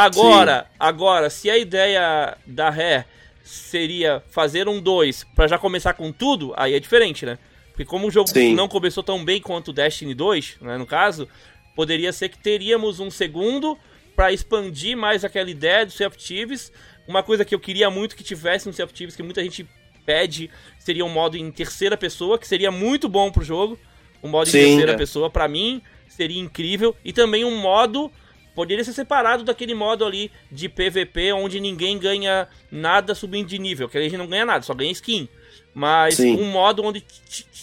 2. 0.07 0.25
Agora, 0.25 0.67
agora, 0.79 1.29
se 1.29 1.49
a 1.49 1.57
ideia 1.57 2.37
da 2.45 2.69
Rare 2.69 3.05
seria 3.43 4.23
fazer 4.29 4.67
um 4.67 4.79
2 4.79 5.25
pra 5.35 5.47
já 5.47 5.57
começar 5.57 5.93
com 5.93 6.11
tudo, 6.11 6.53
aí 6.55 6.73
é 6.73 6.79
diferente, 6.79 7.25
né? 7.25 7.37
Porque 7.71 7.83
como 7.83 8.07
o 8.07 8.11
jogo 8.11 8.29
Sim. 8.29 8.53
não 8.53 8.67
começou 8.67 9.01
tão 9.01 9.23
bem 9.23 9.41
quanto 9.41 9.69
o 9.69 9.73
Destiny 9.73 10.13
2, 10.13 10.57
né, 10.61 10.77
no 10.77 10.85
caso, 10.85 11.27
poderia 11.75 12.11
ser 12.13 12.29
que 12.29 12.37
teríamos 12.37 12.99
um 12.99 13.09
segundo 13.09 13.77
pra 14.15 14.31
expandir 14.33 14.97
mais 14.97 15.23
aquela 15.23 15.49
ideia 15.49 15.85
do 15.85 15.91
Sea 15.91 16.07
of 16.07 16.17
Thieves. 16.17 16.71
Uma 17.07 17.23
coisa 17.23 17.45
que 17.45 17.55
eu 17.55 17.59
queria 17.59 17.89
muito 17.89 18.15
que 18.15 18.23
tivesse 18.23 18.67
no 18.67 18.73
Sea 18.73 18.85
of 18.85 18.93
Thieves, 18.93 19.15
que 19.15 19.23
muita 19.23 19.41
gente 19.41 19.65
pede, 20.05 20.49
seria 20.77 21.05
um 21.05 21.09
modo 21.09 21.37
em 21.37 21.51
terceira 21.51 21.95
pessoa, 21.95 22.37
que 22.37 22.47
seria 22.47 22.69
muito 22.69 23.07
bom 23.07 23.31
pro 23.31 23.43
jogo. 23.43 23.79
Um 24.21 24.27
modo 24.27 24.49
em 24.49 24.51
Sim, 24.51 24.59
terceira 24.59 24.91
é. 24.91 24.97
pessoa, 24.97 25.29
pra 25.29 25.47
mim, 25.47 25.81
seria 26.07 26.41
incrível. 26.41 26.93
E 27.05 27.13
também 27.13 27.45
um 27.45 27.57
modo 27.57 28.11
poderia 28.55 28.83
ser 28.83 28.93
separado 28.93 29.43
daquele 29.43 29.73
modo 29.73 30.05
ali 30.05 30.31
de 30.51 30.67
PVP 30.67 31.33
onde 31.33 31.59
ninguém 31.59 31.97
ganha 31.97 32.47
nada 32.71 33.15
subindo 33.15 33.47
de 33.47 33.59
nível, 33.59 33.89
que 33.89 33.97
a 33.97 34.01
gente 34.01 34.17
não 34.17 34.27
ganha 34.27 34.45
nada, 34.45 34.63
só 34.63 34.73
ganha 34.73 34.91
skin. 34.91 35.27
Mas 35.73 36.15
Sim. 36.15 36.35
um 36.35 36.45
modo 36.45 36.83
onde 36.83 37.03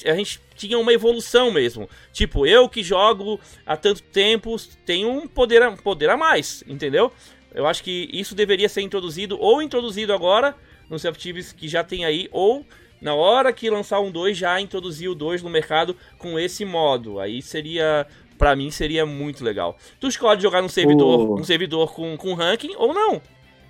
a 0.04 0.14
gente 0.14 0.40
tinha 0.54 0.78
uma 0.78 0.92
evolução 0.92 1.50
mesmo. 1.50 1.88
Tipo, 2.12 2.46
eu 2.46 2.68
que 2.68 2.82
jogo 2.82 3.40
há 3.64 3.76
tanto 3.76 4.02
tempo 4.02 4.56
tenho 4.84 5.10
um 5.10 5.26
poder 5.26 5.62
a, 5.62 5.72
poder 5.72 6.08
a 6.08 6.16
mais, 6.16 6.62
entendeu? 6.66 7.12
Eu 7.54 7.66
acho 7.66 7.82
que 7.82 8.08
isso 8.12 8.34
deveria 8.34 8.68
ser 8.68 8.82
introduzido 8.82 9.38
ou 9.40 9.62
introduzido 9.62 10.12
agora 10.12 10.54
no 10.88 10.98
Thieves 10.98 11.52
que 11.52 11.68
já 11.68 11.82
tem 11.82 12.04
aí, 12.04 12.28
ou 12.30 12.64
na 13.00 13.14
hora 13.14 13.52
que 13.52 13.68
lançar 13.68 14.00
um 14.00 14.10
2 14.10 14.36
já 14.36 14.60
introduzir 14.60 15.08
o 15.08 15.14
2 15.14 15.42
no 15.42 15.50
mercado 15.50 15.96
com 16.18 16.38
esse 16.38 16.64
modo. 16.64 17.20
Aí 17.20 17.42
seria, 17.42 18.06
pra 18.36 18.54
mim, 18.56 18.70
seria 18.70 19.04
muito 19.06 19.42
legal. 19.44 19.76
Tu 20.00 20.08
escolhe 20.08 20.40
jogar 20.40 20.62
num 20.62 20.68
servidor, 20.68 21.30
O- 21.30 21.40
um 21.40 21.44
servidor 21.44 21.92
com, 21.94 22.16
com 22.16 22.34
ranking 22.34 22.74
ou 22.76 22.92
não. 22.94 23.20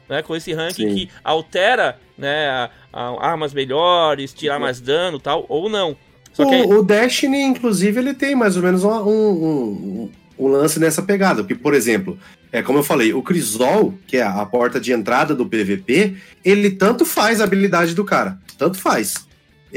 Né, 0.09 0.23
com 0.23 0.37
esse 0.37 0.53
ranking 0.53 0.89
Sim. 0.89 0.95
que 0.95 1.11
altera 1.25 1.99
né, 2.17 2.49
a- 2.49 2.71
a- 2.93 3.27
armas 3.29 3.53
melhores, 3.53 4.33
tirar 4.33 4.61
mais 4.61 4.81
dano 4.81 5.19
tal, 5.19 5.45
ou 5.49 5.69
não. 5.69 5.97
Só 6.33 6.49
que 6.49 6.55
O, 6.63 6.79
o 6.79 6.83
Destiny, 6.85 7.43
inclusive, 7.43 7.99
ele 7.99 8.15
tem 8.15 8.37
mais 8.37 8.57
ou 8.57 8.63
menos 8.63 8.85
um, 8.85 8.91
um, 8.91 9.31
um- 9.33 10.11
um 10.39 10.47
lance 10.49 10.79
nessa 10.79 11.03
pegada. 11.03 11.43
Porque, 11.43 11.57
por 11.57 11.75
exemplo, 11.75 12.17
é 12.53 12.63
como 12.63 12.79
eu 12.79 12.85
falei, 12.85 13.13
o 13.13 13.21
Crisol, 13.23 13.95
que 14.07 14.19
é 14.19 14.23
a 14.23 14.47
porta 14.47 14.79
de 14.79 14.93
entrada 14.93 15.35
do 15.35 15.45
PVP, 15.47 16.15
ele 16.45 16.71
tanto 16.71 17.05
faz 17.05 17.41
a 17.41 17.45
habilidade 17.45 17.93
do 17.93 18.05
cara. 18.05 18.39
Tanto 18.57 18.79
faz. 18.79 19.27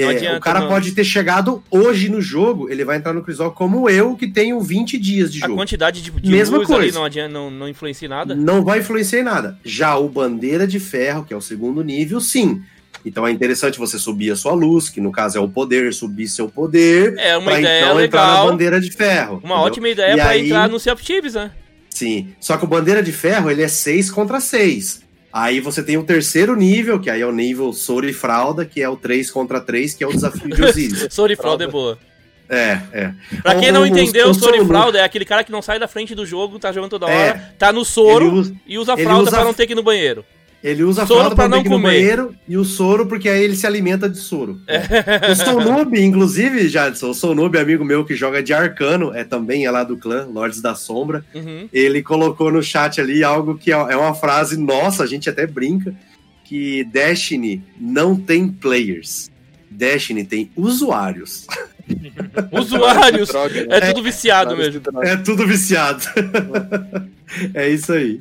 É, 0.01 0.37
o 0.37 0.39
cara 0.39 0.61
não. 0.61 0.67
pode 0.69 0.91
ter 0.93 1.03
chegado 1.03 1.63
hoje 1.69 2.09
no 2.09 2.21
jogo, 2.21 2.69
ele 2.69 2.85
vai 2.85 2.97
entrar 2.97 3.13
no 3.13 3.21
Crisol 3.23 3.51
como 3.51 3.89
eu, 3.89 4.15
que 4.15 4.27
tenho 4.27 4.59
20 4.61 4.97
dias 4.97 5.31
de 5.31 5.43
a 5.43 5.47
jogo. 5.47 5.57
quantidade 5.59 6.01
de, 6.01 6.09
de 6.11 6.29
Mesma 6.31 6.63
coisa. 6.65 6.97
não, 6.97 7.05
adianta, 7.05 7.29
não, 7.33 7.49
não 7.51 7.67
influencia 7.67 8.07
nada. 8.07 8.33
Não 8.35 8.63
vai 8.63 8.79
influenciar 8.79 9.19
em 9.19 9.23
nada. 9.23 9.57
Já 9.63 9.95
o 9.97 10.07
Bandeira 10.07 10.65
de 10.67 10.79
Ferro, 10.79 11.23
que 11.25 11.33
é 11.33 11.37
o 11.37 11.41
segundo 11.41 11.83
nível, 11.83 12.19
sim. 12.21 12.61
Então 13.05 13.25
é 13.25 13.31
interessante 13.31 13.79
você 13.79 13.97
subir 13.97 14.29
a 14.31 14.35
sua 14.35 14.53
luz, 14.53 14.89
que 14.89 14.99
no 14.99 15.11
caso 15.11 15.37
é 15.37 15.41
o 15.41 15.47
poder, 15.47 15.93
subir 15.93 16.27
seu 16.27 16.49
poder. 16.49 17.15
É 17.17 17.37
uma 17.37 17.51
pra 17.51 17.59
ideia 17.59 17.79
então 17.85 18.01
entrar 18.01 18.21
na 18.21 18.27
legal, 18.33 18.47
bandeira 18.51 18.81
de 18.81 18.91
ferro. 18.91 19.35
uma 19.35 19.55
entendeu? 19.55 19.57
ótima 19.57 19.89
ideia 19.89 20.15
pra 20.15 20.27
aí- 20.29 20.45
entrar 20.47 20.67
no 20.69 20.77
Thieves, 20.79 21.33
né? 21.33 21.51
Sim. 21.89 22.29
Só 22.39 22.57
que 22.57 22.65
o 22.65 22.67
bandeira 22.67 23.01
de 23.01 23.11
ferro, 23.11 23.49
ele 23.49 23.61
é 23.61 23.67
6 23.67 24.11
contra 24.11 24.39
6. 24.39 25.01
Aí 25.31 25.59
você 25.59 25.83
tem 25.83 25.95
o 25.97 26.03
terceiro 26.03 26.55
nível, 26.55 26.99
que 26.99 27.09
aí 27.09 27.21
é 27.21 27.25
o 27.25 27.31
nível 27.31 27.71
Soro 27.71 28.07
e 28.09 28.13
Fralda, 28.13 28.65
que 28.65 28.81
é 28.81 28.89
o 28.89 28.95
3 28.95 29.29
contra 29.29 29.61
3, 29.61 29.93
que 29.93 30.03
é 30.03 30.07
o 30.07 30.11
desafio 30.11 30.49
de 30.49 30.63
Osiris. 30.63 31.07
Sorry 31.13 31.35
Fraude 31.35 31.65
é 31.65 31.67
boa. 31.67 31.99
é, 32.49 32.79
é. 32.91 33.13
Pra 33.43 33.55
quem 33.55 33.71
não 33.71 33.85
entendeu, 33.85 34.29
o 34.29 34.33
Soro- 34.33 34.65
Fraude 34.65 34.97
é 34.97 35.03
aquele 35.03 35.25
cara 35.25 35.43
que 35.43 35.51
não 35.51 35.61
sai 35.61 35.77
da 35.77 35.87
frente 35.87 36.15
do 36.15 36.25
jogo, 36.25 36.57
tá 36.57 36.71
jogando 36.71 36.89
toda 36.89 37.07
É. 37.07 37.29
hora, 37.29 37.53
tá 37.59 37.71
no 37.71 37.85
soro 37.85 38.33
usa- 38.33 38.55
e 38.65 38.79
usa 38.79 38.97
fralda 38.97 39.21
usa- 39.23 39.31
pra 39.31 39.43
não 39.45 39.53
ter 39.53 39.67
que 39.67 39.73
ir 39.73 39.75
no 39.75 39.83
banheiro. 39.83 40.25
Ele 40.61 40.83
usa 40.83 41.03
a 41.03 41.07
Soro 41.07 41.19
fralda 41.19 41.35
pra 41.35 41.47
pra 41.47 41.55
não 41.55 41.61
ir 41.61 41.69
no 41.69 41.75
comer. 41.77 41.87
banheiro 41.87 42.35
e 42.47 42.57
o 42.57 42.65
soro 42.65 43.05
porque 43.07 43.29
aí 43.29 43.41
ele 43.41 43.55
se 43.55 43.65
alimenta 43.65 44.09
de 44.09 44.17
soro. 44.17 44.59
É. 44.67 45.31
O 45.31 45.35
Sonub, 45.35 45.97
inclusive, 45.97 46.67
Jadson, 46.67 47.11
o 47.11 47.13
Sonub, 47.13 47.57
amigo 47.57 47.85
meu 47.85 48.03
que 48.03 48.13
joga 48.13 48.43
de 48.43 48.53
arcano, 48.53 49.13
é 49.15 49.23
também 49.23 49.65
é 49.65 49.71
lá 49.71 49.85
do 49.85 49.95
clã, 49.97 50.25
Lords 50.25 50.61
da 50.61 50.75
Sombra. 50.75 51.23
Uhum. 51.33 51.69
Ele 51.71 52.03
colocou 52.03 52.51
no 52.51 52.61
chat 52.61 52.99
ali 52.99 53.23
algo 53.23 53.57
que 53.57 53.71
é 53.71 53.75
é 53.75 53.95
uma 53.95 54.13
frase 54.13 54.57
nossa, 54.57 55.03
a 55.03 55.07
gente 55.07 55.29
até 55.29 55.47
brinca, 55.47 55.95
que 56.43 56.83
Destiny 56.83 57.63
não 57.79 58.15
tem 58.17 58.49
players. 58.49 59.31
Destiny 59.71 60.25
tem 60.25 60.51
usuários. 60.57 61.47
Usuários. 62.51 63.29
Né? 63.67 63.77
É 63.77 63.93
tudo 63.93 64.03
viciado 64.03 64.57
mesmo. 64.57 64.81
É 65.01 65.15
tudo 65.15 65.47
viciado. 65.47 66.03
é 67.53 67.69
isso 67.69 67.93
aí. 67.93 68.19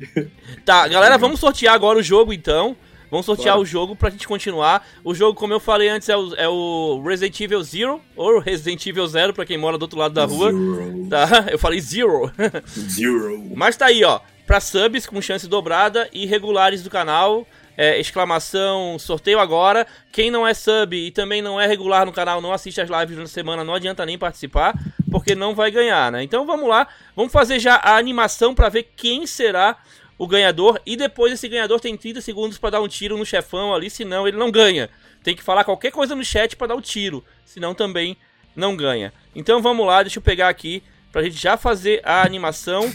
Tá, 0.65 0.87
galera, 0.87 1.17
vamos 1.17 1.39
sortear 1.39 1.73
agora 1.73 1.99
o 1.99 2.03
jogo 2.03 2.33
então. 2.33 2.75
Vamos 3.11 3.25
sortear 3.25 3.57
o 3.57 3.65
jogo 3.65 3.95
pra 3.95 4.09
gente 4.09 4.27
continuar. 4.27 4.87
O 5.03 5.15
jogo, 5.15 5.33
como 5.33 5.51
eu 5.51 5.59
falei 5.59 5.89
antes, 5.89 6.07
é 6.09 6.15
o, 6.15 6.35
é 6.35 6.47
o 6.47 7.01
Resident 7.03 7.39
Evil 7.39 7.63
Zero, 7.63 8.01
ou 8.15 8.39
Resident 8.39 8.85
Evil 8.85 9.07
Zero, 9.07 9.33
pra 9.33 9.45
quem 9.45 9.57
mora 9.57 9.77
do 9.77 9.81
outro 9.81 9.97
lado 9.97 10.13
da 10.13 10.25
rua. 10.25 10.51
Zero. 10.51 11.07
Tá? 11.09 11.45
Eu 11.49 11.57
falei 11.57 11.81
Zero. 11.81 12.31
Zero. 12.67 13.51
Mas 13.55 13.75
tá 13.75 13.87
aí, 13.87 14.03
ó. 14.03 14.19
Pra 14.45 14.59
subs 14.59 15.07
com 15.07 15.21
chance 15.21 15.47
dobrada 15.47 16.07
e 16.13 16.25
regulares 16.25 16.83
do 16.83 16.89
canal. 16.89 17.47
É, 17.81 17.97
exclamação, 17.97 18.99
sorteio 18.99 19.39
agora. 19.39 19.87
Quem 20.11 20.29
não 20.29 20.45
é 20.45 20.53
sub 20.53 20.93
e 20.93 21.11
também 21.11 21.41
não 21.41 21.57
é 21.57 21.65
regular 21.65 22.05
no 22.05 22.11
canal, 22.11 22.41
não 22.41 22.51
assiste 22.51 22.81
as 22.81 22.89
lives 22.89 23.11
durante 23.15 23.29
a 23.29 23.33
semana, 23.33 23.63
não 23.63 23.73
adianta 23.73 24.05
nem 24.05 24.17
participar, 24.17 24.77
porque 25.09 25.33
não 25.33 25.55
vai 25.55 25.71
ganhar, 25.71 26.11
né? 26.11 26.21
Então 26.21 26.45
vamos 26.45 26.67
lá, 26.67 26.89
vamos 27.15 27.31
fazer 27.31 27.57
já 27.57 27.75
a 27.75 27.95
animação 27.95 28.53
pra 28.53 28.67
ver 28.67 28.91
quem 28.97 29.25
será 29.25 29.77
o 30.17 30.27
ganhador. 30.27 30.81
E 30.85 30.97
depois 30.97 31.31
esse 31.31 31.47
ganhador 31.47 31.79
tem 31.79 31.95
30 31.95 32.19
segundos 32.19 32.57
pra 32.57 32.69
dar 32.69 32.81
um 32.81 32.87
tiro 32.89 33.17
no 33.17 33.25
chefão 33.25 33.73
ali, 33.73 33.89
senão 33.89 34.27
ele 34.27 34.35
não 34.35 34.51
ganha. 34.51 34.89
Tem 35.23 35.33
que 35.33 35.41
falar 35.41 35.63
qualquer 35.63 35.93
coisa 35.93 36.13
no 36.13 36.25
chat 36.25 36.57
pra 36.57 36.67
dar 36.67 36.75
o 36.75 36.81
tiro, 36.81 37.23
senão 37.45 37.73
também 37.73 38.17
não 38.57 38.75
ganha. 38.75 39.13
Então 39.33 39.61
vamos 39.61 39.87
lá, 39.87 40.03
deixa 40.03 40.19
eu 40.19 40.23
pegar 40.23 40.49
aqui 40.49 40.83
pra 41.13 41.23
gente 41.23 41.37
já 41.37 41.55
fazer 41.55 42.01
a 42.03 42.23
animação. 42.23 42.91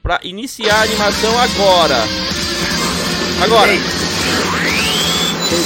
Pra 0.00 0.20
iniciar 0.22 0.76
a 0.76 0.82
animação 0.84 1.38
agora. 1.38 1.96
Agora. 3.42 3.99
Quem 5.50 5.58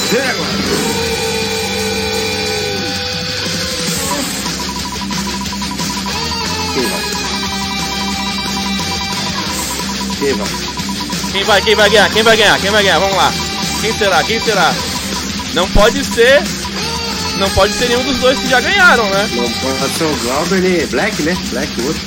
vai? 6.87 7.05
Quem 10.19 10.33
vai? 10.33 10.47
Quem 11.31 11.43
vai, 11.43 11.61
quem 11.61 11.75
vai 11.75 11.89
ganhar? 11.89 12.09
Quem 12.09 12.23
vai 12.23 12.35
ganhar? 12.37 12.59
Quem 12.59 12.71
vai 12.71 12.83
ganhar? 12.83 12.99
Vamos 12.99 13.15
lá. 13.15 13.31
Quem 13.81 13.95
será? 13.95 14.23
Quem 14.23 14.39
será? 14.39 14.73
Não 15.53 15.69
pode 15.69 16.03
ser. 16.03 16.41
Não 17.37 17.49
pode 17.51 17.73
ser 17.73 17.89
nenhum 17.89 18.03
dos 18.03 18.17
dois 18.17 18.39
que 18.39 18.47
já 18.47 18.59
ganharam, 18.61 19.07
né? 19.11 19.29
Não 19.33 19.51
pode 19.51 19.97
ser 19.97 20.05
o 20.05 20.15
Glauber 20.23 20.61
nem 20.61 20.87
Black, 20.87 21.21
né? 21.21 21.37
Black 21.51 21.81
outro. 21.81 22.01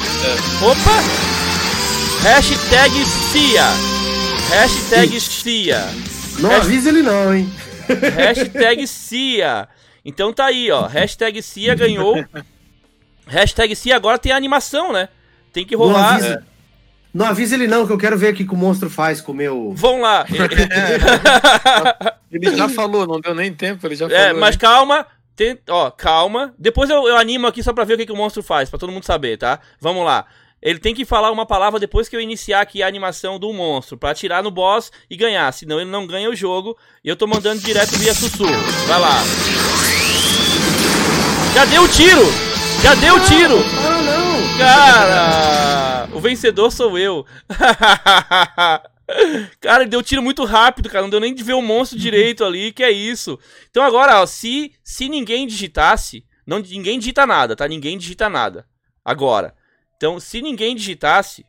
Opa! 0.63 1.03
Hashtag 2.23 3.07
CIA. 3.31 3.71
Hashtag 4.51 5.21
CIA. 5.21 5.89
Não 6.41 6.51
avisa 6.51 6.89
ele 6.89 7.03
não, 7.03 7.33
hein? 7.35 7.53
Hashtag 8.17 8.87
CIA. 8.87 9.69
Então 10.05 10.33
tá 10.33 10.47
aí, 10.47 10.71
ó. 10.71 10.87
Hashtag 10.87 11.43
CIA 11.43 11.75
ganhou. 11.75 12.25
Hashtag 13.27 13.75
CIA 13.77 13.97
agora 13.97 14.19
tem 14.19 14.33
a 14.33 14.37
animação, 14.37 14.93
né? 14.93 15.09
Tem 15.53 15.65
que 15.65 15.77
Não 15.77 15.87
rolar. 15.87 16.15
avisa, 16.15 16.47
não 17.13 17.27
avisa 17.27 17.55
ele 17.55 17.67
não, 17.67 17.87
que 17.87 17.93
eu 17.93 17.99
quero 17.99 18.17
ver 18.17 18.33
o 18.33 18.37
que 18.37 18.45
o 18.45 18.57
monstro 18.57 18.89
faz 18.89 19.21
com 19.21 19.33
o 19.33 19.35
meu... 19.35 19.73
Vão 19.75 20.01
lá. 20.01 20.25
Ele 22.31 22.55
já 22.55 22.69
falou, 22.69 23.07
não 23.07 23.21
deu 23.21 23.35
nem 23.35 23.53
tempo, 23.53 23.87
ele 23.87 23.97
já 23.97 24.07
falou. 24.07 24.23
É, 24.23 24.33
mas 24.35 24.55
né? 24.55 24.61
calma. 24.61 25.07
Tem, 25.35 25.59
ó, 25.69 25.91
calma. 25.91 26.55
Depois 26.59 26.91
eu, 26.91 27.09
eu 27.09 27.17
animo 27.17 27.47
aqui 27.47 27.63
só 27.63 27.73
pra 27.73 27.85
ver 27.85 27.95
o 27.95 27.97
que, 27.97 28.07
que 28.07 28.13
o 28.13 28.17
monstro 28.17 28.43
faz, 28.43 28.69
pra 28.69 28.79
todo 28.79 28.93
mundo 28.93 29.05
saber, 29.05 29.39
tá? 29.39 29.59
Vamos 29.81 30.05
lá. 30.05 30.27
Ele 30.61 30.79
tem 30.79 30.95
que 30.95 31.05
falar 31.05 31.31
uma 31.31 31.47
palavra 31.47 31.79
depois 31.79 32.09
que 32.09 32.17
eu 32.17 32.21
iniciar 32.21 32.61
aqui 32.61 32.83
a 32.83 32.87
animação 32.87 33.39
do 33.39 33.53
monstro, 33.53 33.97
pra 33.97 34.11
atirar 34.11 34.43
no 34.43 34.51
boss 34.51 34.91
e 35.09 35.17
ganhar. 35.17 35.53
Senão 35.53 35.81
ele 35.81 35.91
não 35.91 36.07
ganha 36.07 36.29
o 36.29 36.35
jogo. 36.35 36.77
E 37.05 37.09
eu 37.09 37.17
tô 37.17 37.27
mandando 37.27 37.61
direto 37.61 37.97
via 37.97 38.13
sussurro. 38.13 38.51
Vai 38.87 39.01
lá. 39.01 39.23
Já 41.55 41.65
deu 41.65 41.83
o 41.83 41.89
tiro! 41.89 42.27
Já 42.83 42.95
deu 42.95 43.17
o 43.17 43.21
tiro! 43.21 43.57
Ah, 43.85 44.03
não! 44.03 44.59
Cara! 44.59 46.09
O 46.13 46.21
vencedor 46.21 46.71
sou 46.71 46.99
eu. 46.99 47.25
Cara, 49.61 49.83
ele 49.83 49.91
deu 49.91 50.03
tiro 50.03 50.23
muito 50.23 50.45
rápido, 50.45 50.89
cara. 50.89 51.03
Não 51.03 51.11
deu 51.11 51.21
nem 51.21 51.35
de 51.35 51.43
ver 51.43 51.55
o 51.55 51.63
monstro 51.63 51.99
direito 51.99 52.45
ali. 52.45 52.73
Que 52.73 52.83
é 52.83 52.91
isso? 52.91 53.39
Então 53.71 53.83
agora, 53.83 54.21
ó, 54.21 54.27
se, 54.27 54.73
se 54.85 55.09
ninguém 55.09 55.47
digitasse. 55.47 56.25
Não, 56.47 56.59
ninguém 56.59 56.99
digita 56.99 57.27
nada, 57.27 57.57
tá? 57.57 57.67
Ninguém 57.67 57.97
digita 57.97 58.29
nada. 58.29 58.67
Agora. 59.05 59.55
Então, 59.99 60.19
se 60.21 60.41
ninguém 60.41 60.75
digitasse, 60.77 61.45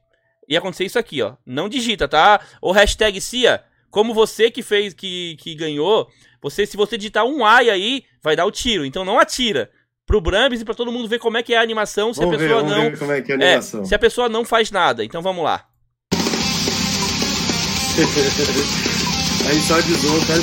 ia 0.48 0.58
acontecer 0.60 0.86
isso 0.86 0.98
aqui, 1.00 1.22
ó. 1.22 1.36
Não 1.46 1.70
digita, 1.70 2.08
tá? 2.08 2.40
O 2.62 2.72
hashtag 2.72 3.22
CIA, 3.22 3.64
como 3.92 4.12
você 4.14 4.50
que 4.50 4.64
fez, 4.64 4.92
que, 4.94 5.38
que 5.40 5.54
ganhou, 5.54 6.08
você, 6.42 6.66
se 6.66 6.76
você 6.76 6.98
digitar 6.98 7.26
um 7.26 7.46
ai 7.46 7.70
aí, 7.70 8.04
vai 8.24 8.36
dar 8.36 8.46
o 8.48 8.52
tiro. 8.52 8.84
Então 8.86 9.06
não 9.06 9.20
atira. 9.20 9.70
Pro 10.06 10.20
Brambis 10.20 10.60
e 10.62 10.66
pra 10.66 10.74
todo 10.74 10.92
mundo 10.92 11.08
ver 11.08 11.20
como 11.20 11.38
é 11.38 11.44
que 11.44 11.54
é 11.54 11.60
a 11.60 11.62
animação, 11.62 12.12
se 12.12 12.20
Vamos 12.20 12.34
a 12.34 12.38
ver, 12.40 12.46
pessoa 12.48 12.64
vamos 12.64 12.76
não. 12.76 12.84
ver 12.90 12.98
como 12.98 13.12
é 13.12 13.22
que 13.22 13.32
é 13.32 13.36
a 13.36 13.40
É, 13.40 13.46
animação. 13.54 13.86
se 13.86 13.94
a 13.94 14.00
pessoa 14.00 14.28
não 14.28 14.44
faz 14.44 14.72
nada. 14.72 15.06
Então 15.06 15.22
vamos 15.22 15.44
lá. 15.44 15.66
Aí 19.48 19.62
só 19.62 19.80
desou, 19.82 20.18
o 20.18 20.26
cara 20.26 20.42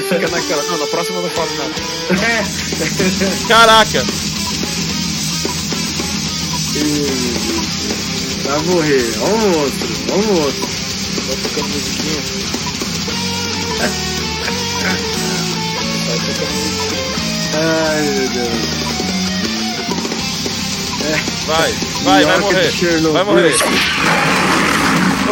escreve. 0.00 0.08
Fica 0.08 0.28
naquela. 0.28 0.62
Não, 0.64 0.78
na 0.78 0.86
próxima 0.86 1.18
eu 1.18 1.22
não 1.22 1.30
falo 1.30 1.50
nada. 1.56 1.74
Caraca! 3.48 4.04
Vai 8.44 8.58
morrer. 8.60 9.12
Olha 9.20 9.34
o 9.34 9.38
monstro, 9.50 9.88
olha 10.10 10.22
o 10.22 10.34
monstro. 10.34 10.68
Vai 11.26 11.36
tocando 11.36 11.68
musiquinha. 11.68 12.22
Vai 16.06 16.18
tocando 16.18 16.52
musiquinha. 16.54 17.02
Ai, 17.54 18.02
meu 18.02 18.28
Deus. 18.30 18.82
Vai, 21.46 21.72
vai, 22.04 22.24
vai 22.24 22.38
morrer. 22.40 22.70
Vai 23.12 23.24
morrer. 23.24 23.54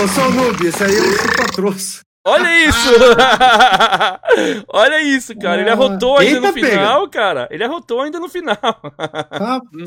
Ô, 0.03 0.09
só 0.09 0.29
o 0.29 0.33
noob, 0.33 0.67
esse 0.67 0.85
aí 0.85 0.97
é 0.97 1.01
o 1.01 1.13
chupa-troço. 1.17 2.10
Olha 2.25 2.67
isso! 2.67 2.91
Olha 4.69 5.01
isso, 5.01 5.35
cara. 5.37 5.63
Ele 5.63 5.71
arrotou 5.71 6.19
ainda 6.19 6.35
eita, 6.35 6.47
no 6.49 6.53
final, 6.53 7.09
cara. 7.09 7.49
Ele 7.51 7.65
arrotou 7.65 8.01
ainda 8.03 8.21
no 8.21 8.29
final. 8.29 8.59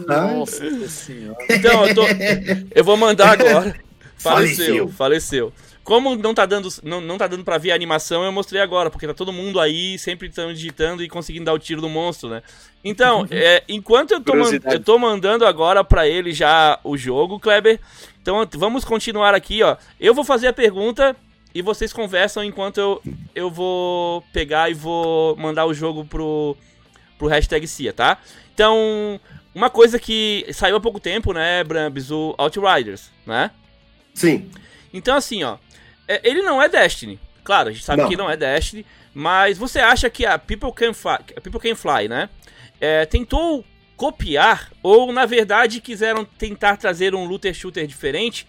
Nossa 0.08 0.88
senhora. 0.88 1.38
Então, 1.50 1.86
eu, 1.86 1.96
tô... 1.96 2.02
eu 2.74 2.84
vou 2.84 2.98
mandar 2.98 3.34
agora. 3.34 3.76
Faleceu, 4.18 4.66
Faleceu. 4.66 4.88
faleceu. 4.90 5.54
Como 5.84 6.16
não 6.16 6.34
tá 6.34 6.46
dando, 6.46 6.70
não, 6.82 7.02
não 7.02 7.18
tá 7.18 7.28
dando 7.28 7.44
pra 7.44 7.58
ver 7.58 7.72
a 7.72 7.76
animação, 7.76 8.24
eu 8.24 8.32
mostrei 8.32 8.62
agora, 8.62 8.90
porque 8.90 9.06
tá 9.06 9.14
todo 9.14 9.34
mundo 9.34 9.60
aí, 9.60 10.00
sempre 10.00 10.30
estão 10.30 10.54
digitando 10.54 11.04
e 11.04 11.10
conseguindo 11.10 11.44
dar 11.44 11.54
o 11.54 11.60
tiro 11.60 11.82
no 11.82 11.90
monstro, 11.90 12.30
né? 12.30 12.42
Então, 12.86 13.28
é, 13.30 13.64
enquanto 13.68 14.12
eu 14.12 14.22
tô, 14.22 14.34
eu 14.34 14.80
tô 14.80 14.98
mandando 14.98 15.46
agora 15.46 15.84
pra 15.84 16.08
ele 16.08 16.32
já 16.32 16.80
o 16.86 16.96
jogo, 16.96 17.38
Kleber, 17.38 17.82
então 18.22 18.48
vamos 18.54 18.86
continuar 18.86 19.36
aqui, 19.36 19.62
ó. 19.62 19.76
Eu 20.00 20.14
vou 20.14 20.24
fazer 20.24 20.48
a 20.48 20.54
pergunta 20.54 21.14
e 21.54 21.62
vocês 21.62 21.94
conversam 21.94 22.44
enquanto 22.44 22.80
eu, 22.80 23.02
eu 23.36 23.52
vou 23.52 24.22
pegar 24.34 24.70
e 24.70 24.74
vou 24.74 25.36
mandar 25.36 25.66
o 25.66 25.74
jogo 25.74 26.04
pro, 26.06 26.58
pro 27.18 27.28
hashtag 27.28 27.68
CIA, 27.68 27.94
tá? 27.94 28.18
Então, 28.54 29.20
uma 29.54 29.70
coisa 29.70 30.00
que 30.00 30.46
saiu 30.52 30.76
há 30.76 30.80
pouco 30.80 31.00
tempo, 31.00 31.34
né, 31.34 31.64
Brambis, 31.64 32.12
o 32.12 32.34
Outriders, 32.38 33.12
né? 33.26 33.52
Sim. 34.14 34.50
Então, 34.94 35.16
assim, 35.16 35.44
ó, 35.44 35.58
é, 36.08 36.22
ele 36.28 36.42
não 36.42 36.62
é 36.62 36.68
Destiny. 36.68 37.20
Claro, 37.44 37.70
a 37.70 37.72
gente 37.72 37.84
sabe 37.84 38.02
Não. 38.02 38.10
que 38.10 38.16
não 38.16 38.30
é 38.30 38.38
Destiny, 38.38 38.86
mas 39.14 39.58
você 39.58 39.80
acha 39.80 40.10
que 40.10 40.26
a 40.26 40.40
People 40.40 40.72
Can 40.72 40.94
Fly, 40.94 41.18
People 41.42 41.60
Can 41.60 41.76
Fly 41.76 42.08
né, 42.08 42.30
é, 42.80 43.06
tentou 43.06 43.66
copiar 43.96 44.72
ou, 44.82 45.12
na 45.12 45.26
verdade, 45.26 45.82
quiseram 45.82 46.26
tentar 46.26 46.78
trazer 46.78 47.14
um 47.14 47.26
looter 47.26 47.54
shooter 47.54 47.86
diferente, 47.86 48.48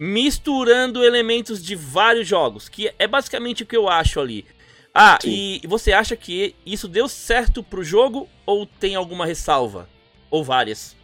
misturando 0.00 1.04
elementos 1.04 1.62
de 1.62 1.76
vários 1.76 2.26
jogos, 2.26 2.70
que 2.70 2.90
é 2.98 3.06
basicamente 3.06 3.62
o 3.62 3.66
que 3.66 3.76
eu 3.76 3.86
acho 3.86 4.18
ali. 4.18 4.46
Ah, 4.94 5.18
Sim. 5.20 5.60
e 5.62 5.66
você 5.68 5.92
acha 5.92 6.16
que 6.16 6.54
isso 6.64 6.88
deu 6.88 7.06
certo 7.06 7.62
pro 7.62 7.84
jogo 7.84 8.26
ou 8.46 8.64
tem 8.64 8.94
alguma 8.94 9.26
ressalva? 9.26 9.86
Ou 10.30 10.42
várias? 10.42 10.96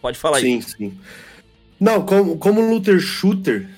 Pode 0.00 0.16
falar 0.16 0.36
aí. 0.36 0.42
Sim, 0.42 0.60
sim. 0.60 0.98
Não, 1.80 2.06
como, 2.06 2.38
como 2.38 2.60
looter 2.60 3.00
shooter, 3.00 3.68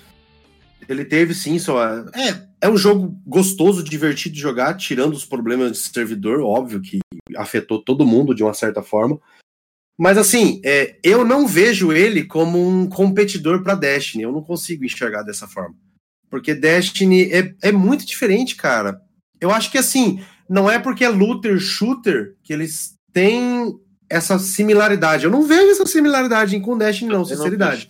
ele 0.87 1.05
teve 1.05 1.35
sim 1.35 1.59
só. 1.59 1.83
É, 2.15 2.47
é 2.61 2.69
um 2.69 2.77
jogo 2.77 3.19
gostoso, 3.27 3.83
divertido 3.83 4.35
de 4.35 4.41
jogar, 4.41 4.77
tirando 4.77 5.15
os 5.15 5.25
problemas 5.25 5.73
de 5.73 5.79
servidor, 5.79 6.41
óbvio 6.41 6.81
que 6.81 6.99
afetou 7.37 7.83
todo 7.83 8.07
mundo 8.07 8.35
de 8.35 8.43
uma 8.43 8.55
certa 8.55 8.83
forma. 8.83 9.19
Mas 9.99 10.19
assim, 10.19 10.61
é, 10.65 10.99
eu 11.03 11.25
não 11.25 11.47
vejo 11.47 11.93
ele 11.93 12.25
como 12.25 12.67
um 12.67 12.87
competidor 12.87 13.63
para 13.63 13.75
Destiny. 13.75 14.25
Eu 14.25 14.33
não 14.33 14.43
consigo 14.43 14.85
enxergar 14.85 15.23
dessa 15.23 15.49
forma. 15.49 15.75
Porque 16.29 16.55
Destiny 16.55 17.33
é, 17.33 17.55
é 17.63 17.73
muito 17.73 18.05
diferente, 18.05 18.57
cara. 18.57 19.01
Eu 19.41 19.51
acho 19.51 19.71
que 19.71 19.79
assim, 19.79 20.23
não 20.49 20.71
é 20.71 20.79
porque 20.79 21.05
é 21.05 21.09
looter 21.09 21.59
shooter 21.59 22.35
que 22.43 22.53
eles 22.53 22.95
têm 23.13 23.75
essa 24.09 24.39
similaridade. 24.39 25.25
Eu 25.25 25.31
não 25.31 25.43
vejo 25.43 25.71
essa 25.71 25.87
similaridade 25.87 26.59
com 26.61 26.77
Destiny, 26.77 27.11
não, 27.11 27.25
sinceridade. 27.25 27.89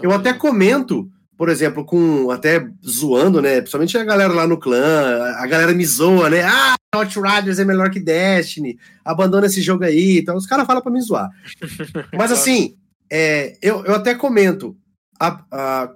Eu 0.00 0.12
até 0.12 0.32
comento, 0.32 1.10
por 1.42 1.48
exemplo, 1.48 1.84
com 1.84 2.30
até 2.30 2.70
zoando, 2.86 3.42
né? 3.42 3.56
Principalmente 3.56 3.98
a 3.98 4.04
galera 4.04 4.32
lá 4.32 4.46
no 4.46 4.56
clã, 4.56 5.24
a 5.38 5.44
galera 5.48 5.74
me 5.74 5.84
zoa, 5.84 6.30
né? 6.30 6.44
Ah, 6.44 6.76
Outriders 6.94 7.58
é 7.58 7.64
melhor 7.64 7.90
que 7.90 7.98
Destiny, 7.98 8.78
abandona 9.04 9.46
esse 9.46 9.60
jogo 9.60 9.82
aí. 9.82 10.18
Então 10.18 10.36
os 10.36 10.46
caras 10.46 10.64
falam 10.64 10.80
pra 10.80 10.92
me 10.92 11.00
zoar. 11.00 11.28
Mas 12.16 12.30
assim, 12.30 12.76
é, 13.10 13.58
eu, 13.60 13.84
eu 13.84 13.96
até 13.96 14.14
comento, 14.14 14.76
a, 15.18 15.44
a 15.50 15.92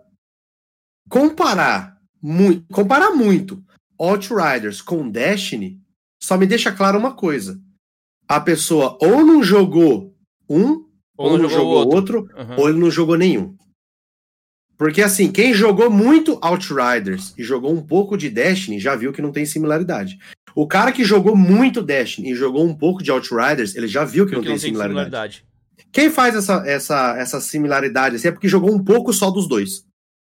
comparar 1.08 1.96
muito, 2.20 2.66
comparar 2.72 3.12
muito 3.12 3.62
Outriders 3.96 4.82
com 4.82 5.08
Destiny 5.08 5.80
só 6.20 6.36
me 6.36 6.48
deixa 6.48 6.72
claro 6.72 6.98
uma 6.98 7.14
coisa. 7.14 7.56
A 8.26 8.40
pessoa 8.40 8.98
ou 9.00 9.24
não 9.24 9.44
jogou 9.44 10.12
um, 10.50 10.84
ou, 11.16 11.30
ou 11.30 11.38
não 11.38 11.48
jogou, 11.48 11.78
jogou 11.82 11.94
outro, 11.94 12.18
outro 12.18 12.36
uhum. 12.36 12.56
ou 12.58 12.68
ele 12.68 12.80
não 12.80 12.90
jogou 12.90 13.16
nenhum. 13.16 13.56
Porque 14.78 15.02
assim, 15.02 15.30
quem 15.30 15.54
jogou 15.54 15.90
muito 15.90 16.38
Outriders 16.42 17.32
e 17.36 17.42
jogou 17.42 17.72
um 17.72 17.82
pouco 17.82 18.16
de 18.16 18.28
Destiny 18.28 18.78
já 18.78 18.94
viu 18.94 19.12
que 19.12 19.22
não 19.22 19.32
tem 19.32 19.46
similaridade. 19.46 20.18
O 20.54 20.66
cara 20.66 20.92
que 20.92 21.04
jogou 21.04 21.36
muito 21.36 21.82
Destiny 21.82 22.32
e 22.32 22.34
jogou 22.34 22.66
um 22.66 22.74
pouco 22.74 23.02
de 23.02 23.10
Outriders, 23.10 23.74
ele 23.74 23.88
já 23.88 24.04
viu 24.04 24.26
que, 24.26 24.32
não, 24.32 24.40
que 24.40 24.46
tem, 24.46 24.54
não 24.54 24.60
tem 24.60 24.70
similaridade. 24.70 25.06
similaridade. 25.06 25.44
Quem 25.92 26.10
faz 26.10 26.34
essa, 26.34 26.62
essa, 26.66 27.16
essa 27.16 27.40
similaridade 27.40 28.16
assim, 28.16 28.28
é 28.28 28.32
porque 28.32 28.48
jogou 28.48 28.74
um 28.74 28.82
pouco 28.82 29.12
só 29.12 29.30
dos 29.30 29.48
dois. 29.48 29.84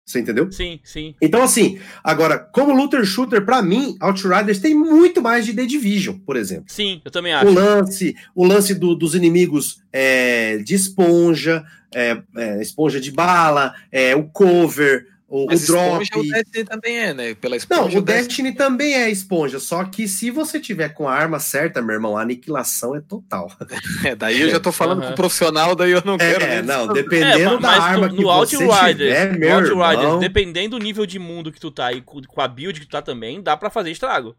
Você 0.05 0.19
entendeu? 0.19 0.51
Sim, 0.51 0.79
sim. 0.83 1.15
Então, 1.19 1.41
assim, 1.41 1.79
agora, 2.03 2.37
como 2.37 2.75
looter 2.75 3.03
shooter, 3.03 3.43
para 3.43 3.63
mim, 3.63 3.97
Outriders 3.99 4.59
tem 4.59 4.75
muito 4.75 5.19
mais 5.19 5.47
de 5.47 5.53
The 5.53 5.65
Division, 5.65 6.17
por 6.19 6.35
exemplo. 6.35 6.65
Sim, 6.67 7.01
eu 7.03 7.09
também 7.09 7.33
acho. 7.33 7.47
O 7.47 7.51
lance, 7.51 8.15
o 8.35 8.45
lance 8.45 8.75
do, 8.75 8.93
dos 8.93 9.15
inimigos 9.15 9.81
é, 9.91 10.59
de 10.59 10.75
esponja, 10.75 11.65
é, 11.95 12.21
é, 12.35 12.61
esponja 12.61 12.99
de 12.99 13.09
bala, 13.09 13.73
é, 13.89 14.13
o 14.15 14.25
cover, 14.25 15.07
o, 15.27 15.47
Mas 15.47 15.63
o 15.63 15.67
drop. 15.67 16.03
Esponja, 16.03 16.19
o 16.19 16.31
Destiny 16.31 16.63
também 16.65 16.97
é, 16.97 17.13
né? 17.13 17.33
Pela 17.33 17.55
esponja, 17.55 17.81
Não, 17.81 17.87
o 17.87 18.01
Destiny, 18.01 18.03
Destiny 18.03 18.51
também 18.53 18.93
é 18.93 19.09
esponja, 19.09 19.59
só 19.59 19.83
que 19.85 20.07
se 20.07 20.29
você 20.29 20.59
tiver 20.59 20.89
com 20.89 21.07
a 21.07 21.13
arma 21.13 21.39
certa, 21.39 21.81
meu 21.81 21.95
irmão, 21.95 22.17
a 22.17 22.21
aniquilação 22.21 22.95
é 22.95 23.01
total. 23.01 23.49
É, 24.03 24.15
daí 24.15 24.41
eu 24.41 24.49
já 24.49 24.59
tô 24.59 24.71
falando 24.71 25.01
uhum. 25.01 25.07
com 25.07 25.13
o 25.13 25.15
profissional, 25.15 25.75
daí 25.75 25.91
eu 25.91 26.01
não 26.05 26.17
quero. 26.17 26.43
É, 26.43 26.61
não, 26.61 26.87
dependendo 26.87 27.55
é, 27.55 27.59
da 27.59 27.69
arma 27.69 28.07
no, 28.07 28.15
que 28.15 28.21
no 28.21 28.27
você 28.27 28.55
Outriders, 28.55 28.97
tiver, 28.97 29.37
meu 29.37 29.61
no 29.61 29.81
Outriders, 29.81 30.03
irmão... 30.03 30.19
dependendo 30.19 30.77
do 30.77 30.83
nível 30.83 31.05
de 31.05 31.17
mundo 31.17 31.51
que 31.51 31.59
tu 31.59 31.71
tá 31.71 31.91
e 31.91 32.01
com 32.01 32.41
a 32.41 32.47
build 32.47 32.79
que 32.79 32.85
tu 32.85 32.91
tá 32.91 33.01
também, 33.01 33.41
dá 33.41 33.57
para 33.57 33.69
fazer 33.69 33.89
estrago. 33.91 34.35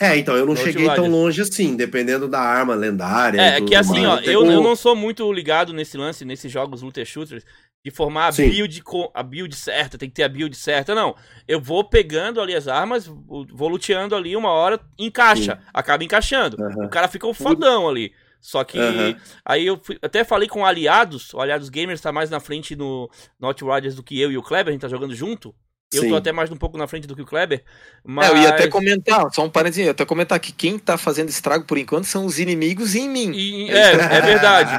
É, 0.00 0.16
então, 0.16 0.36
eu 0.36 0.46
não 0.46 0.54
no 0.54 0.60
cheguei 0.60 0.88
tão 0.94 1.08
longe 1.08 1.42
assim, 1.42 1.76
dependendo 1.76 2.28
da 2.28 2.40
arma 2.40 2.74
lendária. 2.74 3.40
É, 3.40 3.56
é 3.56 3.60
que 3.60 3.74
assim, 3.74 4.06
ó, 4.06 4.18
eu, 4.20 4.44
eu 4.46 4.62
não 4.62 4.76
sou 4.76 4.94
muito 4.94 5.30
ligado 5.32 5.72
nesse 5.72 5.96
lance, 5.96 6.24
nesses 6.24 6.50
jogos 6.52 6.82
looter 6.82 7.04
shooters, 7.04 7.44
de 7.84 7.90
formar 7.90 8.28
a 8.28 8.32
build, 8.32 8.82
a 9.14 9.22
build 9.22 9.54
certa, 9.56 9.98
tem 9.98 10.08
que 10.08 10.14
ter 10.14 10.22
a 10.22 10.28
build 10.28 10.56
certa. 10.56 10.94
Não, 10.94 11.16
eu 11.46 11.60
vou 11.60 11.82
pegando 11.82 12.40
ali 12.40 12.54
as 12.54 12.68
armas, 12.68 13.06
vou 13.06 13.68
luteando 13.68 14.14
ali 14.14 14.36
uma 14.36 14.50
hora, 14.50 14.80
encaixa, 14.98 15.56
Sim. 15.56 15.70
acaba 15.74 16.04
encaixando. 16.04 16.56
Uhum. 16.60 16.86
O 16.86 16.88
cara 16.88 17.08
fica 17.08 17.26
um 17.26 17.34
fodão 17.34 17.88
ali. 17.88 18.12
Só 18.40 18.62
que 18.62 18.78
uhum. 18.78 19.16
aí 19.44 19.66
eu 19.66 19.80
fui, 19.82 19.98
até 20.00 20.22
falei 20.22 20.48
com 20.48 20.64
aliados, 20.64 21.34
o 21.34 21.40
Aliados 21.40 21.68
Gamers 21.68 22.00
tá 22.00 22.12
mais 22.12 22.30
na 22.30 22.38
frente 22.38 22.76
no 22.76 23.10
Not 23.38 23.64
Riders 23.64 23.96
do 23.96 24.02
que 24.02 24.18
eu 24.20 24.30
e 24.30 24.38
o 24.38 24.42
Kleber, 24.42 24.68
a 24.68 24.72
gente 24.72 24.82
tá 24.82 24.88
jogando 24.88 25.14
junto. 25.14 25.52
Eu 25.92 26.02
Sim. 26.02 26.10
tô 26.10 26.16
até 26.16 26.32
mais 26.32 26.50
um 26.50 26.56
pouco 26.56 26.76
na 26.76 26.86
frente 26.86 27.06
do 27.06 27.16
que 27.16 27.22
o 27.22 27.26
Kleber. 27.26 27.62
Mas... 28.04 28.28
É, 28.28 28.30
eu 28.30 28.36
ia 28.36 28.48
até 28.50 28.68
comentar, 28.68 29.32
só 29.32 29.42
um 29.42 29.48
parênteses, 29.48 29.78
eu 29.78 29.84
ia 29.86 29.90
até 29.92 30.04
comentar 30.04 30.38
que 30.38 30.52
quem 30.52 30.78
tá 30.78 30.98
fazendo 30.98 31.30
estrago 31.30 31.64
por 31.64 31.78
enquanto 31.78 32.04
são 32.04 32.26
os 32.26 32.38
inimigos 32.38 32.94
em 32.94 33.08
mim. 33.08 33.32
E, 33.32 33.70
é, 33.70 33.92
é 34.16 34.20
verdade. 34.20 34.70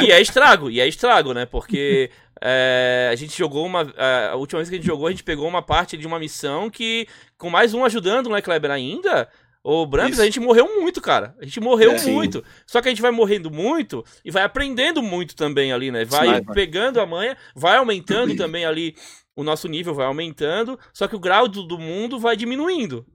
e 0.00 0.12
é 0.12 0.20
estrago, 0.20 0.70
e 0.70 0.80
é 0.80 0.86
estrago, 0.86 1.34
né? 1.34 1.46
Porque 1.46 2.10
é, 2.40 3.08
a 3.12 3.16
gente 3.16 3.36
jogou 3.36 3.66
uma. 3.66 3.92
A 4.30 4.36
última 4.36 4.60
vez 4.60 4.68
que 4.68 4.76
a 4.76 4.78
gente 4.78 4.86
jogou, 4.86 5.08
a 5.08 5.10
gente 5.10 5.24
pegou 5.24 5.48
uma 5.48 5.62
parte 5.62 5.96
de 5.96 6.06
uma 6.06 6.20
missão 6.20 6.70
que, 6.70 7.08
com 7.36 7.50
mais 7.50 7.74
um 7.74 7.84
ajudando, 7.84 8.30
né, 8.30 8.40
Kleber, 8.40 8.70
ainda. 8.70 9.28
O 9.64 9.86
Brams, 9.86 10.18
a 10.18 10.24
gente 10.24 10.40
morreu 10.40 10.66
muito, 10.80 11.00
cara. 11.00 11.36
A 11.40 11.44
gente 11.44 11.60
morreu 11.60 11.92
é, 11.92 12.00
muito. 12.02 12.38
Sim. 12.38 12.44
Só 12.66 12.82
que 12.82 12.88
a 12.88 12.90
gente 12.90 13.00
vai 13.00 13.12
morrendo 13.12 13.48
muito 13.48 14.04
e 14.24 14.30
vai 14.30 14.42
aprendendo 14.42 15.00
muito 15.00 15.36
também 15.36 15.72
ali, 15.72 15.92
né? 15.92 16.04
Vai 16.04 16.40
pegando 16.40 17.00
a 17.00 17.06
manha, 17.06 17.36
vai 17.54 17.76
aumentando 17.76 18.34
também 18.36 18.64
ali 18.64 18.96
o 19.36 19.42
nosso 19.42 19.68
nível 19.68 19.94
vai 19.94 20.06
aumentando, 20.06 20.78
só 20.92 21.08
que 21.08 21.16
o 21.16 21.20
grau 21.20 21.48
do, 21.48 21.62
do 21.62 21.78
mundo 21.78 22.18
vai 22.18 22.36
diminuindo. 22.36 23.06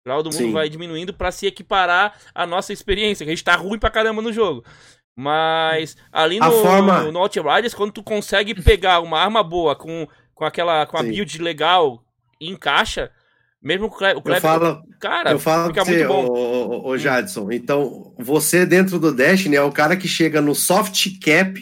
O 0.00 0.04
grau 0.08 0.22
do 0.22 0.30
mundo 0.30 0.38
Sim. 0.38 0.52
vai 0.52 0.68
diminuindo 0.68 1.14
para 1.14 1.30
se 1.30 1.46
equiparar 1.46 2.18
à 2.34 2.46
nossa 2.46 2.72
experiência, 2.72 3.24
que 3.24 3.30
a 3.30 3.34
gente 3.34 3.44
tá 3.44 3.54
ruim 3.54 3.78
pra 3.78 3.90
caramba 3.90 4.20
no 4.20 4.32
jogo. 4.32 4.64
Mas 5.16 5.96
ali 6.10 6.40
no, 6.40 6.50
forma... 6.50 7.02
no 7.10 7.18
Outriders, 7.18 7.74
quando 7.74 7.92
tu 7.92 8.02
consegue 8.02 8.54
pegar 8.60 9.00
uma 9.00 9.20
arma 9.20 9.42
boa 9.42 9.76
com, 9.76 10.08
com 10.34 10.44
aquela 10.44 10.86
com 10.86 10.96
a 10.96 11.02
Sim. 11.02 11.10
build 11.10 11.38
legal 11.40 12.02
e 12.40 12.50
encaixa, 12.50 13.10
mesmo 13.62 13.86
o 13.86 13.90
Kleber, 13.90 14.22
eu 14.24 14.40
falo, 14.40 14.82
cara, 14.98 15.30
eu 15.30 15.38
falo 15.38 15.68
fica 15.68 15.84
muito 15.84 15.98
você, 15.98 16.06
bom. 16.06 16.26
Ô, 16.26 16.88
ô, 16.88 16.98
Jadson, 16.98 17.52
então 17.52 18.12
você 18.18 18.66
dentro 18.66 18.98
do 18.98 19.14
Destiny 19.14 19.54
é 19.54 19.62
o 19.62 19.70
cara 19.70 19.96
que 19.96 20.08
chega 20.08 20.40
no 20.40 20.54
soft 20.54 21.06
cap 21.20 21.60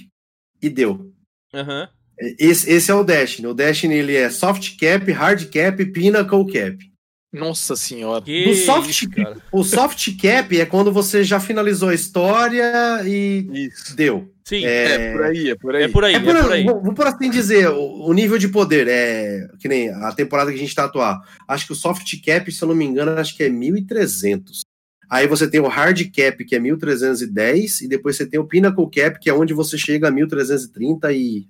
e 0.63 0.69
deu. 0.71 1.13
Aham. 1.53 1.83
Uhum. 1.83 2.00
Esse, 2.39 2.71
esse 2.71 2.91
é 2.91 2.95
o 2.95 3.03
Destiny. 3.03 3.49
O 3.49 3.55
Destiny 3.55 3.95
ele 3.95 4.17
é 4.17 4.29
soft 4.29 4.77
cap, 4.79 5.11
hard 5.11 5.45
cap, 5.51 5.85
pinnacle 5.87 6.53
cap. 6.53 6.91
Nossa 7.33 7.77
senhora. 7.77 8.25
Soft, 8.67 8.89
isso, 8.89 9.13
o 9.53 9.63
soft 9.63 10.17
cap 10.21 10.61
é 10.61 10.67
quando 10.67 10.93
você 10.93 11.23
já 11.23 11.39
finalizou 11.39 11.91
a 11.91 11.95
história 11.95 13.01
e 13.07 13.47
isso. 13.53 13.95
deu. 13.95 14.29
Sim, 14.45 14.65
é... 14.65 15.11
é, 15.11 15.13
por 15.13 15.23
aí, 15.23 15.51
é 15.51 15.55
por 15.55 15.77
aí. 15.77 15.83
É 15.85 15.89
por 15.89 16.05
aí, 16.05 16.15
é 16.15 16.21
por, 16.21 16.37
é 16.37 16.43
por 16.43 16.53
aí. 16.53 16.65
Vou, 16.65 16.83
vou 16.83 16.93
por 16.93 17.07
assim 17.07 17.31
dizer, 17.31 17.69
o, 17.69 18.09
o, 18.09 18.13
nível 18.13 18.37
de 18.37 18.49
poder 18.49 18.89
é 18.89 19.49
que 19.61 19.69
nem 19.69 19.91
a 19.91 20.11
temporada 20.13 20.51
que 20.51 20.57
a 20.57 20.61
gente 20.61 20.75
tá 20.75 20.87
atual. 20.87 21.21
Acho 21.47 21.67
que 21.67 21.73
o 21.73 21.77
soft 21.77 22.13
cap, 22.21 22.51
se 22.51 22.61
eu 22.61 22.67
não 22.67 22.75
me 22.75 22.85
engano, 22.85 23.13
acho 23.13 23.37
que 23.37 23.45
é 23.45 23.49
1300. 23.49 24.63
Aí 25.09 25.29
você 25.29 25.49
tem 25.49 25.61
o 25.61 25.69
hard 25.69 26.01
cap, 26.11 26.45
que 26.45 26.57
é 26.57 26.59
1310, 26.59 27.83
e 27.83 27.89
depois 27.89 28.17
você 28.17 28.27
tem 28.27 28.41
o 28.41 28.47
pinnacle 28.47 28.91
cap, 28.91 29.21
que 29.21 29.31
é 29.31 29.33
onde 29.35 29.55
você 29.55 29.79
chega 29.79 30.09
a 30.09 30.11
1330 30.11 31.13
e 31.13 31.47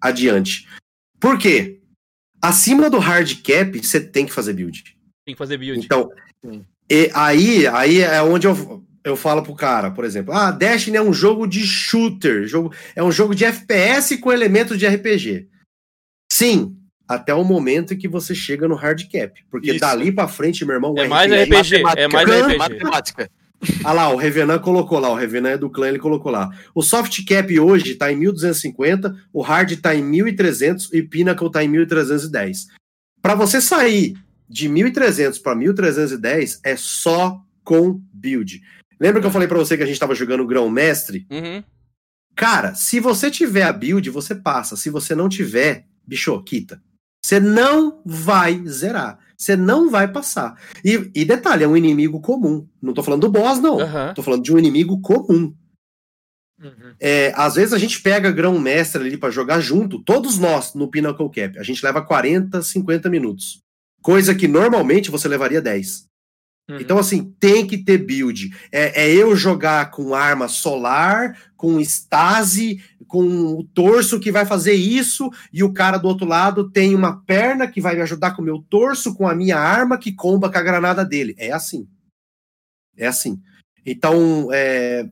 adiante. 0.00 0.68
Por 1.18 1.38
quê? 1.38 1.80
Acima 2.40 2.88
do 2.88 2.98
hard 2.98 3.42
cap, 3.42 3.78
você 3.78 4.00
tem 4.00 4.24
que 4.24 4.32
fazer 4.32 4.54
build. 4.54 4.82
Tem 5.26 5.34
que 5.34 5.38
fazer 5.38 5.58
build. 5.58 5.84
Então, 5.84 6.10
e 6.88 7.10
aí, 7.14 7.66
aí 7.66 8.00
é 8.00 8.22
onde 8.22 8.46
eu, 8.46 8.84
eu 9.04 9.16
falo 9.16 9.42
pro 9.42 9.54
cara, 9.54 9.90
por 9.90 10.04
exemplo, 10.04 10.32
ah, 10.32 10.50
Destiny 10.50 10.96
é 10.96 11.02
um 11.02 11.12
jogo 11.12 11.46
de 11.46 11.60
shooter, 11.66 12.46
jogo, 12.46 12.74
é 12.96 13.02
um 13.02 13.12
jogo 13.12 13.34
de 13.34 13.44
FPS 13.44 14.16
com 14.16 14.32
elementos 14.32 14.78
de 14.78 14.86
RPG. 14.86 15.48
Sim, 16.32 16.76
até 17.06 17.34
o 17.34 17.44
momento 17.44 17.92
em 17.92 17.98
que 17.98 18.08
você 18.08 18.34
chega 18.34 18.68
no 18.68 18.74
hard 18.74 19.02
cap. 19.10 19.44
Porque 19.50 19.72
Isso. 19.72 19.80
dali 19.80 20.12
pra 20.12 20.28
frente, 20.28 20.64
meu 20.64 20.76
irmão, 20.76 20.94
é 20.96 21.06
mais 21.08 21.30
RPG, 21.30 21.76
é 21.96 22.08
mais 22.08 22.28
RPG. 22.28 22.56
Matemática. 22.56 23.30
Ah 23.84 23.92
lá, 23.92 24.08
o 24.10 24.16
Revenant 24.16 24.60
colocou 24.60 24.98
lá, 24.98 25.10
o 25.10 25.14
Revenant 25.14 25.52
é 25.52 25.58
do 25.58 25.68
clã, 25.68 25.88
ele 25.88 25.98
colocou 25.98 26.32
lá. 26.32 26.50
O 26.74 26.82
soft 26.82 27.24
cap 27.26 27.60
hoje 27.60 27.94
tá 27.94 28.10
em 28.10 28.16
1250, 28.16 29.14
o 29.32 29.42
hard 29.42 29.76
tá 29.80 29.94
em 29.94 30.02
1300 30.02 30.92
e 30.92 31.02
Pinnacle 31.02 31.50
tá 31.50 31.62
em 31.62 31.68
1310. 31.68 32.68
Para 33.20 33.34
você 33.34 33.60
sair 33.60 34.16
de 34.48 34.68
1300 34.68 35.38
para 35.38 35.54
1310 35.54 36.60
é 36.64 36.76
só 36.76 37.40
com 37.62 38.00
build. 38.12 38.62
Lembra 38.98 39.20
que 39.20 39.26
eu 39.26 39.30
falei 39.30 39.46
para 39.46 39.58
você 39.58 39.76
que 39.76 39.82
a 39.82 39.86
gente 39.86 40.00
tava 40.00 40.14
jogando 40.14 40.46
grão 40.46 40.68
mestre? 40.68 41.26
Uhum. 41.30 41.62
Cara, 42.34 42.74
se 42.74 43.00
você 43.00 43.30
tiver 43.30 43.62
a 43.62 43.72
build, 43.72 44.08
você 44.10 44.34
passa. 44.34 44.76
Se 44.76 44.88
você 44.90 45.14
não 45.14 45.28
tiver, 45.28 45.86
bicho, 46.06 46.42
quita. 46.42 46.82
Você 47.24 47.38
não 47.38 48.00
vai 48.04 48.66
zerar. 48.66 49.18
Você 49.40 49.56
não 49.56 49.88
vai 49.88 50.06
passar. 50.06 50.54
E, 50.84 51.10
e, 51.14 51.24
detalhe, 51.24 51.64
é 51.64 51.66
um 51.66 51.74
inimigo 51.74 52.20
comum. 52.20 52.68
Não 52.80 52.92
tô 52.92 53.02
falando 53.02 53.22
do 53.22 53.30
boss, 53.30 53.58
não. 53.58 53.78
Uhum. 53.78 54.12
Tô 54.14 54.22
falando 54.22 54.42
de 54.42 54.52
um 54.52 54.58
inimigo 54.58 55.00
comum. 55.00 55.54
Uhum. 56.62 56.94
É, 57.00 57.32
às 57.34 57.54
vezes 57.54 57.72
a 57.72 57.78
gente 57.78 58.02
pega 58.02 58.30
grão-mestre 58.30 59.00
ali 59.00 59.16
para 59.16 59.30
jogar 59.30 59.58
junto, 59.60 60.04
todos 60.04 60.38
nós 60.38 60.74
no 60.74 60.90
Pinnacle 60.90 61.30
Cap. 61.30 61.58
A 61.58 61.62
gente 61.62 61.82
leva 61.82 62.02
40, 62.02 62.60
50 62.60 63.08
minutos. 63.08 63.62
Coisa 64.02 64.34
que 64.34 64.46
normalmente 64.46 65.10
você 65.10 65.26
levaria 65.26 65.62
10. 65.62 66.04
Uhum. 66.68 66.76
Então, 66.78 66.98
assim, 66.98 67.34
tem 67.40 67.66
que 67.66 67.78
ter 67.78 67.96
build. 67.96 68.54
É, 68.70 69.06
é, 69.06 69.10
eu 69.10 69.34
jogar 69.34 69.90
com 69.90 70.14
arma 70.14 70.48
solar, 70.48 71.34
com 71.56 71.80
estase, 71.80 72.84
com 73.10 73.26
o 73.56 73.64
torso 73.64 74.20
que 74.20 74.30
vai 74.30 74.46
fazer 74.46 74.74
isso, 74.74 75.28
e 75.52 75.64
o 75.64 75.72
cara 75.72 75.98
do 75.98 76.06
outro 76.06 76.24
lado 76.24 76.70
tem 76.70 76.94
uma 76.94 77.20
perna 77.24 77.66
que 77.66 77.80
vai 77.80 77.96
me 77.96 78.02
ajudar 78.02 78.36
com 78.36 78.40
o 78.40 78.44
meu 78.44 78.64
torso, 78.70 79.16
com 79.16 79.26
a 79.26 79.34
minha 79.34 79.58
arma 79.58 79.98
que 79.98 80.12
comba 80.12 80.48
com 80.48 80.56
a 80.56 80.62
granada 80.62 81.04
dele. 81.04 81.34
É 81.36 81.50
assim. 81.50 81.88
É 82.96 83.08
assim. 83.08 83.40
Então, 83.84 84.48
é, 84.52 85.08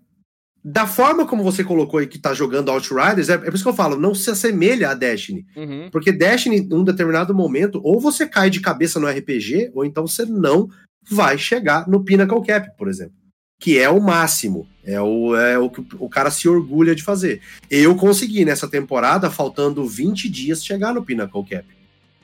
da 0.65 0.87
forma 0.87 1.27
como 1.27 1.43
você 1.43 1.65
colocou 1.65 1.99
aí 1.99 2.07
que 2.07 2.21
tá 2.21 2.33
jogando 2.33 2.71
Outriders, 2.71 3.29
é, 3.29 3.33
é 3.33 3.39
por 3.39 3.55
isso 3.55 3.65
que 3.65 3.69
eu 3.69 3.75
falo, 3.75 3.99
não 3.99 4.15
se 4.15 4.31
assemelha 4.31 4.91
a 4.91 4.95
Destiny. 4.95 5.45
Uhum. 5.57 5.89
Porque 5.91 6.13
Destiny, 6.13 6.59
em 6.59 6.75
um 6.75 6.85
determinado 6.85 7.35
momento, 7.35 7.81
ou 7.83 7.99
você 7.99 8.29
cai 8.29 8.49
de 8.49 8.61
cabeça 8.61 9.01
no 9.01 9.09
RPG, 9.09 9.73
ou 9.75 9.85
então 9.85 10.07
você 10.07 10.25
não 10.25 10.69
vai 11.11 11.37
chegar 11.37 11.89
no 11.89 12.05
Pinnacle 12.05 12.47
Cap, 12.47 12.77
por 12.77 12.87
exemplo. 12.87 13.18
Que 13.59 13.79
é 13.79 13.89
o 13.91 14.01
máximo. 14.01 14.69
É 14.85 15.01
o, 15.01 15.37
é 15.37 15.59
o 15.59 15.69
que 15.69 15.85
o 15.99 16.09
cara 16.09 16.31
se 16.31 16.49
orgulha 16.49 16.95
de 16.95 17.03
fazer. 17.03 17.41
Eu 17.71 17.95
consegui 17.97 18.45
nessa 18.45 18.67
temporada, 18.69 19.31
faltando 19.31 19.87
20 19.87 20.29
dias, 20.31 20.65
chegar 20.65 20.95
no 20.95 21.03
Pinnacle 21.05 21.45
Cap. 21.45 21.65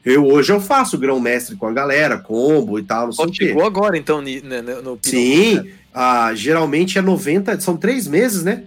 Eu 0.05 0.25
hoje 0.27 0.53
eu 0.53 0.61
faço 0.61 0.97
grão-mestre 0.97 1.57
com 1.57 1.67
a 1.67 1.73
galera, 1.73 2.19
combo 2.19 2.79
e 2.79 2.83
tal, 2.83 3.07
não 3.07 3.13
sei 3.13 3.25
o 3.25 3.29
quê. 3.31 3.47
chegou 3.49 3.65
agora, 3.67 3.97
então, 3.99 4.21
né, 4.23 4.41
né, 4.43 4.63
no 4.83 4.99
Sim, 5.03 5.71
ah, 5.93 6.31
geralmente 6.35 6.99
é 6.99 7.03
90, 7.03 7.59
são 7.61 7.77
três 7.77 8.07
meses, 8.07 8.45
né? 8.45 8.65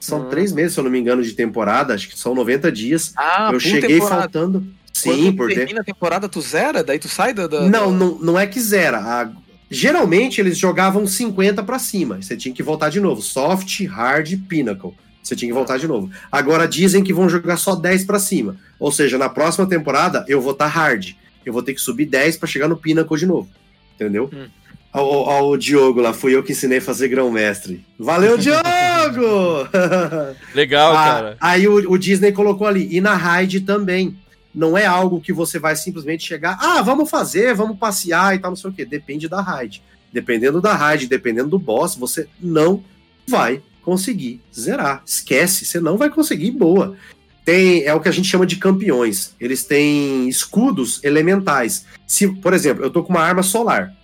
São 0.00 0.26
Hum. 0.26 0.28
três 0.30 0.52
meses, 0.52 0.74
se 0.74 0.80
eu 0.80 0.84
não 0.84 0.90
me 0.90 0.98
engano, 0.98 1.22
de 1.22 1.32
temporada, 1.32 1.94
acho 1.94 2.08
que 2.08 2.18
são 2.18 2.34
90 2.34 2.70
dias. 2.70 3.12
Ah, 3.16 3.50
eu 3.52 3.58
cheguei 3.60 3.96
temporada. 3.98 4.22
faltando. 4.22 4.66
Sim, 4.92 5.10
Quando 5.10 5.36
por 5.36 5.48
ter. 5.48 5.54
termina 5.56 5.80
a 5.80 5.84
temporada, 5.84 6.28
tu 6.28 6.40
zera? 6.40 6.82
Daí 6.84 6.98
tu 6.98 7.08
sai 7.08 7.32
da... 7.32 7.46
da- 7.46 7.68
Não, 7.68 7.92
não, 7.92 8.18
não 8.18 8.38
é 8.38 8.44
que 8.46 8.60
zera. 8.60 8.98
A- 8.98 9.30
Geralmente 9.70 10.40
eles 10.40 10.56
jogavam 10.58 11.06
50 11.06 11.62
pra 11.62 11.78
cima. 11.78 12.20
Você 12.22 12.36
tinha 12.36 12.54
que 12.54 12.62
voltar 12.62 12.88
de 12.90 13.00
novo. 13.00 13.20
Soft, 13.22 13.84
hard, 13.86 14.34
pinnacle. 14.48 14.92
Você 15.22 15.36
tinha 15.36 15.48
que 15.48 15.54
voltar 15.54 15.78
de 15.78 15.86
novo. 15.86 16.10
Agora 16.32 16.66
dizem 16.66 17.04
que 17.04 17.12
vão 17.12 17.28
jogar 17.28 17.56
só 17.58 17.74
10 17.76 18.04
pra 18.04 18.18
cima. 18.18 18.56
Ou 18.80 18.90
seja, 18.90 19.18
na 19.18 19.28
próxima 19.28 19.66
temporada 19.66 20.24
eu 20.26 20.40
vou 20.40 20.52
estar 20.52 20.66
hard. 20.68 21.10
Eu 21.44 21.52
vou 21.52 21.62
ter 21.62 21.74
que 21.74 21.80
subir 21.80 22.06
10 22.06 22.36
pra 22.38 22.48
chegar 22.48 22.66
no 22.68 22.76
pinnacle 22.76 23.18
de 23.18 23.26
novo. 23.26 23.48
Entendeu? 23.94 24.30
Hum. 24.32 24.46
Ó, 24.92 25.02
ó, 25.02 25.40
ó, 25.42 25.50
o 25.50 25.56
Diogo 25.58 26.00
lá, 26.00 26.14
fui 26.14 26.34
eu 26.34 26.42
que 26.42 26.52
ensinei 26.52 26.78
a 26.78 26.82
fazer 26.82 27.08
grão-mestre. 27.08 27.84
Valeu, 27.98 28.36
Diogo! 28.38 29.68
Legal, 30.54 30.92
Ah, 30.92 31.04
cara. 31.04 31.36
Aí 31.40 31.68
o, 31.68 31.90
o 31.92 31.98
Disney 31.98 32.32
colocou 32.32 32.66
ali. 32.66 32.88
E 32.90 33.00
na 33.00 33.14
raid 33.14 33.60
também. 33.60 34.16
Não 34.54 34.76
é 34.76 34.86
algo 34.86 35.20
que 35.20 35.32
você 35.32 35.58
vai 35.58 35.76
simplesmente 35.76 36.26
chegar, 36.26 36.58
ah, 36.60 36.82
vamos 36.82 37.10
fazer, 37.10 37.54
vamos 37.54 37.78
passear 37.78 38.34
e 38.34 38.38
tal, 38.38 38.50
não 38.50 38.56
sei 38.56 38.70
o 38.70 38.72
quê. 38.72 38.84
Depende 38.84 39.28
da 39.28 39.40
raid. 39.40 39.82
Dependendo 40.12 40.60
da 40.60 40.74
raid, 40.74 41.06
dependendo 41.06 41.50
do 41.50 41.58
boss, 41.58 41.94
você 41.94 42.28
não 42.40 42.82
vai 43.26 43.62
conseguir 43.82 44.40
zerar. 44.54 45.02
Esquece, 45.06 45.64
você 45.64 45.80
não 45.80 45.96
vai 45.96 46.10
conseguir 46.10 46.50
boa. 46.50 46.96
Tem, 47.44 47.84
é 47.84 47.94
o 47.94 48.00
que 48.00 48.08
a 48.08 48.12
gente 48.12 48.28
chama 48.28 48.44
de 48.44 48.56
campeões. 48.56 49.34
Eles 49.40 49.64
têm 49.64 50.28
escudos 50.28 51.02
elementais. 51.02 51.86
Se, 52.06 52.28
por 52.28 52.52
exemplo, 52.52 52.84
eu 52.84 52.90
tô 52.90 53.02
com 53.02 53.10
uma 53.10 53.22
arma 53.22 53.42
solar. 53.42 53.94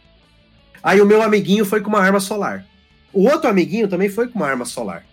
Aí 0.83 1.01
o 1.01 1.07
meu 1.07 1.23
amiguinho 1.23 1.65
foi 1.65 1.81
com 1.81 1.89
uma 1.89 2.01
arma 2.01 2.21
solar. 2.21 2.67
O 3.13 3.25
outro 3.29 3.49
amiguinho 3.49 3.89
também 3.89 4.09
foi 4.09 4.29
com 4.29 4.39
uma 4.39 4.49
arma 4.49 4.65
solar. 4.65 5.05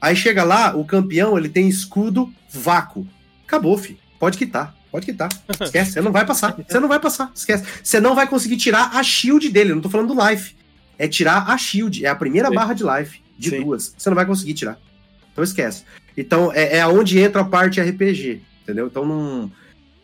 Aí 0.00 0.16
chega 0.16 0.42
lá, 0.42 0.76
o 0.76 0.84
campeão, 0.84 1.38
ele 1.38 1.48
tem 1.48 1.68
escudo 1.68 2.32
vácuo. 2.50 3.06
Acabou, 3.46 3.78
fi. 3.78 3.98
Pode 4.22 4.38
quitar. 4.38 4.72
Pode 4.88 5.04
quitar. 5.04 5.28
Esquece. 5.60 5.94
Você 5.94 6.00
não 6.00 6.12
vai 6.12 6.24
passar. 6.24 6.56
Você 6.56 6.78
não 6.78 6.86
vai 6.86 7.00
passar. 7.00 7.32
Esquece. 7.34 7.64
Você 7.82 7.98
não 7.98 8.14
vai 8.14 8.24
conseguir 8.28 8.56
tirar 8.56 8.92
a 8.94 9.02
shield 9.02 9.48
dele. 9.48 9.72
Eu 9.72 9.74
não 9.74 9.82
tô 9.82 9.90
falando 9.90 10.14
do 10.14 10.28
life. 10.28 10.54
É 10.96 11.08
tirar 11.08 11.50
a 11.50 11.58
shield. 11.58 12.06
É 12.06 12.08
a 12.08 12.14
primeira 12.14 12.48
Sim. 12.48 12.54
barra 12.54 12.72
de 12.72 12.84
life. 12.84 13.20
De 13.36 13.50
Sim. 13.50 13.64
duas. 13.64 13.92
Você 13.98 14.08
não 14.08 14.14
vai 14.14 14.24
conseguir 14.24 14.54
tirar. 14.54 14.78
Então 15.32 15.42
esquece. 15.42 15.82
Então 16.16 16.52
é, 16.52 16.78
é 16.78 16.86
onde 16.86 17.18
entra 17.18 17.40
a 17.40 17.44
parte 17.44 17.80
RPG. 17.80 18.42
Entendeu? 18.62 18.86
Então 18.86 19.04
não. 19.04 19.50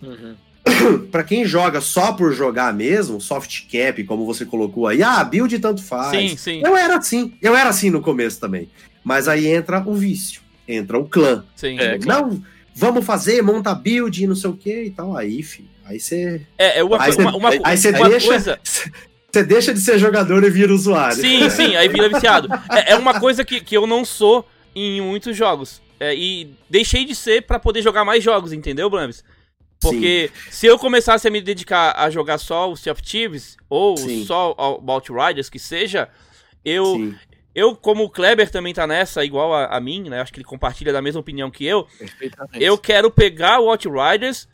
Uhum. 0.02 0.34
Pra 1.12 1.22
quem 1.22 1.44
joga 1.44 1.80
só 1.80 2.12
por 2.12 2.32
jogar 2.32 2.74
mesmo, 2.74 3.20
soft 3.20 3.70
cap, 3.70 4.02
como 4.02 4.26
você 4.26 4.44
colocou 4.44 4.88
aí, 4.88 5.00
ah, 5.00 5.22
build 5.22 5.56
tanto 5.60 5.80
faz. 5.80 6.10
Sim, 6.10 6.36
sim, 6.36 6.60
Eu 6.64 6.76
era 6.76 6.96
assim, 6.96 7.34
eu 7.40 7.54
era 7.54 7.70
assim 7.70 7.88
no 7.88 8.02
começo 8.02 8.40
também. 8.40 8.68
Mas 9.04 9.28
aí 9.28 9.46
entra 9.46 9.80
o 9.86 9.94
vício, 9.94 10.40
entra 10.66 10.98
o 10.98 11.04
clã. 11.04 11.44
sim. 11.54 11.78
É, 11.78 11.98
Não, 11.98 12.42
vamos 12.78 13.04
fazer, 13.04 13.42
monta 13.42 13.74
build, 13.74 14.26
não 14.26 14.36
sei 14.36 14.50
o 14.50 14.56
que 14.56 14.84
e 14.84 14.90
tal. 14.90 15.16
Aí, 15.16 15.42
filho, 15.42 15.68
aí 15.84 15.98
você. 15.98 16.40
É, 16.56 16.78
é 16.78 16.84
uma, 16.84 17.02
Aí 17.02 17.14
co- 17.14 17.22
uma, 17.22 17.36
uma, 17.36 17.50
aí 17.64 17.76
você 17.76 17.92
deixa- 17.92 18.26
coisa. 18.28 18.60
Você 19.30 19.42
deixa 19.44 19.74
de 19.74 19.80
ser 19.80 19.98
jogador 19.98 20.42
e 20.44 20.48
vira 20.50 20.72
usuário. 20.72 21.16
Sim, 21.16 21.50
sim, 21.50 21.76
aí 21.76 21.86
vira 21.88 22.08
viciado. 22.08 22.48
É, 22.70 22.92
é 22.92 22.96
uma 22.96 23.20
coisa 23.20 23.44
que, 23.44 23.60
que 23.60 23.76
eu 23.76 23.86
não 23.86 24.04
sou 24.04 24.46
em 24.74 25.00
muitos 25.02 25.36
jogos. 25.36 25.82
É, 26.00 26.14
e 26.14 26.54
deixei 26.70 27.04
de 27.04 27.14
ser 27.14 27.42
pra 27.42 27.58
poder 27.58 27.82
jogar 27.82 28.04
mais 28.04 28.22
jogos, 28.24 28.52
entendeu, 28.52 28.88
Blambis? 28.88 29.22
Porque 29.80 30.30
se 30.50 30.66
eu 30.66 30.78
começasse 30.78 31.28
a 31.28 31.30
me 31.30 31.40
dedicar 31.40 31.92
a 31.96 32.08
jogar 32.10 32.38
só 32.38 32.70
o 32.70 32.76
Sea 32.76 32.92
of 32.92 33.02
Thieves, 33.02 33.56
ou 33.68 33.96
Sim. 33.96 34.24
só 34.24 34.52
o 34.58 34.90
Outriders, 34.90 35.48
que 35.50 35.58
seja, 35.58 36.08
eu, 36.64 36.84
Sim, 36.96 37.14
eu, 37.58 37.74
como 37.74 38.04
o 38.04 38.10
Kleber 38.10 38.50
também 38.50 38.72
tá 38.72 38.86
nessa, 38.86 39.24
igual 39.24 39.52
a, 39.52 39.66
a 39.66 39.80
mim, 39.80 40.08
né? 40.08 40.20
Acho 40.20 40.32
que 40.32 40.38
ele 40.38 40.44
compartilha 40.44 40.92
da 40.92 41.02
mesma 41.02 41.20
opinião 41.20 41.50
que 41.50 41.64
eu. 41.64 41.86
Eu 42.54 42.78
quero 42.78 43.10
pegar 43.10 43.60
o 43.60 43.68
Outriders, 43.68 44.48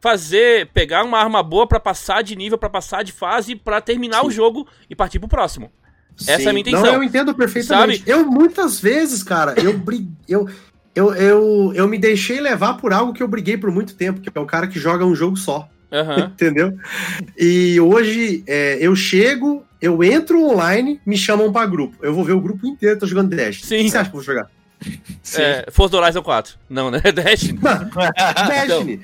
fazer, 0.00 0.68
pegar 0.72 1.02
uma 1.02 1.18
arma 1.18 1.42
boa 1.42 1.66
pra 1.66 1.80
passar 1.80 2.22
de 2.22 2.36
nível, 2.36 2.56
pra 2.56 2.70
passar 2.70 3.02
de 3.02 3.10
fase, 3.10 3.56
pra 3.56 3.80
terminar 3.80 4.20
Sim. 4.20 4.26
o 4.26 4.30
jogo 4.30 4.68
e 4.88 4.94
partir 4.94 5.18
pro 5.18 5.28
próximo. 5.28 5.72
Essa 6.20 6.38
sim. 6.38 6.46
é 6.46 6.50
a 6.50 6.52
minha 6.52 6.60
intenção. 6.60 6.82
Não, 6.82 6.94
eu 6.94 7.02
entendo 7.02 7.34
perfeitamente. 7.34 8.04
Eu, 8.06 8.24
muitas 8.24 8.78
vezes, 8.80 9.22
cara, 9.22 9.54
eu 9.60 9.76
brig... 9.76 10.08
eu, 10.28 10.48
eu, 10.94 11.12
eu, 11.14 11.72
eu 11.74 11.88
me 11.88 11.98
deixei 11.98 12.40
levar 12.40 12.74
por 12.74 12.92
algo 12.92 13.12
que 13.12 13.22
eu 13.22 13.26
briguei 13.26 13.56
por 13.56 13.70
muito 13.70 13.96
tempo, 13.96 14.20
que 14.20 14.30
é 14.32 14.40
o 14.40 14.46
cara 14.46 14.68
que 14.68 14.78
joga 14.78 15.04
um 15.04 15.14
jogo 15.14 15.36
só. 15.36 15.68
Aham. 15.94 16.32
Entendeu? 16.32 16.76
E 17.38 17.78
hoje 17.80 18.42
é, 18.46 18.78
eu 18.80 18.96
chego, 18.96 19.64
eu 19.80 20.02
entro 20.02 20.42
online, 20.42 21.00
me 21.06 21.16
chamam 21.16 21.52
pra 21.52 21.64
grupo. 21.66 21.96
Eu 22.02 22.12
vou 22.12 22.24
ver 22.24 22.32
o 22.32 22.40
grupo 22.40 22.66
inteiro, 22.66 22.98
tô 22.98 23.06
jogando 23.06 23.34
Dash. 23.34 23.60
Sim. 23.62 23.76
O 23.76 23.84
que 23.84 23.90
você 23.90 23.98
acha 23.98 24.10
que 24.10 24.16
eu 24.16 24.20
vou 24.20 24.22
jogar? 24.22 24.50
É, 25.38 25.70
Forza 25.70 25.96
Horizon 25.96 26.22
4. 26.22 26.56
Não, 26.68 26.90
né? 26.90 27.00
Destiny. 27.14 27.58
Mano, 27.60 27.90
Destiny. 28.48 29.00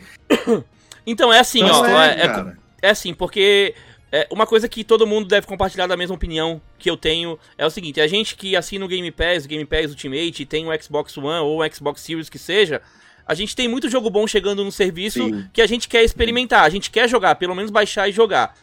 Então 1.06 1.32
é 1.32 1.38
assim, 1.38 1.60
Não 1.62 1.80
ó. 1.80 1.86
é, 1.86 2.20
É, 2.20 2.26
é, 2.26 2.52
é 2.82 2.90
assim, 2.90 3.14
porque 3.14 3.74
é, 4.12 4.26
uma 4.30 4.46
coisa 4.46 4.68
que 4.68 4.82
todo 4.82 5.06
mundo 5.06 5.28
deve 5.28 5.46
compartilhar 5.46 5.86
da 5.86 5.96
mesma 5.96 6.16
opinião 6.16 6.60
que 6.78 6.90
eu 6.90 6.96
tenho 6.96 7.38
é 7.56 7.64
o 7.64 7.70
seguinte: 7.70 8.00
a 8.00 8.06
gente 8.06 8.34
que 8.34 8.56
assina 8.56 8.84
o 8.84 8.88
Game 8.88 9.10
Pass, 9.10 9.44
o 9.44 9.48
Game 9.48 9.64
Pass 9.64 9.90
Ultimate, 9.90 10.44
tem 10.44 10.66
o 10.68 10.82
Xbox 10.82 11.16
One 11.16 11.40
ou 11.40 11.62
o 11.62 11.72
Xbox 11.72 12.00
Series 12.00 12.28
que 12.28 12.38
seja. 12.38 12.82
A 13.30 13.34
gente 13.34 13.54
tem 13.54 13.68
muito 13.68 13.88
jogo 13.88 14.10
bom 14.10 14.26
chegando 14.26 14.64
no 14.64 14.72
serviço 14.72 15.22
Sim. 15.22 15.46
que 15.52 15.62
a 15.62 15.66
gente 15.66 15.88
quer 15.88 16.02
experimentar, 16.02 16.64
a 16.64 16.68
gente 16.68 16.90
quer 16.90 17.08
jogar, 17.08 17.36
pelo 17.36 17.54
menos 17.54 17.70
baixar 17.70 18.08
e 18.08 18.12
jogar. 18.12 18.56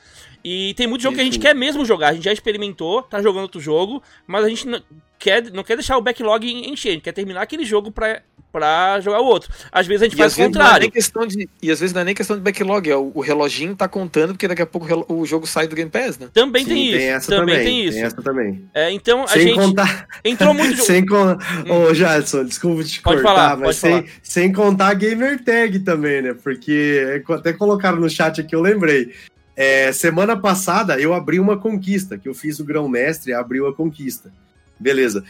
E 0.43 0.73
tem 0.73 0.85
muito 0.85 1.03
jogo 1.03 1.15
que 1.15 1.21
a 1.21 1.23
gente 1.23 1.35
Isso. 1.35 1.41
quer 1.41 1.55
mesmo 1.55 1.85
jogar, 1.85 2.09
a 2.09 2.13
gente 2.13 2.25
já 2.25 2.33
experimentou, 2.33 3.01
tá 3.01 3.21
jogando 3.21 3.43
outro 3.43 3.61
jogo, 3.61 4.03
mas 4.27 4.43
a 4.43 4.49
gente 4.49 4.67
não 4.67 4.81
quer, 5.17 5.49
não 5.53 5.63
quer 5.63 5.77
deixar 5.77 5.97
o 5.97 6.01
backlog 6.01 6.45
encher, 6.45 6.89
a 6.89 6.91
gente 6.95 7.03
quer 7.03 7.13
terminar 7.13 7.43
aquele 7.43 7.63
jogo 7.63 7.93
pra, 7.93 8.21
pra 8.51 8.99
jogar 9.01 9.19
o 9.21 9.25
outro. 9.25 9.51
Às 9.71 9.85
vezes 9.85 10.01
a 10.01 10.05
gente 10.05 10.15
E 10.15 10.17
faz 10.17 10.35
o 10.37 10.41
é 10.41 10.45
contrário. 10.45 10.81
nem 10.81 10.89
questão 10.91 11.27
de 11.27 11.47
e 11.61 11.69
às 11.71 11.79
vezes 11.79 11.93
não 11.93 12.01
é 12.01 12.05
nem 12.05 12.15
questão 12.15 12.35
de 12.35 12.41
backlog, 12.41 12.89
é 12.89 12.95
o, 12.95 13.11
o 13.13 13.19
reloginho 13.21 13.75
tá 13.75 13.87
contando 13.87 14.29
porque 14.29 14.47
daqui 14.47 14.61
a 14.61 14.65
pouco 14.65 14.85
o 14.87 14.89
relo- 14.89 15.05
o 15.09 15.25
jogo 15.25 15.45
sai 15.45 15.67
do 15.67 15.75
Game 15.75 15.91
Pass, 15.91 16.17
né? 16.17 16.27
Também 16.33 16.63
Sim, 16.63 16.69
tem 16.69 16.87
isso, 16.87 16.97
essa 17.07 17.35
também, 17.35 17.63
tem 17.63 17.83
isso. 17.85 17.93
Tem 17.97 18.03
essa 18.05 18.21
também. 18.21 18.65
É, 18.73 18.91
então 18.91 19.23
a 19.23 19.27
sem 19.27 19.41
gente 19.43 19.55
contar. 19.55 20.07
entrou 20.23 20.53
muito 20.53 20.71
jogo. 20.77 20.87
sem 20.87 21.05
con... 21.05 21.37
Ô, 21.69 21.93
Jadson, 21.93 22.45
desculpa 22.45 22.83
te 22.83 23.01
Pode 23.01 23.21
cortar, 23.21 23.35
falar, 23.49 23.57
mas 23.57 23.79
pode 23.79 23.93
sem, 23.93 24.09
sem 24.23 24.53
contar 24.53 24.87
a 24.89 24.93
gamer 24.93 25.43
tag 25.43 25.79
também, 25.79 26.21
né? 26.21 26.33
Porque 26.33 27.21
até 27.29 27.53
colocaram 27.53 27.97
no 27.99 28.09
chat 28.09 28.41
aqui, 28.41 28.55
eu 28.55 28.61
lembrei. 28.61 29.13
É, 29.55 29.91
semana 29.91 30.37
passada 30.37 30.99
eu 30.99 31.13
abri 31.13 31.39
uma 31.39 31.57
conquista, 31.57 32.17
que 32.17 32.29
eu 32.29 32.33
fiz 32.33 32.59
o 32.59 32.63
grão-mestre, 32.65 33.33
abriu 33.33 33.67
a 33.67 33.73
conquista. 33.73 34.31
Beleza. 34.79 35.23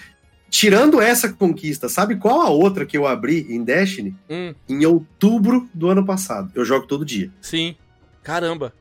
Tirando 0.49 1.02
essa 1.02 1.32
conquista, 1.32 1.90
sabe 1.90 2.15
qual 2.15 2.41
a 2.41 2.49
outra 2.49 2.86
que 2.86 2.98
eu 2.98 3.06
abri 3.06 3.45
em 3.49 3.64
Destiny? 3.64 4.15
Hum, 4.30 4.53
Em 4.68 4.86
outubro 4.86 5.69
do 5.74 5.90
ano 5.90 6.06
passado. 6.06 6.52
Eu 6.56 6.64
jogo 6.65 6.88
todo 6.88 7.06
dia. 7.06 7.32
sim. 7.41 7.76
Caramba. 8.24 8.74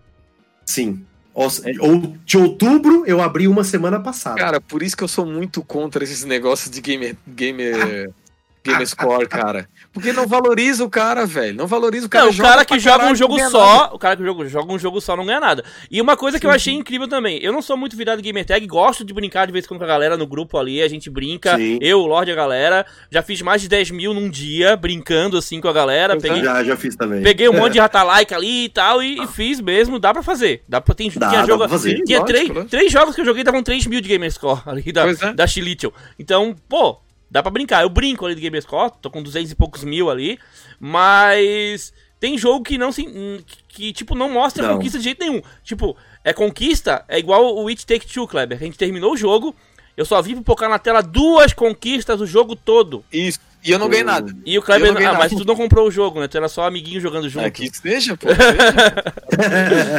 Sim. 0.64 1.04
Ou- 1.32 1.48
ou- 1.80 2.16
De 2.24 2.36
outubro 2.36 3.04
eu 3.06 3.20
abri 3.22 3.46
uma 3.46 3.62
semana 3.62 4.00
passada. 4.00 4.36
Cara, 4.38 4.60
por 4.60 4.82
isso 4.82 4.96
que 4.96 5.04
eu 5.04 5.08
sou 5.08 5.24
muito 5.24 5.62
contra 5.62 6.02
esses 6.02 6.24
negócios 6.24 6.68
de 6.70 6.80
gamer 6.80 7.14
gamer 7.28 8.12
gamer 8.64 8.86
score, 8.88 9.28
cara. 9.28 9.68
Porque 9.96 10.12
não 10.12 10.26
valoriza 10.26 10.84
o 10.84 10.90
cara, 10.90 11.24
velho. 11.26 11.56
Não 11.56 11.66
valoriza 11.66 12.06
o 12.06 12.08
cara. 12.08 12.26
Não, 12.26 12.32
o 12.32 12.36
cara 12.36 12.64
que 12.64 12.78
joga 12.78 13.06
um 13.06 13.14
jogo 13.16 13.38
só, 13.50 13.76
nada. 13.82 13.94
o 13.94 13.98
cara 13.98 14.16
que 14.16 14.22
joga, 14.24 14.48
joga 14.48 14.72
um 14.72 14.78
jogo 14.78 15.00
só 15.00 15.16
não 15.16 15.24
ganha 15.24 15.40
nada. 15.40 15.64
E 15.90 16.00
uma 16.02 16.16
coisa 16.16 16.38
que 16.38 16.46
eu 16.46 16.50
Sim, 16.50 16.56
achei 16.56 16.74
incrível 16.74 17.08
também, 17.08 17.38
eu 17.42 17.52
não 17.52 17.62
sou 17.62 17.76
muito 17.76 17.96
virado 17.96 18.20
em 18.20 18.22
gamer 18.22 18.44
tag, 18.44 18.66
gosto 18.66 19.04
de 19.04 19.14
brincar 19.14 19.46
de 19.46 19.52
vez 19.52 19.64
em 19.64 19.68
quando 19.68 19.78
com 19.78 19.84
a 19.84 19.88
galera 19.88 20.16
no 20.16 20.26
grupo 20.26 20.58
ali, 20.58 20.82
a 20.82 20.88
gente 20.88 21.08
brinca, 21.08 21.56
Sim. 21.56 21.78
eu, 21.80 22.00
o 22.00 22.06
Lorde 22.06 22.30
e 22.30 22.32
a 22.32 22.36
galera, 22.36 22.84
já 23.10 23.22
fiz 23.22 23.40
mais 23.42 23.62
de 23.62 23.68
10 23.68 23.90
mil 23.90 24.12
num 24.12 24.28
dia, 24.28 24.76
brincando 24.76 25.38
assim 25.38 25.60
com 25.60 25.68
a 25.68 25.72
galera, 25.72 26.14
é. 26.14 26.20
peguei, 26.20 26.42
Já, 26.44 26.62
já 26.62 26.76
fiz 26.76 26.94
também. 26.94 27.22
peguei 27.22 27.48
um 27.48 27.54
monte 27.54 27.72
de 27.74 27.78
rata-like 27.80 28.34
ali 28.34 28.64
e 28.64 28.68
tal, 28.68 29.02
e, 29.02 29.22
e 29.22 29.26
fiz 29.26 29.60
mesmo, 29.60 29.98
dá 29.98 30.12
pra 30.12 30.22
fazer. 30.22 30.62
Dá 30.68 30.80
pra, 30.80 30.94
tem, 30.94 31.10
Dá, 31.10 31.28
tinha 31.28 31.40
dá 31.40 31.46
jogo, 31.46 31.58
pra 31.60 31.68
fazer. 31.68 32.02
tinha 32.04 32.18
Lógico, 32.20 32.26
três, 32.38 32.48
lógico. 32.48 32.68
três 32.70 32.92
jogos 32.92 33.14
que 33.14 33.20
eu 33.20 33.24
joguei 33.24 33.42
davam 33.44 33.62
3 33.62 33.86
mil 33.86 34.00
de 34.00 34.08
gamerscore 34.08 34.60
ali 34.66 34.92
da, 34.92 35.02
Pois 35.04 35.22
é. 35.22 35.32
da 35.32 35.46
Chilichel. 35.46 35.92
Então, 36.18 36.54
pô, 36.68 36.98
dá 37.30 37.42
pra 37.42 37.50
brincar. 37.50 37.82
Eu 37.82 37.88
brinco 37.88 38.24
ali 38.26 38.34
de 38.34 38.40
gamerscore, 38.40 38.92
tô 39.00 39.10
com 39.10 39.22
200 39.22 39.50
e 39.50 39.54
poucos 39.54 39.84
mil 39.84 40.10
ali, 40.10 40.38
mas 40.78 41.92
tem 42.18 42.38
jogo 42.38 42.64
que 42.64 42.78
não 42.78 42.90
se. 42.92 43.04
que, 43.46 43.56
que, 43.68 43.92
tipo, 43.92 44.14
não 44.14 44.30
mostra 44.30 44.66
Não. 44.66 44.74
conquista 44.76 44.98
de 44.98 45.04
jeito 45.04 45.20
nenhum. 45.20 45.42
Tipo, 45.62 45.96
é 46.24 46.32
conquista, 46.32 47.04
é 47.08 47.18
igual 47.18 47.54
o 47.56 47.68
It 47.68 47.84
Take 47.84 48.06
Two, 48.06 48.26
Kleber. 48.26 48.58
A 48.58 48.64
gente 48.64 48.78
terminou 48.78 49.12
o 49.12 49.16
jogo 49.16 49.54
Eu 49.96 50.04
só 50.04 50.20
vi 50.20 50.34
pipocar 50.34 50.68
na 50.68 50.78
tela 50.78 51.02
duas 51.02 51.52
conquistas 51.54 52.20
o 52.20 52.26
jogo 52.26 52.54
todo. 52.54 53.04
Isso. 53.12 53.40
E 53.66 53.72
eu 53.72 53.80
não 53.80 53.88
ganhei 53.88 54.04
nada. 54.04 54.32
E 54.46 54.56
o 54.56 54.62
Kleber. 54.62 54.96
Ah, 55.08 55.14
mas 55.14 55.32
tu 55.32 55.44
não 55.44 55.56
comprou 55.56 55.88
o 55.88 55.90
jogo, 55.90 56.20
né? 56.20 56.28
Tu 56.28 56.36
era 56.36 56.48
só 56.48 56.64
amiguinho 56.64 57.00
jogando 57.00 57.28
junto. 57.28 57.44
É 57.44 57.50
que 57.50 57.68
seja, 57.76 58.16
pô. 58.16 58.28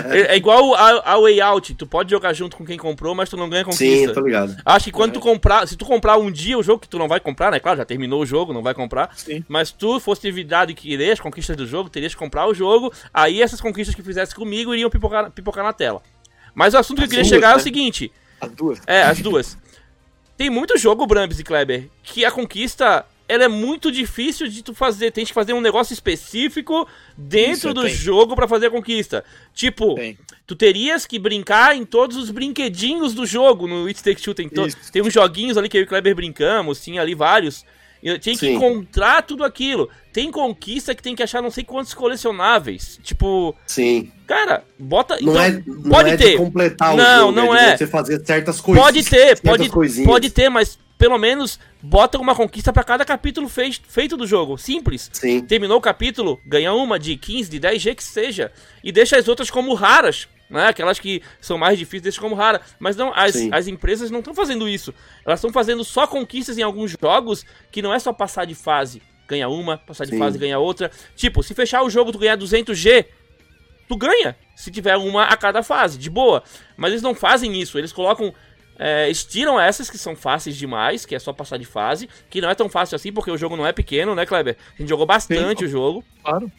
É, 0.10 0.34
é 0.34 0.38
igual 0.38 0.74
a, 0.74 1.14
a 1.14 1.20
Way 1.20 1.42
Out. 1.42 1.76
Tu 1.76 1.86
pode 1.86 2.10
jogar 2.10 2.34
junto 2.34 2.56
com 2.56 2.66
quem 2.66 2.78
comprou, 2.78 3.14
mas 3.14 3.30
tu 3.30 3.38
não 3.38 3.50
ganha 3.50 3.64
Sim, 3.66 3.70
conquista. 3.72 4.14
tô 4.14 4.22
ligado. 4.22 4.56
Acho 4.66 4.86
que 4.86 4.92
quando 4.92 5.14
tu 5.14 5.20
comprar, 5.20 5.68
se 5.68 5.76
tu 5.76 5.86
comprar 5.86 6.18
um 6.18 6.32
dia 6.32 6.58
o 6.58 6.64
jogo 6.64 6.80
que 6.80 6.88
tu 6.88 6.98
não 6.98 7.08
vai 7.08 7.20
comprar, 7.20 7.52
né? 7.52 7.60
Claro, 7.60 7.78
já 7.78 7.86
terminou 7.86 8.22
o 8.22 8.26
jogo, 8.26 8.54
não 8.54 8.64
vai 8.64 8.74
comprar. 8.74 9.12
Sim. 9.16 9.44
Mas 9.48 9.72
tu 9.72 10.00
fosse 10.00 10.32
virado 10.32 10.72
e 10.72 10.74
querer 10.74 11.12
as 11.12 11.20
conquistas 11.20 11.56
do 11.56 11.68
jogo, 11.68 11.90
terias 11.90 12.14
que 12.14 12.20
comprar 12.20 12.48
o 12.48 12.54
jogo. 12.54 12.92
Aí 13.14 13.42
essas 13.42 13.62
conquistas 13.62 13.94
que 13.94 14.02
fizesse 14.02 14.34
comigo 14.34 14.74
iriam 14.74 14.90
pipocar, 14.90 15.30
pipocar 15.30 15.64
na 15.64 15.74
tela. 15.74 16.02
Mas 16.56 16.74
o 16.74 16.78
assunto 16.78 16.98
que 17.00 17.04
eu 17.04 17.10
queria 17.10 17.24
duas, 17.24 17.34
chegar 17.34 17.50
é 17.50 17.54
o 17.54 17.58
né? 17.58 17.64
seguinte: 17.64 18.12
As 18.40 18.52
duas. 18.52 18.80
é, 18.88 19.04
as 19.04 19.20
duas. 19.20 19.58
Tem 20.38 20.50
muito 20.50 20.78
jogo, 20.78 21.06
Brambis 21.06 21.40
e 21.40 21.44
Kleber, 21.44 21.90
que 22.02 22.24
a 22.24 22.32
conquista 22.32 23.06
ela 23.30 23.44
é 23.44 23.48
muito 23.48 23.92
difícil 23.92 24.48
de 24.48 24.64
tu 24.64 24.74
fazer. 24.74 25.12
Tem 25.12 25.26
que 25.26 25.34
fazer 25.34 25.54
um 25.54 25.62
negócio 25.62 25.94
específico 25.94 26.88
dentro 27.18 27.52
Isso, 27.52 27.74
do 27.74 27.82
tem. 27.84 27.94
jogo 27.94 28.36
pra 28.36 28.48
fazer 28.48 28.68
a 28.68 28.72
conquista. 28.72 29.24
Tipo, 29.54 29.96
Tem. 29.96 30.18
tu 30.46 30.56
terias 30.56 31.06
que 31.06 31.20
brincar 31.20 31.76
em 31.76 31.86
todos 31.86 32.16
os 32.18 32.30
brinquedinhos 32.32 33.14
do 33.14 33.26
jogo 33.26 33.68
no 33.68 33.88
It 33.88 34.02
Take 34.04 34.22
Two. 34.22 34.34
Tem, 34.34 34.48
to- 34.48 34.68
tem 34.92 35.02
uns 35.02 35.14
joguinhos 35.14 35.58
ali 35.58 35.68
que 35.70 35.78
eu 35.78 35.82
e 35.82 35.84
o 35.84 35.88
Kleber 35.88 36.16
brincamos, 36.16 36.82
tinha 36.82 37.02
ali 37.02 37.14
vários. 37.16 37.66
Tinha 38.00 38.20
que 38.20 38.36
Sim. 38.38 38.54
encontrar 38.54 39.24
tudo 39.24 39.44
aquilo. 39.44 39.90
Tem 40.14 40.32
conquista 40.32 40.94
que 40.94 41.02
tem 41.02 41.16
que 41.16 41.24
achar 41.24 41.42
não 41.42 41.50
sei 41.50 41.64
quantos 41.64 41.96
colecionáveis. 41.96 43.00
Tipo, 43.04 43.56
Sim. 43.66 44.12
cara, 44.28 44.64
bota. 44.78 45.18
Não 45.20 45.32
então, 45.34 45.42
é, 45.42 45.64
não 45.66 45.90
pode 45.90 46.10
é 46.12 46.16
ter. 46.18 46.38
completar 46.38 46.94
o 46.94 46.98
Não, 46.98 47.20
jogo, 47.20 47.32
não 47.34 47.52
de 47.56 47.58
é. 47.60 47.76
você 47.78 47.88
fazer 47.88 48.24
certas 48.24 48.62
coisas. 48.62 48.84
Pode 48.84 49.04
ter, 49.04 49.10
certas 49.10 49.42
pode, 49.42 49.70
coisinhas. 49.70 50.08
pode 50.08 50.30
ter, 50.30 50.48
mas 50.48 50.78
pelo 50.98 51.18
menos 51.18 51.60
bota 51.82 52.18
uma 52.18 52.34
conquista 52.36 52.74
pra 52.74 52.84
cada 52.84 53.06
capítulo 53.06 53.48
fei- 53.48 53.72
feito 53.88 54.18
do 54.18 54.26
jogo. 54.26 54.58
Simples. 54.58 55.10
Sim. 55.14 55.42
Terminou 55.42 55.78
o 55.78 55.82
capítulo, 55.82 56.42
ganha 56.46 56.74
uma 56.74 56.98
de 56.98 57.16
15, 57.16 57.50
de 57.50 57.60
10 57.60 57.82
G 57.82 57.96
que 57.96 58.04
seja. 58.04 58.52
E 58.84 58.92
deixa 58.92 59.18
as 59.18 59.28
outras 59.28 59.50
como 59.52 59.74
raras. 59.74 60.28
Né? 60.50 60.66
Aquelas 60.68 60.98
que 60.98 61.22
são 61.42 61.58
mais 61.58 61.78
difíceis, 61.78 62.04
deixa 62.04 62.22
como 62.22 62.34
rara. 62.34 62.62
Mas 62.80 62.96
não, 62.96 63.12
as, 63.14 63.34
Sim. 63.34 63.50
as 63.52 63.68
empresas 63.68 64.10
não 64.10 64.20
estão 64.20 64.34
fazendo 64.34 64.68
isso. 64.68 64.94
Elas 65.26 65.40
estão 65.40 65.52
fazendo 65.52 65.84
só 65.84 66.08
conquistas 66.08 66.58
em 66.58 66.64
alguns 66.64 66.96
jogos 67.02 67.46
que 67.70 67.82
não 67.82 67.94
é 67.94 68.00
só 68.00 68.14
passar 68.14 68.46
de 68.46 68.56
fase. 68.56 69.02
Ganha 69.28 69.50
uma, 69.50 69.78
passar 69.78 70.06
de 70.06 70.12
Sim. 70.12 70.18
fase, 70.20 70.38
ganha 70.38 70.58
outra. 70.58 70.90
Tipo, 71.18 71.44
se 71.44 71.54
fechar 71.54 71.84
o 71.84 71.90
jogo, 71.90 72.14
tu 72.14 72.18
ganhar 72.18 72.38
200G, 72.38 73.06
tu 73.90 73.98
ganha. 73.98 74.38
Se 74.56 74.72
tiver 74.72 74.96
uma 74.96 75.26
a 75.26 75.36
cada 75.36 75.62
fase, 75.62 75.98
de 75.98 76.10
boa. 76.10 76.42
Mas 76.78 76.92
eles 76.92 77.02
não 77.04 77.14
fazem 77.14 77.60
isso. 77.60 77.78
Eles 77.78 77.92
colocam. 77.92 78.34
É, 78.80 79.06
eles 79.06 79.24
tiram 79.24 79.60
essas 79.60 79.90
que 79.90 79.98
são 79.98 80.16
fáceis 80.16 80.56
demais, 80.56 81.06
que 81.06 81.16
é 81.16 81.20
só 81.20 81.34
passar 81.34 81.58
de 81.58 81.66
fase, 81.66 82.08
que 82.30 82.40
não 82.42 82.50
é 82.50 82.56
tão 82.56 82.70
fácil 82.70 82.96
assim, 82.96 83.12
porque 83.12 83.32
o 83.32 83.38
jogo 83.38 83.56
não 83.58 83.66
é 83.66 83.72
pequeno, 83.72 84.14
né, 84.14 84.26
Kleber? 84.26 84.56
A 84.76 84.82
gente 84.82 84.90
jogou 84.90 85.06
bastante 85.06 85.60
Sim. 85.60 85.66
o 85.66 85.68
jogo, 85.68 86.04
Claro. 86.24 86.52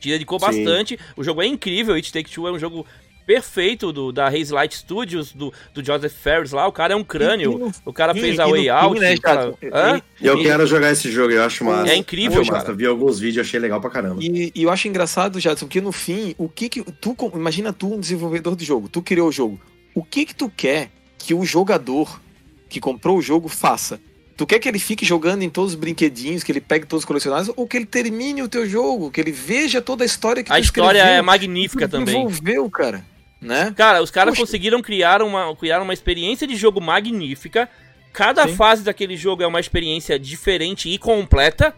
te 0.00 0.08
dedicou 0.08 0.38
Sim. 0.38 0.46
bastante. 0.46 0.98
O 1.16 1.24
jogo 1.24 1.42
é 1.42 1.46
incrível, 1.46 1.94
It 1.94 2.12
Take 2.12 2.30
Two 2.30 2.46
é 2.46 2.52
um 2.52 2.58
jogo 2.58 2.86
perfeito 3.26 3.90
do, 3.90 4.12
da 4.12 4.28
Haze 4.28 4.52
Light 4.52 4.74
Studios, 4.76 5.32
do, 5.32 5.50
do 5.72 5.82
Joseph 5.84 6.12
Ferris 6.12 6.52
lá. 6.52 6.66
O 6.68 6.72
cara 6.72 6.92
é 6.92 6.96
um 6.96 7.02
crânio. 7.02 7.72
O 7.84 7.92
cara 7.92 8.12
fez 8.14 8.36
e 8.36 8.40
a 8.40 8.46
Way 8.46 8.62
fim, 8.64 8.68
Out. 8.68 9.00
né, 9.00 9.16
cara- 9.16 9.54
Hã? 9.72 10.02
E 10.20 10.26
eu 10.26 10.38
E- 10.38 10.42
quero 10.42 10.66
jogar 10.66 10.92
esse 10.92 11.10
jogo, 11.10 11.32
eu 11.32 11.42
acho 11.42 11.64
massa. 11.64 11.90
É 11.90 11.96
incrível, 11.96 12.42
acho 12.42 12.52
massa. 12.52 12.72
Vi 12.74 12.84
alguns 12.86 13.18
vídeos, 13.18 13.46
achei 13.46 13.58
legal 13.58 13.80
pra 13.80 13.88
caramba. 13.90 14.22
E, 14.22 14.52
e 14.54 14.62
eu 14.62 14.70
acho 14.70 14.86
engraçado, 14.88 15.40
Jadson, 15.40 15.66
que 15.66 15.80
no 15.80 15.90
fim, 15.90 16.34
o 16.36 16.48
que 16.50 16.68
que 16.68 16.82
tu 17.00 17.16
imagina 17.34 17.72
tu 17.72 17.94
um 17.94 17.98
desenvolvedor 17.98 18.54
de 18.54 18.64
jogo, 18.66 18.88
tu 18.90 19.00
criou 19.00 19.28
o 19.28 19.32
jogo. 19.32 19.58
O 19.94 20.04
que 20.04 20.26
que 20.26 20.34
tu 20.34 20.50
quer 20.54 20.90
que 21.24 21.32
o 21.32 21.44
jogador 21.44 22.20
que 22.68 22.78
comprou 22.78 23.16
o 23.16 23.22
jogo 23.22 23.48
faça? 23.48 23.98
Tu 24.36 24.46
quer 24.46 24.58
que 24.58 24.68
ele 24.68 24.78
fique 24.78 25.06
jogando 25.06 25.42
em 25.42 25.48
todos 25.48 25.70
os 25.72 25.76
brinquedinhos, 25.76 26.42
que 26.42 26.52
ele 26.52 26.60
pegue 26.60 26.86
todos 26.86 27.02
os 27.02 27.06
colecionáveis, 27.06 27.50
ou 27.56 27.66
que 27.66 27.76
ele 27.76 27.86
termine 27.86 28.42
o 28.42 28.48
teu 28.48 28.68
jogo, 28.68 29.10
que 29.10 29.20
ele 29.20 29.32
veja 29.32 29.80
toda 29.80 30.04
a 30.04 30.06
história 30.06 30.42
que 30.42 30.52
A 30.52 30.56
tu 30.56 30.60
história 30.60 30.98
escreveu, 30.98 31.18
é 31.18 31.22
magnífica 31.22 31.84
que 31.84 31.88
tu 31.88 31.92
também. 31.92 32.06
desenvolveu, 32.26 32.68
cara, 32.68 33.04
né? 33.40 33.72
Cara, 33.76 34.02
os 34.02 34.10
caras 34.10 34.36
conseguiram 34.36 34.82
criar 34.82 35.22
uma, 35.22 35.54
criar 35.56 35.80
uma 35.80 35.94
experiência 35.94 36.46
de 36.46 36.56
jogo 36.56 36.80
magnífica. 36.80 37.70
Cada 38.12 38.46
Sim. 38.46 38.56
fase 38.56 38.82
daquele 38.82 39.16
jogo 39.16 39.42
é 39.42 39.46
uma 39.46 39.60
experiência 39.60 40.18
diferente 40.18 40.88
e 40.88 40.98
completa. 40.98 41.74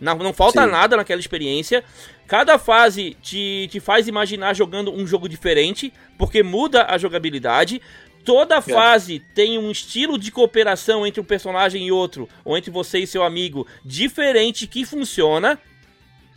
Não, 0.00 0.16
não 0.16 0.32
falta 0.32 0.64
Sim. 0.64 0.70
nada 0.70 0.96
naquela 0.96 1.20
experiência. 1.20 1.84
Cada 2.26 2.58
fase 2.58 3.16
te, 3.22 3.68
te 3.70 3.80
faz 3.80 4.08
imaginar 4.08 4.54
jogando 4.54 4.92
um 4.92 5.06
jogo 5.06 5.28
diferente, 5.28 5.92
porque 6.16 6.42
muda 6.42 6.86
a 6.88 6.96
jogabilidade. 6.96 7.80
Toda 8.24 8.60
fase 8.60 9.20
tem 9.34 9.58
um 9.58 9.70
estilo 9.70 10.18
de 10.18 10.30
cooperação 10.30 11.06
entre 11.06 11.20
um 11.20 11.24
personagem 11.24 11.86
e 11.86 11.92
outro, 11.92 12.28
ou 12.44 12.56
entre 12.56 12.70
você 12.70 12.98
e 12.98 13.06
seu 13.06 13.22
amigo, 13.22 13.66
diferente 13.84 14.66
que 14.66 14.84
funciona. 14.84 15.58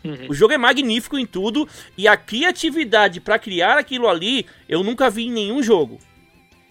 Uhum. 0.03 0.27
O 0.29 0.33
jogo 0.33 0.53
é 0.53 0.57
magnífico 0.57 1.17
em 1.17 1.25
tudo 1.25 1.67
e 1.97 2.07
a 2.07 2.17
criatividade 2.17 3.21
pra 3.21 3.39
criar 3.39 3.77
aquilo 3.77 4.07
ali 4.07 4.45
eu 4.67 4.83
nunca 4.83 5.09
vi 5.09 5.27
em 5.27 5.31
nenhum 5.31 5.63
jogo. 5.63 5.97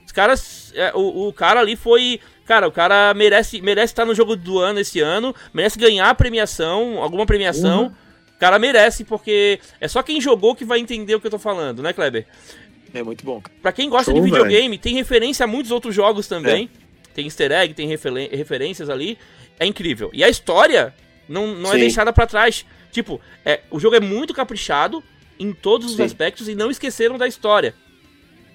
Os 0.04 0.12
caras, 0.12 0.72
é, 0.74 0.92
o, 0.94 1.28
o 1.28 1.32
cara 1.32 1.60
ali 1.60 1.74
foi, 1.74 2.20
cara, 2.44 2.68
o 2.68 2.72
cara 2.72 3.14
merece 3.14 3.62
merece 3.62 3.92
estar 3.92 4.04
no 4.04 4.14
jogo 4.14 4.36
do 4.36 4.58
ano 4.58 4.80
esse 4.80 5.00
ano, 5.00 5.34
merece 5.54 5.78
ganhar 5.78 6.10
a 6.10 6.14
premiação, 6.14 7.02
alguma 7.02 7.24
premiação. 7.24 7.84
Uhum. 7.84 7.94
O 8.36 8.38
cara 8.38 8.58
merece 8.58 9.04
porque 9.04 9.60
é 9.80 9.88
só 9.88 10.02
quem 10.02 10.20
jogou 10.20 10.54
que 10.54 10.64
vai 10.64 10.80
entender 10.80 11.14
o 11.14 11.20
que 11.20 11.26
eu 11.28 11.30
tô 11.30 11.38
falando, 11.38 11.82
né, 11.82 11.92
Kleber? 11.92 12.26
É 12.94 13.02
muito 13.02 13.24
bom. 13.24 13.40
cara. 13.40 13.54
Pra 13.62 13.72
quem 13.72 13.88
gosta 13.88 14.10
Show, 14.10 14.20
de 14.20 14.24
videogame, 14.30 14.76
tem 14.78 14.94
referência 14.94 15.44
a 15.44 15.46
muitos 15.46 15.70
outros 15.70 15.94
jogos 15.94 16.26
também. 16.28 16.68
É. 16.78 16.82
Tem 17.14 17.24
easter 17.26 17.52
egg, 17.52 17.74
tem 17.74 17.86
referências 17.88 18.88
ali. 18.88 19.18
É 19.58 19.66
incrível. 19.66 20.10
E 20.12 20.24
a 20.24 20.28
história 20.28 20.94
não, 21.28 21.48
não 21.54 21.72
é 21.72 21.78
deixada 21.78 22.12
pra 22.12 22.26
trás. 22.26 22.64
Tipo, 22.90 23.20
é, 23.44 23.60
o 23.70 23.78
jogo 23.78 23.96
é 23.96 24.00
muito 24.00 24.34
caprichado 24.34 25.02
em 25.38 25.52
todos 25.52 25.90
os 25.90 25.96
Sim. 25.96 26.02
aspectos 26.04 26.48
e 26.48 26.54
não 26.54 26.70
esqueceram 26.70 27.16
da 27.18 27.26
história. 27.26 27.74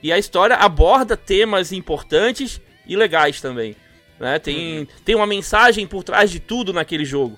E 0.02 0.12
a 0.12 0.18
história 0.18 0.56
aborda 0.56 1.18
temas 1.18 1.72
importantes 1.72 2.62
e 2.88 2.96
legais 2.96 3.42
também. 3.42 3.76
Né? 4.20 4.40
Tem, 4.40 4.80
Uhum. 4.80 4.88
tem 5.06 5.16
uma 5.16 5.28
mensagem 5.28 5.86
por 5.88 6.04
trás 6.04 6.30
de 6.32 6.40
tudo 6.40 6.72
naquele 6.74 7.06
jogo. 7.06 7.38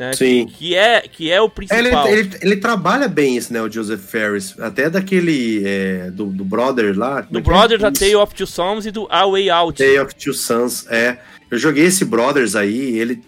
Né? 0.00 0.12
Sim. 0.14 0.46
Que, 0.46 0.52
que 0.54 0.74
é, 0.74 1.00
que 1.02 1.30
é 1.30 1.40
o 1.42 1.44
É, 1.44 1.46
Ele, 1.46 1.52
principal. 1.54 2.08
ele, 2.08 2.30
ele 2.40 2.56
trabalha 2.56 3.06
bem 3.06 3.36
isso, 3.36 3.52
né, 3.52 3.60
o 3.60 3.70
Joseph 3.70 4.00
Ferris. 4.00 4.58
Até 4.58 4.88
daquele 4.88 5.62
é, 5.62 6.10
do, 6.10 6.24
do 6.26 6.42
Brother 6.42 6.98
lá. 6.98 7.22
como 7.22 7.32
Do 7.32 7.38
é 7.38 7.42
que 7.42 7.50
é? 7.50 7.52
Brothers, 7.52 7.84
A 7.84 7.88
Isso. 7.90 8.00
Tale 8.00 8.16
of 8.16 8.34
Two 8.34 8.46
Sons 8.46 8.86
e 8.86 8.90
do 8.90 9.06
A 9.10 9.26
Way 9.26 9.50
Out. 9.50 9.76
Tale 9.78 9.98
of 10.00 10.14
Two 10.14 10.32
Sons, 10.32 10.86
é. 10.90 11.18
Eu 11.50 11.58
joguei 11.58 11.84
esse 11.84 12.04
Brothers 12.06 12.56
aí, 12.56 12.98
ele, 12.98 13.22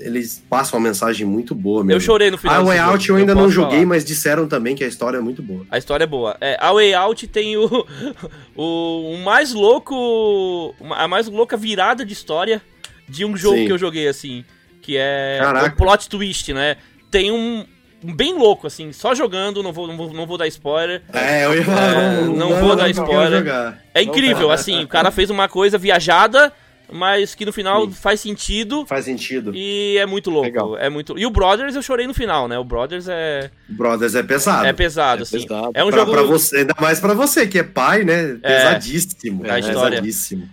eles 0.00 0.42
passam 0.50 0.78
uma 0.80 0.88
mensagem 0.88 1.24
muito 1.26 1.54
boa 1.54 1.84
mesmo. 1.84 1.92
Eu 1.96 2.00
chorei 2.00 2.30
no 2.30 2.38
final. 2.38 2.56
A 2.60 2.64
Way 2.64 2.78
Out 2.80 3.06
jogo, 3.06 3.18
eu 3.18 3.20
ainda 3.20 3.34
não 3.34 3.42
posso 3.42 3.54
joguei, 3.54 3.76
falar. 3.76 3.86
mas 3.86 4.04
disseram 4.04 4.48
também 4.48 4.74
que 4.74 4.82
a 4.82 4.88
história 4.88 5.18
é 5.18 5.20
muito 5.20 5.42
boa. 5.42 5.64
A 5.70 5.78
história 5.78 6.02
é 6.04 6.06
boa. 6.08 6.36
É, 6.40 6.56
a 6.60 6.72
Way 6.72 6.92
Out 6.94 7.28
tem 7.28 7.56
o, 7.56 7.86
o, 8.56 9.12
o 9.14 9.18
mais 9.24 9.52
louco. 9.52 10.74
A 10.96 11.06
mais 11.06 11.28
louca 11.28 11.56
virada 11.56 12.04
de 12.04 12.12
história 12.12 12.60
de 13.08 13.24
um 13.24 13.36
jogo 13.36 13.58
Sim. 13.58 13.66
que 13.66 13.72
eu 13.72 13.78
joguei, 13.78 14.08
assim. 14.08 14.44
Que 14.86 14.96
é 14.96 15.38
Caraca. 15.42 15.66
o 15.66 15.76
plot 15.76 16.08
twist, 16.08 16.52
né? 16.52 16.76
Tem 17.10 17.32
um. 17.32 17.66
um 18.04 18.14
Bem 18.14 18.38
louco, 18.38 18.68
assim, 18.68 18.92
só 18.92 19.16
jogando, 19.16 19.64
não 19.64 19.72
vou, 19.72 19.88
não 19.88 19.96
vou, 19.96 20.12
não 20.12 20.26
vou 20.26 20.38
dar 20.38 20.46
spoiler. 20.46 21.02
É, 21.12 21.44
eu 21.44 21.56
ia 21.56 21.64
falar. 21.64 21.92
É, 21.92 22.20
não 22.22 22.54
vou 22.60 22.76
dar 22.76 22.84
porque 22.84 23.00
eu 23.00 23.04
quero 23.04 23.10
spoiler. 23.10 23.38
jogar. 23.40 23.82
É 23.92 24.00
incrível, 24.00 24.48
assim, 24.52 24.84
o 24.84 24.86
cara 24.86 25.10
fez 25.10 25.28
uma 25.28 25.48
coisa 25.48 25.76
viajada, 25.76 26.52
mas 26.92 27.34
que 27.34 27.44
no 27.44 27.52
final 27.52 27.86
Sim. 27.86 27.90
faz 27.90 28.20
sentido 28.20 28.86
Faz 28.86 29.06
sentido. 29.06 29.50
e 29.52 29.96
é 29.98 30.06
muito 30.06 30.30
louco. 30.30 30.46
Legal. 30.46 30.78
É 30.78 30.88
muito... 30.88 31.18
E 31.18 31.26
o 31.26 31.30
Brothers 31.30 31.74
eu 31.74 31.82
chorei 31.82 32.06
no 32.06 32.14
final, 32.14 32.46
né? 32.46 32.56
O 32.56 32.62
Brothers 32.64 33.08
é, 33.08 33.50
Brothers 33.68 34.14
é 34.14 34.22
pesado. 34.22 34.66
é 34.66 34.72
pesado, 34.72 35.20
É 35.20 35.22
assim. 35.24 35.40
pesado. 35.42 35.70
É 35.74 35.82
um 35.82 35.88
pra, 35.88 35.98
jogo. 35.98 36.12
pra 36.12 36.22
você, 36.22 36.58
ainda 36.58 36.74
mais 36.80 37.00
pra 37.00 37.12
você, 37.12 37.44
que 37.48 37.58
é 37.58 37.64
pai, 37.64 38.04
né? 38.04 38.38
Pesadíssimo. 38.40 39.42
a 39.50 39.58
história. 39.58 39.90
Pesadíssimo. 40.00 40.48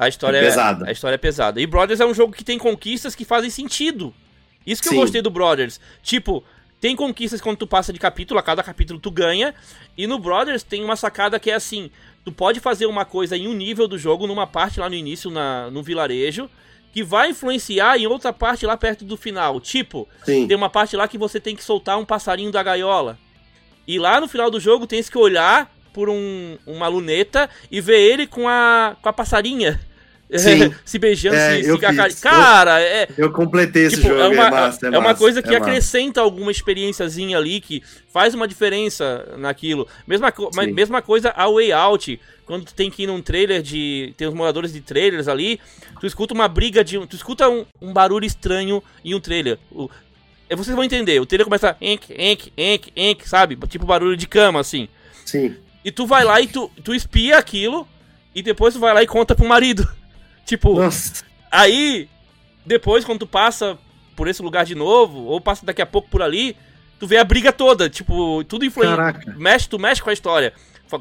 A 0.00 0.08
história 0.08 0.38
É 0.38 0.40
pesada. 0.40 0.88
A 0.88 0.92
história 0.92 1.14
é 1.16 1.18
pesada. 1.18 1.60
E 1.60 1.66
Brothers 1.66 2.00
é 2.00 2.06
um 2.06 2.14
jogo 2.14 2.32
que 2.32 2.42
tem 2.42 2.56
conquistas 2.58 3.14
que 3.14 3.22
fazem 3.22 3.50
sentido. 3.50 4.14
Isso 4.66 4.80
que 4.80 4.88
eu 4.88 4.92
Sim. 4.92 5.00
gostei 5.00 5.20
do 5.20 5.28
Brothers. 5.30 5.78
Tipo, 6.02 6.42
tem 6.80 6.96
conquistas 6.96 7.38
quando 7.38 7.58
tu 7.58 7.66
passa 7.66 7.92
de 7.92 7.98
capítulo, 7.98 8.40
a 8.40 8.42
cada 8.42 8.62
capítulo 8.62 8.98
tu 8.98 9.10
ganha. 9.10 9.54
E 9.98 10.06
no 10.06 10.18
Brothers 10.18 10.62
tem 10.62 10.82
uma 10.82 10.96
sacada 10.96 11.38
que 11.38 11.50
é 11.50 11.54
assim: 11.54 11.90
tu 12.24 12.32
pode 12.32 12.60
fazer 12.60 12.86
uma 12.86 13.04
coisa 13.04 13.36
em 13.36 13.46
um 13.46 13.52
nível 13.52 13.86
do 13.86 13.98
jogo, 13.98 14.26
numa 14.26 14.46
parte 14.46 14.80
lá 14.80 14.88
no 14.88 14.94
início, 14.94 15.30
na, 15.30 15.70
no 15.70 15.82
vilarejo, 15.82 16.48
que 16.94 17.02
vai 17.04 17.28
influenciar 17.28 17.98
em 17.98 18.06
outra 18.06 18.32
parte 18.32 18.64
lá 18.64 18.78
perto 18.78 19.04
do 19.04 19.18
final. 19.18 19.60
Tipo, 19.60 20.08
Sim. 20.24 20.48
tem 20.48 20.56
uma 20.56 20.70
parte 20.70 20.96
lá 20.96 21.06
que 21.06 21.18
você 21.18 21.38
tem 21.38 21.54
que 21.54 21.62
soltar 21.62 21.98
um 21.98 22.06
passarinho 22.06 22.50
da 22.50 22.62
gaiola. 22.62 23.18
E 23.86 23.98
lá 23.98 24.18
no 24.18 24.26
final 24.26 24.50
do 24.50 24.58
jogo 24.58 24.86
tens 24.86 25.10
que 25.10 25.18
olhar 25.18 25.70
por 25.92 26.08
um, 26.08 26.56
uma 26.66 26.88
luneta 26.88 27.50
e 27.70 27.82
ver 27.82 28.00
ele 28.00 28.26
com 28.26 28.48
a, 28.48 28.96
com 29.02 29.08
a 29.10 29.12
passarinha. 29.12 29.78
Sim. 30.38 30.72
se 30.84 30.98
beijando, 30.98 31.34
É, 31.36 31.56
se, 31.62 31.64
se 31.64 31.78
fiz. 31.78 32.20
Cara, 32.20 32.80
é, 32.80 33.08
Eu 33.18 33.32
completei 33.32 33.86
esse 33.86 33.96
Tipo, 33.96 34.08
jogo, 34.08 34.20
é 34.20 34.28
uma, 34.28 34.46
é 34.46 34.50
massa, 34.50 34.86
é 34.88 34.94
é 34.94 34.98
uma 34.98 35.14
coisa 35.14 35.42
que 35.42 35.48
é 35.48 35.58
massa. 35.58 35.64
acrescenta 35.70 36.20
alguma 36.20 36.50
experiênciazinha 36.50 37.36
ali 37.36 37.60
que 37.60 37.82
faz 38.12 38.34
uma 38.34 38.46
diferença 38.46 39.26
naquilo. 39.38 39.88
Mesma, 40.06 40.30
co- 40.30 40.50
mas 40.54 40.66
Sim. 40.66 40.72
mesma 40.72 41.02
coisa 41.02 41.32
a 41.36 41.48
Way 41.50 41.72
Out, 41.72 42.20
quando 42.46 42.64
tu 42.64 42.74
tem 42.74 42.90
que 42.90 43.02
ir 43.02 43.06
num 43.06 43.20
trailer 43.22 43.62
de. 43.62 44.14
Tem 44.16 44.28
os 44.28 44.34
moradores 44.34 44.72
de 44.72 44.80
trailers 44.80 45.26
ali, 45.28 45.58
tu 46.00 46.06
escuta 46.06 46.32
uma 46.34 46.46
briga 46.48 46.84
de. 46.84 46.96
um- 46.98 47.06
Tu 47.06 47.16
escuta 47.16 47.48
um, 47.48 47.64
um 47.80 47.92
barulho 47.92 48.24
estranho 48.24 48.82
em 49.04 49.14
um 49.14 49.20
trailer. 49.20 49.58
O, 49.70 49.88
é, 50.48 50.56
vocês 50.56 50.74
vão 50.74 50.84
entender, 50.84 51.20
o 51.20 51.26
trailer 51.26 51.44
começa. 51.46 51.76
Enk, 51.80 52.12
enk, 52.16 52.52
enk, 52.56 52.92
enk, 52.96 53.28
sabe? 53.28 53.56
Tipo 53.68 53.86
barulho 53.86 54.16
de 54.16 54.26
cama, 54.28 54.60
assim. 54.60 54.88
Sim. 55.24 55.56
E 55.84 55.90
tu 55.90 56.06
vai 56.06 56.24
lá 56.24 56.40
e 56.40 56.46
tu, 56.46 56.70
tu 56.84 56.92
espia 56.94 57.38
aquilo, 57.38 57.86
e 58.34 58.42
depois 58.42 58.74
tu 58.74 58.80
vai 58.80 58.92
lá 58.92 59.02
e 59.02 59.06
conta 59.06 59.34
pro 59.34 59.46
marido. 59.48 59.88
Tipo. 60.50 60.74
Nossa. 60.74 61.22
Aí, 61.48 62.08
depois, 62.66 63.04
quando 63.04 63.20
tu 63.20 63.26
passa 63.26 63.78
por 64.16 64.26
esse 64.26 64.42
lugar 64.42 64.64
de 64.64 64.74
novo, 64.74 65.20
ou 65.26 65.40
passa 65.40 65.64
daqui 65.64 65.80
a 65.80 65.86
pouco 65.86 66.08
por 66.10 66.22
ali, 66.22 66.56
tu 66.98 67.06
vê 67.06 67.16
a 67.18 67.24
briga 67.24 67.52
toda, 67.52 67.88
tipo, 67.88 68.42
tudo 68.44 68.64
influencia. 68.64 69.14
Mexe, 69.36 69.68
tu 69.68 69.78
mexe 69.78 70.02
com 70.02 70.10
a 70.10 70.12
história, 70.12 70.52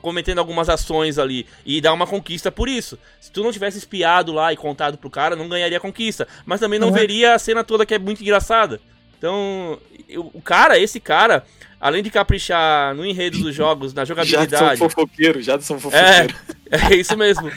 cometendo 0.04 0.38
algumas 0.38 0.70
ações 0.70 1.18
ali, 1.18 1.48
e 1.66 1.82
dá 1.82 1.92
uma 1.92 2.06
conquista 2.06 2.52
por 2.52 2.70
isso. 2.70 2.98
Se 3.20 3.32
tu 3.32 3.42
não 3.44 3.52
tivesse 3.52 3.80
espiado 3.80 4.32
lá 4.32 4.54
e 4.54 4.58
contado 4.58 5.00
pro 5.00 5.10
cara, 5.10 5.36
não 5.36 5.50
ganharia 5.50 5.78
a 5.78 5.82
conquista. 5.82 6.28
Mas 6.46 6.60
também 6.60 6.78
não 6.78 6.90
Uhum. 6.90 6.94
veria 6.94 7.34
a 7.34 7.40
cena 7.40 7.64
toda 7.64 7.86
que 7.88 7.96
é 7.96 8.00
muito 8.00 8.22
engraçada. 8.22 8.80
Então, 9.18 9.80
eu- 10.08 10.30
o 10.32 10.42
cara, 10.42 10.78
esse 10.80 11.00
cara, 11.00 11.44
além 11.82 12.04
de 12.04 12.12
caprichar 12.12 12.94
no 12.96 13.04
enredo 13.04 13.40
dos 13.40 13.54
jogos, 13.56 13.94
na 13.96 14.06
Jadson 14.06 14.24
jogabilidade. 14.24 14.78
fofoqueiro, 14.80 15.42
Jadson 15.42 15.76
É, 15.76 15.80
fofoqueiro. 15.80 16.36
é 16.94 16.96
isso 16.96 17.18
mesmo. 17.18 17.52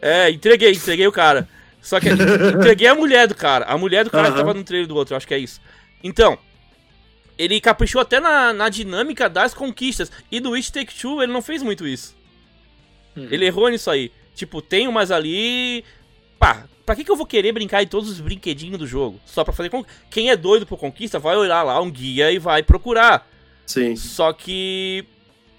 É, 0.00 0.30
entreguei, 0.30 0.72
entreguei 0.72 1.06
o 1.06 1.12
cara. 1.12 1.48
Só 1.80 2.00
que 2.00 2.08
entreguei 2.08 2.88
a 2.88 2.94
mulher 2.94 3.28
do 3.28 3.34
cara. 3.34 3.64
A 3.66 3.78
mulher 3.78 4.04
do 4.04 4.10
cara 4.10 4.24
que 4.24 4.34
Aham. 4.34 4.38
tava 4.38 4.54
no 4.54 4.64
trailer 4.64 4.88
do 4.88 4.96
outro, 4.96 5.14
eu 5.14 5.16
acho 5.16 5.26
que 5.26 5.34
é 5.34 5.38
isso. 5.38 5.60
Então, 6.02 6.38
ele 7.38 7.60
caprichou 7.60 8.00
até 8.00 8.18
na, 8.18 8.52
na 8.52 8.68
dinâmica 8.68 9.28
das 9.28 9.54
conquistas. 9.54 10.10
E 10.30 10.40
do 10.40 10.54
It 10.54 10.72
Take 10.72 10.94
Two, 10.94 11.22
ele 11.22 11.32
não 11.32 11.42
fez 11.42 11.62
muito 11.62 11.86
isso. 11.86 12.16
Hum. 13.16 13.28
Ele 13.30 13.46
errou 13.46 13.68
nisso 13.68 13.90
aí. 13.90 14.10
Tipo, 14.34 14.60
tem 14.60 14.88
umas 14.88 15.10
ali. 15.10 15.84
Pá, 16.38 16.64
pra 16.84 16.96
que, 16.96 17.04
que 17.04 17.10
eu 17.10 17.16
vou 17.16 17.26
querer 17.26 17.52
brincar 17.52 17.82
em 17.82 17.86
todos 17.86 18.10
os 18.10 18.20
brinquedinhos 18.20 18.78
do 18.78 18.86
jogo? 18.86 19.20
Só 19.24 19.44
pra 19.44 19.52
fazer. 19.52 19.70
Con... 19.70 19.84
Quem 20.10 20.30
é 20.30 20.36
doido 20.36 20.66
por 20.66 20.78
conquista 20.78 21.18
vai 21.18 21.36
olhar 21.36 21.62
lá 21.62 21.80
um 21.80 21.90
guia 21.90 22.30
e 22.30 22.38
vai 22.38 22.62
procurar. 22.62 23.28
Sim. 23.66 23.96
Só 23.96 24.32
que 24.32 25.04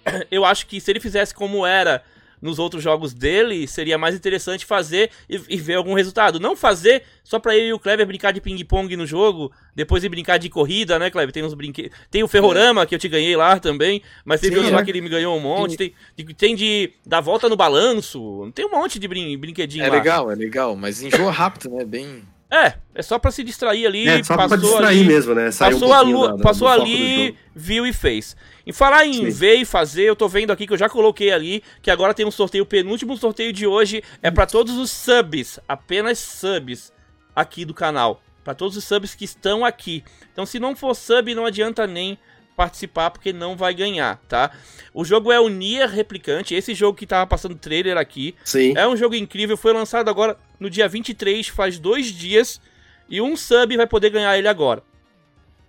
eu 0.30 0.46
acho 0.46 0.68
que 0.68 0.80
se 0.80 0.92
ele 0.92 1.00
fizesse 1.00 1.34
como 1.34 1.66
era 1.66 2.04
nos 2.42 2.60
outros 2.60 2.84
jogos 2.84 3.14
dele, 3.14 3.68
seria 3.68 3.98
mais 3.98 4.16
interessante 4.16 4.66
fazer 4.66 5.10
e, 5.30 5.42
e 5.50 5.58
ver 5.58 5.76
algum 5.76 5.94
resultado. 5.94 6.40
Não 6.40 6.56
fazer 6.56 7.04
só 7.24 7.40
pra 7.40 7.58
eu 7.58 7.66
e 7.68 7.74
o 7.74 7.80
Kleber 7.80 8.06
brincar 8.06 8.32
de 8.32 8.40
ping-pong 8.42 8.96
no 8.96 9.06
jogo, 9.06 9.52
depois 9.76 10.04
ir 10.04 10.10
brincar 10.10 10.38
de 10.38 10.50
corrida, 10.50 10.98
né, 11.00 11.10
Kleber? 11.10 11.34
Tem 11.34 11.44
uns 11.44 11.54
brinquedos. 11.54 11.98
Tem 12.12 12.24
o 12.24 12.28
Ferrorama, 12.28 12.86
que 12.86 12.96
eu 12.96 13.00
te 13.00 13.08
ganhei 13.08 13.36
lá 13.36 13.60
também, 13.60 14.02
mas 14.24 14.40
teve 14.42 14.58
outro 14.58 14.74
lá 14.74 14.82
é. 14.82 14.84
que 14.86 14.92
ele 14.92 15.02
me 15.02 15.10
ganhou 15.10 15.36
um 15.36 15.40
monte. 15.40 15.76
Tem, 15.78 15.94
de- 16.16 16.34
tem 16.34 16.56
de 16.56 16.94
dar 17.06 17.22
volta 17.22 17.50
no 17.50 17.56
balanço, 17.56 18.52
tem 18.54 18.66
um 18.66 18.72
monte 18.72 19.00
de 19.00 19.08
brin 19.08 19.38
brinquedinho 19.38 19.84
É 19.84 19.90
lá. 19.90 19.96
legal, 19.96 20.32
é 20.32 20.36
legal, 20.36 20.76
mas 20.76 21.02
enjoa 21.02 21.32
rápido, 21.32 21.70
né? 21.72 21.84
Bem. 21.84 22.24
É, 22.50 22.76
é 22.96 23.02
só 23.02 23.20
pra 23.20 23.30
se 23.30 23.44
distrair 23.44 23.86
ali. 23.86 24.08
É, 24.08 24.24
só 24.24 24.36
pra 24.36 24.48
passou 24.48 24.70
distrair 24.70 25.00
ali, 25.00 25.04
mesmo, 25.08 25.36
né? 25.36 25.52
Sair 25.52 25.74
passou 25.74 25.90
um 25.90 25.94
a 25.94 25.98
pouquinho 25.98 26.18
lu- 26.18 26.28
da- 26.30 26.34
da- 26.36 26.44
passou 26.44 26.68
ali, 26.68 27.38
viu 27.54 27.86
e 27.86 27.92
fez. 27.92 28.38
Em 28.66 28.72
falar 28.72 29.06
em 29.06 29.14
Sim. 29.14 29.30
ver 29.30 29.56
e 29.56 29.66
fazer, 29.66 30.04
eu 30.04 30.16
tô 30.16 30.30
vendo 30.30 30.52
aqui 30.52 30.66
que 30.66 30.72
eu 30.74 30.78
já 30.78 30.88
coloquei 30.88 31.32
ali, 31.32 31.62
que 31.82 31.92
agora 31.92 32.14
tem 32.14 32.26
um 32.26 32.32
sorteio, 32.32 32.64
o 32.64 32.68
penúltimo 32.68 33.18
sorteio 33.18 33.52
de 33.52 33.68
hoje 33.68 34.02
é 34.24 34.32
pra 34.32 34.46
todos 34.46 34.78
os 34.78 34.90
subs, 34.92 35.60
apenas 35.68 36.20
subs 36.20 36.92
aqui 37.36 37.66
do 37.66 37.74
canal, 37.74 38.22
Pra 38.44 38.56
todos 38.56 38.78
os 38.78 38.84
subs 38.86 39.14
que 39.14 39.26
estão 39.26 39.66
aqui. 39.66 40.06
Então 40.32 40.46
se 40.46 40.58
não 40.58 40.74
for 40.74 40.96
sub, 40.96 41.36
não 41.36 41.46
adianta 41.46 41.86
nem 41.86 42.18
participar 42.58 43.12
porque 43.12 43.32
não 43.32 43.56
vai 43.56 43.72
ganhar, 43.72 44.20
tá? 44.28 44.50
O 44.92 45.06
jogo 45.06 45.32
é 45.32 45.40
o 45.40 45.48
Nier 45.48 45.88
Replicante, 45.88 46.56
esse 46.56 46.74
jogo 46.74 46.98
que 46.98 47.06
tava 47.06 47.28
passando 47.28 47.54
trailer 47.54 47.96
aqui. 47.98 48.36
Sim. 48.44 48.74
É 48.76 48.88
um 48.88 48.98
jogo 48.98 49.14
incrível, 49.14 49.56
foi 49.56 49.72
lançado 49.72 50.10
agora 50.10 50.36
no 50.60 50.68
dia 50.68 50.88
23, 50.90 51.48
faz 51.50 51.78
dois 51.78 52.08
dias. 52.08 52.60
E 53.08 53.22
um 53.22 53.38
sub 53.38 53.78
vai 53.78 53.86
poder 53.88 54.10
ganhar 54.10 54.36
ele 54.38 54.48
agora. 54.48 54.82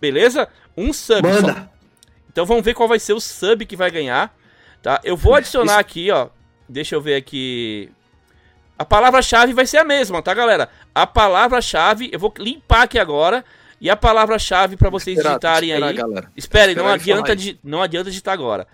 Beleza? 0.01 0.49
Um 0.75 0.91
sub 0.91 1.21
só. 1.31 1.41
Manda. 1.47 1.71
Então 2.31 2.45
vamos 2.45 2.63
ver 2.65 2.73
qual 2.73 2.89
vai 2.89 2.99
ser 2.99 3.13
o 3.13 3.19
sub 3.21 3.65
que 3.65 3.75
vai 3.75 3.91
ganhar. 3.91 4.35
Tá? 4.81 4.99
Eu 5.03 5.15
vou 5.15 5.35
adicionar 5.35 5.73
Isso- 5.73 5.79
aqui, 5.79 6.11
ó. 6.11 6.27
Deixa 6.67 6.95
eu 6.95 7.01
ver 7.01 7.15
aqui. 7.15 7.91
A 8.77 8.83
palavra-chave 8.85 9.53
vai 9.53 9.65
ser 9.67 9.77
a 9.77 9.83
mesma, 9.83 10.21
tá, 10.21 10.33
galera? 10.33 10.69
A 10.95 11.05
palavra-chave, 11.05 12.09
eu 12.11 12.19
vou 12.19 12.33
limpar 12.39 12.83
aqui 12.83 12.97
agora. 12.97 13.45
E 13.81 13.89
a 13.89 13.95
palavra-chave 13.95 14.75
pra 14.75 14.89
vocês 14.89 15.17
Esperar, 15.17 15.35
digitarem 15.35 15.69
esperar, 15.69 15.87
aí. 15.89 15.95
galera. 15.95 16.31
Espere, 16.35 16.75
não 16.75 16.87
adianta, 16.87 17.35
digi- 17.35 17.59
não 17.63 17.81
adianta 17.81 18.09
digitar 18.09 18.33
agora. 18.33 18.67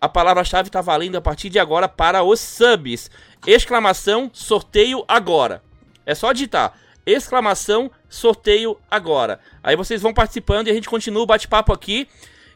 A 0.00 0.08
palavra-chave 0.08 0.70
tá 0.70 0.80
valendo 0.80 1.16
a 1.16 1.20
partir 1.20 1.48
de 1.48 1.58
agora 1.58 1.88
para 1.88 2.22
os 2.22 2.38
subs. 2.40 3.10
Exclamação, 3.46 4.30
sorteio 4.32 5.04
agora. 5.08 5.62
É 6.04 6.14
só 6.14 6.32
digitar. 6.32 6.74
Exclamação, 7.04 7.90
sorteio 8.08 8.76
agora. 8.90 9.40
Aí 9.62 9.74
vocês 9.74 10.02
vão 10.02 10.12
participando 10.12 10.68
e 10.68 10.70
a 10.70 10.74
gente 10.74 10.88
continua 10.88 11.22
o 11.22 11.26
bate-papo 11.26 11.72
aqui. 11.72 12.06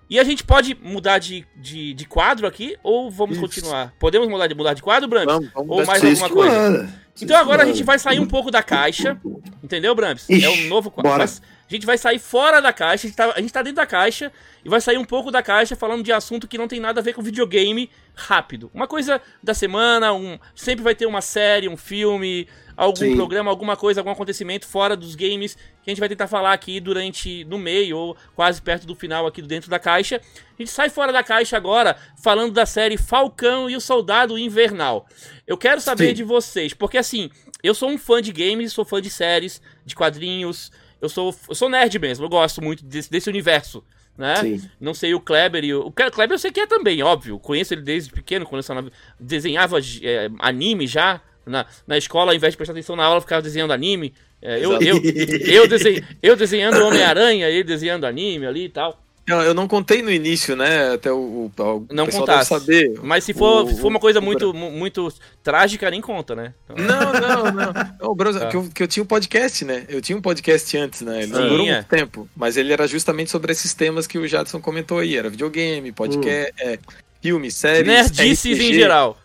E 0.09 0.19
a 0.19 0.25
gente 0.25 0.43
pode 0.43 0.77
mudar 0.83 1.19
de, 1.19 1.47
de, 1.57 1.95
de 1.95 2.05
quadro 2.05 2.45
aqui 2.47 2.77
ou 2.83 3.11
vamos 3.11 3.37
Isso. 3.37 3.47
continuar? 3.47 3.95
Podemos 3.99 4.29
mudar 4.29 4.49
de, 4.49 4.55
mudar 4.57 4.75
de 4.75 4.83
quadro, 4.83 5.09
Brams? 5.09 5.27
Vamos, 5.33 5.51
vamos 5.55 5.71
Ou 5.71 5.87
mais 5.87 6.05
alguma 6.05 6.29
coisa? 6.31 6.53
manda. 6.71 6.95
Então 7.23 7.37
agora 7.37 7.63
a 7.63 7.67
gente 7.67 7.83
vai 7.85 7.97
sair 7.99 8.19
um 8.19 8.27
pouco 8.27 8.51
da 8.51 8.61
caixa. 8.63 9.17
Entendeu, 9.63 9.95
Brams? 9.95 10.29
Ixi, 10.29 10.45
é 10.45 10.51
um 10.51 10.69
novo 10.69 10.91
quadro. 10.91 11.11
bora. 11.13 11.23
Mas 11.23 11.41
a 11.71 11.75
gente 11.77 11.87
vai 11.87 11.97
sair 11.97 12.19
fora 12.19 12.61
da 12.61 12.73
caixa. 12.73 13.07
A 13.07 13.09
gente, 13.09 13.17
tá, 13.17 13.33
a 13.33 13.41
gente 13.41 13.53
tá 13.53 13.63
dentro 13.63 13.77
da 13.77 13.87
caixa 13.87 14.33
e 14.65 14.69
vai 14.69 14.81
sair 14.81 14.99
um 14.99 15.05
pouco 15.05 15.31
da 15.31 15.41
caixa 15.41 15.77
falando 15.77 16.03
de 16.03 16.11
assunto 16.13 16.49
que 16.49 16.59
não 16.59 16.67
tem 16.67 16.81
nada 16.81 17.01
a 17.01 17.03
ver 17.03 17.13
com 17.13 17.23
videogame 17.23 17.89
rápido. 18.13 18.71
Uma 18.75 18.89
coisa 18.89 19.23
da 19.41 19.55
semana, 19.55 20.13
um, 20.13 20.37
sempre 20.55 20.83
vai 20.83 20.97
ter 20.97 21.07
uma 21.07 21.21
série, 21.21 21.69
um 21.69 21.77
filme, 21.77 22.49
algum 22.77 22.97
Sim. 22.97 23.15
programa, 23.15 23.51
alguma 23.51 23.77
coisa, 23.77 24.01
algum 24.01 24.11
acontecimento 24.11 24.67
fora 24.67 24.97
dos 24.97 25.15
games 25.15 25.55
que 25.55 25.89
a 25.89 25.91
gente 25.91 26.01
vai 26.01 26.09
tentar 26.09 26.27
falar 26.27 26.53
aqui 26.53 26.81
durante 26.81 27.45
no 27.45 27.57
meio 27.57 27.97
ou 27.97 28.17
quase 28.35 28.61
perto 28.61 28.85
do 28.85 28.97
final 28.97 29.25
aqui 29.27 29.41
dentro 29.41 29.71
da 29.71 29.79
caixa. 29.79 30.17
A 30.17 30.63
gente 30.63 30.73
sai 30.73 30.91
fora 30.91 31.13
da 31.13 31.23
caixa 31.23 31.57
agora 31.57 31.97
falando 32.21 32.53
da 32.53 32.67
série 32.67 32.99
Falcão 32.99 33.71
e 33.71 33.77
o 33.77 33.81
Soldado 33.81 34.37
Invernal. 34.37 35.07
Eu 35.47 35.57
quero 35.57 35.81
saber 35.81 36.09
Sim. 36.09 36.15
de 36.15 36.25
vocês, 36.25 36.75
porque 36.75 36.99
assim, 36.99 37.31
eu 37.63 37.75
sou 37.75 37.89
um 37.89 37.97
fã 37.97 38.21
de 38.21 38.33
games, 38.33 38.73
sou 38.73 38.85
fã 38.85 39.01
de 39.01 39.09
séries, 39.09 39.63
de 39.87 39.95
quadrinhos, 39.95 40.73
eu 41.01 41.09
sou, 41.09 41.35
eu 41.49 41.55
sou 41.55 41.69
nerd 41.69 41.99
mesmo, 41.99 42.25
eu 42.25 42.29
gosto 42.29 42.63
muito 42.63 42.85
desse, 42.85 43.11
desse 43.11 43.29
universo, 43.29 43.83
né? 44.17 44.37
Sim. 44.37 44.71
Não 44.81 44.93
sei 44.95 45.15
o 45.15 45.21
Kleber 45.21 45.65
e 45.65 45.75
o, 45.75 45.87
o 45.87 45.93
Kleber 45.93 46.35
eu 46.35 46.39
sei 46.39 46.51
que 46.51 46.61
é 46.61 46.67
também, 46.67 47.03
óbvio, 47.03 47.39
conheço 47.39 47.75
ele 47.75 47.83
desde 47.83 48.11
pequeno, 48.11 48.45
quando 48.47 48.65
eu 48.69 48.91
desenhava 49.19 49.79
é, 50.03 50.31
anime 50.39 50.87
já, 50.87 51.21
na, 51.47 51.67
na 51.87 51.97
escola, 51.99 52.33
ao 52.33 52.37
invés 52.37 52.53
de 52.53 52.57
prestar 52.57 52.73
atenção 52.73 52.95
na 52.97 53.05
aula, 53.05 53.21
ficava 53.21 53.43
desenhando 53.43 53.73
anime. 53.73 54.13
É, 54.43 54.59
eu, 54.59 54.73
eu, 54.81 55.01
eu, 55.47 55.67
desen- 55.69 56.03
eu 56.23 56.37
desenhando 56.37 56.83
Homem-Aranha, 56.85 57.49
ele 57.49 57.65
desenhando 57.65 58.05
anime 58.07 58.47
ali 58.47 58.65
e 58.65 58.69
tal. 58.69 59.03
Não, 59.29 59.43
eu 59.43 59.55
não 59.55 59.69
contei 59.69 60.03
no 60.03 60.11
início, 60.11 60.57
né? 60.57 60.95
Até 60.95 61.13
o, 61.13 61.17
o, 61.17 61.53
o 61.57 61.87
Não 61.93 62.07
pessoal 62.07 62.27
contasse. 62.27 62.51
deve 62.67 62.89
saber. 62.89 63.01
Mas 63.03 63.23
se 63.23 63.33
for, 63.33 63.65
O- 63.65 63.69
se 63.69 63.81
for 63.81 63.87
uma 63.89 64.01
coisa 64.01 64.19
o- 64.19 64.23
muito, 64.23 64.53
mu- 64.53 64.73
muito 64.73 65.13
trágica, 65.43 65.89
nem 65.91 66.01
conta, 66.01 66.35
né? 66.35 66.53
Então- 66.69 66.85
Não, 66.85 67.13
não, 67.13 67.53
não. 67.53 67.73
Tá. 68.41 68.49
que, 68.49 68.57
eu, 68.57 68.69
que 68.75 68.83
eu 68.83 68.89
tinha 68.89 69.03
um 69.03 69.07
podcast, 69.07 69.65
né? 69.65 69.85
Eu 69.89 70.01
tinha 70.01 70.17
um 70.19 70.21
podcast 70.23 70.77
antes, 70.77 71.01
né? 71.03 71.23
Ele 71.23 71.33
não 71.33 71.49
durou 71.49 71.67
é. 71.67 71.73
muito 71.75 71.87
tempo. 71.87 72.29
Mas 72.35 72.57
ele 72.57 72.73
era 72.73 72.87
justamente 72.89 73.31
sobre 73.31 73.53
esses 73.53 73.73
temas 73.73 74.07
que 74.07 74.19
o 74.19 74.27
Jadson 74.27 74.61
comentou 74.61 74.99
aí. 74.99 75.17
Era 75.17 75.31
videogame, 75.31 75.93
podcast, 75.93 76.53
é, 76.61 76.79
filme, 77.23 77.51
séries. 77.51 77.87
Nerdices 77.87 78.57
RPG. 78.59 78.71
em 78.71 78.75
geral. 78.75 79.19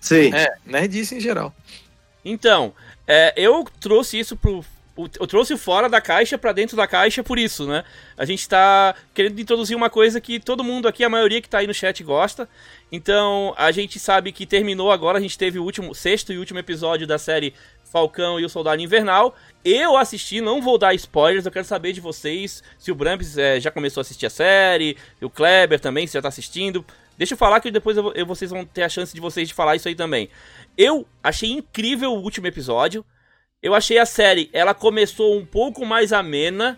Sim. 0.00 0.34
É, 0.34 0.52
nerdice 0.66 1.14
em 1.14 1.20
geral. 1.20 1.54
Então, 2.24 2.72
é, 3.06 3.32
eu 3.36 3.64
trouxe 3.80 4.18
isso 4.18 4.36
pro. 4.36 4.64
O- 4.96 5.06
Eu 5.18 5.26
trouxe 5.26 5.56
fora 5.56 5.88
da 5.88 6.00
caixa 6.00 6.36
pra 6.36 6.52
dentro 6.52 6.76
da 6.76 6.86
caixa 6.86 7.22
por 7.22 7.38
isso, 7.38 7.66
né? 7.66 7.84
A 8.16 8.24
gente 8.24 8.48
tá 8.48 8.94
querendo 9.14 9.38
introduzir 9.40 9.76
uma 9.76 9.88
coisa 9.90 10.20
que 10.20 10.38
todo 10.38 10.62
mundo 10.64 10.86
aqui, 10.88 11.02
a 11.04 11.08
maioria 11.08 11.40
que 11.40 11.48
tá 11.48 11.58
aí 11.58 11.66
no 11.66 11.74
chat 11.74 12.02
gosta. 12.04 12.48
Então, 12.90 13.54
a 13.56 13.72
gente 13.72 13.98
sabe 13.98 14.32
que 14.32 14.44
terminou 14.46 14.90
agora, 14.92 15.18
a 15.18 15.20
gente 15.20 15.38
teve 15.38 15.58
o 15.58 15.64
último, 15.64 15.94
sexto 15.94 16.32
e 16.32 16.38
último 16.38 16.58
episódio 16.58 17.06
da 17.06 17.18
série 17.18 17.54
Falcão 17.84 18.38
e 18.40 18.44
o 18.44 18.48
Soldado 18.48 18.80
Invernal. 18.82 19.34
Eu 19.64 19.96
assisti, 19.96 20.40
não 20.40 20.60
vou 20.60 20.76
dar 20.78 20.94
spoilers, 20.94 21.44
eu 21.46 21.52
quero 21.52 21.64
saber 21.64 21.92
de 21.92 22.00
vocês 22.00 22.62
se 22.78 22.90
o 22.90 22.94
Bramps 22.94 23.36
é, 23.38 23.60
já 23.60 23.70
começou 23.70 24.00
a 24.00 24.02
assistir 24.02 24.26
a 24.26 24.30
série, 24.30 24.96
o 25.20 25.28
Kleber 25.30 25.78
também, 25.80 26.06
se 26.06 26.14
já 26.14 26.22
tá 26.22 26.28
assistindo. 26.28 26.84
Deixa 27.16 27.34
eu 27.34 27.38
falar 27.38 27.60
que 27.60 27.70
depois 27.70 27.96
eu, 27.96 28.12
eu- 28.14 28.26
vocês 28.26 28.50
vão 28.50 28.64
ter 28.64 28.82
a 28.82 28.88
chance 28.88 29.14
de 29.14 29.20
vocês 29.20 29.46
de 29.48 29.54
falar 29.54 29.76
isso 29.76 29.88
aí 29.88 29.94
também. 29.94 30.28
Eu 30.76 31.06
achei 31.22 31.50
incrível 31.50 32.12
o 32.12 32.22
último 32.22 32.46
episódio. 32.46 33.04
Eu 33.62 33.74
achei 33.76 33.96
a 33.96 34.04
série, 34.04 34.50
ela 34.52 34.74
começou 34.74 35.38
um 35.38 35.46
pouco 35.46 35.86
mais 35.86 36.12
amena, 36.12 36.76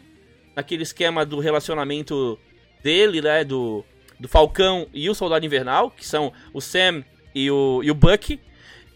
naquele 0.54 0.82
esquema 0.82 1.24
do 1.24 1.40
relacionamento 1.40 2.38
dele, 2.82 3.22
né, 3.22 3.42
do, 3.42 3.82
do 4.20 4.28
Falcão 4.28 4.86
e 4.92 5.08
o 5.08 5.14
Soldado 5.14 5.46
Invernal, 5.46 5.90
que 5.90 6.06
são 6.06 6.30
o 6.52 6.60
Sam 6.60 7.02
e 7.34 7.50
o, 7.50 7.80
e 7.82 7.90
o 7.90 7.94
Bucky. 7.94 8.38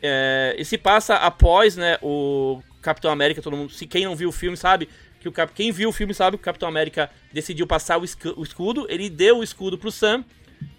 É, 0.02 0.54
e 0.58 0.64
se 0.66 0.76
passa 0.76 1.16
após, 1.16 1.76
né, 1.76 1.98
o 2.02 2.62
Capitão 2.82 3.10
América, 3.10 3.40
todo 3.40 3.56
mundo. 3.56 3.72
Se 3.72 3.86
quem 3.86 4.04
não 4.04 4.14
viu 4.14 4.28
o 4.28 4.32
filme 4.32 4.56
sabe 4.56 4.86
que 5.18 5.28
o 5.28 5.32
Cap, 5.32 5.52
quem 5.54 5.72
viu 5.72 5.88
o 5.88 5.92
filme 5.92 6.12
sabe 6.12 6.36
que 6.36 6.42
o 6.42 6.44
Capitão 6.44 6.68
América 6.68 7.10
decidiu 7.32 7.66
passar 7.66 7.98
o, 7.98 8.04
o 8.36 8.42
escudo. 8.42 8.86
Ele 8.90 9.08
deu 9.08 9.38
o 9.38 9.42
escudo 9.42 9.78
pro 9.78 9.90
Sam. 9.90 10.24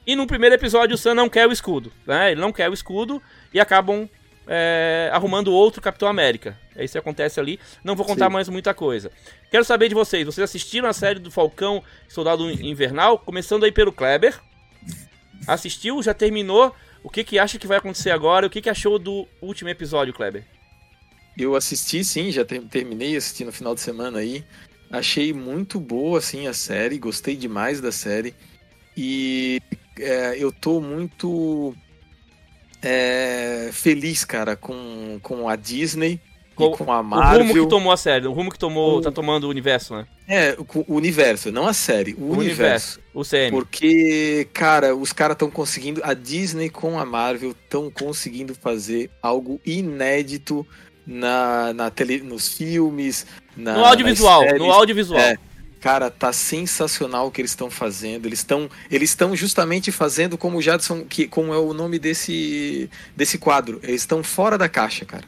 E 0.05 0.15
no 0.15 0.27
primeiro 0.27 0.55
episódio 0.55 0.93
o 0.93 0.97
Sam 0.97 1.15
não 1.15 1.27
quer 1.27 1.47
o 1.47 1.51
escudo, 1.51 1.91
né? 2.05 2.31
Ele 2.31 2.41
não 2.41 2.51
quer 2.51 2.69
o 2.69 2.73
escudo 2.73 3.21
e 3.53 3.59
acabam 3.59 4.09
é, 4.47 5.09
arrumando 5.13 5.53
outro 5.53 5.81
Capitão 5.81 6.07
América. 6.07 6.57
É 6.75 6.83
isso 6.83 6.93
que 6.93 6.97
acontece 6.97 7.39
ali. 7.39 7.59
Não 7.83 7.95
vou 7.95 8.05
contar 8.05 8.27
Sim. 8.27 8.33
mais 8.33 8.49
muita 8.49 8.73
coisa. 8.73 9.11
Quero 9.51 9.63
saber 9.63 9.89
de 9.89 9.95
vocês. 9.95 10.25
Vocês 10.25 10.43
assistiram 10.43 10.87
a 10.87 10.93
série 10.93 11.19
do 11.19 11.29
Falcão 11.29 11.83
Soldado 12.07 12.49
Invernal? 12.49 13.19
Começando 13.19 13.63
aí 13.63 13.71
pelo 13.71 13.91
Kleber. 13.91 14.39
Assistiu? 15.47 16.01
Já 16.01 16.13
terminou? 16.13 16.75
O 17.03 17.09
que, 17.09 17.23
que 17.23 17.39
acha 17.39 17.57
que 17.57 17.67
vai 17.67 17.77
acontecer 17.77 18.11
agora? 18.11 18.47
O 18.47 18.49
que, 18.49 18.61
que 18.61 18.69
achou 18.69 18.99
do 18.99 19.27
último 19.41 19.69
episódio, 19.69 20.13
Kleber? 20.13 20.43
Eu 21.37 21.55
assisti, 21.55 22.03
sim, 22.03 22.31
já 22.31 22.43
terminei 22.43 23.15
assistindo 23.15 23.47
no 23.47 23.53
final 23.53 23.73
de 23.73 23.81
semana 23.81 24.19
aí. 24.19 24.43
Achei 24.91 25.31
muito 25.31 25.79
boa, 25.79 26.17
assim, 26.17 26.47
a 26.47 26.53
série. 26.53 26.97
Gostei 26.97 27.35
demais 27.35 27.79
da 27.79 27.91
série. 27.91 28.33
E 28.97 29.61
é, 29.97 30.35
eu 30.37 30.51
tô 30.51 30.81
muito 30.81 31.73
é, 32.81 33.69
feliz, 33.71 34.23
cara, 34.25 34.55
com, 34.55 35.19
com 35.21 35.47
a 35.47 35.55
Disney 35.55 36.19
com, 36.59 36.71
com 36.71 36.91
a 36.91 37.01
Marvel. 37.01 37.39
O 37.39 37.47
rumo 37.47 37.63
que 37.63 37.69
tomou 37.69 37.91
a 37.91 37.97
série, 37.97 38.27
o 38.27 38.33
rumo 38.33 38.51
que 38.51 38.59
tomou, 38.59 38.97
o... 38.97 39.01
tá 39.01 39.11
tomando 39.11 39.45
o 39.45 39.49
universo, 39.49 39.95
né? 39.95 40.05
É, 40.27 40.57
o 40.59 40.95
universo, 40.95 41.51
não 41.51 41.65
a 41.65 41.73
série, 41.73 42.13
o, 42.15 42.23
o 42.23 42.31
universo. 42.37 42.99
universo. 42.99 42.99
O 43.13 43.23
CM. 43.23 43.51
Porque, 43.51 44.47
cara, 44.53 44.95
os 44.95 45.13
caras 45.13 45.35
estão 45.35 45.49
conseguindo, 45.49 46.01
a 46.03 46.13
Disney 46.13 46.69
com 46.69 46.99
a 46.99 47.05
Marvel 47.05 47.51
estão 47.51 47.89
conseguindo 47.89 48.53
fazer 48.53 49.09
algo 49.21 49.59
inédito 49.65 50.67
na, 51.07 51.73
na 51.73 51.89
tele, 51.89 52.21
nos 52.21 52.49
filmes, 52.49 53.25
na, 53.55 53.73
no 53.73 53.85
audiovisual, 53.85 54.43
no 54.57 54.71
audiovisual. 54.71 55.19
É, 55.19 55.37
cara, 55.79 56.09
tá 56.09 56.31
sensacional 56.33 57.27
o 57.27 57.31
que 57.31 57.41
eles 57.41 57.51
estão 57.51 57.69
fazendo. 57.69 58.25
Eles 58.25 58.39
estão 58.39 58.69
eles 58.89 59.09
estão 59.09 59.35
justamente 59.35 59.91
fazendo 59.91 60.37
como 60.37 60.57
o 60.57 60.61
Jadson, 60.61 61.05
que 61.05 61.27
como 61.27 61.53
é 61.53 61.57
o 61.57 61.73
nome 61.73 61.99
desse 61.99 62.89
desse 63.15 63.37
quadro. 63.37 63.79
Eles 63.83 64.01
estão 64.01 64.23
fora 64.23 64.57
da 64.57 64.69
caixa, 64.69 65.05
cara. 65.05 65.25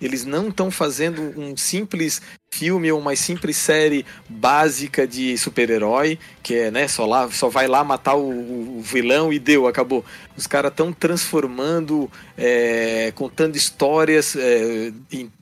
Eles 0.00 0.24
não 0.24 0.48
estão 0.48 0.70
fazendo 0.70 1.20
um 1.38 1.56
simples 1.56 2.22
filme 2.52 2.90
ou 2.90 2.98
uma 2.98 3.14
simples 3.14 3.56
série 3.56 4.04
básica 4.28 5.06
de 5.06 5.38
super-herói, 5.38 6.18
que 6.42 6.54
é, 6.54 6.70
né, 6.70 6.88
só, 6.88 7.06
lá, 7.06 7.30
só 7.30 7.48
vai 7.48 7.66
lá 7.66 7.82
matar 7.84 8.16
o, 8.16 8.78
o 8.78 8.82
vilão 8.82 9.32
e 9.32 9.38
deu, 9.38 9.66
acabou. 9.66 10.04
Os 10.36 10.46
caras 10.46 10.70
estão 10.70 10.92
transformando, 10.92 12.10
é, 12.36 13.12
contando 13.14 13.56
histórias 13.56 14.36
é, 14.36 14.92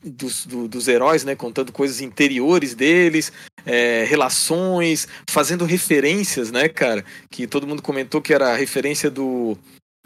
dos, 0.05 0.47
do, 0.47 0.68
dos 0.68 0.86
heróis, 0.86 1.24
né, 1.24 1.35
contando 1.35 1.72
coisas 1.72 2.01
interiores 2.01 2.74
deles, 2.74 3.32
é, 3.64 4.05
relações, 4.05 5.09
fazendo 5.28 5.64
referências, 5.64 6.52
né, 6.52 6.68
cara? 6.68 7.05
Que 7.30 7.47
todo 7.47 7.66
mundo 7.66 7.82
comentou 7.82 8.20
que 8.20 8.35
era 8.35 8.52
a 8.52 8.56
referência 8.56 9.10
do. 9.10 9.56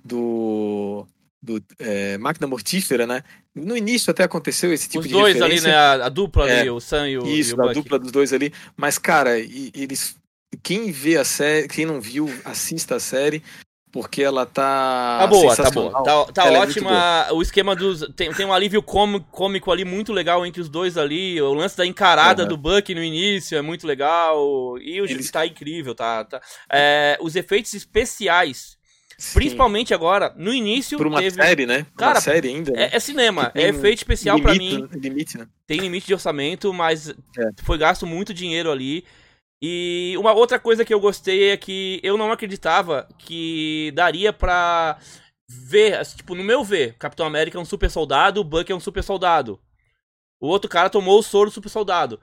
do 0.04 1.06
do 1.42 1.62
é, 1.78 2.16
Máquina 2.18 2.46
Mortífera, 2.46 3.06
né? 3.06 3.24
No 3.54 3.76
início 3.76 4.10
até 4.10 4.22
aconteceu 4.22 4.72
esse 4.72 4.88
tipo 4.88 5.00
Os 5.00 5.08
de 5.08 5.12
dois 5.12 5.42
ali, 5.42 5.60
né? 5.60 5.74
A, 5.74 6.06
a 6.06 6.08
dupla 6.08 6.44
ali, 6.44 6.68
é, 6.68 6.72
o 6.72 6.80
Sam 6.80 7.08
e 7.08 7.18
o 7.18 7.26
Isso, 7.26 7.56
e 7.56 7.58
o 7.58 7.68
a 7.68 7.72
dupla 7.72 7.98
dos 7.98 8.12
dois 8.12 8.32
ali. 8.32 8.52
Mas, 8.76 8.98
cara, 8.98 9.38
eles... 9.38 10.16
Quem 10.62 10.92
vê 10.92 11.16
a 11.16 11.24
série, 11.24 11.66
quem 11.66 11.86
não 11.86 11.98
viu, 12.00 12.30
assista 12.44 12.96
a 12.96 13.00
série, 13.00 13.42
porque 13.90 14.22
ela 14.22 14.44
tá. 14.44 15.18
Tá 15.20 15.26
boa, 15.26 15.56
tá 15.56 15.70
boa. 15.70 16.02
Tá, 16.02 16.24
tá 16.32 16.46
é 16.46 16.58
ótima. 16.58 17.26
É 17.28 17.32
o 17.32 17.40
esquema 17.40 17.74
dos. 17.74 18.00
Tem, 18.14 18.32
tem 18.32 18.44
um 18.44 18.52
alívio 18.52 18.82
cômico, 18.82 19.26
cômico, 19.30 19.72
ali 19.72 19.84
muito 19.84 20.12
legal 20.12 20.44
entre 20.44 20.60
os 20.60 20.68
dois 20.68 20.98
ali. 20.98 21.40
O 21.40 21.54
lance 21.54 21.76
da 21.76 21.86
encarada 21.86 22.42
uhum. 22.42 22.48
do 22.48 22.56
Buck 22.58 22.94
no 22.94 23.02
início 23.02 23.56
é 23.56 23.62
muito 23.62 23.86
legal. 23.86 24.78
E 24.78 25.00
o 25.00 25.04
Eles... 25.04 25.30
tá 25.30 25.46
incrível, 25.46 25.94
tá? 25.94 26.24
tá. 26.24 26.40
É, 26.70 27.18
os 27.20 27.34
efeitos 27.34 27.72
especiais 27.74 28.78
Sim. 29.18 29.34
Principalmente 29.34 29.94
agora, 29.94 30.34
no 30.36 30.52
início. 30.52 30.98
Por 30.98 31.06
uma 31.06 31.20
teve... 31.20 31.36
série, 31.36 31.66
né? 31.66 31.86
Cara, 31.96 32.14
uma 32.14 32.20
série 32.20 32.48
ainda. 32.48 32.72
Né? 32.72 32.84
É, 32.84 32.96
é, 32.96 33.00
cinema, 33.00 33.52
é 33.54 33.68
efeito 33.68 33.98
especial 33.98 34.40
para 34.40 34.54
mim. 34.54 34.88
Limite, 34.92 35.38
né? 35.38 35.46
Tem 35.66 35.78
limite 35.78 36.06
de 36.06 36.14
orçamento, 36.14 36.72
mas 36.72 37.10
é. 37.10 37.14
foi 37.62 37.78
gasto 37.78 38.06
muito 38.06 38.34
dinheiro 38.34 38.70
ali. 38.70 39.04
E 39.60 40.14
uma 40.18 40.32
outra 40.32 40.58
coisa 40.58 40.84
que 40.84 40.92
eu 40.92 40.98
gostei 40.98 41.50
é 41.50 41.56
que 41.56 42.00
eu 42.02 42.16
não 42.16 42.32
acreditava 42.32 43.08
que 43.16 43.92
daria 43.94 44.32
pra 44.32 44.98
ver, 45.48 46.04
tipo, 46.06 46.34
no 46.34 46.42
meu 46.42 46.64
ver, 46.64 46.94
Capitão 46.98 47.26
América 47.26 47.58
é 47.58 47.60
um 47.60 47.64
super 47.64 47.90
soldado, 47.90 48.40
o 48.40 48.44
Buck 48.44 48.72
é 48.72 48.74
um 48.74 48.80
super 48.80 49.04
soldado. 49.04 49.60
O 50.40 50.48
outro 50.48 50.68
cara 50.68 50.90
tomou 50.90 51.18
o 51.18 51.22
soro 51.22 51.48
do 51.48 51.54
super 51.54 51.68
soldado. 51.68 52.20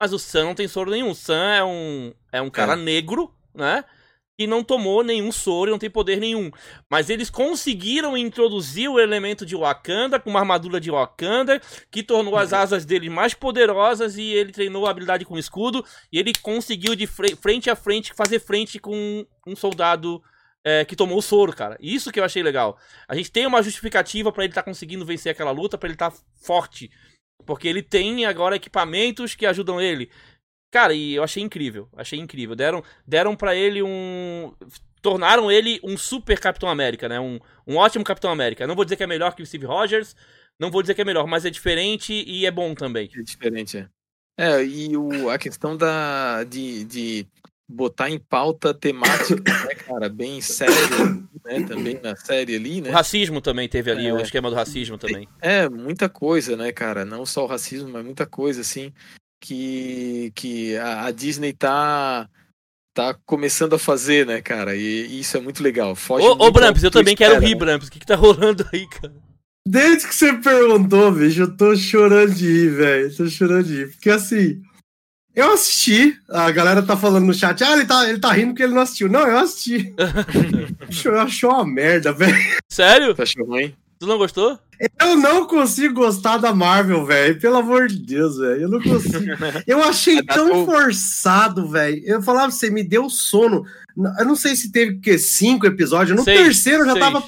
Mas 0.00 0.12
o 0.12 0.18
Sam 0.18 0.44
não 0.44 0.54
tem 0.54 0.68
soro 0.68 0.90
nenhum. 0.90 1.10
O 1.10 1.14
Sam 1.14 1.52
é 1.52 1.64
um, 1.64 2.14
é 2.32 2.40
um 2.40 2.48
cara 2.48 2.72
é. 2.72 2.76
negro, 2.76 3.34
né? 3.54 3.84
E 4.38 4.46
não 4.46 4.62
tomou 4.62 5.02
nenhum 5.02 5.32
soro 5.32 5.70
e 5.70 5.72
não 5.72 5.78
tem 5.78 5.90
poder 5.90 6.20
nenhum. 6.20 6.50
Mas 6.88 7.10
eles 7.10 7.28
conseguiram 7.28 8.16
introduzir 8.16 8.88
o 8.88 9.00
elemento 9.00 9.44
de 9.44 9.56
Wakanda 9.56 10.20
com 10.20 10.30
uma 10.30 10.40
armadura 10.40 10.80
de 10.80 10.90
Wakanda 10.90 11.60
que 11.90 12.02
tornou 12.02 12.36
as 12.36 12.52
uhum. 12.52 12.58
asas 12.58 12.84
dele 12.84 13.10
mais 13.10 13.34
poderosas 13.34 14.16
e 14.16 14.22
ele 14.22 14.52
treinou 14.52 14.86
a 14.86 14.90
habilidade 14.90 15.24
com 15.24 15.36
escudo 15.36 15.84
e 16.12 16.18
ele 16.18 16.32
conseguiu 16.40 16.94
de 16.94 17.06
frente 17.06 17.68
a 17.68 17.74
frente 17.74 18.14
fazer 18.14 18.38
frente 18.38 18.78
com 18.78 19.26
um 19.46 19.56
soldado 19.56 20.22
é, 20.64 20.84
que 20.84 20.94
tomou 20.94 21.18
o 21.18 21.22
soro, 21.22 21.54
cara. 21.54 21.76
Isso 21.80 22.12
que 22.12 22.20
eu 22.20 22.24
achei 22.24 22.42
legal. 22.42 22.78
A 23.08 23.14
gente 23.14 23.32
tem 23.32 23.46
uma 23.46 23.62
justificativa 23.62 24.30
para 24.30 24.44
ele 24.44 24.52
estar 24.52 24.62
tá 24.62 24.70
conseguindo 24.70 25.04
vencer 25.04 25.32
aquela 25.32 25.50
luta, 25.50 25.78
para 25.78 25.88
ele 25.88 25.94
estar 25.94 26.10
tá 26.10 26.16
forte. 26.40 26.90
Porque 27.46 27.66
ele 27.66 27.82
tem 27.82 28.26
agora 28.26 28.56
equipamentos 28.56 29.34
que 29.34 29.46
ajudam 29.46 29.80
ele. 29.80 30.10
Cara, 30.70 30.92
e 30.92 31.14
eu 31.14 31.22
achei 31.22 31.42
incrível. 31.42 31.88
Achei 31.96 32.18
incrível. 32.18 32.54
Deram, 32.54 32.82
deram 33.06 33.34
para 33.34 33.54
ele 33.54 33.82
um. 33.82 34.52
Tornaram 35.00 35.50
ele 35.50 35.80
um 35.82 35.96
super 35.96 36.38
Capitão 36.40 36.68
América, 36.68 37.08
né? 37.08 37.20
Um, 37.20 37.38
um 37.66 37.76
ótimo 37.76 38.04
Capitão 38.04 38.30
América. 38.30 38.66
Não 38.66 38.74
vou 38.74 38.84
dizer 38.84 38.96
que 38.96 39.02
é 39.02 39.06
melhor 39.06 39.34
que 39.34 39.42
o 39.42 39.46
Steve 39.46 39.64
Rogers, 39.64 40.14
não 40.58 40.70
vou 40.70 40.82
dizer 40.82 40.94
que 40.94 41.00
é 41.00 41.04
melhor, 41.04 41.26
mas 41.26 41.44
é 41.44 41.50
diferente 41.50 42.12
e 42.12 42.44
é 42.44 42.50
bom 42.50 42.74
também. 42.74 43.08
É 43.16 43.22
diferente, 43.22 43.78
é. 43.78 43.88
É, 44.36 44.64
e 44.64 44.96
o, 44.96 45.30
a 45.30 45.38
questão 45.38 45.76
da, 45.76 46.44
de, 46.44 46.84
de 46.84 47.26
botar 47.68 48.08
em 48.08 48.18
pauta 48.18 48.72
temática, 48.72 49.42
né, 49.66 49.74
cara, 49.74 50.08
bem 50.08 50.40
sério, 50.40 51.28
né, 51.44 51.60
também 51.66 52.00
na 52.00 52.14
série 52.14 52.54
ali, 52.54 52.80
né? 52.80 52.90
O 52.90 52.92
racismo 52.92 53.40
também 53.40 53.68
teve 53.68 53.90
ali, 53.90 54.06
é, 54.06 54.12
o 54.12 54.20
esquema 54.20 54.48
do 54.48 54.54
racismo 54.54 54.96
também. 54.96 55.28
É, 55.40 55.68
muita 55.68 56.08
coisa, 56.08 56.56
né, 56.56 56.70
cara, 56.70 57.04
não 57.04 57.26
só 57.26 57.44
o 57.44 57.48
racismo, 57.48 57.90
mas 57.90 58.04
muita 58.04 58.26
coisa, 58.26 58.60
assim, 58.60 58.92
que, 59.40 60.32
que 60.34 60.76
a, 60.76 61.06
a 61.06 61.10
Disney 61.10 61.52
tá 61.52 62.28
tá 62.98 63.14
começando 63.24 63.74
a 63.74 63.78
fazer, 63.78 64.26
né, 64.26 64.40
cara? 64.40 64.74
E, 64.74 65.20
isso 65.20 65.36
é 65.36 65.40
muito 65.40 65.62
legal. 65.62 65.94
Foge 65.94 66.26
ô, 66.26 66.32
ô 66.32 66.50
Bramps, 66.50 66.82
eu 66.82 66.90
também 66.90 67.14
quero 67.14 67.38
rir, 67.38 67.54
né? 67.54 67.54
Bramps. 67.54 67.86
O 67.86 67.90
que, 67.92 68.00
que 68.00 68.06
tá 68.06 68.16
rolando 68.16 68.66
aí, 68.72 68.88
cara? 68.88 69.14
Desde 69.66 70.08
que 70.08 70.14
você 70.14 70.32
perguntou, 70.32 71.12
bicho, 71.12 71.42
eu 71.42 71.56
tô 71.56 71.76
chorando 71.76 72.34
de 72.34 72.46
rir, 72.46 72.70
velho. 72.70 73.16
Tô 73.16 73.28
chorando 73.28 73.64
de 73.64 73.76
rir. 73.76 73.90
Porque 73.92 74.10
assim, 74.10 74.60
eu 75.34 75.52
assisti. 75.52 76.18
A 76.28 76.50
galera 76.50 76.82
tá 76.82 76.96
falando 76.96 77.26
no 77.26 77.34
chat, 77.34 77.62
ah, 77.62 77.72
ele 77.72 77.86
tá, 77.86 78.08
ele 78.08 78.18
tá 78.18 78.32
rindo 78.32 78.48
porque 78.48 78.64
ele 78.64 78.74
não 78.74 78.82
assistiu. 78.82 79.08
Não, 79.08 79.28
eu 79.28 79.38
assisti. 79.38 79.94
eu 81.04 81.20
achou 81.20 81.52
uma 81.52 81.64
merda, 81.64 82.12
velho. 82.12 82.36
Sério? 82.68 83.14
Tá 83.14 83.22
achou 83.22 83.46
ruim? 83.46 83.72
Tu 84.00 84.06
não 84.06 84.18
gostou? 84.18 84.58
Eu 85.00 85.16
não 85.16 85.46
consigo 85.46 85.94
gostar 85.94 86.38
da 86.38 86.54
Marvel, 86.54 87.04
velho. 87.04 87.40
Pelo 87.40 87.56
amor 87.56 87.88
de 87.88 87.98
Deus, 87.98 88.38
velho. 88.38 88.62
Eu 88.62 88.68
não 88.68 88.80
consigo. 88.80 89.18
Eu 89.66 89.82
achei 89.82 90.22
tão 90.22 90.64
forçado, 90.64 91.68
velho. 91.68 92.00
Eu 92.04 92.22
falava, 92.22 92.50
você 92.50 92.70
me 92.70 92.84
deu 92.84 93.10
sono. 93.10 93.64
Eu 94.18 94.24
não 94.24 94.36
sei 94.36 94.54
se 94.54 94.70
teve 94.70 94.98
que 94.98 95.18
cinco 95.18 95.66
episódios. 95.66 96.16
No 96.16 96.24
seis, 96.24 96.40
terceiro 96.40 96.84
já 96.84 96.92
seis. 96.92 97.04
tava 97.04 97.24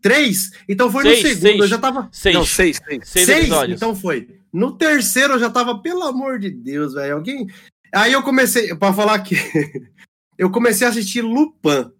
três. 0.00 0.52
Então 0.68 0.90
foi 0.90 1.02
seis, 1.02 1.22
no 1.22 1.28
segundo. 1.28 1.42
Seis. 1.42 1.60
Eu 1.60 1.68
já 1.68 1.78
tava. 1.78 2.08
Seis. 2.10 2.34
Não, 2.34 2.46
seis. 2.46 2.80
Seis, 2.86 3.08
seis 3.08 3.28
episódios. 3.28 3.76
Então 3.76 3.94
foi. 3.94 4.28
No 4.52 4.72
terceiro 4.72 5.34
eu 5.34 5.38
já 5.38 5.50
tava, 5.50 5.82
pelo 5.82 6.04
amor 6.04 6.38
de 6.38 6.50
Deus, 6.50 6.94
velho. 6.94 7.16
Alguém. 7.16 7.48
Aí 7.94 8.12
eu 8.12 8.22
comecei, 8.22 8.74
para 8.74 8.92
falar 8.92 9.14
aqui, 9.14 9.36
eu 10.38 10.50
comecei 10.50 10.86
a 10.86 10.90
assistir 10.90 11.20
Lupin. 11.20 11.90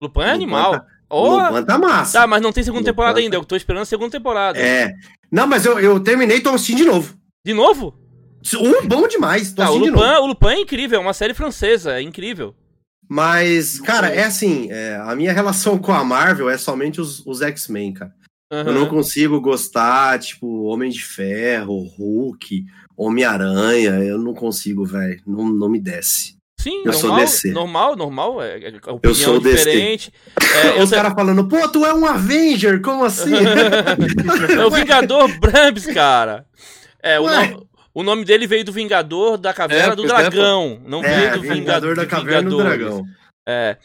Lupin 0.00 0.20
é 0.20 0.30
animal. 0.30 0.72
Tá... 0.72 0.86
Oh, 1.14 1.48
Lupin 1.50 1.64
tá 1.64 1.78
massa. 1.78 2.20
Tá, 2.20 2.26
mas 2.26 2.42
não 2.42 2.52
tem 2.52 2.64
segunda 2.64 2.84
temporada 2.84 3.14
tá... 3.14 3.20
ainda. 3.20 3.36
Eu 3.36 3.44
tô 3.44 3.56
esperando 3.56 3.82
a 3.82 3.86
segunda 3.86 4.10
temporada. 4.10 4.58
É. 4.58 4.92
Não, 5.30 5.46
mas 5.46 5.64
eu, 5.64 5.78
eu 5.78 6.00
terminei 6.00 6.38
e 6.38 6.40
tô 6.40 6.50
assistindo 6.50 6.78
de 6.78 6.84
novo. 6.84 7.14
De 7.44 7.52
novo? 7.52 7.94
Um 8.54 8.86
bom 8.86 9.08
demais. 9.08 9.52
Tô 9.52 9.62
tá, 9.62 9.70
o, 9.70 9.76
Lupin, 9.76 9.98
o 9.98 10.26
Lupin 10.26 10.48
é 10.48 10.60
incrível, 10.60 10.98
é 10.98 11.02
uma 11.02 11.14
série 11.14 11.34
francesa, 11.34 11.98
é 11.98 12.02
incrível. 12.02 12.54
Mas, 13.08 13.80
cara, 13.80 14.08
é 14.08 14.24
assim, 14.24 14.70
é, 14.70 14.96
a 14.96 15.14
minha 15.14 15.32
relação 15.32 15.78
com 15.78 15.92
a 15.92 16.04
Marvel 16.04 16.48
é 16.48 16.56
somente 16.56 17.00
os, 17.00 17.24
os 17.26 17.42
X-Men, 17.42 17.92
cara. 17.92 18.14
Uhum. 18.52 18.60
Eu 18.60 18.72
não 18.72 18.86
consigo 18.86 19.40
gostar, 19.40 20.18
tipo, 20.18 20.64
Homem 20.64 20.90
de 20.90 21.02
Ferro, 21.02 21.86
Hulk, 21.98 22.64
Homem-Aranha, 22.96 23.92
eu 24.04 24.18
não 24.18 24.34
consigo, 24.34 24.84
velho. 24.84 25.20
Não, 25.26 25.48
não 25.48 25.68
me 25.68 25.80
desce. 25.80 26.36
Sim, 26.64 26.82
Eu 26.84 26.92
sou 26.94 27.10
normal, 27.10 27.24
DC. 27.26 27.50
normal, 27.52 27.96
normal, 27.96 28.42
é, 28.42 28.54
é 28.58 28.68
opinião 28.68 29.00
Eu 29.02 29.14
sou 29.14 29.38
DC. 29.40 29.64
diferente. 29.70 30.12
É, 30.64 30.68
eu 30.80 30.82
Os 30.82 30.90
caras 30.90 31.12
falando, 31.12 31.46
pô, 31.46 31.68
tu 31.68 31.84
é 31.84 31.92
um 31.92 32.06
Avenger, 32.06 32.80
como 32.80 33.04
assim? 33.04 33.32
É 34.58 34.64
o 34.64 34.70
Vingador 34.70 35.28
Brambis, 35.38 35.84
cara. 35.86 36.46
É, 37.02 37.20
o, 37.20 37.26
no- 37.28 37.68
o 37.92 38.02
nome 38.02 38.24
dele 38.24 38.46
veio 38.46 38.64
do 38.64 38.72
Vingador 38.72 39.36
da 39.36 39.52
Caverna 39.52 39.92
É, 39.92 39.96
do 39.96 40.04
é. 40.04 40.06
Dragão. 40.06 40.80
não 40.86 41.04
é, 41.04 41.08
veio 41.08 41.32
do 41.34 41.40
Vingador 41.42 41.56
Vingador 41.56 41.96
da 41.96 42.06
Caverna 42.06 42.48
do 42.50 42.56
Dragão. 42.56 43.04
É. 43.46 43.76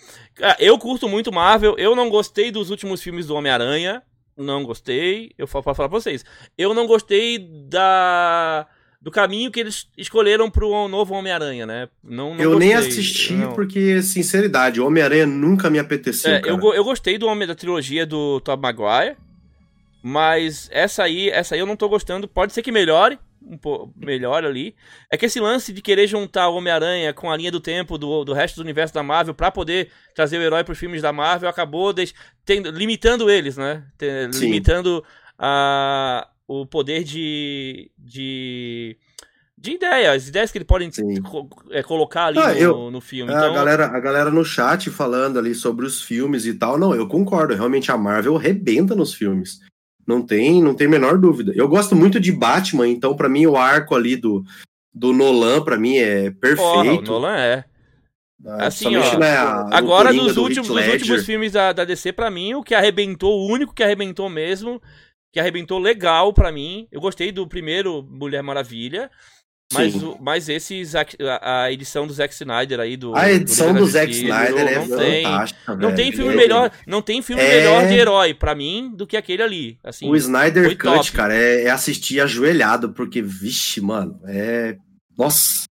Eu 0.58 0.78
curto 0.80 1.10
muito 1.10 1.34
Marvel. 1.34 1.76
Eu 1.78 1.96
não 1.98 2.10
gostei 2.10 2.50
dos 2.50 2.70
últimos 2.70 3.02
filmes 3.02 3.28
do 3.28 3.36
Homem-Aranha. 3.36 4.02
Não 4.38 4.64
gostei. 4.64 5.32
Eu 5.38 5.46
falo 5.46 5.64
pra 5.66 5.76
falar 5.76 5.90
pra 5.90 6.00
vocês. 6.00 6.24
Eu 6.58 6.74
não 6.74 6.88
gostei 6.88 7.38
da. 7.68 8.66
Do 9.02 9.10
caminho 9.12 9.50
que 9.50 9.62
eles 9.62 9.88
escolheram 9.98 10.52
pro 10.52 10.88
novo 10.90 11.14
Homem-Aranha, 11.14 11.66
né? 11.66 11.88
Não, 12.04 12.36
não 12.36 12.44
Eu 12.44 12.60
nem 12.60 12.74
gostei. 12.74 12.90
assisti 12.92 13.34
Não. 13.34 13.54
porque, 13.54 14.02
sinceridade, 14.02 14.82
Homem-Aranha 14.82 15.26
nunca 15.26 15.70
me 15.70 15.80
apeteceu. 15.80 16.34
É, 16.34 16.42
eu, 16.44 16.60
eu 16.74 16.84
gostei 16.84 17.18
do 17.18 17.26
homem 17.26 17.48
da 17.48 17.56
trilogia 17.56 18.06
do 18.06 18.42
Tobey 18.42 18.62
Maguire, 18.74 19.16
mas 20.04 20.70
essa 20.72 21.04
aí, 21.04 21.30
essa 21.30 21.56
aí 21.56 21.62
eu 21.62 21.66
não 21.66 21.76
tô 21.76 21.88
gostando. 21.90 22.28
Pode 22.28 22.54
ser 22.54 22.62
que 22.62 22.72
melhore, 22.74 23.18
um 23.42 23.58
pouco 23.58 23.94
melhore 23.98 24.46
ali. 24.46 24.76
É 25.12 25.18
que 25.18 25.26
esse 25.26 25.40
lance 25.40 25.72
de 25.74 25.82
querer 25.82 26.06
juntar 26.08 26.50
o 26.50 26.56
Homem-Aranha 26.56 27.14
com 27.14 27.32
a 27.32 27.38
linha 27.38 27.52
do 27.52 27.60
tempo 27.60 27.98
do, 27.98 28.24
do 28.24 28.34
resto 28.34 28.56
do 28.58 28.62
universo 28.64 28.94
da 28.94 29.02
Marvel 29.02 29.34
pra 29.34 29.50
poder 29.50 29.90
trazer 30.14 30.38
o 30.38 30.42
herói 30.42 30.64
pros 30.64 30.78
filmes 30.78 31.02
da 31.02 31.12
Marvel 31.14 31.50
acabou 31.50 31.94
des- 31.94 32.14
tendo- 32.46 32.70
limitando 32.72 33.30
eles, 33.30 33.56
né? 33.58 33.84
Limitando 34.36 35.04
a, 35.38 36.28
o 36.52 36.66
poder 36.66 37.04
de, 37.04 37.92
de 37.98 38.98
de 39.56 39.72
ideia, 39.74 40.14
as 40.14 40.28
ideias 40.28 40.52
que 40.52 40.58
ele 40.58 40.66
pode 40.66 40.90
co- 41.22 41.50
é, 41.70 41.84
colocar 41.84 42.26
ali 42.28 42.40
Ah, 42.40 42.54
no, 42.54 42.60
eu- 42.60 42.92
no 42.92 43.00
filme. 43.02 43.32
É, 43.32 43.36
Então, 43.36 43.52
a, 43.52 43.54
galera, 43.54 43.86
a 43.88 44.00
galera 44.00 44.32
no 44.32 44.44
chat 44.44 44.90
falando 44.90 45.38
ali 45.38 45.54
sobre 45.54 45.86
os 45.86 46.02
filmes 46.02 46.46
e 46.46 46.54
tal. 46.54 46.78
Não, 46.78 46.96
eu 46.96 47.08
concordo. 47.08 47.54
Realmente 47.54 47.92
a 47.92 47.98
Marvel 47.98 48.38
rebenta 48.38 48.96
nos 48.96 49.14
filmes. 49.14 49.60
Não 50.08 50.22
tem, 50.26 50.64
não 50.64 50.74
tem 50.74 50.88
a 50.88 50.90
menor 50.90 51.18
dúvida. 51.20 51.52
Eu 51.56 51.68
gosto 51.68 51.94
muito 51.96 52.20
de 52.22 52.32
Batman, 52.32 52.88
então 52.88 53.16
pra 53.16 53.28
mim 53.30 53.46
o 53.46 53.58
arco 53.58 53.94
ali 53.96 54.16
do, 54.16 54.44
do 54.94 55.12
Nolan 55.14 55.62
pra 55.62 55.78
mim 55.78 55.98
é 55.98 56.32
porra, 56.32 56.32
o 56.32 56.40
perfeito. 56.40 57.12
Nolan 57.12 57.36
é. 57.38 57.66
Ah, 58.46 58.68
assim, 58.68 58.96
ó, 58.96 59.18
né, 59.20 59.36
a- 59.38 59.68
Agora, 59.74 60.14
do 60.14 60.42
últimos, 60.42 60.70
Ledger. 60.70 60.94
últimos 60.94 61.26
filmes 61.26 61.52
da, 61.52 61.74
da 61.74 61.84
DC, 61.84 62.14
pra 62.14 62.32
mim, 62.32 62.54
o 62.54 62.64
que 62.64 62.74
arrebentou, 62.74 63.38
o 63.42 63.52
único 63.52 63.74
que 63.74 63.84
arrebentou 63.84 64.30
mesmo, 64.30 64.82
que 65.34 65.40
arrebentou 65.40 65.80
legal 65.80 66.34
pra 66.34 66.52
mim, 66.52 66.88
eu 66.92 67.00
gostei 67.02 67.32
do 67.32 67.48
primeiro 67.48 68.02
Mulher 68.10 68.42
Maravilha, 68.42 69.10
mas, 69.72 69.94
Sim. 69.94 70.04
o- 70.06 70.18
mas 70.20 70.50
esses, 70.50 70.96
a, 70.96 71.06
a 71.42 71.72
edição 71.72 72.08
do 72.08 72.14
Zack 72.14 72.34
Snyder 72.34 72.80
aí 72.80 72.98
do. 72.98 73.16
A 73.16 73.32
edição 73.32 73.72
do 73.72 73.82
da 73.86 73.92
Zack 73.92 74.12
Snyder 74.12 74.68
é 74.68 74.76
não 74.76 74.98
tem, 74.98 75.24
fantástica. 75.24 75.76
não 75.76 75.94
tem 75.96 76.12
filme 76.12 76.36
melhor, 76.36 76.72
não 76.88 77.02
tem 77.04 77.22
filme 77.22 77.42
É- 77.44 77.58
melhor 77.58 77.88
de 77.88 77.94
herói 77.94 78.34
pra 78.34 78.56
mim 78.56 78.92
do 78.96 79.06
que 79.06 79.16
aquele 79.16 79.44
ali. 79.44 79.80
Assim, 79.84 80.10
O 80.10 80.16
Snyder 80.16 80.70
Cut, 80.76 80.82
top. 80.84 81.12
cara, 81.12 81.36
é, 81.36 81.66
é 81.66 81.70
assistir 81.70 82.20
ajoelhado, 82.20 82.92
porque, 82.94 83.22
vixe, 83.22 83.80
mano, 83.80 84.20
é. 84.26 84.76
Nossa. 85.16 85.66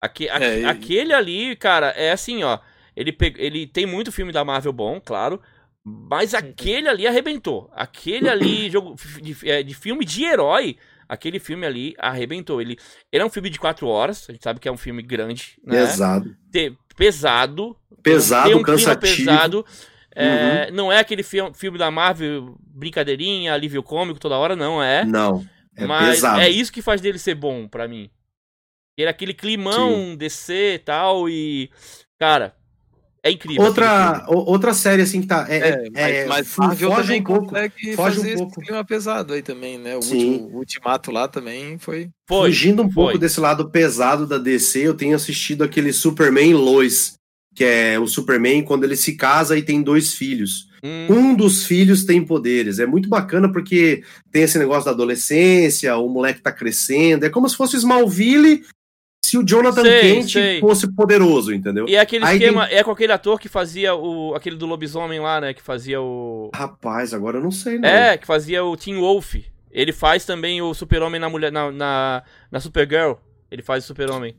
Aque- 0.00 0.30
a- 0.30 0.38
É, 0.42 0.60
e- 0.60 0.64
Aquele 0.64 1.12
ali, 1.12 1.54
cara, 1.54 1.88
é 1.90 2.10
assim, 2.12 2.42
ó. 2.42 2.58
Ele, 2.96 3.12
pe- 3.12 3.34
ele 3.36 3.66
tem 3.66 3.84
muito 3.84 4.10
filme 4.10 4.32
da 4.32 4.44
Marvel 4.44 4.72
bom, 4.72 4.98
claro. 4.98 5.40
Mas 5.84 6.32
aquele 6.34 6.88
ali 6.88 7.06
arrebentou. 7.06 7.70
Aquele 7.74 8.28
ali, 8.28 8.68
jogo 8.70 8.94
de, 9.20 9.36
é, 9.48 9.62
de 9.62 9.74
filme 9.74 10.04
de 10.04 10.24
herói, 10.24 10.76
aquele 11.08 11.38
filme 11.38 11.66
ali 11.66 11.94
arrebentou. 11.98 12.60
Ele, 12.60 12.78
ele 13.10 13.22
é 13.22 13.26
um 13.26 13.30
filme 13.30 13.50
de 13.50 13.58
quatro 13.58 13.86
horas, 13.88 14.26
a 14.28 14.32
gente 14.32 14.42
sabe 14.44 14.60
que 14.60 14.68
é 14.68 14.72
um 14.72 14.76
filme 14.76 15.02
grande, 15.02 15.58
né? 15.64 15.80
Pesado. 15.80 16.36
Te- 16.52 16.76
pesado. 16.96 17.76
Pesado, 18.02 18.48
tem 18.48 18.56
um 18.56 18.62
cansativo. 18.62 19.16
pesado. 19.16 19.66
É, 20.14 20.70
Não 20.70 20.92
é 20.92 20.98
aquele 20.98 21.22
fi 21.22 21.38
filme 21.54 21.78
da 21.78 21.90
Marvel, 21.90 22.54
brincadeirinha, 22.60 23.54
alívio 23.54 23.82
cômico 23.82 24.20
toda 24.20 24.36
hora, 24.36 24.54
não 24.54 24.82
é. 24.82 25.04
Não. 25.04 25.44
É 25.76 25.86
Mas 25.86 26.16
pesado. 26.16 26.40
é 26.40 26.48
isso 26.50 26.70
que 26.72 26.82
faz 26.82 27.00
dele 27.00 27.18
ser 27.18 27.34
bom 27.34 27.66
pra 27.66 27.88
mim. 27.88 28.10
Ele 28.96 29.06
é 29.06 29.10
aquele 29.10 29.32
climão 29.32 30.14
DC 30.14 30.74
e 30.74 30.78
tal 30.78 31.28
e. 31.30 31.70
Cara, 32.18 32.54
é 33.22 33.30
incrível. 33.30 33.62
Outra, 33.64 34.24
o- 34.28 34.50
outra 34.50 34.74
série, 34.74 35.02
assim, 35.02 35.20
que 35.20 35.26
tá. 35.26 35.46
É, 35.48 35.90
É, 35.94 36.10
é, 36.22 36.26
mas, 36.26 36.56
Marvel 36.56 36.90
foge 36.92 37.12
um 37.14 37.22
pouco. 37.22 37.54
foge 37.54 37.90
um 37.92 37.96
fazer 37.96 38.36
pouco. 38.36 38.52
esse 38.60 38.66
clima 38.66 38.84
pesado 38.84 39.32
aí 39.34 39.42
também, 39.42 39.78
né? 39.78 39.96
O, 39.96 40.02
Sim. 40.02 40.16
último, 40.40 40.48
o 40.48 40.58
Ultimato 40.58 41.10
lá 41.10 41.28
também 41.28 41.78
foi... 41.78 42.10
Foi. 42.28 42.48
Fugindo 42.50 42.82
um 42.82 42.90
foi. 42.90 43.04
pouco 43.04 43.18
desse 43.18 43.38
lado 43.40 43.70
pesado 43.70 44.26
da 44.26 44.38
DC, 44.38 44.80
eu 44.80 44.94
tenho 44.94 45.14
assistido 45.16 45.62
aquele 45.62 45.92
Superman 45.92 46.54
Lois, 46.54 47.14
que 47.54 47.64
é 47.64 47.98
o 47.98 48.06
Superman 48.06 48.62
quando 48.64 48.84
ele 48.84 48.96
se 48.96 49.14
casa 49.14 49.56
e 49.58 49.62
tem 49.62 49.82
dois 49.82 50.14
filhos. 50.14 50.68
Hum, 50.82 51.06
Um 51.10 51.34
dos 51.36 51.64
filhos 51.64 52.04
tem 52.04 52.24
poderes. 52.24 52.80
É 52.80 52.86
muito 52.86 53.08
bacana 53.08 53.52
porque 53.52 54.02
tem 54.32 54.42
esse 54.42 54.58
negócio 54.58 54.86
da 54.86 54.90
adolescência, 54.90 55.96
o 55.96 56.08
moleque 56.08 56.40
tá 56.40 56.50
crescendo. 56.50 57.24
É 57.24 57.30
como 57.30 57.48
se 57.48 57.56
fosse 57.56 57.76
Smallville 57.76 58.64
se 59.24 59.38
o 59.38 59.42
Jonathan 59.44 59.82
Sei, 59.82 60.00
Kent 60.00 60.30
sei. 60.30 60.60
fosse 60.60 60.92
poderoso, 60.92 61.54
entendeu? 61.54 61.86
E 61.88 61.94
é 61.94 62.00
aquele 62.00 62.24
Aí 62.24 62.36
esquema, 62.36 62.66
é 62.68 62.82
com 62.82 62.90
aquele 62.90 63.12
ator 63.12 63.38
que 63.40 63.48
fazia 63.48 63.94
o. 63.94 64.34
aquele 64.34 64.56
do 64.56 64.66
lobisomem 64.66 65.20
lá, 65.20 65.40
né? 65.40 65.54
Que 65.54 65.62
fazia 65.62 66.00
o. 66.00 66.50
Rapaz, 66.54 67.14
agora 67.14 67.38
eu 67.38 67.42
não 67.42 67.50
sei, 67.50 67.78
não. 67.78 67.88
É, 67.88 68.18
que 68.18 68.26
fazia 68.26 68.64
o 68.64 68.76
Teen 68.76 68.98
Wolf. 68.98 69.36
Ele 69.70 69.92
faz 69.92 70.26
também 70.26 70.60
o 70.60 70.74
Super-Homem 70.74 71.18
na 71.20 71.30
mulher. 71.30 71.50
Na, 71.50 71.70
na, 71.70 72.22
na 72.50 72.60
Supergirl. 72.60 73.14
Ele 73.50 73.62
faz 73.62 73.84
o 73.84 73.86
Super-Homem. 73.86 74.36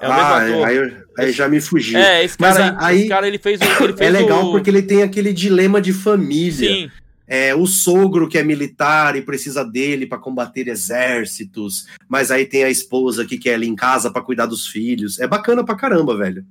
É 0.00 0.08
o 0.08 0.10
mesmo 0.10 0.24
ah, 0.24 0.36
ator. 0.42 0.66
aí, 0.66 0.96
aí 1.18 1.32
já 1.32 1.48
me 1.48 1.60
fugiu. 1.60 1.98
É, 1.98 2.24
esse 2.24 2.36
Mas 2.38 2.56
cara, 2.56 2.76
aí, 2.80 2.94
aí- 2.94 2.98
esse 3.00 3.08
cara 3.08 3.28
ele 3.28 3.38
fez 3.38 3.60
o. 3.60 3.64
Ele 3.84 3.92
fez 3.96 4.00
É 4.00 4.10
legal 4.10 4.46
o... 4.46 4.50
porque 4.50 4.68
ele 4.68 4.82
tem 4.82 5.02
aquele 5.02 5.32
dilema 5.32 5.80
de 5.80 5.92
família. 5.92 6.52
Sim, 6.52 6.90
É, 7.26 7.54
o 7.54 7.66
sogro 7.66 8.28
que 8.28 8.38
é 8.38 8.44
militar 8.44 9.16
e 9.16 9.22
precisa 9.22 9.64
dele 9.64 10.06
para 10.06 10.18
combater 10.18 10.68
exércitos, 10.68 11.86
mas 12.08 12.30
aí 12.30 12.46
tem 12.46 12.64
a 12.64 12.70
esposa 12.70 13.24
que 13.24 13.36
quer 13.38 13.54
ele 13.54 13.66
em 13.66 13.74
casa 13.74 14.10
para 14.10 14.22
cuidar 14.22 14.46
dos 14.46 14.66
filhos. 14.66 15.18
É 15.18 15.26
bacana 15.26 15.64
pra 15.64 15.74
caramba, 15.74 16.16
velho. 16.16 16.44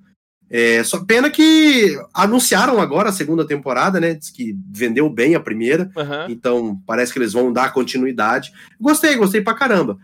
É, 0.49 0.83
só 0.83 1.03
pena 1.03 1.29
que 1.29 1.97
anunciaram 2.13 2.79
agora 2.79 3.09
a 3.09 3.13
segunda 3.13 3.45
temporada, 3.47 3.99
né? 3.99 4.13
Diz 4.13 4.29
que 4.29 4.55
vendeu 4.69 5.09
bem 5.09 5.33
a 5.33 5.39
primeira, 5.39 5.89
aham. 5.97 6.27
então 6.29 6.79
parece 6.85 7.11
que 7.11 7.17
eles 7.19 7.33
vão 7.33 7.51
dar 7.51 7.73
continuidade. 7.73 8.53
Gostei, 8.79 9.15
gostei 9.15 9.41
pra 9.41 9.55
caramba. 9.55 9.97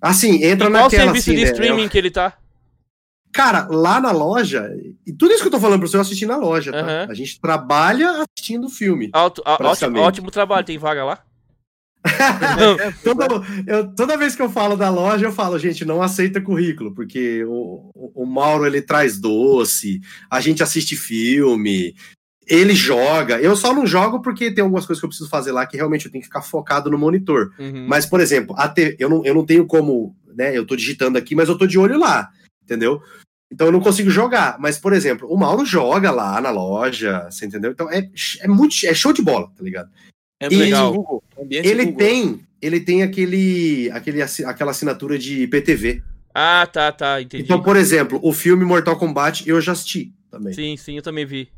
Assim, 0.00 0.44
entra 0.44 0.68
E 0.68 0.70
qual 0.70 0.82
naquela 0.84 0.90
serviço 1.12 1.30
assim, 1.30 1.38
de 1.38 1.44
né? 1.44 1.50
streaming 1.50 1.88
que 1.88 1.96
ele 1.96 2.10
tá? 2.10 2.36
Cara, 3.36 3.68
lá 3.70 4.00
na 4.00 4.10
loja, 4.10 4.68
e 5.06 5.12
tudo 5.12 5.32
isso 5.32 5.42
que 5.42 5.48
eu 5.48 5.52
tô 5.52 5.60
falando 5.60 5.78
pra 5.80 5.88
você, 5.88 5.96
eu 5.96 6.00
assisti 6.00 6.24
na 6.26 6.36
loja, 6.36 6.72
tá? 6.72 6.80
Aham. 6.80 7.06
A 7.10 7.14
gente 7.14 7.38
trabalha 7.40 8.24
assistindo 8.34 8.66
o 8.66 8.70
filme. 8.70 9.10
Alto, 9.12 9.42
ótimo, 9.46 9.98
ótimo 10.00 10.30
trabalho, 10.30 10.64
tem 10.64 10.78
vaga 10.78 11.04
lá? 11.04 11.22
Toda, 13.02 13.26
eu- 13.66 13.94
toda 13.94 14.16
vez 14.16 14.34
que 14.36 14.42
eu 14.42 14.48
falo 14.48 14.76
da 14.76 14.88
loja, 14.88 15.26
eu 15.26 15.32
falo, 15.32 15.58
gente, 15.58 15.84
não 15.84 16.00
aceita 16.02 16.40
currículo, 16.40 16.94
porque 16.94 17.44
o, 17.44 17.90
o- 17.94 18.22
o 18.22 18.26
Mauro 18.26 18.64
ele 18.66 18.80
traz 18.80 19.18
doce, 19.18 20.00
a 20.30 20.40
gente 20.40 20.62
assiste 20.62 20.96
filme, 20.96 21.94
ele 22.46 22.74
joga. 22.74 23.40
Eu 23.40 23.56
só 23.56 23.74
não 23.74 23.86
jogo 23.86 24.22
porque 24.22 24.52
tem 24.52 24.62
algumas 24.62 24.86
coisas 24.86 25.00
que 25.00 25.04
eu 25.04 25.08
preciso 25.08 25.28
fazer 25.28 25.50
lá 25.52 25.66
que 25.66 25.76
realmente 25.76 26.06
eu 26.06 26.12
tenho 26.12 26.22
que 26.22 26.28
ficar 26.28 26.42
focado 26.42 26.88
no 26.90 26.96
monitor. 26.98 27.52
Uhum. 27.58 27.86
Mas, 27.88 28.06
por 28.06 28.20
exemplo, 28.20 28.54
a 28.56 28.68
te- 28.68 28.96
eu, 29.00 29.08
não, 29.08 29.24
eu 29.24 29.34
não 29.34 29.44
tenho 29.44 29.66
como, 29.66 30.16
né? 30.34 30.56
Eu 30.56 30.64
tô 30.64 30.76
digitando 30.76 31.18
aqui, 31.18 31.34
mas 31.34 31.48
eu 31.48 31.58
tô 31.58 31.66
de 31.66 31.76
olho 31.78 31.98
lá, 31.98 32.30
entendeu? 32.62 33.02
Então 33.52 33.68
eu 33.68 33.72
não 33.72 33.80
consigo 33.80 34.10
jogar. 34.10 34.56
Mas, 34.58 34.78
por 34.78 34.92
exemplo, 34.92 35.28
o 35.32 35.36
Mauro 35.36 35.64
joga 35.64 36.10
lá 36.10 36.40
na 36.40 36.50
loja, 36.50 37.28
você 37.30 37.46
entendeu? 37.46 37.70
Então 37.70 37.90
é, 37.90 38.08
é 38.40 38.48
muito 38.48 38.74
é 38.84 38.92
show 38.94 39.12
de 39.12 39.22
bola, 39.22 39.50
tá 39.56 39.62
ligado? 39.62 39.88
É 40.40 40.46
E- 40.50 40.56
legal. 40.56 40.92
Google. 40.92 41.22
Ele 41.50 41.84
Google. 41.86 41.98
tem, 41.98 42.40
ele 42.60 42.80
tem 42.80 43.02
aquele, 43.02 43.90
aquele, 43.92 44.20
aquela 44.22 44.70
assinatura 44.72 45.18
de 45.18 45.42
IPTV. 45.44 46.02
Ah, 46.34 46.66
tá, 46.70 46.92
tá, 46.92 47.22
entendi. 47.22 47.44
Então, 47.44 47.62
por 47.62 47.76
exemplo, 47.76 48.20
o 48.22 48.32
filme 48.32 48.64
Mortal 48.64 48.98
Kombat 48.98 49.48
eu 49.48 49.58
já 49.60 49.72
assisti 49.72 50.12
também. 50.30 50.52
Sim, 50.52 50.76
sim, 50.76 50.96
eu 50.96 51.02
também 51.02 51.24
vi. 51.24 51.48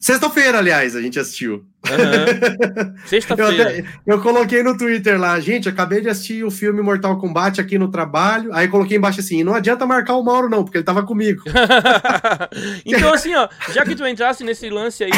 Sexta-feira, 0.00 0.58
aliás, 0.58 0.96
a 0.96 1.00
gente 1.02 1.18
assistiu. 1.20 1.64
Eu, 2.94 3.06
Sexta-feira. 3.06 3.62
até- 3.68 3.84
eu 4.06 4.20
coloquei 4.22 4.62
no 4.62 4.76
Twitter 4.76 5.18
lá, 5.20 5.38
gente, 5.40 5.68
acabei 5.68 6.00
de 6.00 6.08
assistir 6.08 6.44
o 6.44 6.50
filme 6.50 6.80
Mortal 6.82 7.18
Kombat 7.18 7.60
aqui 7.60 7.78
no 7.78 7.90
trabalho. 7.90 8.52
Aí 8.54 8.68
coloquei 8.68 8.96
embaixo 8.96 9.20
assim, 9.20 9.44
não 9.44 9.54
adianta 9.54 9.86
marcar 9.86 10.14
o 10.16 10.22
Mauro 10.22 10.48
não, 10.48 10.64
porque 10.64 10.78
ele 10.78 10.84
tava 10.84 11.04
comigo. 11.04 11.42
então, 12.84 13.12
assim, 13.12 13.34
ó, 13.34 13.48
já 13.72 13.84
que 13.84 13.94
tu 13.94 14.06
entrasse 14.06 14.44
nesse 14.44 14.68
lance 14.70 15.04
aí 15.04 15.10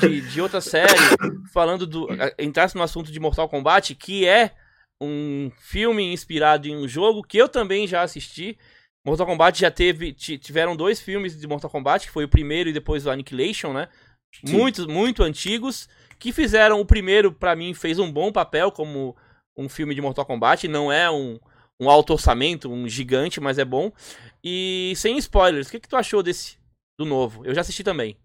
de, 0.00 0.20
de 0.20 0.40
outra 0.40 0.60
série, 0.60 0.92
falando 1.52 1.86
do. 1.86 2.08
Entrasse 2.38 2.76
no 2.76 2.82
assunto 2.82 3.10
de 3.10 3.20
Mortal 3.20 3.48
Kombat, 3.48 3.94
que 3.94 4.26
é 4.26 4.52
um 5.00 5.50
filme 5.58 6.12
inspirado 6.12 6.68
em 6.68 6.76
um 6.76 6.86
jogo 6.86 7.22
que 7.22 7.38
eu 7.38 7.48
também 7.48 7.86
já 7.86 8.02
assisti. 8.02 8.58
Mortal 9.04 9.26
Kombat 9.26 9.58
já 9.58 9.70
teve. 9.70 10.12
ti- 10.12 10.38
Tiveram 10.38 10.76
dois 10.76 11.00
filmes 11.00 11.38
de 11.38 11.46
Mortal 11.46 11.70
Kombat, 11.70 12.06
que 12.06 12.12
foi 12.12 12.24
o 12.24 12.28
primeiro 12.28 12.68
e 12.68 12.72
depois 12.72 13.06
o 13.06 13.10
Annihilation, 13.10 13.72
né? 13.72 13.88
Sim. 14.44 14.52
Muitos, 14.56 14.86
muito 14.86 15.22
antigos, 15.22 15.88
que 16.20 16.32
fizeram. 16.32 16.78
O 16.80 16.84
primeiro, 16.84 17.32
pra 17.32 17.56
mim, 17.56 17.74
fez 17.74 17.98
um 17.98 18.12
bom 18.12 18.30
papel 18.30 18.70
como 18.70 19.16
um 19.56 19.68
filme 19.68 19.94
de 19.94 20.00
Mortal 20.00 20.24
Kombat. 20.26 20.68
Não 20.68 20.92
é 20.92 21.10
um, 21.10 21.38
um 21.80 21.90
alto 21.90 22.12
orçamento, 22.12 22.70
um 22.70 22.86
gigante, 22.88 23.40
mas 23.40 23.58
é 23.58 23.64
bom. 23.64 23.90
E 24.44 24.92
sem 24.96 25.18
spoilers, 25.18 25.66
o 25.66 25.70
que, 25.70 25.80
que 25.80 25.88
tu 25.88 25.96
achou 25.96 26.22
desse 26.22 26.58
Do 26.98 27.04
novo. 27.06 27.44
Eu 27.44 27.54
já 27.54 27.62
assisti 27.62 27.82
também. 27.82 28.16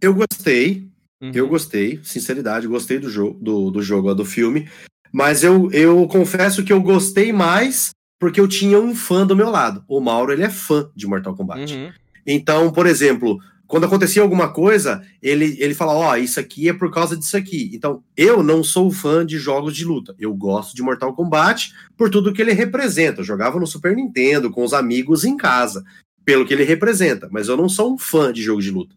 Eu 0.00 0.14
gostei, 0.14 0.88
Uhum. 1.22 1.30
eu 1.34 1.46
gostei, 1.48 2.00
sinceridade, 2.02 2.66
gostei 2.66 2.98
do 2.98 3.08
jogo, 3.08 3.38
do, 3.40 3.70
do 3.70 3.80
jogo, 3.80 4.14
do 4.14 4.24
filme. 4.24 4.68
Mas 5.12 5.44
eu, 5.44 5.70
eu 5.70 6.06
confesso 6.08 6.64
que 6.64 6.72
eu 6.72 6.82
gostei 6.82 7.32
mais 7.32 7.90
porque 8.18 8.40
eu 8.40 8.48
tinha 8.48 8.80
um 8.80 8.94
fã 8.94 9.26
do 9.26 9.36
meu 9.36 9.50
lado. 9.50 9.84
O 9.86 10.00
Mauro, 10.00 10.32
ele 10.32 10.42
é 10.42 10.50
fã 10.50 10.90
de 10.96 11.06
Mortal 11.06 11.34
Kombat. 11.36 11.72
Uhum. 11.74 11.92
Então, 12.26 12.72
por 12.72 12.86
exemplo, 12.86 13.38
quando 13.66 13.84
acontecia 13.84 14.22
alguma 14.22 14.48
coisa, 14.52 15.02
ele, 15.22 15.56
ele 15.58 15.74
fala: 15.74 15.94
Ó, 15.94 16.16
isso 16.16 16.38
aqui 16.38 16.68
é 16.68 16.72
por 16.72 16.90
causa 16.92 17.16
disso 17.16 17.36
aqui. 17.36 17.70
Então, 17.72 18.02
eu 18.16 18.42
não 18.42 18.62
sou 18.62 18.90
fã 18.90 19.24
de 19.24 19.38
jogos 19.38 19.74
de 19.74 19.84
luta. 19.84 20.14
Eu 20.18 20.34
gosto 20.34 20.74
de 20.74 20.82
Mortal 20.82 21.14
Kombat 21.14 21.72
por 21.96 22.10
tudo 22.10 22.32
que 22.32 22.42
ele 22.42 22.52
representa. 22.52 23.20
Eu 23.20 23.24
jogava 23.24 23.58
no 23.58 23.66
Super 23.66 23.96
Nintendo, 23.96 24.50
com 24.50 24.62
os 24.62 24.72
amigos 24.74 25.24
em 25.24 25.36
casa, 25.36 25.84
pelo 26.24 26.44
que 26.46 26.52
ele 26.52 26.64
representa. 26.64 27.28
Mas 27.30 27.48
eu 27.48 27.56
não 27.56 27.68
sou 27.68 27.94
um 27.94 27.98
fã 27.98 28.32
de 28.32 28.42
jogo 28.42 28.60
de 28.60 28.70
luta. 28.70 28.94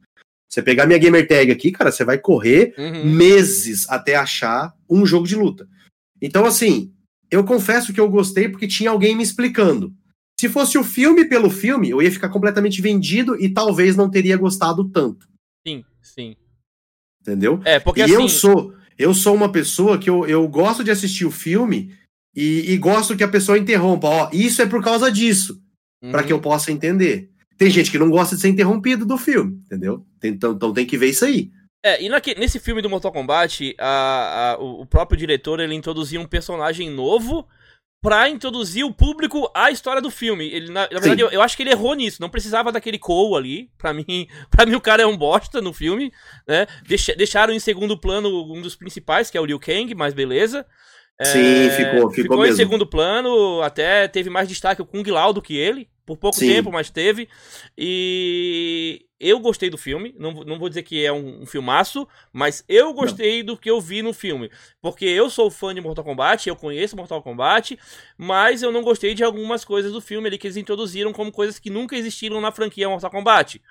Você 0.50 0.62
pegar 0.62 0.86
minha 0.86 1.00
gamer 1.00 1.28
tag 1.28 1.52
aqui, 1.52 1.72
cara, 1.72 1.92
você 1.92 2.06
vai 2.06 2.18
correr 2.18 2.74
Uhum. 2.78 3.06
meses 3.06 3.90
até 3.90 4.16
achar 4.16 4.74
um 4.90 5.06
jogo 5.06 5.28
de 5.28 5.36
luta. 5.36 5.68
Então, 6.22 6.46
assim, 6.46 6.92
eu 7.30 7.44
confesso 7.44 7.94
que 7.94 8.00
eu 8.00 8.10
gostei 8.10 8.48
porque 8.48 8.68
tinha 8.68 8.90
alguém 8.90 9.16
me 9.16 9.24
explicando. 9.24 9.94
Se 10.40 10.48
fosse 10.48 10.78
o 10.78 10.84
filme 10.84 11.26
pelo 11.26 11.50
filme, 11.50 11.90
eu 11.90 12.02
ia 12.02 12.12
ficar 12.12 12.30
completamente 12.30 12.82
vendido 12.82 13.40
e 13.42 13.50
talvez 13.50 13.96
não 13.96 14.10
teria 14.10 14.38
gostado 14.38 14.88
tanto, 14.90 15.28
Sim, 15.68 15.84
sim. 16.02 16.36
entendeu? 17.22 17.60
É, 17.66 17.80
porque 17.80 18.02
e 18.02 18.04
assim. 18.04 18.14
eu 18.14 18.30
sou 18.30 18.74
eu 18.98 19.14
sou 19.14 19.36
uma 19.36 19.52
pessoa 19.52 19.98
que 20.00 20.10
eu, 20.10 20.26
eu 20.26 20.48
gosto 20.48 20.84
de 20.84 20.90
assistir 20.90 21.24
o 21.26 21.32
filme 21.32 21.96
e, 22.36 22.72
e 22.72 22.78
gosto 22.78 23.16
que 23.16 23.24
a 23.24 23.28
pessoa 23.28 23.58
interrompa. 23.58 24.08
Ó, 24.08 24.30
isso 24.34 24.60
é 24.62 24.66
por 24.66 24.84
causa 24.84 25.12
disso, 25.12 25.62
uhum. 26.04 26.12
para 26.12 26.24
que 26.24 26.34
eu 26.34 26.42
possa 26.42 26.72
entender. 26.72 27.30
Tem 27.58 27.70
gente 27.70 27.92
que 27.92 28.00
não 28.00 28.10
gosta 28.10 28.36
de 28.36 28.42
ser 28.42 28.50
interrompido 28.50 29.06
do 29.06 29.18
filme, 29.18 29.62
entendeu? 29.66 30.06
Então, 30.24 30.54
então 30.54 30.74
tem 30.74 30.86
que 30.86 30.98
ver 30.98 31.10
isso 31.10 31.26
aí. 31.26 31.52
É, 31.84 32.04
e 32.04 32.10
naque- 32.10 32.36
nesse 32.36 32.60
filme 32.60 32.82
do 32.82 32.90
Mortal 32.90 33.12
Kombat, 33.12 33.76
a- 33.80 34.54
a- 34.54 34.58
o 34.60 34.86
próprio 34.86 35.18
diretor 35.18 35.60
ele 35.60 35.76
introduziu 35.76 36.20
um 36.20 36.26
personagem 36.28 36.90
novo 36.90 37.48
pra 38.02 38.30
introduzir 38.30 38.86
o 38.86 38.94
público 38.94 39.50
à 39.54 39.72
história 39.72 40.02
do 40.02 40.12
filme. 40.12 40.48
Ele, 40.48 40.68
na, 40.72 40.82
na 40.92 41.00
verdade, 41.00 41.22
eu, 41.22 41.30
eu 41.30 41.42
acho 41.42 41.58
que 41.58 41.64
ele 41.64 41.72
errou 41.72 41.94
nisso. 41.94 42.22
Não 42.22 42.30
precisava 42.30 42.72
daquele 42.72 43.00
Cole 43.00 43.36
ali. 43.36 43.72
Pra 43.78 43.94
mim, 43.94 44.28
pra 44.50 44.66
mim 44.66 44.76
o 44.76 44.82
cara 44.82 45.04
é 45.04 45.06
um 45.08 45.18
bosta 45.18 45.62
no 45.62 45.74
filme. 45.74 46.12
Né? 46.48 46.68
Deixa- 46.88 47.16
deixaram 47.16 47.54
em 47.54 47.60
segundo 47.60 47.98
plano 47.98 48.30
um 48.54 48.62
dos 48.62 48.76
principais, 48.76 49.30
que 49.30 49.38
é 49.38 49.42
o 49.42 49.46
Liu 49.46 49.60
Kang, 49.60 49.94
mas 49.96 50.14
beleza. 50.14 50.66
É, 51.20 51.26
Sim, 51.26 51.70
ficou- 51.72 52.12
ficou 52.12 52.38
em 52.38 52.42
mesmo. 52.42 52.56
segundo 52.58 52.86
plano, 52.86 53.62
até 53.64 54.08
teve 54.08 54.30
mais 54.30 54.48
destaque 54.48 54.82
o 54.82 54.86
Kung 54.86 55.04
Lao 55.10 55.34
do 55.34 55.42
que 55.42 55.56
ele. 55.58 55.90
Por 56.06 56.16
pouco 56.16 56.38
Sim. 56.38 56.48
tempo, 56.48 56.72
mas 56.72 56.90
teve. 56.90 57.28
E 57.78 59.06
eu 59.20 59.40
gostei 59.40 59.70
do 59.70 59.78
filme. 59.78 60.16
Não, 60.18 60.34
vou- 60.34 60.46
não 60.46 60.58
vou 60.60 60.70
dizer 60.70 60.84
que 60.84 61.04
é 61.06 61.12
um, 61.12 61.42
um 61.42 61.46
filmaço, 61.46 62.08
mas 62.32 62.64
eu 62.70 62.94
gostei 62.94 63.44
do 63.44 63.58
que 63.58 63.70
eu 63.70 63.82
vi 63.82 64.02
no 64.02 64.14
filme. 64.14 64.50
Porque 64.82 65.04
eu 65.06 65.30
sou 65.30 65.52
fã 65.52 65.74
de 65.76 65.82
Mortal 65.82 66.06
Kombat, 66.06 66.48
eu 66.48 66.56
conheço 66.56 66.96
Mortal 66.96 67.22
Kombat, 67.22 67.78
mas 68.18 68.62
eu 68.64 68.72
não 68.72 68.82
gostei 68.84 69.14
de 69.14 69.24
algumas 69.24 69.66
coisas 69.66 69.92
do 69.92 70.00
filme 70.00 70.28
ali 70.28 70.38
que 70.38 70.48
eles 70.48 70.56
introduziram 70.58 71.12
como 71.12 71.32
coisas 71.32 71.60
que 71.60 71.70
nunca 71.70 71.96
existiram 71.98 72.40
na 72.40 72.52
franquia 72.52 72.88
Mortal 72.88 73.12
Kombat. 73.12 73.62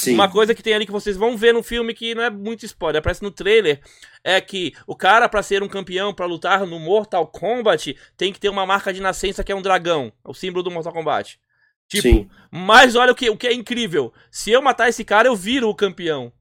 Sim. 0.00 0.14
Uma 0.14 0.28
coisa 0.30 0.54
que 0.54 0.62
tem 0.62 0.74
ali 0.74 0.86
que 0.86 0.92
vocês 0.92 1.16
vão 1.16 1.36
ver 1.36 1.52
no 1.54 1.62
filme 1.62 1.92
que 1.94 2.14
não 2.14 2.22
é 2.22 2.30
muito 2.30 2.64
spoiler, 2.64 2.98
aparece 3.00 3.22
no 3.22 3.30
trailer, 3.30 3.80
é 4.24 4.40
que 4.40 4.72
o 4.86 4.96
cara 4.96 5.28
pra 5.28 5.42
ser 5.42 5.62
um 5.62 5.68
campeão, 5.68 6.12
pra 6.14 6.26
lutar 6.26 6.66
no 6.66 6.78
Mortal 6.80 7.26
Kombat, 7.26 7.96
tem 8.16 8.32
que 8.32 8.40
ter 8.40 8.48
uma 8.48 8.64
marca 8.66 8.92
de 8.92 9.00
nascença 9.00 9.42
que 9.44 9.52
é 9.52 9.54
um 9.54 9.62
dragão, 9.62 10.12
o 10.24 10.32
símbolo 10.34 10.62
do 10.62 10.70
Mortal 10.70 10.92
Kombat. 10.92 11.38
Tipo, 11.88 12.02
Sim. 12.02 12.28
mas 12.52 12.94
olha 12.94 13.12
o 13.12 13.14
que, 13.16 13.28
o 13.30 13.36
que 13.36 13.46
é 13.48 13.52
incrível. 13.52 14.12
Se 14.30 14.50
eu 14.52 14.62
matar 14.62 14.88
esse 14.88 15.04
cara, 15.04 15.26
eu 15.28 15.34
viro 15.34 15.68
o 15.68 15.74
campeão. 15.74 16.32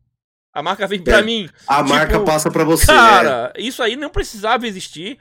A 0.54 0.62
marca 0.62 0.86
vem 0.88 1.02
pra 1.02 1.20
É, 1.20 1.22
mim. 1.24 1.50
A 1.68 1.78
Tipo, 1.78 1.90
marca 1.90 2.20
passa 2.22 2.52
pra 2.52 2.64
você. 2.64 2.84
é. 2.84 2.96
Cara, 2.96 3.54
isso 3.58 3.82
aí 3.82 3.96
não 3.96 4.10
precisava 4.10 4.68
existir. 4.68 5.18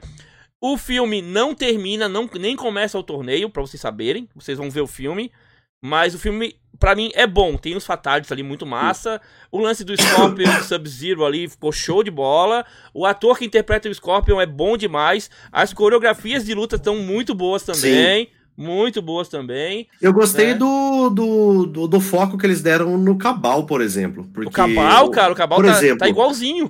O 0.61 0.77
filme 0.77 1.21
não 1.21 1.55
termina, 1.55 2.07
não, 2.09 2.29
nem 2.39 2.55
começa 2.55 2.97
o 2.97 3.03
torneio, 3.03 3.49
pra 3.49 3.61
vocês 3.61 3.79
saberem. 3.81 4.27
Vocês 4.35 4.57
vão 4.57 4.69
ver 4.69 4.81
o 4.81 4.87
filme. 4.87 5.31
Mas 5.81 6.13
o 6.13 6.19
filme, 6.19 6.55
pra 6.79 6.95
mim, 6.95 7.11
é 7.13 7.27
bom. 7.27 7.57
Tem 7.57 7.75
os 7.75 7.85
fatalities 7.85 8.31
ali 8.31 8.41
muito 8.41 8.65
massa. 8.65 9.19
O 9.51 9.59
lance 9.59 9.83
do 9.83 9.95
Scorpion 9.99 10.49
do 10.57 10.63
Sub-Zero 10.65 11.25
ali 11.25 11.47
ficou 11.47 11.71
show 11.71 12.03
de 12.03 12.09
bola. 12.09 12.65
O 12.93 13.05
ator 13.05 13.37
que 13.37 13.45
interpreta 13.45 13.89
o 13.89 13.93
Scorpion 13.93 14.39
é 14.39 14.45
bom 14.45 14.77
demais. 14.77 15.29
As 15.51 15.73
coreografias 15.73 16.45
de 16.45 16.53
luta 16.53 16.77
estão 16.77 16.95
muito 16.97 17.35
boas 17.35 17.63
também. 17.63 18.29
Muito 18.57 19.01
boas 19.01 19.29
também. 19.29 19.87
Eu 20.01 20.11
gostei 20.11 20.47
É. 20.47 20.53
do, 20.53 21.09
do, 21.09 21.65
do, 21.65 21.87
do 21.87 21.99
foco 22.01 22.37
que 22.37 22.45
eles 22.45 22.61
deram 22.61 22.97
no 22.97 23.17
Cabal, 23.17 23.65
por 23.65 23.79
exemplo. 23.79 24.27
Porque, 24.33 24.49
o 24.49 24.51
Cabal, 24.51 25.09
cara, 25.11 25.31
o 25.31 25.35
Cabal 25.35 25.59
por 25.59 25.65
tá, 25.65 25.77
exemplo, 25.77 25.99
tá 25.99 26.09
igualzinho. 26.09 26.69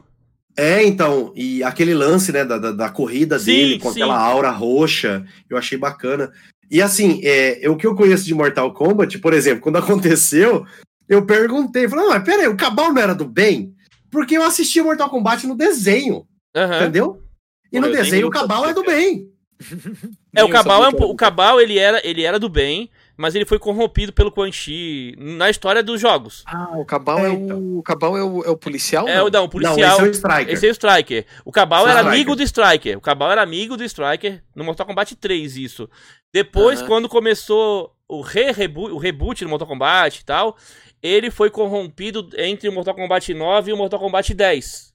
É, 0.55 0.83
então, 0.83 1.31
e 1.35 1.63
aquele 1.63 1.93
lance, 1.93 2.31
né, 2.31 2.43
da, 2.43 2.57
da, 2.57 2.71
da 2.71 2.89
corrida 2.89 3.39
Sim, 3.39 3.45
dele 3.45 3.79
com 3.79 3.91
sim. 3.91 4.01
aquela 4.01 4.19
aura 4.19 4.51
roxa, 4.51 5.25
eu 5.49 5.57
achei 5.57 5.77
bacana. 5.77 6.31
E 6.69 6.81
assim, 6.81 7.21
é, 7.23 7.61
o 7.69 7.75
que 7.75 7.87
eu 7.87 7.95
conheço 7.95 8.25
de 8.25 8.33
Mortal 8.33 8.73
Kombat, 8.73 9.17
por 9.19 9.33
exemplo, 9.33 9.61
quando 9.61 9.77
aconteceu, 9.79 10.65
eu 11.07 11.25
perguntei, 11.25 11.87
falei, 11.87 12.05
não, 12.05 12.13
mas 12.13 12.23
peraí, 12.23 12.47
o 12.47 12.57
Cabal 12.57 12.93
não 12.93 13.01
era 13.01 13.15
do 13.15 13.25
bem? 13.25 13.73
Porque 14.11 14.37
eu 14.37 14.43
assistia 14.43 14.83
Mortal 14.83 15.09
Kombat 15.09 15.45
no 15.47 15.55
desenho, 15.55 16.25
Aham. 16.55 16.77
entendeu? 16.77 17.23
E 17.71 17.79
Pô, 17.79 17.85
no 17.85 17.91
desenho 17.91 18.27
o 18.27 18.31
Cabal 18.31 18.67
é 18.67 18.73
do 18.73 18.83
bem. 18.83 19.27
É, 20.35 20.43
o 20.43 20.49
Cabal, 20.49 20.85
é 20.85 20.89
um 20.89 20.91
o 20.91 21.15
Cabal 21.15 21.59
ele, 21.59 21.79
era, 21.79 21.99
ele 22.07 22.23
era 22.23 22.37
do 22.37 22.47
bem, 22.47 22.87
mas 23.19 23.35
ele 23.35 23.43
foi 23.45 23.59
corrompido 23.59 24.13
pelo 24.13 24.31
Quan 24.31 24.49
Chi 24.49 25.13
na 25.17 25.49
história 25.49 25.83
dos 25.83 25.99
jogos. 25.99 26.43
Ah, 26.47 26.69
o 26.77 26.85
Cabal 26.85 27.19
é, 27.19 27.25
É, 27.25 27.29
o, 27.29 27.33
então. 27.33 27.77
o 27.79 27.83
Cabal 27.83 28.17
é 28.17 28.23
o, 28.23 28.43
é 28.45 28.49
o 28.49 28.55
policial? 28.55 29.07
É, 29.09 29.21
o- 29.21 29.25
não? 29.25 29.29
não, 29.31 29.39
o 29.39 29.41
Não, 29.43 29.49
policial. 29.49 29.77
esse 29.97 29.99
é 29.99 30.03
o 30.07 30.11
Striker. 30.11 30.53
Esse 30.53 30.65
é 30.65 30.69
o 30.69 30.71
Striker. 30.71 31.25
O 31.43 31.51
Cabal 31.51 31.79
Esse 31.81 31.87
é 31.87 31.89
o 31.89 31.91
era 31.91 31.99
Striker. 32.01 32.15
amigo 32.21 32.35
do 32.37 32.43
Striker. 32.43 32.97
O 32.97 33.01
Cabal 33.01 33.31
era 33.31 33.41
amigo 33.41 33.75
do 33.75 33.83
Striker 33.83 34.41
no 34.55 34.63
Mortal 34.63 34.85
Kombat 34.85 35.15
3, 35.17 35.57
isso. 35.57 35.89
Depois, 36.33 36.79
Aham. 36.79 36.87
quando 36.87 37.09
começou 37.09 37.93
o, 38.07 38.21
re 38.21 38.51
-reboot, 38.53 38.91
o 38.93 38.97
reboot 38.97 39.43
no 39.43 39.49
Mortal 39.49 39.67
Kombat 39.67 40.21
e 40.21 40.23
tal, 40.25 40.55
ele 41.03 41.29
foi 41.29 41.49
corrompido 41.49 42.29
entre 42.37 42.69
o 42.69 42.71
Mortal 42.71 42.95
Kombat 42.95 43.33
9 43.33 43.69
e 43.69 43.73
o 43.73 43.77
Mortal 43.77 43.99
Kombat 43.99 44.33
10. 44.33 44.93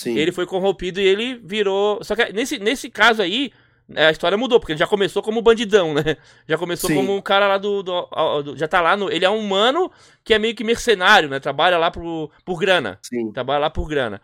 Sim. 0.00 0.16
Ele 0.16 0.30
foi 0.30 0.46
corrompido 0.46 1.00
e 1.00 1.04
ele 1.04 1.34
virou. 1.44 1.98
Só 2.04 2.14
que 2.14 2.32
nesse, 2.32 2.58
nesse 2.60 2.88
caso 2.88 3.20
aí, 3.20 3.50
a 3.96 4.10
história 4.10 4.36
mudou, 4.36 4.60
porque 4.60 4.72
ele 4.72 4.78
já 4.78 4.86
começou 4.86 5.22
como 5.22 5.40
bandidão, 5.42 5.94
né? 5.94 6.16
Já 6.46 6.58
começou 6.58 6.88
Sim. 6.90 6.96
como 6.96 7.16
um 7.16 7.20
cara 7.22 7.46
lá 7.48 7.56
do, 7.58 7.82
do- 7.82 8.42
do- 8.42 8.56
Já 8.56 8.68
tá 8.68 8.80
lá 8.80 8.96
no. 8.96 9.10
Ele 9.10 9.24
é 9.24 9.30
um 9.30 9.38
humano 9.38 9.90
que 10.24 10.34
é 10.34 10.38
meio 10.38 10.54
que 10.54 10.62
mercenário, 10.64 11.28
né? 11.28 11.40
Trabalha 11.40 11.78
lá 11.78 11.90
por, 11.90 12.30
por 12.44 12.58
grana. 12.58 12.98
Sim. 13.02 13.32
Trabalha 13.32 13.60
lá 13.60 13.70
por 13.70 13.88
grana. 13.88 14.20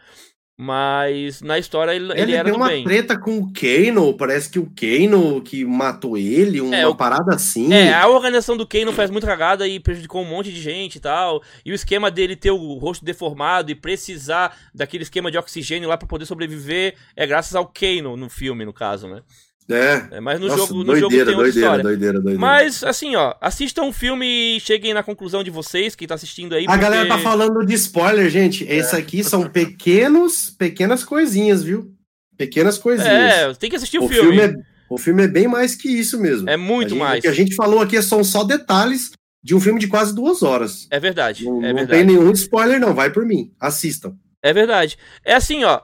Mas 0.56 1.42
na 1.42 1.58
história 1.58 1.92
ele, 1.92 2.12
ele, 2.12 2.20
Ele, 2.22 2.34
era 2.36 2.48
do 2.48 2.56
uma 2.56 2.68
bem. 2.68 2.84
treta 2.84 3.18
com 3.18 3.38
o 3.38 3.52
Kano, 3.52 4.16
parece 4.16 4.48
que 4.48 4.58
o 4.60 4.70
Kano 4.70 5.42
que 5.42 5.64
matou 5.64 6.16
ele, 6.16 6.60
uma 6.60 6.76
É, 6.76 6.86
o- 6.86 6.94
parada 6.94 7.34
assim. 7.34 7.72
É, 7.74 7.92
a 7.92 8.06
organização 8.06 8.56
do 8.56 8.64
Kano 8.64 8.92
faz 8.92 9.10
muita 9.10 9.26
cagada 9.26 9.66
e 9.66 9.80
prejudicou 9.80 10.22
um 10.22 10.24
monte 10.24 10.52
de 10.52 10.60
gente 10.60 10.96
e 10.96 11.00
tal. 11.00 11.42
E 11.64 11.72
o 11.72 11.74
esquema 11.74 12.08
dele 12.08 12.36
ter 12.36 12.52
o 12.52 12.74
rosto 12.74 13.04
deformado 13.04 13.72
e 13.72 13.74
precisar 13.74 14.56
daquele 14.72 15.02
esquema 15.02 15.28
de 15.28 15.36
oxigênio 15.38 15.88
lá 15.88 15.96
pra 15.96 16.06
poder 16.06 16.24
sobreviver 16.24 16.94
é 17.16 17.26
graças 17.26 17.56
ao 17.56 17.66
Kano 17.66 18.16
no 18.16 18.30
filme, 18.30 18.64
no 18.64 18.72
caso, 18.72 19.08
né? 19.08 19.22
É. 19.70 20.16
É, 20.16 20.20
mas 20.20 20.38
no 20.38 20.46
Nossa, 20.48 20.58
jogo, 20.58 20.74
no 20.74 20.84
doideira, 20.84 21.00
jogo 21.00 21.10
tem 21.10 21.18
outra 21.20 21.34
doideira, 21.36 21.48
história. 21.66 21.82
doideira, 21.82 22.12
doideira. 22.20 22.38
Mas, 22.38 22.84
assim, 22.84 23.16
ó, 23.16 23.34
assistam 23.40 23.84
o 23.84 23.92
filme 23.92 24.56
e 24.56 24.60
cheguem 24.60 24.92
na 24.92 25.02
conclusão 25.02 25.42
de 25.42 25.50
vocês, 25.50 25.94
quem 25.94 26.06
tá 26.06 26.14
assistindo 26.14 26.54
aí. 26.54 26.66
A 26.68 26.76
galera 26.76 27.06
tá 27.08 27.14
porque- 27.14 27.22
falando 27.24 27.64
de 27.64 27.72
spoiler, 27.74 28.28
gente. 28.28 28.64
Esse 28.64 28.94
aqui 28.94 29.24
são 29.24 29.48
pequenos, 29.48 30.50
pequenas 30.50 31.02
coisinhas, 31.04 31.62
viu? 31.62 31.90
Pequenas 32.36 32.76
coisinhas. 32.78 33.10
É, 33.10 33.54
tem 33.54 33.70
que 33.70 33.76
assistir 33.76 33.98
o, 33.98 34.04
o 34.04 34.08
filme. 34.08 34.36
filme, 34.36 34.42
é, 34.42 34.54
o 34.90 34.98
filme 34.98 35.22
é 35.24 35.28
bem 35.28 35.48
mais 35.48 35.74
que 35.74 35.88
isso 35.88 36.20
mesmo. 36.20 36.48
É 36.50 36.56
muito 36.56 36.90
gente- 36.90 36.98
mais. 36.98 37.18
O 37.20 37.22
que 37.22 37.28
a 37.28 37.32
gente 37.32 37.54
falou 37.54 37.80
aqui 37.80 38.00
são 38.02 38.22
só 38.24 38.44
detalhes 38.44 39.12
de 39.42 39.54
um 39.54 39.60
filme 39.60 39.78
de 39.80 39.86
quase 39.86 40.14
duas 40.14 40.42
horas. 40.42 40.86
É 40.90 40.98
verdade, 41.00 41.44
Não, 41.44 41.58
é 41.64 41.68
não 41.68 41.76
verdade. 41.76 41.90
tem 41.90 42.04
nenhum 42.04 42.30
spoiler, 42.32 42.80
não. 42.80 42.94
Vai 42.94 43.10
por 43.10 43.24
mim. 43.24 43.52
Assistam. 43.60 44.14
É 44.42 44.52
verdade. 44.52 44.98
É 45.24 45.34
assim, 45.34 45.64
ó. 45.64 45.80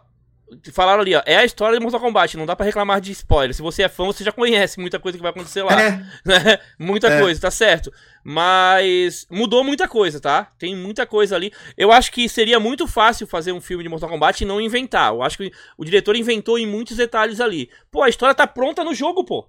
Falaram 0.72 1.00
ali, 1.02 1.14
ó. 1.14 1.22
É 1.24 1.36
a 1.36 1.44
história 1.44 1.78
de 1.78 1.82
Mortal 1.82 2.00
Kombat. 2.00 2.36
Não 2.36 2.44
dá 2.46 2.56
pra 2.56 2.66
reclamar 2.66 3.00
de 3.00 3.12
spoiler. 3.12 3.54
Se 3.54 3.62
você 3.62 3.82
é 3.84 3.88
fã, 3.88 4.04
você 4.06 4.24
já 4.24 4.32
conhece 4.32 4.80
muita 4.80 4.98
coisa 4.98 5.16
que 5.16 5.22
vai 5.22 5.30
acontecer 5.30 5.62
lá. 5.62 5.80
É, 5.80 5.90
né? 6.24 6.58
muita 6.78 7.08
É. 7.08 7.20
coisa, 7.20 7.40
tá 7.40 7.50
certo. 7.50 7.92
Mas 8.24 9.26
mudou 9.30 9.62
muita 9.64 9.86
coisa, 9.86 10.20
tá? 10.20 10.52
Tem 10.58 10.74
muita 10.74 11.06
coisa 11.06 11.36
ali. 11.36 11.52
Eu 11.76 11.92
acho 11.92 12.10
que 12.12 12.28
seria 12.28 12.58
muito 12.60 12.86
fácil 12.86 13.26
fazer 13.26 13.52
um 13.52 13.60
filme 13.60 13.82
de 13.82 13.88
Mortal 13.88 14.08
Kombat 14.08 14.42
e 14.42 14.46
não 14.46 14.60
inventar. 14.60 15.12
Eu 15.12 15.22
acho 15.22 15.36
que 15.38 15.50
o 15.78 15.84
diretor 15.84 16.16
inventou 16.16 16.58
em 16.58 16.66
muitos 16.66 16.96
detalhes 16.96 17.40
ali. 17.40 17.70
Pô, 17.90 18.02
a 18.02 18.08
história 18.08 18.34
tá 18.34 18.46
pronta 18.46 18.82
no 18.84 18.94
jogo, 18.94 19.24
pô. 19.24 19.48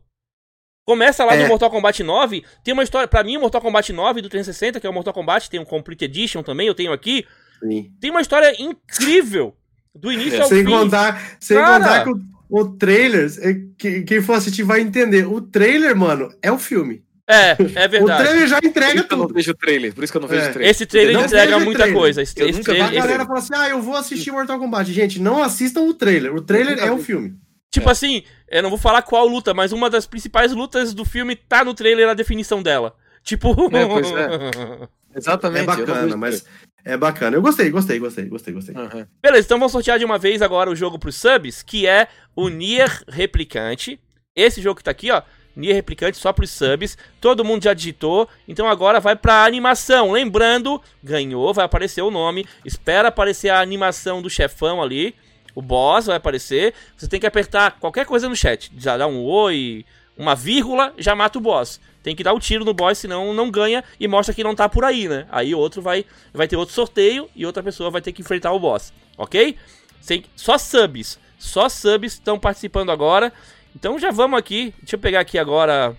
Começa 0.87 1.23
lá 1.23 1.35
É. 1.35 1.43
no 1.43 1.47
Mortal 1.47 1.69
Kombat 1.69 2.01
9, 2.03 2.43
tem 2.63 2.73
uma 2.73 2.83
história, 2.83 3.07
pra 3.07 3.23
mim, 3.23 3.37
o 3.37 3.41
Mortal 3.41 3.61
Kombat 3.61 3.93
9 3.93 4.21
do 4.21 4.27
360, 4.29 4.79
que 4.79 4.87
é 4.87 4.89
o 4.89 4.93
Mortal 4.93 5.13
Kombat, 5.13 5.47
tem 5.49 5.59
um 5.59 5.63
Complete 5.65 6.05
Edition 6.05 6.41
também, 6.43 6.67
eu 6.67 6.73
tenho 6.75 6.91
aqui. 6.91 7.25
sim. 7.63 7.91
Tem 8.01 8.09
uma 8.09 8.19
história 8.21 8.51
incrível. 8.59 9.55
Do 9.93 10.11
início 10.11 10.41
ao 10.41 10.47
Sem 10.47 10.63
fim. 10.65 10.69
contar, 10.71 11.21
sem 11.39 11.57
Cara. 11.57 11.79
contar 11.79 12.03
que 12.05 12.09
o, 12.11 12.21
o 12.49 12.77
trailer, 12.77 13.29
é, 13.41 13.53
que- 13.77 14.01
quem 14.03 14.21
for 14.21 14.33
assistir 14.33 14.63
vai 14.63 14.79
entender. 14.81 15.27
O 15.27 15.41
trailer, 15.41 15.95
mano, 15.95 16.29
é 16.41 16.51
o 16.51 16.57
filme. 16.57 17.03
É, 17.27 17.51
é 17.75 17.85
O 17.87 17.89
verdade. 17.89 18.23
trailer 18.23 18.47
já 18.47 18.57
entrega 18.63 19.03
que 19.03 19.13
eu 19.13 19.17
não 19.17 19.25
tudo. 19.27 19.35
vejo 19.35 19.51
o 19.51 19.55
trailer. 19.55 19.93
Por 19.93 20.03
isso 20.03 20.11
que 20.13 20.17
eu 20.17 20.21
não 20.21 20.27
vejo 20.27 20.41
É. 20.45 20.49
o 20.49 20.53
trailer. 20.53 20.71
Esse 20.71 20.85
trailer 20.85 21.13
Não 21.13 21.25
entrega 21.25 21.59
muita 21.59 21.79
trailer. 21.83 21.97
coisa. 21.99 22.21
Esse, 22.21 22.39
Eu 22.39 22.47
esse 22.49 22.59
nunca 22.59 22.73
vi 22.73 22.79
A 22.81 22.85
trailer, 22.85 22.99
esse- 22.99 23.07
galera 23.07 23.25
fala 23.27 23.39
assim: 23.39 23.53
ah, 23.55 23.69
eu 23.69 23.81
vou 23.81 23.95
assistir 23.95 24.31
Mortal 24.31 24.59
Kombat. 24.59 24.91
Gente, 24.91 25.19
não 25.19 25.41
assistam 25.43 25.81
o 25.81 25.93
trailer. 25.93 26.33
O 26.35 26.41
trailer 26.41 26.79
é 26.79 26.91
o 26.91 26.97
filme. 26.97 27.35
Tipo 27.69 27.89
assim, 27.89 28.23
eu 28.49 28.61
não 28.63 28.69
vou 28.69 28.77
falar 28.77 29.01
qual 29.01 29.25
luta, 29.27 29.53
mas 29.53 29.71
uma 29.71 29.89
das 29.89 30.05
principais 30.05 30.51
lutas 30.51 30.93
do 30.93 31.05
filme 31.05 31.35
tá 31.37 31.63
no 31.63 31.73
trailer 31.73 32.09
a 32.09 32.13
definição 32.13 32.61
dela. 32.61 32.93
Tipo. 33.23 33.51
É, 33.75 33.85
pois 33.85 34.07
Exatamente. 35.15 35.63
É 35.63 35.65
bacana, 35.65 36.17
mas 36.17 36.45
é 36.83 36.97
bacana. 36.97 37.37
Eu 37.37 37.41
gostei, 37.41 37.69
gostei, 37.69 37.99
gostei, 37.99 38.25
gostei, 38.25 38.53
gostei. 38.53 38.75
Aham. 38.75 39.07
Beleza, 39.21 39.45
então 39.45 39.59
vamos 39.59 39.71
sortear 39.71 39.99
de 39.99 40.05
uma 40.05 40.17
vez 40.17 40.41
agora 40.41 40.69
o 40.69 40.75
jogo 40.75 40.97
pros 40.97 41.15
subs, 41.15 41.61
que 41.61 41.87
é 41.87 42.07
o 42.35 42.49
Nier 42.49 43.03
Replicante. 43.07 43.99
Esse 44.35 44.61
jogo 44.61 44.77
que 44.77 44.83
tá 44.83 44.91
aqui, 44.91 45.11
ó. 45.11 45.21
Nier 45.55 45.75
Replicante 45.75 46.17
só 46.17 46.31
pros 46.31 46.49
subs. 46.49 46.97
Todo 47.19 47.43
mundo 47.43 47.63
já 47.63 47.73
digitou. 47.73 48.27
Então 48.47 48.67
agora 48.67 48.99
vai 48.99 49.15
pra 49.15 49.45
animação. 49.45 50.11
Lembrando, 50.11 50.81
ganhou, 51.03 51.53
vai 51.53 51.65
aparecer 51.65 52.01
o 52.01 52.11
nome. 52.11 52.47
Espera 52.65 53.09
aparecer 53.09 53.49
a 53.49 53.61
animação 53.61 54.21
do 54.21 54.29
chefão 54.29 54.81
ali. 54.81 55.13
O 55.53 55.61
boss 55.61 56.05
vai 56.05 56.15
aparecer. 56.15 56.73
Você 56.95 57.07
tem 57.07 57.19
que 57.19 57.27
apertar 57.27 57.77
qualquer 57.79 58.05
coisa 58.05 58.29
no 58.29 58.35
chat. 58.35 58.71
Já 58.77 58.97
dá 58.97 59.05
um 59.05 59.21
oi, 59.23 59.85
uma 60.17 60.35
vírgula, 60.35 60.93
já 60.97 61.13
mata 61.13 61.37
o 61.37 61.41
boss. 61.41 61.79
Tem 62.03 62.15
que 62.15 62.23
dar 62.23 62.33
o 62.33 62.39
tiro 62.39 62.65
no 62.65 62.73
boss, 62.73 62.97
senão 62.97 63.33
não 63.33 63.51
ganha 63.51 63.83
e 63.99 64.07
mostra 64.07 64.33
que 64.33 64.43
não 64.43 64.55
tá 64.55 64.67
por 64.67 64.83
aí, 64.83 65.07
né? 65.07 65.27
Aí 65.31 65.53
outro 65.53 65.81
vai, 65.81 66.05
vai 66.33 66.47
ter 66.47 66.55
outro 66.55 66.73
sorteio 66.73 67.29
e 67.35 67.45
outra 67.45 67.61
pessoa 67.61 67.91
vai 67.91 68.01
ter 68.01 68.11
que 68.11 68.21
enfrentar 68.21 68.51
o 68.53 68.59
boss, 68.59 68.91
ok? 69.17 69.55
Sem- 69.99 70.25
só 70.35 70.57
subs, 70.57 71.19
só 71.37 71.69
subs 71.69 72.13
estão 72.13 72.39
participando 72.39 72.91
agora. 72.91 73.31
Então 73.75 73.99
já 73.99 74.09
vamos 74.11 74.39
aqui, 74.39 74.73
deixa 74.79 74.95
eu 74.95 74.99
pegar 74.99 75.19
aqui 75.19 75.37
agora. 75.37 75.95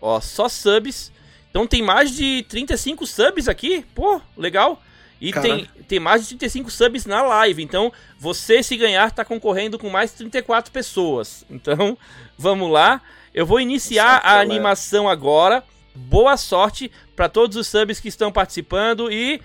Ó, 0.00 0.20
só 0.20 0.48
subs. 0.48 1.12
Então 1.50 1.66
tem 1.66 1.82
mais 1.82 2.14
de 2.14 2.44
35 2.48 3.06
subs 3.06 3.48
aqui, 3.48 3.84
pô, 3.94 4.20
legal. 4.36 4.82
E 5.20 5.30
tem, 5.40 5.68
tem 5.88 6.00
mais 6.00 6.22
de 6.22 6.28
35 6.30 6.70
subs 6.70 7.06
na 7.06 7.22
live. 7.22 7.62
Então, 7.62 7.92
você, 8.18 8.62
se 8.62 8.76
ganhar, 8.76 9.10
tá 9.12 9.24
concorrendo 9.24 9.78
com 9.78 9.88
mais 9.88 10.12
34 10.12 10.70
pessoas. 10.72 11.46
Então, 11.48 11.96
vamos 12.36 12.70
lá. 12.70 13.00
Eu 13.34 13.44
vou 13.44 13.60
iniciar 13.60 14.04
Nossa, 14.04 14.18
a 14.18 14.30
galera. 14.30 14.42
animação 14.42 15.08
agora. 15.08 15.64
Boa 15.92 16.36
sorte 16.36 16.90
para 17.16 17.28
todos 17.28 17.56
os 17.56 17.66
subs 17.66 17.98
que 17.98 18.08
estão 18.08 18.30
participando 18.30 19.10
e 19.10 19.40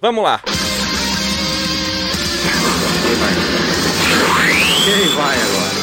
vamos 0.00 0.22
lá. 0.22 0.42
Quem 4.84 5.08
vai 5.14 5.40
agora? 5.40 5.78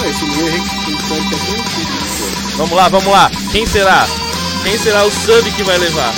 Ah, 0.00 0.06
é 0.06 0.10
um 2.52 2.56
Vamos 2.56 2.76
lá, 2.76 2.88
vamos 2.88 3.12
lá. 3.12 3.30
Quem 3.50 3.66
será? 3.66 4.06
Quem 4.62 4.78
será 4.78 5.04
o 5.04 5.10
sub 5.10 5.50
que 5.52 5.62
vai 5.64 5.78
levar? 5.78 6.14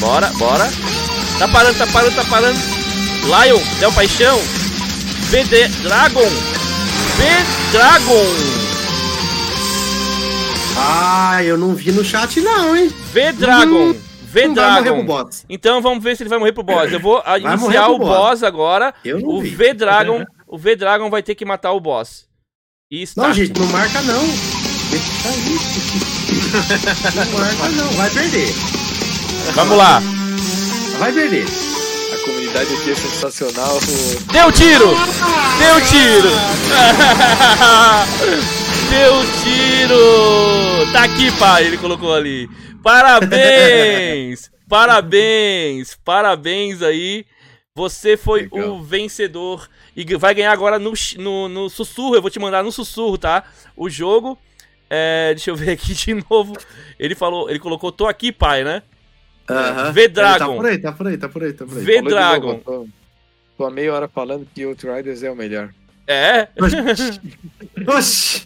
Bora, 0.00 0.28
bora. 0.34 0.68
Tá 1.40 1.48
parando, 1.48 1.78
tá 1.78 1.86
parando, 1.86 2.14
tá 2.14 2.24
parando. 2.26 2.58
Lion, 3.24 3.58
Del 3.78 3.90
Paixão. 3.92 4.38
VD 5.30 5.68
Dragon. 5.82 6.28
V 7.16 7.24
Dragon. 7.72 8.26
Ah, 10.76 11.42
eu 11.42 11.56
não 11.56 11.74
vi 11.74 11.92
no 11.92 12.04
chat 12.04 12.40
não, 12.42 12.76
hein? 12.76 12.92
V 13.12 13.32
Dragon. 13.32 13.94
V 14.22 14.48
Não 14.48 14.54
vai 14.54 14.64
morrer 14.70 14.82
pro 14.82 14.92
Dragon. 14.92 15.04
boss. 15.06 15.44
Então 15.48 15.80
vamos 15.80 16.04
ver 16.04 16.14
se 16.14 16.22
ele 16.22 16.28
vai 16.28 16.38
morrer 16.38 16.52
pro 16.52 16.62
boss. 16.62 16.92
Eu 16.92 17.00
vou 17.00 17.22
ah, 17.24 17.38
morrer 17.38 17.54
iniciar 17.54 17.88
o 17.88 17.98
boss. 17.98 18.08
boss 18.10 18.42
agora. 18.42 18.92
Eu 19.02 19.18
não 19.18 19.28
O 19.30 19.40
vi. 19.40 19.48
V 19.48 19.72
Dragon, 19.72 20.22
o 20.46 20.58
V 20.58 20.76
Dragon 20.76 21.08
vai 21.08 21.22
ter 21.22 21.34
que 21.34 21.46
matar 21.46 21.72
o 21.72 21.80
boss. 21.80 22.26
E. 22.92 23.02
Não, 23.16 23.32
gente, 23.32 23.58
não 23.58 23.66
marca 23.68 24.02
não. 24.02 24.20
Deixa. 24.90 25.30
Não 27.14 27.38
marca 27.38 27.68
não, 27.70 27.90
vai 27.92 28.10
perder. 28.10 28.52
Vamos 29.54 29.78
lá. 29.78 30.02
Vai 31.00 31.12
perder. 31.12 31.44
A 32.12 32.18
comunidade 32.24 32.72
aqui 32.74 32.90
é 32.92 32.94
sensacional. 32.94 33.76
o- 33.76 34.32
Deu 34.32 34.52
tiro! 34.52 34.88
Deu 35.58 35.80
tiro! 35.88 36.28
Deu 38.90 39.14
tiro! 39.42 40.92
Tá 40.92 41.04
aqui, 41.04 41.30
pai, 41.38 41.66
ele 41.66 41.78
colocou 41.78 42.12
ali. 42.14 42.48
Parabéns! 42.82 44.50
Parabéns! 44.68 45.96
Parabéns 46.04 46.82
aí. 46.82 47.24
Você 47.74 48.16
foi 48.16 48.42
Legal. 48.52 48.70
o 48.70 48.82
vencedor 48.82 49.68
e 49.96 50.04
vai 50.16 50.34
ganhar 50.34 50.52
agora 50.52 50.78
no, 50.78 50.92
no, 51.18 51.48
no 51.48 51.70
sussurro. 51.70 52.14
Eu 52.14 52.20
vou 52.22 52.30
te 52.30 52.38
mandar 52.38 52.62
no 52.62 52.70
sussurro, 52.70 53.16
tá? 53.16 53.42
O 53.76 53.88
jogo. 53.88 54.38
É, 54.92 55.32
deixa 55.34 55.50
eu 55.50 55.56
ver 55.56 55.70
aqui 55.70 55.94
de 55.94 56.14
novo. 56.30 56.52
Ele 56.98 57.14
falou, 57.14 57.48
ele 57.48 57.58
colocou, 57.58 57.90
tô 57.90 58.06
aqui, 58.06 58.30
pai, 58.32 58.64
né? 58.64 58.82
Aham. 59.52 59.92
V-Dragon. 59.92 60.38
Tá 60.38 60.56
por 60.56 60.66
aí, 60.66 60.78
tá 60.78 60.92
por 60.92 61.06
aí, 61.08 61.16
tá 61.18 61.28
por 61.28 61.42
aí, 61.44 61.52
tá 61.52 61.66
por 61.66 61.78
aí. 61.78 61.84
V- 61.84 61.92
Falou 61.94 62.08
de 62.08 62.14
Dragon. 62.14 62.46
novo, 62.48 62.60
Tô, 62.64 62.88
tô 63.58 63.64
há 63.66 63.70
meia 63.70 63.92
hora 63.94 64.08
falando 64.08 64.46
que 64.54 64.64
Outriders 64.64 65.22
é 65.22 65.30
o 65.30 65.36
melhor. 65.36 65.70
É. 66.06 66.48
Oxi! 67.86 68.44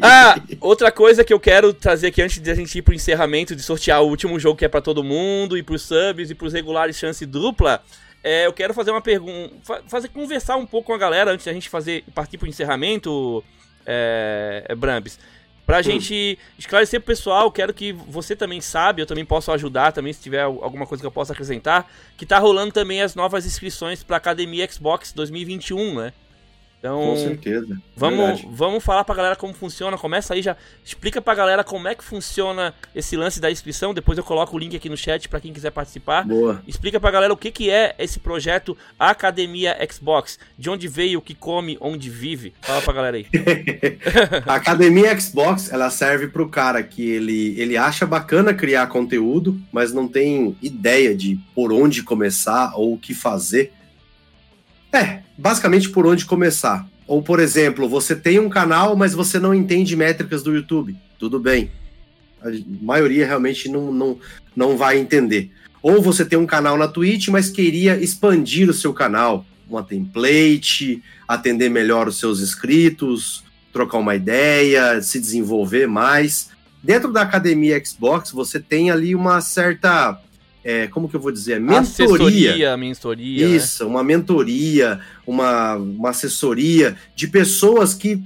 Ah, 0.00 0.40
outra 0.60 0.90
coisa 0.90 1.22
que 1.24 1.32
eu 1.32 1.40
quero 1.40 1.72
trazer 1.72 2.06
aqui 2.08 2.22
antes 2.22 2.40
de 2.40 2.50
a 2.50 2.54
gente 2.54 2.76
ir 2.78 2.82
pro 2.82 2.94
encerramento, 2.94 3.54
de 3.54 3.62
sortear 3.62 4.02
o 4.02 4.08
último 4.08 4.38
jogo 4.38 4.56
que 4.56 4.64
é 4.64 4.68
pra 4.68 4.80
todo 4.80 5.04
mundo, 5.04 5.56
e 5.58 5.62
pros 5.62 5.82
subs 5.82 6.30
e 6.30 6.34
pros 6.34 6.52
regulares 6.52 6.96
chance 6.96 7.24
dupla, 7.26 7.82
é, 8.24 8.46
eu 8.46 8.52
quero 8.52 8.72
fazer 8.74 8.90
uma 8.90 9.00
pergunta, 9.02 9.52
fazer 9.88 10.08
conversar 10.08 10.56
um 10.56 10.66
pouco 10.66 10.86
com 10.86 10.94
a 10.94 10.98
galera 10.98 11.32
antes 11.32 11.44
da 11.46 11.52
gente 11.52 11.68
fazer 11.68 12.02
partir 12.14 12.38
pro 12.38 12.48
encerramento, 12.48 13.44
é, 13.84 14.64
é, 14.68 14.74
Brambis. 14.74 15.18
Pra 15.66 15.82
gente 15.82 16.38
esclarecer 16.56 17.00
pro 17.00 17.08
pessoal, 17.08 17.50
quero 17.50 17.74
que 17.74 17.92
você 17.92 18.36
também 18.36 18.60
sabe, 18.60 19.02
eu 19.02 19.06
também 19.06 19.24
posso 19.24 19.50
ajudar 19.50 19.90
também 19.92 20.12
se 20.12 20.22
tiver 20.22 20.42
al- 20.42 20.62
alguma 20.62 20.86
coisa 20.86 21.02
que 21.02 21.06
eu 21.06 21.10
possa 21.10 21.32
acrescentar, 21.32 21.90
que 22.16 22.24
tá 22.24 22.38
rolando 22.38 22.72
também 22.72 23.02
as 23.02 23.16
novas 23.16 23.44
inscrições 23.44 24.04
pra 24.04 24.16
Academia 24.16 24.70
Xbox 24.70 25.12
2021, 25.12 25.94
né? 25.96 26.12
Então, 26.78 27.00
Com 27.00 27.16
certeza. 27.16 27.76
Vamos, 27.96 28.18
Verdade. 28.18 28.48
vamos 28.52 28.84
falar 28.84 29.02
pra 29.02 29.14
galera 29.14 29.34
como 29.34 29.52
funciona. 29.54 29.96
Começa 29.96 30.34
aí 30.34 30.42
já. 30.42 30.56
Explica 30.84 31.20
pra 31.20 31.34
galera 31.34 31.64
como 31.64 31.88
é 31.88 31.94
que 31.94 32.04
funciona 32.04 32.74
esse 32.94 33.16
lance 33.16 33.40
da 33.40 33.50
inscrição. 33.50 33.94
Depois 33.94 34.18
eu 34.18 34.22
coloco 34.22 34.54
o 34.54 34.58
link 34.58 34.76
aqui 34.76 34.88
no 34.88 34.96
chat 34.96 35.28
pra 35.28 35.40
quem 35.40 35.52
quiser 35.52 35.70
participar. 35.70 36.24
Boa. 36.24 36.62
Explica 36.66 37.00
pra 37.00 37.10
galera 37.10 37.32
o 37.32 37.36
que, 37.36 37.50
que 37.50 37.70
é 37.70 37.94
esse 37.98 38.20
projeto 38.20 38.76
Academia 38.98 39.76
Xbox. 39.90 40.38
De 40.58 40.68
onde 40.70 40.86
veio, 40.86 41.18
o 41.18 41.22
que 41.22 41.34
come, 41.34 41.76
onde 41.80 42.10
vive. 42.10 42.54
Fala 42.60 42.82
pra 42.82 42.92
galera 42.92 43.16
aí. 43.16 43.26
A 44.46 44.54
Academia 44.56 45.18
Xbox, 45.18 45.72
ela 45.72 45.90
serve 45.90 46.28
pro 46.28 46.48
cara 46.48 46.82
que 46.82 47.08
ele, 47.08 47.58
ele 47.58 47.76
acha 47.76 48.06
bacana 48.06 48.52
criar 48.54 48.86
conteúdo, 48.88 49.58
mas 49.72 49.92
não 49.92 50.06
tem 50.06 50.56
ideia 50.62 51.16
de 51.16 51.38
por 51.54 51.72
onde 51.72 52.02
começar 52.02 52.72
ou 52.76 52.92
o 52.94 52.98
que 52.98 53.14
fazer. 53.14 53.72
É, 54.92 55.20
basicamente 55.36 55.88
por 55.90 56.06
onde 56.06 56.24
começar. 56.24 56.86
Ou, 57.06 57.22
por 57.22 57.38
exemplo, 57.38 57.88
você 57.88 58.16
tem 58.16 58.38
um 58.38 58.48
canal, 58.48 58.96
mas 58.96 59.14
você 59.14 59.38
não 59.38 59.54
entende 59.54 59.94
métricas 59.94 60.42
do 60.42 60.54
YouTube. 60.54 60.96
Tudo 61.18 61.38
bem. 61.38 61.70
A 62.42 62.48
maioria 62.82 63.26
realmente 63.26 63.68
não, 63.68 63.92
não, 63.92 64.18
não 64.54 64.76
vai 64.76 64.98
entender. 64.98 65.50
Ou 65.82 66.02
você 66.02 66.24
tem 66.24 66.38
um 66.38 66.46
canal 66.46 66.76
na 66.76 66.88
Twitch, 66.88 67.28
mas 67.28 67.48
queria 67.48 67.96
expandir 67.96 68.68
o 68.68 68.74
seu 68.74 68.92
canal. 68.92 69.46
Uma 69.68 69.82
template, 69.82 71.02
atender 71.28 71.68
melhor 71.68 72.08
os 72.08 72.18
seus 72.18 72.40
inscritos, 72.40 73.44
trocar 73.72 73.98
uma 73.98 74.14
ideia, 74.14 75.00
se 75.00 75.20
desenvolver 75.20 75.86
mais. 75.86 76.50
Dentro 76.82 77.12
da 77.12 77.22
academia 77.22 77.82
Xbox, 77.84 78.30
você 78.30 78.58
tem 78.60 78.90
ali 78.90 79.14
uma 79.14 79.40
certa. 79.40 80.20
É, 80.66 80.88
como 80.88 81.08
que 81.08 81.14
eu 81.14 81.20
vou 81.20 81.30
dizer? 81.30 81.60
Mentoria. 81.60 81.80
Assessoria, 81.80 82.76
mentoria. 82.76 83.48
né? 83.48 83.54
Isso, 83.54 83.86
uma 83.86 84.02
mentoria, 84.02 84.98
uma, 85.24 85.76
uma 85.76 86.10
assessoria 86.10 86.96
de 87.14 87.28
pessoas 87.28 87.94
que 87.94 88.20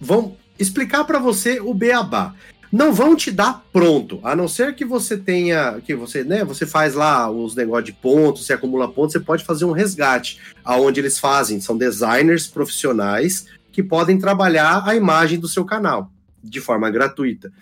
vão 0.00 0.34
explicar 0.58 1.04
para 1.04 1.18
você 1.18 1.60
o 1.60 1.74
beabá. 1.74 2.34
Não 2.72 2.90
vão 2.90 3.14
te 3.14 3.30
dar 3.30 3.66
pronto, 3.70 4.18
a 4.22 4.34
não 4.34 4.48
ser 4.48 4.74
que 4.74 4.82
você 4.82 5.14
tenha, 5.14 5.78
que 5.84 5.94
você, 5.94 6.24
né, 6.24 6.42
você 6.42 6.64
faz 6.64 6.94
lá 6.94 7.30
os 7.30 7.54
negócios 7.54 7.84
de 7.84 7.92
pontos, 7.92 8.46
você 8.46 8.54
acumula 8.54 8.90
pontos, 8.90 9.12
você 9.12 9.20
pode 9.20 9.44
fazer 9.44 9.66
um 9.66 9.72
resgate, 9.72 10.38
aonde 10.64 11.00
eles 11.00 11.18
fazem, 11.18 11.60
são 11.60 11.76
designers 11.76 12.46
profissionais 12.46 13.44
que 13.70 13.82
podem 13.82 14.18
trabalhar 14.18 14.88
a 14.88 14.96
imagem 14.96 15.38
do 15.38 15.46
seu 15.46 15.66
canal 15.66 16.10
de 16.42 16.62
forma 16.62 16.90
gratuita. 16.90 17.52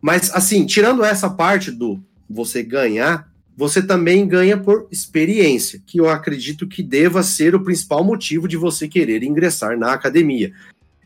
Mas 0.00 0.34
assim, 0.34 0.66
tirando 0.66 1.04
essa 1.04 1.30
parte 1.30 1.70
do 1.70 2.02
você 2.30 2.62
ganhar, 2.62 3.28
você 3.56 3.82
também 3.82 4.26
ganha 4.26 4.56
por 4.56 4.86
experiência, 4.90 5.82
que 5.84 5.98
eu 5.98 6.08
acredito 6.08 6.66
que 6.66 6.82
deva 6.82 7.22
ser 7.22 7.54
o 7.54 7.64
principal 7.64 8.04
motivo 8.04 8.46
de 8.46 8.56
você 8.56 8.86
querer 8.86 9.22
ingressar 9.22 9.76
na 9.76 9.92
academia. 9.92 10.52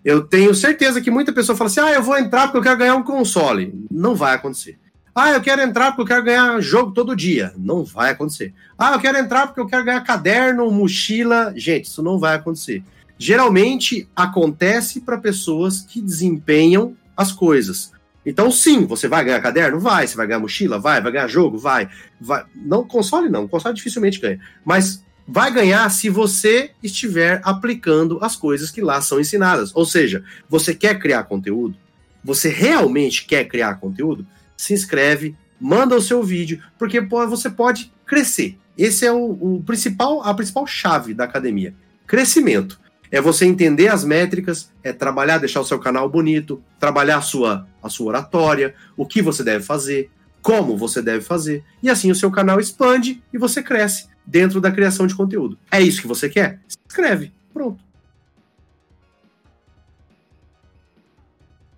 Eu 0.05 0.23
tenho 0.23 0.55
certeza 0.55 1.01
que 1.01 1.11
muita 1.11 1.33
pessoa 1.33 1.57
fala 1.57 1.71
assim: 1.71 1.81
ah, 1.81 1.93
eu 1.93 2.03
vou 2.03 2.19
entrar 2.19 2.43
porque 2.43 2.59
eu 2.59 2.63
quero 2.63 2.79
ganhar 2.79 2.95
um 2.95 3.03
console. 3.03 3.75
Não 3.91 4.15
vai 4.15 4.35
acontecer. 4.35 4.79
Ah, 5.15 5.31
eu 5.31 5.41
quero 5.41 5.63
entrar 5.63 5.93
porque 5.93 6.03
eu 6.03 6.07
quero 6.07 6.25
ganhar 6.25 6.61
jogo 6.61 6.93
todo 6.93 7.17
dia. 7.17 7.55
Não 7.57 7.85
vai 7.85 8.11
acontecer. 8.11 8.53
Ah, 8.77 8.93
eu 8.93 9.01
quero 9.01 9.17
entrar 9.17 9.47
porque 9.47 9.61
eu 9.61 9.67
quero 9.67 9.85
ganhar 9.85 10.01
caderno, 10.03 10.71
mochila. 10.71 11.55
Gente, 11.57 11.87
isso 11.87 12.03
não 12.03 12.19
vai 12.19 12.35
acontecer. 12.35 12.83
Geralmente 13.17 14.09
acontece 14.15 15.01
para 15.01 15.17
pessoas 15.17 15.81
que 15.81 16.03
desempenham 16.03 16.97
as 17.17 17.33
coisas. 17.33 17.94
Então, 18.25 18.51
sim, 18.51 18.87
você 18.87 19.07
vai 19.07 19.25
ganhar 19.25 19.41
caderno? 19.41 19.79
Vai. 19.79 20.07
Você 20.07 20.17
vai 20.17 20.27
ganhar 20.27 20.41
mochila? 20.41 20.79
Vai. 20.79 21.01
Vai 21.01 21.13
ganhar 21.13 21.29
jogo? 21.29 21.59
Vai. 21.59 21.89
vai. 22.21 22.45
Não, 22.55 22.85
console 22.85 23.29
não. 23.29 23.47
Console 23.47 23.75
dificilmente 23.75 24.21
ganha. 24.21 24.41
Mas 24.65 25.05
vai 25.27 25.53
ganhar 25.53 25.89
se 25.91 26.09
você 26.09 26.71
estiver 26.83 27.41
aplicando 27.45 28.19
as 28.23 28.37
coisas 28.37 28.71
que 28.71 28.81
lá 28.81 29.01
são 29.01 29.21
ensinadas. 29.21 29.71
Ou 29.75 29.85
seja, 29.85 30.25
você 30.49 30.75
quer 30.75 30.99
criar 30.99 31.25
conteúdo? 31.25 31.77
Você 32.23 32.49
realmente 32.49 33.27
quer 33.27 33.45
criar 33.45 33.75
conteúdo? 33.75 34.27
Se 34.57 34.73
inscreve, 34.73 35.37
manda 35.61 35.95
o 35.95 36.01
seu 36.01 36.23
vídeo, 36.23 36.63
porque 36.79 37.01
você 37.01 37.51
pode 37.51 37.93
crescer. 38.07 38.59
Esse 38.77 39.07
é 39.07 39.13
o, 39.13 39.57
o 39.57 39.63
principal, 39.65 40.23
a 40.23 40.35
principal 40.35 40.67
chave 40.67 41.15
da 41.15 41.25
academia. 41.25 41.75
Crescimento. 42.07 42.81
É 43.15 43.21
você 43.21 43.47
entender 43.47 43.87
as 43.87 44.03
métricas, 44.03 44.73
é 44.83 44.93
trabalhar, 44.93 45.39
deixar 45.39 45.61
o 45.61 45.65
seu 45.65 45.79
canal 45.79 46.09
bonito, 46.09 46.61
trabalhar 46.81 47.19
a 47.19 47.23
sua, 47.23 47.65
a 47.81 47.89
sua 47.89 48.09
oratória, 48.09 48.75
o 48.97 49.07
que 49.07 49.23
você 49.23 49.45
deve 49.45 49.63
fazer, 49.63 50.11
como 50.43 50.77
você 50.77 51.01
deve 51.01 51.21
fazer. 51.21 51.63
E 51.81 51.89
assim 51.89 52.11
o 52.11 52.15
seu 52.17 52.29
canal 52.29 52.59
expande 52.59 53.23
e 53.33 53.39
você 53.39 53.63
cresce 53.63 54.09
dentro 54.27 54.61
da 54.61 54.73
criação 54.73 55.07
de 55.07 55.15
conteúdo. 55.15 55.57
É 55.71 55.81
isso 55.81 56.03
que 56.03 56.09
você 56.09 56.29
quer? 56.29 56.59
Escreve. 56.89 57.33
Pronto. 57.53 57.85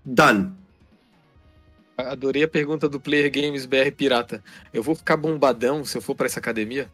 Done. 0.03 0.55
Adorei 1.99 2.45
a 2.45 2.49
pergunta 2.49 2.89
do 2.89 2.99
Player 2.99 3.31
Games 3.31 3.67
BR 3.67 3.93
Pirata. 3.95 4.43
Eu 4.73 4.83
vou 4.83 4.95
ficar 4.95 5.19
bombadão 5.19 5.85
se 5.85 5.99
eu 5.99 6.01
for 6.01 6.15
para 6.15 6.25
essa 6.25 6.41
academia? 6.41 6.91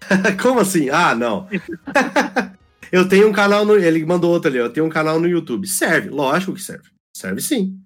Como 0.42 0.60
assim? 0.60 0.90
Ah, 0.90 1.14
não. 1.14 1.48
eu 2.90 3.08
tenho 3.08 3.28
um 3.28 3.32
canal 3.32 3.64
no. 3.64 3.76
Ele 3.76 4.04
mandou 4.04 4.30
outro 4.30 4.50
ali. 4.50 4.58
Eu 4.58 4.70
tenho 4.70 4.86
um 4.86 4.90
canal 4.90 5.20
no 5.20 5.28
YouTube. 5.28 5.66
Serve, 5.66 6.08
lógico 6.08 6.54
que 6.54 6.62
serve. 6.62 6.88
Serve 7.16 7.40
sim. 7.40 7.78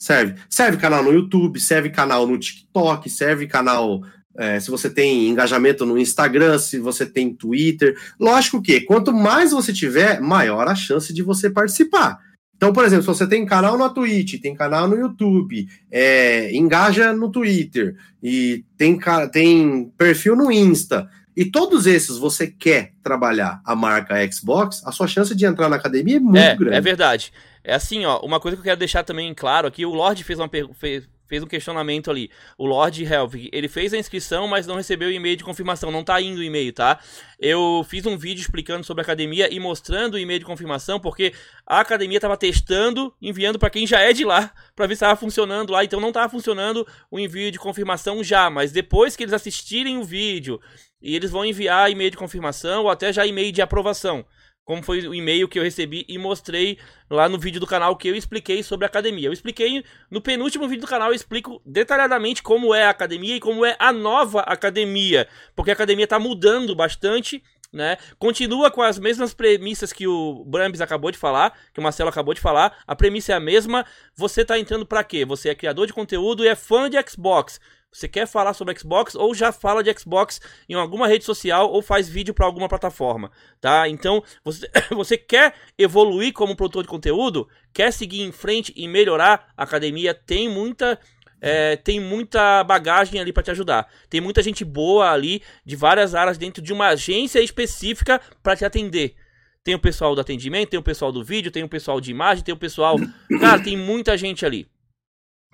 Serve. 0.00 0.34
Serve 0.50 0.76
canal 0.76 1.02
no 1.02 1.12
YouTube, 1.12 1.58
serve 1.58 1.90
canal 1.90 2.26
no 2.26 2.38
TikTok, 2.38 3.08
serve 3.08 3.46
canal. 3.46 4.02
É, 4.36 4.58
se 4.58 4.70
você 4.70 4.90
tem 4.90 5.28
engajamento 5.28 5.86
no 5.86 5.96
Instagram, 5.96 6.58
se 6.58 6.78
você 6.78 7.06
tem 7.06 7.32
Twitter. 7.32 7.96
Lógico 8.18 8.60
que 8.60 8.80
quanto 8.80 9.12
mais 9.12 9.52
você 9.52 9.72
tiver, 9.72 10.20
maior 10.20 10.68
a 10.68 10.74
chance 10.74 11.12
de 11.12 11.22
você 11.22 11.48
participar. 11.48 12.18
Então, 12.56 12.72
por 12.72 12.84
exemplo, 12.84 13.02
se 13.02 13.08
você 13.08 13.26
tem 13.26 13.44
canal 13.44 13.76
na 13.76 13.88
Twitch, 13.88 14.40
tem 14.40 14.54
canal 14.54 14.88
no 14.88 14.96
YouTube, 14.96 15.66
é, 15.90 16.54
engaja 16.54 17.12
no 17.12 17.30
Twitter 17.30 17.96
e 18.22 18.64
tem, 18.76 18.98
tem 19.32 19.92
perfil 19.96 20.36
no 20.36 20.50
Insta, 20.50 21.08
e 21.36 21.44
todos 21.44 21.86
esses 21.86 22.16
você 22.16 22.46
quer 22.46 22.92
trabalhar 23.02 23.60
a 23.64 23.74
marca 23.74 24.14
Xbox, 24.30 24.82
a 24.86 24.92
sua 24.92 25.06
chance 25.06 25.34
de 25.34 25.44
entrar 25.44 25.68
na 25.68 25.76
academia 25.76 26.16
é 26.16 26.20
muito 26.20 26.38
é, 26.38 26.56
grande. 26.56 26.76
É 26.76 26.80
verdade. 26.80 27.32
É 27.62 27.74
assim, 27.74 28.04
ó, 28.04 28.20
uma 28.20 28.38
coisa 28.38 28.56
que 28.56 28.60
eu 28.60 28.64
quero 28.64 28.78
deixar 28.78 29.02
também 29.04 29.32
claro 29.34 29.66
aqui, 29.66 29.86
o 29.86 29.92
Lorde 29.94 30.22
fez 30.22 30.38
uma 30.38 30.48
fez, 30.48 31.08
fez 31.26 31.42
um 31.42 31.46
questionamento 31.46 32.10
ali. 32.10 32.30
O 32.56 32.66
Lord 32.66 33.02
Helvig, 33.04 33.48
ele 33.52 33.68
fez 33.68 33.92
a 33.92 33.98
inscrição, 33.98 34.46
mas 34.46 34.66
não 34.66 34.76
recebeu 34.76 35.08
o 35.08 35.12
e-mail 35.12 35.36
de 35.36 35.44
confirmação. 35.44 35.90
Não 35.90 36.04
tá 36.04 36.20
indo 36.20 36.38
o 36.38 36.42
e-mail, 36.42 36.72
tá? 36.72 36.98
Eu 37.38 37.84
fiz 37.88 38.06
um 38.06 38.16
vídeo 38.16 38.40
explicando 38.40 38.84
sobre 38.84 39.00
a 39.00 39.04
academia 39.04 39.52
e 39.52 39.58
mostrando 39.58 40.14
o 40.14 40.18
e-mail 40.18 40.38
de 40.38 40.44
confirmação, 40.44 41.00
porque 41.00 41.32
a 41.66 41.80
academia 41.80 42.20
tava 42.20 42.36
testando, 42.36 43.12
enviando 43.20 43.58
para 43.58 43.70
quem 43.70 43.86
já 43.86 44.00
é 44.00 44.12
de 44.12 44.24
lá, 44.24 44.52
para 44.76 44.86
ver 44.86 44.94
se 44.94 44.98
estava 45.04 45.16
funcionando 45.16 45.72
lá. 45.72 45.84
Então 45.84 46.00
não 46.00 46.12
tava 46.12 46.28
funcionando 46.28 46.86
o 47.10 47.18
envio 47.18 47.50
de 47.50 47.58
confirmação 47.58 48.22
já, 48.22 48.48
mas 48.50 48.72
depois 48.72 49.16
que 49.16 49.24
eles 49.24 49.32
assistirem 49.32 49.98
o 49.98 50.04
vídeo 50.04 50.60
e 51.04 51.14
eles 51.14 51.30
vão 51.30 51.44
enviar 51.44 51.90
e-mail 51.90 52.10
de 52.10 52.16
confirmação 52.16 52.84
ou 52.84 52.90
até 52.90 53.12
já 53.12 53.24
e-mail 53.24 53.52
de 53.52 53.62
aprovação 53.62 54.24
como 54.64 54.82
foi 54.82 55.06
o 55.06 55.14
e-mail 55.14 55.46
que 55.46 55.58
eu 55.58 55.62
recebi 55.62 56.04
e 56.08 56.16
mostrei 56.16 56.78
lá 57.10 57.28
no 57.28 57.38
vídeo 57.38 57.60
do 57.60 57.66
canal 57.66 57.96
que 57.96 58.08
eu 58.08 58.16
expliquei 58.16 58.62
sobre 58.62 58.86
a 58.86 58.88
academia. 58.88 59.28
Eu 59.28 59.32
expliquei 59.32 59.84
no 60.10 60.20
penúltimo 60.20 60.66
vídeo 60.66 60.80
do 60.80 60.88
canal, 60.88 61.08
eu 61.08 61.14
explico 61.14 61.60
detalhadamente 61.66 62.42
como 62.42 62.74
é 62.74 62.86
a 62.86 62.90
academia 62.90 63.36
e 63.36 63.40
como 63.40 63.64
é 63.64 63.76
a 63.78 63.92
nova 63.92 64.40
academia, 64.40 65.28
porque 65.54 65.70
a 65.70 65.74
academia 65.74 66.04
está 66.04 66.18
mudando 66.18 66.74
bastante. 66.74 67.42
Né? 67.72 67.96
Continua 68.20 68.70
com 68.70 68.82
as 68.82 69.00
mesmas 69.00 69.34
premissas 69.34 69.92
que 69.92 70.06
o 70.06 70.44
Brambis 70.46 70.80
acabou 70.80 71.10
de 71.10 71.18
falar, 71.18 71.58
que 71.72 71.80
o 71.80 71.82
Marcelo 71.82 72.08
acabou 72.08 72.32
de 72.32 72.40
falar. 72.40 72.78
A 72.86 72.94
premissa 72.94 73.32
é 73.32 73.34
a 73.34 73.40
mesma. 73.40 73.84
Você 74.14 74.42
está 74.42 74.56
entrando 74.56 74.86
para 74.86 75.02
quê? 75.02 75.24
Você 75.24 75.48
é 75.48 75.56
criador 75.56 75.88
de 75.88 75.92
conteúdo 75.92 76.44
e 76.44 76.48
é 76.48 76.54
fã 76.54 76.88
de 76.88 76.96
Xbox. 77.02 77.60
Você 77.94 78.08
quer 78.08 78.26
falar 78.26 78.54
sobre 78.54 78.76
Xbox 78.76 79.14
ou 79.14 79.32
já 79.32 79.52
fala 79.52 79.80
de 79.80 79.96
Xbox 79.96 80.40
em 80.68 80.74
alguma 80.74 81.06
rede 81.06 81.24
social 81.24 81.70
ou 81.70 81.80
faz 81.80 82.08
vídeo 82.08 82.34
para 82.34 82.44
alguma 82.44 82.68
plataforma, 82.68 83.30
tá? 83.60 83.88
Então, 83.88 84.20
você, 84.44 84.68
você 84.90 85.16
quer 85.16 85.54
evoluir 85.78 86.32
como 86.32 86.56
produtor 86.56 86.82
de 86.82 86.88
conteúdo, 86.88 87.48
quer 87.72 87.92
seguir 87.92 88.22
em 88.22 88.32
frente 88.32 88.72
e 88.74 88.88
melhorar, 88.88 89.46
a 89.56 89.62
academia 89.62 90.12
tem 90.12 90.48
muita 90.48 90.98
é, 91.40 91.76
tem 91.76 92.00
muita 92.00 92.64
bagagem 92.64 93.20
ali 93.20 93.32
para 93.32 93.44
te 93.44 93.52
ajudar. 93.52 93.88
Tem 94.10 94.20
muita 94.20 94.42
gente 94.42 94.64
boa 94.64 95.12
ali 95.12 95.40
de 95.64 95.76
várias 95.76 96.16
áreas 96.16 96.36
dentro 96.36 96.60
de 96.60 96.72
uma 96.72 96.88
agência 96.88 97.38
específica 97.40 98.20
para 98.42 98.56
te 98.56 98.64
atender. 98.64 99.14
Tem 99.62 99.74
o 99.74 99.78
pessoal 99.78 100.16
do 100.16 100.20
atendimento, 100.20 100.70
tem 100.70 100.80
o 100.80 100.82
pessoal 100.82 101.12
do 101.12 101.22
vídeo, 101.22 101.52
tem 101.52 101.62
o 101.62 101.68
pessoal 101.68 102.00
de 102.00 102.10
imagem, 102.10 102.42
tem 102.42 102.54
o 102.54 102.58
pessoal. 102.58 102.96
Cara, 103.40 103.62
tem 103.62 103.76
muita 103.76 104.16
gente 104.18 104.44
ali. 104.44 104.66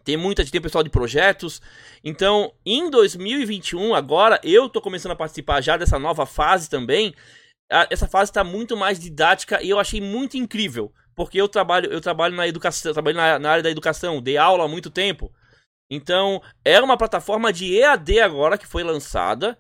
Tem 0.05 0.17
muita 0.17 0.45
tem 0.45 0.61
pessoal 0.61 0.85
de 0.85 0.91
projetos. 0.91 1.61
Então, 2.03 2.53
em 2.65 2.91
2021, 2.91 3.95
agora, 3.95 4.41
eu 4.43 4.69
tô 4.69 4.81
começando 4.81 5.13
a 5.13 5.17
participar 5.17 5.61
já 5.61 5.77
dessa 5.77 5.99
nova 5.99 6.27
fase 6.27 6.69
também. 6.69 7.15
Essa 7.89 8.09
fase 8.09 8.31
está 8.31 8.43
muito 8.43 8.77
mais 8.77 8.99
didática 8.99 9.63
e 9.63 9.71
eu 9.71 9.79
achei 9.79 10.01
muito 10.01 10.37
incrível. 10.37 10.93
Porque 11.15 11.41
eu 11.41 11.49
trabalho, 11.49 11.93
eu 11.93 12.01
trabalho 12.01 12.35
na 12.35 12.49
educação, 12.49 12.93
trabalho 12.93 13.17
na, 13.17 13.39
na 13.39 13.51
área 13.51 13.63
da 13.63 13.71
educação, 13.71 14.23
dei 14.23 14.37
aula 14.37 14.65
há 14.65 14.69
muito 14.69 14.91
tempo. 14.91 15.31
Então, 15.91 16.41
é 16.65 16.81
uma 16.81 16.97
plataforma 16.97 17.53
de 17.53 17.77
EAD 17.77 18.21
agora 18.21 18.57
que 18.57 18.67
foi 18.67 18.83
lançada. 18.83 19.59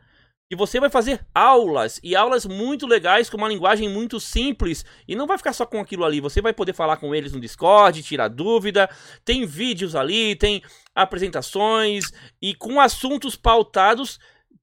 E 0.51 0.57
você 0.57 0.81
vai 0.81 0.91
fazer 0.91 1.25
aulas, 1.33 2.01
e 2.03 2.17
aulas 2.17 2.45
muito 2.45 2.85
legais, 2.85 3.31
com 3.31 3.37
uma 3.37 3.49
linguagem 3.49 3.89
muito 3.89 4.19
simples. 4.19 4.85
E 5.07 5.15
não 5.15 5.25
vai 5.25 5.39
ficar 5.39 5.53
só 5.53 5.65
com 5.65 5.79
aquilo 5.79 6.05
ali, 6.05 6.21
você 6.21 6.43
vai 6.43 6.53
poder 6.53 6.73
falar 6.73 6.97
com 6.97 7.15
eles 7.15 7.33
no 7.33 7.41
Discord, 7.41 8.03
tirar 8.03 8.27
dúvida. 8.27 8.91
Tem 9.25 9.47
vídeos 9.47 9.95
ali, 9.95 10.35
tem 10.35 10.61
apresentações, 10.93 12.11
e 12.43 12.53
com 12.53 12.81
assuntos 12.81 13.37
pautados 13.37 14.19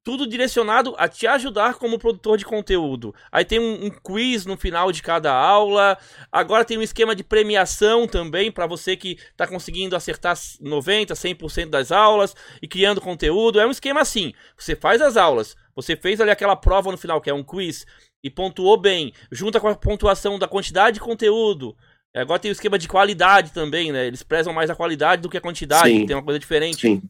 tudo 0.07 0.25
direcionado 0.25 0.95
a 0.97 1.09
te 1.09 1.27
ajudar 1.27 1.73
como 1.73 1.99
produtor 1.99 2.37
de 2.37 2.45
conteúdo. 2.45 3.13
Aí 3.29 3.43
tem 3.43 3.59
um, 3.59 3.87
um 3.87 3.89
quiz 3.89 4.45
no 4.45 4.55
final 4.55 4.89
de 4.89 5.01
cada 5.01 5.33
aula. 5.33 5.97
Agora 6.31 6.63
tem 6.63 6.77
um 6.77 6.81
esquema 6.81 7.13
de 7.13 7.25
premiação 7.25 8.07
também 8.07 8.49
para 8.49 8.65
você 8.65 8.95
que 8.95 9.19
está 9.31 9.45
conseguindo 9.45 9.97
acertar 9.97 10.37
90, 10.61 11.13
100% 11.13 11.69
das 11.69 11.91
aulas 11.91 12.33
e 12.61 12.69
criando 12.69 13.01
conteúdo. 13.01 13.59
É 13.59 13.67
um 13.67 13.71
esquema 13.71 13.99
assim. 13.99 14.33
Você 14.57 14.77
faz 14.77 15.01
as 15.01 15.17
aulas, 15.17 15.57
você 15.77 15.95
fez 15.95 16.19
ali 16.19 16.31
aquela 16.31 16.55
prova 16.55 16.91
no 16.91 16.97
final 16.97 17.21
que 17.21 17.29
é 17.29 17.33
um 17.33 17.43
quiz 17.43 17.85
e 18.23 18.31
pontuou 18.31 18.77
bem, 18.77 19.13
junta 19.31 19.59
com 19.59 19.67
a 19.67 19.75
pontuação 19.75 20.39
da 20.39 20.47
quantidade 20.47 20.95
de 20.95 20.99
conteúdo. 20.99 21.77
Agora 22.15 22.39
tem 22.39 22.49
o 22.49 22.51
esquema 22.51 22.79
de 22.79 22.87
qualidade 22.87 23.51
também, 23.51 23.91
né? 23.91 24.07
Eles 24.07 24.23
prezam 24.23 24.51
mais 24.51 24.71
a 24.71 24.75
qualidade 24.75 25.21
do 25.21 25.29
que 25.29 25.37
a 25.37 25.41
quantidade, 25.41 25.87
Sim. 25.87 26.07
tem 26.07 26.15
uma 26.15 26.23
coisa 26.23 26.39
diferente. 26.39 26.81
Sim. 26.81 27.03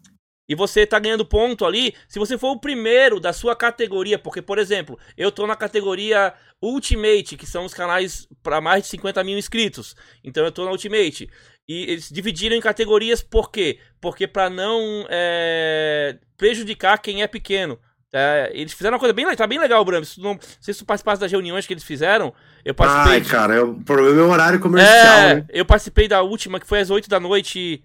E 0.49 0.53
você 0.53 0.85
tá 0.85 0.99
ganhando 0.99 1.25
ponto 1.25 1.65
ali 1.65 1.95
se 2.09 2.19
você 2.19 2.37
for 2.37 2.51
o 2.51 2.59
primeiro 2.59 3.21
da 3.21 3.31
sua 3.31 3.55
categoria. 3.55 4.19
Porque, 4.19 4.41
por 4.41 4.57
exemplo, 4.57 4.99
eu 5.15 5.31
tô 5.31 5.47
na 5.47 5.55
categoria 5.55 6.33
Ultimate, 6.61 7.37
que 7.37 7.45
são 7.45 7.63
os 7.63 7.73
canais 7.73 8.27
para 8.43 8.59
mais 8.59 8.83
de 8.83 8.89
50 8.89 9.23
mil 9.23 9.37
inscritos. 9.37 9.95
Então 10.21 10.43
eu 10.43 10.51
tô 10.51 10.65
na 10.65 10.71
Ultimate. 10.71 11.29
E 11.69 11.83
eles 11.83 12.09
dividiram 12.09 12.55
em 12.57 12.61
categorias 12.61 13.21
por 13.21 13.49
quê? 13.49 13.79
Porque 14.01 14.27
para 14.27 14.49
não 14.49 15.05
é, 15.09 16.17
prejudicar 16.35 16.97
quem 16.97 17.21
é 17.21 17.27
pequeno. 17.27 17.79
É, 18.19 18.51
eles 18.53 18.73
fizeram 18.73 18.95
uma 18.95 18.99
coisa 18.99 19.13
bem 19.13 19.25
legal, 19.25 19.37
tá 19.37 19.45
bem 19.45 19.59
legal, 19.59 19.85
Bram. 19.85 20.03
Se 20.03 20.19
não, 20.19 20.39
se 20.59 20.73
tu 20.73 20.85
participasse 20.85 21.21
das 21.21 21.31
reuniões 21.31 21.67
que 21.67 21.73
eles 21.73 21.83
fizeram, 21.83 22.33
eu 22.65 22.73
participei. 22.73 23.19
Ai, 23.19 23.21
cara, 23.21 23.55
é 23.55 23.61
o 23.61 23.75
problema 23.75 24.19
é 24.19 24.23
o 24.23 24.29
horário 24.29 24.59
comercial, 24.59 25.17
é, 25.19 25.35
né? 25.35 25.45
Eu 25.49 25.65
participei 25.65 26.07
da 26.07 26.21
última, 26.23 26.59
que 26.59 26.65
foi 26.65 26.79
às 26.79 26.89
8 26.89 27.07
da 27.07 27.19
noite 27.19 27.83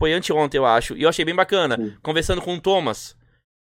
foi 0.00 0.12
anteontem, 0.12 0.58
eu 0.58 0.66
acho. 0.66 0.96
E 0.96 1.02
eu 1.02 1.08
achei 1.08 1.24
bem 1.24 1.34
bacana. 1.34 1.76
Sim. 1.76 1.94
Conversando 2.02 2.40
com 2.40 2.54
o 2.54 2.60
Thomas. 2.60 3.16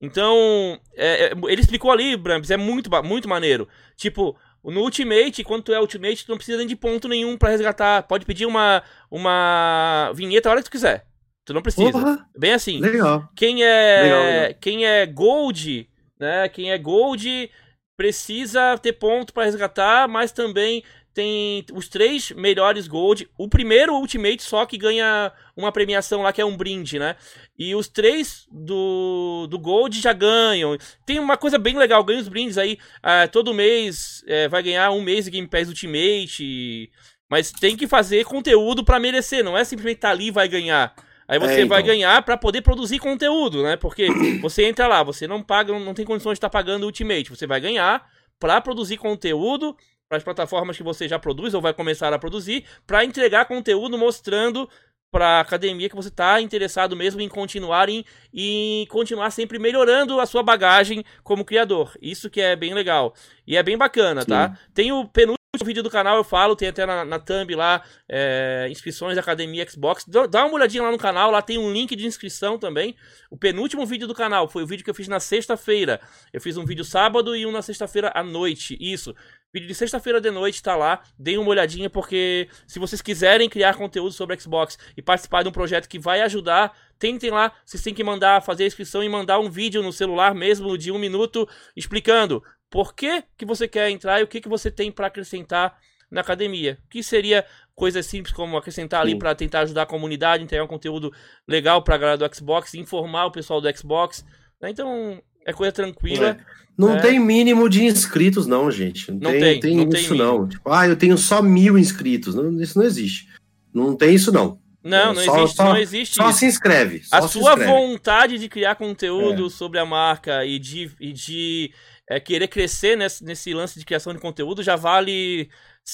Então, 0.00 0.78
é, 0.94 1.26
é, 1.26 1.32
ele 1.48 1.60
explicou 1.60 1.90
ali, 1.90 2.16
Brams, 2.16 2.50
é 2.50 2.56
muito, 2.56 2.90
muito 3.02 3.28
maneiro. 3.28 3.68
Tipo, 3.96 4.36
no 4.62 4.80
Ultimate, 4.82 5.44
quando 5.44 5.62
tu 5.62 5.72
é 5.72 5.80
Ultimate, 5.80 6.24
tu 6.24 6.30
não 6.30 6.36
precisa 6.36 6.58
nem 6.58 6.66
de 6.66 6.76
ponto 6.76 7.08
nenhum 7.08 7.36
para 7.36 7.50
resgatar. 7.50 8.02
Pode 8.04 8.24
pedir 8.24 8.46
uma, 8.46 8.82
uma 9.10 10.12
vinheta 10.14 10.48
a 10.48 10.52
hora 10.52 10.60
que 10.60 10.68
tu 10.68 10.72
quiser. 10.72 11.06
Tu 11.44 11.52
não 11.52 11.62
precisa. 11.62 11.96
Uhum. 11.96 12.18
Bem 12.38 12.52
assim. 12.52 12.80
Legal. 12.80 13.28
Quem 13.36 13.62
é, 13.62 14.02
legal, 14.02 14.22
legal. 14.22 14.54
Quem 14.60 14.86
é 14.86 15.06
Gold, 15.06 15.88
né? 16.18 16.48
Quem 16.48 16.72
é 16.72 16.78
Gold 16.78 17.50
precisa 17.96 18.76
ter 18.78 18.94
ponto 18.94 19.32
para 19.32 19.44
resgatar, 19.44 20.08
mas 20.08 20.32
também 20.32 20.82
tem 21.14 21.64
os 21.72 21.88
três 21.88 22.32
melhores 22.32 22.88
Gold. 22.88 23.28
O 23.38 23.48
primeiro 23.48 23.94
Ultimate 23.94 24.42
só 24.42 24.66
que 24.66 24.76
ganha 24.76 25.32
uma 25.56 25.70
premiação 25.70 26.22
lá 26.22 26.32
que 26.32 26.40
é 26.40 26.44
um 26.44 26.56
brinde, 26.56 26.98
né? 26.98 27.14
E 27.56 27.74
os 27.74 27.86
três 27.86 28.46
do, 28.50 29.46
do 29.48 29.58
Gold 29.58 30.00
já 30.00 30.12
ganham. 30.12 30.76
Tem 31.06 31.20
uma 31.20 31.36
coisa 31.36 31.56
bem 31.56 31.78
legal, 31.78 32.02
ganha 32.02 32.20
os 32.20 32.28
brindes 32.28 32.58
aí. 32.58 32.78
Uh, 32.98 33.30
todo 33.30 33.54
mês 33.54 34.24
uh, 34.24 34.50
vai 34.50 34.62
ganhar 34.62 34.90
um 34.90 35.00
mês 35.00 35.26
de 35.26 35.30
Game 35.30 35.46
Pass 35.46 35.68
Ultimate. 35.68 36.90
Mas 37.30 37.52
tem 37.52 37.76
que 37.76 37.86
fazer 37.86 38.24
conteúdo 38.24 38.84
para 38.84 39.00
merecer, 39.00 39.44
não 39.44 39.56
é 39.56 39.64
simplesmente 39.64 39.96
estar 39.96 40.08
tá 40.08 40.14
ali 40.14 40.26
e 40.26 40.32
vai 40.32 40.48
ganhar. 40.48 40.94
Aí 41.26 41.38
você 41.38 41.54
é, 41.54 41.56
então. 41.56 41.68
vai 41.68 41.82
ganhar 41.82 42.22
para 42.22 42.36
poder 42.36 42.62
produzir 42.62 42.98
conteúdo, 42.98 43.62
né? 43.62 43.76
Porque 43.76 44.08
você 44.42 44.64
entra 44.64 44.86
lá, 44.86 45.02
você 45.02 45.26
não 45.26 45.42
paga, 45.42 45.78
não 45.78 45.94
tem 45.94 46.04
condições 46.04 46.34
de 46.34 46.38
estar 46.38 46.50
tá 46.50 46.58
pagando 46.58 46.84
Ultimate. 46.84 47.30
Você 47.30 47.46
vai 47.46 47.60
ganhar 47.60 48.06
para 48.38 48.60
produzir 48.60 48.96
conteúdo 48.96 49.76
para 50.08 50.18
as 50.18 50.24
plataformas 50.24 50.76
que 50.76 50.82
você 50.82 51.08
já 51.08 51.18
produz 51.18 51.54
ou 51.54 51.60
vai 51.60 51.72
começar 51.72 52.12
a 52.12 52.18
produzir, 52.18 52.64
para 52.86 53.04
entregar 53.04 53.46
conteúdo 53.46 53.96
mostrando 53.96 54.68
para 55.10 55.38
a 55.38 55.40
academia 55.40 55.88
que 55.88 55.94
você 55.94 56.08
está 56.08 56.40
interessado 56.40 56.96
mesmo 56.96 57.20
em 57.20 57.28
continuar 57.28 57.88
em, 57.88 58.04
em 58.32 58.84
continuar 58.86 59.30
sempre 59.30 59.60
melhorando 59.60 60.18
a 60.18 60.26
sua 60.26 60.42
bagagem 60.42 61.04
como 61.22 61.44
criador. 61.44 61.96
Isso 62.02 62.28
que 62.28 62.40
é 62.40 62.56
bem 62.56 62.74
legal. 62.74 63.14
E 63.46 63.56
é 63.56 63.62
bem 63.62 63.78
bacana, 63.78 64.24
tá? 64.24 64.48
Sim. 64.48 64.54
tá? 64.54 64.58
Tem 64.74 64.92
o 64.92 65.06
penúltimo 65.06 65.43
vídeo 65.62 65.82
do 65.82 65.90
canal, 65.90 66.16
eu 66.16 66.24
falo, 66.24 66.56
tem 66.56 66.68
até 66.68 66.86
na, 66.86 67.04
na 67.04 67.18
thumb 67.18 67.54
lá, 67.54 67.82
é, 68.08 68.66
inscrições 68.70 69.14
da 69.14 69.20
Academia 69.20 69.68
Xbox. 69.68 70.06
Dá 70.06 70.46
uma 70.46 70.54
olhadinha 70.54 70.82
lá 70.82 70.90
no 70.90 70.96
canal, 70.96 71.30
lá 71.30 71.42
tem 71.42 71.58
um 71.58 71.70
link 71.70 71.94
de 71.94 72.06
inscrição 72.06 72.58
também. 72.58 72.96
O 73.30 73.36
penúltimo 73.36 73.84
vídeo 73.84 74.06
do 74.08 74.14
canal 74.14 74.48
foi 74.48 74.62
o 74.62 74.66
vídeo 74.66 74.82
que 74.82 74.90
eu 74.90 74.94
fiz 74.94 75.06
na 75.06 75.20
sexta-feira. 75.20 76.00
Eu 76.32 76.40
fiz 76.40 76.56
um 76.56 76.64
vídeo 76.64 76.84
sábado 76.84 77.36
e 77.36 77.44
um 77.44 77.52
na 77.52 77.60
sexta-feira 77.60 78.10
à 78.14 78.22
noite. 78.22 78.78
Isso. 78.80 79.14
Vídeo 79.54 79.68
de 79.68 79.74
sexta-feira 79.76 80.20
de 80.20 80.32
noite 80.32 80.60
tá 80.60 80.74
lá. 80.74 81.00
Deem 81.16 81.38
uma 81.38 81.48
olhadinha, 81.48 81.88
porque 81.88 82.48
se 82.66 82.80
vocês 82.80 83.00
quiserem 83.00 83.48
criar 83.48 83.74
conteúdo 83.74 84.10
sobre 84.10 84.36
Xbox 84.36 84.76
e 84.96 85.00
participar 85.00 85.44
de 85.44 85.48
um 85.48 85.52
projeto 85.52 85.88
que 85.88 85.96
vai 85.96 86.22
ajudar, 86.22 86.76
tentem 86.98 87.30
lá. 87.30 87.52
Vocês 87.64 87.80
têm 87.80 87.94
que 87.94 88.02
mandar, 88.02 88.42
fazer 88.42 88.64
a 88.64 88.66
inscrição 88.66 89.00
e 89.00 89.08
mandar 89.08 89.38
um 89.38 89.48
vídeo 89.48 89.80
no 89.80 89.92
celular 89.92 90.34
mesmo 90.34 90.76
de 90.76 90.90
um 90.90 90.98
minuto 90.98 91.48
explicando 91.76 92.42
por 92.68 92.96
que, 92.96 93.22
que 93.36 93.44
você 93.44 93.68
quer 93.68 93.88
entrar 93.90 94.18
e 94.18 94.24
o 94.24 94.26
que, 94.26 94.40
que 94.40 94.48
você 94.48 94.72
tem 94.72 94.90
para 94.90 95.06
acrescentar 95.06 95.78
na 96.10 96.22
academia. 96.22 96.76
Que 96.90 97.00
seria 97.00 97.46
coisas 97.76 98.04
simples 98.06 98.34
como 98.34 98.56
acrescentar 98.56 99.02
ali 99.02 99.16
para 99.16 99.36
tentar 99.36 99.60
ajudar 99.60 99.82
a 99.82 99.86
comunidade, 99.86 100.42
entregar 100.42 100.64
um 100.64 100.66
conteúdo 100.66 101.12
legal 101.46 101.80
para 101.80 101.94
a 101.94 101.98
galera 101.98 102.18
do 102.18 102.34
Xbox, 102.34 102.74
informar 102.74 103.26
o 103.26 103.30
pessoal 103.30 103.60
do 103.60 103.78
Xbox. 103.78 104.24
Né? 104.60 104.70
Então, 104.70 105.22
é 105.44 105.52
coisa 105.52 105.72
tranquila. 105.72 106.38
Não 106.76 106.96
é. 106.96 107.00
tem 107.00 107.20
mínimo 107.20 107.68
de 107.68 107.84
inscritos, 107.84 108.46
não, 108.46 108.70
gente. 108.70 109.10
Não, 109.10 109.18
não 109.18 109.30
tem, 109.30 109.60
tem, 109.60 109.76
não 109.76 109.88
tem 109.88 110.00
isso, 110.00 110.14
não. 110.14 110.48
Tipo, 110.48 110.70
ah, 110.70 110.88
eu 110.88 110.96
tenho 110.96 111.16
só 111.16 111.40
mil 111.40 111.78
inscritos. 111.78 112.34
Não, 112.34 112.60
isso 112.60 112.78
não 112.78 112.84
existe. 112.84 113.28
Não 113.72 113.94
tem 113.96 114.14
isso, 114.14 114.32
não. 114.32 114.58
Não, 114.82 115.12
é, 115.12 115.14
não, 115.14 115.14
só, 115.14 115.36
existe, 115.38 115.56
só, 115.56 115.64
não 115.64 115.76
existe. 115.76 116.14
Só 116.16 116.30
isso. 116.30 116.38
se 116.40 116.46
inscreve. 116.46 117.02
Só 117.04 117.16
a 117.16 117.22
se 117.22 117.38
sua 117.38 117.52
inscreve. 117.52 117.70
vontade 117.70 118.38
de 118.38 118.48
criar 118.48 118.74
conteúdo 118.74 119.46
é. 119.46 119.50
sobre 119.50 119.78
a 119.78 119.86
marca 119.86 120.44
e 120.44 120.58
de, 120.58 120.90
e 121.00 121.12
de 121.12 121.72
é, 122.08 122.20
querer 122.20 122.48
crescer 122.48 122.96
nesse, 122.96 123.24
nesse 123.24 123.54
lance 123.54 123.78
de 123.78 123.84
criação 123.86 124.12
de 124.12 124.18
conteúdo 124.18 124.62
já 124.62 124.76
vale 124.76 125.48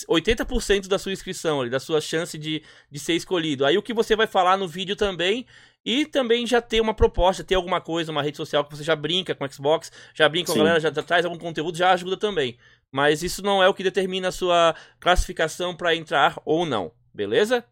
80% 0.08 0.88
da 0.88 0.98
sua 0.98 1.12
inscrição, 1.12 1.68
da 1.68 1.78
sua 1.78 2.00
chance 2.00 2.36
de, 2.36 2.62
de 2.90 2.98
ser 2.98 3.14
escolhido. 3.14 3.64
Aí 3.64 3.78
o 3.78 3.82
que 3.82 3.94
você 3.94 4.16
vai 4.16 4.26
falar 4.26 4.56
no 4.56 4.66
vídeo 4.66 4.96
também 4.96 5.46
e 5.84 6.04
também 6.04 6.46
já 6.46 6.60
ter 6.60 6.80
uma 6.80 6.94
proposta, 6.94 7.44
ter 7.44 7.54
alguma 7.54 7.80
coisa, 7.80 8.12
uma 8.12 8.22
rede 8.22 8.36
social 8.36 8.64
que 8.64 8.76
você 8.76 8.84
já 8.84 8.94
brinca 8.94 9.34
com 9.34 9.50
Xbox, 9.50 9.90
já 10.14 10.28
brinca 10.28 10.48
Sim. 10.48 10.58
com 10.58 10.60
a 10.60 10.64
galera, 10.64 10.80
já 10.80 11.02
traz 11.02 11.24
algum 11.24 11.38
conteúdo, 11.38 11.76
já 11.76 11.92
ajuda 11.92 12.16
também. 12.16 12.58
Mas 12.92 13.22
isso 13.22 13.42
não 13.42 13.62
é 13.62 13.68
o 13.68 13.74
que 13.74 13.82
determina 13.82 14.28
a 14.28 14.32
sua 14.32 14.74
classificação 14.98 15.74
para 15.74 15.94
entrar 15.94 16.40
ou 16.44 16.66
não, 16.66 16.92
beleza? 17.14 17.64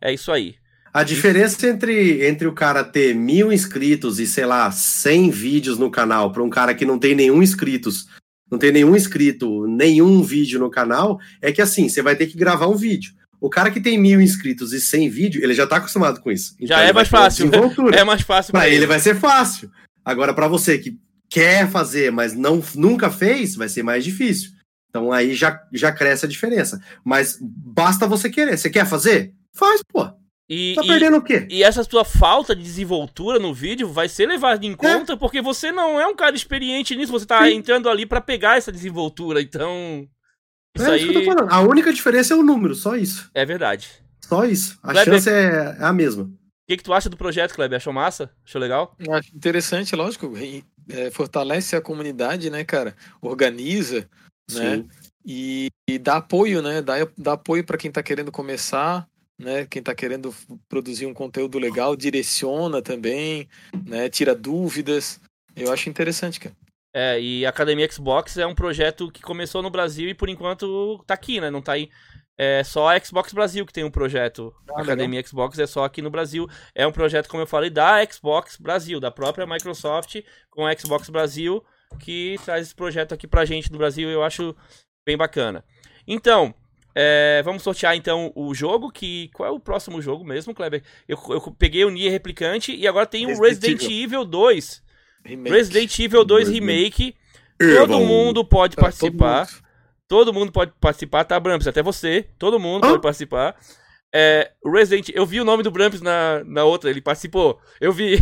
É 0.00 0.12
isso 0.12 0.30
aí. 0.30 0.56
A 0.92 1.02
diferença 1.02 1.66
entre, 1.68 2.26
entre 2.26 2.48
o 2.48 2.54
cara 2.54 2.82
ter 2.82 3.14
mil 3.14 3.52
inscritos 3.52 4.18
e, 4.18 4.26
sei 4.26 4.46
lá, 4.46 4.70
100 4.70 5.30
vídeos 5.30 5.78
no 5.78 5.90
canal 5.90 6.32
para 6.32 6.42
um 6.42 6.48
cara 6.48 6.74
que 6.74 6.86
não 6.86 6.98
tem 6.98 7.14
nenhum 7.14 7.42
inscritos, 7.42 8.06
não 8.50 8.58
tem 8.58 8.72
nenhum 8.72 8.96
inscrito, 8.96 9.66
nenhum 9.66 10.22
vídeo 10.22 10.58
no 10.58 10.70
canal, 10.70 11.18
é 11.42 11.52
que 11.52 11.60
assim, 11.60 11.88
você 11.88 12.00
vai 12.00 12.16
ter 12.16 12.26
que 12.26 12.38
gravar 12.38 12.68
um 12.68 12.76
vídeo. 12.76 13.12
O 13.40 13.50
cara 13.50 13.70
que 13.70 13.80
tem 13.80 13.98
mil 13.98 14.20
inscritos 14.20 14.72
e 14.72 14.80
sem 14.80 15.08
vídeo, 15.08 15.42
ele 15.42 15.54
já 15.54 15.66
tá 15.66 15.76
acostumado 15.76 16.20
com 16.20 16.30
isso. 16.30 16.54
Então 16.58 16.76
já 16.76 16.82
é 16.84 16.92
mais 16.92 17.08
fácil. 17.08 17.50
É 17.92 18.04
mais 18.04 18.22
fácil 18.22 18.52
para 18.52 18.66
ele. 18.66 18.76
ele 18.76 18.86
vai 18.86 19.00
ser 19.00 19.16
fácil. 19.16 19.70
Agora, 20.04 20.32
para 20.32 20.48
você 20.48 20.78
que 20.78 20.98
quer 21.28 21.70
fazer, 21.70 22.10
mas 22.12 22.34
não 22.34 22.62
nunca 22.74 23.10
fez, 23.10 23.56
vai 23.56 23.68
ser 23.68 23.82
mais 23.82 24.04
difícil. 24.04 24.50
Então 24.88 25.12
aí 25.12 25.34
já, 25.34 25.60
já 25.72 25.92
cresce 25.92 26.24
a 26.24 26.28
diferença. 26.28 26.80
Mas 27.04 27.38
basta 27.40 28.06
você 28.06 28.30
querer. 28.30 28.56
Você 28.56 28.70
quer 28.70 28.86
fazer? 28.86 29.34
Faz, 29.54 29.82
pô. 29.82 30.08
E, 30.48 30.74
tá 30.76 30.82
perdendo 30.82 31.16
e, 31.16 31.18
o 31.18 31.22
quê? 31.22 31.46
E 31.50 31.62
essa 31.62 31.82
sua 31.82 32.04
falta 32.04 32.54
de 32.54 32.62
desenvoltura 32.62 33.38
no 33.38 33.52
vídeo 33.52 33.88
vai 33.88 34.08
ser 34.08 34.26
levada 34.26 34.64
em 34.64 34.74
conta 34.74 35.14
é. 35.14 35.16
porque 35.16 35.42
você 35.42 35.72
não 35.72 36.00
é 36.00 36.06
um 36.06 36.14
cara 36.14 36.36
experiente 36.36 36.94
nisso, 36.94 37.10
você 37.10 37.26
tá 37.26 37.44
Sim. 37.44 37.56
entrando 37.56 37.88
ali 37.88 38.06
para 38.06 38.20
pegar 38.20 38.56
essa 38.56 38.70
desenvoltura, 38.70 39.42
então. 39.42 40.08
Isso 40.76 40.84
é 40.84 40.90
aí... 40.92 41.02
isso 41.02 41.10
que 41.10 41.18
eu 41.18 41.24
tô 41.24 41.34
falando. 41.34 41.52
A 41.52 41.60
única 41.60 41.92
diferença 41.92 42.34
é 42.34 42.36
o 42.36 42.42
número, 42.42 42.74
só 42.74 42.96
isso. 42.96 43.30
É 43.34 43.44
verdade. 43.44 43.90
Só 44.20 44.44
isso. 44.44 44.78
A 44.82 44.92
Kleber, 44.92 45.14
chance 45.14 45.30
é, 45.30 45.76
é, 45.78 45.84
a 45.84 45.92
mesma. 45.92 46.24
O 46.24 46.28
que, 46.68 46.76
que 46.76 46.82
tu 46.82 46.92
acha 46.92 47.08
do 47.08 47.16
projeto, 47.16 47.54
Kleber? 47.54 47.76
Achou 47.76 47.92
massa? 47.92 48.30
Achou 48.44 48.60
legal? 48.60 48.96
Acho 49.08 49.34
interessante, 49.34 49.94
lógico. 49.94 50.32
É, 50.88 51.10
fortalece 51.10 51.76
a 51.76 51.80
comunidade, 51.80 52.50
né, 52.50 52.64
cara? 52.64 52.96
Organiza, 53.20 54.00
né? 54.00 54.06
Sim. 54.50 54.76
né? 54.78 54.84
E, 55.24 55.70
e, 55.88 55.98
dá 55.98 56.16
apoio, 56.16 56.62
né? 56.62 56.80
Dá, 56.82 56.94
dá 57.18 57.32
apoio 57.32 57.64
para 57.64 57.76
quem 57.76 57.90
tá 57.90 58.00
querendo 58.02 58.30
começar, 58.30 59.08
né? 59.38 59.66
Quem 59.66 59.82
tá 59.82 59.94
querendo 59.94 60.34
produzir 60.68 61.06
um 61.06 61.14
conteúdo 61.14 61.58
legal, 61.58 61.96
direciona 61.96 62.80
também, 62.80 63.48
né? 63.84 64.08
Tira 64.08 64.34
dúvidas. 64.34 65.20
Eu 65.54 65.72
acho 65.72 65.88
interessante, 65.88 66.38
cara. 66.38 66.54
É, 66.98 67.20
e 67.20 67.44
a 67.44 67.50
Academia 67.50 67.86
Xbox 67.92 68.38
é 68.38 68.46
um 68.46 68.54
projeto 68.54 69.10
que 69.12 69.20
começou 69.20 69.60
no 69.60 69.68
Brasil 69.68 70.08
e 70.08 70.14
por 70.14 70.30
enquanto 70.30 71.04
tá 71.06 71.12
aqui, 71.12 71.38
né? 71.38 71.50
Não 71.50 71.60
tá 71.60 71.72
aí. 71.72 71.90
É 72.38 72.64
só 72.64 72.88
a 72.88 72.98
Xbox 72.98 73.34
Brasil 73.34 73.66
que 73.66 73.72
tem 73.72 73.84
um 73.84 73.90
projeto. 73.90 74.50
Ah, 74.70 74.80
Academia 74.80 75.18
legal. 75.18 75.28
Xbox 75.28 75.58
é 75.58 75.66
só 75.66 75.84
aqui 75.84 76.00
no 76.00 76.08
Brasil. 76.08 76.48
É 76.74 76.86
um 76.86 76.92
projeto, 76.92 77.28
como 77.28 77.42
eu 77.42 77.46
falei, 77.46 77.68
da 77.68 78.02
Xbox 78.10 78.56
Brasil, 78.56 78.98
da 78.98 79.10
própria 79.10 79.46
Microsoft 79.46 80.22
com 80.48 80.64
a 80.64 80.74
Xbox 80.74 81.10
Brasil, 81.10 81.62
que 82.00 82.36
traz 82.46 82.64
esse 82.64 82.74
projeto 82.74 83.12
aqui 83.12 83.26
pra 83.26 83.44
gente 83.44 83.70
no 83.70 83.76
Brasil. 83.76 84.08
Eu 84.08 84.22
acho 84.22 84.56
bem 85.06 85.18
bacana. 85.18 85.62
Então, 86.08 86.54
é, 86.94 87.42
vamos 87.44 87.62
sortear 87.62 87.94
então 87.94 88.32
o 88.34 88.54
jogo. 88.54 88.90
Que 88.90 89.28
qual 89.34 89.50
é 89.50 89.52
o 89.52 89.60
próximo 89.60 90.00
jogo 90.00 90.24
mesmo, 90.24 90.54
Kleber? 90.54 90.82
Eu, 91.06 91.18
eu 91.28 91.42
peguei 91.58 91.84
o 91.84 91.90
Nier 91.90 92.10
Replicante 92.10 92.74
e 92.74 92.88
agora 92.88 93.04
tem 93.04 93.26
o 93.26 93.38
Resident, 93.38 93.82
Resident 93.82 94.02
Evil 94.02 94.24
2. 94.24 94.85
Remake. 95.26 95.54
Resident 95.54 95.98
Evil 95.98 96.24
2 96.24 96.48
Remake. 96.48 97.14
Todo 97.58 98.00
mundo 98.00 98.44
pode 98.44 98.76
participar. 98.76 99.46
Todo 99.46 99.48
mundo. 99.48 99.62
todo 100.08 100.32
mundo. 100.32 100.52
pode 100.52 100.72
participar, 100.80 101.24
tá, 101.24 101.40
Bramps? 101.40 101.66
Até 101.66 101.82
você. 101.82 102.28
Todo 102.38 102.60
mundo 102.60 102.86
pode 102.86 103.02
participar. 103.02 103.56
É, 104.14 104.52
Resident, 104.64 105.10
eu 105.12 105.26
vi 105.26 105.40
o 105.40 105.44
nome 105.44 105.62
do 105.62 105.70
Bramps 105.70 106.00
na, 106.00 106.42
na 106.44 106.64
outra, 106.64 106.88
ele 106.88 107.00
participou. 107.00 107.60
Eu 107.80 107.92
vi. 107.92 108.14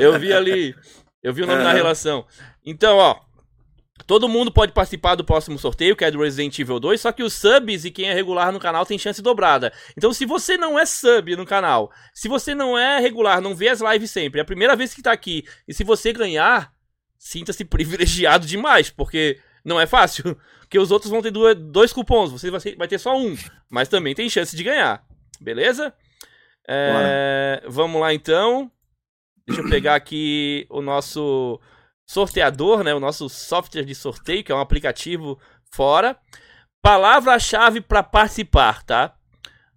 eu 0.00 0.18
vi 0.18 0.32
ali. 0.32 0.74
Eu 1.22 1.32
vi 1.32 1.42
o 1.42 1.46
nome 1.46 1.62
na 1.62 1.72
relação. 1.72 2.26
Então, 2.64 2.98
ó. 2.98 3.25
Todo 4.04 4.28
mundo 4.28 4.52
pode 4.52 4.72
participar 4.72 5.14
do 5.14 5.24
próximo 5.24 5.58
sorteio, 5.58 5.96
que 5.96 6.04
é 6.04 6.10
do 6.10 6.20
Resident 6.20 6.58
Evil 6.58 6.78
2, 6.78 7.00
só 7.00 7.12
que 7.12 7.22
os 7.22 7.32
subs 7.32 7.84
e 7.84 7.90
quem 7.90 8.08
é 8.08 8.12
regular 8.12 8.52
no 8.52 8.60
canal 8.60 8.84
tem 8.84 8.98
chance 8.98 9.22
dobrada. 9.22 9.72
Então, 9.96 10.12
se 10.12 10.26
você 10.26 10.56
não 10.56 10.78
é 10.78 10.84
sub 10.84 11.34
no 11.34 11.46
canal, 11.46 11.90
se 12.12 12.28
você 12.28 12.54
não 12.54 12.76
é 12.76 13.00
regular, 13.00 13.40
não 13.40 13.54
vê 13.54 13.68
as 13.68 13.80
lives 13.80 14.10
sempre, 14.10 14.38
é 14.38 14.42
a 14.42 14.46
primeira 14.46 14.76
vez 14.76 14.94
que 14.94 15.02
tá 15.02 15.12
aqui, 15.12 15.44
e 15.66 15.72
se 15.72 15.82
você 15.82 16.12
ganhar, 16.12 16.72
sinta-se 17.18 17.64
privilegiado 17.66 18.46
demais, 18.46 18.90
porque 18.90 19.40
não 19.64 19.80
é 19.80 19.86
fácil. 19.86 20.36
Porque 20.66 20.80
os 20.80 20.90
outros 20.90 21.12
vão 21.12 21.22
ter 21.22 21.30
dois 21.30 21.92
cupons, 21.92 22.32
você 22.32 22.50
vai 22.50 22.88
ter 22.88 22.98
só 22.98 23.16
um, 23.16 23.36
mas 23.70 23.86
também 23.86 24.16
tem 24.16 24.28
chance 24.28 24.56
de 24.56 24.64
ganhar. 24.64 25.00
Beleza? 25.40 25.94
É, 26.68 27.62
vamos 27.68 28.00
lá 28.00 28.12
então. 28.12 28.68
Deixa 29.46 29.62
eu 29.62 29.70
pegar 29.70 29.94
aqui 29.94 30.66
o 30.68 30.82
nosso 30.82 31.60
sorteador, 32.06 32.84
né? 32.84 32.94
O 32.94 33.00
nosso 33.00 33.28
software 33.28 33.84
de 33.84 33.94
sorteio, 33.94 34.44
que 34.44 34.52
é 34.52 34.54
um 34.54 34.60
aplicativo 34.60 35.38
fora. 35.72 36.16
Palavra-chave 36.80 37.80
para 37.80 38.02
participar, 38.02 38.84
tá? 38.84 39.14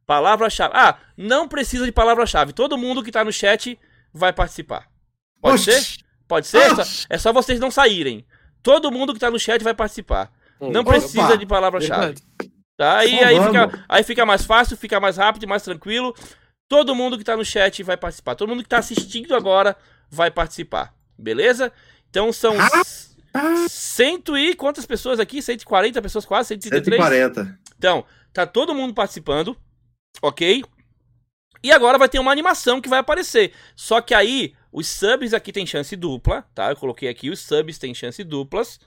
Palavra-chave. 0.06 0.74
Ah, 0.76 0.98
não 1.18 1.48
precisa 1.48 1.86
de 1.86 1.92
palavra-chave. 1.92 2.54
Todo 2.54 2.78
mundo 2.78 3.04
que 3.04 3.12
tá 3.12 3.24
no 3.24 3.34
chat 3.34 3.78
vai 4.14 4.32
participar. 4.32 4.88
Pode 5.42 5.56
Oxi. 5.56 5.72
ser? 5.72 6.04
Pode 6.28 6.48
ser? 6.48 6.60
É 7.10 7.18
só 7.18 7.34
vocês 7.34 7.60
não 7.60 7.72
saírem. 7.72 8.26
Todo 8.62 8.92
mundo 8.92 9.14
que 9.14 9.20
tá 9.20 9.32
no 9.32 9.40
chat 9.40 9.64
vai 9.64 9.74
participar. 9.74 10.32
Não 10.60 10.84
precisa 10.84 11.26
Opa. 11.26 11.38
de 11.38 11.46
palavra-chave. 11.46 12.16
Tá? 12.78 13.00
Aí, 13.00 13.20
aí, 13.24 13.42
fica, 13.44 13.86
aí 13.90 14.04
fica 14.04 14.26
mais 14.26 14.46
fácil, 14.46 14.78
fica 14.78 15.00
mais 15.00 15.18
rápido, 15.18 15.48
mais 15.48 15.64
tranquilo. 15.64 16.16
Todo 16.68 16.94
mundo 16.96 17.18
que 17.18 17.24
tá 17.24 17.36
no 17.36 17.44
chat 17.44 17.82
vai 17.84 17.98
participar. 17.98 18.36
Todo 18.36 18.50
mundo 18.50 18.64
que 18.64 18.70
tá 18.70 18.78
assistindo 18.78 19.36
agora 19.36 19.76
vai 20.10 20.30
participar. 20.30 20.94
Beleza? 21.18 21.72
Então 22.10 22.32
são. 22.34 22.56
Cento 23.70 24.36
e 24.38 24.56
quantas 24.56 24.86
pessoas 24.86 25.20
aqui? 25.20 25.42
140 25.42 26.02
pessoas 26.02 26.26
quase? 26.26 26.50
133? 26.50 27.02
140. 27.02 27.60
Então, 27.78 28.04
tá 28.34 28.46
todo 28.46 28.74
mundo 28.74 28.94
participando, 28.94 29.56
ok? 30.22 30.64
E 31.64 31.72
agora 31.72 31.98
vai 31.98 32.10
ter 32.10 32.20
uma 32.20 32.32
animação 32.32 32.82
que 32.82 32.90
vai 32.90 33.00
aparecer. 33.00 33.54
Só 33.76 34.02
que 34.02 34.14
aí, 34.14 34.54
os 34.72 34.88
subs 34.88 35.34
aqui 35.34 35.52
tem 35.52 35.66
chance 35.66 35.96
dupla, 35.96 36.44
tá? 36.56 36.72
Eu 36.72 36.76
coloquei 36.76 37.08
aqui, 37.08 37.30
os 37.30 37.40
subs 37.40 37.78
tem 37.78 37.94
chance 37.94 38.24
duplas, 38.24 38.80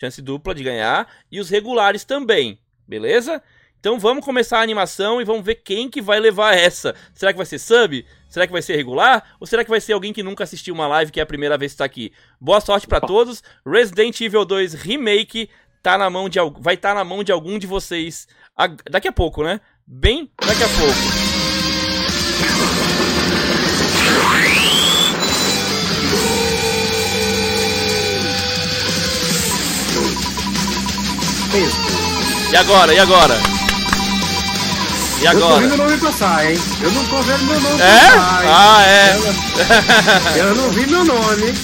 chance 0.00 0.22
dupla 0.22 0.54
de 0.54 0.64
ganhar, 0.64 1.08
e 1.30 1.38
os 1.38 1.50
regulares 1.50 2.04
também, 2.04 2.58
beleza? 2.88 3.42
Então 3.80 3.98
vamos 3.98 4.22
começar 4.22 4.58
a 4.58 4.62
animação 4.62 5.22
e 5.22 5.24
vamos 5.24 5.42
ver 5.42 5.54
quem 5.54 5.88
que 5.88 6.02
vai 6.02 6.20
levar 6.20 6.54
essa. 6.54 6.94
Será 7.14 7.32
que 7.32 7.38
vai 7.38 7.46
ser 7.46 7.58
sub? 7.58 8.04
Será 8.28 8.46
que 8.46 8.52
vai 8.52 8.60
ser 8.60 8.76
regular? 8.76 9.24
Ou 9.40 9.46
será 9.46 9.64
que 9.64 9.70
vai 9.70 9.80
ser 9.80 9.94
alguém 9.94 10.12
que 10.12 10.22
nunca 10.22 10.44
assistiu 10.44 10.74
uma 10.74 10.86
live 10.86 11.10
que 11.10 11.18
é 11.18 11.22
a 11.22 11.26
primeira 11.26 11.56
vez 11.56 11.72
que 11.72 11.78
tá 11.78 11.86
aqui? 11.86 12.12
Boa 12.38 12.60
sorte 12.60 12.86
para 12.86 13.00
todos. 13.00 13.42
Resident 13.66 14.20
Evil 14.20 14.44
2 14.44 14.74
Remake 14.74 15.48
tá 15.82 15.96
na 15.96 16.10
mão 16.10 16.28
de 16.28 16.38
vai 16.60 16.74
estar 16.74 16.90
tá 16.90 16.94
na 16.94 17.04
mão 17.04 17.24
de 17.24 17.32
algum 17.32 17.58
de 17.58 17.66
vocês 17.66 18.28
daqui 18.90 19.08
a 19.08 19.12
pouco, 19.12 19.42
né? 19.42 19.62
Bem 19.86 20.30
daqui 20.46 20.62
a 20.62 20.68
pouco. 20.68 20.94
E 32.52 32.56
agora? 32.56 32.92
E 32.92 32.98
agora? 32.98 33.59
E 35.20 35.26
agora? 35.26 35.44
Eu 35.44 35.50
tô 35.50 35.60
vendo 35.60 35.74
o 35.74 35.76
nome 35.76 35.98
passar, 35.98 36.50
hein? 36.50 36.58
Eu 36.80 36.90
não 36.92 37.04
tô 37.04 37.20
vendo 37.22 37.44
meu 37.44 37.60
nome 37.60 37.82
é? 37.82 38.16
passar. 38.16 38.44
Hein? 38.44 38.50
Ah, 38.50 38.82
é. 38.86 40.38
Eu, 40.38 40.44
eu 40.48 40.54
não 40.54 40.70
vi 40.70 40.86
meu 40.86 41.04
nome. 41.04 41.54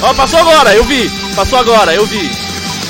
Ó, 0.00 0.10
oh, 0.10 0.14
passou 0.14 0.40
agora, 0.40 0.74
eu 0.74 0.84
vi. 0.84 1.10
Passou 1.36 1.58
agora, 1.58 1.94
eu 1.94 2.06
vi. 2.06 2.30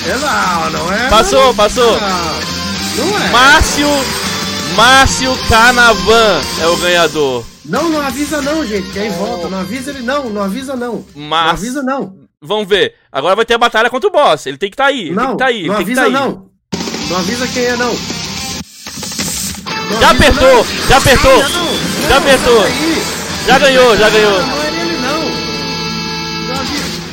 É 0.07 0.17
não, 0.17 0.71
não 0.71 0.93
é? 0.93 1.09
Passou, 1.09 1.47
não, 1.47 1.55
passou. 1.55 2.01
Não, 2.01 3.07
não 3.07 3.19
é. 3.19 3.31
Márcio, 3.31 3.89
Márcio 4.77 5.37
Canavan 5.49 6.41
é 6.61 6.67
o 6.69 6.77
ganhador. 6.77 7.45
Não, 7.65 7.89
não 7.89 8.01
avisa 8.01 8.43
não, 8.43 8.65
gente, 8.65 8.91
que 8.91 8.99
aí 8.99 9.11
oh. 9.11 9.25
volta. 9.25 9.49
Não 9.49 9.59
avisa 9.59 9.91
ele 9.91 10.03
não, 10.03 10.31
não 10.31 10.43
avisa 10.43 10.77
não. 10.77 11.05
Mas... 11.17 11.45
Não 11.45 11.51
avisa 11.51 11.83
não. 11.83 12.17
Vamos 12.41 12.69
ver. 12.69 12.95
Agora 13.11 13.35
vai 13.35 13.45
ter 13.45 13.55
a 13.55 13.59
batalha 13.59 13.91
contra 13.91 14.09
o 14.09 14.13
boss. 14.13 14.47
Ele 14.47 14.59
tem 14.59 14.71
que 14.71 14.75
estar 14.75 14.85
tá 14.85 14.91
aí. 14.91 15.07
Ele 15.07 15.15
não, 15.15 15.29
tem 15.29 15.33
que 15.33 15.39
tá 15.39 15.47
aí. 15.47 15.67
Não 15.67 15.77
avisa 15.77 16.05
tá 16.05 16.11
não. 16.11 16.51
Não 17.09 17.17
avisa 17.17 17.49
quem 17.49 17.65
é 17.65 17.77
não. 17.77 18.24
Já 20.01 20.11
apertou, 20.11 20.67
já 20.89 20.97
apertou. 20.97 21.43
Já 22.09 22.19
apertou. 22.19 22.65
Já 23.47 23.59
ganhou, 23.59 23.97
já 23.97 24.11
ganhou. 24.11 24.43
Não, 24.43 24.63
é 24.63 24.69
ele 24.69 24.97
não. 24.99 25.23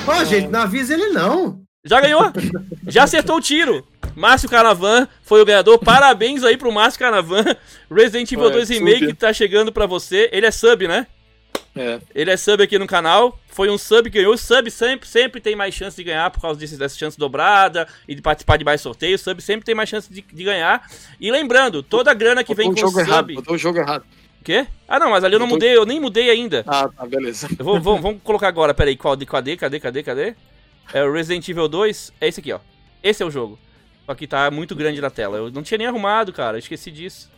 Ó, 0.08 0.24
gente, 0.24 0.48
não 0.48 0.61
avisa 0.61 0.93
ele 0.93 1.08
não. 1.08 1.61
Já 1.83 2.00
ganhou. 2.00 2.32
já 2.88 3.03
acertou 3.03 3.38
o 3.38 3.41
tiro. 3.41 3.85
Márcio 4.16 4.50
Canavan 4.50 5.08
foi 5.24 5.41
o 5.41 5.45
ganhador. 5.45 5.80
Parabéns 5.80 6.43
aí 6.43 6.58
pro 6.58 6.72
Márcio 6.72 7.00
Canavan. 7.00 7.43
Resident 7.90 8.32
Evil 8.32 8.50
2 8.50 8.69
Remake 8.69 9.14
tá 9.14 9.33
chegando 9.33 9.72
pra 9.72 9.85
você. 9.85 10.30
Ele 10.32 10.45
é 10.45 10.51
sub, 10.51 10.88
né? 10.88 11.08
É. 11.75 12.00
Ele 12.14 12.30
é 12.30 12.38
sub 12.38 12.61
aqui 12.61 12.77
no 12.77 12.88
canal. 12.88 13.40
Foi 13.48 13.69
um 13.69 13.77
sub 13.77 14.09
que 14.09 14.17
ganhou. 14.17 14.38
Sub 14.38 14.69
sempre, 14.69 15.08
sempre 15.08 15.40
tem 15.40 15.56
mais 15.56 15.74
chance 15.74 15.95
de 15.95 16.03
ganhar 16.03 16.30
por 16.30 16.41
causa 16.41 16.59
desse, 16.59 16.77
dessa 16.77 16.98
chance 16.98 17.17
dobrada 17.17 17.88
e 18.08 18.14
de 18.14 18.22
participar 18.22 18.58
de 18.58 18.66
mais 18.66 18.82
sorteios. 18.82 19.22
Sub 19.22 19.41
sempre 19.41 19.66
tem 19.66 19.74
mais 19.74 19.90
chance 19.90 20.11
de, 20.11 20.22
de 20.22 20.43
ganhar. 20.43 20.90
E 21.19 21.32
lembrando, 21.32 21.82
toda 21.82 22.11
a 22.11 22.14
grana 22.14 22.43
que 22.43 22.53
vem 22.53 22.74
com 22.74 22.85
o 22.85 22.90
sub. 22.90 23.00
Errado, 23.00 23.33
botou 23.33 23.56
o 23.56 23.58
jogo 23.58 23.80
errado. 23.80 24.03
Quê? 24.43 24.66
Ah, 24.88 25.00
não, 25.00 25.11
mas 25.11 25.24
ali 25.24 25.35
eu 25.35 25.40
não 25.40 25.48
mudei, 25.48 25.75
eu 25.77 25.85
nem 25.85 26.00
mudei 26.00 26.30
ainda. 26.30 26.64
Ah, 26.67 26.90
tá, 26.90 27.06
beleza. 27.06 27.48
Eu 27.58 27.64
vou, 27.64 27.80
vou, 27.80 28.01
vamos 28.01 28.22
colocar 28.24 28.48
agora, 28.48 28.74
peraí, 28.74 28.98
qual, 28.98 29.16
cadê, 29.17 29.56
cadê, 29.56 29.80
cadê, 29.80 30.03
cadê? 30.03 30.35
É 30.91 31.03
o 31.03 31.14
Resident 31.14 31.48
Evil 31.48 31.67
2, 31.67 32.11
é 32.19 32.27
esse 32.27 32.40
aqui, 32.40 32.51
ó. 32.51 32.59
Esse 33.03 33.22
é 33.22 33.25
o 33.25 33.32
jogo. 33.32 33.58
Só 34.06 34.16
que 34.16 34.25
tá 34.25 34.50
muito 34.50 34.75
grande 34.75 35.00
na 35.00 35.11
tela. 35.11 35.38
Eu 35.38 35.51
não 35.51 35.61
tinha 35.61 35.77
nem 35.77 35.88
arrumado, 35.88 36.33
cara, 36.33 36.58
eu 36.58 36.59
esqueci 36.59 36.90
disso. 36.90 37.32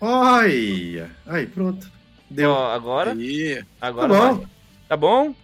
Olha, 0.00 1.10
aí, 1.26 1.46
pronto. 1.46 1.99
Deu. 2.30 2.50
Ó, 2.50 2.72
agora. 2.72 3.12
Aí. 3.12 3.62
Agora 3.80 4.08
tá 4.08 4.14
bom. 4.14 4.34
Vai. 4.36 4.46
Tá 4.88 4.96
bom? 4.96 5.34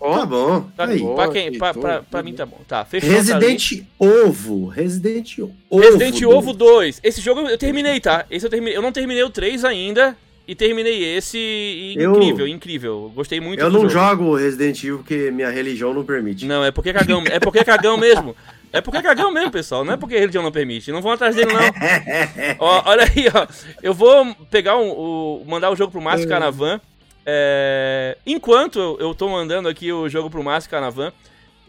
Oh, 0.00 0.18
tá 0.18 0.26
bom. 0.26 0.60
Tá, 0.76 0.84
aí. 0.86 1.00
Pra, 1.14 1.28
quem, 1.28 1.58
pra, 1.58 1.72
pra, 1.72 2.02
pra 2.02 2.22
mim 2.24 2.34
tá 2.34 2.44
bom. 2.44 2.60
Tá, 2.66 2.84
fechou. 2.84 3.08
Resident 3.08 3.84
Ovo. 3.98 4.66
Resident 4.66 5.38
Ovo. 5.38 5.80
Resident 5.80 6.22
Ovo 6.22 6.52
2. 6.52 7.00
Esse 7.04 7.20
jogo 7.20 7.42
eu 7.42 7.56
terminei, 7.56 8.00
tá? 8.00 8.26
Esse 8.28 8.44
eu 8.44 8.50
terminei. 8.50 8.76
Eu 8.76 8.82
não 8.82 8.90
terminei 8.90 9.22
o 9.22 9.30
3 9.30 9.64
ainda. 9.64 10.16
E 10.46 10.56
terminei 10.56 11.16
esse 11.16 11.38
e 11.38 11.94
eu, 11.96 12.16
incrível, 12.16 12.48
incrível. 12.48 13.12
Gostei 13.14 13.40
muito 13.40 13.60
Eu 13.60 13.70
não 13.70 13.88
jogo. 13.88 13.90
jogo 13.90 14.34
Resident 14.34 14.76
Evil 14.82 14.98
porque 14.98 15.30
minha 15.30 15.48
religião 15.50 15.94
não 15.94 16.04
permite. 16.04 16.46
Não, 16.46 16.64
é 16.64 16.72
porque 16.72 16.90
é 16.90 16.92
cagão, 16.92 17.22
é 17.30 17.38
porque 17.38 17.60
é 17.60 17.64
cagão 17.64 17.96
mesmo. 17.96 18.34
É 18.72 18.80
porque 18.80 18.98
é 18.98 19.02
cagão 19.02 19.30
mesmo, 19.30 19.50
pessoal. 19.50 19.84
Não 19.84 19.92
é 19.92 19.96
porque 19.96 20.16
a 20.16 20.18
religião 20.18 20.42
não 20.42 20.50
permite. 20.50 20.90
Não 20.90 21.02
vão 21.02 21.12
atrás 21.12 21.36
dele, 21.36 21.52
não. 21.52 21.60
ó, 22.58 22.82
olha 22.86 23.04
aí, 23.04 23.26
ó. 23.34 23.46
Eu 23.82 23.92
vou 23.92 24.34
pegar 24.50 24.76
o. 24.78 25.44
mandar 25.46 25.70
o 25.70 25.76
jogo 25.76 25.92
pro 25.92 26.00
Márcio 26.00 26.26
é. 26.26 26.28
Canavan. 26.28 26.80
É, 27.24 28.16
enquanto 28.26 28.78
eu, 28.78 28.96
eu 28.98 29.14
tô 29.14 29.28
mandando 29.28 29.68
aqui 29.68 29.92
o 29.92 30.08
jogo 30.08 30.28
pro 30.28 30.42
Márcio 30.42 30.70
Canavan, 30.70 31.12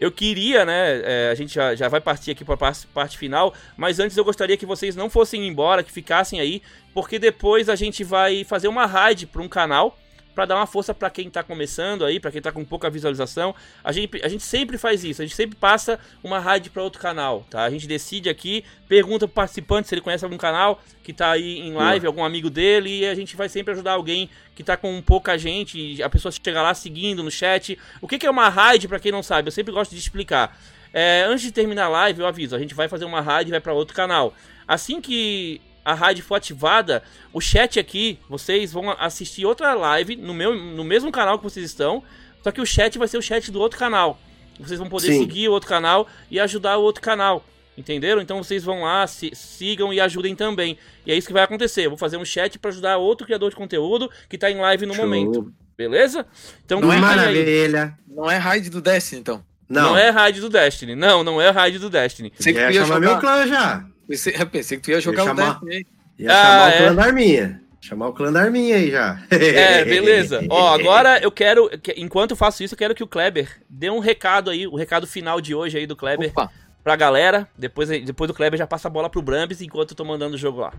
eu 0.00 0.10
queria, 0.10 0.64
né? 0.64 1.00
É, 1.04 1.28
a 1.30 1.34
gente 1.34 1.54
já, 1.54 1.74
já 1.74 1.88
vai 1.88 2.00
partir 2.00 2.32
aqui 2.32 2.44
para 2.44 2.54
a 2.54 2.58
parte, 2.58 2.86
parte 2.88 3.18
final, 3.18 3.54
mas 3.76 4.00
antes 4.00 4.16
eu 4.16 4.24
gostaria 4.24 4.56
que 4.56 4.66
vocês 4.66 4.96
não 4.96 5.08
fossem 5.08 5.46
embora, 5.46 5.82
que 5.82 5.92
ficassem 5.92 6.40
aí, 6.40 6.60
porque 6.92 7.18
depois 7.18 7.68
a 7.68 7.76
gente 7.76 8.02
vai 8.02 8.42
fazer 8.44 8.66
uma 8.66 8.86
raid 8.86 9.26
para 9.26 9.42
um 9.42 9.48
canal 9.48 9.96
para 10.34 10.46
dar 10.46 10.56
uma 10.56 10.66
força 10.66 10.92
para 10.92 11.08
quem 11.08 11.30
tá 11.30 11.42
começando 11.42 12.04
aí, 12.04 12.18
para 12.18 12.30
quem 12.30 12.42
tá 12.42 12.50
com 12.50 12.64
pouca 12.64 12.90
visualização. 12.90 13.54
A 13.82 13.92
gente, 13.92 14.20
a 14.22 14.28
gente 14.28 14.42
sempre 14.42 14.76
faz 14.76 15.04
isso, 15.04 15.22
a 15.22 15.24
gente 15.24 15.36
sempre 15.36 15.56
passa 15.56 15.98
uma 16.22 16.38
raid 16.38 16.70
para 16.70 16.82
outro 16.82 17.00
canal, 17.00 17.46
tá? 17.48 17.62
A 17.62 17.70
gente 17.70 17.86
decide 17.86 18.28
aqui, 18.28 18.64
pergunta 18.88 19.26
pro 19.26 19.34
participante 19.34 19.88
se 19.88 19.94
ele 19.94 20.00
conhece 20.00 20.24
algum 20.24 20.36
canal 20.36 20.82
que 21.02 21.12
tá 21.12 21.30
aí 21.30 21.60
em 21.60 21.72
live, 21.72 22.06
algum 22.06 22.24
amigo 22.24 22.50
dele, 22.50 23.00
e 23.00 23.06
a 23.06 23.14
gente 23.14 23.36
vai 23.36 23.48
sempre 23.48 23.72
ajudar 23.72 23.92
alguém 23.92 24.28
que 24.54 24.64
tá 24.64 24.76
com 24.76 25.00
pouca 25.02 25.38
gente, 25.38 26.02
a 26.02 26.08
pessoa 26.08 26.32
chega 26.32 26.62
lá 26.62 26.74
seguindo 26.74 27.22
no 27.22 27.30
chat. 27.30 27.78
O 28.00 28.08
que, 28.08 28.18
que 28.18 28.26
é 28.26 28.30
uma 28.30 28.48
raid, 28.48 28.88
para 28.88 28.98
quem 28.98 29.12
não 29.12 29.22
sabe? 29.22 29.48
Eu 29.48 29.52
sempre 29.52 29.72
gosto 29.72 29.92
de 29.92 29.98
explicar. 29.98 30.58
É, 30.92 31.24
antes 31.28 31.42
de 31.42 31.52
terminar 31.52 31.86
a 31.86 31.88
live, 31.88 32.20
eu 32.20 32.26
aviso, 32.26 32.54
a 32.54 32.58
gente 32.58 32.74
vai 32.74 32.88
fazer 32.88 33.04
uma 33.04 33.20
raid 33.20 33.48
e 33.48 33.50
vai 33.50 33.60
para 33.60 33.72
outro 33.72 33.94
canal. 33.94 34.32
Assim 34.66 35.00
que 35.00 35.60
a 35.84 35.94
rádio 35.94 36.24
for 36.24 36.36
ativada, 36.36 37.02
o 37.32 37.40
chat 37.40 37.78
aqui, 37.78 38.18
vocês 38.28 38.72
vão 38.72 38.90
assistir 38.90 39.44
outra 39.44 39.74
live 39.74 40.16
no, 40.16 40.32
meu, 40.32 40.54
no 40.54 40.84
mesmo 40.84 41.12
canal 41.12 41.38
que 41.38 41.44
vocês 41.44 41.66
estão, 41.66 42.02
só 42.42 42.50
que 42.50 42.60
o 42.60 42.66
chat 42.66 42.98
vai 42.98 43.08
ser 43.08 43.18
o 43.18 43.22
chat 43.22 43.50
do 43.50 43.60
outro 43.60 43.78
canal. 43.78 44.18
Vocês 44.58 44.78
vão 44.78 44.88
poder 44.88 45.08
Sim. 45.08 45.18
seguir 45.18 45.48
o 45.48 45.52
outro 45.52 45.68
canal 45.68 46.08
e 46.30 46.38
ajudar 46.38 46.78
o 46.78 46.82
outro 46.82 47.02
canal. 47.02 47.44
Entenderam? 47.76 48.22
Então 48.22 48.42
vocês 48.42 48.62
vão 48.62 48.82
lá, 48.82 49.06
se, 49.06 49.32
sigam 49.34 49.92
e 49.92 50.00
ajudem 50.00 50.34
também. 50.36 50.78
E 51.04 51.10
é 51.10 51.16
isso 51.16 51.26
que 51.26 51.32
vai 51.32 51.42
acontecer. 51.42 51.86
Eu 51.86 51.90
vou 51.90 51.98
fazer 51.98 52.16
um 52.16 52.24
chat 52.24 52.58
para 52.58 52.70
ajudar 52.70 52.98
outro 52.98 53.26
criador 53.26 53.50
de 53.50 53.56
conteúdo 53.56 54.08
que 54.28 54.38
tá 54.38 54.50
em 54.50 54.56
live 54.56 54.86
no 54.86 54.94
Show. 54.94 55.04
momento. 55.04 55.52
Beleza? 55.76 56.24
Então 56.64 56.80
não 56.80 56.92
é 56.92 56.98
maravilha. 56.98 57.98
Não 58.06 58.30
é 58.30 58.36
raid 58.36 58.70
do 58.70 58.80
Destiny, 58.80 59.20
então. 59.20 59.44
Não. 59.68 59.90
não 59.90 59.98
é 59.98 60.10
raid 60.10 60.40
do 60.40 60.48
Destiny. 60.48 60.94
Não, 60.94 61.24
não 61.24 61.40
é 61.40 61.50
raid 61.50 61.78
do 61.80 61.90
Destiny. 61.90 62.32
Você 62.38 62.52
quer 62.52 62.72
chamar 62.72 62.86
jogar... 62.86 63.00
meu 63.00 63.18
clã 63.18 63.46
já. 63.46 63.84
Pensei, 64.06 64.34
eu 64.38 64.46
pensei 64.48 64.78
que 64.78 64.84
tu 64.84 64.90
ia 64.90 65.00
jogar 65.00 65.24
ia 65.24 65.24
o 65.24 65.28
chamar, 65.28 65.60
Destiny. 65.60 65.86
Ia 66.18 66.30
ah, 66.30 66.42
chamar 66.42 66.72
é? 66.72 66.74
o 66.74 66.78
clã 66.78 66.94
da 66.94 67.04
Arminha. 67.04 67.60
Chamar 67.80 68.08
o 68.08 68.12
clã 68.14 68.32
da 68.32 68.42
Arminha 68.42 68.76
aí 68.76 68.90
já. 68.90 69.22
É, 69.30 69.84
beleza. 69.84 70.42
Ó, 70.48 70.72
agora 70.72 71.18
eu 71.22 71.30
quero, 71.30 71.70
enquanto 71.96 72.30
eu 72.30 72.36
faço 72.36 72.62
isso, 72.62 72.74
eu 72.74 72.78
quero 72.78 72.94
que 72.94 73.02
o 73.02 73.06
Kleber 73.06 73.60
dê 73.68 73.90
um 73.90 73.98
recado 73.98 74.50
aí, 74.50 74.66
o 74.66 74.76
recado 74.76 75.06
final 75.06 75.40
de 75.40 75.54
hoje 75.54 75.76
aí 75.76 75.86
do 75.86 75.96
Kleber 75.96 76.30
Opa. 76.30 76.50
pra 76.82 76.96
galera. 76.96 77.48
Depois, 77.58 77.88
depois 77.88 78.28
do 78.28 78.34
Kleber 78.34 78.58
já 78.58 78.66
passa 78.66 78.88
a 78.88 78.90
bola 78.90 79.10
pro 79.10 79.20
Brambis 79.20 79.60
enquanto 79.60 79.90
eu 79.90 79.96
tô 79.96 80.04
mandando 80.04 80.36
o 80.36 80.38
jogo 80.38 80.60
lá. 80.60 80.72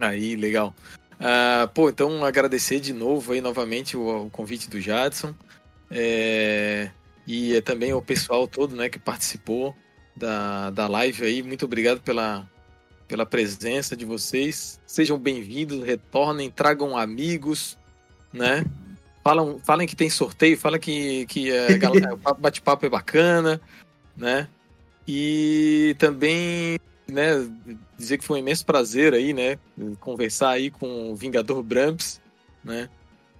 Aí, 0.00 0.36
legal. 0.36 0.74
Uh, 1.14 1.66
pô, 1.74 1.88
então 1.88 2.24
agradecer 2.24 2.78
de 2.78 2.92
novo 2.92 3.32
aí 3.32 3.40
novamente 3.40 3.96
o, 3.96 4.26
o 4.26 4.30
convite 4.30 4.70
do 4.70 4.80
Jadson. 4.80 5.34
É, 5.90 6.90
e 7.26 7.56
é 7.56 7.60
também 7.60 7.92
o 7.92 8.02
pessoal 8.02 8.46
todo 8.46 8.76
né, 8.76 8.88
que 8.88 8.98
participou 8.98 9.74
da, 10.18 10.70
da 10.70 10.86
live 10.88 11.24
aí. 11.24 11.42
Muito 11.42 11.64
obrigado 11.64 12.00
pela, 12.00 12.46
pela 13.06 13.24
presença 13.24 13.96
de 13.96 14.04
vocês. 14.04 14.80
Sejam 14.86 15.18
bem-vindos, 15.18 15.82
retornem, 15.84 16.50
tragam 16.50 16.96
amigos, 16.96 17.78
né? 18.32 18.64
Falam, 19.22 19.58
falem 19.64 19.86
que 19.86 19.96
tem 19.96 20.10
sorteio, 20.10 20.58
falem 20.58 20.80
que, 20.80 21.24
que 21.26 21.50
é, 21.50 21.68
o 22.12 22.34
bate-papo 22.34 22.84
é 22.84 22.88
bacana, 22.88 23.60
né? 24.16 24.48
E 25.06 25.94
também, 25.98 26.78
né, 27.06 27.48
dizer 27.96 28.18
que 28.18 28.24
foi 28.24 28.38
um 28.38 28.40
imenso 28.42 28.66
prazer 28.66 29.14
aí, 29.14 29.32
né, 29.32 29.58
conversar 30.00 30.50
aí 30.50 30.70
com 30.70 31.10
o 31.10 31.16
Vingador 31.16 31.62
Bramps, 31.62 32.20
né? 32.62 32.90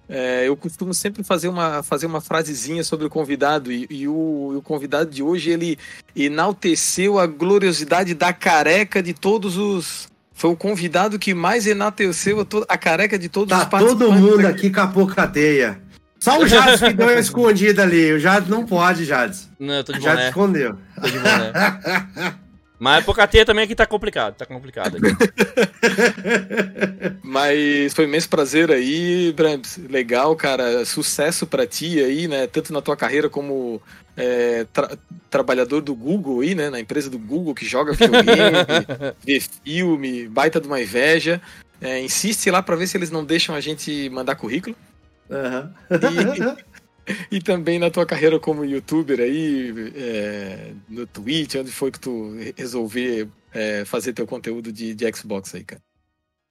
É, 0.08 0.48
eu 0.48 0.56
costumo 0.56 0.94
sempre 0.94 1.22
fazer 1.22 1.48
uma, 1.48 1.82
fazer 1.82 2.06
uma 2.06 2.20
frasezinha 2.20 2.82
sobre 2.82 3.06
o 3.06 3.10
convidado 3.10 3.70
e, 3.70 3.86
e, 3.90 4.08
o, 4.08 4.56
o, 4.56 4.62
convidado 4.62 5.10
de 5.10 5.22
hoje 5.22 5.50
ele 5.50 5.78
enalteceu 6.16 7.18
a 7.18 7.26
gloriosidade 7.26 8.14
da 8.14 8.32
careca 8.32 9.02
de 9.02 9.12
todos 9.12 9.58
os. 9.58 10.08
Foi 10.32 10.50
o 10.50 10.56
convidado 10.56 11.18
que 11.18 11.34
mais 11.34 11.66
enalteceu 11.66 12.40
a, 12.40 12.44
to, 12.44 12.64
a 12.68 12.78
careca 12.78 13.18
de 13.18 13.28
todos 13.28 13.50
tá 13.50 13.64
os 13.64 13.68
participantes. 13.68 14.16
todo 14.16 14.18
mundo 14.18 14.46
aqui 14.46 14.70
com 14.70 14.80
a 14.80 15.14
cadeia. 15.14 15.78
Só 16.18 16.38
o 16.40 16.46
Jades 16.46 16.80
que 16.80 16.92
deu 16.94 17.06
uma 17.06 17.18
escondida 17.20 17.82
ali. 17.82 18.12
O 18.12 18.18
Jades 18.18 18.48
não 18.48 18.64
pode, 18.64 19.04
Jades. 19.04 19.48
Não, 19.58 19.74
eu 19.74 19.84
tô 19.84 19.92
O 19.92 19.96
de 19.96 20.02
Jades 20.02 20.18
boné. 20.18 20.28
escondeu. 20.28 20.78
Tô 21.00 21.08
de 21.08 21.18
boné. 21.18 22.38
Mas 22.78 23.02
a 23.02 23.04
Pocateia 23.04 23.44
também 23.44 23.64
aqui 23.64 23.74
tá 23.74 23.86
complicado, 23.86 24.36
tá 24.36 24.46
complicado. 24.46 24.96
aqui. 24.96 25.08
Mas 27.22 27.92
foi 27.94 28.04
um 28.04 28.08
imenso 28.08 28.28
prazer 28.28 28.70
aí, 28.70 29.32
Brams. 29.32 29.78
Legal, 29.88 30.34
cara. 30.36 30.84
Sucesso 30.84 31.46
pra 31.46 31.66
ti 31.66 32.02
aí, 32.02 32.28
né? 32.28 32.46
Tanto 32.46 32.72
na 32.72 32.80
tua 32.80 32.96
carreira 32.96 33.28
como 33.28 33.80
é, 34.16 34.66
tra- 34.72 34.96
trabalhador 35.30 35.80
do 35.80 35.94
Google 35.94 36.40
aí, 36.40 36.54
né? 36.54 36.70
Na 36.70 36.80
empresa 36.80 37.10
do 37.10 37.18
Google 37.18 37.54
que 37.54 37.66
joga 37.66 37.92
videogame, 37.92 38.56
vê 39.24 39.40
filme, 39.64 40.28
baita 40.28 40.60
de 40.60 40.66
uma 40.66 40.80
inveja. 40.80 41.40
É, 41.80 42.00
insiste 42.00 42.50
lá 42.50 42.62
pra 42.62 42.76
ver 42.76 42.86
se 42.86 42.96
eles 42.96 43.10
não 43.10 43.24
deixam 43.24 43.54
a 43.54 43.60
gente 43.60 44.08
mandar 44.10 44.34
currículo. 44.36 44.76
Aham. 45.30 45.72
E 45.90 46.67
também 47.44 47.78
na 47.78 47.90
tua 47.90 48.06
carreira 48.06 48.38
como 48.38 48.64
youtuber 48.64 49.20
aí, 49.20 49.72
é, 49.94 50.72
no 50.88 51.06
Twitch, 51.06 51.54
onde 51.56 51.70
foi 51.70 51.90
que 51.90 52.00
tu 52.00 52.36
resolver 52.56 53.28
é, 53.52 53.84
fazer 53.84 54.12
teu 54.12 54.26
conteúdo 54.26 54.72
de, 54.72 54.94
de 54.94 55.16
Xbox 55.16 55.54
aí, 55.54 55.64
cara? 55.64 55.82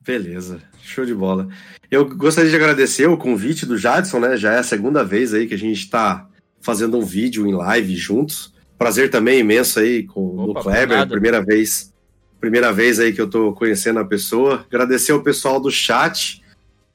Beleza, 0.02 0.62
show 0.82 1.06
de 1.06 1.14
bola. 1.14 1.50
Eu 1.92 2.08
gostaria 2.08 2.50
de 2.50 2.56
agradecer 2.56 3.08
o 3.08 3.18
convite 3.18 3.66
do 3.66 3.78
Jadson, 3.78 4.20
né? 4.20 4.38
Já 4.38 4.54
é 4.54 4.60
a 4.60 4.64
segunda 4.64 5.04
vez 5.04 5.34
aí 5.34 5.48
que 5.48 5.54
a 5.54 5.58
gente 5.58 5.80
está 5.80 6.30
fazendo 6.62 6.98
um 6.98 7.06
vídeo 7.06 7.46
em 7.46 7.54
live 7.54 7.96
juntos. 7.96 8.54
Prazer 8.78 9.10
também 9.10 9.40
imenso 9.40 9.80
aí 9.80 10.04
com 10.04 10.38
Opa, 10.38 10.60
o 10.60 10.64
Kleber, 10.64 11.08
primeira 11.08 11.44
vez, 11.44 11.94
primeira 12.40 12.72
vez 12.72 13.00
aí 13.00 13.12
que 13.12 13.20
eu 13.20 13.30
tô 13.30 13.52
conhecendo 13.54 14.00
a 14.00 14.06
pessoa. 14.06 14.66
Agradecer 14.70 15.12
o 15.12 15.24
pessoal 15.24 15.60
do 15.60 15.70
chat. 15.70 16.42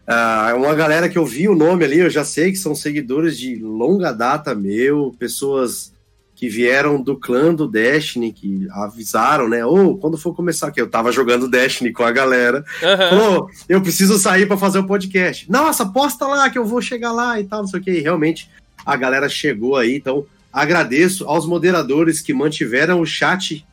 É 0.07 0.55
uma 0.55 0.75
galera 0.75 1.09
que 1.09 1.17
eu 1.17 1.25
vi 1.25 1.49
o 1.49 1.55
nome 1.55 1.85
ali, 1.85 1.99
eu 1.99 2.11
já 2.11 2.25
sei 2.25 2.51
que 2.51 2.59
são 2.59 2.75
seguidores 2.75 3.39
de 3.39 3.57
longa 3.57 4.13
data 4.13 4.55
meu, 4.55 5.15
pessoas 5.19 5.93
que 6.35 6.49
vieram 6.49 7.01
do 7.01 7.17
clã 7.17 7.55
do 7.55 7.69
Destiny, 7.69 8.33
que 8.33 8.67
avisaram, 8.73 9.49
né? 9.49 9.65
Ou 9.65 9.97
quando 9.97 10.19
for 10.19 10.35
começar, 10.35 10.73
que 10.73 10.81
eu 10.81 10.91
tava 10.91 11.13
jogando 11.13 11.49
Destiny 11.49 11.93
com 11.93 12.03
a 12.03 12.11
galera. 12.11 12.65
Aham. 12.83 13.09
Falou, 13.11 13.51
eu 13.69 13.81
preciso 13.81 14.19
sair 14.19 14.47
para 14.47 14.57
fazer 14.57 14.81
o 14.81 14.87
podcast. 14.87 15.49
Nossa, 15.49 15.87
posta 15.87 16.27
lá 16.27 16.51
que 16.51 16.59
eu 16.59 16.65
vou 16.65 16.83
chegar 16.83 17.13
lá 17.13 17.39
e 17.39 17.45
tal, 17.45 17.61
não 17.61 17.69
sei 17.69 17.79
o 17.79 17.83
que. 17.83 17.93
E 17.93 18.01
realmente 18.01 18.51
a 18.85 18.97
galera 18.97 19.29
chegou 19.29 19.77
aí, 19.77 19.95
então 19.95 20.27
agradeço 20.53 21.25
aos 21.29 21.47
moderadores 21.47 22.21
que 22.21 22.35
mantiveram 22.35 23.01
o 23.01 23.07
chat 23.07 23.65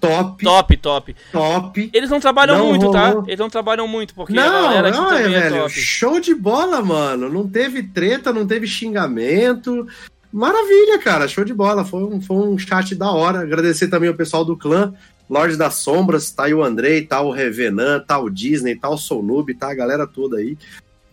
top, 0.00 0.44
Top, 0.44 0.76
top. 0.76 1.16
top. 1.32 1.90
Eles 1.92 2.10
não 2.10 2.20
trabalham 2.20 2.56
Não 2.58 2.68
muito, 2.68 2.90
tá? 2.90 3.08
rolou. 3.08 3.24
Eles 3.26 3.38
não 3.38 3.50
trabalham 3.50 3.88
muito, 3.88 4.14
porque 4.14 4.32
a 4.32 4.36
Não, 4.36 4.68
aqui 4.78 4.90
não, 4.92 5.12
é, 5.12 5.22
é, 5.22 5.28
velho. 5.28 5.62
top. 5.62 5.72
show 5.72 6.20
de 6.20 6.34
bola, 6.34 6.80
mano. 6.82 7.28
Não 7.28 7.48
teve 7.48 7.82
treta, 7.82 8.32
não 8.32 8.46
teve 8.46 8.66
xingamento. 8.66 9.86
Maravilha, 10.32 10.98
cara. 10.98 11.26
Show 11.26 11.44
de 11.44 11.54
bola. 11.54 11.84
Foi 11.84 12.02
um, 12.04 12.20
foi 12.20 12.36
um 12.36 12.58
chat 12.58 12.94
da 12.94 13.10
hora. 13.10 13.40
Agradecer 13.40 13.88
também 13.88 14.08
ao 14.08 14.14
pessoal 14.14 14.44
do 14.44 14.56
clã. 14.56 14.92
Lorde 15.28 15.56
das 15.56 15.74
Sombras, 15.74 16.30
tá 16.30 16.44
aí 16.44 16.54
o 16.54 16.64
Andrei, 16.64 17.02
tá 17.04 17.20
o 17.20 17.30
Revenan, 17.30 18.00
tá 18.00 18.18
o 18.18 18.30
Disney, 18.30 18.74
tá 18.76 18.88
o 18.88 18.96
Soulnoob, 18.96 19.52
tá 19.54 19.70
a 19.70 19.74
galera 19.74 20.06
toda 20.06 20.38
aí. 20.38 20.56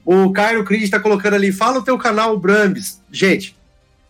O 0.06 0.32
Caio 0.32 0.64
Cris 0.64 0.90
tá 0.90 1.00
colocando 1.02 1.34
ali, 1.34 1.52
fala 1.52 1.80
o 1.80 1.84
teu 1.84 1.98
canal, 1.98 2.38
Brambis. 2.38 3.02
Gente, 3.12 3.58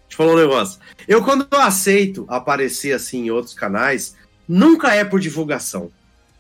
deixa 0.08 0.12
eu 0.12 0.18
falar 0.18 0.34
um 0.34 0.36
negócio. 0.36 0.80
Eu, 1.08 1.24
quando 1.24 1.48
eu 1.50 1.60
aceito 1.60 2.24
aparecer 2.28 2.92
assim 2.94 3.26
em 3.26 3.32
outros 3.32 3.56
canais, 3.56 4.16
nunca 4.48 4.94
é 4.94 5.04
por 5.04 5.20
divulgação. 5.20 5.92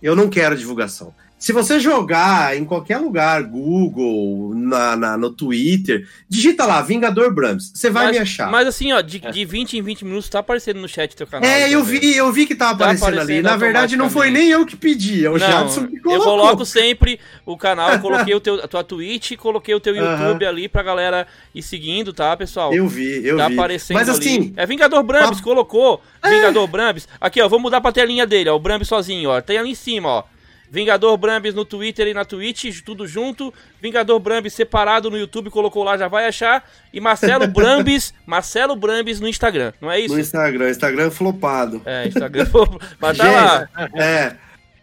Eu 0.02 0.16
não 0.16 0.30
quero 0.30 0.58
divulgação. 0.58 1.14
Se 1.46 1.54
você 1.54 1.80
jogar 1.80 2.58
em 2.58 2.66
qualquer 2.66 2.98
lugar, 2.98 3.44
Google, 3.44 4.54
na, 4.56 4.96
na- 4.96 5.16
no 5.16 5.30
Twitter, 5.30 6.08
digita 6.28 6.66
lá, 6.66 6.82
Vingador 6.82 7.32
Brahms, 7.32 7.72
você 7.72 7.88
vai 7.88 8.06
mas, 8.06 8.16
me 8.16 8.22
achar. 8.24 8.50
Mas 8.50 8.68
assim, 8.68 8.92
ó, 8.94 9.00
de, 9.00 9.20
de 9.20 9.46
20 9.46 9.78
em 9.78 9.82
20 9.84 10.06
minutos 10.06 10.28
tá 10.28 10.40
aparecendo 10.40 10.80
no 10.80 10.88
chat 10.88 11.16
teu 11.16 11.28
canal. 11.28 11.48
é, 11.48 11.70
eu 11.70 11.84
vi, 11.84 12.16
eu 12.16 12.32
vi 12.32 12.48
que 12.48 12.56
tava 12.56 12.72
Tá 12.72 12.86
aparecendo, 12.86 13.08
ali. 13.10 13.18
aparecendo 13.20 13.44
Na 13.44 13.58
verdade, 13.58 13.96
não 13.96 14.10
foi 14.10 14.32
nem 14.32 14.50
eu 14.50 14.66
que 14.66 14.76
pedi, 14.76 15.24
é 15.24 15.30
o 15.30 15.34
Não, 15.34 15.40
Jadson 15.40 15.86
que 15.86 15.98
eu 15.98 16.02
colocou. 16.02 16.24
coloco 16.26 16.66
sempre 16.66 17.20
o 17.46 17.56
canal, 17.56 17.92
eu 17.92 18.00
coloquei 18.00 18.34
o 18.34 18.40
teu, 18.40 18.56
a 18.64 18.68
tua 18.68 18.84
Twitch, 18.84 19.34
coloquei 19.38 19.76
o 19.76 19.80
teu. 19.80 19.96
YouTube 19.96 20.46
ali 20.48 20.68
pra 20.68 20.82
galera 20.82 21.28
ir 21.54 21.62
seguindo, 21.62 22.12
tá, 22.12 22.36
pessoal? 22.36 22.74
Eu 22.74 22.88
vi, 22.88 23.24
eu 23.24 23.38
tá 23.38 23.48
vi. 23.50 23.54
aparecendo 23.54 23.98
Mas 23.98 24.10
ali. 24.10 24.18
assim, 24.18 24.54
É 24.58 24.66
Vingador 24.66 25.04
Brambis, 25.04 25.38
pa- 25.38 25.44
colocou. 25.44 26.02
Vingador 26.28 26.66
Brambis. 26.68 27.08
Aqui, 27.22 27.40
ó, 27.40 27.48
vou 27.48 27.60
mudar 27.60 27.82
pra 27.82 27.92
telinha 27.92 28.26
dele, 28.26 28.50
ó. 28.50 28.56
O 28.56 28.60
Brambis 28.60 28.88
sozinho, 28.88 29.30
ó. 29.30 29.40
Tem 29.42 29.60
ali 29.60 29.70
em 29.70 29.76
cima, 29.76 30.10
ó. 30.10 30.24
Vingador 30.70 31.16
Brambis 31.18 31.54
no 31.54 31.66
Twitter 31.66 32.08
e 32.08 32.14
na 32.14 32.26
Twitch, 32.26 32.82
tudo 32.82 33.08
junto. 33.08 33.54
Vingador 33.82 34.20
Brambis 34.20 34.54
separado 34.54 35.10
no 35.10 35.18
YouTube, 35.18 35.50
colocou 35.50 35.84
lá, 35.84 35.98
já 35.98 36.08
vai 36.08 36.28
achar. 36.28 36.68
E 36.94 37.00
Marcelo 37.00 37.48
Brambis, 37.52 38.14
Marcelo 38.26 38.76
Brambis 38.76 39.20
no 39.20 39.28
Instagram, 39.28 39.74
não 39.80 39.92
é 39.92 40.00
isso? 40.00 40.14
no 40.14 40.20
Instagram, 40.20 40.70
Instagram 40.70 41.12
flopado. 41.12 41.82
É, 41.86 42.08
Instagram. 42.08 42.48
Mas 43.00 43.18
tá 43.18 43.32
lá. 43.32 43.70
É. 43.96 44.36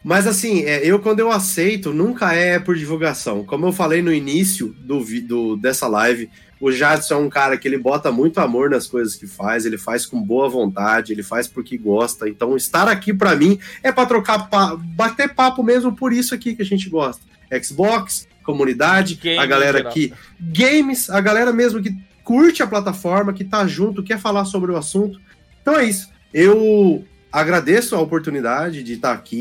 Mas 0.05 0.27
assim, 0.27 0.65
é, 0.65 0.85
eu 0.85 0.99
quando 0.99 1.21
eu 1.21 1.31
aceito, 1.31 1.93
nunca 1.93 2.35
é 2.35 2.59
por 2.59 2.77
divulgação. 2.77 3.45
Como 3.45 3.67
eu 3.67 3.73
falei 3.73 4.03
no 4.03 4.13
início 4.13 4.75
do, 4.81 5.05
do 5.23 5.57
dessa 5.57 5.87
live, 5.87 6.29
o 6.65 6.71
Jadson 6.71 7.15
é 7.15 7.17
um 7.17 7.29
cara 7.29 7.57
que 7.59 7.67
ele 7.67 7.77
bota 7.77 8.13
muito 8.13 8.39
amor 8.39 8.71
nas 8.71 8.87
coisas 8.87 9.17
que 9.17 9.27
faz, 9.27 9.67
ele 9.67 9.77
faz 9.77 10.07
com 10.07 10.23
boa 10.23 10.49
vontade, 10.49 11.13
ele 11.13 11.25
faz 11.25 11.49
porque 11.49 11.77
gosta. 11.77 12.29
Então, 12.29 12.57
estar 12.57 12.87
aqui 12.87 13.13
pra 13.13 13.35
mim 13.35 13.59
é 13.83 13.91
pra 13.91 14.07
trocar, 14.07 14.49
pa- 14.49 14.77
bater 14.77 15.35
papo 15.35 15.61
mesmo 15.65 15.93
por 15.97 16.13
isso 16.13 16.33
aqui 16.33 16.55
que 16.55 16.63
a 16.63 16.65
gente 16.65 16.89
gosta. 16.89 17.21
Xbox, 17.61 18.29
comunidade, 18.45 19.17
Game 19.17 19.39
a 19.41 19.45
galera 19.45 19.85
que 19.91 20.13
games, 20.41 21.11
a 21.11 21.21
galera 21.21 21.53
mesmo 21.53 21.83
que 21.83 21.93
curte 22.23 22.63
a 22.63 22.67
plataforma, 22.69 23.33
que 23.33 23.43
tá 23.43 23.67
junto, 23.67 24.01
quer 24.05 24.21
falar 24.21 24.45
sobre 24.45 24.71
o 24.71 24.77
assunto. 24.77 25.21
Então 25.61 25.77
é 25.77 25.85
isso. 25.85 26.09
Eu 26.33 27.05
agradeço 27.33 27.97
a 27.97 28.01
oportunidade 28.01 28.85
de 28.85 28.93
estar 28.93 29.13
aqui 29.13 29.37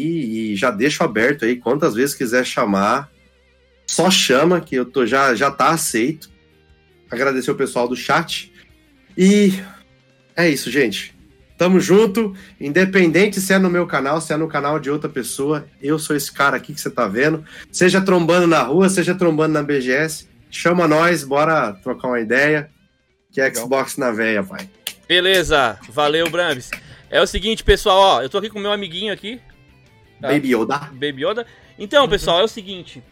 e 0.52 0.56
já 0.56 0.72
deixo 0.72 1.04
aberto 1.04 1.46
aí 1.46 1.56
quantas 1.56 1.94
vezes 1.94 2.16
quiser 2.16 2.44
chamar. 2.48 3.12
Só 3.86 4.10
chama 4.10 4.60
que 4.60 4.74
eu 4.76 4.86
tô 4.86 5.06
já 5.06 5.36
já 5.36 5.52
tá 5.52 5.70
aceito. 5.70 6.31
Agradecer 7.12 7.52
o 7.52 7.56
pessoal 7.56 7.88
do 7.88 7.96
chat. 7.96 8.52
E 9.18 9.54
é 10.36 10.50
isso, 10.50 10.72
gente. 10.72 11.14
Tamo 11.58 11.80
junto, 11.80 12.36
independente 12.60 13.40
se 13.40 13.54
é 13.54 13.60
no 13.60 13.70
meu 13.70 13.86
canal, 13.86 14.20
se 14.20 14.34
é 14.34 14.38
no 14.38 14.48
canal 14.48 14.80
de 14.80 14.90
outra 14.90 15.08
pessoa, 15.08 15.68
eu 15.80 16.00
sou 16.00 16.16
esse 16.16 16.32
cara 16.32 16.58
aqui 16.58 16.74
que 16.74 16.82
você 16.82 16.90
tá 16.90 17.08
vendo. 17.08 17.46
Seja 17.72 18.02
trombando 18.02 18.48
na 18.48 18.64
rua, 18.64 18.90
seja 18.90 19.14
trombando 19.14 19.54
na 19.54 19.62
BGS, 19.62 20.28
chama 20.50 20.88
nós, 20.88 21.24
bora 21.24 21.74
trocar 21.84 22.08
uma 22.08 22.20
ideia. 22.20 22.70
Que 23.32 23.40
é 23.40 23.54
Xbox 23.54 23.96
na 23.96 24.12
veia, 24.12 24.44
pai. 24.44 24.68
Beleza, 25.08 25.80
valeu, 25.90 26.30
Brambis. 26.30 26.72
É 27.10 27.22
o 27.22 27.28
seguinte, 27.28 27.64
pessoal, 27.64 27.98
ó, 27.98 28.22
eu 28.22 28.30
tô 28.30 28.40
aqui 28.40 28.50
com 28.50 28.60
o 28.60 28.62
meu 28.62 28.72
amiguinho 28.72 29.14
aqui, 29.14 29.40
Tá. 30.22 30.28
Baby 30.28 30.54
Yoda. 30.56 30.78
Baby 30.94 31.26
Yoda. 31.26 31.48
Então, 31.80 32.08
pessoal, 32.08 32.42
é 32.42 32.44
o 32.44 32.48
seguinte. 32.48 33.04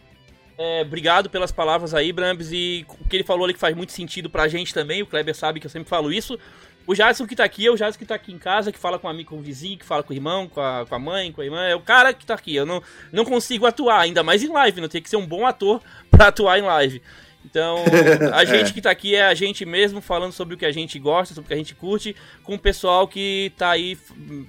É, 0.62 0.82
obrigado 0.82 1.30
pelas 1.30 1.50
palavras 1.50 1.94
aí, 1.94 2.12
Brambis, 2.12 2.52
e 2.52 2.84
o 3.00 3.08
que 3.08 3.16
ele 3.16 3.24
falou 3.24 3.44
ali 3.44 3.54
que 3.54 3.58
faz 3.58 3.74
muito 3.74 3.92
sentido 3.92 4.28
pra 4.28 4.46
gente 4.46 4.74
também. 4.74 5.00
O 5.00 5.06
Kleber 5.06 5.34
sabe 5.34 5.58
que 5.58 5.64
eu 5.64 5.70
sempre 5.70 5.88
falo 5.88 6.12
isso. 6.12 6.38
O 6.86 6.94
Jadson 6.94 7.26
que 7.26 7.34
tá 7.34 7.44
aqui 7.44 7.66
é 7.66 7.70
o 7.70 7.78
Jadson 7.78 7.98
que 7.98 8.04
tá 8.04 8.14
aqui 8.14 8.30
em 8.30 8.36
casa, 8.36 8.70
que 8.70 8.78
fala 8.78 8.98
com 8.98 9.06
o 9.06 9.10
amigo, 9.10 9.30
com 9.30 9.38
o 9.38 9.40
vizinho, 9.40 9.78
que 9.78 9.86
fala 9.86 10.02
com 10.02 10.12
o 10.12 10.16
irmão, 10.16 10.46
com 10.46 10.60
a, 10.60 10.84
com 10.86 10.94
a 10.94 10.98
mãe, 10.98 11.32
com 11.32 11.40
a 11.40 11.44
irmã. 11.46 11.64
É 11.64 11.74
o 11.74 11.80
cara 11.80 12.12
que 12.12 12.26
tá 12.26 12.34
aqui. 12.34 12.54
Eu 12.54 12.66
não, 12.66 12.82
não 13.10 13.24
consigo 13.24 13.64
atuar, 13.64 14.00
ainda 14.00 14.22
mais 14.22 14.42
em 14.42 14.48
live, 14.48 14.82
não 14.82 14.88
tem 14.88 15.00
que 15.00 15.08
ser 15.08 15.16
um 15.16 15.26
bom 15.26 15.46
ator 15.46 15.80
pra 16.10 16.26
atuar 16.26 16.58
em 16.58 16.62
live. 16.62 17.00
Então, 17.42 17.82
a 18.34 18.44
gente 18.44 18.74
que 18.74 18.82
tá 18.82 18.90
aqui 18.90 19.14
é 19.14 19.24
a 19.24 19.32
gente 19.32 19.64
mesmo 19.64 20.02
falando 20.02 20.32
sobre 20.32 20.56
o 20.56 20.58
que 20.58 20.66
a 20.66 20.72
gente 20.72 20.98
gosta, 20.98 21.34
sobre 21.34 21.46
o 21.46 21.48
que 21.48 21.54
a 21.54 21.56
gente 21.56 21.74
curte, 21.74 22.14
com 22.44 22.54
o 22.54 22.58
pessoal 22.58 23.08
que 23.08 23.50
tá 23.56 23.70
aí, 23.70 23.96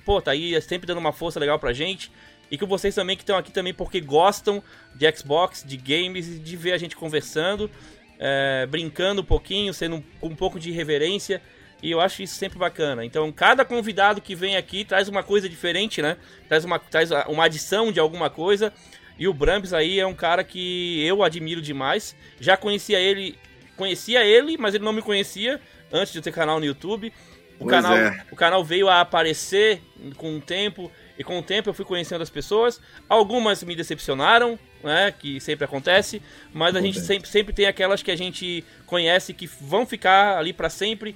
pô, 0.03 0.21
tá 0.21 0.31
aí 0.31 0.61
sempre 0.61 0.85
dando 0.85 0.97
uma 0.97 1.13
força 1.13 1.39
legal 1.39 1.57
pra 1.57 1.71
gente. 1.71 2.11
E 2.51 2.57
com 2.57 2.67
vocês 2.67 2.93
também 2.93 3.15
que 3.15 3.23
estão 3.23 3.37
aqui 3.37 3.51
também 3.51 3.73
porque 3.73 4.01
gostam 4.01 4.61
de 4.93 5.09
Xbox, 5.15 5.63
de 5.65 5.77
games 5.77 6.27
e 6.27 6.37
de 6.37 6.57
ver 6.57 6.73
a 6.73 6.77
gente 6.77 6.97
conversando, 6.97 7.71
é, 8.19 8.67
brincando 8.69 9.21
um 9.21 9.25
pouquinho, 9.25 9.73
sendo 9.73 9.95
um, 9.95 10.03
com 10.19 10.27
um 10.27 10.35
pouco 10.35 10.59
de 10.59 10.69
reverência. 10.69 11.41
E 11.81 11.89
eu 11.89 12.01
acho 12.01 12.21
isso 12.21 12.35
sempre 12.35 12.59
bacana. 12.59 13.03
Então, 13.05 13.31
cada 13.31 13.65
convidado 13.65 14.21
que 14.21 14.35
vem 14.35 14.57
aqui 14.57 14.83
traz 14.83 15.07
uma 15.07 15.23
coisa 15.23 15.49
diferente, 15.49 16.01
né? 16.01 16.17
Traz 16.47 16.63
uma, 16.65 16.77
traz 16.77 17.09
uma 17.27 17.45
adição 17.45 17.91
de 17.91 17.99
alguma 17.99 18.29
coisa. 18.29 18.71
E 19.17 19.27
o 19.27 19.33
Brambis 19.33 19.73
aí 19.73 19.99
é 19.99 20.05
um 20.05 20.13
cara 20.13 20.43
que 20.43 21.03
eu 21.05 21.23
admiro 21.23 21.61
demais. 21.61 22.15
Já 22.39 22.57
conhecia 22.57 22.99
ele, 22.99 23.37
conhecia 23.77 24.23
ele, 24.23 24.57
mas 24.57 24.75
ele 24.75 24.83
não 24.83 24.93
me 24.93 25.01
conhecia 25.01 25.59
antes 25.91 26.11
de 26.11 26.19
eu 26.19 26.23
ter 26.23 26.31
canal 26.31 26.59
no 26.59 26.65
YouTube. 26.65 27.11
O, 27.59 27.65
Pois 27.65 27.71
canal, 27.71 27.95
é. 27.95 28.25
o 28.31 28.35
canal 28.35 28.63
veio 28.63 28.89
a 28.89 29.01
aparecer 29.01 29.81
com 30.17 30.37
o 30.37 30.41
tempo, 30.41 30.91
e 31.21 31.23
com 31.23 31.39
o 31.39 31.43
tempo 31.43 31.69
eu 31.69 31.73
fui 31.73 31.85
conhecendo 31.85 32.21
as 32.21 32.29
pessoas. 32.29 32.81
Algumas 33.07 33.63
me 33.63 33.75
decepcionaram, 33.75 34.57
né? 34.83 35.13
Que 35.17 35.39
sempre 35.39 35.63
acontece, 35.65 36.21
mas 36.53 36.75
a 36.75 36.81
gente 36.81 36.99
sempre, 36.99 37.29
sempre 37.29 37.53
tem 37.53 37.65
aquelas 37.67 38.01
que 38.03 38.11
a 38.11 38.15
gente 38.15 38.63
conhece 38.85 39.33
que 39.33 39.47
vão 39.61 39.85
ficar 39.85 40.37
ali 40.37 40.51
pra 40.51 40.69
sempre. 40.69 41.15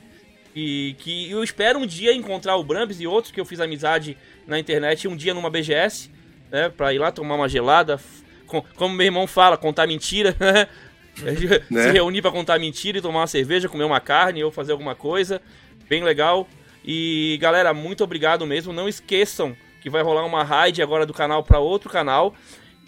E 0.55 0.95
que 0.99 1.29
eu 1.29 1.43
espero 1.43 1.79
um 1.79 1.85
dia 1.85 2.13
encontrar 2.13 2.55
o 2.55 2.63
Brambis 2.63 3.01
e 3.01 3.07
outros 3.07 3.31
que 3.33 3.41
eu 3.41 3.45
fiz 3.45 3.59
amizade 3.59 4.17
na 4.47 4.57
internet 4.57 5.05
um 5.07 5.15
dia 5.15 5.33
numa 5.33 5.49
BGS, 5.49 6.09
né? 6.49 6.69
Pra 6.69 6.93
ir 6.93 6.97
lá 6.99 7.11
tomar 7.11 7.35
uma 7.35 7.49
gelada, 7.49 7.99
com- 8.47 8.61
como 8.75 8.95
meu 8.95 9.05
irmão 9.05 9.27
fala, 9.27 9.57
contar 9.57 9.85
mentira, 9.85 10.33
né? 10.39 10.67
Né? 11.71 11.83
Se 11.83 11.91
reunir 11.91 12.21
pra 12.21 12.29
contar 12.31 12.59
mentira 12.59 12.97
e 12.97 13.01
tomar 13.01 13.21
uma 13.21 13.27
cerveja, 13.27 13.69
comer 13.69 13.85
uma 13.85 13.99
carne 14.01 14.43
ou 14.43 14.51
fazer 14.51 14.71
alguma 14.73 14.95
coisa. 14.95 15.41
Bem 15.89 16.03
legal. 16.03 16.47
E 16.85 17.37
galera, 17.41 17.73
muito 17.73 18.03
obrigado 18.03 18.45
mesmo. 18.45 18.71
Não 18.73 18.87
esqueçam 18.87 19.55
que 19.85 19.89
vai 19.91 20.01
rolar 20.01 20.25
uma 20.25 20.43
raid 20.43 20.81
agora 20.81 21.05
do 21.05 21.13
canal 21.13 21.43
pra 21.43 21.59
outro 21.59 21.91
canal. 21.91 22.33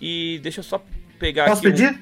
E 0.01 0.39
deixa 0.41 0.61
eu 0.61 0.63
só 0.63 0.83
pegar 1.19 1.45
Posso 1.45 1.59
aqui. 1.59 1.67
um- 1.67 1.71
pedir? 1.71 1.99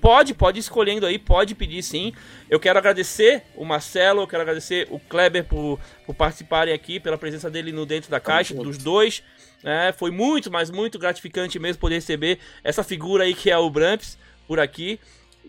Pode, 0.00 0.32
pode 0.32 0.58
ir 0.58 0.60
escolhendo 0.60 1.04
aí, 1.04 1.18
pode 1.18 1.54
pedir 1.54 1.82
sim. 1.82 2.14
Eu 2.48 2.58
quero 2.58 2.78
agradecer 2.78 3.42
o 3.54 3.66
Marcelo, 3.66 4.22
eu 4.22 4.26
quero 4.26 4.40
agradecer 4.40 4.86
o 4.90 4.98
Kleber 4.98 5.44
por, 5.44 5.78
por 6.06 6.14
participarem 6.14 6.72
aqui, 6.72 6.98
pela 6.98 7.18
presença 7.18 7.50
dele 7.50 7.70
no 7.70 7.84
Dentro 7.84 8.10
da 8.10 8.18
Caixa, 8.18 8.54
dos 8.54 8.78
dois. 8.78 9.22
né? 9.62 9.92
foi 9.92 10.10
muito, 10.10 10.50
mas 10.50 10.70
muito 10.70 10.98
gratificante 10.98 11.58
mesmo 11.58 11.80
poder 11.80 11.96
receber 11.96 12.38
essa 12.64 12.82
figura 12.82 13.24
aí 13.24 13.34
que 13.34 13.50
é 13.50 13.58
o 13.58 13.68
Bramps 13.68 14.16
por 14.46 14.58
aqui. 14.58 14.98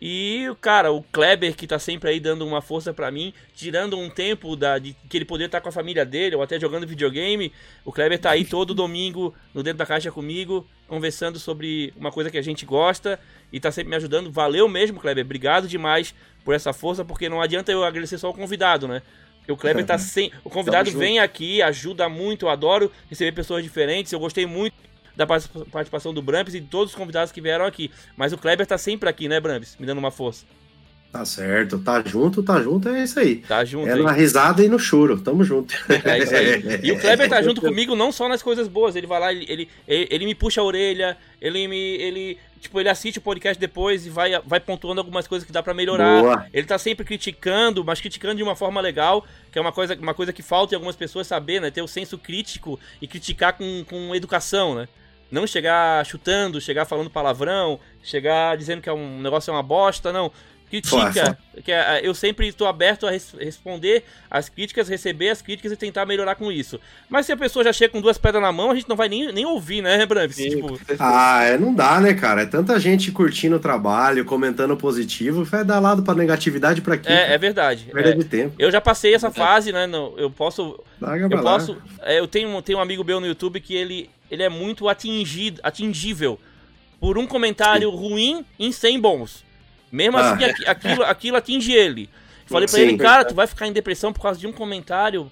E, 0.02 0.46
cara, 0.62 0.92
o 0.92 1.04
Kleber 1.04 1.56
que 1.56 1.68
tá 1.68 1.78
sempre 1.78 2.10
aí 2.10 2.20
dando 2.22 2.46
uma 2.46 2.62
força 2.62 2.94
pra 2.94 3.12
mim, 3.12 3.34
tirando 3.54 3.98
um 3.98 4.10
tempo 4.10 4.56
da, 4.56 4.78
de 4.78 4.96
que 5.10 5.18
ele 5.18 5.26
poder 5.26 5.46
estar 5.46 5.60
com 5.60 5.68
a 5.68 5.74
família 5.74 6.06
dele, 6.06 6.36
ou 6.38 6.42
até 6.42 6.58
jogando 6.58 6.88
videogame. 6.88 7.52
O 7.84 7.92
Kleber 7.92 8.18
tá 8.18 8.32
aí 8.32 8.46
todo 8.46 8.74
domingo 8.74 9.36
no 9.54 9.62
Dentro 9.62 9.80
da 9.80 9.86
Caixa 9.86 10.10
comigo, 10.10 10.66
conversando 10.88 11.38
sobre 11.38 11.94
uma 11.98 12.12
coisa 12.12 12.30
que 12.30 12.38
a 12.38 12.42
gente 12.42 12.66
gosta 12.66 13.20
e 13.52 13.60
tá 13.60 13.72
sempre 13.72 13.90
me 13.90 13.96
ajudando. 13.98 14.32
Valeu 14.32 14.70
mesmo, 14.70 15.02
Kleber. 15.02 15.26
Obrigado 15.26 15.68
demais 15.68 16.16
por 16.46 16.56
essa 16.56 16.72
força, 16.72 17.04
porque 17.04 17.28
não 17.28 17.42
adianta 17.42 17.70
eu 17.70 17.84
agradecer 17.84 18.18
só 18.18 18.30
o 18.30 18.34
convidado, 18.34 18.88
né? 18.88 19.02
O 19.50 19.58
Kleber 19.58 19.86
tá 19.86 19.98
sem. 20.00 20.32
O 20.46 20.50
convidado 20.50 20.90
vem 20.92 21.20
aqui, 21.20 21.62
ajuda 21.62 22.08
muito, 22.08 22.46
eu 22.46 22.50
adoro 22.50 22.90
receber 23.10 23.34
pessoas 23.34 23.64
diferentes. 23.64 24.14
Eu 24.14 24.20
gostei 24.20 24.46
muito 24.46 24.89
da 25.20 25.28
participa- 25.28 25.66
participação 25.70 26.14
do 26.14 26.22
Bramps 26.22 26.54
e 26.56 26.62
de 26.62 26.68
todos 26.68 26.94
os 26.94 26.98
convidados 26.98 27.32
que 27.32 27.42
vieram 27.42 27.66
aqui. 27.66 27.92
Mas 28.16 28.32
o 28.32 28.38
Kleber 28.38 28.66
tá 28.66 28.78
sempre 28.78 29.10
aqui, 29.10 29.28
né, 29.28 29.38
Bramps? 29.40 29.76
Me 29.78 29.86
dando 29.86 29.98
uma 29.98 30.12
força. 30.12 30.46
Tá 31.12 31.26
certo, 31.26 31.80
tá 31.80 32.04
junto, 32.06 32.44
tá 32.44 32.62
junto, 32.62 32.88
é 32.88 33.04
isso 33.04 33.20
aí. 33.20 33.38
Tá 33.38 33.66
junto 33.66 33.90
É 33.90 33.94
aí. 33.94 34.04
na 34.04 34.12
risada 34.12 34.64
e 34.64 34.70
no 34.70 34.78
choro, 34.78 35.20
tamo 35.20 35.44
junto. 35.44 35.74
É 36.06 36.20
isso 36.20 36.36
aí. 36.36 36.80
E 36.86 36.92
o 36.92 37.00
Kleber 37.00 37.28
tá 37.28 37.42
junto 37.42 37.60
comigo 37.62 37.96
não 37.96 38.12
só 38.12 38.30
nas 38.30 38.44
coisas 38.44 38.68
boas, 38.68 38.96
ele 38.96 39.08
vai 39.08 39.20
lá, 39.20 39.34
ele, 39.34 39.46
ele, 39.50 39.68
ele, 39.88 40.26
me 40.26 40.36
puxa 40.36 40.62
a 40.62 40.64
orelha, 40.64 41.18
ele 41.42 41.68
me. 41.68 41.78
ele. 41.96 42.38
Tipo, 42.62 42.80
ele 42.80 42.90
assiste 42.90 43.18
o 43.18 43.22
podcast 43.22 43.60
depois 43.60 44.06
e 44.06 44.10
vai, 44.10 44.38
vai 44.46 44.60
pontuando 44.60 45.00
algumas 45.02 45.26
coisas 45.28 45.48
que 45.48 45.52
dá 45.52 45.64
pra 45.64 45.74
melhorar. 45.74 46.22
Boa. 46.22 46.46
Ele 46.54 46.68
tá 46.68 46.78
sempre 46.78 47.06
criticando, 47.06 47.84
mas 47.86 48.00
criticando 48.02 48.36
de 48.36 48.44
uma 48.44 48.56
forma 48.56 48.80
legal, 48.82 49.26
que 49.52 49.58
é 49.58 49.62
uma 49.62 49.72
coisa, 49.72 49.96
uma 49.96 50.14
coisa 50.14 50.32
que 50.34 50.44
falta 50.44 50.74
em 50.74 50.76
algumas 50.76 50.96
pessoas 50.98 51.26
saber, 51.26 51.60
né? 51.62 51.72
Ter 51.72 51.82
o 51.82 51.88
senso 51.88 52.18
crítico 52.18 52.78
e 53.02 53.08
criticar 53.08 53.54
com, 53.54 53.84
com 53.90 54.14
educação, 54.14 54.76
né? 54.76 54.88
Não 55.32 55.46
chegar 55.48 56.06
chutando, 56.06 56.60
chegar 56.62 56.86
falando 56.86 57.10
palavrão, 57.10 57.80
chegar 58.04 58.58
dizendo 58.58 58.82
que 58.82 58.90
é 58.90 58.94
um 58.94 59.22
negócio 59.22 59.52
é 59.52 59.54
uma 59.54 59.64
bosta, 59.64 60.12
não. 60.12 60.32
Critica. 60.70 61.36
Que 61.66 61.72
é, 61.72 62.00
eu 62.04 62.14
sempre 62.14 62.48
estou 62.48 62.68
aberto 62.68 63.08
a 63.08 63.10
res- 63.10 63.34
responder 63.40 64.04
as 64.30 64.50
críticas, 64.50 64.88
receber 64.88 65.30
as 65.30 65.42
críticas 65.42 65.72
e 65.72 65.76
tentar 65.76 66.06
melhorar 66.06 66.36
com 66.36 66.52
isso. 66.52 66.80
Mas 67.10 67.26
se 67.26 67.32
a 67.32 67.38
pessoa 67.38 67.64
já 67.66 67.74
chega 67.74 67.92
com 67.92 68.00
duas 68.00 68.20
pedras 68.20 68.40
na 68.44 68.52
mão, 68.52 68.70
a 68.70 68.76
gente 68.76 68.88
não 68.88 68.96
vai 68.96 69.10
nem, 69.10 69.32
nem 69.34 69.48
ouvir, 69.48 69.82
né? 69.82 69.98
Sim, 70.30 70.50
Tipo. 70.52 70.80
Ah, 71.00 71.44
é, 71.44 71.58
não 71.58 71.74
dá, 71.74 72.00
né, 72.00 72.14
cara? 72.14 72.44
É 72.44 72.46
tanta 72.46 72.80
gente 72.80 73.12
curtindo 73.12 73.56
o 73.56 73.60
trabalho, 73.60 74.24
comentando 74.26 74.78
positivo, 74.78 75.44
vai 75.44 75.66
dar 75.66 75.80
lado 75.80 76.04
pra 76.04 76.14
negatividade 76.14 76.82
pra 76.82 76.98
quê? 76.98 77.12
é, 77.12 77.34
é 77.34 77.38
verdade. 77.40 77.86
Perda 77.92 78.12
É. 78.12 78.14
de 78.14 78.26
tempo. 78.26 78.54
Eu 78.60 78.70
já 78.70 78.80
passei 78.80 79.16
essa 79.16 79.32
fase, 79.32 79.72
né? 79.72 79.88
não- 79.88 80.14
eu 80.20 80.30
posso 80.30 80.80
Larga 81.02 81.28
Eu 81.36 81.42
posso. 81.42 81.78
é, 82.04 82.20
eu 82.20 82.28
tenho, 82.28 82.62
tenho 82.62 82.78
um 82.78 82.82
amigo 82.82 83.04
meu 83.04 83.20
no 83.20 83.26
YouTube 83.26 83.60
que 83.60 83.74
ele, 83.76 84.08
ele 84.30 84.44
é 84.44 84.50
muito 84.50 84.88
atingido, 84.90 85.60
atingível 85.64 86.40
por 87.00 87.18
um 87.18 87.26
comentário 87.26 87.90
ruim 87.90 88.46
em 88.60 88.72
100 88.72 89.00
bons. 89.00 89.46
Mesmo 89.92 90.18
Ah. 90.18 90.34
assim, 90.34 90.44
aqui- 90.46 90.66
aquilo, 90.68 91.04
aquilo 91.04 91.38
atinge 91.38 91.72
ele. 91.72 92.10
Falei 92.46 92.68
pra 92.68 92.78
Sim. 92.78 92.82
ele, 92.84 92.98
cara, 92.98 93.24
tu 93.26 93.34
vai 93.36 93.46
ficar 93.48 93.68
em 93.68 93.72
depressão 93.74 94.12
por 94.12 94.22
causa 94.22 94.40
de 94.40 94.48
um 94.48 94.52
comentário 94.52 95.32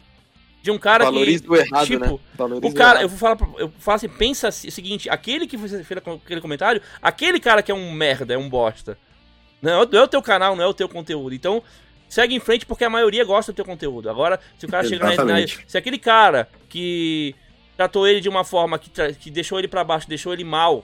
de 0.62 0.72
um 0.72 0.78
cara 0.78 1.06
Valoriza 1.06 1.44
que. 1.44 1.50
o 1.50 1.56
errado, 1.56 1.86
tipo, 1.88 2.06
né? 2.06 2.20
Valoriza 2.36 2.68
o 2.68 2.74
cara, 2.76 3.02
eu 3.02 3.10
vou 3.10 3.18
falar, 3.18 3.38
eu 3.58 3.72
falo 3.80 3.96
assim, 3.96 4.10
pensa 4.10 4.48
assim, 4.50 4.68
o 4.68 4.72
seguinte, 4.72 5.10
aquele 5.10 5.48
que 5.48 5.58
fez 5.58 5.74
aquele 5.74 6.42
comentário, 6.42 6.82
aquele 7.02 7.40
cara 7.40 7.62
que 7.64 7.72
é 7.72 7.76
um 7.76 7.92
merda, 7.92 8.34
é 8.34 8.38
um 8.38 8.50
bosta. 8.50 8.98
Não, 9.62 9.86
não 9.86 10.00
é 10.00 10.04
o 10.04 10.08
teu 10.08 10.22
canal, 10.22 10.56
não 10.56 10.64
é 10.64 10.68
o 10.68 10.74
teu 10.74 10.88
conteúdo. 10.90 11.34
Então, 11.34 11.64
segue 12.08 12.36
em 12.36 12.40
frente 12.40 12.66
porque 12.66 12.84
a 12.84 12.90
maioria 12.90 13.24
gosta 13.24 13.52
do 13.52 13.56
teu 13.56 13.66
conteúdo. 13.66 14.10
Agora, 14.10 14.40
se 14.58 14.66
o 14.66 14.70
cara 14.70 14.88
chegar 14.88 15.16
na, 15.26 15.36
se 15.66 15.78
aquele 15.78 15.98
cara 15.98 16.48
que 16.70 17.34
tratou 17.78 18.08
ele 18.08 18.20
de 18.20 18.28
uma 18.28 18.44
forma 18.44 18.80
que, 18.80 18.90
que 19.14 19.30
deixou 19.30 19.60
ele 19.60 19.68
pra 19.68 19.84
baixo, 19.84 20.10
deixou 20.10 20.34
ele 20.34 20.44
mal, 20.44 20.84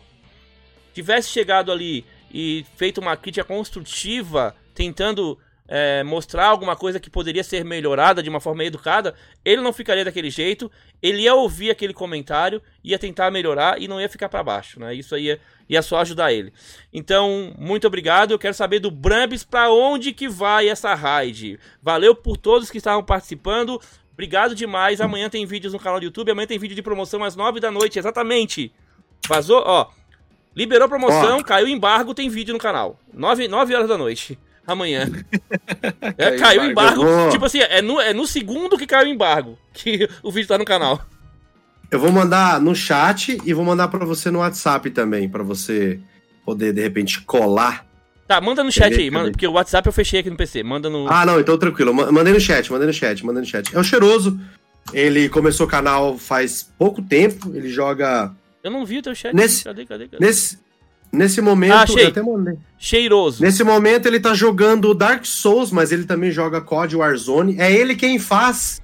tivesse 0.93 1.27
chegado 1.29 1.71
ali 1.71 2.05
e 2.31 2.63
feito 2.77 3.01
uma 3.01 3.17
crítica 3.17 3.43
construtiva, 3.43 4.55
tentando 4.75 5.37
é, 5.67 6.03
mostrar 6.03 6.47
alguma 6.47 6.75
coisa 6.75 6.99
que 6.99 7.09
poderia 7.09 7.43
ser 7.43 7.63
melhorada 7.63 8.21
de 8.21 8.29
uma 8.29 8.39
forma 8.39 8.63
educada, 8.63 9.15
ele 9.43 9.61
não 9.61 9.73
ficaria 9.73 10.05
daquele 10.05 10.29
jeito, 10.29 10.71
ele 11.01 11.23
ia 11.23 11.33
ouvir 11.33 11.71
aquele 11.71 11.93
comentário, 11.93 12.61
ia 12.83 12.99
tentar 12.99 13.31
melhorar 13.31 13.81
e 13.81 13.87
não 13.87 13.99
ia 13.99 14.09
ficar 14.09 14.29
pra 14.29 14.43
baixo, 14.43 14.79
né? 14.79 14.93
Isso 14.93 15.15
aí 15.15 15.25
ia, 15.25 15.39
ia 15.69 15.81
só 15.81 15.99
ajudar 15.99 16.31
ele. 16.31 16.53
Então, 16.93 17.53
muito 17.57 17.87
obrigado. 17.87 18.31
Eu 18.31 18.39
quero 18.39 18.53
saber 18.53 18.79
do 18.79 18.91
Brambis 18.91 19.43
pra 19.43 19.71
onde 19.71 20.13
que 20.13 20.27
vai 20.27 20.67
essa 20.67 20.93
raid. 20.93 21.59
Valeu 21.81 22.13
por 22.13 22.37
todos 22.37 22.69
que 22.69 22.77
estavam 22.77 23.03
participando. 23.03 23.81
Obrigado 24.13 24.55
demais. 24.55 25.01
Amanhã 25.01 25.29
tem 25.29 25.45
vídeos 25.45 25.73
no 25.73 25.79
canal 25.79 25.99
do 25.99 26.05
YouTube. 26.05 26.31
Amanhã 26.31 26.47
tem 26.47 26.59
vídeo 26.59 26.75
de 26.75 26.81
promoção 26.81 27.23
às 27.23 27.35
9 27.35 27.59
da 27.59 27.71
noite, 27.71 27.97
exatamente. 27.99 28.71
Vazou, 29.27 29.61
ó. 29.65 29.87
Liberou 30.55 30.87
promoção, 30.87 31.37
Ó. 31.39 31.43
caiu 31.43 31.67
embargo, 31.67 32.13
tem 32.13 32.29
vídeo 32.29 32.53
no 32.53 32.59
canal. 32.59 32.99
9, 33.11 33.47
9 33.47 33.73
horas 33.75 33.89
da 33.89 33.97
noite. 33.97 34.37
Amanhã. 34.67 35.09
É, 36.17 36.37
Caiu 36.37 36.63
embargo. 36.65 37.03
vou- 37.03 37.29
Tipo 37.31 37.45
assim, 37.45 37.59
é 37.59 37.81
no, 37.81 37.99
é 37.99 38.13
no 38.13 38.27
segundo 38.27 38.77
que 38.77 38.85
caiu 38.85 39.07
o 39.09 39.11
embargo 39.13 39.57
que 39.73 40.07
o 40.21 40.31
vídeo 40.31 40.47
tá 40.47 40.57
no 40.57 40.65
canal. 40.65 41.01
Eu 41.89 41.99
vou 41.99 42.11
mandar 42.11 42.59
no 42.61 42.75
chat 42.75 43.37
e 43.43 43.53
vou 43.53 43.63
mandar 43.65 43.87
pra 43.87 44.05
você 44.05 44.29
no 44.31 44.39
WhatsApp 44.39 44.89
também, 44.91 45.27
pra 45.29 45.43
você 45.43 45.99
poder, 46.45 46.71
de 46.73 46.81
repente, 46.81 47.21
colar. 47.21 47.85
Tá, 48.33 48.41
manda 48.41 48.63
no 48.63 48.71
chat 48.71 48.93
aí, 48.99 49.11
manda, 49.11 49.29
porque 49.31 49.45
o 49.47 49.51
WhatsApp 49.51 49.85
eu 49.87 49.93
fechei 49.93 50.19
aqui 50.19 50.29
no 50.29 50.35
PC. 50.35 50.63
Manda 50.63 50.89
no. 50.89 51.07
Ah, 51.07 51.25
não, 51.25 51.39
então 51.39 51.57
tranquilo. 51.57 51.93
Ma- 51.93 52.11
Mandei 52.11 52.33
no 52.33 52.39
chat, 52.39 52.71
mandei 52.71 52.87
no 52.87 52.93
chat, 52.93 53.23
mandei 53.25 53.41
no 53.41 53.47
chat. 53.47 53.75
É 53.75 53.79
o 53.79 53.83
Cheiroso. 53.83 54.39
Ele 54.91 55.29
começou 55.29 55.65
o 55.65 55.69
canal 55.69 56.17
faz 56.17 56.67
pouco 56.77 57.01
tempo. 57.01 57.51
Ele 57.55 57.69
joga. 57.69 58.31
Eu 58.63 58.71
não 58.71 58.85
vi 58.85 58.97
o 58.97 59.01
teu 59.01 59.13
chat. 59.13 59.33
Nesse- 59.35 59.63
Cadê, 59.63 59.85
cadê, 59.85 60.07
cadê? 60.07 60.25
Nesse, 60.25 60.57
nesse 61.11 61.41
momento. 61.41 61.73
Ah, 61.73 61.83
achei. 61.83 62.05
eu 62.05 62.07
até 62.09 62.21
mandei. 62.21 62.57
Cheiroso. 62.79 63.41
Nesse 63.43 63.63
momento 63.63 64.07
ele 64.07 64.19
tá 64.19 64.33
jogando 64.33 64.93
Dark 64.93 65.25
Souls, 65.25 65.71
mas 65.71 65.91
ele 65.91 66.05
também 66.05 66.31
joga 66.31 66.59
COD 66.59 66.95
Warzone. 66.95 67.55
É 67.59 67.71
ele 67.71 67.95
quem 67.95 68.17
faz. 68.17 68.81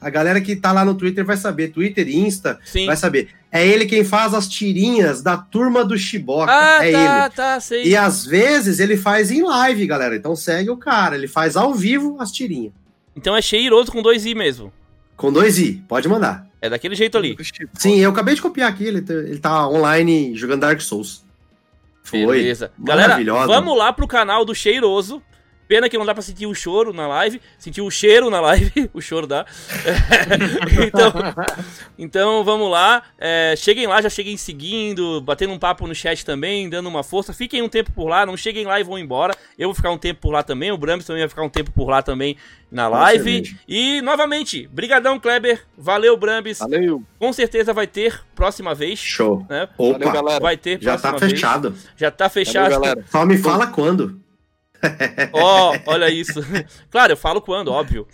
A 0.00 0.10
galera 0.10 0.40
que 0.40 0.54
tá 0.56 0.70
lá 0.72 0.84
no 0.84 0.94
Twitter 0.94 1.24
vai 1.24 1.36
saber. 1.36 1.68
Twitter, 1.68 2.08
Insta, 2.08 2.58
Sim. 2.64 2.86
vai 2.86 2.96
saber. 2.96 3.28
É 3.50 3.66
ele 3.66 3.86
quem 3.86 4.04
faz 4.04 4.34
as 4.34 4.46
tirinhas 4.46 5.22
da 5.22 5.36
turma 5.36 5.84
do 5.84 5.96
Chiboca. 5.96 6.52
Ah, 6.52 6.84
é 6.84 6.92
tá, 6.92 7.24
ele. 7.24 7.34
tá, 7.34 7.60
sei. 7.60 7.84
E 7.86 7.96
às 7.96 8.26
vezes 8.26 8.78
ele 8.78 8.96
faz 8.96 9.30
em 9.30 9.42
live, 9.42 9.86
galera. 9.86 10.14
Então 10.14 10.36
segue 10.36 10.68
o 10.68 10.76
cara. 10.76 11.16
Ele 11.16 11.26
faz 11.26 11.56
ao 11.56 11.72
vivo 11.74 12.16
as 12.20 12.30
tirinhas. 12.30 12.72
Então 13.16 13.34
é 13.34 13.40
cheiroso 13.40 13.90
com 13.90 14.02
dois 14.02 14.26
i 14.26 14.34
mesmo. 14.34 14.72
Com 15.16 15.32
dois 15.32 15.58
i. 15.58 15.82
Pode 15.88 16.06
mandar. 16.08 16.46
É 16.60 16.68
daquele 16.68 16.94
jeito 16.94 17.16
ali. 17.16 17.36
Sim, 17.74 17.98
eu 17.98 18.10
acabei 18.10 18.34
de 18.34 18.42
copiar 18.42 18.68
aqui. 18.70 18.84
Ele, 18.84 19.00
tá- 19.00 19.14
ele 19.14 19.38
tá 19.38 19.68
online 19.68 20.34
jogando 20.34 20.60
Dark 20.60 20.80
Souls. 20.80 21.24
Foi. 22.02 22.38
Beleza. 22.38 22.70
Galera, 22.78 23.18
vamos 23.46 23.76
lá 23.76 23.92
pro 23.92 24.06
canal 24.06 24.44
do 24.44 24.54
Cheiroso. 24.54 25.22
Pena 25.68 25.86
que 25.86 25.98
não 25.98 26.06
dá 26.06 26.14
pra 26.14 26.22
sentir 26.22 26.46
o 26.46 26.54
choro 26.54 26.94
na 26.94 27.06
live. 27.06 27.40
Sentir 27.58 27.82
o 27.82 27.90
cheiro 27.90 28.30
na 28.30 28.40
live. 28.40 28.88
o 28.94 29.02
choro 29.02 29.26
dá. 29.26 29.44
então, 30.86 31.12
então 31.98 32.44
vamos 32.44 32.70
lá. 32.70 33.02
É, 33.18 33.54
cheguem 33.54 33.86
lá, 33.86 34.00
já 34.00 34.08
cheguem 34.08 34.36
seguindo, 34.38 35.20
batendo 35.20 35.52
um 35.52 35.58
papo 35.58 35.86
no 35.86 35.94
chat 35.94 36.24
também, 36.24 36.70
dando 36.70 36.88
uma 36.88 37.02
força. 37.02 37.34
Fiquem 37.34 37.60
um 37.60 37.68
tempo 37.68 37.92
por 37.92 38.08
lá, 38.08 38.24
não 38.24 38.34
cheguem 38.34 38.64
lá 38.64 38.80
e 38.80 38.82
vão 38.82 38.98
embora. 38.98 39.36
Eu 39.58 39.68
vou 39.68 39.74
ficar 39.74 39.90
um 39.90 39.98
tempo 39.98 40.22
por 40.22 40.30
lá 40.30 40.42
também. 40.42 40.72
O 40.72 40.78
Brams 40.78 41.04
também 41.04 41.20
vai 41.20 41.28
ficar 41.28 41.42
um 41.42 41.50
tempo 41.50 41.70
por 41.70 41.90
lá 41.90 42.00
também 42.00 42.36
na 42.72 42.88
live. 42.88 43.42
Excelente. 43.42 43.60
E 43.68 44.00
novamente, 44.00 44.66
brigadão, 44.72 45.20
Kleber. 45.20 45.66
Valeu, 45.76 46.16
Brambis. 46.16 46.60
Valeu. 46.60 47.02
Com 47.18 47.30
certeza 47.30 47.74
vai 47.74 47.86
ter 47.86 48.22
próxima 48.34 48.74
vez. 48.74 48.98
Show. 48.98 49.44
Né? 49.50 49.68
Opa, 49.76 49.98
Valeu, 49.98 50.12
galera. 50.12 50.40
Vai 50.40 50.56
ter 50.56 50.78
já 50.80 50.96
tá 50.96 51.12
vez. 51.12 51.32
fechado. 51.32 51.74
Já 51.94 52.10
tá 52.10 52.28
fechado. 52.30 52.70
Valeu, 52.70 52.80
galera. 52.80 53.04
Só 53.10 53.26
me 53.26 53.36
fala 53.36 53.66
quando. 53.66 54.18
Ó, 55.32 55.76
olha 55.86 56.08
isso. 56.10 56.40
claro, 56.90 57.12
eu 57.12 57.16
falo 57.16 57.40
quando, 57.40 57.72
óbvio. 57.72 58.06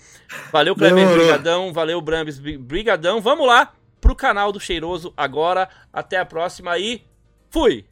Valeu, 0.52 0.74
Demorou. 0.74 1.14
brigadão. 1.18 1.72
Valeu, 1.72 2.00
Brambis, 2.00 2.38
bri- 2.38 2.58
brigadão. 2.58 3.20
Vamos 3.20 3.46
lá 3.46 3.72
pro 4.00 4.14
canal 4.14 4.50
do 4.52 4.58
Cheiroso 4.60 5.12
agora. 5.16 5.68
Até 5.92 6.18
a 6.18 6.24
próxima 6.24 6.78
e 6.78 7.02
fui! 7.50 7.84